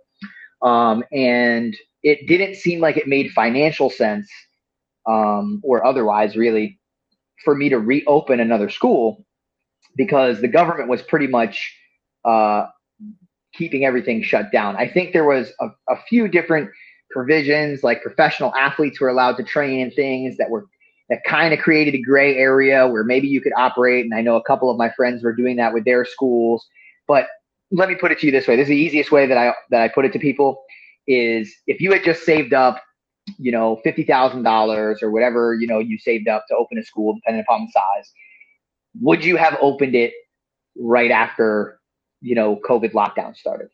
um, 0.65 1.05
and 1.13 1.77
it 2.03 2.27
didn't 2.27 2.57
seem 2.57 2.81
like 2.81 2.97
it 2.97 3.07
made 3.07 3.31
financial 3.31 3.91
sense 3.91 4.29
um, 5.07 5.61
or 5.63 5.87
otherwise 5.87 6.37
really 6.37 6.79
for 7.45 7.55
me 7.55 7.69
to 7.69 7.79
reopen 7.79 8.41
another 8.41 8.69
school 8.71 9.25
because 9.97 10.41
the 10.41 10.49
government 10.49 10.89
was 10.89 11.03
pretty 11.03 11.27
much 11.27 11.77
uh, 12.25 12.67
keeping 13.53 13.85
everything 13.85 14.23
shut 14.23 14.51
down. 14.51 14.77
I 14.77 14.89
think 14.89 15.13
there 15.13 15.25
was 15.25 15.53
a, 15.61 15.69
a 15.89 15.97
few 16.09 16.27
different 16.27 16.71
provisions 17.11 17.85
like 17.85 18.03
professional 18.03 18.53
athletes 18.57 19.01
were 19.01 19.09
allowed 19.09 19.37
to 19.37 19.45
train 19.45 19.81
in 19.81 19.91
things 19.93 20.37
that 20.39 20.51
were 20.51 20.67
that 21.11 21.23
kind 21.27 21.53
of 21.53 21.61
created 21.61 21.95
a 21.95 22.01
gray 22.01 22.37
area 22.37 22.89
where 22.89 23.05
maybe 23.05 23.29
you 23.29 23.41
could 23.41 23.53
operate 23.59 24.05
and 24.07 24.15
i 24.15 24.23
know 24.23 24.37
a 24.37 24.43
couple 24.43 24.71
of 24.71 24.79
my 24.79 24.91
friends 24.91 25.23
were 25.23 25.35
doing 25.35 25.57
that 25.57 25.73
with 25.73 25.85
their 25.85 26.05
schools. 26.05 26.67
But 27.07 27.27
let 27.75 27.89
me 27.89 27.97
put 27.97 28.13
it 28.13 28.19
to 28.21 28.27
you 28.27 28.33
this 28.33 28.47
way. 28.47 28.57
This 28.57 28.65
is 28.65 28.69
the 28.71 28.77
easiest 28.77 29.11
way 29.11 29.27
that 29.27 29.37
I 29.37 29.53
that 29.71 29.83
I 29.83 29.89
put 29.89 30.05
it 30.05 30.13
to 30.13 30.19
people 30.19 30.63
is 31.07 31.53
if 31.67 31.81
you 31.81 31.93
had 31.93 32.05
just 32.05 32.23
saved 32.23 32.55
up, 32.55 32.83
you 33.39 33.53
know, 33.53 33.81
fifty 33.83 34.05
thousand 34.05 34.45
dollars 34.45 35.03
or 35.03 35.11
whatever, 35.11 35.55
you 35.55 35.67
know, 35.67 35.81
you 35.81 35.99
saved 35.99 36.29
up 36.29 36.45
to 36.49 36.57
open 36.57 36.79
a 36.79 36.85
school, 36.85 37.15
depending 37.15 37.45
upon 37.47 37.67
the 37.67 37.73
size, 37.73 38.13
would 39.01 39.25
you 39.25 39.37
have 39.37 39.57
opened 39.61 39.95
it 39.95 40.13
right 40.79 41.11
after, 41.11 41.81
you 42.21 42.35
know, 42.35 42.61
COVID 42.69 42.93
lockdown 42.93 43.37
started? 43.37 43.69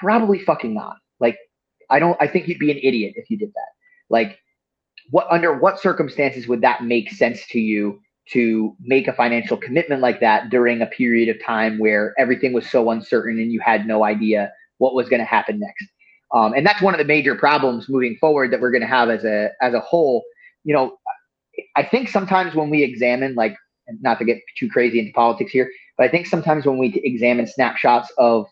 Probably 0.00 0.40
fucking 0.40 0.74
not. 0.74 0.96
Like, 1.20 1.38
I 1.90 2.00
don't 2.00 2.16
I 2.20 2.26
think 2.26 2.48
you'd 2.48 2.58
be 2.58 2.72
an 2.72 2.78
idiot 2.82 3.14
if 3.16 3.30
you 3.30 3.38
did 3.38 3.50
that. 3.54 3.72
Like 4.10 4.38
what 5.10 5.26
under 5.30 5.56
what 5.56 5.80
circumstances 5.80 6.48
would 6.48 6.62
that 6.62 6.82
make 6.82 7.10
sense 7.10 7.46
to 7.48 7.60
you 7.60 8.00
to 8.32 8.74
make 8.80 9.06
a 9.06 9.12
financial 9.12 9.56
commitment 9.56 10.00
like 10.00 10.20
that 10.20 10.50
during 10.50 10.80
a 10.80 10.86
period 10.86 11.28
of 11.28 11.44
time 11.44 11.78
where 11.78 12.14
everything 12.18 12.52
was 12.52 12.68
so 12.68 12.90
uncertain 12.90 13.38
and 13.38 13.52
you 13.52 13.60
had 13.60 13.86
no 13.86 14.04
idea 14.04 14.50
what 14.78 14.94
was 14.94 15.08
going 15.08 15.20
to 15.20 15.26
happen 15.26 15.60
next. 15.60 15.86
Um, 16.32 16.52
and 16.54 16.66
that's 16.66 16.82
one 16.82 16.94
of 16.94 16.98
the 16.98 17.04
major 17.04 17.34
problems 17.34 17.88
moving 17.88 18.16
forward 18.16 18.52
that 18.52 18.60
we're 18.60 18.70
going 18.70 18.80
to 18.80 18.86
have 18.88 19.08
as 19.08 19.24
a 19.24 19.50
as 19.60 19.74
a 19.74 19.80
whole. 19.80 20.24
You 20.64 20.74
know, 20.74 20.96
I 21.76 21.84
think 21.84 22.08
sometimes 22.08 22.54
when 22.54 22.70
we 22.70 22.82
examine, 22.82 23.34
like, 23.34 23.56
not 24.00 24.18
to 24.18 24.24
get 24.24 24.38
too 24.58 24.68
crazy 24.68 24.98
into 24.98 25.12
politics 25.12 25.52
here, 25.52 25.70
but 25.96 26.04
I 26.04 26.08
think 26.08 26.26
sometimes 26.26 26.66
when 26.66 26.78
we 26.78 27.00
examine 27.04 27.46
snapshots 27.46 28.10
of 28.18 28.46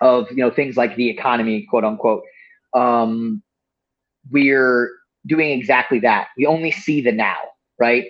of 0.00 0.28
you 0.30 0.38
know 0.38 0.50
things 0.50 0.76
like 0.76 0.96
the 0.96 1.08
economy, 1.08 1.66
quote 1.68 1.84
unquote, 1.84 2.24
um, 2.74 3.42
we're 4.30 4.90
doing 5.26 5.50
exactly 5.50 6.00
that. 6.00 6.28
We 6.36 6.46
only 6.46 6.70
see 6.72 7.00
the 7.00 7.12
now, 7.12 7.38
right? 7.78 8.06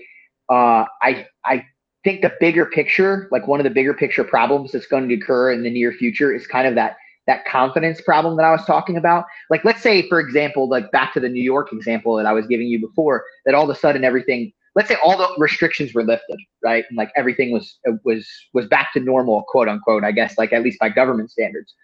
Uh, 0.48 0.84
I 1.02 1.26
I 1.44 1.64
think 2.04 2.22
the 2.22 2.32
bigger 2.40 2.66
picture, 2.66 3.28
like 3.30 3.46
one 3.46 3.60
of 3.60 3.64
the 3.64 3.70
bigger 3.70 3.94
picture 3.94 4.24
problems 4.24 4.72
that's 4.72 4.86
going 4.86 5.08
to 5.08 5.14
occur 5.14 5.52
in 5.52 5.62
the 5.62 5.70
near 5.70 5.92
future, 5.92 6.32
is 6.32 6.46
kind 6.46 6.66
of 6.66 6.74
that 6.74 6.96
that 7.26 7.44
confidence 7.44 8.00
problem 8.00 8.36
that 8.36 8.44
I 8.44 8.50
was 8.50 8.64
talking 8.64 8.96
about. 8.96 9.24
Like, 9.48 9.64
let's 9.64 9.80
say, 9.80 10.08
for 10.08 10.18
example, 10.18 10.68
like 10.68 10.90
back 10.90 11.14
to 11.14 11.20
the 11.20 11.28
New 11.28 11.42
York 11.42 11.72
example 11.72 12.16
that 12.16 12.26
I 12.26 12.32
was 12.32 12.46
giving 12.46 12.66
you 12.66 12.80
before, 12.80 13.24
that 13.46 13.54
all 13.54 13.62
of 13.62 13.70
a 13.70 13.78
sudden 13.78 14.02
everything, 14.02 14.52
let's 14.74 14.88
say, 14.88 14.96
all 15.04 15.16
the 15.16 15.28
restrictions 15.38 15.94
were 15.94 16.02
lifted, 16.02 16.38
right, 16.64 16.84
and 16.88 16.96
like 16.96 17.10
everything 17.16 17.52
was 17.52 17.78
was 18.04 18.28
was 18.52 18.66
back 18.66 18.92
to 18.94 19.00
normal, 19.00 19.44
quote 19.48 19.68
unquote. 19.68 20.04
I 20.04 20.12
guess, 20.12 20.36
like 20.38 20.52
at 20.52 20.62
least 20.62 20.78
by 20.80 20.88
government 20.88 21.30
standards. 21.30 21.74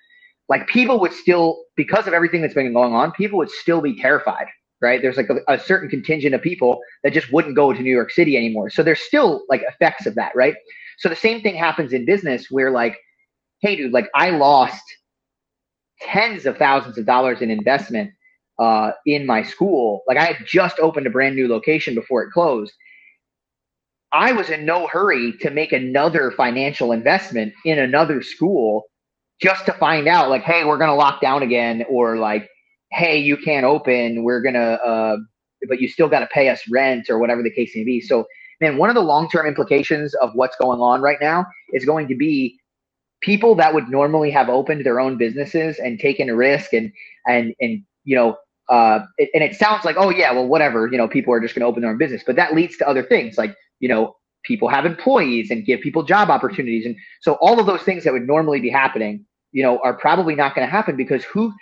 Like 0.48 0.66
people 0.66 0.98
would 1.01 1.12
still, 1.12 1.62
because 1.76 2.06
of 2.06 2.14
everything 2.14 2.40
that's 2.40 2.55
been 2.55 2.72
going 2.72 2.94
on, 2.94 3.12
people 3.12 3.36
would 3.36 3.51
still 3.51 3.82
be 3.82 4.01
terrified 4.01 4.47
right? 4.81 5.03
There's 5.03 5.17
like 5.17 5.31
a, 5.31 5.53
a, 5.53 5.59
certain 5.59 5.89
contingent 5.89 6.35
of 6.35 6.43
people 6.43 6.81
that 7.03 7.13
just 7.13 7.33
wouldn't 7.33 7.57
go 7.57 7.73
to 7.73 7.83
New 7.83 7.93
York 7.93 8.11
City 8.11 8.37
anymore. 8.37 8.71
So 8.71 8.83
there's 8.83 9.01
still 9.01 9.45
like 9.49 9.63
effects 9.63 10.07
of 10.07 10.15
that, 10.15 10.33
right? 10.35 10.55
So 10.99 11.09
the 11.09 11.17
same 11.17 11.41
thing 11.41 11.57
happens 11.57 11.93
in 11.93 12.05
business 12.05 12.47
where 12.51 12.71
like, 12.71 12.97
hey, 13.61 13.77
dude, 13.77 13.93
like 13.93 14.09
I 14.15 14.31
lost 14.31 14.83
tens 16.01 16.47
of 16.47 16.57
thousands 16.57 16.99
of 16.99 17.07
dollars 17.07 17.41
in 17.41 17.51
investment 17.51 18.13
uh, 18.59 18.93
in 19.07 19.27
my 19.27 19.43
school. 19.43 20.03
Like 20.07 20.17
I 20.17 20.25
had 20.25 20.47
just 20.47 20.79
opened 20.79 21.07
a 21.07 21.11
brand 21.11 21.37
new 21.37 21.49
location 21.49 21.95
before 21.95 22.23
it 22.23 22.33
closed. 22.33 22.73
I 24.13 24.33
was 24.33 24.49
in 24.49 24.65
no 24.65 24.87
hurry 24.87 25.35
to 25.41 25.51
make 25.51 25.73
another 25.73 26.31
financial 26.31 26.93
investment 26.93 27.53
in 27.65 27.79
another 27.79 28.23
school 28.23 28.85
just 29.41 29.67
to 29.67 29.73
find 29.75 30.09
out 30.09 30.31
like, 30.31 30.43
hey, 30.43 30.65
we're 30.65 30.79
going 30.79 30.91
to 30.91 30.95
lock 30.95 31.21
down 31.21 31.43
again 31.43 31.85
or 31.89 32.17
like, 32.17 32.49
hey, 32.90 33.19
you 33.19 33.36
can't 33.36 33.65
open. 33.65 34.23
We're 34.23 34.40
gonna, 34.40 34.78
uh, 34.85 35.16
but 35.69 35.81
you 35.81 35.89
still 35.89 36.09
got 36.09 36.20
to 36.20 36.27
pay 36.28 36.48
us 36.48 36.60
rent 36.70 37.10
or 37.10 37.19
whatever 37.19 37.43
the 37.43 37.51
case 37.51 37.73
may 37.74 37.85
be. 37.85 38.01
So, 38.01 38.27
man, 38.60 38.77
one 38.77 38.89
of 38.89 38.94
the 38.94 39.02
long 39.02 39.28
term 39.28 39.47
implications 39.47 40.15
of 40.15 40.31
what's 40.35 40.56
going 40.56 40.81
on 40.81 41.01
right 41.01 41.19
now 41.20 41.47
is 41.73 41.85
going 41.85 42.09
to 42.09 42.16
be 42.16 42.59
people 43.20 43.55
that 43.56 43.74
would 43.74 43.89
normally 43.89 44.31
have 44.31 44.48
opened 44.48 44.86
their 44.86 45.01
own 45.01 45.19
businesses 45.19 45.78
and 45.78 45.98
taken 45.98 46.28
a 46.28 46.36
risk 46.36 46.73
and 46.73 46.93
and 47.27 47.55
and 47.60 47.82
you 48.05 48.16
know. 48.16 48.36
Uh, 48.70 49.06
it, 49.16 49.31
and 49.32 49.43
it 49.43 49.56
sounds 49.56 49.82
like, 49.86 49.97
oh 49.98 50.10
yeah, 50.10 50.31
well, 50.31 50.47
whatever, 50.47 50.89
you 50.89 50.98
know, 50.98 51.09
people 51.09 51.32
are 51.32 51.40
just 51.40 51.55
going 51.55 51.62
to 51.62 51.66
open 51.66 51.81
their 51.81 51.90
own 51.90 51.97
business, 51.97 52.23
but 52.27 52.36
that 52.36 52.55
leads 52.55 52.77
to 52.77 52.86
other 52.86 53.02
things, 53.02 53.39
like 53.39 53.56
you 53.81 53.89
know, 53.89 54.15
people 54.44 54.69
have 54.69 54.85
employees 54.85 55.51
and 55.51 55.65
give 55.65 55.81
people 55.81 56.02
job 56.02 56.28
opportunities, 56.28 56.85
and 56.85 56.94
so 57.23 57.39
all 57.40 57.59
of 57.59 57.65
those 57.65 57.81
things 57.81 58.05
that 58.05 58.12
would 58.12 58.27
normally 58.27 58.60
be 58.60 58.69
happening 58.69 59.24
you 59.52 59.62
know, 59.62 59.78
are 59.82 59.94
probably 59.94 60.35
not 60.35 60.55
going 60.55 60.66
to 60.66 60.70
happen 60.70 60.97
because 60.97 61.24
who 61.24 61.52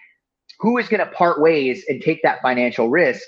who 0.61 0.78
is 0.78 0.89
going 0.89 1.05
to 1.05 1.12
part 1.12 1.41
ways 1.41 1.85
and 1.89 2.01
take 2.03 2.23
that 2.23 2.41
financial 2.43 2.89
risk, 2.89 3.23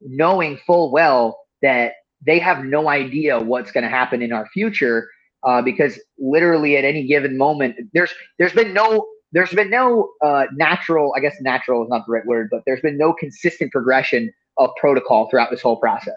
knowing 0.00 0.58
full 0.66 0.90
well 0.92 1.38
that 1.62 1.92
they 2.24 2.38
have 2.38 2.64
no 2.64 2.88
idea 2.88 3.38
what's 3.38 3.72
going 3.72 3.84
to 3.84 3.90
happen 3.90 4.22
in 4.22 4.32
our 4.32 4.46
future 4.48 5.08
uh, 5.44 5.60
because 5.60 5.98
literally 6.18 6.76
at 6.76 6.84
any 6.84 7.06
given 7.06 7.36
moment 7.36 7.76
there's 7.94 8.12
there's 8.38 8.52
been 8.52 8.72
no 8.72 9.04
there's 9.32 9.52
been 9.52 9.70
no 9.70 10.08
uh, 10.24 10.44
natural 10.54 11.12
i 11.16 11.20
guess 11.20 11.34
natural 11.40 11.82
is 11.82 11.88
not 11.88 12.06
the 12.06 12.12
right 12.12 12.26
word 12.26 12.48
but 12.48 12.62
there's 12.64 12.80
been 12.80 12.96
no 12.96 13.12
consistent 13.12 13.72
progression 13.72 14.32
of 14.58 14.70
protocol 14.78 15.28
throughout 15.28 15.50
this 15.50 15.62
whole 15.62 15.76
process. 15.76 16.16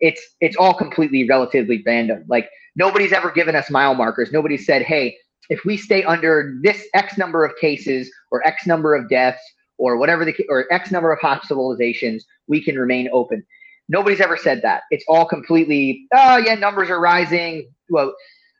It's 0.00 0.20
it's 0.40 0.56
all 0.56 0.74
completely 0.74 1.28
relatively 1.28 1.82
random. 1.86 2.24
Like 2.28 2.48
nobody's 2.76 3.12
ever 3.12 3.30
given 3.30 3.54
us 3.54 3.70
mile 3.70 3.94
markers. 3.94 4.32
Nobody 4.32 4.56
said 4.56 4.82
hey 4.82 5.16
if 5.48 5.64
we 5.64 5.76
stay 5.76 6.04
under 6.04 6.56
this 6.62 6.86
x 6.94 7.18
number 7.18 7.44
of 7.44 7.52
cases 7.60 8.10
or 8.30 8.46
x 8.46 8.66
number 8.66 8.94
of 8.94 9.08
deaths 9.08 9.42
or 9.82 9.96
whatever 9.96 10.24
the 10.24 10.34
or 10.48 10.72
x 10.72 10.92
number 10.92 11.12
of 11.12 11.18
hospitalizations 11.18 12.22
we 12.46 12.62
can 12.62 12.78
remain 12.78 13.08
open. 13.12 13.44
Nobody's 13.88 14.20
ever 14.20 14.36
said 14.36 14.62
that. 14.62 14.84
It's 14.92 15.04
all 15.08 15.26
completely 15.26 16.06
oh 16.14 16.36
yeah 16.36 16.54
numbers 16.54 16.88
are 16.88 17.00
rising. 17.00 17.68
Well 17.90 18.14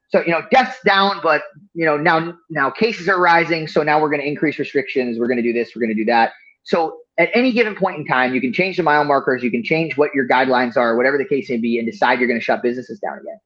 so 0.09 0.21
you 0.23 0.33
know 0.33 0.43
deaths 0.51 0.79
down 0.85 1.21
but 1.23 1.43
you 1.75 1.87
know 1.87 1.97
now 1.97 2.35
now 2.51 2.71
cases 2.71 3.09
are 3.09 3.21
rising 3.21 3.69
so 3.69 3.85
now 3.85 4.01
we're 4.01 4.11
going 4.11 4.21
to 4.21 4.27
increase 4.27 4.59
restrictions. 4.59 5.19
We're 5.19 5.29
going 5.29 5.37
to 5.37 5.43
do 5.43 5.53
this 5.53 5.71
we're 5.77 5.81
going 5.81 5.97
to 5.97 6.03
do 6.03 6.07
that. 6.07 6.33
So 6.65 6.99
at 7.19 7.31
any 7.35 7.53
given 7.53 7.77
point 7.77 7.99
in 7.99 8.05
time 8.05 8.35
you 8.35 8.41
can 8.41 8.53
change 8.53 8.77
the 8.77 8.83
mile 8.83 9.05
markers 9.05 9.45
you 9.45 9.51
can 9.51 9.63
change 9.63 9.97
what 9.97 10.13
your 10.15 10.27
guidelines 10.27 10.77
are 10.77 10.97
whatever 10.97 11.19
the 11.19 11.25
case 11.25 11.49
may 11.49 11.59
be 11.59 11.79
and 11.79 11.89
decide 11.89 12.19
you're 12.19 12.29
going 12.29 12.41
to 12.41 12.45
shut 12.45 12.63
businesses 12.63 12.99
down 12.99 13.19
again. 13.19 13.39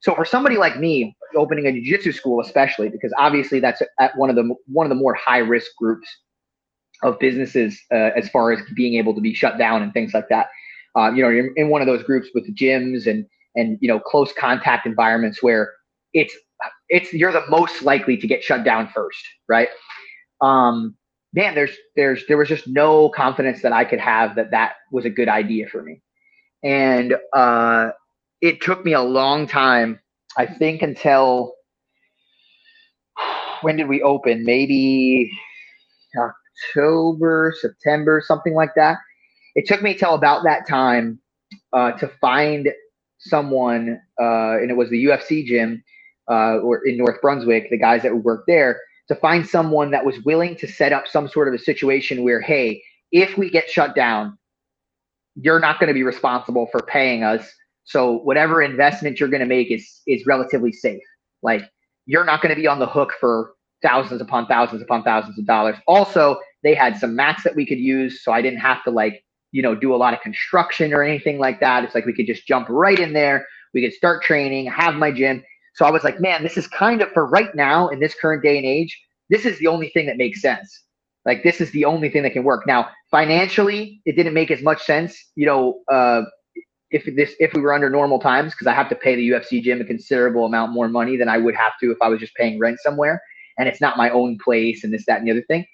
So 0.00 0.14
for 0.14 0.24
somebody 0.24 0.56
like 0.56 0.78
me 0.78 1.16
opening 1.34 1.66
a 1.66 1.72
jiu-jitsu 1.72 2.12
school 2.12 2.40
especially 2.40 2.88
because 2.88 3.12
obviously 3.18 3.58
that's 3.58 3.82
at 3.98 4.16
one 4.16 4.30
of 4.30 4.36
the 4.36 4.54
one 4.66 4.86
of 4.86 4.90
the 4.90 5.02
more 5.02 5.14
high 5.14 5.38
risk 5.38 5.72
groups 5.76 6.08
of 7.02 7.18
businesses 7.18 7.80
uh, 7.92 8.10
as 8.16 8.28
far 8.28 8.52
as 8.52 8.60
being 8.74 8.94
able 8.94 9.14
to 9.14 9.20
be 9.20 9.34
shut 9.34 9.58
down 9.58 9.82
and 9.82 9.92
things 9.92 10.12
like 10.14 10.28
that 10.28 10.48
uh, 10.96 11.10
you 11.10 11.22
know 11.22 11.28
you're 11.28 11.52
in 11.54 11.68
one 11.68 11.80
of 11.80 11.86
those 11.86 12.02
groups 12.02 12.28
with 12.34 12.54
gyms 12.56 13.06
and 13.06 13.26
and 13.54 13.78
you 13.80 13.88
know 13.88 14.00
close 14.00 14.32
contact 14.32 14.86
environments 14.86 15.42
where 15.42 15.72
it's 16.12 16.34
it's 16.88 17.12
you're 17.12 17.32
the 17.32 17.44
most 17.48 17.82
likely 17.82 18.16
to 18.16 18.26
get 18.26 18.42
shut 18.42 18.64
down 18.64 18.88
first, 18.94 19.22
right? 19.48 19.68
Um, 20.40 20.96
man, 21.34 21.54
there's 21.54 21.76
there's 21.96 22.24
there 22.26 22.36
was 22.36 22.48
just 22.48 22.66
no 22.66 23.10
confidence 23.10 23.62
that 23.62 23.72
I 23.72 23.84
could 23.84 24.00
have 24.00 24.36
that 24.36 24.50
that 24.50 24.74
was 24.92 25.04
a 25.04 25.10
good 25.10 25.28
idea 25.28 25.68
for 25.68 25.82
me, 25.82 26.02
and 26.62 27.16
uh, 27.34 27.90
it 28.40 28.60
took 28.60 28.84
me 28.84 28.92
a 28.94 29.02
long 29.02 29.46
time. 29.46 30.00
I 30.36 30.46
think 30.46 30.82
until 30.82 31.54
when 33.62 33.76
did 33.76 33.88
we 33.88 34.02
open? 34.02 34.44
Maybe 34.44 35.30
October, 36.58 37.54
September, 37.60 38.22
something 38.24 38.54
like 38.54 38.74
that. 38.76 38.98
It 39.54 39.66
took 39.66 39.82
me 39.82 39.94
till 39.94 40.14
about 40.14 40.44
that 40.44 40.66
time 40.68 41.18
uh, 41.72 41.92
to 41.92 42.08
find 42.20 42.68
someone, 43.18 44.00
uh, 44.20 44.58
and 44.58 44.70
it 44.70 44.76
was 44.76 44.90
the 44.90 45.04
UFC 45.06 45.44
gym 45.44 45.82
uh, 46.30 46.58
or 46.58 46.86
in 46.86 46.96
North 46.96 47.20
Brunswick, 47.20 47.70
the 47.70 47.78
guys 47.78 48.02
that 48.02 48.14
would 48.14 48.24
work 48.24 48.44
there, 48.46 48.80
to 49.08 49.14
find 49.16 49.46
someone 49.46 49.90
that 49.90 50.04
was 50.04 50.20
willing 50.24 50.54
to 50.56 50.66
set 50.66 50.92
up 50.92 51.08
some 51.08 51.28
sort 51.28 51.48
of 51.48 51.54
a 51.54 51.58
situation 51.58 52.22
where, 52.22 52.40
hey, 52.40 52.82
if 53.10 53.38
we 53.38 53.50
get 53.50 53.68
shut 53.68 53.94
down, 53.94 54.38
you're 55.34 55.60
not 55.60 55.80
going 55.80 55.88
to 55.88 55.94
be 55.94 56.02
responsible 56.02 56.68
for 56.70 56.80
paying 56.82 57.22
us. 57.22 57.50
So 57.84 58.18
whatever 58.18 58.60
investment 58.60 59.18
you're 59.18 59.30
going 59.30 59.40
to 59.40 59.46
make 59.46 59.70
is 59.70 60.02
is 60.06 60.26
relatively 60.26 60.72
safe. 60.72 61.02
Like 61.42 61.62
you're 62.06 62.24
not 62.24 62.42
going 62.42 62.54
to 62.54 62.60
be 62.60 62.66
on 62.66 62.78
the 62.78 62.86
hook 62.86 63.14
for 63.18 63.52
thousands 63.82 64.20
upon 64.20 64.46
thousands 64.46 64.82
upon 64.82 65.04
thousands 65.04 65.38
of 65.38 65.46
dollars. 65.46 65.76
Also, 65.86 66.38
they 66.62 66.74
had 66.74 66.96
some 66.96 67.14
mats 67.14 67.44
that 67.44 67.56
we 67.56 67.66
could 67.66 67.78
use, 67.78 68.22
so 68.22 68.32
I 68.32 68.42
didn't 68.42 68.60
have 68.60 68.82
to 68.84 68.90
like 68.90 69.24
you 69.52 69.62
know 69.62 69.74
do 69.74 69.94
a 69.94 69.96
lot 69.96 70.14
of 70.14 70.20
construction 70.20 70.92
or 70.92 71.02
anything 71.02 71.38
like 71.38 71.60
that. 71.60 71.84
It's 71.84 71.94
like 71.94 72.06
we 72.06 72.12
could 72.12 72.26
just 72.26 72.46
jump 72.46 72.68
right 72.68 72.98
in 72.98 73.12
there. 73.12 73.46
We 73.74 73.82
could 73.82 73.92
start 73.92 74.22
training, 74.22 74.66
have 74.66 74.94
my 74.94 75.12
gym, 75.12 75.42
so 75.78 75.86
I 75.86 75.92
was 75.92 76.02
like, 76.02 76.20
man, 76.20 76.42
this 76.42 76.56
is 76.56 76.66
kind 76.66 77.02
of 77.02 77.12
for 77.12 77.26
right 77.26 77.54
now 77.54 77.86
in 77.86 78.00
this 78.00 78.12
current 78.12 78.42
day 78.42 78.56
and 78.56 78.66
age, 78.66 79.00
this 79.30 79.46
is 79.46 79.58
the 79.60 79.68
only 79.68 79.90
thing 79.90 80.06
that 80.06 80.16
makes 80.16 80.40
sense. 80.40 80.82
Like 81.24 81.44
this 81.44 81.60
is 81.60 81.70
the 81.70 81.84
only 81.84 82.10
thing 82.10 82.24
that 82.24 82.32
can 82.32 82.42
work. 82.42 82.66
Now, 82.66 82.88
financially, 83.12 84.00
it 84.04 84.16
didn't 84.16 84.34
make 84.34 84.50
as 84.50 84.60
much 84.60 84.82
sense, 84.82 85.16
you 85.36 85.46
know, 85.46 85.80
uh, 85.88 86.22
if 86.90 87.04
this 87.14 87.34
if 87.38 87.52
we 87.52 87.60
were 87.60 87.72
under 87.72 87.90
normal 87.90 88.18
times, 88.18 88.54
because 88.54 88.66
I 88.66 88.72
have 88.72 88.88
to 88.88 88.96
pay 88.96 89.14
the 89.14 89.28
UFC 89.28 89.62
gym 89.62 89.80
a 89.80 89.84
considerable 89.84 90.46
amount 90.46 90.72
more 90.72 90.88
money 90.88 91.16
than 91.16 91.28
I 91.28 91.38
would 91.38 91.54
have 91.54 91.72
to 91.80 91.92
if 91.92 91.98
I 92.00 92.08
was 92.08 92.18
just 92.18 92.34
paying 92.34 92.58
rent 92.58 92.78
somewhere, 92.80 93.22
and 93.58 93.68
it's 93.68 93.80
not 93.80 93.96
my 93.96 94.10
own 94.10 94.38
place 94.42 94.82
and 94.82 94.92
this, 94.92 95.04
that, 95.06 95.18
and 95.18 95.28
the 95.28 95.32
other 95.32 95.44
thing. 95.48 95.64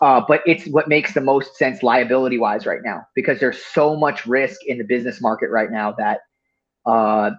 Uh, 0.00 0.22
but 0.26 0.42
it's 0.46 0.66
what 0.68 0.88
makes 0.88 1.12
the 1.14 1.20
most 1.20 1.56
sense 1.56 1.82
liability 1.82 2.38
wise 2.38 2.66
right 2.66 2.82
now 2.84 3.04
because 3.14 3.40
there's 3.40 3.60
so 3.64 3.96
much 3.96 4.26
risk 4.26 4.60
in 4.66 4.78
the 4.78 4.84
business 4.84 5.20
market 5.20 5.50
right 5.50 5.72
now 5.72 5.92
that 5.92 6.20
uh, 6.86 7.30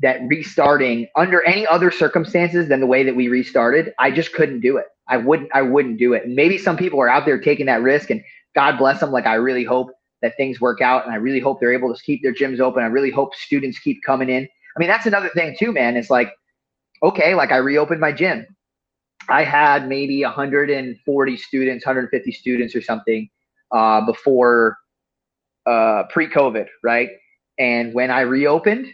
that 0.00 0.20
restarting 0.26 1.06
under 1.16 1.42
any 1.44 1.66
other 1.66 1.90
circumstances 1.90 2.68
than 2.68 2.80
the 2.80 2.86
way 2.86 3.02
that 3.02 3.14
we 3.16 3.28
restarted, 3.28 3.92
I 3.98 4.10
just 4.10 4.32
couldn't 4.32 4.60
do 4.60 4.76
it. 4.76 4.86
I 5.08 5.16
wouldn't 5.16 5.50
I 5.54 5.62
wouldn't 5.62 5.98
do 5.98 6.12
it. 6.12 6.28
Maybe 6.28 6.58
some 6.58 6.76
people 6.76 7.00
are 7.00 7.08
out 7.08 7.24
there 7.24 7.40
taking 7.40 7.66
that 7.66 7.82
risk 7.82 8.10
and 8.10 8.22
God 8.54 8.76
bless 8.76 9.00
them. 9.00 9.10
Like 9.10 9.26
I 9.26 9.34
really 9.34 9.64
hope 9.64 9.90
that 10.22 10.36
things 10.36 10.60
work 10.60 10.80
out 10.80 11.04
and 11.04 11.12
I 11.12 11.16
really 11.16 11.40
hope 11.40 11.60
they're 11.60 11.72
able 11.72 11.94
to 11.94 12.02
keep 12.02 12.22
their 12.22 12.34
gyms 12.34 12.60
open. 12.60 12.82
I 12.82 12.86
really 12.86 13.10
hope 13.10 13.34
students 13.34 13.78
keep 13.78 14.02
coming 14.04 14.28
in. 14.28 14.44
I 14.44 14.78
mean, 14.78 14.88
that's 14.88 15.06
another 15.06 15.28
thing 15.30 15.56
too, 15.58 15.72
man. 15.72 15.96
It's 15.96 16.10
like, 16.10 16.32
okay, 17.02 17.34
like 17.34 17.52
I 17.52 17.56
reopened 17.56 18.00
my 18.00 18.12
gym. 18.12 18.46
I 19.30 19.44
had 19.44 19.88
maybe 19.88 20.22
140 20.22 21.36
students, 21.36 21.86
150 21.86 22.32
students 22.32 22.74
or 22.74 22.82
something 22.82 23.28
uh, 23.72 24.04
before 24.06 24.78
uh, 25.66 26.04
pre-COVID, 26.10 26.66
right? 26.82 27.10
And 27.58 27.92
when 27.92 28.10
I 28.10 28.20
reopened, 28.20 28.88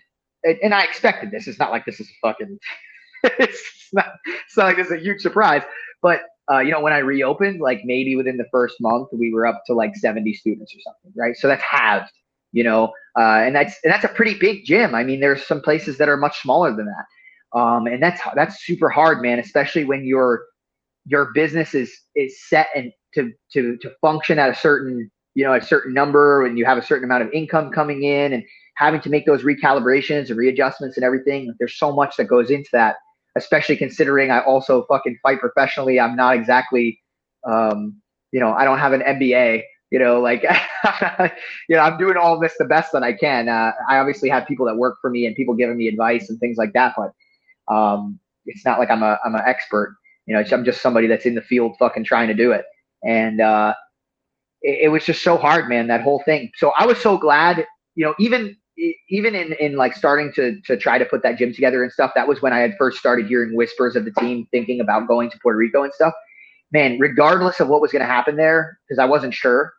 and 0.45 0.75
I 0.75 0.85
expected 0.85 1.31
this. 1.31 1.47
It's 1.47 1.59
not 1.59 1.71
like 1.71 1.85
this 1.85 2.01
is 2.01 2.09
a 2.09 2.29
fucking. 2.29 2.59
it's, 3.25 3.89
not, 3.93 4.07
it's 4.27 4.57
not 4.57 4.67
like 4.67 4.77
this 4.77 4.87
is 4.89 4.93
a 4.93 4.99
huge 4.99 5.21
surprise. 5.21 5.63
But 6.03 6.23
uh, 6.53 6.59
you 6.59 6.71
know, 6.71 6.81
when 6.81 6.93
I 6.93 6.99
reopened, 6.99 7.61
like 7.61 7.81
maybe 7.85 8.17
within 8.17 8.37
the 8.37 8.47
first 8.51 8.77
month, 8.81 9.09
we 9.13 9.33
were 9.33 9.47
up 9.47 9.63
to 9.67 9.75
like 9.75 9.97
70 9.97 10.35
students 10.35 10.75
or 10.75 10.81
something, 10.81 11.13
right? 11.17 11.37
So 11.37 11.49
that's 11.49 11.63
halved. 11.63 12.11
You 12.53 12.63
know, 12.63 12.93
uh, 13.19 13.43
and 13.43 13.57
that's 13.57 13.75
and 13.83 13.93
that's 13.93 14.05
a 14.05 14.09
pretty 14.09 14.35
big 14.35 14.65
gym. 14.65 14.95
I 14.95 15.03
mean, 15.03 15.19
there's 15.19 15.45
some 15.45 15.61
places 15.61 15.99
that 15.99 16.09
are 16.09 16.17
much 16.17 16.41
smaller 16.41 16.71
than 16.75 16.87
that, 16.87 17.05
um, 17.55 17.87
and 17.87 18.03
that's 18.03 18.21
that's 18.35 18.65
super 18.65 18.89
hard, 18.89 19.23
man. 19.23 19.39
Especially 19.39 19.85
when 19.85 20.05
your 20.05 20.45
your 21.07 21.31
business 21.35 21.75
is 21.75 21.97
is 22.17 22.37
set 22.49 22.69
and 22.75 22.93
to 23.15 23.33
to 23.53 23.77
to 23.79 23.91
function 24.01 24.39
at 24.39 24.51
a 24.51 24.55
certain 24.55 25.11
you 25.35 25.45
know 25.45 25.55
a 25.55 25.63
certain 25.63 25.95
number, 25.95 26.45
and 26.45 26.59
you 26.59 26.65
have 26.65 26.79
a 26.79 26.83
certain 26.83 27.05
amount 27.05 27.23
of 27.23 27.33
income 27.33 27.71
coming 27.71 28.03
in, 28.03 28.33
and 28.33 28.43
having 28.77 29.01
to 29.01 29.09
make 29.11 29.25
those 29.25 29.45
recalibrations 29.45 30.29
and 30.29 30.37
readjustments 30.37 30.97
and 30.97 31.05
everything. 31.05 31.55
There's 31.59 31.79
so 31.79 31.93
much 31.93 32.17
that 32.17 32.25
goes 32.25 32.51
into 32.51 32.69
that, 32.73 32.97
especially 33.37 33.77
considering 33.77 34.31
I 34.31 34.41
also 34.41 34.85
fucking 34.87 35.19
fight 35.23 35.39
professionally. 35.39 36.01
I'm 36.01 36.17
not 36.17 36.35
exactly, 36.35 37.01
um, 37.47 38.01
you 38.33 38.41
know, 38.41 38.53
I 38.53 38.65
don't 38.65 38.79
have 38.79 38.93
an 38.93 39.03
MBA. 39.03 39.63
You 39.91 40.01
know, 40.01 40.21
like, 40.21 40.43
you 41.69 41.77
know, 41.77 41.83
I'm 41.83 41.97
doing 41.99 42.17
all 42.17 42.41
this 42.41 42.55
the 42.59 42.65
best 42.65 42.91
that 42.95 43.05
I 43.05 43.13
can. 43.13 43.49
Uh, 43.49 43.71
I 43.89 43.99
obviously 43.99 44.29
have 44.29 44.45
people 44.45 44.67
that 44.67 44.75
work 44.75 44.97
for 45.01 45.09
me 45.09 45.25
and 45.25 45.37
people 45.37 45.55
giving 45.55 45.77
me 45.77 45.87
advice 45.87 46.31
and 46.31 46.41
things 46.41 46.57
like 46.57 46.73
that, 46.73 46.95
but 46.97 47.13
um, 47.69 48.19
it's 48.47 48.65
not 48.65 48.79
like 48.79 48.91
I'm 48.91 49.03
a 49.03 49.19
I'm 49.25 49.35
an 49.35 49.43
expert. 49.47 49.97
You 50.27 50.35
know, 50.35 50.45
I'm 50.53 50.65
just 50.65 50.81
somebody 50.81 51.07
that's 51.07 51.27
in 51.27 51.35
the 51.35 51.43
field, 51.43 51.77
fucking 51.79 52.05
trying 52.05 52.29
to 52.29 52.35
do 52.35 52.53
it. 52.53 52.65
And 53.07 53.41
uh, 53.41 53.75
it, 54.63 54.85
it 54.85 54.89
was 54.89 55.05
just 55.05 55.23
so 55.23 55.37
hard, 55.37 55.69
man. 55.69 55.87
That 55.89 56.03
whole 56.03 56.23
thing. 56.25 56.51
So 56.57 56.73
I 56.79 56.87
was 56.87 56.99
so 56.99 57.19
glad 57.19 57.67
you 57.95 58.05
know, 58.05 58.15
even 58.19 58.57
even 59.09 59.35
in 59.35 59.53
in 59.55 59.77
like 59.77 59.95
starting 59.95 60.33
to 60.35 60.61
to 60.63 60.77
try 60.77 60.99
to 60.99 61.05
put 61.05 61.23
that 61.23 61.39
gym 61.39 61.53
together 61.53 61.83
and 61.83 61.93
stuff, 61.93 62.13
that 62.15 62.29
was 62.29 62.43
when 62.43 62.53
I 62.53 62.59
had 62.59 62.75
first 62.79 62.99
started 62.99 63.27
hearing 63.27 63.57
whispers 63.57 63.97
of 63.97 64.05
the 64.05 64.13
team 64.13 64.47
thinking 64.51 64.81
about 64.81 65.07
going 65.09 65.31
to 65.31 65.39
Puerto 65.43 65.59
Rico 65.59 65.83
and 65.85 65.93
stuff. 65.93 66.15
Man, 66.73 66.99
regardless 66.99 67.61
of 67.61 67.69
what 67.69 67.81
was 67.81 67.93
going 67.93 68.01
to 68.01 68.07
happen 68.07 68.37
there, 68.37 68.79
because 68.89 68.99
I 68.99 69.05
wasn't 69.05 69.35
sure, 69.35 69.73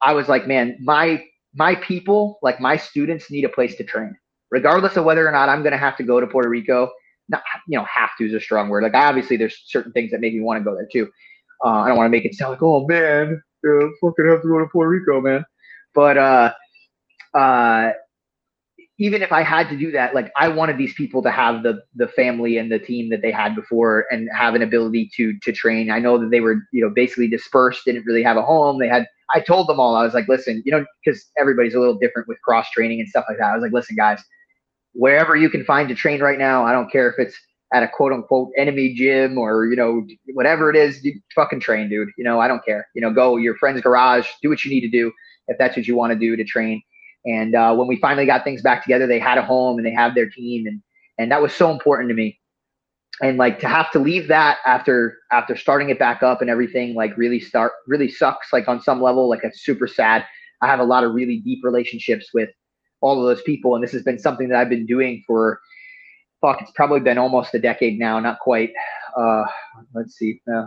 I 0.00 0.12
was 0.12 0.28
like, 0.28 0.46
man, 0.46 0.76
my 0.80 1.24
my 1.54 1.74
people, 1.76 2.38
like 2.42 2.60
my 2.60 2.76
students, 2.76 3.30
need 3.30 3.44
a 3.44 3.48
place 3.48 3.76
to 3.76 3.84
train, 3.84 4.16
regardless 4.50 4.96
of 4.96 5.04
whether 5.04 5.26
or 5.26 5.32
not 5.32 5.48
I'm 5.48 5.62
going 5.62 5.72
to 5.72 5.78
have 5.78 5.96
to 5.96 6.04
go 6.04 6.20
to 6.20 6.26
Puerto 6.26 6.48
Rico. 6.48 6.90
Not 7.28 7.42
you 7.68 7.78
know, 7.78 7.84
have 7.84 8.10
to 8.18 8.26
is 8.26 8.34
a 8.34 8.40
strong 8.40 8.68
word. 8.68 8.82
Like, 8.82 8.94
obviously, 8.94 9.36
there's 9.36 9.60
certain 9.66 9.92
things 9.92 10.10
that 10.12 10.20
make 10.20 10.34
me 10.34 10.40
want 10.40 10.60
to 10.60 10.64
go 10.64 10.74
there 10.74 10.88
too. 10.90 11.10
Uh, 11.64 11.68
I 11.68 11.88
don't 11.88 11.96
want 11.96 12.06
to 12.06 12.10
make 12.10 12.24
it 12.24 12.34
sound 12.34 12.52
like, 12.52 12.62
oh 12.62 12.86
man, 12.86 13.42
yeah, 13.64 13.88
fucking 14.00 14.26
have 14.28 14.42
to 14.42 14.48
go 14.48 14.58
to 14.58 14.66
Puerto 14.66 14.90
Rico, 14.90 15.20
man. 15.20 15.44
But 15.94 16.18
uh, 16.18 16.52
uh, 17.34 17.92
even 18.98 19.22
if 19.22 19.32
I 19.32 19.42
had 19.42 19.68
to 19.70 19.76
do 19.76 19.90
that, 19.92 20.14
like 20.14 20.32
I 20.36 20.48
wanted 20.48 20.78
these 20.78 20.94
people 20.94 21.22
to 21.22 21.30
have 21.30 21.62
the 21.62 21.82
the 21.94 22.08
family 22.08 22.58
and 22.58 22.70
the 22.70 22.78
team 22.78 23.10
that 23.10 23.22
they 23.22 23.32
had 23.32 23.54
before 23.54 24.06
and 24.10 24.28
have 24.34 24.54
an 24.54 24.62
ability 24.62 25.10
to 25.16 25.38
to 25.42 25.52
train. 25.52 25.90
I 25.90 25.98
know 25.98 26.18
that 26.18 26.30
they 26.30 26.40
were, 26.40 26.56
you 26.72 26.82
know, 26.82 26.90
basically 26.90 27.28
dispersed, 27.28 27.82
didn't 27.84 28.06
really 28.06 28.22
have 28.22 28.36
a 28.36 28.42
home. 28.42 28.78
They 28.78 28.88
had 28.88 29.06
I 29.34 29.40
told 29.40 29.68
them 29.68 29.80
all, 29.80 29.96
I 29.96 30.04
was 30.04 30.14
like, 30.14 30.28
listen, 30.28 30.62
you 30.64 30.72
know, 30.72 30.84
because 31.04 31.30
everybody's 31.38 31.74
a 31.74 31.80
little 31.80 31.98
different 31.98 32.28
with 32.28 32.40
cross 32.42 32.70
training 32.70 33.00
and 33.00 33.08
stuff 33.08 33.24
like 33.28 33.38
that. 33.38 33.50
I 33.50 33.54
was 33.54 33.62
like, 33.62 33.72
listen, 33.72 33.96
guys, 33.96 34.22
wherever 34.96 35.36
you 35.36 35.50
can 35.50 35.64
find 35.64 35.88
to 35.88 35.94
train 35.94 36.20
right 36.20 36.38
now, 36.38 36.64
I 36.64 36.72
don't 36.72 36.90
care 36.90 37.10
if 37.10 37.18
it's 37.18 37.36
at 37.74 37.82
a 37.82 37.88
quote 37.88 38.12
unquote 38.12 38.50
enemy 38.56 38.94
gym 38.94 39.36
or 39.38 39.66
you 39.66 39.76
know 39.76 40.06
whatever 40.34 40.70
it 40.70 40.76
is, 40.76 41.04
you 41.04 41.20
fucking 41.34 41.60
train, 41.60 41.88
dude. 41.88 42.08
You 42.16 42.24
know 42.24 42.40
I 42.40 42.48
don't 42.48 42.64
care. 42.64 42.88
You 42.94 43.02
know 43.02 43.12
go 43.12 43.36
your 43.36 43.56
friend's 43.56 43.80
garage, 43.80 44.28
do 44.42 44.48
what 44.48 44.64
you 44.64 44.70
need 44.70 44.80
to 44.82 44.88
do 44.88 45.12
if 45.48 45.58
that's 45.58 45.76
what 45.76 45.86
you 45.86 45.96
want 45.96 46.12
to 46.12 46.18
do 46.18 46.36
to 46.36 46.44
train. 46.44 46.82
And 47.24 47.54
uh, 47.54 47.74
when 47.74 47.88
we 47.88 47.96
finally 47.96 48.26
got 48.26 48.44
things 48.44 48.62
back 48.62 48.82
together, 48.82 49.06
they 49.06 49.18
had 49.18 49.36
a 49.36 49.42
home 49.42 49.78
and 49.78 49.86
they 49.86 49.92
have 49.92 50.14
their 50.14 50.28
team, 50.30 50.66
and 50.66 50.80
and 51.18 51.30
that 51.30 51.42
was 51.42 51.52
so 51.52 51.70
important 51.70 52.08
to 52.08 52.14
me. 52.14 52.38
And 53.22 53.38
like 53.38 53.58
to 53.60 53.68
have 53.68 53.90
to 53.92 53.98
leave 53.98 54.28
that 54.28 54.58
after 54.66 55.18
after 55.32 55.56
starting 55.56 55.90
it 55.90 55.98
back 55.98 56.22
up 56.22 56.40
and 56.40 56.50
everything, 56.50 56.94
like 56.94 57.16
really 57.16 57.40
start 57.40 57.72
really 57.86 58.10
sucks. 58.10 58.52
Like 58.52 58.68
on 58.68 58.80
some 58.80 59.02
level, 59.02 59.28
like 59.28 59.40
it's 59.42 59.64
super 59.64 59.88
sad. 59.88 60.24
I 60.62 60.66
have 60.68 60.80
a 60.80 60.84
lot 60.84 61.04
of 61.04 61.12
really 61.12 61.38
deep 61.38 61.64
relationships 61.64 62.30
with 62.32 62.50
all 63.06 63.18
of 63.20 63.26
those 63.26 63.42
people, 63.42 63.74
and 63.74 63.84
this 63.84 63.92
has 63.92 64.02
been 64.02 64.18
something 64.18 64.48
that 64.48 64.58
I've 64.58 64.68
been 64.68 64.86
doing 64.86 65.22
for 65.26 65.60
fuck. 66.40 66.60
It's 66.60 66.72
probably 66.72 67.00
been 67.00 67.18
almost 67.18 67.54
a 67.54 67.58
decade 67.58 67.98
now, 67.98 68.20
not 68.20 68.38
quite. 68.40 68.72
Uh, 69.16 69.44
let's 69.94 70.16
see, 70.16 70.40
uh, 70.54 70.66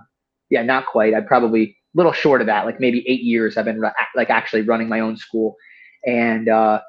yeah, 0.50 0.64
not 0.64 0.85
quite. 0.85 1.14
I 1.14 1.22
probably 1.22 1.64
a 1.64 1.98
little 1.98 2.14
short 2.14 2.42
of 2.42 2.48
that, 2.48 2.66
like 2.66 2.80
maybe 2.80 3.08
eight 3.08 3.22
years. 3.22 3.58
I've 3.58 3.66
been 3.66 3.82
like 4.16 4.30
actually 4.30 4.61
running 4.61 4.90
my 4.90 5.00
own 5.00 5.18
school 5.18 5.56
and 6.06 6.50
uh, 6.50 6.80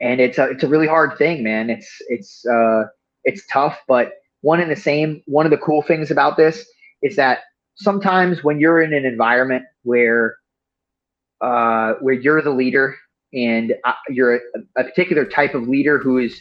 and 0.00 0.20
it's 0.20 0.38
a 0.38 0.44
it's 0.50 0.62
a 0.62 0.68
really 0.68 0.86
hard 0.86 1.18
thing, 1.18 1.42
man. 1.42 1.70
It's 1.70 1.90
it's 2.08 2.46
uh, 2.46 2.84
it's 3.24 3.46
tough, 3.46 3.78
but 3.88 4.12
one 4.42 4.60
and 4.60 4.70
the 4.70 4.76
same. 4.76 5.22
One 5.26 5.46
of 5.46 5.50
the 5.50 5.58
cool 5.58 5.82
things 5.82 6.10
about 6.10 6.36
this 6.36 6.66
is 7.02 7.16
that 7.16 7.40
sometimes 7.76 8.44
when 8.44 8.60
you're 8.60 8.82
in 8.82 8.94
an 8.94 9.04
environment 9.04 9.64
where 9.82 10.36
uh, 11.40 11.94
where 12.00 12.14
you're 12.14 12.42
the 12.42 12.50
leader 12.50 12.96
and 13.32 13.74
uh, 13.84 13.92
you're 14.08 14.36
a, 14.36 14.40
a 14.76 14.84
particular 14.84 15.24
type 15.24 15.54
of 15.54 15.68
leader 15.68 15.98
who 15.98 16.18
is 16.18 16.38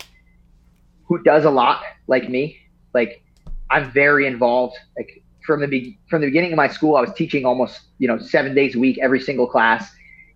who 1.06 1.22
does 1.24 1.46
a 1.46 1.50
lot 1.50 1.84
like 2.08 2.30
me. 2.30 2.58
Like 2.94 3.24
i'm 3.70 3.92
very 3.92 4.28
involved. 4.28 4.78
Like 4.98 5.24
from 5.46 5.62
the 5.62 5.68
be- 5.68 6.00
from 6.10 6.22
the 6.22 6.28
beginning 6.28 6.52
of 6.52 6.58
my 6.58 6.68
school 6.68 6.98
i 6.98 7.02
was 7.02 7.14
teaching 7.14 7.46
almost 7.46 7.80
you 8.00 8.08
know 8.08 8.18
seven 8.18 8.54
days 8.54 8.76
a 8.76 8.80
week 8.80 8.98
every 9.02 9.20
single 9.20 9.48
class. 9.48 9.92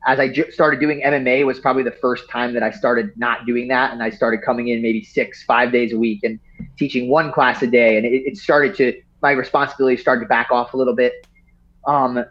As 0.07 0.19
I 0.19 0.33
started 0.49 0.79
doing 0.79 0.99
MMA 1.05 1.45
was 1.45 1.59
probably 1.59 1.83
the 1.83 1.91
first 1.91 2.27
time 2.27 2.55
that 2.55 2.63
I 2.63 2.71
started 2.71 3.15
not 3.17 3.45
doing 3.45 3.67
that, 3.67 3.91
and 3.91 4.01
I 4.01 4.09
started 4.09 4.41
coming 4.41 4.69
in 4.69 4.81
maybe 4.81 5.03
six, 5.03 5.43
five 5.43 5.71
days 5.71 5.93
a 5.93 5.97
week 5.97 6.23
and 6.23 6.39
teaching 6.75 7.07
one 7.07 7.31
class 7.31 7.61
a 7.61 7.67
day, 7.67 7.97
and 7.97 8.05
it, 8.07 8.23
it 8.25 8.35
started 8.35 8.75
to 8.77 8.99
my 9.21 9.31
responsibility 9.31 9.97
started 9.97 10.21
to 10.21 10.27
back 10.27 10.49
off 10.51 10.73
a 10.73 10.77
little 10.77 10.95
bit. 10.95 11.27
Um, 11.85 12.25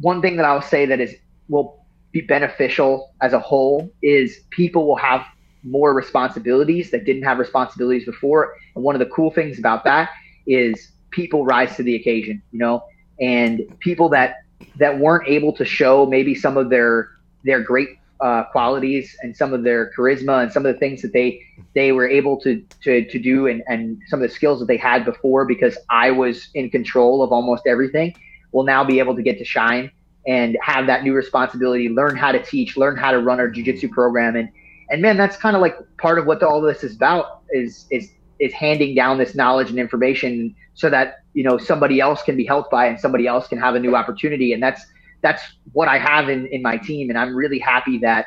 one 0.00 0.20
thing 0.20 0.36
that 0.36 0.44
I'll 0.44 0.62
say 0.62 0.86
that 0.86 1.00
is 1.00 1.14
will 1.48 1.77
be 2.12 2.20
beneficial 2.20 3.12
as 3.20 3.32
a 3.32 3.38
whole 3.38 3.90
is 4.02 4.40
people 4.50 4.86
will 4.86 4.96
have 4.96 5.24
more 5.62 5.92
responsibilities 5.92 6.90
that 6.90 7.04
didn't 7.04 7.22
have 7.22 7.38
responsibilities 7.38 8.04
before, 8.04 8.54
and 8.74 8.84
one 8.84 8.94
of 8.94 9.00
the 9.00 9.12
cool 9.14 9.30
things 9.30 9.58
about 9.58 9.84
that 9.84 10.10
is 10.46 10.92
people 11.10 11.44
rise 11.44 11.76
to 11.76 11.82
the 11.82 11.94
occasion, 11.94 12.42
you 12.52 12.58
know, 12.58 12.84
and 13.20 13.60
people 13.80 14.08
that 14.08 14.36
that 14.76 14.98
weren't 14.98 15.28
able 15.28 15.52
to 15.52 15.64
show 15.64 16.06
maybe 16.06 16.34
some 16.34 16.56
of 16.56 16.70
their 16.70 17.10
their 17.44 17.60
great 17.60 17.88
uh, 18.20 18.44
qualities 18.44 19.16
and 19.22 19.36
some 19.36 19.52
of 19.52 19.62
their 19.62 19.92
charisma 19.96 20.42
and 20.42 20.52
some 20.52 20.66
of 20.66 20.72
the 20.72 20.78
things 20.78 21.02
that 21.02 21.12
they 21.12 21.40
they 21.74 21.92
were 21.92 22.08
able 22.08 22.40
to 22.40 22.64
to, 22.82 23.04
to 23.08 23.18
do 23.18 23.46
and, 23.46 23.62
and 23.68 24.00
some 24.08 24.22
of 24.22 24.28
the 24.28 24.34
skills 24.34 24.58
that 24.58 24.66
they 24.66 24.76
had 24.76 25.04
before 25.04 25.44
because 25.44 25.78
I 25.90 26.10
was 26.10 26.48
in 26.54 26.70
control 26.70 27.22
of 27.22 27.32
almost 27.32 27.66
everything 27.66 28.14
will 28.52 28.64
now 28.64 28.82
be 28.82 28.98
able 28.98 29.14
to 29.14 29.22
get 29.22 29.38
to 29.38 29.44
shine 29.44 29.90
and 30.28 30.56
have 30.62 30.86
that 30.86 31.02
new 31.02 31.14
responsibility 31.14 31.88
learn 31.88 32.14
how 32.14 32.30
to 32.30 32.40
teach 32.40 32.76
learn 32.76 32.96
how 32.96 33.10
to 33.10 33.18
run 33.18 33.40
our 33.40 33.48
jiu-jitsu 33.48 33.88
program. 33.88 34.36
And 34.36 34.48
and 34.90 35.02
man 35.02 35.16
that's 35.16 35.36
kind 35.36 35.56
of 35.56 35.62
like 35.62 35.76
part 35.96 36.18
of 36.18 36.26
what 36.26 36.42
all 36.42 36.60
this 36.60 36.84
is 36.84 36.94
about 36.94 37.42
is 37.50 37.86
is 37.90 38.12
is 38.38 38.52
handing 38.52 38.94
down 38.94 39.18
this 39.18 39.34
knowledge 39.34 39.70
and 39.70 39.78
information 39.78 40.54
so 40.74 40.88
that 40.90 41.24
you 41.32 41.42
know 41.42 41.58
somebody 41.58 41.98
else 41.98 42.22
can 42.22 42.36
be 42.36 42.44
helped 42.44 42.70
by 42.70 42.86
and 42.86 43.00
somebody 43.00 43.26
else 43.26 43.48
can 43.48 43.58
have 43.58 43.74
a 43.74 43.80
new 43.80 43.96
opportunity. 43.96 44.52
And 44.52 44.62
that's 44.62 44.86
that's 45.22 45.42
what 45.72 45.88
I 45.88 45.98
have 45.98 46.28
in 46.28 46.46
in 46.48 46.62
my 46.62 46.76
team. 46.76 47.08
And 47.10 47.18
I'm 47.18 47.34
really 47.34 47.58
happy 47.58 47.98
that 47.98 48.26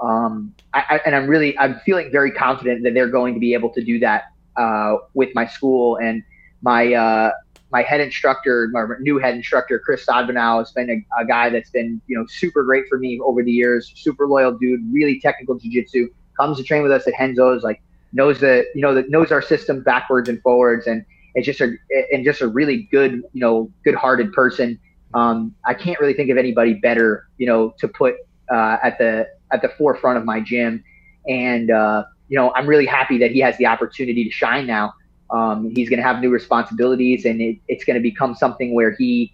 um 0.00 0.54
I, 0.74 0.84
I 0.90 1.00
and 1.06 1.16
I'm 1.16 1.26
really 1.26 1.58
I'm 1.58 1.80
feeling 1.80 2.12
very 2.12 2.30
confident 2.30 2.84
that 2.84 2.94
they're 2.94 3.10
going 3.10 3.34
to 3.34 3.40
be 3.40 3.54
able 3.54 3.70
to 3.70 3.82
do 3.82 3.98
that 4.00 4.24
uh, 4.56 4.96
with 5.14 5.30
my 5.34 5.46
school 5.46 5.96
and 5.96 6.22
my 6.60 6.92
uh, 6.92 7.30
my 7.70 7.82
head 7.82 8.00
instructor, 8.00 8.68
my 8.72 8.86
new 9.00 9.18
head 9.18 9.34
instructor, 9.34 9.78
Chris 9.78 10.04
Sodbanow, 10.04 10.58
has 10.58 10.72
been 10.72 10.90
a, 10.90 11.22
a, 11.22 11.26
guy 11.26 11.50
that's 11.50 11.70
been, 11.70 12.00
you 12.06 12.16
know, 12.16 12.24
super 12.28 12.62
great 12.64 12.84
for 12.88 12.98
me 12.98 13.20
over 13.20 13.42
the 13.42 13.52
years. 13.52 13.92
Super 13.94 14.26
loyal 14.26 14.52
dude, 14.52 14.80
really 14.92 15.20
technical 15.20 15.56
jiu-jitsu. 15.56 16.08
Comes 16.38 16.56
to 16.56 16.64
train 16.64 16.82
with 16.82 16.92
us 16.92 17.06
at 17.06 17.14
Renzo's, 17.14 17.62
like 17.62 17.82
knows 18.12 18.40
the, 18.40 18.64
you 18.74 18.80
know, 18.80 18.94
that 18.94 19.10
knows 19.10 19.30
our 19.32 19.42
system 19.42 19.82
backwards 19.82 20.28
and 20.28 20.40
forwards, 20.40 20.86
and 20.86 21.04
it's 21.34 21.44
just 21.44 21.60
a 21.60 21.76
and 22.10 22.24
just 22.24 22.40
a 22.40 22.48
really 22.48 22.88
good, 22.90 23.22
you 23.32 23.40
know, 23.40 23.70
good-hearted 23.84 24.32
person. 24.32 24.78
Um, 25.14 25.54
I 25.64 25.74
can't 25.74 25.98
really 26.00 26.14
think 26.14 26.30
of 26.30 26.38
anybody 26.38 26.74
better, 26.74 27.28
you 27.38 27.46
know, 27.46 27.74
to 27.78 27.88
put 27.88 28.14
uh, 28.50 28.78
at 28.82 28.98
the 28.98 29.28
at 29.52 29.62
the 29.62 29.68
forefront 29.70 30.16
of 30.16 30.24
my 30.24 30.40
gym, 30.40 30.82
and 31.26 31.70
uh, 31.70 32.04
you 32.28 32.38
know, 32.38 32.52
I'm 32.54 32.66
really 32.66 32.86
happy 32.86 33.18
that 33.18 33.30
he 33.30 33.40
has 33.40 33.56
the 33.58 33.66
opportunity 33.66 34.24
to 34.24 34.30
shine 34.30 34.66
now. 34.66 34.94
Um, 35.30 35.70
he's 35.74 35.88
going 35.88 35.98
to 35.98 36.02
have 36.02 36.20
new 36.20 36.30
responsibilities, 36.30 37.24
and 37.24 37.40
it, 37.40 37.58
it's 37.68 37.84
going 37.84 37.96
to 37.96 38.02
become 38.02 38.34
something 38.34 38.74
where 38.74 38.92
he 38.92 39.32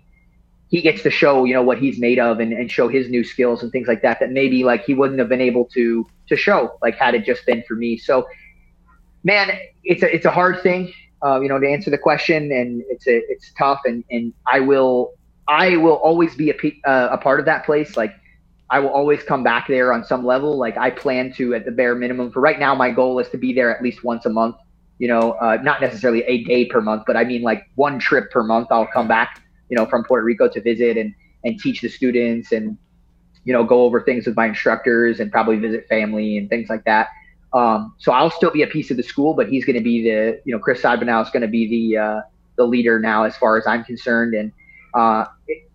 he 0.68 0.80
gets 0.80 1.02
to 1.02 1.10
show 1.10 1.44
you 1.44 1.54
know 1.54 1.62
what 1.62 1.78
he's 1.78 1.98
made 1.98 2.18
of 2.18 2.40
and, 2.40 2.52
and 2.52 2.70
show 2.70 2.88
his 2.88 3.08
new 3.08 3.22
skills 3.22 3.62
and 3.62 3.70
things 3.70 3.86
like 3.86 4.02
that 4.02 4.18
that 4.18 4.32
maybe 4.32 4.64
like 4.64 4.84
he 4.84 4.94
wouldn't 4.94 5.18
have 5.20 5.28
been 5.28 5.40
able 5.40 5.66
to 5.66 6.06
to 6.28 6.36
show 6.36 6.76
like 6.82 6.96
had 6.96 7.14
it 7.14 7.24
just 7.24 7.44
been 7.46 7.62
for 7.68 7.74
me. 7.74 7.96
So, 7.96 8.26
man, 9.22 9.56
it's 9.84 10.02
a 10.02 10.14
it's 10.14 10.24
a 10.24 10.30
hard 10.30 10.62
thing 10.62 10.92
uh, 11.24 11.40
you 11.40 11.48
know, 11.48 11.58
to 11.58 11.66
answer 11.66 11.90
the 11.90 11.98
question, 11.98 12.52
and 12.52 12.82
it's 12.88 13.06
a, 13.06 13.16
it's 13.30 13.52
tough, 13.58 13.80
and 13.86 14.04
and 14.10 14.32
I 14.46 14.60
will 14.60 15.14
I 15.48 15.76
will 15.76 15.94
always 15.94 16.34
be 16.34 16.50
a 16.50 16.88
uh, 16.88 17.08
a 17.12 17.18
part 17.18 17.40
of 17.40 17.46
that 17.46 17.64
place. 17.64 17.96
Like 17.96 18.14
I 18.70 18.78
will 18.80 18.90
always 18.90 19.22
come 19.22 19.42
back 19.42 19.66
there 19.66 19.92
on 19.92 20.04
some 20.04 20.26
level. 20.26 20.58
Like 20.58 20.76
I 20.76 20.90
plan 20.90 21.32
to 21.34 21.54
at 21.54 21.64
the 21.64 21.70
bare 21.70 21.94
minimum. 21.94 22.30
For 22.30 22.40
right 22.40 22.58
now, 22.58 22.74
my 22.74 22.90
goal 22.90 23.18
is 23.20 23.28
to 23.30 23.38
be 23.38 23.54
there 23.54 23.74
at 23.74 23.82
least 23.82 24.04
once 24.04 24.26
a 24.26 24.30
month. 24.30 24.56
You 24.98 25.08
know, 25.08 25.32
uh, 25.32 25.58
not 25.62 25.80
necessarily 25.80 26.22
a 26.24 26.44
day 26.44 26.66
per 26.66 26.80
month, 26.80 27.04
but 27.06 27.16
I 27.16 27.24
mean 27.24 27.42
like 27.42 27.68
one 27.74 27.98
trip 27.98 28.30
per 28.30 28.42
month. 28.42 28.68
I'll 28.70 28.86
come 28.86 29.08
back, 29.08 29.42
you 29.68 29.76
know, 29.76 29.86
from 29.86 30.04
Puerto 30.04 30.24
Rico 30.24 30.48
to 30.48 30.60
visit 30.60 30.96
and 30.96 31.14
and 31.44 31.58
teach 31.60 31.80
the 31.82 31.88
students 31.88 32.52
and 32.52 32.78
you 33.44 33.52
know 33.52 33.64
go 33.64 33.82
over 33.82 34.00
things 34.02 34.26
with 34.26 34.36
my 34.36 34.46
instructors 34.46 35.20
and 35.20 35.30
probably 35.30 35.56
visit 35.56 35.86
family 35.88 36.38
and 36.38 36.48
things 36.48 36.68
like 36.68 36.84
that. 36.84 37.08
Um, 37.54 37.94
so 37.98 38.12
I'll 38.12 38.30
still 38.30 38.50
be 38.50 38.62
a 38.62 38.66
piece 38.66 38.90
of 38.90 38.96
the 38.96 39.02
school, 39.02 39.32
but 39.32 39.48
he's 39.48 39.64
going 39.64 39.76
to 39.76 39.82
be 39.82 40.02
the, 40.02 40.40
you 40.44 40.52
know, 40.52 40.58
Chris 40.58 40.82
Sodbanow 40.82 41.22
is 41.22 41.30
going 41.30 41.42
to 41.42 41.48
be 41.48 41.68
the 41.68 41.98
uh, 41.98 42.20
the 42.56 42.64
leader 42.64 42.98
now, 42.98 43.22
as 43.22 43.36
far 43.36 43.56
as 43.56 43.66
I'm 43.66 43.84
concerned. 43.84 44.34
And 44.34 44.52
uh, 44.92 45.26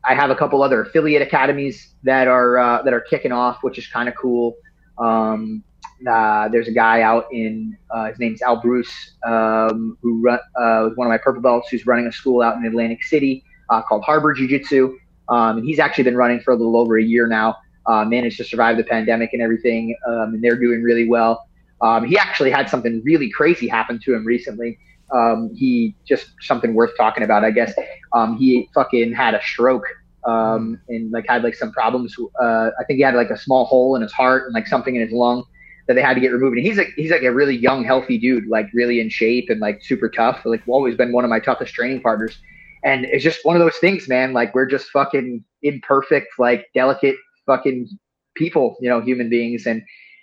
I 0.04 0.14
have 0.14 0.30
a 0.30 0.36
couple 0.36 0.62
other 0.62 0.82
affiliate 0.82 1.22
academies 1.22 1.94
that 2.04 2.28
are 2.28 2.58
uh, 2.58 2.82
that 2.84 2.94
are 2.94 3.00
kicking 3.00 3.32
off, 3.32 3.60
which 3.64 3.78
is 3.78 3.88
kind 3.88 4.10
of 4.10 4.16
cool. 4.16 4.58
Um, 4.98 5.64
uh, 6.08 6.48
there's 6.50 6.68
a 6.68 6.72
guy 6.72 7.02
out 7.02 7.26
in 7.32 7.78
uh, 7.92 8.06
his 8.06 8.20
name's 8.20 8.42
Al 8.42 8.62
Bruce, 8.62 9.12
um, 9.26 9.98
who 10.02 10.22
run, 10.22 10.40
uh, 10.56 10.88
was 10.88 10.94
one 10.96 11.08
of 11.08 11.12
my 11.12 11.18
purple 11.18 11.42
belts, 11.42 11.70
who's 11.70 11.86
running 11.86 12.08
a 12.08 12.12
school 12.12 12.42
out 12.42 12.58
in 12.58 12.66
Atlantic 12.66 13.04
City 13.04 13.44
called 13.88 14.04
Harbor 14.04 14.34
Jiu 14.34 14.48
Jitsu. 14.48 14.98
Um, 15.30 15.58
and 15.58 15.66
he's 15.66 15.80
actually 15.80 16.06
been 16.06 16.18
running 16.18 16.40
for 16.40 16.52
a 16.52 16.56
little 16.56 16.78
over 16.78 16.98
a 16.98 17.04
year 17.04 17.28
now. 17.28 17.58
managed 17.88 18.38
to 18.38 18.44
survive 18.44 18.78
the 18.78 18.84
pandemic 18.84 19.34
and 19.34 19.42
everything, 19.42 19.96
um, 20.08 20.34
and 20.34 20.44
they're 20.44 20.60
doing 20.60 20.82
really 20.82 21.08
well. 21.08 21.46
Um, 21.82 22.06
he 22.06 22.18
actually 22.18 22.52
had 22.52 22.70
something 22.70 23.02
really 23.04 23.30
crazy 23.30 23.68
happen 23.68 24.00
to 24.04 24.14
him 24.14 24.26
recently. 24.26 24.78
Um, 25.14 25.50
he 25.56 25.96
just 26.08 26.32
something 26.42 26.74
worth 26.74 26.96
talking 26.98 27.24
about, 27.24 27.44
I 27.44 27.52
guess. 27.52 27.74
Um, 28.14 28.38
he 28.38 28.70
fucking 28.74 29.14
had 29.14 29.34
a 29.34 29.42
stroke 29.42 29.86
um, 30.26 30.80
and 30.90 31.12
like 31.12 31.26
had 31.28 31.44
like 31.44 31.56
some 31.56 31.72
problems. 31.72 32.16
Uh, 32.42 32.70
I 32.80 32.84
think 32.86 32.98
he 32.98 33.04
had 33.04 33.16
like 33.16 33.30
a 33.30 33.38
small 33.38 33.66
hole 33.66 33.96
in 33.96 34.02
his 34.02 34.12
heart 34.12 34.46
and 34.46 34.54
like 34.54 34.68
something 34.68 34.96
in 34.96 35.02
his 35.02 35.12
lung 35.12 35.44
that 35.90 35.96
they 35.96 36.04
had 36.04 36.14
to 36.14 36.20
get 36.20 36.32
removed. 36.32 36.56
And 36.56 36.64
he's 36.64 36.78
like 36.78 36.94
he's 36.96 37.10
like 37.10 37.24
a 37.24 37.32
really 37.32 37.58
young, 37.58 37.84
healthy 37.84 38.20
dude, 38.20 38.48
like 38.48 38.68
really 38.76 39.00
in 39.00 39.10
shape 39.10 39.50
and 39.50 39.60
like 39.60 39.84
super 39.84 40.08
tough. 40.08 40.46
Like 40.46 40.62
always 40.68 40.96
been 40.96 41.12
one 41.12 41.24
of 41.24 41.32
my 41.32 41.40
toughest 41.40 41.74
training 41.74 42.02
partners. 42.02 42.38
And 42.84 43.06
it's 43.06 43.24
just 43.24 43.44
one 43.44 43.56
of 43.56 43.60
those 43.60 43.78
things, 43.78 44.08
man. 44.08 44.32
Like 44.32 44.54
we're 44.54 44.68
just 44.68 44.92
fucking 44.92 45.44
imperfect, 45.64 46.28
like 46.38 46.68
delicate 46.76 47.16
fucking 47.48 47.90
people, 48.36 48.78
you 48.80 48.88
know, 48.88 49.02
human 49.02 49.32
beings. 49.32 49.66
And 49.66 49.82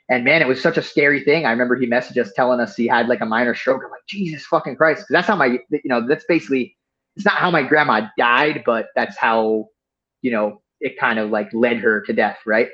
and 0.09 0.23
man, 0.23 0.41
it 0.41 0.47
was 0.47 0.63
such 0.63 0.77
a 0.77 0.83
scary 0.83 1.25
thing. 1.25 1.47
I 1.47 1.51
remember 1.51 1.75
he 1.75 1.89
messaged 1.89 2.17
us 2.17 2.33
telling 2.37 2.61
us 2.61 2.77
he 2.77 2.87
had 2.87 3.09
like 3.09 3.21
a 3.21 3.27
minor 3.27 3.57
stroke. 3.57 3.83
I'm 3.85 3.91
like, 3.91 4.07
Jesus 4.07 4.47
fucking 4.47 4.77
Christ. 4.77 5.01
Cause 5.01 5.09
that's 5.11 5.27
how 5.27 5.35
my, 5.35 5.59
you 5.69 5.81
know, 5.87 6.07
that's 6.07 6.25
basically, 6.29 6.77
it's 7.17 7.25
not 7.25 7.35
how 7.35 7.51
my 7.51 7.65
grandma 7.65 8.07
died, 8.17 8.63
but 8.65 8.87
that's 8.95 9.19
how, 9.19 9.67
you 10.23 10.31
know, 10.31 10.63
it 10.81 10.97
kind 10.97 11.19
of 11.19 11.31
like 11.31 11.53
led 11.53 11.79
her 11.79 12.03
to 12.03 12.13
death. 12.13 12.39
Right. 12.47 12.69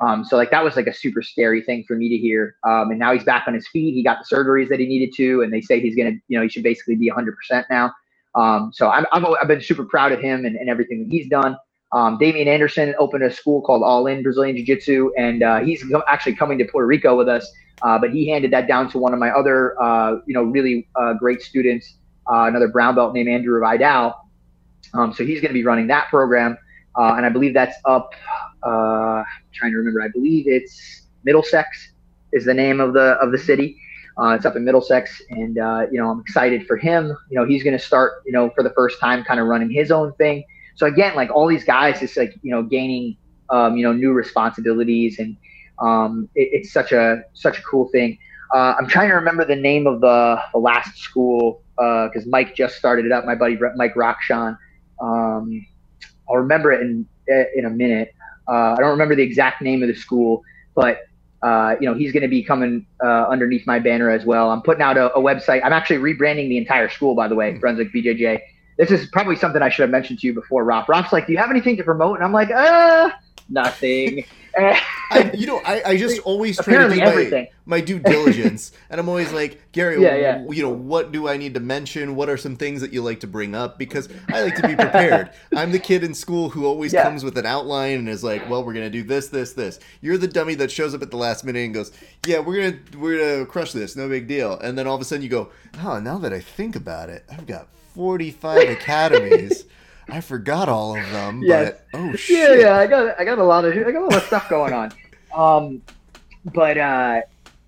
Um, 0.00 0.24
so 0.24 0.36
like 0.36 0.50
that 0.50 0.62
was 0.62 0.76
like 0.76 0.86
a 0.86 0.92
super 0.94 1.22
scary 1.22 1.62
thing 1.62 1.84
for 1.86 1.96
me 1.96 2.08
to 2.10 2.16
hear. 2.16 2.56
Um, 2.64 2.90
and 2.90 2.98
now 2.98 3.12
he's 3.14 3.24
back 3.24 3.44
on 3.46 3.54
his 3.54 3.66
feet. 3.68 3.94
He 3.94 4.02
got 4.02 4.18
the 4.18 4.36
surgeries 4.36 4.68
that 4.68 4.78
he 4.78 4.86
needed 4.86 5.14
to, 5.16 5.42
and 5.42 5.52
they 5.52 5.60
say 5.60 5.80
he's 5.80 5.96
gonna, 5.96 6.12
you 6.28 6.36
know, 6.38 6.42
he 6.42 6.48
should 6.48 6.62
basically 6.62 6.96
be 6.96 7.10
100% 7.10 7.64
now. 7.70 7.92
Um, 8.34 8.70
so 8.74 8.90
I'm, 8.90 9.06
I've, 9.12 9.24
I've 9.40 9.48
been 9.48 9.62
super 9.62 9.84
proud 9.84 10.12
of 10.12 10.20
him 10.20 10.44
and, 10.44 10.56
and 10.56 10.68
everything 10.68 11.04
that 11.04 11.10
he's 11.10 11.28
done. 11.28 11.56
Um, 11.92 12.18
Damian 12.18 12.48
Anderson 12.48 12.94
opened 12.98 13.24
a 13.24 13.30
school 13.30 13.62
called 13.62 13.82
All 13.82 14.06
In 14.06 14.22
Brazilian 14.22 14.56
Jiu 14.56 14.66
Jitsu, 14.66 15.12
and 15.16 15.42
uh, 15.42 15.60
he's 15.60 15.84
actually 16.08 16.34
coming 16.34 16.58
to 16.58 16.64
Puerto 16.64 16.86
Rico 16.86 17.16
with 17.16 17.28
us. 17.28 17.50
Uh, 17.82 17.98
but 17.98 18.10
he 18.10 18.28
handed 18.28 18.50
that 18.52 18.66
down 18.66 18.90
to 18.90 18.98
one 18.98 19.12
of 19.12 19.18
my 19.18 19.30
other, 19.30 19.80
uh, 19.80 20.16
you 20.26 20.34
know, 20.34 20.42
really 20.42 20.88
uh, 20.96 21.14
great 21.14 21.42
students, 21.42 21.96
uh, 22.30 22.44
another 22.44 22.68
brown 22.68 22.94
belt 22.94 23.14
named 23.14 23.28
Andrew 23.28 23.60
Vidal. 23.60 24.14
Um, 24.94 25.12
so 25.12 25.24
he's 25.24 25.40
going 25.40 25.50
to 25.50 25.54
be 25.54 25.64
running 25.64 25.86
that 25.88 26.08
program, 26.08 26.56
uh, 26.98 27.14
and 27.16 27.26
I 27.26 27.28
believe 27.28 27.54
that's 27.54 27.76
up. 27.84 28.10
I'm 28.70 29.24
trying 29.52 29.72
to 29.72 29.78
remember. 29.78 30.02
I 30.02 30.08
believe 30.08 30.44
it's 30.46 31.06
Middlesex 31.24 31.92
is 32.32 32.44
the 32.44 32.54
name 32.54 32.80
of 32.80 32.92
the 32.94 33.12
of 33.22 33.32
the 33.32 33.38
city. 33.38 33.78
it's 34.18 34.44
up 34.46 34.56
in 34.56 34.64
Middlesex, 34.64 35.22
and 35.30 35.56
you 35.92 36.00
know 36.00 36.10
I'm 36.10 36.20
excited 36.20 36.66
for 36.66 36.76
him. 36.76 37.16
You 37.30 37.38
know 37.38 37.44
he's 37.44 37.62
going 37.62 37.76
to 37.76 37.84
start, 37.84 38.22
you 38.26 38.32
know, 38.32 38.50
for 38.50 38.62
the 38.62 38.70
first 38.70 39.00
time, 39.00 39.24
kind 39.24 39.40
of 39.40 39.46
running 39.46 39.70
his 39.70 39.90
own 39.90 40.12
thing. 40.14 40.44
So 40.76 40.86
again, 40.86 41.14
like 41.16 41.30
all 41.30 41.46
these 41.48 41.64
guys, 41.64 42.02
it's 42.02 42.16
like 42.16 42.34
you 42.42 42.50
know 42.50 42.62
gaining, 42.62 43.16
um, 43.50 43.76
you 43.76 43.82
know, 43.82 43.92
new 43.92 44.12
responsibilities 44.12 45.18
and 45.18 45.36
um, 45.78 46.28
it, 46.34 46.48
it's 46.52 46.72
such 46.72 46.92
a 46.92 47.22
such 47.34 47.58
a 47.58 47.62
cool 47.62 47.88
thing. 47.88 48.18
Uh, 48.54 48.74
I'm 48.78 48.86
trying 48.86 49.08
to 49.08 49.14
remember 49.14 49.44
the 49.44 49.56
name 49.56 49.86
of 49.86 50.00
the, 50.00 50.40
the 50.52 50.58
last 50.58 50.98
school 50.98 51.62
because 51.76 52.26
uh, 52.26 52.28
Mike 52.30 52.54
just 52.54 52.76
started 52.76 53.04
it 53.04 53.12
up. 53.12 53.24
My 53.24 53.34
buddy 53.34 53.58
Mike 53.74 53.94
Rockshawn. 53.94 54.56
Um, 55.00 55.66
I'll 56.28 56.36
remember 56.36 56.72
it 56.72 56.80
in 56.82 57.06
in 57.56 57.64
a 57.64 57.70
minute. 57.70 58.14
Uh, 58.48 58.74
I 58.74 58.76
don't 58.78 58.90
remember 58.90 59.14
the 59.14 59.22
exact 59.22 59.62
name 59.62 59.82
of 59.82 59.88
the 59.88 59.94
school, 59.94 60.42
but 60.74 61.08
uh, 61.42 61.76
you 61.80 61.88
know 61.88 61.94
he's 61.94 62.12
going 62.12 62.22
to 62.22 62.28
be 62.28 62.42
coming 62.42 62.86
uh, 63.02 63.26
underneath 63.28 63.66
my 63.66 63.78
banner 63.78 64.10
as 64.10 64.24
well. 64.24 64.50
I'm 64.50 64.62
putting 64.62 64.82
out 64.82 64.96
a, 64.96 65.12
a, 65.14 65.20
website. 65.20 65.64
I'm 65.64 65.72
actually 65.72 65.98
rebranding 65.98 66.48
the 66.48 66.56
entire 66.56 66.88
school, 66.88 67.14
by 67.14 67.28
the 67.28 67.34
way, 67.34 67.52
hmm. 67.52 67.60
Brunswick 67.60 67.92
BJJ. 67.92 68.40
This 68.78 68.90
is 68.90 69.08
probably 69.10 69.36
something 69.36 69.62
I 69.62 69.68
should 69.68 69.82
have 69.82 69.90
mentioned 69.90 70.18
to 70.20 70.26
you 70.26 70.34
before, 70.34 70.64
Rob. 70.64 70.88
Rob's 70.88 71.12
like, 71.12 71.26
"Do 71.26 71.32
you 71.32 71.38
have 71.38 71.50
anything 71.50 71.76
to 71.76 71.84
promote?" 71.84 72.16
And 72.16 72.24
I'm 72.24 72.32
like, 72.32 72.50
"Uh, 72.50 73.10
nothing." 73.48 74.24
I, 74.56 75.30
you 75.34 75.46
know, 75.46 75.60
I, 75.64 75.82
I 75.84 75.96
just 75.96 76.18
always 76.24 76.56
try 76.56 76.88
to 76.88 76.94
do 76.94 77.30
my, 77.30 77.48
my, 77.66 77.80
due 77.80 77.98
diligence, 77.98 78.72
and 78.90 79.00
I'm 79.00 79.08
always 79.08 79.32
like, 79.32 79.60
Garry, 79.72 80.00
yeah, 80.02 80.16
yeah. 80.16 80.44
you 80.50 80.62
know, 80.62 80.70
what 80.70 81.12
do 81.12 81.28
I 81.28 81.36
need 81.36 81.54
to 81.54 81.60
mention? 81.60 82.16
What 82.16 82.28
are 82.28 82.36
some 82.36 82.56
things 82.56 82.80
that 82.80 82.92
you 82.92 83.02
like 83.02 83.20
to 83.20 83.26
bring 83.26 83.54
up? 83.54 83.78
Because 83.78 84.08
I 84.28 84.42
like 84.42 84.56
to 84.56 84.66
be 84.66 84.74
prepared. 84.74 85.30
I'm 85.56 85.72
the 85.72 85.78
kid 85.78 86.02
in 86.02 86.14
school 86.14 86.48
who 86.48 86.66
always 86.66 86.92
yeah. 86.92 87.02
comes 87.02 87.24
with 87.24 87.36
an 87.38 87.46
outline 87.46 87.98
and 87.98 88.08
is 88.08 88.24
like, 88.24 88.48
well, 88.48 88.64
we're 88.64 88.74
gonna 88.74 88.90
do 88.90 89.02
this, 89.02 89.28
this, 89.28 89.52
this. 89.52 89.78
You're 90.00 90.18
the 90.18 90.28
dummy 90.28 90.54
that 90.56 90.70
shows 90.70 90.94
up 90.94 91.02
at 91.02 91.10
the 91.10 91.16
last 91.16 91.44
minute 91.44 91.64
and 91.64 91.74
goes, 91.74 91.92
yeah, 92.26 92.38
we're 92.38 92.70
gonna 92.70 92.82
we're 92.98 93.18
gonna 93.18 93.46
crush 93.46 93.72
this, 93.72 93.96
no 93.96 94.08
big 94.08 94.26
deal. 94.26 94.58
And 94.58 94.76
then 94.76 94.86
all 94.86 94.94
of 94.94 95.00
a 95.00 95.04
sudden 95.04 95.22
you 95.22 95.28
go, 95.28 95.50
oh, 95.82 96.00
now 96.00 96.18
that 96.18 96.32
I 96.32 96.40
think 96.40 96.76
about 96.76 97.10
it, 97.10 97.24
I've 97.30 97.46
got 97.46 97.68
45 97.94 98.68
academies. 98.70 99.64
I 100.08 100.20
forgot 100.20 100.68
all 100.68 100.96
of 100.96 101.10
them. 101.10 101.42
Yes. 101.46 101.74
But, 101.92 102.00
oh 102.00 102.16
shit. 102.16 102.60
Yeah, 102.60 102.66
yeah. 102.66 102.76
I 102.76 102.86
got 102.86 103.20
I 103.20 103.24
got 103.24 103.38
a 103.38 103.44
lot 103.44 103.64
of 103.64 103.72
I 103.72 103.90
got 103.90 104.02
a 104.02 104.06
lot 104.06 104.16
of 104.16 104.22
stuff 104.24 104.48
going 104.48 104.72
on. 104.72 104.92
Um, 105.34 105.82
but 106.54 106.78
uh, 106.78 107.20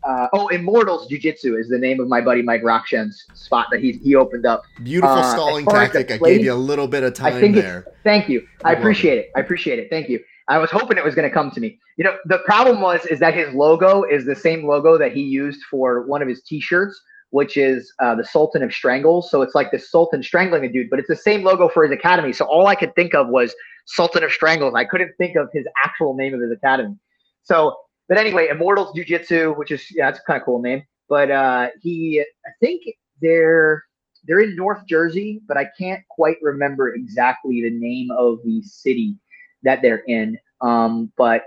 uh, 0.03 0.29
oh, 0.33 0.49
Immortals 0.49 1.09
Jiu 1.09 1.19
Jitsu 1.19 1.57
is 1.57 1.69
the 1.69 1.79
name 1.79 2.01
of 2.01 2.09
my 2.09 2.21
buddy 2.21 2.43
Mike 2.43 2.63
Rockshan's 2.63 3.25
spot 3.35 3.67
that 3.71 3.81
he 3.81 3.93
he 3.93 4.15
opened 4.15 4.47
up. 4.47 4.63
Beautiful 4.83 5.17
uh, 5.17 5.33
stalling 5.33 5.67
tactic. 5.67 6.11
I 6.11 6.19
gave 6.19 6.45
you 6.45 6.53
a 6.53 6.55
little 6.55 6.89
bit 6.89 7.03
of 7.03 7.15
time 7.15 7.35
I 7.35 7.41
think 7.41 7.57
there. 7.57 7.87
Thank 8.05 8.29
you. 8.29 8.47
I, 8.65 8.71
I 8.71 8.73
appreciate 8.75 9.19
it. 9.19 9.27
it. 9.27 9.33
I 9.37 9.41
appreciate 9.41 9.79
it. 9.79 9.91
Thank 9.91 10.09
you. 10.09 10.21
I 10.49 10.59
was 10.59 10.71
hoping 10.71 10.97
it 10.97 11.05
was 11.05 11.15
going 11.15 11.29
to 11.29 11.35
come 11.35 11.51
to 11.51 11.61
me. 11.61 11.79
You 11.97 12.05
know, 12.05 12.17
the 12.25 12.39
problem 12.39 12.81
was 12.81 13.05
is 13.07 13.19
that 13.21 13.35
his 13.35 13.53
logo 13.55 14.05
is 14.05 14.25
the 14.25 14.37
same 14.37 14.67
logo 14.67 14.97
that 14.97 15.13
he 15.13 15.21
used 15.21 15.63
for 15.65 16.07
one 16.07 16.23
of 16.23 16.29
his 16.29 16.43
T-shirts 16.43 16.99
which 17.31 17.57
is 17.57 17.93
uh, 18.03 18.15
the 18.15 18.25
Sultan 18.25 18.63
of 18.63 18.73
Strangles. 18.73 19.31
So 19.31 19.43
it's 19.43 19.55
like 19.55 19.71
the 19.71 19.79
Sultan 19.79 20.23
strangling 20.23 20.65
a 20.65 20.73
dude, 20.73 20.91
but 20.91 20.99
it's 20.99 21.09
the 21.09 21.17
same 21.17 21.43
logo 21.43 21.69
for 21.69 21.85
his 21.85 21.93
academy. 21.93 22.33
So 22.33 22.47
all 22.47 22.67
I 22.67 22.75
could 22.75 22.95
think 22.95 23.15
of 23.15 23.29
was 23.29 23.55
Sultan 23.87 24.25
of 24.25 24.33
Strangles. 24.33 24.75
I 24.75 24.85
couldn't 24.85 25.13
think 25.19 25.37
of 25.37 25.49
his 25.53 25.67
actual 25.85 26.15
name 26.15 26.35
of 26.35 26.41
his 26.41 26.51
academy. 26.51 26.97
So, 27.43 27.77
but 28.09 28.19
anyway, 28.19 28.49
Immortals 28.49 28.93
Jiu 28.95 29.05
Jitsu, 29.05 29.55
which 29.55 29.71
is 29.71 29.85
yeah, 29.95 30.07
that's 30.07 30.21
a 30.21 30.23
kind 30.23 30.41
of 30.41 30.45
cool 30.45 30.61
name. 30.61 30.83
But 31.09 31.31
uh, 31.31 31.69
he, 31.83 32.21
I 32.21 32.51
think 32.61 32.83
they're 33.21 33.85
they're 34.25 34.41
in 34.41 34.57
North 34.57 34.87
Jersey, 34.87 35.41
but 35.49 35.57
I 35.57 35.69
can't 35.79 36.03
quite 36.11 36.37
remember 36.43 36.95
exactly 36.95 37.63
the 37.63 37.71
name 37.71 38.11
of 38.11 38.39
the 38.45 38.63
city 38.63 39.17
that 39.63 39.81
they're 39.83 40.03
in. 40.07 40.39
Um, 40.61 41.13
but 41.17 41.45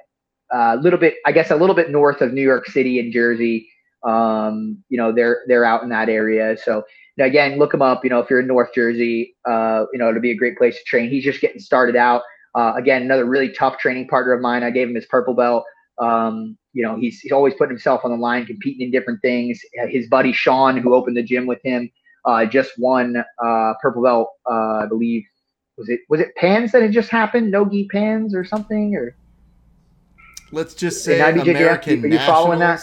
a 0.52 0.58
uh, 0.58 0.76
little 0.76 1.00
bit, 1.00 1.16
I 1.26 1.32
guess, 1.32 1.52
a 1.52 1.56
little 1.56 1.76
bit 1.76 1.92
north 1.92 2.22
of 2.22 2.34
New 2.34 2.42
York 2.42 2.68
City 2.68 3.00
and 3.00 3.14
Jersey. 3.14 3.70
Um, 4.04 4.84
you 4.90 4.98
know, 4.98 5.12
they're 5.12 5.42
they're 5.48 5.66
out 5.66 5.84
in 5.84 5.90
that 5.90 6.10
area. 6.10 6.58
So 6.58 6.84
again, 7.20 7.58
look 7.58 7.74
him 7.74 7.82
up. 7.82 8.04
You 8.04 8.10
know, 8.10 8.20
if 8.20 8.30
you're 8.30 8.40
in 8.40 8.48
North 8.48 8.74
Jersey, 8.74 9.36
uh, 9.48 9.86
you 9.94 10.00
know, 10.00 10.10
it'll 10.10 10.22
be 10.22 10.32
a 10.32 10.36
great 10.36 10.58
place 10.58 10.78
to 10.78 10.84
train. 10.86 11.10
He's 11.10 11.24
just 11.24 11.42
getting 11.42 11.60
started 11.60 11.96
out. 11.96 12.24
Uh, 12.56 12.74
again, 12.76 13.04
another 13.04 13.26
really 13.26 13.50
tough 13.50 13.78
training 13.78 14.08
partner 14.08 14.34
of 14.34 14.42
mine. 14.42 14.64
I 14.64 14.72
gave 14.72 14.90
him 14.90 14.96
his 14.96 15.06
purple 15.06 15.34
belt. 15.34 15.64
Um, 16.00 16.58
you 16.74 16.84
know, 16.84 16.98
he's 16.98 17.20
he's 17.20 17.32
always 17.32 17.54
putting 17.54 17.72
himself 17.72 18.02
on 18.04 18.12
the 18.12 18.18
line, 18.18 18.46
competing 18.46 18.86
in 18.88 18.92
different 18.92 19.22
things. 19.22 19.60
His 19.88 20.08
buddy 20.08 20.34
Sean, 20.34 20.78
who 20.78 20.94
opened 20.94 21.18
the 21.18 21.24
gym 21.24 21.46
with 21.46 21.60
him, 21.64 21.90
uh, 22.26 22.46
just 22.46 22.72
won 22.78 23.16
uh, 23.44 23.74
purple 23.82 24.04
belt. 24.04 24.30
Uh, 24.50 24.84
I 24.84 24.86
believe 24.88 25.24
was 25.78 25.90
it 25.90 26.02
was 26.10 26.20
it 26.20 26.36
Pans 26.36 26.72
that 26.72 26.82
had 26.82 26.92
just 26.92 27.10
happened? 27.10 27.52
Nogi 27.52 27.88
Pans 27.92 28.36
or 28.36 28.44
something 28.44 28.96
or. 28.96 29.16
Let's 30.54 30.74
just 30.74 31.06
say 31.06 31.22
American 31.22 32.04
are 32.04 32.08
you 32.08 32.20
following 32.20 32.60
that? 32.60 32.82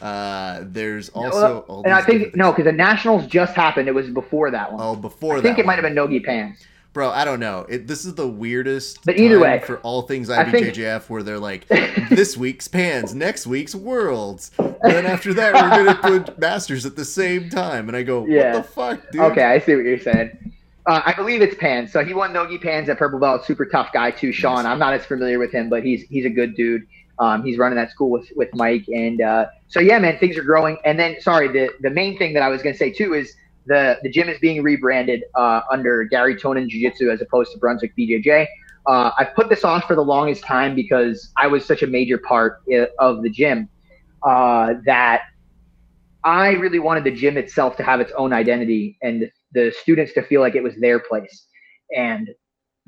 Uh, 0.00 0.60
there's 0.62 1.08
also 1.10 1.64
well, 1.68 1.82
and 1.84 1.92
I 1.92 2.02
think 2.02 2.34
no, 2.34 2.52
because 2.52 2.64
the 2.64 2.72
Nationals 2.72 3.26
just 3.26 3.54
happened. 3.54 3.88
It 3.88 3.94
was 3.94 4.08
before 4.08 4.50
that 4.50 4.72
one. 4.72 4.80
Oh, 4.82 4.96
before 4.96 5.36
I 5.36 5.40
think 5.40 5.58
it 5.58 5.66
might 5.66 5.74
have 5.74 5.82
been 5.82 5.94
Nogi 5.94 6.20
Pans. 6.20 6.58
Bro, 6.92 7.10
I 7.10 7.24
don't 7.24 7.38
know. 7.38 7.66
It, 7.68 7.86
this 7.86 8.04
is 8.04 8.14
the 8.14 8.26
weirdest. 8.26 9.04
But 9.04 9.16
either 9.16 9.38
way, 9.38 9.62
for 9.64 9.78
all 9.78 10.02
things 10.02 10.28
IBJJF, 10.28 11.08
where 11.08 11.22
they're 11.22 11.38
like, 11.38 11.68
this 12.10 12.36
week's 12.36 12.66
Pans, 12.66 13.14
next 13.14 13.46
week's 13.46 13.76
Worlds. 13.76 14.50
Then 14.82 15.06
after 15.06 15.32
that, 15.34 15.54
we're 15.54 15.84
gonna 15.84 16.24
put 16.24 16.38
Masters 16.38 16.84
at 16.86 16.96
the 16.96 17.04
same 17.04 17.48
time, 17.48 17.88
and 17.88 17.96
I 17.96 18.02
go, 18.02 18.26
yeah. 18.26 18.54
what 18.54 18.62
the 18.64 18.68
fuck, 18.68 19.10
dude? 19.12 19.20
Okay, 19.22 19.44
I 19.44 19.60
see 19.60 19.76
what 19.76 19.84
you're 19.84 20.00
saying. 20.00 20.52
Uh, 20.86 21.02
I 21.04 21.12
believe 21.12 21.42
it's 21.42 21.54
Pans. 21.54 21.92
So 21.92 22.04
he 22.04 22.14
won 22.14 22.32
Nogi 22.32 22.58
Pans 22.58 22.88
at 22.88 22.98
Purple 22.98 23.20
Belt. 23.20 23.44
Super 23.44 23.66
tough 23.66 23.92
guy 23.92 24.10
too, 24.10 24.32
Sean. 24.32 24.66
I'm 24.66 24.78
not 24.78 24.92
as 24.92 25.04
familiar 25.04 25.38
with 25.38 25.52
him, 25.52 25.68
but 25.68 25.84
he's 25.84 26.02
he's 26.02 26.24
a 26.24 26.30
good 26.30 26.56
dude. 26.56 26.86
Um, 27.20 27.44
he's 27.44 27.58
running 27.58 27.76
that 27.76 27.90
school 27.90 28.10
with 28.10 28.28
with 28.34 28.48
Mike, 28.54 28.88
and 28.88 29.20
uh, 29.20 29.46
so 29.68 29.78
yeah, 29.78 29.98
man, 29.98 30.18
things 30.18 30.36
are 30.38 30.42
growing. 30.42 30.78
And 30.84 30.98
then, 30.98 31.20
sorry, 31.20 31.48
the 31.48 31.70
the 31.80 31.90
main 31.90 32.18
thing 32.18 32.32
that 32.32 32.42
I 32.42 32.48
was 32.48 32.62
going 32.62 32.74
to 32.74 32.78
say 32.78 32.90
too 32.90 33.12
is 33.14 33.34
the 33.66 33.98
the 34.02 34.08
gym 34.08 34.28
is 34.28 34.38
being 34.40 34.62
rebranded 34.62 35.24
uh, 35.34 35.60
under 35.70 36.04
Garry 36.04 36.34
Tonon 36.34 36.68
Jiu 36.68 36.88
Jitsu 36.88 37.10
as 37.10 37.20
opposed 37.20 37.52
to 37.52 37.58
Brunswick 37.58 37.94
BJJ. 37.96 38.46
Uh, 38.86 39.10
I've 39.18 39.34
put 39.34 39.50
this 39.50 39.64
off 39.64 39.84
for 39.84 39.94
the 39.94 40.02
longest 40.02 40.42
time 40.44 40.74
because 40.74 41.30
I 41.36 41.46
was 41.46 41.66
such 41.66 41.82
a 41.82 41.86
major 41.86 42.16
part 42.16 42.62
of 42.98 43.22
the 43.22 43.28
gym 43.28 43.68
uh, 44.22 44.74
that 44.86 45.22
I 46.24 46.52
really 46.52 46.78
wanted 46.78 47.04
the 47.04 47.10
gym 47.10 47.36
itself 47.36 47.76
to 47.76 47.82
have 47.82 48.00
its 48.00 48.12
own 48.12 48.32
identity 48.32 48.98
and 49.02 49.30
the 49.52 49.74
students 49.78 50.12
to 50.14 50.22
feel 50.22 50.40
like 50.40 50.54
it 50.54 50.62
was 50.62 50.74
their 50.80 50.98
place. 50.98 51.46
And 51.94 52.30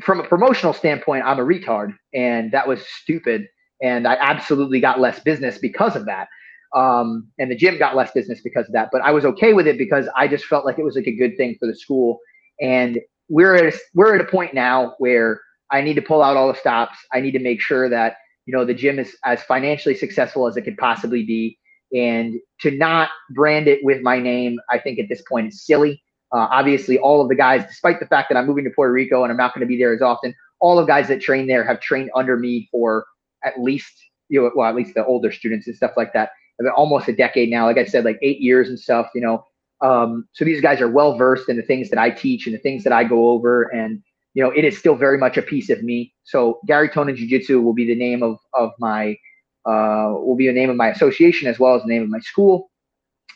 from 0.01 0.21
a 0.21 0.25
promotional 0.25 0.73
standpoint, 0.73 1.25
I'm 1.27 1.39
a 1.39 1.45
retard, 1.45 1.95
and 2.15 2.51
that 2.53 2.67
was 2.67 2.87
stupid 2.87 3.47
and 3.83 4.07
I 4.07 4.15
absolutely 4.15 4.81
got 4.81 5.01
less 5.01 5.21
business 5.21 5.59
because 5.59 5.97
of 5.97 6.07
that. 6.07 6.29
Um, 6.75 7.29
and 7.39 7.51
the 7.51 7.57
gym 7.57 7.79
got 7.79 7.97
less 7.97 8.13
business 8.13 8.41
because 8.41 8.67
of 8.67 8.73
that. 8.73 8.89
But 8.93 9.03
I 9.03 9.11
was 9.11 9.25
okay 9.27 9.53
with 9.53 9.67
it 9.67 9.77
because 9.77 10.09
I 10.17 10.27
just 10.29 10.47
felt 10.47 10.65
like 10.65 10.79
it 10.79 10.85
was 10.85 10.97
like 10.97 11.07
a 11.07 11.15
good 11.15 11.37
thing 11.37 11.57
for 11.61 11.67
the 11.67 11.75
school. 11.75 12.19
And 12.61 12.99
we're 13.29 13.55
at 13.57 13.75
a, 13.75 13.79
we're 13.95 14.15
at 14.15 14.21
a 14.21 14.31
point 14.31 14.55
now 14.55 14.95
where 14.99 15.41
I 15.71 15.81
need 15.83 15.95
to 15.95 16.03
pull 16.03 16.23
out 16.23 16.37
all 16.37 16.49
the 16.49 16.59
stops. 16.59 16.97
I 17.13 17.21
need 17.21 17.33
to 17.33 17.39
make 17.39 17.61
sure 17.61 17.89
that 17.89 18.17
you 18.47 18.57
know 18.57 18.65
the 18.65 18.75
gym 18.75 18.99
is 18.99 19.17
as 19.25 19.43
financially 19.43 19.95
successful 19.95 20.47
as 20.47 20.57
it 20.57 20.63
could 20.63 20.77
possibly 20.79 21.25
be. 21.25 21.59
And 21.95 22.37
to 22.61 22.71
not 22.71 23.11
brand 23.35 23.69
it 23.69 23.81
with 23.83 24.01
my 24.03 24.19
name, 24.19 24.59
I 24.71 24.79
think 24.79 24.99
at 24.99 25.09
this 25.09 25.23
point 25.29 25.49
is 25.49 25.67
silly. 25.67 26.03
Uh, 26.33 26.49
obviously, 26.51 26.99
all 26.99 27.21
of 27.21 27.29
the 27.29 27.35
guys, 27.35 27.67
despite 27.67 28.01
the 28.01 28.07
fact 28.07 28.31
that 28.31 28.39
I'm 28.39 28.47
moving 28.47 28.65
to 28.65 28.71
Puerto 28.71 28.93
Rico 28.93 29.23
and 29.23 29.31
I'm 29.31 29.37
not 29.37 29.55
going 29.55 29.61
to 29.61 29.67
be 29.67 29.77
there 29.77 29.95
as 29.95 30.01
often, 30.01 30.35
all 30.61 30.77
the 30.77 30.87
guys 30.87 31.09
that 31.09 31.21
train 31.21 31.47
there 31.47 31.65
have 31.65 31.81
trained 31.81 32.11
under 32.15 32.39
me 32.39 32.69
for 32.71 33.05
at 33.45 33.61
least 33.61 33.93
you 34.29 34.41
know 34.41 34.51
well 34.55 34.69
at 34.69 34.75
least 34.75 34.95
the 34.95 35.05
older 35.05 35.31
students 35.33 35.67
and 35.67 35.77
stuff 35.77 35.93
like 35.97 36.13
that. 36.13 36.31
Almost 36.77 37.09
a 37.09 37.13
decade 37.13 37.51
now 37.51 37.67
like 37.67 37.79
i 37.79 37.85
said 37.85 38.05
like 38.05 38.19
eight 38.23 38.41
years 38.41 38.69
and 38.69 38.79
stuff 38.79 39.09
you 39.15 39.21
know. 39.21 39.45
Um, 39.81 40.29
so 40.33 40.45
these 40.45 40.61
guys 40.61 40.81
are 40.81 40.89
well 40.89 41.19
versed 41.19 41.49
in 41.49 41.57
the 41.57 41.63
things 41.63 41.91
that 41.91 41.99
i 41.99 42.09
teach 42.09 42.47
and 42.47 42.55
the 42.55 42.61
things 42.61 42.85
that 42.85 42.93
i 42.93 43.05
go 43.05 43.31
over. 43.31 43.65
And 43.65 44.03
you 44.35 44.43
know 44.43 44.51
it 44.51 44.65
is 44.65 44.79
still 44.79 44.95
very 44.95 45.19
much 45.19 45.37
a 45.37 45.43
piece 45.43 45.71
of 45.71 45.83
me. 45.83 46.15
So 46.25 46.61
garry 46.67 46.89
tonon 46.89 47.17
jiu-jitsu 47.17 47.61
will 47.61 47.75
be 47.75 47.87
the 47.87 47.97
name 47.97 48.23
of 48.23 48.39
of 48.55 48.71
my 48.79 49.17
uh, 49.65 50.11
will 50.11 50.37
be 50.37 50.47
the 50.47 50.53
name 50.53 50.71
of 50.71 50.77
my 50.77 50.89
association 50.89 51.49
as 51.49 51.59
well 51.59 51.75
as 51.77 51.83
the 51.83 51.89
name 51.89 52.03
of 52.03 52.09
my 52.09 52.21
school. 52.21 52.71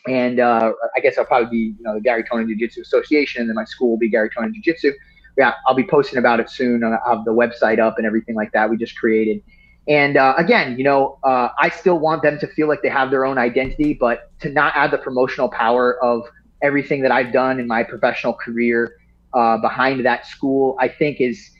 And 0.07 0.39
uh, 0.39 0.71
i 0.95 0.99
guess 1.01 1.17
i'll 1.17 1.25
probably 1.25 1.49
be 1.49 1.75
you 1.77 1.83
know 1.83 1.95
the 1.95 2.01
garry 2.01 2.23
tonon 2.23 2.47
jiu-jitsu 2.47 2.81
association 2.81 3.41
and 3.41 3.49
then 3.49 3.55
my 3.55 3.65
school 3.65 3.89
will 3.89 3.97
be 3.97 4.09
garry 4.09 4.29
tonon 4.29 4.53
jiu-jitsu. 4.53 4.93
Yeah 5.37 5.53
i'll 5.67 5.75
be 5.75 5.83
posting 5.83 6.17
about 6.17 6.39
it 6.39 6.49
soon 6.49 6.83
i'll 6.83 6.99
have 7.05 7.25
the 7.25 7.31
website 7.31 7.79
up 7.79 7.95
and 7.97 8.05
everything 8.07 8.35
like 8.35 8.51
that 8.53 8.69
we 8.69 8.77
just 8.77 8.95
created 8.97 9.41
and 9.87 10.17
uh, 10.17 10.33
again, 10.37 10.77
you 10.77 10.83
know, 10.83 11.17
uh, 11.23 11.49
I 11.57 11.69
still 11.69 11.99
want 11.99 12.21
them 12.21 12.37
to 12.39 12.47
feel 12.47 12.67
like 12.67 12.81
they 12.81 12.89
have 12.89 13.09
their 13.09 13.25
own 13.25 13.37
identity, 13.37 13.93
but 13.93 14.31
to 14.41 14.49
not 14.49 14.73
add 14.75 14.91
the 14.91 14.97
promotional 14.97 15.49
power 15.49 16.01
of 16.03 16.23
everything 16.61 17.01
that 17.03 17.11
I've 17.11 17.31
done 17.31 17.59
in 17.59 17.67
my 17.67 17.83
professional 17.83 18.33
career 18.33 18.97
uh, 19.33 19.57
behind 19.57 20.05
that 20.05 20.25
school, 20.25 20.75
I 20.79 20.89
think 20.89 21.21
is 21.21 21.51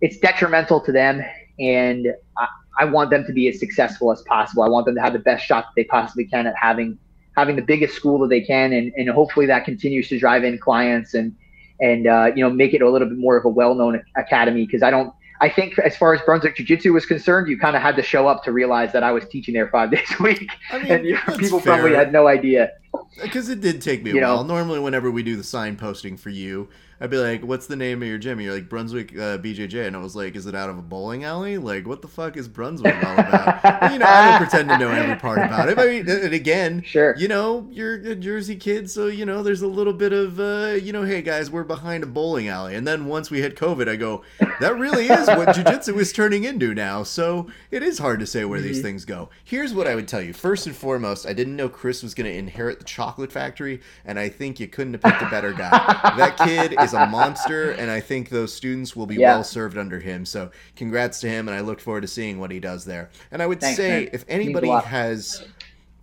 it's 0.00 0.18
detrimental 0.18 0.80
to 0.82 0.92
them, 0.92 1.22
and 1.58 2.08
I, 2.38 2.48
I 2.78 2.84
want 2.86 3.10
them 3.10 3.24
to 3.26 3.32
be 3.32 3.48
as 3.48 3.58
successful 3.58 4.12
as 4.12 4.22
possible. 4.22 4.62
I 4.62 4.68
want 4.68 4.86
them 4.86 4.94
to 4.94 5.00
have 5.00 5.12
the 5.12 5.18
best 5.18 5.44
shot 5.44 5.64
that 5.64 5.72
they 5.76 5.84
possibly 5.84 6.24
can 6.24 6.46
at 6.46 6.54
having 6.60 6.98
having 7.36 7.56
the 7.56 7.62
biggest 7.62 7.94
school 7.94 8.18
that 8.20 8.28
they 8.28 8.40
can, 8.40 8.72
and, 8.72 8.92
and 8.96 9.10
hopefully 9.10 9.44
that 9.44 9.66
continues 9.66 10.08
to 10.08 10.18
drive 10.18 10.42
in 10.42 10.58
clients 10.58 11.12
and 11.12 11.36
and 11.80 12.06
uh, 12.06 12.30
you 12.34 12.42
know 12.42 12.50
make 12.50 12.72
it 12.72 12.80
a 12.80 12.88
little 12.88 13.08
bit 13.08 13.18
more 13.18 13.36
of 13.36 13.44
a 13.44 13.48
well-known 13.48 14.02
academy. 14.16 14.64
Because 14.64 14.82
I 14.82 14.90
don't 14.90 15.12
I 15.40 15.48
think 15.48 15.78
as 15.78 15.96
far 15.96 16.14
as 16.14 16.20
Brunswick 16.22 16.56
Jiu 16.56 16.64
Jitsu 16.64 16.92
was 16.92 17.06
concerned, 17.06 17.48
you 17.48 17.58
kind 17.58 17.76
of 17.76 17.82
had 17.82 17.96
to 17.96 18.02
show 18.02 18.26
up 18.26 18.42
to 18.44 18.52
realize 18.52 18.92
that 18.92 19.02
I 19.02 19.12
was 19.12 19.26
teaching 19.28 19.54
there 19.54 19.68
five 19.68 19.90
days 19.92 20.08
a 20.18 20.22
week, 20.22 20.50
I 20.70 20.78
mean, 20.78 20.92
and 20.92 21.06
you, 21.06 21.18
people 21.38 21.60
fair. 21.60 21.74
probably 21.74 21.94
had 21.94 22.12
no 22.12 22.26
idea. 22.26 22.72
Uh, 22.94 23.00
because 23.22 23.48
it 23.48 23.60
did 23.60 23.82
take 23.82 24.02
me 24.02 24.10
a 24.10 24.14
you 24.14 24.20
while. 24.20 24.44
Know? 24.44 24.54
Normally, 24.54 24.80
whenever 24.80 25.10
we 25.10 25.22
do 25.22 25.36
the 25.36 25.42
signposting 25.42 26.18
for 26.18 26.30
you, 26.30 26.68
I'd 26.98 27.10
be 27.10 27.18
like, 27.18 27.42
"What's 27.42 27.66
the 27.66 27.76
name 27.76 28.02
of 28.02 28.08
your 28.08 28.16
gym?" 28.16 28.40
You're 28.40 28.54
like 28.54 28.70
Brunswick 28.70 29.12
uh, 29.12 29.36
BJJ, 29.38 29.86
and 29.86 29.94
I 29.94 29.98
was 29.98 30.16
like, 30.16 30.34
"Is 30.34 30.46
it 30.46 30.54
out 30.54 30.70
of 30.70 30.78
a 30.78 30.82
bowling 30.82 31.24
alley? 31.24 31.58
Like, 31.58 31.86
what 31.86 32.00
the 32.00 32.08
fuck 32.08 32.38
is 32.38 32.48
Brunswick 32.48 32.96
all 33.04 33.12
about?" 33.12 33.92
you 33.92 33.98
know, 33.98 34.06
I 34.06 34.30
don't 34.30 34.38
pretend 34.38 34.70
to 34.70 34.78
know 34.78 34.88
every 34.88 35.16
part 35.16 35.38
about 35.38 35.68
it. 35.68 35.78
I 35.78 35.86
mean, 35.86 36.08
and 36.08 36.32
again, 36.32 36.82
sure, 36.82 37.14
you 37.16 37.28
know, 37.28 37.68
you're 37.70 37.94
a 37.94 38.14
Jersey 38.14 38.56
kid, 38.56 38.90
so 38.90 39.08
you 39.08 39.26
know, 39.26 39.42
there's 39.42 39.60
a 39.60 39.68
little 39.68 39.92
bit 39.92 40.14
of, 40.14 40.40
uh, 40.40 40.78
you 40.82 40.92
know, 40.92 41.02
hey 41.02 41.20
guys, 41.20 41.50
we're 41.50 41.64
behind 41.64 42.02
a 42.02 42.06
bowling 42.06 42.48
alley, 42.48 42.74
and 42.74 42.86
then 42.86 43.04
once 43.06 43.30
we 43.30 43.42
hit 43.42 43.56
COVID, 43.56 43.88
I 43.88 43.96
go, 43.96 44.22
that 44.60 44.78
really 44.78 45.08
is 45.08 45.26
what 45.26 45.48
jujitsu 45.48 45.98
is 45.98 46.12
turning 46.14 46.44
into 46.44 46.74
now. 46.74 47.02
So 47.02 47.48
it 47.70 47.82
is 47.82 47.98
hard 47.98 48.20
to 48.20 48.26
say 48.26 48.46
where 48.46 48.58
mm-hmm. 48.58 48.68
these 48.68 48.80
things 48.80 49.04
go. 49.04 49.28
Here's 49.44 49.74
what 49.74 49.86
I 49.86 49.94
would 49.94 50.08
tell 50.08 50.22
you: 50.22 50.32
first 50.32 50.66
and 50.66 50.74
foremost, 50.74 51.26
I 51.26 51.34
didn't 51.34 51.56
know 51.56 51.68
Chris 51.68 52.02
was 52.02 52.14
going 52.14 52.30
to 52.30 52.34
inherit 52.34 52.78
the 52.78 52.86
chocolate 52.86 53.32
factory, 53.32 53.82
and 54.06 54.18
I 54.18 54.30
think 54.30 54.58
you 54.58 54.66
couldn't 54.66 54.94
have 54.94 55.02
picked 55.02 55.22
a 55.22 55.30
better 55.30 55.52
guy. 55.52 55.68
that 56.16 56.38
kid 56.38 56.74
is 56.86 56.94
a 56.94 57.06
monster, 57.10 57.70
and 57.72 57.90
I 57.90 58.00
think 58.00 58.28
those 58.28 58.54
students 58.54 58.96
will 58.96 59.06
be 59.06 59.16
yeah. 59.16 59.34
well 59.34 59.44
served 59.44 59.76
under 59.76 60.00
him. 60.00 60.24
So, 60.24 60.50
congrats 60.74 61.20
to 61.20 61.28
him, 61.28 61.48
and 61.48 61.56
I 61.56 61.60
look 61.60 61.80
forward 61.80 62.02
to 62.02 62.08
seeing 62.08 62.40
what 62.40 62.50
he 62.50 62.60
does 62.60 62.84
there. 62.84 63.10
And 63.30 63.42
I 63.42 63.46
would 63.46 63.60
Thanks, 63.60 63.76
say, 63.76 64.04
man. 64.04 64.10
if 64.12 64.24
anybody 64.28 64.68
has 64.68 65.46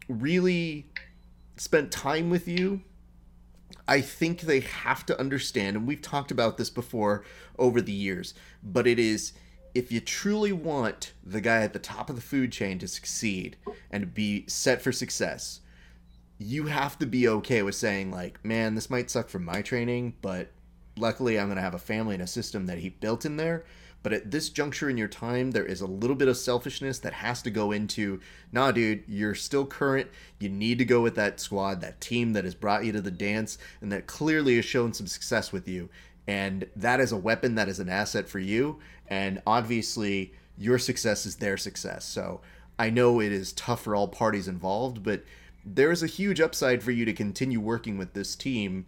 really 0.08 0.88
spent 1.58 1.92
time 1.92 2.30
with 2.30 2.48
you, 2.48 2.82
I 3.88 4.02
think 4.02 4.42
they 4.42 4.62
have 4.62 5.06
to 5.08 5.20
understand, 5.20 5.76
and 5.76 5.88
we've 5.88 6.02
talked 6.02 6.32
about 6.32 6.58
this 6.58 6.70
before 6.70 7.24
over 7.58 7.82
the 7.82 7.92
years, 7.92 8.34
but 8.64 8.88
it 8.88 9.00
is 9.00 9.34
if 9.74 9.92
you 9.92 10.00
truly 10.00 10.52
want 10.52 11.14
the 11.24 11.42
guy 11.42 11.62
at 11.64 11.74
the 11.74 11.80
top 11.80 12.10
of 12.10 12.16
the 12.16 12.22
food 12.22 12.52
chain 12.52 12.78
to 12.80 12.88
succeed 12.88 13.58
and 13.90 14.14
be 14.14 14.46
set 14.48 14.82
for 14.82 14.92
success, 14.92 15.62
you 16.38 16.68
have 16.68 16.98
to 17.00 17.06
be 17.06 17.28
okay 17.28 17.64
with 17.64 17.76
saying 17.76 18.12
like, 18.12 18.44
man, 18.46 18.76
this 18.76 18.90
might 18.90 19.10
suck 19.10 19.30
for 19.30 19.40
my 19.40 19.62
training, 19.62 20.14
but 20.22 20.52
luckily 20.98 21.40
I'm 21.40 21.48
going 21.48 21.58
to 21.58 21.62
have 21.62 21.74
a 21.74 21.80
family 21.80 22.16
and 22.16 22.24
a 22.24 22.28
system 22.28 22.66
that 22.68 22.80
he 22.80 22.90
built 22.90 23.26
in 23.26 23.38
there. 23.38 23.66
But 24.04 24.12
at 24.12 24.32
this 24.32 24.50
juncture 24.50 24.90
in 24.90 24.98
your 24.98 25.08
time, 25.08 25.52
there 25.52 25.66
is 25.66 25.80
a 25.80 25.88
little 25.88 26.16
bit 26.16 26.28
of 26.28 26.36
selfishness 26.36 27.00
that 27.00 27.14
has 27.14 27.42
to 27.44 27.50
go 27.50 27.72
into, 27.72 28.20
nah, 28.52 28.72
dude, 28.72 29.06
you're 29.08 29.34
still 29.34 29.66
current. 29.66 30.10
You 30.40 30.50
need 30.50 30.78
to 30.80 30.86
go 30.86 31.02
with 31.02 31.16
that 31.16 31.40
squad, 31.40 31.80
that 31.80 32.02
team 32.02 32.34
that 32.34 32.44
has 32.44 32.54
brought 32.54 32.84
you 32.84 32.92
to 32.92 33.02
the 33.02 33.12
dance, 33.12 33.58
and 33.80 33.92
that 33.94 34.06
clearly 34.06 34.58
has 34.58 34.66
shown 34.66 34.94
some 34.94 35.08
success 35.08 35.54
with 35.54 35.70
you. 35.70 35.90
And 36.28 36.68
that 36.76 37.00
is 37.00 37.14
a 37.14 37.18
weapon, 37.18 37.56
that 37.56 37.70
is 37.70 37.80
an 37.80 37.88
asset 37.88 38.28
for 38.28 38.40
you. 38.40 38.80
And 39.08 39.42
obviously, 39.48 40.34
your 40.58 40.80
success 40.80 41.26
is 41.26 41.38
their 41.38 41.56
success. 41.56 42.04
So 42.04 42.42
I 42.78 42.90
know 42.90 43.22
it 43.22 43.32
is 43.32 43.54
tough 43.54 43.84
for 43.84 43.96
all 43.96 44.10
parties 44.10 44.50
involved, 44.50 45.02
but 45.02 45.24
there 45.66 45.92
is 45.92 46.04
a 46.04 46.08
huge 46.08 46.42
upside 46.42 46.84
for 46.84 46.92
you 46.92 47.06
to 47.06 47.14
continue 47.14 47.62
working 47.62 47.98
with 47.98 48.14
this 48.14 48.36
team. 48.36 48.86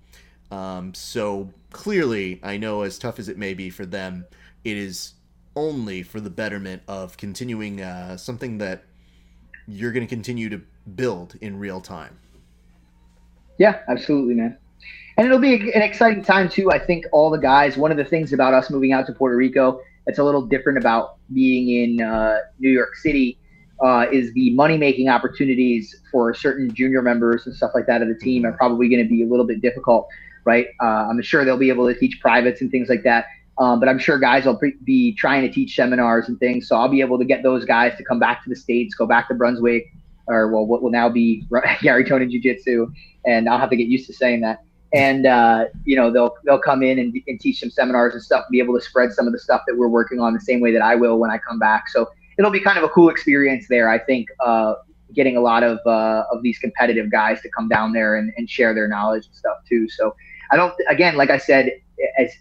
Um, 0.51 0.93
so 0.93 1.49
clearly, 1.71 2.39
I 2.43 2.57
know 2.57 2.81
as 2.81 2.97
tough 2.97 3.19
as 3.19 3.29
it 3.29 3.37
may 3.37 3.53
be 3.53 3.69
for 3.69 3.85
them, 3.85 4.25
it 4.63 4.77
is 4.77 5.13
only 5.55 6.03
for 6.03 6.19
the 6.19 6.29
betterment 6.29 6.81
of 6.87 7.17
continuing 7.17 7.81
uh, 7.81 8.17
something 8.17 8.57
that 8.59 8.83
you're 9.67 9.91
going 9.91 10.05
to 10.05 10.09
continue 10.13 10.49
to 10.49 10.61
build 10.95 11.35
in 11.41 11.57
real 11.57 11.81
time. 11.81 12.17
Yeah, 13.57 13.79
absolutely, 13.87 14.35
man. 14.35 14.57
And 15.17 15.25
it'll 15.25 15.39
be 15.39 15.71
an 15.71 15.81
exciting 15.81 16.23
time 16.23 16.49
too. 16.49 16.71
I 16.71 16.79
think 16.79 17.05
all 17.11 17.29
the 17.29 17.37
guys. 17.37 17.77
One 17.77 17.89
of 17.89 17.97
the 17.97 18.03
things 18.03 18.33
about 18.33 18.53
us 18.53 18.69
moving 18.69 18.91
out 18.91 19.05
to 19.07 19.13
Puerto 19.13 19.37
Rico 19.37 19.79
that's 20.05 20.19
a 20.19 20.23
little 20.23 20.41
different 20.41 20.77
about 20.77 21.17
being 21.33 21.69
in 21.69 22.05
uh, 22.05 22.37
New 22.59 22.69
York 22.69 22.95
City 22.95 23.37
uh, 23.83 24.05
is 24.11 24.31
the 24.33 24.53
money 24.53 24.77
making 24.77 25.09
opportunities 25.09 26.01
for 26.11 26.33
certain 26.33 26.73
junior 26.73 27.01
members 27.01 27.45
and 27.45 27.55
stuff 27.55 27.71
like 27.73 27.85
that 27.87 28.01
of 28.01 28.07
the 28.07 28.15
team 28.15 28.45
are 28.45 28.53
probably 28.53 28.87
going 28.87 29.03
to 29.03 29.09
be 29.09 29.23
a 29.23 29.25
little 29.25 29.45
bit 29.45 29.61
difficult, 29.61 30.07
right? 30.45 30.67
Uh, 30.81 31.07
I'm 31.09 31.21
sure 31.21 31.43
they'll 31.43 31.57
be 31.57 31.69
able 31.69 31.87
to 31.91 31.99
teach 31.99 32.19
privates 32.21 32.61
and 32.61 32.71
things 32.71 32.87
like 32.89 33.03
that. 33.03 33.25
Um, 33.57 33.79
but 33.79 33.87
I'm 33.87 33.99
sure 33.99 34.19
guys 34.19 34.45
will 34.45 34.57
pre- 34.57 34.75
be 34.83 35.13
trying 35.13 35.41
to 35.41 35.49
teach 35.49 35.75
seminars 35.75 36.27
and 36.27 36.39
things. 36.39 36.67
So 36.67 36.75
I'll 36.75 36.89
be 36.89 37.01
able 37.01 37.17
to 37.17 37.25
get 37.25 37.41
those 37.41 37.65
guys 37.65 37.97
to 37.97 38.03
come 38.03 38.19
back 38.19 38.43
to 38.43 38.49
the 38.49 38.55
States, 38.55 38.93
go 38.95 39.05
back 39.05 39.27
to 39.29 39.33
Brunswick, 39.33 39.91
or 40.27 40.49
well, 40.49 40.65
what 40.65 40.81
will 40.81 40.91
now 40.91 41.09
be 41.09 41.45
Garry 41.81 42.03
Tonon 42.03 42.29
Jiu 42.29 42.41
Jitsu. 42.41 42.91
And 43.25 43.49
I'll 43.49 43.59
have 43.59 43.69
to 43.69 43.75
get 43.75 43.87
used 43.87 44.07
to 44.07 44.13
saying 44.13 44.41
that. 44.41 44.63
And, 44.93 45.25
uh, 45.25 45.65
you 45.83 45.95
know, 45.95 46.11
they'll, 46.11 46.35
they'll 46.45 46.59
come 46.59 46.83
in 46.83 46.99
and, 46.99 47.15
and 47.27 47.39
teach 47.39 47.59
some 47.59 47.69
seminars 47.69 48.13
and 48.13 48.21
stuff, 48.21 48.45
be 48.51 48.59
able 48.59 48.75
to 48.75 48.81
spread 48.81 49.11
some 49.11 49.25
of 49.25 49.33
the 49.33 49.39
stuff 49.39 49.61
that 49.67 49.75
we're 49.75 49.87
working 49.87 50.19
on 50.19 50.33
the 50.33 50.39
same 50.39 50.61
way 50.61 50.71
that 50.71 50.81
I 50.81 50.95
will 50.95 51.17
when 51.17 51.31
I 51.31 51.37
come 51.37 51.59
back. 51.59 51.89
So 51.89 52.09
it'll 52.37 52.51
be 52.51 52.61
kind 52.61 52.77
of 52.77 52.83
a 52.83 52.89
cool 52.89 53.09
experience 53.09 53.67
there. 53.67 53.89
I 53.89 53.99
think 53.99 54.29
uh, 54.45 54.75
getting 55.13 55.37
a 55.37 55.41
lot 55.41 55.63
of 55.63 55.79
uh, 55.85 56.23
of 56.31 56.43
these 56.43 56.59
competitive 56.59 57.11
guys 57.11 57.41
to 57.41 57.49
come 57.49 57.67
down 57.67 57.93
there 57.93 58.15
and, 58.15 58.33
and 58.37 58.49
share 58.49 58.73
their 58.73 58.87
knowledge 58.87 59.25
and 59.25 59.35
stuff 59.35 59.57
too. 59.67 59.89
So 59.89 60.15
I 60.51 60.55
don't 60.55 60.73
again, 60.89 61.15
like 61.15 61.29
I 61.29 61.37
said, 61.37 61.71
as 62.17 62.31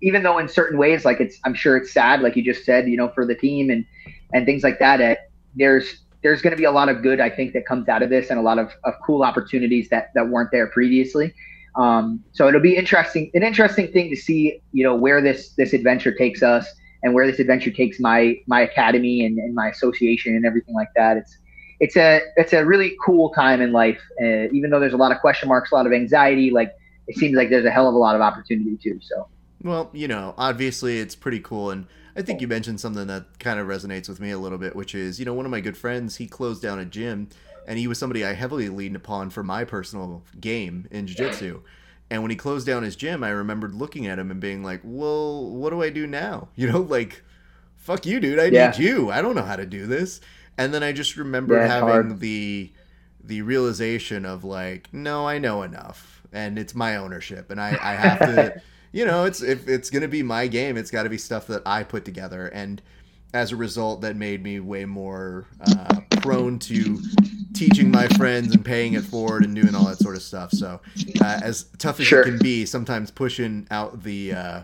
even 0.00 0.22
though 0.22 0.38
in 0.38 0.48
certain 0.48 0.78
ways, 0.78 1.04
like 1.04 1.20
it's 1.20 1.38
I'm 1.44 1.54
sure 1.54 1.76
it's 1.76 1.92
sad, 1.92 2.20
like 2.20 2.36
you 2.36 2.42
just 2.44 2.64
said, 2.64 2.88
you 2.88 2.96
know, 2.96 3.10
for 3.10 3.26
the 3.26 3.34
team 3.34 3.70
and 3.70 3.84
and 4.32 4.46
things 4.46 4.62
like 4.62 4.78
that. 4.78 5.00
Uh, 5.00 5.14
there's 5.56 6.02
there's 6.22 6.40
going 6.40 6.52
to 6.52 6.56
be 6.56 6.64
a 6.64 6.72
lot 6.72 6.88
of 6.88 7.02
good 7.02 7.20
I 7.20 7.30
think 7.30 7.52
that 7.52 7.66
comes 7.66 7.88
out 7.88 8.02
of 8.02 8.10
this 8.10 8.30
and 8.30 8.38
a 8.38 8.42
lot 8.42 8.58
of, 8.58 8.72
of 8.84 8.94
cool 9.04 9.22
opportunities 9.22 9.88
that 9.90 10.10
that 10.14 10.28
weren't 10.28 10.50
there 10.50 10.66
previously. 10.68 11.34
Um, 11.76 12.22
so 12.32 12.46
it'll 12.46 12.60
be 12.60 12.76
interesting, 12.76 13.30
an 13.34 13.42
interesting 13.42 13.90
thing 13.90 14.08
to 14.10 14.16
see, 14.16 14.60
you 14.72 14.84
know, 14.84 14.94
where 14.94 15.20
this 15.20 15.50
this 15.50 15.72
adventure 15.72 16.12
takes 16.12 16.42
us 16.42 16.66
and 17.02 17.14
where 17.14 17.26
this 17.26 17.40
adventure 17.40 17.70
takes 17.70 17.98
my 18.00 18.36
my 18.46 18.60
academy 18.60 19.24
and, 19.24 19.38
and 19.38 19.54
my 19.54 19.68
association 19.68 20.36
and 20.36 20.46
everything 20.46 20.74
like 20.74 20.88
that. 20.96 21.16
It's 21.16 21.36
it's 21.80 21.96
a 21.96 22.20
it's 22.36 22.52
a 22.52 22.64
really 22.64 22.96
cool 23.04 23.30
time 23.30 23.60
in 23.60 23.72
life. 23.72 24.00
Uh, 24.22 24.48
even 24.52 24.70
though 24.70 24.80
there's 24.80 24.92
a 24.92 24.98
lot 24.98 25.12
of 25.12 25.20
question 25.20 25.48
marks, 25.48 25.72
a 25.72 25.74
lot 25.74 25.86
of 25.86 25.92
anxiety, 25.92 26.50
like 26.50 26.72
it 27.06 27.16
seems 27.16 27.34
like 27.34 27.50
there's 27.50 27.64
a 27.64 27.70
hell 27.70 27.88
of 27.88 27.94
a 27.94 27.98
lot 27.98 28.14
of 28.14 28.22
opportunity 28.22 28.76
too. 28.76 28.98
So. 29.02 29.28
Well, 29.62 29.90
you 29.92 30.08
know, 30.08 30.34
obviously 30.36 30.98
it's 30.98 31.14
pretty 31.14 31.40
cool, 31.40 31.70
and 31.70 31.86
I 32.16 32.22
think 32.22 32.40
you 32.40 32.48
mentioned 32.48 32.80
something 32.80 33.06
that 33.06 33.38
kind 33.38 33.58
of 33.58 33.66
resonates 33.66 34.08
with 34.08 34.20
me 34.20 34.30
a 34.30 34.38
little 34.38 34.58
bit, 34.58 34.76
which 34.76 34.94
is, 34.94 35.18
you 35.18 35.24
know, 35.24 35.34
one 35.34 35.46
of 35.46 35.50
my 35.50 35.60
good 35.60 35.76
friends, 35.76 36.16
he 36.16 36.26
closed 36.26 36.62
down 36.62 36.78
a 36.78 36.84
gym, 36.84 37.28
and 37.66 37.78
he 37.78 37.88
was 37.88 37.98
somebody 37.98 38.24
I 38.24 38.34
heavily 38.34 38.68
leaned 38.68 38.96
upon 38.96 39.30
for 39.30 39.42
my 39.42 39.64
personal 39.64 40.22
game 40.40 40.86
in 40.90 41.06
jiu-jitsu. 41.06 41.62
And 42.10 42.22
when 42.22 42.30
he 42.30 42.36
closed 42.36 42.66
down 42.66 42.82
his 42.82 42.96
gym, 42.96 43.24
I 43.24 43.30
remembered 43.30 43.74
looking 43.74 44.06
at 44.06 44.18
him 44.18 44.30
and 44.30 44.38
being 44.38 44.62
like, 44.62 44.80
"Well, 44.84 45.50
what 45.50 45.70
do 45.70 45.82
I 45.82 45.90
do 45.90 46.06
now?" 46.06 46.48
You 46.56 46.70
know, 46.70 46.80
like, 46.80 47.22
"Fuck 47.76 48.06
you, 48.06 48.20
dude. 48.20 48.38
I 48.38 48.44
yeah. 48.44 48.70
need 48.70 48.78
you. 48.78 49.10
I 49.10 49.22
don't 49.22 49.34
know 49.34 49.42
how 49.42 49.56
to 49.56 49.66
do 49.66 49.86
this." 49.86 50.20
And 50.56 50.72
then 50.72 50.82
I 50.82 50.92
just 50.92 51.16
remember 51.16 51.56
yeah, 51.56 51.66
having 51.66 51.88
hard. 51.88 52.20
the 52.20 52.70
the 53.22 53.42
realization 53.42 54.26
of 54.26 54.44
like, 54.44 54.92
"No, 54.92 55.26
I 55.26 55.38
know 55.38 55.62
enough, 55.62 56.13
and 56.34 56.58
it's 56.58 56.74
my 56.74 56.96
ownership, 56.96 57.50
and 57.50 57.60
I, 57.60 57.78
I 57.80 57.94
have 57.94 58.18
to." 58.18 58.62
you 58.92 59.04
know, 59.04 59.24
it's 59.24 59.42
if 59.42 59.68
it's 59.68 59.90
gonna 59.90 60.08
be 60.08 60.22
my 60.22 60.46
game, 60.46 60.76
it's 60.76 60.90
got 60.90 61.02
to 61.02 61.10
be 61.10 61.18
stuff 61.18 61.46
that 61.48 61.62
I 61.66 61.82
put 61.82 62.04
together, 62.04 62.46
and 62.48 62.80
as 63.34 63.50
a 63.50 63.56
result, 63.56 64.02
that 64.02 64.14
made 64.14 64.42
me 64.42 64.60
way 64.60 64.84
more 64.84 65.46
uh, 65.66 66.00
prone 66.20 66.58
to 66.60 67.02
teaching 67.52 67.90
my 67.90 68.06
friends 68.08 68.54
and 68.54 68.64
paying 68.64 68.94
it 68.94 69.02
forward 69.02 69.44
and 69.44 69.54
doing 69.54 69.74
all 69.74 69.86
that 69.86 69.98
sort 69.98 70.14
of 70.14 70.22
stuff. 70.22 70.52
So, 70.52 70.80
uh, 71.20 71.40
as 71.42 71.64
tough 71.78 71.98
as 71.98 72.06
sure. 72.06 72.22
it 72.22 72.24
can 72.24 72.38
be, 72.38 72.64
sometimes 72.64 73.10
pushing 73.10 73.66
out 73.72 74.04
the 74.04 74.34
uh, 74.34 74.62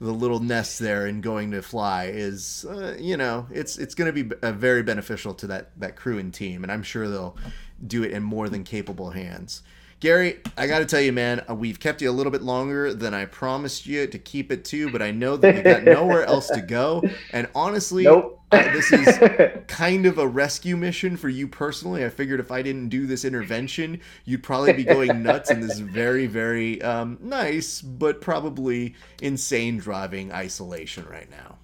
the 0.00 0.12
little 0.12 0.40
nest 0.40 0.78
there 0.78 1.06
and 1.06 1.22
going 1.22 1.50
to 1.50 1.62
fly 1.62 2.04
is, 2.04 2.64
uh, 2.68 2.96
you 2.98 3.16
know, 3.16 3.48
it's 3.50 3.76
it's 3.76 3.94
going 3.94 4.12
to 4.14 4.24
be 4.24 4.36
very 4.52 4.84
beneficial 4.84 5.34
to 5.34 5.48
that 5.48 5.78
that 5.80 5.96
crew 5.96 6.18
and 6.18 6.32
team, 6.32 6.62
and 6.62 6.70
I'm 6.70 6.84
sure 6.84 7.08
they'll 7.08 7.36
do 7.84 8.04
it 8.04 8.12
in 8.12 8.22
more 8.22 8.48
than 8.48 8.62
capable 8.62 9.10
hands. 9.10 9.62
Garry, 10.06 10.38
I 10.56 10.68
got 10.68 10.78
to 10.78 10.84
tell 10.84 11.00
you, 11.00 11.12
man, 11.12 11.44
uh, 11.50 11.54
we've 11.56 11.80
kept 11.80 12.00
you 12.00 12.08
a 12.08 12.12
little 12.12 12.30
bit 12.30 12.42
longer 12.42 12.94
than 12.94 13.12
I 13.12 13.24
promised 13.24 13.86
you 13.86 14.06
to 14.06 14.18
keep 14.20 14.52
it 14.52 14.64
to, 14.66 14.88
but 14.88 15.02
I 15.02 15.10
know 15.10 15.36
that 15.36 15.56
you 15.56 15.62
got 15.64 15.82
nowhere 15.82 16.24
else 16.24 16.46
to 16.50 16.60
go. 16.60 17.02
And 17.32 17.48
honestly, 17.56 18.04
nope. 18.04 18.40
uh, 18.52 18.62
this 18.72 18.92
is 18.92 19.18
kind 19.66 20.06
of 20.06 20.18
a 20.18 20.28
rescue 20.28 20.76
mission 20.76 21.16
for 21.16 21.28
you 21.28 21.48
personally. 21.48 22.04
I 22.04 22.08
figured 22.08 22.38
if 22.38 22.52
I 22.52 22.62
didn't 22.62 22.88
do 22.88 23.08
this 23.08 23.24
intervention, 23.24 24.00
you'd 24.24 24.44
probably 24.44 24.74
be 24.74 24.84
going 24.84 25.24
nuts 25.24 25.50
in 25.50 25.58
this 25.58 25.80
very, 25.80 26.28
very 26.28 26.80
um, 26.82 27.18
nice, 27.20 27.82
but 27.82 28.20
probably 28.20 28.94
insane 29.20 29.76
driving 29.76 30.30
isolation 30.30 31.04
right 31.10 31.28
now. 31.32 31.58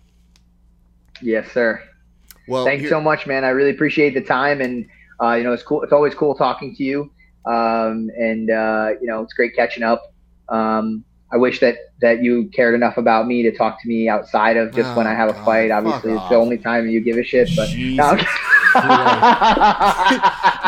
Yes, 1.20 1.48
sir. 1.52 1.80
Well, 2.48 2.64
thanks 2.64 2.80
here- 2.80 2.90
so 2.90 3.00
much, 3.00 3.24
man. 3.24 3.44
I 3.44 3.50
really 3.50 3.70
appreciate 3.70 4.14
the 4.14 4.20
time, 4.20 4.60
and 4.60 4.88
uh, 5.22 5.34
you 5.34 5.44
know, 5.44 5.52
it's 5.52 5.62
cool. 5.62 5.82
It's 5.82 5.92
always 5.92 6.16
cool 6.16 6.34
talking 6.34 6.74
to 6.74 6.82
you. 6.82 7.08
Um, 7.44 8.10
and 8.18 8.50
uh, 8.50 8.90
you 9.00 9.06
know, 9.06 9.22
it's 9.22 9.32
great 9.34 9.54
catching 9.56 9.82
up. 9.82 10.12
Um, 10.48 11.04
I 11.32 11.36
wish 11.38 11.60
that 11.60 11.76
that 12.00 12.22
you 12.22 12.50
cared 12.54 12.74
enough 12.74 12.98
about 12.98 13.26
me 13.26 13.42
to 13.42 13.56
talk 13.56 13.80
to 13.82 13.88
me 13.88 14.08
outside 14.08 14.56
of 14.56 14.74
just 14.74 14.90
Oh, 14.90 14.96
when 14.96 15.06
I 15.06 15.14
have 15.14 15.30
a 15.30 15.32
God, 15.32 15.44
fight. 15.44 15.70
Obviously, 15.70 16.12
it's 16.12 16.28
the 16.28 16.34
only 16.36 16.58
time 16.58 16.88
you 16.88 17.00
give 17.00 17.16
a 17.16 17.24
shit. 17.24 17.48
But 17.56 17.70
No, 17.74 18.16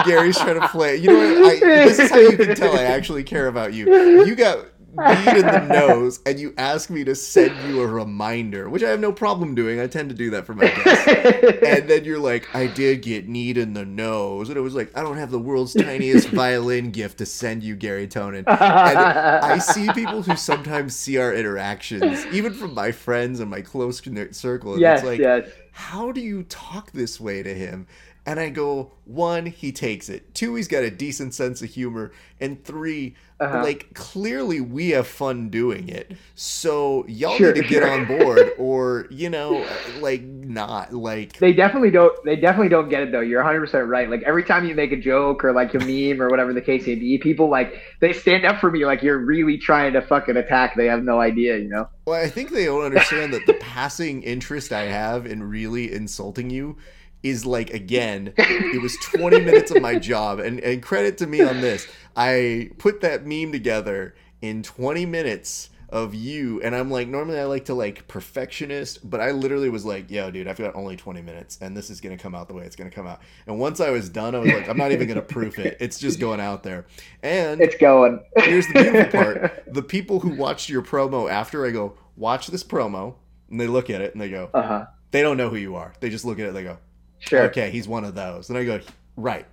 Garry's 0.05 0.39
trying 0.39 0.61
to 0.61 0.69
play. 0.69 0.97
You 0.97 1.09
know 1.09 1.41
what? 1.43 1.57
I, 1.57 1.61
this 1.61 1.99
is 1.99 2.11
how 2.11 2.19
you 2.19 2.37
can 2.37 2.55
tell 2.55 2.77
I 2.77 2.83
actually 2.83 3.25
care 3.25 3.49
about 3.49 3.73
you. 3.75 4.25
You 4.25 4.35
got 4.35 4.67
beat 4.97 5.37
in 5.37 5.47
the 5.47 5.67
nose, 5.69 6.21
and 6.27 6.39
you 6.39 6.55
ask 6.57 6.91
me 6.91 7.05
to 7.05 7.15
send 7.15 7.57
you 7.69 7.83
a 7.83 7.87
reminder, 7.87 8.69
which 8.69 8.83
I 8.83 8.91
have 8.91 9.01
no 9.01 9.13
problem 9.13 9.55
doing. 9.55 9.81
I 9.81 9.87
tend 9.87 10.09
to 10.11 10.15
do 10.15 10.31
that 10.31 10.47
for 10.47 10.55
my 10.55 10.67
guests. 10.67 11.63
And 11.75 11.89
then 11.89 12.05
you're 12.05 12.19
like, 12.19 12.55
I 12.55 12.67
did 12.67 13.03
get 13.03 13.29
kneed 13.29 13.57
in 13.59 13.73
the 13.73 13.85
nose. 13.85 14.49
And 14.49 14.57
it 14.57 14.61
was 14.61 14.75
like, 14.75 14.97
I 14.97 15.03
don't 15.03 15.17
have 15.17 15.31
the 15.31 15.39
world's 15.39 15.73
tiniest 15.73 16.29
violin 16.31 16.91
gift 16.91 17.19
to 17.19 17.27
send 17.27 17.63
you, 17.63 17.75
Garry 17.75 18.07
Tonon. 18.07 18.39
And 18.39 18.49
I 18.49 19.59
see 19.59 19.91
people 19.93 20.23
who 20.23 20.37
sometimes 20.37 20.95
see 20.95 21.19
our 21.19 21.35
interactions, 21.35 22.25
even 22.27 22.53
from 22.53 22.75
my 22.75 22.93
friends 22.93 23.41
and 23.41 23.51
my 23.51 23.61
close 23.61 24.03
circle. 24.33 24.73
And 24.73 24.81
yes, 24.81 25.01
it's 25.01 25.07
like, 25.07 25.21
yes. 25.21 25.49
how 25.73 26.13
do 26.13 26.21
you 26.21 26.45
talk 26.45 26.93
this 26.93 27.21
way 27.21 27.43
to 27.43 27.55
him? 27.55 27.87
And 28.27 28.41
I 28.41 28.49
go, 28.49 28.93
one, 29.05 29.45
he 29.47 29.71
takes 29.71 30.09
it. 30.09 30.35
Two, 30.35 30.55
he's 30.55 30.67
got 30.69 30.83
a 30.83 30.91
decent 30.91 31.35
sense 31.35 31.61
of 31.61 31.69
humor. 31.71 32.11
And 32.41 32.65
3 32.65 33.15
Uh-huh. 33.41 33.63
like 33.63 33.93
clearly 33.95 34.61
we 34.61 34.91
have 34.91 35.07
fun 35.07 35.51
doing 35.51 35.89
it. 35.89 36.17
So 36.35 37.05
y'all 37.07 37.37
Sure, 37.37 37.53
need 37.53 37.63
to 37.63 37.69
get 37.69 37.83
on 37.83 38.07
board, 38.19 38.53
or 38.59 39.07
you 39.11 39.29
know, 39.29 39.67
like 40.01 40.23
not 40.23 40.95
like. 40.95 41.39
They 41.39 41.53
definitely 41.53 41.91
don't. 41.91 42.13
They 42.25 42.37
definitely 42.37 42.69
don't 42.71 42.89
get 42.89 43.03
it 43.03 43.13
though. 43.13 43.21
You're 43.21 43.41
100 43.43 43.61
percent 43.61 43.89
right. 43.89 44.09
Like 44.09 44.23
every 44.23 44.45
time 44.45 44.65
you 44.67 44.75
make 44.75 44.93
a 44.93 44.97
joke 44.97 45.45
or 45.45 45.53
like 45.53 45.75
a 45.75 45.79
meme 45.81 46.23
or 46.23 46.31
whatever 46.31 46.53
the 46.55 46.63
case 46.63 46.87
may 46.87 46.95
be, 46.95 47.19
people 47.19 47.51
like 47.51 47.75
they 48.01 48.13
stand 48.13 48.47
up 48.47 48.59
for 48.61 48.71
me 48.71 48.87
like 48.87 49.03
you're 49.03 49.19
really 49.19 49.59
trying 49.59 49.93
to 49.95 50.01
fucking 50.01 50.37
attack. 50.37 50.77
They 50.77 50.87
have 50.87 51.03
no 51.05 51.21
idea, 51.21 51.59
you 51.59 51.69
know. 51.69 51.89
Well, 52.07 52.23
I 52.23 52.29
think 52.29 52.51
they 52.51 52.67
don't 52.67 52.85
understand 52.85 53.33
that 53.33 53.47
the 53.47 53.55
passing 53.55 54.23
interest 54.23 54.73
I 54.73 54.83
have 54.83 55.27
in 55.27 55.43
really 55.43 55.93
insulting 55.93 56.51
you 56.51 56.77
is 57.25 57.45
like 57.45 57.71
again, 57.71 58.33
it 58.39 58.81
was 58.81 58.97
20 58.99 59.41
minutes 59.41 59.73
of 59.73 59.83
my 59.83 59.99
job, 59.99 60.39
and 60.39 60.61
and 60.61 60.81
credit 60.83 61.19
to 61.19 61.27
me 61.27 61.43
on 61.43 61.61
this. 61.61 61.89
I 62.17 62.71
put 62.79 63.01
that 63.01 63.27
meme 63.27 63.51
together 63.51 64.15
in 64.41 64.63
20 64.63 65.07
minutes 65.07 65.71
of 65.89 66.13
you. 66.15 66.61
And 66.63 66.75
I'm 66.75 66.91
like 66.91 67.07
normally 67.09 67.39
I 67.39 67.45
like 67.45 67.67
to 67.67 67.75
like 67.75 68.09
perfectionist 68.09 69.09
but 69.09 69.21
I 69.21 69.31
literally 69.31 69.69
was 69.69 69.85
like 69.85 70.11
yo 70.11 70.31
dude 70.31 70.49
I've 70.49 70.59
got 70.59 70.75
only 70.75 70.97
20 70.97 71.23
minutes 71.23 71.59
and 71.61 71.77
this 71.77 71.89
is 71.89 72.01
going 72.01 72.17
to 72.17 72.21
come 72.21 72.35
out 72.35 72.49
the 72.49 72.55
way 72.55 72.65
it's 72.65 72.75
going 72.75 72.91
to 72.91 72.95
come 72.95 73.07
out. 73.07 73.21
And 73.47 73.61
once 73.61 73.81
I 73.81 73.91
was 73.91 74.09
done 74.09 74.35
I 74.35 74.39
was 74.41 74.53
like 74.53 74.69
I'm 74.69 74.77
not 74.77 74.91
even 74.93 75.07
going 75.07 75.21
to 75.21 75.23
proof 75.23 75.59
it. 75.59 75.77
It's 75.81 75.99
just 76.01 76.19
going 76.19 76.41
out 76.41 76.63
there. 76.65 76.87
And 77.23 77.61
It's 77.61 77.77
going. 77.77 78.21
here's 78.39 78.67
the 78.67 78.73
beautiful 78.75 79.21
part. 79.21 79.65
The 79.73 79.83
people 79.83 80.19
who 80.21 80.31
watched 80.31 80.69
your 80.69 80.83
promo 80.83 81.31
after 81.31 81.65
I 81.65 81.71
go 81.71 81.95
watch 82.17 82.49
this 82.49 82.65
promo. 82.65 83.15
And 83.51 83.61
they 83.61 83.69
look 83.69 83.89
at 83.89 84.01
it 84.01 84.13
and 84.15 84.21
they 84.21 84.31
go 84.31 84.51
Uh 84.53 84.63
huh. 84.63 84.87
they 85.13 85.23
don't 85.23 85.37
know 85.37 85.49
who 85.49 85.57
you 85.57 85.77
are. 85.77 85.93
They 86.01 86.11
just 86.11 86.25
look 86.25 86.39
at 86.41 86.47
it 86.47 86.49
and 86.49 86.57
they 86.57 86.65
go 86.65 86.79
Sure. 87.27 87.43
okay 87.45 87.71
he's 87.71 87.89
one 87.89 88.05
of 88.05 88.15
those 88.15 88.49
and 88.49 88.59
I 88.59 88.65
go 88.65 88.81
right 89.17 89.47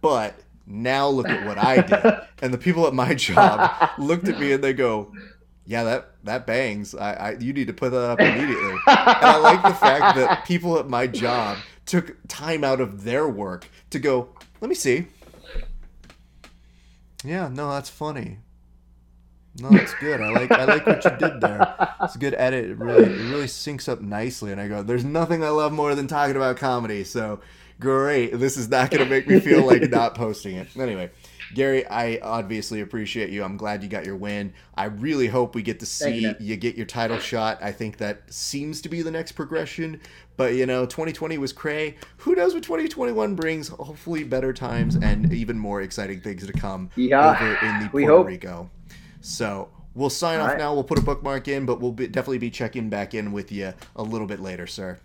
but 0.00 0.34
now 0.66 1.08
look 1.08 1.28
at 1.28 1.46
what 1.46 1.58
I 1.58 1.80
did 1.82 2.14
and 2.42 2.52
the 2.52 2.58
people 2.58 2.86
at 2.86 2.92
my 2.94 3.14
job 3.14 3.90
looked 3.98 4.28
at 4.28 4.38
me 4.40 4.52
and 4.52 4.62
they 4.62 4.72
go 4.72 5.12
yeah 5.66 5.84
that 5.84 6.10
that 6.24 6.46
bangs 6.46 6.94
I, 6.94 7.12
I 7.12 7.30
you 7.38 7.52
need 7.52 7.68
to 7.68 7.72
put 7.72 7.90
that 7.90 8.10
up 8.10 8.20
immediately 8.20 8.72
and 8.72 8.80
I 8.86 9.38
like 9.38 9.62
the 9.62 9.74
fact 9.74 10.16
that 10.16 10.44
people 10.46 10.78
at 10.78 10.88
my 10.88 11.06
job 11.06 11.58
took 11.86 12.16
time 12.28 12.64
out 12.64 12.80
of 12.80 13.04
their 13.04 13.28
work 13.28 13.68
to 13.90 13.98
go, 13.98 14.28
let 14.60 14.68
me 14.68 14.74
see. 14.74 15.06
Yeah, 17.24 17.48
no, 17.48 17.70
that's 17.70 17.88
funny. 17.88 18.38
No, 19.60 19.70
that's 19.70 19.94
good. 19.94 20.20
I 20.20 20.30
like 20.30 20.50
I 20.50 20.64
like 20.64 20.86
what 20.86 21.04
you 21.04 21.10
did 21.18 21.40
there. 21.40 21.74
It's 22.02 22.14
a 22.14 22.18
good 22.18 22.34
edit. 22.34 22.66
It 22.70 22.78
really 22.78 23.04
it 23.04 23.30
really 23.30 23.46
syncs 23.46 23.88
up 23.88 24.00
nicely. 24.00 24.52
And 24.52 24.60
I 24.60 24.68
go, 24.68 24.82
there's 24.82 25.04
nothing 25.04 25.42
I 25.42 25.48
love 25.50 25.72
more 25.72 25.94
than 25.94 26.06
talking 26.06 26.36
about 26.36 26.56
comedy. 26.56 27.04
So 27.04 27.40
great. 27.80 28.38
This 28.38 28.56
is 28.56 28.68
not 28.68 28.90
gonna 28.90 29.06
make 29.06 29.26
me 29.26 29.40
feel 29.40 29.64
like 29.66 29.82
not 29.90 30.14
posting 30.14 30.56
it. 30.56 30.68
Anyway. 30.76 31.10
Garry, 31.54 31.86
I 31.86 32.18
obviously 32.22 32.80
appreciate 32.80 33.30
you. 33.30 33.44
I'm 33.44 33.56
glad 33.56 33.80
you 33.84 33.88
got 33.88 34.04
your 34.04 34.16
win. 34.16 34.52
I 34.76 34.86
really 34.86 35.28
hope 35.28 35.54
we 35.54 35.62
get 35.62 35.78
to 35.78 35.86
see 35.86 36.18
you. 36.22 36.34
you 36.40 36.56
get 36.56 36.74
your 36.74 36.86
title 36.86 37.20
shot. 37.20 37.62
I 37.62 37.70
think 37.70 37.98
that 37.98 38.22
seems 38.32 38.80
to 38.80 38.88
be 38.88 39.00
the 39.00 39.12
next 39.12 39.32
progression. 39.32 40.00
But 40.36 40.54
you 40.54 40.66
know, 40.66 40.86
2020 40.86 41.38
was 41.38 41.52
cray. 41.52 41.98
Who 42.18 42.34
knows 42.34 42.52
what 42.52 42.64
2021 42.64 43.36
brings? 43.36 43.68
Hopefully, 43.68 44.24
better 44.24 44.52
times 44.52 44.96
and 44.96 45.32
even 45.32 45.56
more 45.56 45.82
exciting 45.82 46.20
things 46.20 46.44
to 46.44 46.52
come 46.52 46.90
Yeah, 46.96 47.30
over 47.30 47.64
in 47.64 47.78
the 47.78 47.90
we 47.92 48.02
Puerto 48.02 48.16
hope. 48.16 48.26
Rico. 48.26 48.70
So 49.26 49.70
we'll 49.94 50.08
sign 50.08 50.38
All 50.38 50.44
off 50.44 50.52
right. 50.52 50.58
now. 50.58 50.72
We'll 50.72 50.84
put 50.84 50.98
a 50.98 51.02
bookmark 51.02 51.48
in, 51.48 51.66
but 51.66 51.80
we'll 51.80 51.92
be, 51.92 52.06
definitely 52.06 52.38
be 52.38 52.50
checking 52.50 52.88
back 52.88 53.12
in 53.12 53.32
with 53.32 53.50
you 53.50 53.74
a 53.96 54.02
little 54.02 54.28
bit 54.28 54.38
later, 54.38 54.68
sir. 54.68 55.00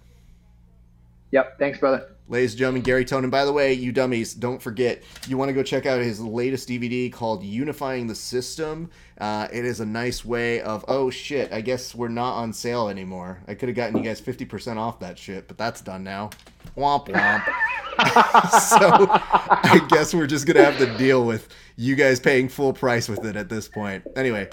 Yep. 1.31 1.57
Thanks, 1.57 1.79
brother. 1.79 2.07
Ladies 2.31 2.53
and 2.53 2.59
gentlemen, 2.59 2.81
Garry 2.81 3.03
Tonon. 3.03 3.29
By 3.29 3.43
the 3.43 3.51
way, 3.51 3.73
you 3.73 3.91
dummies, 3.91 4.33
don't 4.33 4.61
forget, 4.61 5.03
you 5.27 5.37
want 5.37 5.49
to 5.49 5.53
go 5.53 5.63
check 5.63 5.85
out 5.85 5.99
his 5.99 6.21
latest 6.21 6.69
DVD 6.69 7.11
called 7.11 7.43
Unifying 7.43 8.07
the 8.07 8.15
System. 8.15 8.89
Uh, 9.17 9.49
it 9.51 9.65
is 9.65 9.81
a 9.81 9.85
nice 9.85 10.23
way 10.23 10.61
of, 10.61 10.85
oh 10.87 11.09
shit, 11.09 11.51
I 11.51 11.59
guess 11.59 11.93
we're 11.93 12.07
not 12.07 12.35
on 12.35 12.53
sale 12.53 12.87
anymore. 12.87 13.41
I 13.49 13.53
could 13.53 13.67
have 13.67 13.75
gotten 13.75 13.97
you 13.97 14.03
guys 14.03 14.21
50% 14.21 14.77
off 14.77 14.97
that 15.01 15.19
shit, 15.19 15.49
but 15.49 15.57
that's 15.57 15.81
done 15.81 16.05
now. 16.05 16.29
Womp 16.77 17.09
womp. 17.09 17.43
so 18.69 19.07
I 19.11 19.85
guess 19.89 20.13
we're 20.13 20.25
just 20.25 20.45
going 20.45 20.55
to 20.55 20.63
have 20.63 20.77
to 20.77 20.97
deal 20.97 21.25
with 21.25 21.49
you 21.75 21.97
guys 21.97 22.21
paying 22.21 22.47
full 22.47 22.71
price 22.71 23.09
with 23.09 23.25
it 23.25 23.35
at 23.35 23.49
this 23.49 23.67
point. 23.67 24.05
Anyway. 24.15 24.49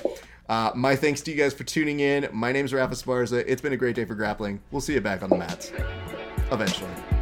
Uh, 0.48 0.72
my 0.74 0.96
thanks 0.96 1.20
to 1.20 1.30
you 1.30 1.36
guys 1.36 1.52
for 1.52 1.64
tuning 1.64 2.00
in. 2.00 2.26
My 2.32 2.52
name 2.52 2.64
is 2.64 2.72
Raf 2.72 2.90
Esparza. 2.90 3.44
It's 3.46 3.60
been 3.60 3.74
a 3.74 3.76
great 3.76 3.94
day 3.94 4.06
for 4.06 4.14
grappling. 4.14 4.60
We'll 4.70 4.80
see 4.80 4.94
you 4.94 5.00
back 5.02 5.22
on 5.22 5.28
the 5.28 5.36
mats. 5.36 5.72
Eventually. 6.50 7.17